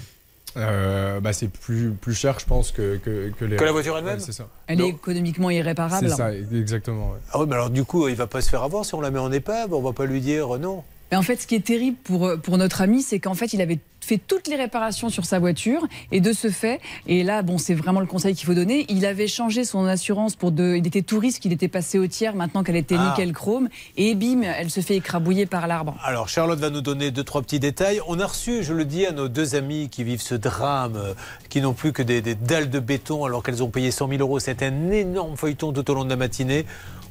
Euh, 0.58 1.20
bah, 1.20 1.34
c'est 1.34 1.48
plus, 1.48 1.92
plus 1.92 2.14
cher, 2.14 2.40
je 2.40 2.46
pense, 2.46 2.72
que, 2.72 2.98
que, 2.98 3.46
les. 3.46 3.56
Que 3.56 3.64
la 3.64 3.72
voiture 3.72 3.98
elle-même 3.98 4.16
Ouais, 4.16 4.20
C'est 4.20 4.32
ça. 4.32 4.48
Elle 4.68 4.82
est 4.82 4.90
économiquement 4.90 5.50
irréparable. 5.50 6.10
C'est 6.10 6.16
ça, 6.16 6.34
exactement. 6.34 7.12
ouais. 7.12 7.20
Ah 7.32 7.40
oui, 7.40 7.46
mais 7.48 7.56
alors 7.56 7.70
du 7.70 7.84
coup, 7.86 8.08
il 8.08 8.16
va 8.16 8.28
pas 8.28 8.42
se 8.42 8.50
faire 8.50 8.64
avoir 8.64 8.86
si 8.86 8.94
on 8.96 9.02
la 9.02 9.12
met 9.12 9.20
en 9.20 9.32
épave. 9.32 9.74
On 9.74 9.82
va 9.82 9.94
pas 9.94 10.06
lui 10.06 10.22
dire 10.22 10.56
euh, 10.56 10.58
non. 10.58 10.84
Mais 11.12 11.18
en 11.18 11.22
fait, 11.24 11.42
ce 11.42 11.48
qui 11.48 11.56
est 11.56 11.66
terrible 11.66 11.98
pour, 12.04 12.26
euh, 12.26 12.38
pour 12.38 12.58
notre 12.58 12.82
ami, 12.82 13.02
c'est 13.02 13.20
qu'en 13.20 13.34
fait, 13.34 13.52
il 13.54 13.62
avait 13.62 13.80
fait 14.00 14.18
toutes 14.18 14.48
les 14.48 14.56
réparations 14.56 15.10
sur 15.10 15.26
sa 15.26 15.40
voiture. 15.40 15.86
Et 16.14 16.22
de 16.22 16.32
ce 16.34 16.50
fait, 16.50 16.80
et 17.06 17.24
là, 17.24 17.42
bon, 17.42 17.58
c'est 17.58 17.74
vraiment 17.76 18.00
le 18.00 18.06
conseil 18.06 18.34
qu'il 18.34 18.46
faut 18.48 18.54
donner, 18.54 18.86
il 18.90 19.06
avait 19.06 19.28
changé 19.28 19.64
son 19.66 19.86
assurance 19.86 20.36
pour 20.38 20.52
de. 20.52 20.76
Il 20.78 20.88
était 20.88 21.02
tout 21.02 21.20
risque, 21.20 21.44
il 21.46 21.52
était 21.52 21.68
passé 21.68 22.00
au 22.00 22.08
tiers 22.08 22.34
maintenant 22.34 22.64
qu'elle 22.64 22.78
était 22.78 22.96
Ah. 22.98 23.10
nickel 23.10 23.34
chrome. 23.34 23.68
Et 23.98 24.16
bim, 24.16 24.42
elle 24.44 24.70
se 24.72 24.80
fait 24.80 24.96
écrabouiller 24.96 25.46
par 25.46 25.68
l'arbre. 25.68 25.96
Alors 26.04 26.30
Charlotte 26.30 26.60
va 26.60 26.70
nous 26.70 26.82
donner 26.82 27.12
deux 27.12 27.24
trois 27.26 27.42
petits 27.42 27.60
détails. 27.60 28.00
On 28.08 28.20
a 28.20 28.26
reçu, 28.26 28.64
je 28.64 28.74
le 28.74 28.86
dis 28.86 29.06
à 29.06 29.12
nos 29.12 29.28
deux 29.28 29.56
amis 29.56 29.90
qui 29.90 30.04
vivent 30.06 30.22
ce 30.22 30.36
drame, 30.36 30.96
euh, 30.96 31.14
qui 31.50 31.60
n'ont 31.62 31.74
plus 31.74 31.92
que 31.92 32.02
des, 32.02 32.22
des 32.22 32.36
dalles 32.36 32.70
de 32.70 32.80
béton 32.80 33.26
alors 33.26 33.44
qu'elles 33.44 33.62
ont 33.62 33.70
payé 33.70 33.92
100 33.92 34.08
000 34.08 34.22
euros. 34.22 34.40
C'est 34.40 34.64
un 34.64 34.92
énorme 34.92 35.36
feuilleton 35.36 35.74
tout 35.74 35.92
au 35.92 35.94
long 35.94 36.06
de 36.06 36.10
la 36.10 36.16
matinée. 36.16 36.66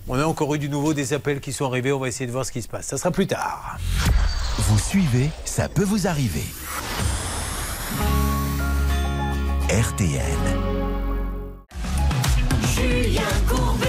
On 0.08 0.18
a 0.18 0.24
encore 0.24 0.54
eu 0.54 0.58
du 0.58 0.68
nouveau 0.68 0.94
des 0.94 1.12
appels 1.12 1.40
qui 1.40 1.52
sont 1.52 1.66
arrivés. 1.66 1.92
On 1.92 1.98
va 1.98 2.08
essayer 2.08 2.26
de 2.26 2.32
voir 2.32 2.44
ce 2.44 2.52
qui 2.52 2.62
se 2.62 2.68
passe. 2.68 2.86
Ça 2.86 2.98
sera 2.98 3.10
plus 3.10 3.26
tard. 3.26 3.78
Vous 4.58 4.78
suivez, 4.78 5.30
ça 5.44 5.68
peut 5.68 5.84
vous 5.84 6.06
arriver. 6.06 6.44
RTL. 9.68 10.20
Julien 12.74 13.22
Courbet. 13.48 13.86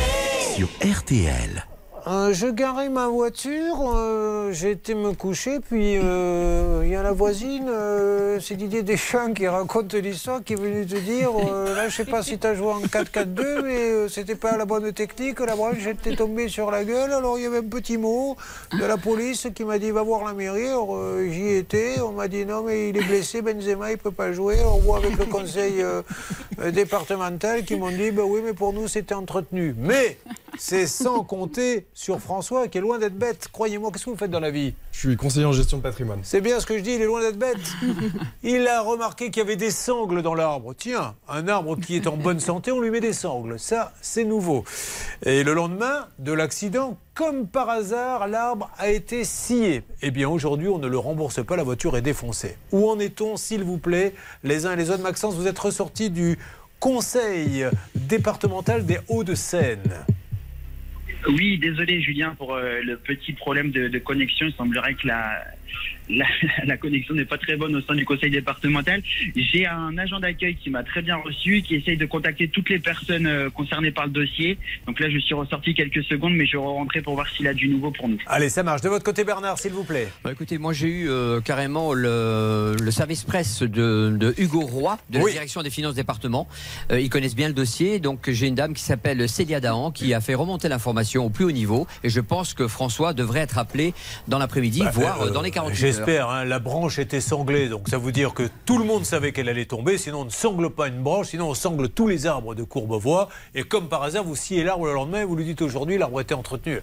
Sur 0.56 0.68
RTL. 0.86 1.66
Euh, 2.08 2.34
je 2.34 2.48
garais 2.48 2.90
ma 2.90 3.08
voiture, 3.08 3.94
euh, 3.96 4.52
j'ai 4.52 4.72
été 4.72 4.96
me 4.96 5.14
coucher, 5.14 5.60
puis 5.60 5.98
euh, 5.98 6.82
il 6.84 6.90
y 6.90 6.96
a 6.96 7.04
la 7.04 7.12
voisine, 7.12 7.68
euh, 7.70 8.40
c'est 8.40 8.56
Didier 8.56 8.82
Deschamps 8.82 9.34
qui 9.34 9.48
raconte 9.48 9.94
l'histoire, 9.94 10.44
qui 10.44 10.54
est 10.54 10.60
venu 10.60 10.84
te 10.88 10.98
dire, 10.98 11.30
là 11.76 11.90
je 11.90 11.96
sais 11.96 12.06
pas 12.06 12.24
si 12.24 12.40
tu 12.40 12.48
as 12.48 12.56
joué 12.56 12.70
en 12.70 12.82
4-4-2, 12.82 13.62
mais 13.62 14.10
c'était 14.10 14.34
pas 14.34 14.58
la 14.58 14.66
bonne 14.66 14.92
technique, 14.94 15.42
la 15.42 15.56
branche 15.56 15.86
était 15.86 16.16
tombée 16.16 16.48
sur 16.48 16.72
la 16.72 16.84
gueule, 16.84 17.14
alors 17.14 17.38
il 17.38 17.44
y 17.44 17.46
avait 17.46 17.60
un 17.60 17.70
petit 17.70 17.98
mot 17.98 18.36
de 18.72 18.84
la 18.84 18.98
police 18.98 19.48
qui 19.54 19.64
m'a 19.64 19.78
dit 19.78 19.92
va 19.92 20.02
voir 20.02 20.26
la 20.26 20.34
mairie, 20.34 20.70
alors 20.70 20.98
j'y 21.30 21.50
étais, 21.50 22.00
on 22.02 22.14
m'a 22.14 22.28
dit 22.28 22.48
non 22.48 22.64
mais 22.64 22.90
il 22.90 22.98
est 22.98 23.04
blessé, 23.04 23.44
Benzema 23.44 23.92
il 23.92 24.00
peut 24.00 24.10
pas 24.10 24.34
jouer, 24.34 24.58
on 24.66 24.80
voit 24.80 24.98
avec 24.98 25.20
le 25.20 25.26
conseil 25.26 25.86
départemental 26.74 27.64
qui 27.64 27.76
m'ont 27.76 27.92
dit 27.92 28.10
bah 28.10 28.24
oui 28.26 28.42
mais 28.44 28.54
pour 28.54 28.74
nous 28.74 28.88
c'était 28.88 29.14
entretenu. 29.14 29.76
Mais 29.78 30.18
c'est 30.58 30.88
sans 30.88 31.24
compter 31.24 31.86
sur 31.94 32.20
François 32.20 32.68
qui 32.68 32.78
est 32.78 32.82
loin 32.82 33.00
d'être 33.00 33.18
bête. 33.18 33.50
Croyez-moi, 33.52 33.92
qu'est-ce 33.92 34.06
que 34.06 34.10
vous 34.10 34.18
faites 34.18 34.32
dans 34.32 34.40
la 34.40 34.52
vie? 34.52 34.74
Je 34.92 35.00
suis 35.00 35.18
conseiller 35.18 35.46
en 35.46 35.52
gestion 35.52 35.78
de 35.78 35.84
patrimoine. 35.84 36.20
C'est 36.24 36.42
bien 36.42 36.60
ce 36.60 36.66
que 36.66 36.78
je 36.78 36.84
dis, 36.84 36.92
il 36.92 37.02
est 37.02 37.06
loin 37.06 37.22
d'être 37.22 37.38
bête. 37.38 37.58
Il 38.44 38.68
a 38.68 38.82
remarqué 38.82 39.30
qu'il 39.30 39.38
y 39.38 39.46
avait 39.46 39.56
des 39.56 39.72
sangles 39.72 40.22
dans 40.22 40.34
l'arbre. 40.34 40.74
Tiens, 40.74 41.16
un 41.28 41.48
arbre 41.48 41.76
qui 41.76 41.96
est 41.96 42.08
en 42.08 42.18
bonne 42.18 42.40
santé, 42.40 42.72
on 42.72 42.80
lui 42.80 42.90
met 42.90 43.00
des 43.00 43.14
sangles. 43.14 43.60
Ça, 43.60 43.94
c'est 44.02 44.24
nouveau. 44.24 44.64
Et 45.26 45.44
le 45.44 45.54
lendemain 45.54 46.08
de 46.20 46.32
l'accident, 46.32 46.98
comme 47.14 47.48
par 47.48 47.70
hasard, 47.70 48.28
l'arbre 48.28 48.70
a 48.78 48.90
été 48.90 49.24
scié. 49.24 49.84
Eh 50.02 50.12
bien, 50.12 50.30
aujourd'hui, 50.30 50.70
on 50.70 50.80
ne 50.80 50.88
le 50.88 50.98
rembourse 50.98 51.44
pas, 51.46 51.56
la 51.56 51.64
voiture 51.64 51.96
est 51.98 52.02
défoncée. 52.02 52.58
Où 52.72 52.90
en 52.90 53.00
est-on, 53.00 53.38
s'il 53.38 53.64
vous 53.64 53.78
plaît, 53.78 54.14
les 54.44 54.66
uns 54.66 54.74
et 54.74 54.76
les 54.76 54.90
autres 54.90 55.04
Maxence, 55.04 55.36
vous 55.36 55.48
êtes 55.48 55.60
ressortis 55.60 56.10
du 56.10 56.38
conseil 56.80 57.68
départemental 57.96 58.86
des 58.86 59.00
Hauts-de-Seine. 59.08 60.06
Oui, 61.28 61.58
désolé 61.58 62.02
Julien 62.02 62.36
pour 62.36 62.56
euh, 62.56 62.82
le 62.84 62.98
petit 62.98 63.34
problème 63.34 63.72
de, 63.72 63.88
de 63.88 64.00
connexion. 64.00 64.48
Il 64.48 64.54
semblerait 64.54 64.96
que 64.96 65.08
la, 65.08 65.44
la, 66.12 66.26
la 66.66 66.78
connexion 66.78 67.16
n'est 67.16 67.26
pas 67.26 67.38
très 67.38 67.56
bonne 67.56 67.76
au 67.76 67.82
sein 67.82 67.96
du 67.96 68.06
conseil 68.06 68.30
départemental. 68.32 69.02
J'ai 69.36 69.66
un 69.66 69.98
agent 69.98 70.20
d'accueil 70.20 70.56
qui 70.56 70.70
m'a 70.70 70.84
très 70.84 71.02
bien 71.02 71.16
reçu, 71.18 71.62
qui 71.62 71.76
essaye 71.76 71.98
de 71.98 72.06
contacter 72.06 72.48
toutes 72.48 72.70
les 72.70 72.80
personnes 72.80 73.28
euh, 73.28 73.50
concernées 73.50 73.92
par 73.92 74.06
le 74.06 74.12
dossier. 74.12 74.58
Donc 74.88 75.00
là, 75.00 75.10
je 75.10 75.18
suis 75.20 75.34
ressorti 75.34 75.74
quelques 75.74 76.04
secondes, 76.04 76.34
mais 76.36 76.46
je 76.46 76.54
vais 76.54 76.64
rentrer 76.64 77.02
pour 77.02 77.16
voir 77.16 77.28
s'il 77.30 77.48
a 77.48 77.54
du 77.54 77.68
nouveau 77.68 77.92
pour 77.92 78.08
nous. 78.10 78.18
Allez, 78.28 78.50
ça 78.50 78.64
marche. 78.64 78.82
De 78.82 78.90
votre 78.90 79.04
côté, 79.06 79.24
Bernard, 79.24 79.58
s'il 79.60 79.72
vous 79.72 79.84
plaît. 79.84 80.08
Bah, 80.24 80.32
écoutez, 80.32 80.58
moi 80.58 80.74
j'ai 80.74 80.88
eu 80.88 81.10
euh, 81.10 81.40
carrément 81.42 81.94
le, 81.94 82.76
le 82.82 82.92
service 82.92 83.24
presse 83.24 83.62
de, 83.62 84.16
de 84.18 84.34
Hugo 84.38 84.62
Roy, 84.62 84.98
de 85.10 85.20
la 85.20 85.26
direction 85.32 85.62
des 85.64 85.70
finances 85.70 85.96
département. 85.96 86.48
Euh, 86.92 87.00
ils 87.00 87.10
connaissent 87.10 87.36
bien 87.36 87.48
le 87.48 87.54
dossier, 87.54 88.00
donc 88.00 88.30
j'ai 88.30 88.48
une 88.48 88.56
dame 88.56 88.74
qui 88.74 88.84
s'appelle 88.84 89.28
Célia 89.30 89.60
Dahan 89.60 89.92
qui 89.92 90.14
a 90.14 90.22
fait 90.22 90.36
remonter 90.36 90.70
l'information 90.70 91.26
au 91.26 91.30
plus 91.30 91.46
haut 91.46 91.52
niveau. 91.52 91.88
Et 92.04 92.10
je 92.10 92.20
pense 92.20 92.54
que 92.54 92.68
François 92.68 93.14
devrait 93.14 93.42
être 93.42 93.58
appelé 93.58 93.94
dans 94.28 94.40
l'après-midi, 94.40 94.84
voire 94.94 95.22
Euh, 95.22 95.28
euh, 95.28 95.30
dans 95.32 95.42
les 95.42 95.52
48 95.52 96.00
heures. 96.00 96.01
J'espère, 96.06 96.30
hein, 96.30 96.46
la 96.46 96.60
branche 96.60 97.00
était 97.00 97.22
sanglée, 97.22 97.70
donc 97.70 97.90
ça 97.90 97.98
veut 97.98 98.12
dire 98.12 98.34
que 98.34 98.50
tout 98.66 98.78
le 98.78 98.86
monde 98.86 99.06
savait 99.06 99.32
qu'elle 99.32 99.50
allait 99.50 99.66
tomber, 99.66 99.98
sinon 99.98 100.22
on 100.22 100.26
ne 100.26 100.30
sangle 100.30 100.70
pas 100.70 100.88
une 100.88 101.02
branche, 101.02 101.28
sinon 101.28 101.50
on 101.50 101.54
sangle 101.54 101.90
tous 101.90 102.08
les 102.08 102.26
arbres 102.26 102.56
de 102.56 102.64
Courbevoie, 102.64 103.30
et 103.56 103.64
comme 103.64 103.88
par 103.88 104.04
hasard, 104.04 104.24
vous 104.24 104.36
sciez 104.36 104.64
l'arbre 104.64 104.86
le 104.86 104.94
lendemain 104.94 105.26
vous 105.26 105.36
lui 105.36 105.46
dites 105.46 105.62
aujourd'hui 105.62 105.98
l'arbre 105.98 106.22
était 106.22 106.34
entretenu. 106.34 106.82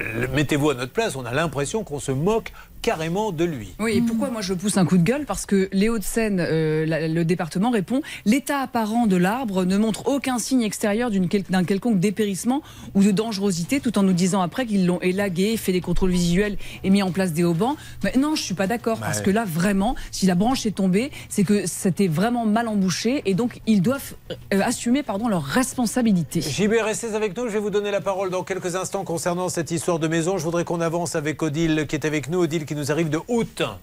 Euh, 0.00 0.26
Mettez-vous 0.32 0.70
à 0.70 0.74
notre 0.74 0.92
place, 0.92 1.16
on 1.16 1.24
a 1.24 1.32
l'impression 1.32 1.84
qu'on 1.84 2.00
se 2.00 2.12
moque 2.12 2.52
carrément 2.82 3.32
de 3.32 3.44
lui. 3.44 3.74
Oui, 3.80 3.92
et 3.96 4.00
pourquoi 4.00 4.30
moi 4.30 4.40
je 4.40 4.54
pousse 4.54 4.76
un 4.76 4.84
coup 4.86 4.98
de 4.98 5.02
gueule? 5.02 5.24
Parce 5.26 5.46
que 5.46 5.68
les 5.72 5.88
Hauts-de-Seine, 5.88 6.40
euh, 6.40 6.86
la- 6.86 7.08
le 7.08 7.24
département 7.24 7.70
répond 7.70 8.00
l'état 8.24 8.60
apparent 8.60 9.06
de 9.06 9.16
l'arbre 9.16 9.64
ne 9.64 9.76
montre 9.76 10.06
aucun 10.08 10.38
signe 10.38 10.62
extérieur 10.62 11.10
quel- 11.30 11.42
d'un 11.44 11.64
quelconque 11.64 12.00
dépérissement 12.00 12.62
ou 12.94 13.02
de 13.02 13.10
dangerosité, 13.10 13.80
tout 13.80 13.98
en 13.98 14.02
nous 14.02 14.12
disant 14.12 14.40
après 14.40 14.66
qu'ils 14.66 14.86
l'ont 14.86 15.00
élagué, 15.00 15.56
fait 15.56 15.72
des 15.72 15.80
contrôles 15.80 16.10
visuels 16.10 16.56
et 16.84 16.90
mis 16.90 17.02
en 17.02 17.10
place 17.10 17.32
des 17.32 17.44
haubans. 17.44 17.76
Mais 18.04 18.12
non, 18.18 18.34
je 18.34 18.42
suis 18.42 18.54
pas 18.54 18.66
d'accord 18.66 18.98
parce 19.00 19.20
que 19.20 19.30
là 19.30 19.44
vraiment, 19.46 19.94
si 20.10 20.26
la 20.26 20.34
branche 20.34 20.64
est 20.66 20.70
tombée, 20.76 21.10
c'est 21.28 21.44
que 21.44 21.66
c'était 21.66 22.08
vraiment 22.08 22.46
mal 22.46 22.68
embouché 22.68 23.22
et 23.26 23.34
donc 23.34 23.60
ils 23.66 23.82
doivent 23.82 24.14
euh, 24.52 24.60
assumer 24.62 25.02
pardon 25.02 25.28
leur 25.28 25.42
responsabilité. 25.42 26.40
JB, 26.40 26.72
restez 26.82 27.14
avec 27.14 27.36
nous. 27.36 27.46
Je 27.48 27.52
vais 27.52 27.58
vous 27.58 27.70
donner 27.70 27.90
la 27.90 28.00
parole 28.00 28.30
dans 28.30 28.42
quelques 28.44 28.74
instants 28.76 29.04
concernant 29.04 29.48
cette 29.48 29.70
histoire 29.70 29.98
de 29.98 30.08
maison. 30.08 30.38
Je 30.38 30.44
voudrais 30.44 30.64
qu'on 30.64 30.80
avance 30.80 31.14
avec 31.16 31.42
Odile 31.42 31.86
qui 31.88 31.96
est 31.96 32.04
avec 32.04 32.28
nous. 32.28 32.40
Odile 32.40 32.64
qui 32.68 32.74
nous 32.74 32.92
arrive 32.92 33.08
de 33.08 33.18
Autun. 33.28 33.78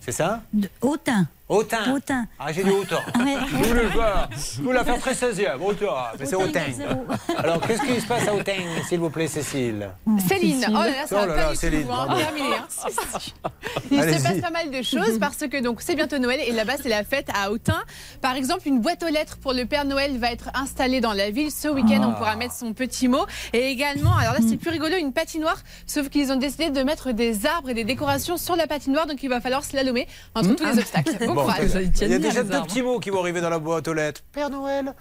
C'est 0.00 0.12
ça? 0.12 0.42
Autun. 0.80 1.26
Autun. 1.52 1.92
Autun. 1.92 2.24
Ah, 2.38 2.50
j'ai 2.50 2.64
dit 2.64 2.70
Autun. 2.70 3.00
Ouais. 3.22 3.36
Je 3.50 3.56
voulais 3.56 3.88
faire, 3.88 4.28
je 4.56 4.62
voulais 4.62 4.84
faire 4.84 4.98
très 4.98 5.12
16e. 5.12 5.60
Autun. 5.60 5.86
Mais 6.18 6.24
c'est 6.26 6.72
zéro. 6.72 7.06
Alors, 7.36 7.60
qu'est-ce 7.60 7.82
qui 7.82 8.00
se 8.00 8.06
passe 8.06 8.26
à 8.26 8.34
Autun, 8.34 8.52
s'il 8.88 9.00
vous 9.00 9.10
plaît, 9.10 9.28
Cécile 9.28 9.90
Céline, 10.26 10.64
oh 10.68 10.72
là 10.72 10.86
là, 10.86 11.06
ça 11.06 11.20
Oh 11.22 11.28
va 11.28 11.36
là 11.36 11.54
Céline, 11.54 11.86
tout, 11.86 11.92
hein, 11.92 12.16
terminé, 12.16 12.56
hein. 12.56 12.66
Il 13.90 14.02
se 14.02 14.22
passe 14.22 14.40
pas 14.40 14.50
mal 14.50 14.70
de 14.70 14.82
choses 14.82 15.18
parce 15.20 15.36
que 15.36 15.62
donc 15.62 15.82
c'est 15.82 15.94
bientôt 15.94 16.18
Noël 16.18 16.40
et 16.46 16.52
là-bas 16.52 16.74
c'est 16.82 16.88
la 16.88 17.04
fête 17.04 17.28
à 17.34 17.50
Autun. 17.50 17.82
Par 18.20 18.34
exemple, 18.34 18.66
une 18.66 18.80
boîte 18.80 19.02
aux 19.02 19.12
lettres 19.12 19.36
pour 19.38 19.52
le 19.52 19.66
Père 19.66 19.84
Noël 19.84 20.18
va 20.18 20.32
être 20.32 20.48
installée 20.54 21.00
dans 21.00 21.12
la 21.12 21.30
ville 21.30 21.50
ce 21.50 21.68
week-end. 21.68 22.00
Ah. 22.02 22.08
On 22.08 22.12
pourra 22.14 22.36
mettre 22.36 22.54
son 22.54 22.72
petit 22.72 23.08
mot 23.08 23.26
et 23.52 23.66
également, 23.66 24.16
alors 24.16 24.32
là 24.32 24.40
c'est 24.48 24.56
plus 24.56 24.70
rigolo, 24.70 24.96
une 24.96 25.12
patinoire. 25.12 25.58
Sauf 25.86 26.08
qu'ils 26.08 26.32
ont 26.32 26.36
décidé 26.36 26.70
de 26.70 26.82
mettre 26.82 27.12
des 27.12 27.44
arbres 27.46 27.68
et 27.70 27.74
des 27.74 27.84
décorations 27.84 28.36
sur 28.38 28.56
la 28.56 28.66
patinoire, 28.66 29.06
donc 29.06 29.22
il 29.22 29.28
va 29.28 29.40
falloir 29.40 29.64
slalomer 29.64 30.08
entre 30.34 30.54
tous 30.54 30.64
les 30.64 30.78
obstacles. 30.78 31.18
Bon. 31.46 31.52
Il 32.00 32.08
y 32.08 32.14
a 32.14 32.18
déjà 32.18 32.42
deux 32.42 32.62
petits 32.62 32.82
mots 32.82 32.98
qui 32.98 33.10
vont 33.10 33.20
arriver 33.20 33.40
dans 33.40 33.50
la 33.50 33.58
boîte 33.58 33.88
aux 33.88 33.94
lettres. 33.94 34.22
Père 34.32 34.50
Noël, 34.50 34.94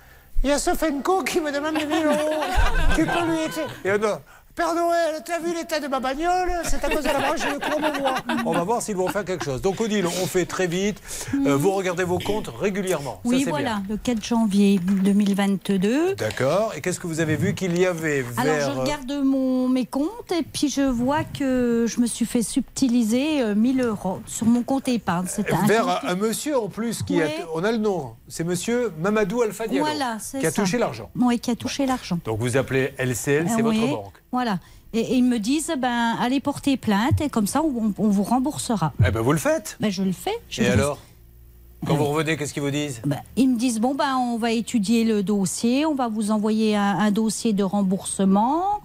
il 0.44 0.50
y 0.50 0.54
a 0.54 0.60
Sofenko 0.60 1.24
qui 1.24 1.40
me 1.40 1.52
demande 1.52 1.76
1000 1.76 1.86
euros. 2.06 2.44
tu 2.96 3.06
peux 3.06 3.26
lui 3.26 3.40
Et 3.86 3.92
Père 4.56 4.76
Noël, 4.76 5.22
t'as 5.26 5.40
vu 5.40 5.54
l'état 5.56 5.80
de 5.80 5.88
ma 5.88 6.00
bagnole? 6.02 6.52
C'est 6.66 6.84
à 6.84 6.90
cause 6.90 7.04
de 7.04 7.08
la 7.08 7.20
branche 7.20 7.40
de 7.40 7.58
Courbevoie. 7.58 8.16
On 8.46 8.52
va 8.52 8.64
voir 8.64 8.82
s'ils 8.82 8.98
vont 8.98 9.08
faire 9.08 9.24
quelque 9.24 9.46
chose. 9.46 9.62
Donc 9.62 9.80
Odile, 9.80 10.06
on 10.06 10.26
fait 10.28 10.46
très 10.46 10.68
vite. 10.68 11.02
Euh, 11.46 11.56
vous 11.56 11.72
regardez 11.72 12.04
vos 12.04 12.20
comptes 12.20 12.50
régulièrement. 12.60 13.22
Oui, 13.24 13.46
voilà, 13.48 13.76
bien. 13.76 13.84
le 13.90 13.98
4 13.98 14.24
janvier 14.26 14.80
2022. 14.84 16.16
D'accord. 16.16 16.74
Et 16.76 16.82
qu'est-ce 16.82 17.00
que 17.00 17.08
vous 17.08 17.22
avez 17.22 17.38
vu 17.38 17.54
qu'il 17.56 17.80
y 17.80 17.86
avait 17.86 18.22
vers... 18.24 18.40
Alors, 18.40 18.56
je 18.74 18.78
euh, 18.78 18.82
regarde 18.82 19.12
mon, 19.24 19.70
mes 19.70 19.86
comptes 19.86 20.32
et 20.38 20.44
puis 20.44 20.68
je 20.70 20.82
vois 20.82 21.24
que 21.24 21.86
je 21.88 22.02
me 22.02 22.06
suis 22.06 22.26
fait 22.26 22.42
subtiliser 22.44 23.42
euh, 23.42 23.56
1000 23.56 23.82
euros 23.82 24.20
sur 24.26 24.48
mon 24.48 24.64
compte 24.64 24.90
épargne. 24.90 25.28
C'est 25.30 25.52
un 25.54 25.66
vers 25.66 25.88
un, 25.88 26.00
un 26.10 26.16
monsieur 26.16 26.60
en 26.60 26.68
plus 26.68 27.04
qui 27.04 27.22
a... 27.22 27.28
On 27.56 27.64
a 27.64 27.72
le 27.72 27.78
nom. 27.78 28.16
C'est 28.28 28.44
monsieur 28.44 28.92
Mamadou 29.00 29.44
Alpha 29.44 29.68
Diallo. 29.68 29.86
Voilà, 29.86 30.18
c'est 30.20 30.40
Qui 30.40 30.48
a 30.48 30.52
ça. 30.52 30.62
touché 30.62 30.78
l'argent. 30.78 31.10
Oui, 31.16 31.40
qui 31.40 31.52
a 31.52 31.56
touché 31.56 31.86
l'argent. 31.86 32.20
Donc 32.26 32.40
vous 32.40 32.58
appelez 32.58 32.94
LCL, 32.98 33.16
c'est 33.48 33.60
Euh, 33.60 33.64
votre 33.64 33.70
oui, 33.80 33.90
banque. 33.92 34.14
Voilà. 34.32 34.60
Et, 34.94 35.00
et 35.00 35.16
ils 35.16 35.24
me 35.24 35.40
disent, 35.40 35.74
ben, 35.78 36.16
allez 36.20 36.40
porter 36.40 36.76
plainte 36.78 37.22
et 37.22 37.30
comme 37.30 37.48
ça, 37.48 37.62
on, 37.64 37.94
on 37.98 38.08
vous 38.10 38.24
remboursera. 38.24 38.92
Eh 39.06 39.12
ben 39.12 39.22
vous 39.22 39.32
le 39.32 39.38
faites. 39.40 39.78
Ben, 39.80 39.90
je 39.90 40.04
le 40.04 40.12
fais. 40.12 40.36
Je 40.50 40.62
Et 40.62 40.66
le- 40.66 40.72
alors? 40.74 41.00
Quand 41.88 41.96
vous 41.96 42.06
revenez, 42.06 42.38
qu'est-ce 42.38 42.54
qu'ils 42.54 42.62
vous 42.62 42.70
disent? 42.70 43.02
Ils 43.38 43.50
me 43.50 43.58
disent 43.58 43.80
bon 43.80 43.96
ben 43.96 44.16
on 44.16 44.38
va 44.38 44.52
étudier 44.52 45.04
le 45.04 45.24
dossier, 45.24 45.84
on 45.84 45.96
va 45.96 46.10
vous 46.10 46.30
envoyer 46.30 46.76
un, 46.76 47.00
un 47.00 47.10
dossier 47.10 47.54
de 47.54 47.64
remboursement 47.64 48.82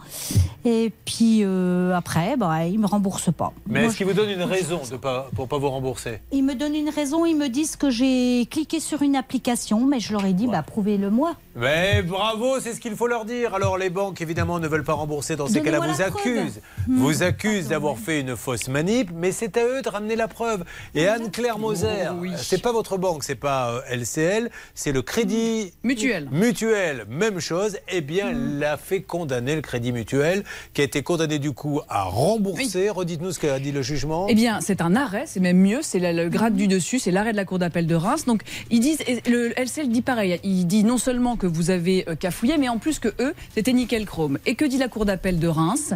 et 0.64 0.90
puis 1.04 1.40
euh, 1.44 1.94
après 1.94 2.38
ben, 2.38 2.62
ils 2.62 2.78
me 2.78 2.86
remboursent 2.86 3.34
pas. 3.36 3.52
Mais 3.66 3.84
est-ce 3.84 3.98
qu'ils 3.98 4.06
vous 4.06 4.14
donnent 4.14 4.30
une 4.30 4.40
raison 4.42 4.80
de 4.90 4.96
pas, 4.96 5.28
pour 5.36 5.46
pas 5.46 5.58
vous 5.58 5.68
rembourser? 5.68 6.20
Ils 6.32 6.42
me 6.42 6.54
donnent 6.54 6.74
une 6.74 6.88
raison, 6.88 7.26
ils 7.26 7.36
me 7.36 7.50
disent 7.50 7.76
que 7.76 7.90
j'ai 7.90 8.46
cliqué 8.50 8.80
sur 8.80 9.02
une 9.02 9.14
application, 9.14 9.84
mais 9.84 10.00
je 10.00 10.12
leur 10.14 10.24
ai 10.24 10.32
dit 10.32 10.46
bah 10.46 10.62
prouvez-le 10.62 11.10
moi. 11.10 11.34
Mais 11.56 12.02
bravo, 12.02 12.60
c'est 12.60 12.74
ce 12.74 12.80
qu'il 12.80 12.94
faut 12.94 13.06
leur 13.06 13.24
dire. 13.24 13.54
Alors 13.54 13.78
les 13.78 13.88
banques 13.90 14.20
évidemment 14.20 14.58
ne 14.58 14.68
veulent 14.68 14.84
pas 14.84 14.92
rembourser 14.92 15.36
dans 15.36 15.46
ces 15.46 15.62
cas-là, 15.62 15.80
vous 15.80 16.02
accusent, 16.02 16.60
Hmm. 16.88 16.98
vous 16.98 17.22
accusent 17.24 17.68
d'avoir 17.68 17.98
fait 17.98 18.20
une 18.20 18.36
fausse 18.36 18.68
manip, 18.68 19.10
mais 19.12 19.32
c'est 19.32 19.56
à 19.56 19.64
eux 19.64 19.82
de 19.82 19.88
ramener 19.88 20.14
la 20.14 20.28
preuve. 20.28 20.64
Et 20.94 21.08
Anne-Claire 21.08 21.58
Moser, 21.58 22.06
c'est 22.36 22.62
pas 22.62 22.70
votre 22.72 22.96
banque, 22.98 23.24
c'est 23.24 23.34
pas 23.34 23.70
euh, 23.70 23.80
LCL, 23.96 24.50
c'est 24.74 24.92
le 24.92 25.02
Crédit 25.02 25.72
Mutuel. 25.82 26.28
Mutuel, 26.30 27.04
même 27.08 27.40
chose. 27.40 27.78
Eh 27.90 28.02
bien, 28.02 28.28
elle 28.30 28.62
a 28.62 28.76
fait 28.76 29.00
condamner 29.02 29.56
le 29.56 29.62
Crédit 29.62 29.90
Mutuel, 29.90 30.44
qui 30.74 30.82
a 30.82 30.84
été 30.84 31.02
condamné 31.02 31.38
du 31.40 31.52
coup 31.52 31.80
à 31.88 32.02
rembourser. 32.04 32.88
Redites-nous 32.90 33.32
ce 33.32 33.40
qu'a 33.40 33.58
dit 33.58 33.72
le 33.72 33.82
jugement. 33.82 34.26
Eh 34.28 34.34
bien, 34.34 34.60
c'est 34.60 34.80
un 34.80 34.94
arrêt, 34.94 35.24
c'est 35.26 35.40
même 35.40 35.58
mieux, 35.58 35.80
c'est 35.82 35.98
le, 35.98 36.12
le 36.24 36.28
grade 36.28 36.54
du 36.54 36.68
dessus, 36.68 36.98
c'est 37.00 37.10
l'arrêt 37.10 37.32
de 37.32 37.36
la 37.36 37.44
Cour 37.44 37.58
d'appel 37.58 37.86
de 37.88 37.94
Reims. 37.96 38.26
Donc, 38.26 38.42
ils 38.70 38.80
disent, 38.80 39.00
et 39.08 39.22
le 39.28 39.58
LCL 39.60 39.88
dit 39.88 40.02
pareil, 40.02 40.38
il 40.44 40.66
dit 40.66 40.84
non 40.84 40.98
seulement 40.98 41.36
que 41.36 41.45
vous 41.46 41.70
avez 41.70 42.04
euh, 42.08 42.14
cafouillé, 42.14 42.58
mais 42.58 42.68
en 42.68 42.78
plus 42.78 42.98
que 42.98 43.08
eux, 43.20 43.34
c'était 43.54 43.72
nickel 43.72 44.06
chrome. 44.06 44.38
Et 44.46 44.54
que 44.54 44.64
dit 44.64 44.78
la 44.78 44.88
Cour 44.88 45.04
d'appel 45.04 45.38
de 45.38 45.48
Reims? 45.48 45.94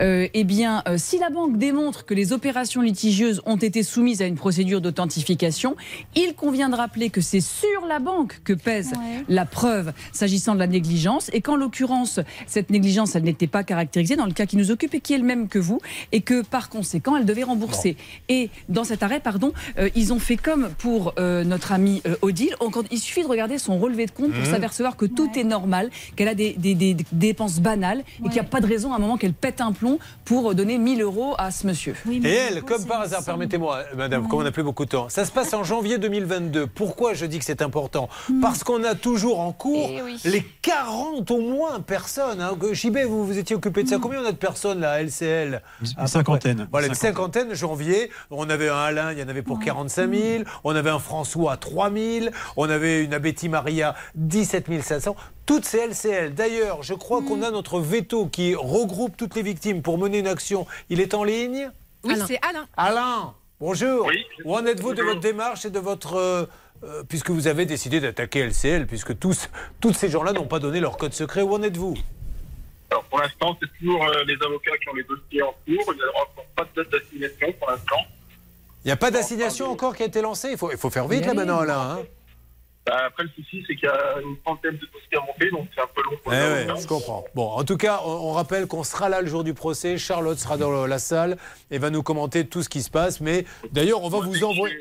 Euh, 0.00 0.28
Eh 0.34 0.44
bien, 0.44 0.82
euh, 0.88 0.96
si 0.98 1.18
la 1.18 1.30
banque 1.30 1.58
démontre 1.58 2.04
que 2.04 2.14
les 2.14 2.32
opérations 2.32 2.80
litigieuses 2.80 3.42
ont 3.46 3.56
été 3.56 3.82
soumises 3.82 4.22
à 4.22 4.26
une 4.26 4.36
procédure 4.36 4.80
d'authentification, 4.80 5.76
il 6.16 6.34
convient 6.34 6.68
de 6.68 6.76
rappeler 6.76 7.10
que 7.10 7.20
c'est 7.20 7.40
sur 7.40 7.86
la 7.88 7.98
banque 7.98 8.40
que 8.44 8.52
pèse 8.52 8.92
la 9.28 9.44
preuve 9.44 9.92
s'agissant 10.12 10.54
de 10.54 10.58
la 10.60 10.66
négligence 10.66 11.30
et 11.32 11.40
qu'en 11.40 11.56
l'occurrence, 11.56 12.20
cette 12.46 12.70
négligence, 12.70 13.14
elle 13.14 13.24
n'était 13.24 13.46
pas 13.46 13.62
caractérisée 13.64 14.16
dans 14.16 14.26
le 14.26 14.32
cas 14.32 14.46
qui 14.46 14.56
nous 14.56 14.70
occupe 14.70 14.94
et 14.94 15.00
qui 15.00 15.12
est 15.14 15.18
le 15.18 15.24
même 15.24 15.48
que 15.48 15.58
vous 15.58 15.80
et 16.12 16.20
que 16.20 16.42
par 16.42 16.68
conséquent, 16.68 17.16
elle 17.16 17.24
devait 17.26 17.42
rembourser. 17.42 17.96
Et 18.28 18.50
dans 18.68 18.84
cet 18.84 19.02
arrêt, 19.02 19.20
pardon, 19.20 19.52
euh, 19.78 19.88
ils 19.94 20.12
ont 20.12 20.18
fait 20.18 20.36
comme 20.36 20.70
pour 20.78 21.14
notre 21.18 21.72
ami 21.72 22.02
Odile. 22.22 22.54
Il 22.90 22.98
suffit 22.98 23.22
de 23.22 23.28
regarder 23.28 23.58
son 23.58 23.78
relevé 23.78 24.06
de 24.06 24.10
compte 24.10 24.32
pour 24.32 24.44
Mhm. 24.44 24.50
Que 24.96 25.06
tout 25.06 25.30
est 25.36 25.44
normal, 25.44 25.90
qu'elle 26.16 26.28
a 26.28 26.34
des, 26.34 26.52
des- 26.54 26.74
des- 26.74 26.94
des 26.94 27.04
dépenses 27.12 27.60
banales 27.60 28.00
et 28.20 28.22
qu'il 28.24 28.32
n'y 28.32 28.38
a 28.40 28.44
pas 28.44 28.60
de 28.60 28.66
raison 28.66 28.92
à 28.92 28.96
un 28.96 28.98
moment 28.98 29.16
qu'elle 29.16 29.32
pète 29.34 29.60
un 29.60 29.72
plomb 29.72 29.98
pour 30.24 30.54
donner 30.54 30.78
1000 30.78 31.02
euros 31.02 31.34
à 31.38 31.50
ce 31.50 31.66
monsieur. 31.66 31.94
Et 32.10 32.28
elle, 32.28 32.62
comme 32.62 32.84
par 32.86 33.00
hasard, 33.00 33.24
permettez-moi, 33.24 33.80
madame, 33.96 34.28
comme 34.28 34.40
on 34.40 34.44
n'a 34.44 34.50
plus 34.52 34.62
beaucoup 34.62 34.84
de 34.84 34.90
temps, 34.90 35.08
ça 35.08 35.24
se 35.24 35.30
passe 35.32 35.52
en 35.54 35.64
janvier 35.64 35.98
2022. 35.98 36.66
Pourquoi 36.66 37.14
je 37.14 37.26
dis 37.26 37.38
que 37.38 37.44
c'est 37.44 37.62
important? 37.62 38.08
Parce 38.40 38.64
qu'on 38.64 38.82
a 38.84 38.94
toujours 38.94 39.40
en 39.40 39.52
cours 39.52 39.90
les 40.24 40.44
40 40.62 41.30
au 41.30 41.40
moins 41.40 41.80
personnes. 41.80 42.40
Hein. 42.40 42.52
JB, 42.72 42.98
vous 43.08 43.26
vous 43.26 43.38
étiez 43.38 43.56
occupé 43.56 43.82
de 43.84 43.88
ça. 43.88 43.98
Combien 44.00 44.22
on 44.22 44.26
a 44.26 44.32
de 44.32 44.36
personnes 44.36 44.80
là, 44.80 44.92
à 44.92 45.02
LCL 45.02 45.62
près. 45.96 46.06
cinquantaine. 46.06 46.68
Voilà, 46.70 46.86
une 46.88 46.94
cinquantaine, 46.94 47.54
janvier. 47.54 48.10
On 48.30 48.48
avait 48.50 48.68
un 48.68 48.76
Alain, 48.76 49.12
il 49.12 49.18
y 49.18 49.22
en 49.22 49.28
avait 49.28 49.42
pour 49.42 49.58
45 49.60 50.10
000. 50.12 50.44
On 50.64 50.74
avait 50.74 50.90
un 50.90 50.98
François, 50.98 51.56
3 51.56 51.90
000. 51.92 52.26
On 52.56 52.68
avait 52.70 53.04
une 53.04 53.14
Abetty 53.14 53.48
Maria, 53.48 53.94
17 54.14 54.68
500. 54.82 55.16
Toutes 55.46 55.64
ces 55.64 55.78
LCL. 55.86 56.34
D'ailleurs, 56.34 56.82
je 56.82 56.94
crois 56.94 57.22
qu'on 57.22 57.42
a 57.42 57.50
notre 57.50 57.80
veto 57.80 58.26
qui 58.26 58.54
regroupe 58.54 59.16
toutes 59.16 59.34
les 59.34 59.42
victimes 59.42 59.82
pour 59.82 59.98
mener 59.98 60.18
une 60.18 60.26
action. 60.28 60.66
Il 60.90 61.00
est 61.00 61.14
en 61.14 61.24
ligne 61.24 61.70
Oui, 62.04 62.14
c'est 62.26 62.38
Alain. 62.42 62.66
Alain, 62.76 63.34
bonjour. 63.60 64.08
Où 64.44 64.54
en 64.54 64.64
êtes-vous 64.66 64.94
de 64.94 65.02
votre 65.02 65.20
démarche 65.20 65.64
et 65.64 65.70
de 65.70 65.78
votre... 65.78 66.14
euh, 66.16 66.46
euh, 66.84 67.04
puisque 67.08 67.30
vous 67.30 67.46
avez 67.46 67.64
décidé 67.64 68.00
d'attaquer 68.00 68.40
LCL, 68.40 68.86
puisque 68.88 69.16
tous, 69.18 69.48
tous 69.80 69.92
ces 69.92 70.08
gens-là 70.08 70.32
n'ont 70.32 70.46
pas 70.48 70.58
donné 70.58 70.80
leur 70.80 70.96
code 70.96 71.12
secret, 71.14 71.40
où 71.42 71.52
en 71.54 71.62
êtes-vous? 71.62 71.94
Alors 72.90 73.04
pour 73.04 73.20
l'instant, 73.20 73.56
c'est 73.62 73.68
toujours 73.78 74.04
euh, 74.04 74.24
les 74.26 74.34
avocats 74.44 74.76
qui 74.82 74.88
ont 74.88 74.94
les 74.94 75.04
dossiers 75.04 75.42
en 75.42 75.52
cours. 75.52 75.94
Il 75.94 75.96
n'y 75.96 76.02
a 76.02 76.08
encore 76.20 76.44
pas 76.56 76.64
de 76.64 76.82
date 76.82 76.90
d'assignation 76.92 77.52
pour 77.58 77.70
l'instant. 77.70 77.96
Il 78.84 78.88
n'y 78.88 78.92
a 78.92 78.96
pas 78.96 79.12
d'assignation 79.12 79.70
encore 79.70 79.94
qui 79.94 80.02
a 80.02 80.06
été 80.06 80.20
lancée? 80.20 80.48
Il 80.50 80.58
faut, 80.58 80.72
il 80.72 80.76
faut 80.76 80.90
faire 80.90 81.06
vite 81.06 81.24
là 81.24 81.34
maintenant, 81.34 81.60
Alain. 81.60 81.78
hein. 81.80 81.98
Bah, 82.86 83.02
après, 83.06 83.22
le 83.22 83.28
souci, 83.30 83.62
c'est 83.66 83.76
qu'il 83.76 83.84
y 83.88 83.92
a 83.92 84.20
une 84.24 84.36
trentaine 84.44 84.72
de 84.72 84.86
dossiers 84.86 85.16
à 85.16 85.20
monter, 85.20 85.50
donc 85.50 85.68
c'est 85.74 85.80
un 85.80 85.86
peu 85.94 86.02
long 86.02 86.16
pour 86.22 86.32
Eh 86.32 86.36
les 86.36 86.72
ouais, 86.72 86.80
je 86.80 86.86
comprends. 86.88 87.24
Bon, 87.34 87.48
en 87.50 87.62
tout 87.64 87.76
cas, 87.76 88.00
on, 88.04 88.10
on 88.10 88.32
rappelle 88.32 88.66
qu'on 88.66 88.82
sera 88.82 89.08
là 89.08 89.20
le 89.20 89.28
jour 89.28 89.44
du 89.44 89.54
procès. 89.54 89.98
Charlotte 89.98 90.38
sera 90.38 90.56
dans 90.56 90.86
la 90.86 90.98
salle 90.98 91.36
et 91.70 91.78
va 91.78 91.90
nous 91.90 92.02
commenter 92.02 92.44
tout 92.44 92.62
ce 92.62 92.68
qui 92.68 92.82
se 92.82 92.90
passe. 92.90 93.20
Mais 93.20 93.44
d'ailleurs, 93.70 94.02
on 94.02 94.08
va 94.08 94.18
vous 94.18 94.42
envoyer. 94.42 94.74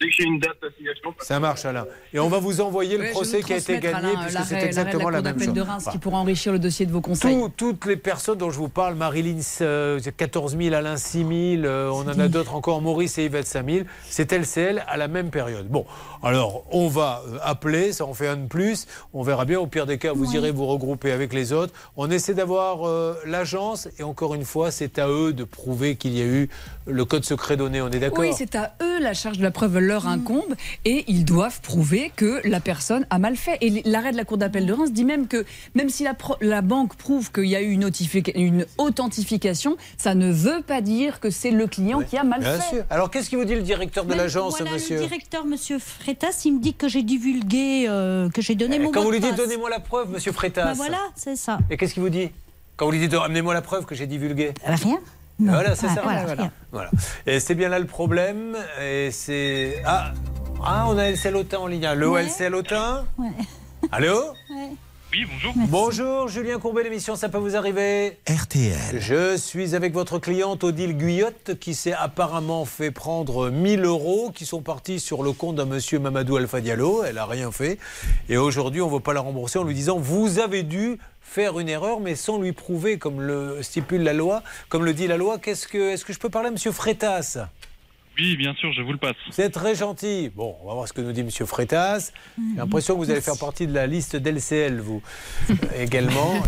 Dès 0.00 0.06
que 0.06 0.12
j'ai 0.16 0.22
une 0.24 0.38
date 0.38 0.56
d'assignation, 0.62 1.12
Ça 1.18 1.40
marche, 1.40 1.64
Alain. 1.64 1.84
Et 2.14 2.20
on 2.20 2.28
va 2.28 2.38
vous 2.38 2.60
envoyer 2.60 2.96
le 2.96 3.02
Ouais, 3.02 3.10
procès 3.10 3.42
qui 3.42 3.52
a 3.52 3.56
été 3.56 3.80
gagné, 3.80 4.10
Alain, 4.12 4.26
puisque 4.26 4.44
c'est 4.44 4.62
exactement 4.62 5.10
la 5.10 5.20
la 5.20 5.32
même 5.32 5.42
chose. 5.42 5.52
de 5.52 5.60
Reims 5.60 5.88
qui 5.90 5.98
pourra 5.98 6.18
enrichir 6.18 6.52
le 6.52 6.60
dossier 6.60 6.86
de 6.86 6.92
vos 6.92 7.00
conseils. 7.00 7.34
Tout- 7.36 7.48
toutes 7.56 7.84
les 7.86 7.96
personnes 7.96 8.38
dont 8.38 8.50
je 8.50 8.58
vous 8.58 8.68
parle, 8.68 8.94
Marilyn 8.94 9.40
euh, 9.60 9.98
14 10.16 10.56
000, 10.56 10.72
Alain 10.72 10.96
6 10.96 11.18
000, 11.18 11.64
euh, 11.66 11.88
on 11.90 12.02
en 12.08 12.16
a 12.20 12.28
d'autres 12.28 12.54
encore, 12.54 12.80
Maurice 12.80 13.18
et 13.18 13.24
Yvette 13.24 13.48
5 13.48 13.68
000, 13.68 13.86
c'est 14.08 14.32
LCL 14.32 14.84
à 14.86 14.96
la 14.96 15.08
même 15.08 15.30
période. 15.30 15.66
Bon, 15.66 15.84
alors 16.22 16.64
on 16.70 16.88
va 16.88 17.22
euh, 17.28 17.38
appeler, 17.42 17.92
ça 17.92 18.04
en 18.04 18.14
fait 18.14 18.28
un 18.28 18.36
de 18.36 18.46
plus, 18.46 18.86
on 19.12 19.22
verra 19.22 19.44
bien, 19.44 19.58
au 19.60 19.66
pire 19.66 19.86
des 19.86 19.98
cas, 19.98 20.12
vous 20.12 20.34
irez 20.34 20.50
vous 20.50 20.66
regrouper 20.66 21.12
avec 21.12 21.32
les 21.32 21.52
autres. 21.52 21.72
On 21.96 22.10
essaie 22.10 22.34
d'avoir 22.34 22.86
euh, 22.86 23.14
l'agence. 23.26 23.88
Et 23.98 24.02
encore 24.02 24.34
une 24.34 24.44
fois, 24.44 24.70
c'est 24.70 24.98
à 24.98 25.08
eux 25.08 25.32
de 25.32 25.44
prouver 25.44 25.96
qu'il 25.96 26.16
y 26.16 26.22
a 26.22 26.24
eu 26.24 26.48
le 26.86 27.04
code 27.04 27.24
secret 27.24 27.56
donné, 27.56 27.80
on 27.80 27.90
est 27.90 27.98
d'accord 27.98 28.20
Oui, 28.20 28.30
c'est 28.36 28.54
à 28.54 28.74
eux 28.82 28.98
la 29.00 29.14
charge 29.14 29.38
de 29.38 29.42
la 29.42 29.50
preuve 29.50 29.78
leur 29.78 30.06
incombe. 30.06 30.54
Et 30.84 31.04
ils 31.08 31.24
doivent 31.24 31.60
prouver 31.60 32.10
que 32.16 32.40
la 32.48 32.60
personne 32.60 33.06
a 33.10 33.18
mal 33.18 33.36
fait. 33.36 33.58
Et 33.60 33.82
l'arrêt 33.84 34.12
de 34.12 34.16
la 34.16 34.24
Cour 34.24 34.38
d'appel 34.38 34.66
de 34.66 34.72
Reims 34.72 34.92
dit 34.92 35.04
même 35.04 35.26
que 35.26 35.44
même 35.74 35.88
si 35.88 36.04
la, 36.40 36.62
banque 36.62 36.96
prouve 36.96 37.30
qu'il 37.30 37.46
y 37.46 37.56
a 37.56 37.60
eu 37.60 37.72
une, 37.72 38.66
authentification, 38.78 39.76
ça 39.96 40.14
ne 40.14 40.30
veut 40.30 40.62
pas 40.62 40.80
dire 40.80 41.20
que 41.20 41.30
c'est 41.30 41.50
le 41.50 41.66
client 41.66 42.00
qui 42.00 42.16
a 42.16 42.24
mal 42.24 42.40
Bien 42.40 42.58
fait. 42.58 42.76
sûr. 42.76 42.84
Alors 42.90 43.10
qu'est-ce 43.10 43.28
qu'il 43.28 43.38
vous 43.38 43.44
dit 43.44 43.54
le 43.54 43.62
directeur 43.62 44.04
de 44.04 44.14
l'agence, 44.14 44.56
voilà, 44.58 44.72
monsieur? 44.72 44.96
Le 44.96 45.06
directeur, 45.06 45.44
monsieur 45.44 45.78
Freitas, 46.08 46.40
il 46.46 46.54
me 46.54 46.60
dit 46.62 46.72
que 46.72 46.88
j'ai 46.88 47.02
divulgué, 47.02 47.84
euh, 47.86 48.30
que 48.30 48.40
j'ai 48.40 48.54
donné 48.54 48.78
mon 48.78 48.90
Quand 48.92 49.00
mot 49.00 49.04
vous 49.04 49.10
de 49.10 49.16
lui 49.16 49.20
dites 49.20 49.32
passe. 49.36 49.40
donnez-moi 49.40 49.68
la 49.68 49.78
preuve, 49.78 50.08
monsieur 50.10 50.32
Freitas. 50.32 50.64
Bah 50.64 50.72
voilà, 50.74 51.00
c'est 51.14 51.36
ça. 51.36 51.58
Et 51.68 51.76
qu'est-ce 51.76 51.92
qu'il 51.92 52.02
vous 52.02 52.08
dit 52.08 52.30
Quand 52.78 52.86
vous 52.86 52.92
lui 52.92 52.98
dites 52.98 53.12
amenez-moi 53.12 53.52
la 53.52 53.60
preuve 53.60 53.84
que 53.84 53.94
j'ai 53.94 54.06
divulgué 54.06 54.54
Rien. 54.64 54.96
Voilà, 55.38 55.76
c'est 55.76 55.86
Ah, 55.90 55.94
ça. 55.96 56.00
voilà, 56.00 56.50
Voilà. 56.72 56.90
Et 57.26 57.40
c'est 57.40 57.54
bien 57.54 57.68
là 57.68 57.78
le 57.78 57.84
problème. 57.84 58.56
Et 58.82 59.10
c'est. 59.10 59.82
Ah, 59.84 60.12
ah, 60.64 60.86
on 60.88 60.96
a 60.96 61.10
LCL 61.10 61.36
Autain 61.36 61.58
en 61.58 61.66
ligne. 61.66 61.86
Le 61.94 62.08
Ouais. 62.08 62.22
LCL 62.24 62.54
Autain 62.54 63.04
Ouais. 63.18 63.28
Allô 63.92 64.18
Oui, 65.10 65.24
bonjour. 65.24 65.54
Bonjour, 65.68 66.28
Julien 66.28 66.58
Courbet, 66.58 66.82
l'émission 66.82 67.16
Ça 67.16 67.30
peut 67.30 67.38
vous 67.38 67.56
arriver 67.56 68.18
RTL. 68.28 69.00
Je 69.00 69.38
suis 69.38 69.74
avec 69.74 69.94
votre 69.94 70.18
cliente 70.18 70.64
Odile 70.64 70.98
Guyotte 70.98 71.58
qui 71.58 71.74
s'est 71.74 71.94
apparemment 71.94 72.66
fait 72.66 72.90
prendre 72.90 73.48
1000 73.48 73.86
euros 73.86 74.30
qui 74.34 74.44
sont 74.44 74.60
partis 74.60 75.00
sur 75.00 75.22
le 75.22 75.32
compte 75.32 75.56
d'un 75.56 75.64
monsieur 75.64 75.98
Mamadou 75.98 76.36
Alpha 76.36 76.60
Diallo. 76.60 77.04
Elle 77.04 77.14
n'a 77.14 77.24
rien 77.24 77.50
fait. 77.50 77.78
Et 78.28 78.36
aujourd'hui, 78.36 78.82
on 78.82 78.88
ne 78.88 78.92
veut 78.92 79.00
pas 79.00 79.14
la 79.14 79.20
rembourser 79.20 79.58
en 79.58 79.64
lui 79.64 79.74
disant 79.74 79.98
Vous 79.98 80.40
avez 80.40 80.62
dû 80.62 80.98
faire 81.22 81.58
une 81.58 81.70
erreur, 81.70 82.00
mais 82.00 82.14
sans 82.14 82.38
lui 82.38 82.52
prouver, 82.52 82.98
comme 82.98 83.22
le 83.22 83.62
stipule 83.62 84.02
la 84.02 84.12
loi, 84.12 84.42
comme 84.68 84.84
le 84.84 84.92
dit 84.92 85.06
la 85.06 85.16
loi. 85.16 85.38
Qu'est-ce 85.38 85.68
que, 85.68 85.92
est-ce 85.92 86.04
que 86.04 86.12
je 86.12 86.18
peux 86.18 86.30
parler 86.30 86.48
à 86.48 86.50
monsieur 86.50 86.72
Freitas? 86.72 87.38
Oui, 88.18 88.36
bien 88.36 88.52
sûr, 88.54 88.72
je 88.72 88.82
vous 88.82 88.90
le 88.92 88.98
passe. 88.98 89.14
Êtes 89.38 89.52
très 89.52 89.74
gentil. 89.76 90.30
Bon, 90.34 90.56
on 90.64 90.68
va 90.68 90.74
voir 90.74 90.88
ce 90.88 90.92
que 90.92 91.00
nous 91.00 91.12
dit 91.12 91.22
monsieur 91.22 91.46
Freitas. 91.46 92.10
J'ai 92.36 92.58
l'impression 92.58 92.94
que 92.94 92.98
vous 93.04 93.10
allez 93.10 93.20
faire 93.20 93.38
partie 93.38 93.66
de 93.68 93.74
la 93.74 93.86
liste 93.86 94.16
d'LCL, 94.16 94.80
vous 94.80 95.00
euh, 95.50 95.54
également. 95.80 96.34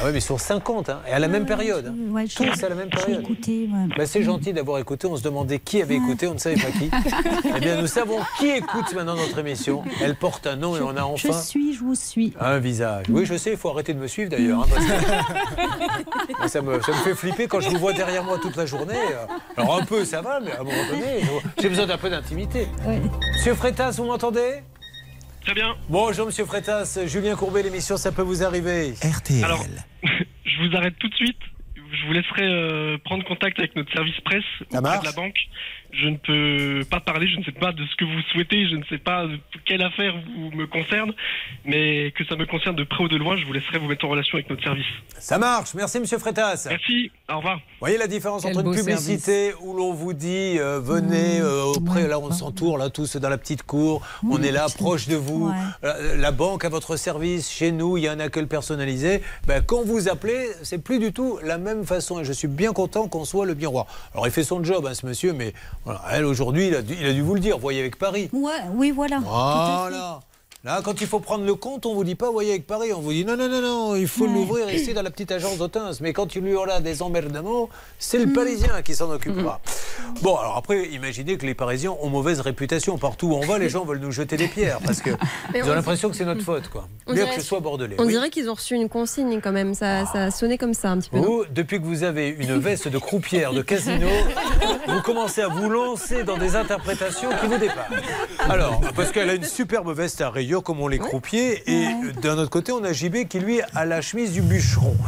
Ah 0.00 0.02
oui, 0.04 0.10
mais 0.12 0.20
sur 0.20 0.38
50, 0.38 0.90
hein, 0.90 1.00
et 1.08 1.12
à 1.12 1.18
la 1.18 1.26
même 1.26 1.44
période. 1.44 1.86
hein. 1.88 2.12
Ouais, 2.12 2.26
Tous 2.28 2.62
à 2.62 2.68
la 2.68 2.74
même 2.76 2.90
période. 2.90 3.20
écouté, 3.20 3.68
ouais. 3.72 3.96
Bah, 3.96 4.06
c'est 4.06 4.22
gentil 4.22 4.52
d'avoir 4.52 4.78
écouté. 4.78 5.08
On 5.08 5.16
se 5.16 5.22
demandait 5.24 5.58
qui 5.58 5.82
avait 5.82 5.96
écouté, 5.96 6.28
on 6.28 6.34
ne 6.34 6.38
savait 6.38 6.54
pas 6.56 6.70
qui. 6.70 6.88
eh 7.56 7.58
bien, 7.58 7.80
nous 7.80 7.88
savons 7.88 8.18
qui 8.38 8.48
écoute 8.50 8.94
maintenant 8.94 9.16
notre 9.16 9.36
émission. 9.38 9.82
Elle 10.00 10.14
porte 10.14 10.46
un 10.46 10.54
nom 10.54 10.76
et 10.76 10.80
on 10.82 10.90
a 10.90 11.00
Je 11.16 11.28
enfin 11.28 11.40
suis, 11.40 11.74
je 11.74 11.80
vous 11.80 11.96
suis. 11.96 12.32
un 12.38 12.58
visage. 12.58 13.06
Oui, 13.08 13.24
je 13.26 13.36
sais, 13.36 13.52
il 13.52 13.56
faut 13.56 13.70
arrêter 13.70 13.92
de 13.92 13.98
me 13.98 14.06
suivre 14.06 14.30
d'ailleurs. 14.30 14.60
hein, 14.62 14.66
parce 14.72 14.84
que- 14.86 16.38
Moi, 16.38 16.48
ça, 16.48 16.62
me, 16.62 16.80
ça 16.80 16.92
me 16.92 16.96
fait 16.98 17.14
flipper 17.14 17.48
quand 17.48 17.60
je 17.60 17.70
vous 17.70 17.78
vois 17.78 17.92
derrière 17.94 18.22
moi 18.22 18.38
toute 18.40 18.54
la 18.56 18.66
journée. 18.66 18.94
Alors 19.56 19.80
un 19.80 19.84
peu, 19.84 20.04
ça 20.04 20.20
va, 20.20 20.38
mais 20.38 20.52
à 20.52 20.60
un 20.60 20.64
moment 20.64 20.76
j'ai 21.60 21.68
besoin 21.68 21.86
d'un 21.86 21.98
peu 21.98 22.10
d'intimité. 22.10 22.66
Monsieur 23.34 23.54
Freitas, 23.54 23.92
vous 23.92 24.04
m'entendez? 24.04 24.60
Très 25.42 25.54
bien. 25.54 25.76
Bonjour 25.88 26.26
Monsieur 26.26 26.44
Freitas, 26.44 26.98
Julien 27.06 27.34
Courbet, 27.34 27.62
l'émission 27.62 27.96
Ça 27.96 28.12
peut 28.12 28.22
vous 28.22 28.42
arriver. 28.42 28.92
RTL. 29.02 29.44
Alors, 29.44 29.64
je 30.02 30.68
vous 30.68 30.76
arrête 30.76 30.94
tout 30.98 31.08
de 31.08 31.14
suite. 31.14 31.38
Je 31.74 32.06
vous 32.06 32.12
laisserai 32.12 32.42
euh, 32.42 32.98
prendre 33.02 33.24
contact 33.24 33.58
avec 33.58 33.74
notre 33.74 33.90
service 33.92 34.20
presse 34.20 34.44
auprès 34.74 34.98
de 34.98 35.04
la 35.04 35.12
banque. 35.12 35.38
Je 35.90 36.08
ne 36.08 36.16
peux 36.16 36.84
pas 36.90 37.00
parler, 37.00 37.26
je 37.26 37.38
ne 37.38 37.44
sais 37.44 37.52
pas 37.52 37.72
de 37.72 37.84
ce 37.86 37.96
que 37.96 38.04
vous 38.04 38.20
souhaitez, 38.32 38.68
je 38.68 38.76
ne 38.76 38.84
sais 38.84 38.98
pas 38.98 39.26
quelle 39.64 39.82
affaire 39.82 40.14
vous 40.36 40.50
me 40.56 40.66
concerne, 40.66 41.12
mais 41.64 42.12
que 42.12 42.24
ça 42.24 42.36
me 42.36 42.44
concerne 42.46 42.76
de 42.76 42.84
près 42.84 43.04
ou 43.04 43.08
de 43.08 43.16
loin, 43.16 43.36
je 43.36 43.46
vous 43.46 43.52
laisserai 43.52 43.78
vous 43.78 43.86
mettre 43.86 44.04
en 44.04 44.08
relation 44.08 44.36
avec 44.36 44.50
notre 44.50 44.62
service. 44.62 44.86
Ça 45.18 45.38
marche, 45.38 45.74
merci 45.74 45.98
Monsieur 45.98 46.18
Freitas. 46.18 46.66
Merci, 46.68 47.10
au 47.32 47.36
revoir. 47.38 47.60
voyez 47.80 47.96
la 47.96 48.06
différence 48.06 48.42
Quel 48.42 48.56
entre 48.56 48.66
une 48.66 48.74
publicité 48.74 49.52
où 49.62 49.74
l'on 49.74 49.92
vous 49.92 50.12
dit 50.12 50.56
euh, 50.58 50.78
venez 50.80 51.40
euh, 51.40 51.62
auprès, 51.64 52.06
là 52.06 52.18
on 52.18 52.30
s'entoure 52.32 52.76
là 52.78 52.90
tous 52.90 53.16
dans 53.16 53.28
la 53.30 53.38
petite 53.38 53.62
cour, 53.62 54.06
on 54.28 54.42
est 54.42 54.52
là 54.52 54.66
proche 54.74 55.08
de 55.08 55.16
vous, 55.16 55.50
Euh, 55.84 56.16
la 56.16 56.32
banque 56.32 56.64
à 56.64 56.68
votre 56.68 56.96
service, 56.96 57.50
chez 57.50 57.72
nous 57.72 57.96
il 57.96 58.04
y 58.04 58.08
a 58.08 58.12
un 58.12 58.20
accueil 58.20 58.46
personnalisé. 58.46 59.22
Ben, 59.46 59.62
quand 59.62 59.82
vous 59.84 60.08
appelez, 60.08 60.48
c'est 60.62 60.82
plus 60.82 60.98
du 60.98 61.12
tout 61.12 61.38
la 61.42 61.58
même 61.58 61.84
façon 61.84 62.20
et 62.20 62.24
je 62.24 62.32
suis 62.32 62.48
bien 62.48 62.72
content 62.72 63.08
qu'on 63.08 63.24
soit 63.24 63.46
le 63.46 63.54
bien 63.54 63.68
roi. 63.68 63.86
Alors 64.12 64.26
il 64.26 64.32
fait 64.32 64.44
son 64.44 64.62
job 64.62 64.86
hein, 64.86 64.94
ce 64.94 65.06
monsieur, 65.06 65.32
mais 65.32 65.52
voilà, 65.88 66.02
elle 66.12 66.26
aujourd'hui 66.26 66.68
il, 66.68 66.74
a 66.74 66.82
dû- 66.82 66.96
il 67.00 67.06
a 67.06 67.14
dû 67.14 67.22
vous 67.22 67.32
le 67.34 67.40
dire, 67.40 67.56
voyez 67.58 67.80
avec 67.80 67.96
Paris. 67.98 68.28
Ouais, 68.34 68.52
oui. 68.74 68.90
Voilà. 68.90 70.20
Là, 70.68 70.82
quand 70.84 71.00
il 71.00 71.06
faut 71.06 71.18
prendre 71.20 71.46
le 71.46 71.54
compte, 71.54 71.86
on 71.86 71.94
vous 71.94 72.04
dit 72.04 72.14
pas, 72.14 72.30
voyez, 72.30 72.50
avec 72.50 72.66
Paris, 72.66 72.92
on 72.92 73.00
vous 73.00 73.10
dit 73.14 73.24
non, 73.24 73.38
non, 73.38 73.48
non, 73.48 73.62
non, 73.62 73.96
il 73.96 74.06
faut 74.06 74.26
Ouais. 74.26 74.34
l'ouvrir 74.34 74.70
ici 74.70 74.92
dans 74.92 75.00
la 75.00 75.10
petite 75.10 75.32
agence 75.32 75.56
d'Autun. 75.56 75.92
Mais 76.02 76.12
quand 76.12 76.34
il 76.36 76.46
y 76.46 76.52
aura 76.52 76.80
des 76.80 77.00
emmerdements, 77.00 77.70
c'est 77.98 78.18
le 78.18 78.30
Parisien 78.34 78.82
qui 78.82 78.94
s'en 78.94 79.10
occupera. 79.10 79.62
Bon, 80.20 80.36
alors 80.36 80.58
après, 80.58 80.86
imaginez 80.88 81.38
que 81.38 81.46
les 81.46 81.54
Parisiens 81.54 81.96
ont 82.02 82.10
mauvaise 82.10 82.40
réputation. 82.40 82.98
Partout 82.98 83.28
où 83.28 83.34
on 83.36 83.46
va, 83.46 83.56
les 83.58 83.70
gens 83.70 83.86
veulent 83.86 83.98
nous 84.00 84.12
jeter 84.12 84.36
des 84.36 84.46
pierres 84.46 84.80
parce 84.84 85.00
que 85.00 85.08
ils 85.54 85.62
on- 85.64 85.70
ont 85.70 85.74
l'impression 85.74 86.10
que 86.10 86.16
c'est 86.16 86.26
notre 86.26 86.42
faute, 86.42 86.68
quoi. 86.68 86.86
Dirait- 87.10 87.34
que 87.36 87.40
ce 87.40 87.46
soit 87.46 87.60
bordelais. 87.60 87.96
On 87.98 88.02
Oui. 88.04 88.12
dirait 88.12 88.28
qu'ils 88.28 88.50
ont 88.50 88.54
reçu 88.54 88.74
une 88.74 88.90
consigne 88.90 89.40
quand 89.40 89.52
même. 89.52 89.72
Ça, 89.72 90.04
ça 90.04 90.24
a 90.24 90.30
sonné 90.30 90.58
comme 90.58 90.74
ça 90.74 90.90
un 90.90 90.98
petit 90.98 91.08
peu. 91.08 91.16
Vous, 91.16 91.46
depuis 91.50 91.80
que 91.80 91.86
vous 91.86 92.02
avez 92.02 92.28
une 92.28 92.58
veste 92.58 92.88
de 92.88 92.98
croupière 92.98 93.54
de 93.54 93.62
casino, 93.62 94.06
vous 94.86 95.00
commencez 95.00 95.40
à 95.40 95.48
vous 95.48 95.70
lancer 95.70 96.24
dans 96.24 96.36
des 96.36 96.56
interprétations 96.56 97.30
qui 97.40 97.46
vous 97.46 97.56
dépassent. 97.56 97.86
Alors, 98.50 98.82
parce 98.94 99.12
qu'elle 99.12 99.30
a 99.30 99.34
une 99.34 99.44
superbe 99.44 99.90
veste 99.96 100.20
à 100.20 100.28
rayures 100.28 100.57
comme 100.62 100.80
on 100.80 100.88
les 100.88 100.98
croupiers, 100.98 101.62
et 101.70 101.86
d'un 102.22 102.38
autre 102.38 102.50
côté, 102.50 102.72
on 102.72 102.82
a 102.84 102.92
JB 102.92 103.26
qui 103.28 103.40
lui 103.40 103.60
a 103.74 103.84
la 103.84 104.00
chemise 104.00 104.32
du 104.32 104.42
bûcheron. 104.42 104.96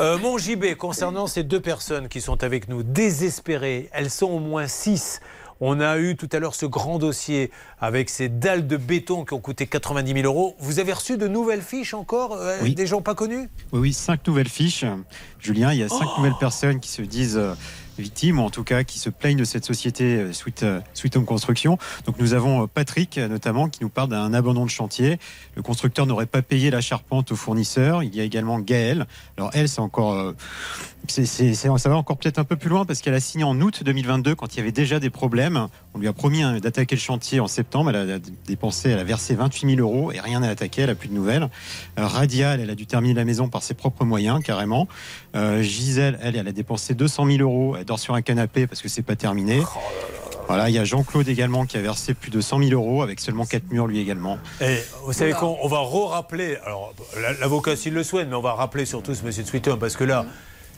Euh, 0.00 0.18
mon 0.18 0.38
JB, 0.38 0.74
concernant 0.76 1.28
ces 1.28 1.44
deux 1.44 1.60
personnes 1.60 2.08
qui 2.08 2.20
sont 2.20 2.42
avec 2.42 2.68
nous, 2.68 2.82
désespérées, 2.82 3.88
elles 3.92 4.10
sont 4.10 4.26
au 4.26 4.40
moins 4.40 4.66
six. 4.66 5.20
On 5.60 5.80
a 5.80 5.98
eu 5.98 6.16
tout 6.16 6.28
à 6.32 6.40
l'heure 6.40 6.54
ce 6.56 6.66
grand 6.66 6.98
dossier 6.98 7.50
avec 7.80 8.10
ces 8.10 8.28
dalles 8.28 8.66
de 8.66 8.76
béton 8.76 9.24
qui 9.24 9.34
ont 9.34 9.40
coûté 9.40 9.66
90 9.68 10.12
000 10.22 10.24
euros. 10.26 10.56
Vous 10.58 10.80
avez 10.80 10.92
reçu 10.92 11.16
de 11.16 11.28
nouvelles 11.28 11.62
fiches 11.62 11.94
encore 11.94 12.32
euh, 12.34 12.58
Oui. 12.62 12.74
Des 12.74 12.86
gens 12.88 13.02
pas 13.02 13.14
connus? 13.14 13.48
Oui, 13.72 13.80
oui, 13.80 13.92
cinq 13.92 14.26
nouvelles 14.26 14.48
fiches. 14.48 14.84
Julien, 15.40 15.72
il 15.72 15.78
y 15.78 15.82
a 15.84 15.88
cinq 15.88 16.06
Oh. 16.14 16.18
nouvelles 16.18 16.38
personnes 16.40 16.80
qui 16.80 16.90
se 16.90 17.02
disent 17.02 17.36
euh, 17.36 17.54
victimes, 17.98 18.38
ou 18.38 18.42
en 18.42 18.50
tout 18.50 18.64
cas 18.64 18.84
qui 18.84 18.98
se 18.98 19.10
plaignent 19.10 19.38
de 19.38 19.44
cette 19.44 19.64
société 19.64 20.16
euh, 20.16 20.32
Sweet, 20.32 20.62
euh, 20.62 20.80
Sweet 20.94 21.16
Home 21.16 21.24
Construction. 21.24 21.78
Donc 22.06 22.18
nous 22.18 22.34
avons 22.34 22.64
euh, 22.64 22.66
Patrick, 22.66 23.18
notamment, 23.18 23.68
qui 23.68 23.82
nous 23.82 23.88
parle 23.88 24.08
d'un 24.08 24.32
abandon 24.32 24.64
de 24.64 24.70
chantier. 24.70 25.18
Le 25.56 25.62
constructeur 25.62 26.06
n'aurait 26.06 26.26
pas 26.26 26.42
payé 26.42 26.70
la 26.70 26.80
charpente 26.80 27.32
au 27.32 27.36
fournisseur. 27.36 28.02
Il 28.02 28.14
y 28.14 28.20
a 28.20 28.24
également 28.24 28.58
Gaëlle. 28.58 29.06
Alors 29.36 29.50
elle, 29.54 29.68
c'est 29.68 29.80
encore... 29.80 30.34
ça 31.08 31.88
va 31.88 31.96
encore 31.96 32.16
peut-être 32.16 32.38
un 32.38 32.44
peu 32.44 32.56
plus 32.56 32.68
loin 32.68 32.84
parce 32.84 33.00
qu'elle 33.00 33.14
a 33.14 33.20
signé 33.20 33.44
en 33.44 33.60
août 33.60 33.82
2022 33.84 34.34
quand 34.34 34.54
il 34.54 34.58
y 34.58 34.60
avait 34.60 34.72
déjà 34.72 35.00
des 35.00 35.10
problèmes. 35.10 35.68
On 35.98 36.00
lui 36.00 36.06
a 36.06 36.12
promis 36.12 36.42
hein, 36.44 36.60
d'attaquer 36.60 36.94
le 36.94 37.00
chantier 37.00 37.40
en 37.40 37.48
septembre. 37.48 37.90
Elle 37.90 38.08
a 38.12 38.18
dépensé, 38.46 38.90
elle 38.90 39.00
a 39.00 39.04
versé 39.04 39.34
28 39.34 39.74
000 39.76 39.80
euros 39.80 40.12
et 40.12 40.20
rien 40.20 40.38
n'a 40.38 40.48
attaqué. 40.48 40.82
Elle 40.82 40.90
a 40.90 40.94
plus 40.94 41.08
de 41.08 41.12
nouvelles. 41.14 41.48
Euh, 41.98 42.06
Radial, 42.06 42.60
elle 42.60 42.70
a 42.70 42.76
dû 42.76 42.86
terminer 42.86 43.14
la 43.14 43.24
maison 43.24 43.48
par 43.48 43.64
ses 43.64 43.74
propres 43.74 44.04
moyens, 44.04 44.40
carrément. 44.44 44.86
Euh, 45.34 45.60
Gisèle, 45.60 46.16
elle, 46.22 46.36
elle 46.36 46.46
a 46.46 46.52
dépensé 46.52 46.94
200 46.94 47.26
000 47.26 47.38
euros. 47.40 47.74
Elle 47.76 47.84
dort 47.84 47.98
sur 47.98 48.14
un 48.14 48.22
canapé 48.22 48.68
parce 48.68 48.80
que 48.80 48.88
c'est 48.88 49.02
pas 49.02 49.16
terminé. 49.16 49.60
Voilà, 50.46 50.68
il 50.70 50.74
y 50.76 50.78
a 50.78 50.84
Jean-Claude 50.84 51.26
également 51.28 51.66
qui 51.66 51.76
a 51.78 51.80
versé 51.80 52.14
plus 52.14 52.30
de 52.30 52.40
100 52.40 52.60
000 52.62 52.70
euros 52.80 53.02
avec 53.02 53.18
seulement 53.18 53.44
4 53.44 53.72
murs 53.72 53.88
lui 53.88 53.98
également. 53.98 54.38
Et 54.60 54.78
vous 55.04 55.12
savez 55.12 55.32
qu'on 55.32 55.56
on 55.60 55.66
va 55.68 55.80
re-rappeler, 55.80 56.58
alors 56.64 56.94
la- 57.20 57.32
l'avocat 57.34 57.74
s'il 57.74 57.92
le 57.92 58.04
souhaite, 58.04 58.28
mais 58.28 58.36
on 58.36 58.40
va 58.40 58.52
rappeler 58.54 58.86
surtout 58.86 59.16
ce 59.16 59.24
monsieur 59.24 59.42
de 59.42 59.48
Sweetum 59.48 59.80
parce 59.80 59.96
que 59.96 60.04
là, 60.04 60.24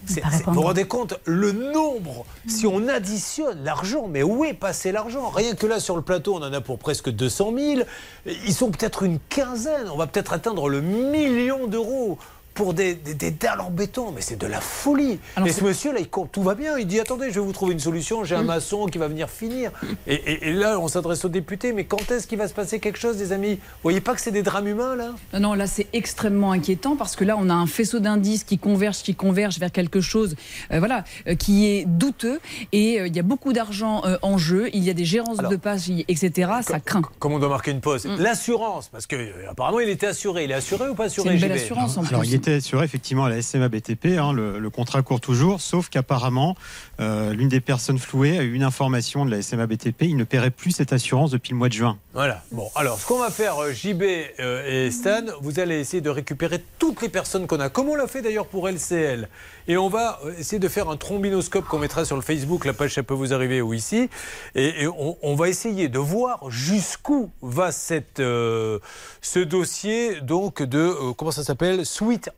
vous 0.06 0.52
vous 0.52 0.62
rendez 0.62 0.86
compte 0.86 1.14
le 1.24 1.52
nombre, 1.52 2.24
si 2.46 2.66
on 2.66 2.88
additionne 2.88 3.62
l'argent, 3.64 4.06
mais 4.08 4.22
où 4.22 4.44
est 4.44 4.54
passé 4.54 4.92
l'argent? 4.92 5.28
Rien 5.28 5.54
que 5.54 5.66
là 5.66 5.80
sur 5.80 5.96
le 5.96 6.02
plateau, 6.02 6.34
on 6.34 6.42
en 6.42 6.52
a 6.52 6.60
pour 6.60 6.78
presque 6.78 7.10
200 7.10 7.52
000. 7.56 7.80
Ils 8.26 8.54
sont 8.54 8.70
peut-être 8.70 9.02
une 9.02 9.18
quinzaine, 9.28 9.88
on 9.92 9.96
va 9.96 10.06
peut-être 10.06 10.32
atteindre 10.32 10.68
le 10.68 10.80
million 10.80 11.66
d'euros. 11.66 12.18
Pour 12.54 12.74
des, 12.74 12.94
des- 12.94 13.14
des 13.14 13.30
dalles 13.30 13.60
en 13.60 13.70
béton, 13.70 14.12
mais 14.14 14.20
c'est 14.20 14.36
de 14.38 14.46
la 14.46 14.60
folie. 14.60 15.18
et 15.46 15.52
ce 15.52 15.64
monsieur 15.64 15.92
là, 15.92 16.00
il 16.00 16.08
compte, 16.08 16.30
tout 16.32 16.42
va 16.42 16.54
bien. 16.54 16.76
Il 16.78 16.86
dit 16.86 17.00
attendez, 17.00 17.30
je 17.30 17.34
vais 17.40 17.46
vous 17.46 17.52
trouver 17.52 17.72
une 17.72 17.78
solution. 17.80 18.24
J'ai 18.24 18.34
un 18.34 18.42
maçon 18.42 18.86
qui 18.86 18.98
va 18.98 19.08
venir 19.08 19.30
finir. 19.30 19.70
Et, 20.06 20.14
et- 20.14 20.48
et 20.48 20.52
là, 20.52 20.78
on 20.78 20.88
s'adresse 20.88 21.24
aux 21.24 21.28
députés. 21.28 21.72
Mais 21.72 21.84
quand 21.84 22.10
est-ce 22.10 22.26
qu'il 22.26 22.38
va 22.38 22.48
se 22.48 22.54
passer 22.54 22.78
quelque 22.80 22.98
chose, 22.98 23.16
des 23.16 23.32
amis? 23.32 23.54
Vous 23.54 23.60
voyez 23.82 24.00
pas 24.00 24.14
que 24.14 24.20
c'est 24.20 24.30
des 24.32 24.42
drames 24.42 24.66
humains 24.68 24.96
là? 24.96 25.12
Non, 25.32 25.40
non, 25.40 25.54
là 25.54 25.66
c'est 25.66 25.86
extrêmement 25.92 26.52
inquiétant 26.52 26.96
parce 26.96 27.16
que 27.16 27.24
là 27.24 27.36
on 27.38 27.48
a 27.50 27.54
un 27.54 27.66
faisceau 27.66 27.98
d'indices 28.00 28.44
qui 28.44 28.58
convergent, 28.58 29.02
qui 29.02 29.14
convergent 29.14 29.58
vers 29.58 29.72
quelque 29.72 30.00
chose, 30.00 30.34
euh, 30.72 30.78
voilà, 30.80 31.04
euh, 31.28 31.34
qui 31.36 31.66
est 31.68 31.84
douteux 31.86 32.40
et 32.72 33.00
euh, 33.00 33.06
il 33.06 33.16
y 33.16 33.18
a 33.20 33.22
beaucoup 33.22 33.52
d'argent 33.52 34.02
euh, 34.04 34.18
en 34.22 34.38
jeu. 34.38 34.68
Il 34.74 34.84
y 34.84 34.90
a 34.90 34.94
des 34.94 35.04
gérances 35.04 35.38
de 35.38 35.56
pages, 35.56 35.90
etc. 36.08 36.50
Ça 36.62 36.80
craint. 36.80 37.02
Comme 37.18 37.32
on 37.32 37.38
doit 37.38 37.48
marquer 37.48 37.70
une 37.70 37.80
pause? 37.80 38.04
Mm. 38.06 38.16
L'assurance, 38.18 38.88
parce 38.88 39.06
que 39.06 39.16
euh, 39.16 39.50
apparemment 39.50 39.80
il 39.80 39.88
était 39.88 40.06
assuré. 40.08 40.44
Il 40.44 40.50
est 40.50 40.54
assuré 40.54 40.88
ou 40.88 40.94
pas 40.94 41.04
assuré 41.04 41.28
C'est 41.30 41.34
une 41.36 41.40
belle 41.40 41.52
assurance, 41.52 41.96
en 41.96 42.04
Alors, 42.04 42.24
il 42.24 42.34
était 42.40 42.54
assuré 42.54 42.86
effectivement 42.86 43.26
à 43.26 43.28
la 43.28 43.42
SMA 43.42 43.68
BTP, 43.68 44.18
hein, 44.18 44.32
le, 44.32 44.70
contrat 44.70 45.02
court 45.02 45.20
toujours, 45.20 45.60
sauf 45.60 45.90
qu'apparemment, 45.90 46.56
euh, 47.00 47.34
l'une 47.34 47.48
des 47.48 47.60
personnes 47.60 47.98
flouées 47.98 48.38
a 48.38 48.42
eu 48.42 48.54
une 48.54 48.62
information 48.62 49.26
de 49.26 49.30
la 49.30 49.42
SMA 49.42 49.66
BTP, 49.66 50.02
il 50.02 50.16
ne 50.16 50.24
paierait 50.24 50.50
plus 50.50 50.70
cette 50.70 50.94
assurance 50.94 51.30
depuis 51.30 51.50
le 51.50 51.58
mois 51.58 51.68
de 51.68 51.74
juin. 51.74 51.98
Voilà. 52.14 52.42
Bon, 52.50 52.70
alors 52.74 52.98
ce 52.98 53.06
qu'on 53.06 53.18
va 53.18 53.30
faire, 53.30 53.58
euh, 53.58 53.72
JB 53.72 54.02
euh, 54.38 54.86
et 54.86 54.90
Stan, 54.90 55.22
vous 55.42 55.60
allez 55.60 55.80
essayer 55.80 56.00
de 56.00 56.08
récupérer 56.08 56.64
toutes 56.78 57.02
les 57.02 57.10
personnes 57.10 57.46
qu'on 57.46 57.60
a, 57.60 57.68
comme 57.68 57.90
on 57.90 57.94
l'a 57.94 58.06
fait 58.06 58.22
d'ailleurs 58.22 58.46
pour 58.46 58.68
LCL. 58.68 59.28
Et 59.68 59.76
on 59.76 59.88
va 59.88 60.18
essayer 60.38 60.58
de 60.58 60.68
faire 60.68 60.88
un 60.88 60.96
trombinoscope 60.96 61.66
qu'on 61.66 61.78
mettra 61.78 62.04
sur 62.06 62.16
le 62.16 62.22
Facebook, 62.22 62.64
la 62.64 62.72
page 62.72 62.94
ça 62.94 63.02
peut 63.02 63.14
vous 63.14 63.34
arriver 63.34 63.60
ou 63.60 63.74
ici. 63.74 64.08
Et, 64.54 64.86
on, 64.88 65.34
va 65.34 65.48
essayer 65.48 65.88
de 65.88 65.98
voir 65.98 66.50
jusqu'où 66.50 67.30
va 67.42 67.70
cette, 67.70 68.18
ce 68.18 69.38
dossier 69.38 70.20
donc 70.22 70.62
de, 70.62 71.12
comment 71.12 71.30
ça 71.30 71.44
s'appelle? 71.44 71.84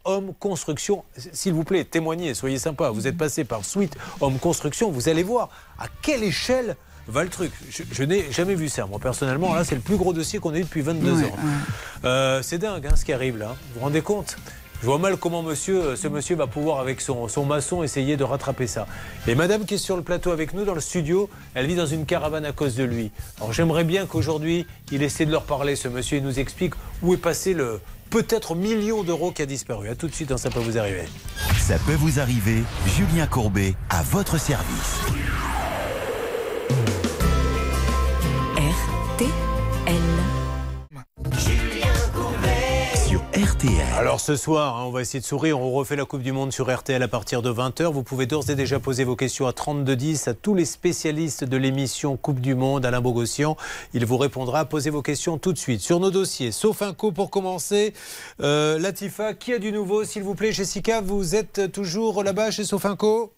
Home 0.04 0.32
Construction. 0.38 1.04
S'il 1.32 1.52
vous 1.52 1.64
plaît, 1.64 1.84
témoignez, 1.84 2.34
soyez 2.34 2.58
sympa. 2.58 2.90
Vous 2.90 3.06
êtes 3.06 3.16
passé 3.16 3.44
par 3.44 3.64
Sweet 3.64 3.96
Home 4.20 4.38
Construction, 4.38 4.90
vous 4.90 5.08
allez 5.08 5.22
voir 5.22 5.48
à 5.78 5.86
quelle 6.02 6.22
échelle 6.24 6.76
va 7.08 7.24
le 7.24 7.30
truc. 7.30 7.52
Je, 7.70 7.82
je 7.90 8.02
n'ai 8.04 8.30
jamais 8.30 8.54
vu 8.54 8.68
ça. 8.68 8.86
Moi, 8.86 8.98
personnellement, 9.00 9.54
là, 9.54 9.64
c'est 9.64 9.74
le 9.74 9.80
plus 9.80 9.96
gros 9.96 10.12
dossier 10.12 10.38
qu'on 10.38 10.54
a 10.54 10.58
eu 10.58 10.62
depuis 10.62 10.82
22 10.82 11.12
Ouais, 11.12 11.24
ans. 11.24 11.36
Euh, 12.04 12.40
c'est 12.42 12.58
dingue 12.58 12.86
hein, 12.86 12.94
ce 12.96 13.04
qui 13.04 13.12
arrive 13.12 13.38
là. 13.38 13.48
Vous 13.48 13.74
vous 13.80 13.80
rendez 13.80 14.02
compte? 14.02 14.36
Je 14.80 14.86
vois 14.86 14.98
mal 14.98 15.16
comment 15.16 15.42
monsieur, 15.44 15.80
euh, 15.80 15.96
ce 15.96 16.08
monsieur 16.08 16.34
va 16.34 16.48
pouvoir, 16.48 16.80
avec 16.80 17.00
son, 17.00 17.28
son 17.28 17.44
maçon, 17.44 17.84
essayer 17.84 18.16
de 18.16 18.24
rattraper 18.24 18.66
ça. 18.66 18.88
Et 19.28 19.36
madame 19.36 19.64
qui 19.64 19.74
est 19.74 19.78
sur 19.78 19.96
le 19.96 20.02
plateau 20.02 20.32
avec 20.32 20.54
nous 20.54 20.64
dans 20.64 20.74
le 20.74 20.80
studio, 20.80 21.30
elle 21.54 21.66
vit 21.66 21.76
dans 21.76 21.86
une 21.86 22.04
caravane 22.04 22.44
à 22.44 22.50
cause 22.50 22.74
de 22.74 22.82
lui. 22.82 23.12
Alors 23.38 23.52
j'aimerais 23.52 23.84
bien 23.84 24.06
qu'aujourd'hui, 24.06 24.66
il 24.90 25.04
essaie 25.04 25.24
de 25.24 25.30
leur 25.30 25.44
parler, 25.44 25.76
ce 25.76 25.86
monsieur, 25.86 26.18
et 26.18 26.20
nous 26.20 26.40
explique 26.40 26.74
où 27.00 27.14
est 27.14 27.18
passé 27.18 27.54
le 27.54 27.80
peut-être 28.12 28.54
million 28.54 29.02
d'euros 29.02 29.32
qui 29.32 29.40
a 29.40 29.46
disparu. 29.46 29.88
A 29.88 29.94
tout 29.94 30.06
de 30.06 30.12
suite, 30.12 30.28
dans 30.28 30.36
ça 30.36 30.50
peut 30.50 30.60
vous 30.60 30.76
arriver. 30.76 31.04
Ça 31.58 31.78
peut 31.86 31.94
vous 31.94 32.20
arriver, 32.20 32.62
Julien 32.86 33.26
Courbet, 33.26 33.74
à 33.88 34.02
votre 34.02 34.38
service. 34.38 35.00
RTL. 43.34 43.80
Alors 43.96 44.20
ce 44.20 44.36
soir, 44.36 44.76
hein, 44.76 44.84
on 44.86 44.90
va 44.90 45.00
essayer 45.00 45.18
de 45.20 45.24
sourire. 45.24 45.58
On 45.58 45.70
refait 45.72 45.96
la 45.96 46.04
Coupe 46.04 46.20
du 46.22 46.32
Monde 46.32 46.52
sur 46.52 46.70
RTL 46.70 47.02
à 47.02 47.08
partir 47.08 47.40
de 47.40 47.50
20h. 47.50 47.90
Vous 47.90 48.02
pouvez 48.02 48.26
d'ores 48.26 48.50
et 48.50 48.54
déjà 48.54 48.78
poser 48.78 49.04
vos 49.04 49.16
questions 49.16 49.46
à 49.46 49.54
3210 49.54 50.28
à 50.28 50.34
tous 50.34 50.54
les 50.54 50.66
spécialistes 50.66 51.42
de 51.44 51.56
l'émission 51.56 52.18
Coupe 52.18 52.40
du 52.40 52.54
Monde, 52.54 52.84
Alain 52.84 53.00
Bogossian. 53.00 53.56
Il 53.94 54.04
vous 54.04 54.18
répondra. 54.18 54.66
Posez 54.66 54.90
vos 54.90 55.00
questions 55.00 55.38
tout 55.38 55.54
de 55.54 55.58
suite 55.58 55.80
sur 55.80 55.98
nos 55.98 56.10
dossiers. 56.10 56.52
Sauf 56.52 56.82
un 56.82 56.92
coup 56.92 57.10
pour 57.10 57.30
commencer. 57.30 57.94
Euh, 58.42 58.78
Latifa, 58.78 59.32
qui 59.32 59.54
a 59.54 59.58
du 59.58 59.72
nouveau, 59.72 60.04
s'il 60.04 60.22
vous 60.24 60.34
plaît? 60.34 60.52
Jessica, 60.52 61.00
vous 61.00 61.34
êtes 61.34 61.72
toujours 61.72 62.22
là-bas 62.22 62.50
chez 62.50 62.64
Sofinco 62.64 63.32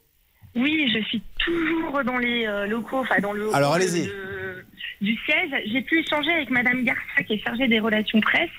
Oui, 0.57 0.91
je 0.93 1.05
suis 1.05 1.23
toujours 1.39 2.03
dans 2.05 2.19
les 2.19 2.47
euh, 2.47 2.67
locaux, 2.67 2.99
enfin 2.99 3.21
dans 3.23 3.33
le 3.33 3.55
Alors, 3.55 3.75
allez-y. 3.75 4.07
de- 4.07 4.65
du 5.05 5.17
siège. 5.25 5.51
J'ai 5.73 5.83
pu 5.83 6.01
échanger 6.01 6.33
avec 6.33 6.51
Madame 6.51 6.83
Garcia, 6.83 7.23
qui 7.25 7.35
est 7.35 7.45
chargée 7.45 7.69
des 7.69 7.79
relations 7.79 8.21
presse. 8.21 8.51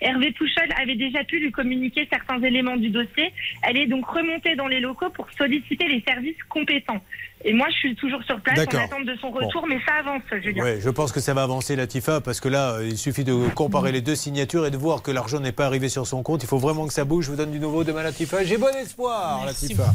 Hervé 0.00 0.32
Pouchol 0.32 0.68
avait 0.80 0.96
déjà 0.96 1.22
pu 1.24 1.38
lui 1.38 1.52
communiquer 1.52 2.08
certains 2.10 2.42
éléments 2.42 2.76
du 2.76 2.90
dossier. 2.90 3.32
Elle 3.62 3.76
est 3.76 3.86
donc 3.86 4.06
remontée 4.06 4.56
dans 4.56 4.66
les 4.66 4.80
locaux 4.80 5.10
pour 5.10 5.26
solliciter 5.38 5.86
les 5.86 6.02
services 6.06 6.42
compétents. 6.48 7.00
Et 7.42 7.54
moi, 7.54 7.66
je 7.70 7.76
suis 7.76 7.96
toujours 7.96 8.22
sur 8.24 8.38
place 8.40 8.58
en 8.58 8.78
attente 8.78 9.06
de 9.06 9.16
son 9.16 9.30
retour, 9.30 9.66
mais 9.66 9.78
ça 9.86 9.94
avance, 10.00 10.22
Julien. 10.42 10.62
Oui, 10.62 10.80
je 10.80 10.90
pense 10.90 11.10
que 11.10 11.20
ça 11.20 11.32
va 11.32 11.42
avancer, 11.42 11.74
Latifa, 11.74 12.20
parce 12.20 12.38
que 12.38 12.48
là, 12.48 12.74
euh, 12.74 12.86
il 12.86 12.98
suffit 12.98 13.24
de 13.24 13.48
comparer 13.54 13.92
les 13.92 14.02
deux 14.02 14.14
signatures 14.14 14.66
et 14.66 14.70
de 14.70 14.76
voir 14.76 15.02
que 15.02 15.10
l'argent 15.10 15.40
n'est 15.40 15.52
pas 15.52 15.64
arrivé 15.64 15.88
sur 15.88 16.06
son 16.06 16.22
compte. 16.22 16.42
Il 16.42 16.46
faut 16.46 16.58
vraiment 16.58 16.86
que 16.86 16.92
ça 16.92 17.04
bouge. 17.04 17.26
Je 17.26 17.30
vous 17.30 17.36
donne 17.38 17.50
du 17.50 17.58
nouveau 17.58 17.82
demain, 17.82 18.02
Latifa. 18.02 18.44
J'ai 18.44 18.58
bon 18.58 18.74
espoir, 18.76 19.46
Latifa. 19.46 19.90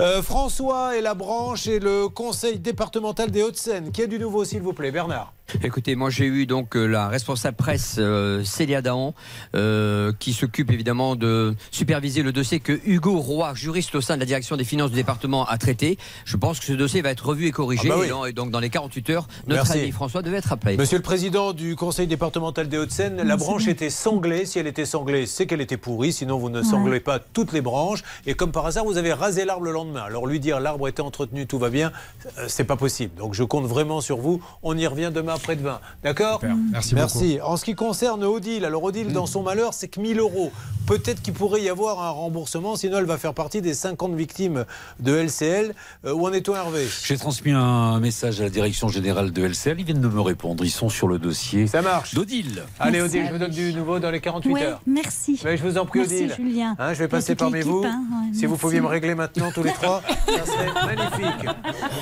Euh, 0.00 0.20
François 0.22 0.96
et 0.96 1.00
la 1.00 1.14
branche 1.14 1.68
et 1.68 1.78
le 1.78 2.08
conseil 2.08 2.58
départemental 2.58 3.30
des 3.30 3.44
Hauts-de-Seine. 3.44 3.92
Qui 3.92 4.02
a 4.02 4.06
du 4.08 4.18
nouveau, 4.18 4.44
s'il 4.44 4.60
vous 4.60 4.72
plaît, 4.72 4.90
Bernard? 4.90 5.32
Écoutez, 5.62 5.94
moi 5.96 6.10
j'ai 6.10 6.26
eu 6.26 6.46
donc 6.46 6.76
euh, 6.76 6.86
la 6.86 7.08
responsable 7.08 7.56
presse 7.56 7.96
euh, 7.98 8.44
Célia 8.44 8.82
Dahan 8.82 9.14
euh, 9.54 10.12
qui 10.18 10.32
s'occupe 10.32 10.70
évidemment 10.70 11.16
de 11.16 11.54
superviser 11.70 12.22
le 12.22 12.32
dossier 12.32 12.60
que 12.60 12.78
Hugo 12.84 13.18
Roy, 13.18 13.52
juriste 13.54 13.94
au 13.94 14.00
sein 14.00 14.14
de 14.14 14.20
la 14.20 14.26
direction 14.26 14.56
des 14.56 14.64
finances 14.64 14.90
du 14.90 14.96
département, 14.96 15.46
a 15.46 15.58
traité. 15.58 15.98
Je 16.24 16.36
pense 16.36 16.60
que 16.60 16.66
ce 16.66 16.72
dossier 16.72 17.02
va 17.02 17.10
être 17.10 17.26
revu 17.26 17.46
et 17.46 17.52
corrigé. 17.52 17.90
Ah 17.90 17.94
bah 17.94 18.00
oui. 18.00 18.06
et, 18.06 18.10
donc, 18.10 18.28
et 18.28 18.32
donc 18.32 18.50
dans 18.50 18.60
les 18.60 18.70
48 18.70 19.10
heures, 19.10 19.28
notre 19.46 19.64
Merci. 19.64 19.78
ami 19.78 19.90
François 19.92 20.22
devait 20.22 20.38
être 20.38 20.52
appelé. 20.52 20.76
Monsieur 20.76 20.98
le 20.98 21.02
président 21.02 21.52
du 21.52 21.76
conseil 21.76 22.06
départemental 22.06 22.68
des 22.68 22.78
Hauts-de-Seine, 22.78 23.22
la 23.22 23.36
branche 23.36 23.68
était 23.68 23.90
sanglée. 23.90 24.46
Si 24.46 24.58
elle 24.58 24.66
était 24.66 24.84
sanglée, 24.84 25.26
c'est 25.26 25.46
qu'elle 25.46 25.60
était 25.60 25.76
pourrie. 25.76 26.12
Sinon, 26.12 26.38
vous 26.38 26.50
ne 26.50 26.62
sanglez 26.62 27.00
pas 27.00 27.18
toutes 27.18 27.52
les 27.52 27.60
branches. 27.60 28.02
Et 28.26 28.34
comme 28.34 28.52
par 28.52 28.66
hasard, 28.66 28.84
vous 28.84 28.96
avez 28.96 29.12
rasé 29.12 29.44
l'arbre 29.44 29.64
le 29.64 29.72
lendemain. 29.72 30.02
Alors 30.02 30.26
lui 30.26 30.40
dire 30.40 30.60
l'arbre 30.60 30.88
était 30.88 31.02
entretenu, 31.02 31.46
tout 31.46 31.58
va 31.58 31.70
bien, 31.70 31.92
euh, 32.38 32.46
c'est 32.48 32.64
pas 32.64 32.76
possible. 32.76 33.14
Donc 33.16 33.34
je 33.34 33.44
compte 33.44 33.66
vraiment 33.66 34.00
sur 34.00 34.18
vous. 34.18 34.42
On 34.62 34.76
y 34.76 34.86
revient 34.86 35.10
demain 35.12 35.38
après-demain. 35.40 35.80
D'accord 36.04 36.40
Merci 36.72 36.94
Merci. 36.94 37.38
En 37.42 37.56
ce 37.56 37.64
qui 37.64 37.74
concerne 37.74 38.24
Odile, 38.24 38.64
alors 38.64 38.82
Odile, 38.84 39.12
dans 39.12 39.26
son 39.26 39.42
malheur, 39.42 39.74
c'est 39.74 39.88
que 39.88 40.00
1000 40.00 40.18
euros. 40.20 40.52
Peut-être 40.86 41.22
qu'il 41.22 41.34
pourrait 41.34 41.62
y 41.62 41.68
avoir 41.68 42.02
un 42.02 42.10
remboursement, 42.10 42.74
sinon 42.76 42.98
elle 42.98 43.04
va 43.04 43.16
faire 43.16 43.32
partie 43.34 43.60
des 43.62 43.74
50 43.74 44.14
victimes 44.14 44.64
de 44.98 45.14
LCL. 45.14 45.74
Euh, 46.04 46.12
où 46.12 46.26
en 46.26 46.32
est-on, 46.32 46.54
Hervé? 46.56 46.86
J'ai 47.04 47.16
transmis 47.16 47.52
un 47.52 48.00
message 48.00 48.40
à 48.40 48.44
la 48.44 48.50
direction 48.50 48.88
générale 48.88 49.30
de 49.32 49.42
LCL. 49.46 49.76
Ils 49.78 49.84
viennent 49.84 50.00
de 50.00 50.08
me 50.08 50.20
répondre. 50.20 50.64
Ils 50.64 50.70
sont 50.70 50.88
sur 50.88 51.06
le 51.06 51.18
dossier. 51.18 51.66
Ça 51.68 51.80
marche. 51.82 52.14
D'Odile. 52.14 52.64
Allez. 52.78 53.00
Odile, 53.02 53.24
je 53.28 53.32
vous 53.32 53.38
donne 53.38 53.50
du 53.50 53.72
nouveau 53.72 53.98
dans 54.00 54.10
les 54.10 54.20
48 54.20 54.52
Ouais, 54.52 54.62
heures. 54.64 54.80
merci. 54.86 55.40
Mais 55.44 55.56
je 55.56 55.62
vous 55.62 55.78
en 55.78 55.86
prie, 55.86 56.00
Merci, 56.00 56.14
Odile. 56.16 56.34
Julien. 56.36 56.74
Hein, 56.78 56.92
je 56.92 56.98
vais 56.98 57.08
passer 57.08 57.34
parmi 57.36 57.60
vous. 57.60 57.82
hein, 57.86 58.02
ouais, 58.10 58.34
si 58.38 58.46
vous 58.46 58.56
pouviez 58.56 58.80
me 58.80 58.86
régler 58.88 59.14
maintenant 59.14 59.50
tous 59.52 59.62
les 59.62 59.72
trois, 59.72 60.02
ça 60.26 60.46
serait 60.46 60.86
magnifique. 60.96 61.48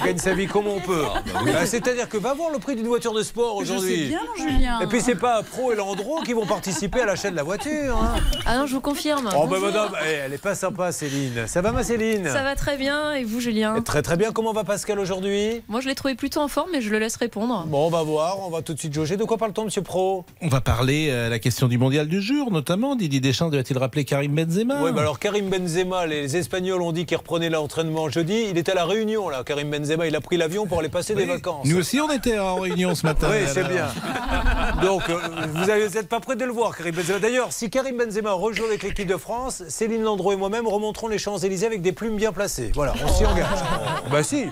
On 0.00 0.04
gagne 0.06 0.18
sa 0.18 0.32
vie 0.34 0.46
comme 0.46 0.66
on 0.66 0.80
peut. 0.80 1.04
Bah, 1.44 1.66
C'est-à-dire 1.66 2.08
que 2.08 2.16
va 2.16 2.32
voir 2.34 2.50
le 2.50 2.58
prix 2.58 2.74
d'une 2.74 2.86
voiture 2.86 3.12
de 3.12 3.22
sport 3.28 3.56
aujourd'hui. 3.56 3.96
sais 3.96 4.04
bien, 4.08 4.20
Julien. 4.36 4.80
Et 4.80 4.86
puis 4.86 5.00
c'est 5.00 5.14
pas 5.14 5.42
Pro 5.42 5.72
et 5.72 5.76
Landro 5.76 6.20
qui 6.22 6.32
vont 6.32 6.46
participer 6.46 7.00
à 7.02 7.06
l'achat 7.06 7.30
de 7.30 7.36
la 7.36 7.42
voiture. 7.42 7.96
hein. 7.96 8.16
Ah 8.46 8.58
non, 8.58 8.66
je 8.66 8.74
vous 8.74 8.80
confirme. 8.80 9.28
Oh 9.36 9.46
bah 9.46 9.58
madame, 9.60 9.90
eh, 10.06 10.12
elle 10.26 10.32
est 10.32 10.38
pas 10.42 10.54
sympa 10.54 10.92
Céline. 10.92 11.46
Ça 11.46 11.60
va 11.62 11.72
ma 11.72 11.82
Céline? 11.84 12.26
Ça 12.28 12.42
va 12.42 12.54
très 12.56 12.76
bien. 12.76 13.12
Et 13.14 13.24
vous, 13.24 13.40
Julien? 13.40 13.80
Très 13.82 14.02
très 14.02 14.16
bien. 14.16 14.32
Comment 14.32 14.52
va 14.52 14.64
Pascal 14.64 14.98
aujourd'hui? 14.98 15.62
Moi, 15.68 15.80
je 15.80 15.88
l'ai 15.88 15.94
trouvé 15.94 16.14
plutôt 16.14 16.40
en 16.40 16.48
forme, 16.48 16.70
mais 16.72 16.80
je 16.80 16.90
le 16.90 16.98
laisse 16.98 17.16
répondre. 17.16 17.64
Bon, 17.66 17.86
on 17.86 17.90
va 17.90 18.02
voir. 18.02 18.38
On 18.40 18.50
va 18.50 18.62
tout 18.62 18.74
de 18.74 18.78
suite 18.78 18.94
jauger. 18.94 19.16
De 19.16 19.24
quoi 19.24 19.36
parle-t-on, 19.36 19.64
Monsieur 19.64 19.82
Pro? 19.82 20.24
On 20.40 20.48
va 20.48 20.60
parler 20.60 21.08
euh, 21.10 21.28
la 21.28 21.38
question 21.38 21.68
du 21.68 21.78
mondial 21.78 22.08
du 22.08 22.22
jour, 22.22 22.50
notamment. 22.50 22.96
Didier 22.96 23.20
Deschamps 23.20 23.50
doit-il 23.50 23.76
rappeler 23.78 24.04
Karim 24.04 24.34
Benzema? 24.34 24.82
Oui, 24.82 24.92
bah 24.92 25.02
alors 25.02 25.18
Karim 25.18 25.48
Benzema, 25.50 26.06
les 26.06 26.36
Espagnols 26.36 26.82
ont 26.82 26.92
dit 26.92 27.04
qu'il 27.06 27.16
reprenait 27.16 27.50
l'entraînement 27.50 28.08
jeudi. 28.08 28.46
Il 28.50 28.56
était 28.58 28.72
à 28.72 28.74
la 28.76 28.84
Réunion 28.84 29.28
là. 29.28 29.42
Karim 29.44 29.70
Benzema, 29.70 30.06
il 30.06 30.16
a 30.16 30.20
pris 30.20 30.36
l'avion 30.36 30.66
pour 30.66 30.78
aller 30.80 30.88
passer 30.88 31.14
des 31.14 31.24
vacances. 31.26 31.66
Nous 31.66 31.76
aussi, 31.76 32.00
on 32.00 32.10
était 32.10 32.38
en 32.38 32.56
réunion 32.56 32.94
ce 32.94 33.04
matin. 33.06 33.17
Oui, 33.22 33.36
c'est 33.46 33.68
bien. 33.68 33.88
Donc, 34.82 35.08
euh, 35.08 35.18
vous 35.52 35.66
n'êtes 35.66 36.08
pas 36.08 36.20
prêt 36.20 36.36
de 36.36 36.44
le 36.44 36.52
voir, 36.52 36.76
Karim 36.76 36.94
Benzema. 36.94 37.18
D'ailleurs, 37.18 37.52
si 37.52 37.70
Karim 37.70 37.96
Benzema 37.96 38.32
rejoue 38.32 38.64
avec 38.64 38.82
l'équipe 38.82 39.08
de 39.08 39.16
France, 39.16 39.62
Céline 39.68 40.02
Landreau 40.02 40.32
et 40.32 40.36
moi-même 40.36 40.66
remonterons 40.66 41.08
les 41.08 41.18
Champs-Élysées 41.18 41.66
avec 41.66 41.82
des 41.82 41.92
plumes 41.92 42.16
bien 42.16 42.32
placées. 42.32 42.70
Voilà, 42.74 42.94
on 43.04 43.08
s'y 43.08 43.26
engage. 43.26 43.46
bah 44.10 44.22
si, 44.22 44.46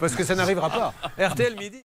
parce 0.00 0.14
que 0.14 0.24
ça 0.24 0.34
n'arrivera 0.34 0.70
pas. 0.70 0.94
RTL 1.18 1.56
midi. 1.56 1.84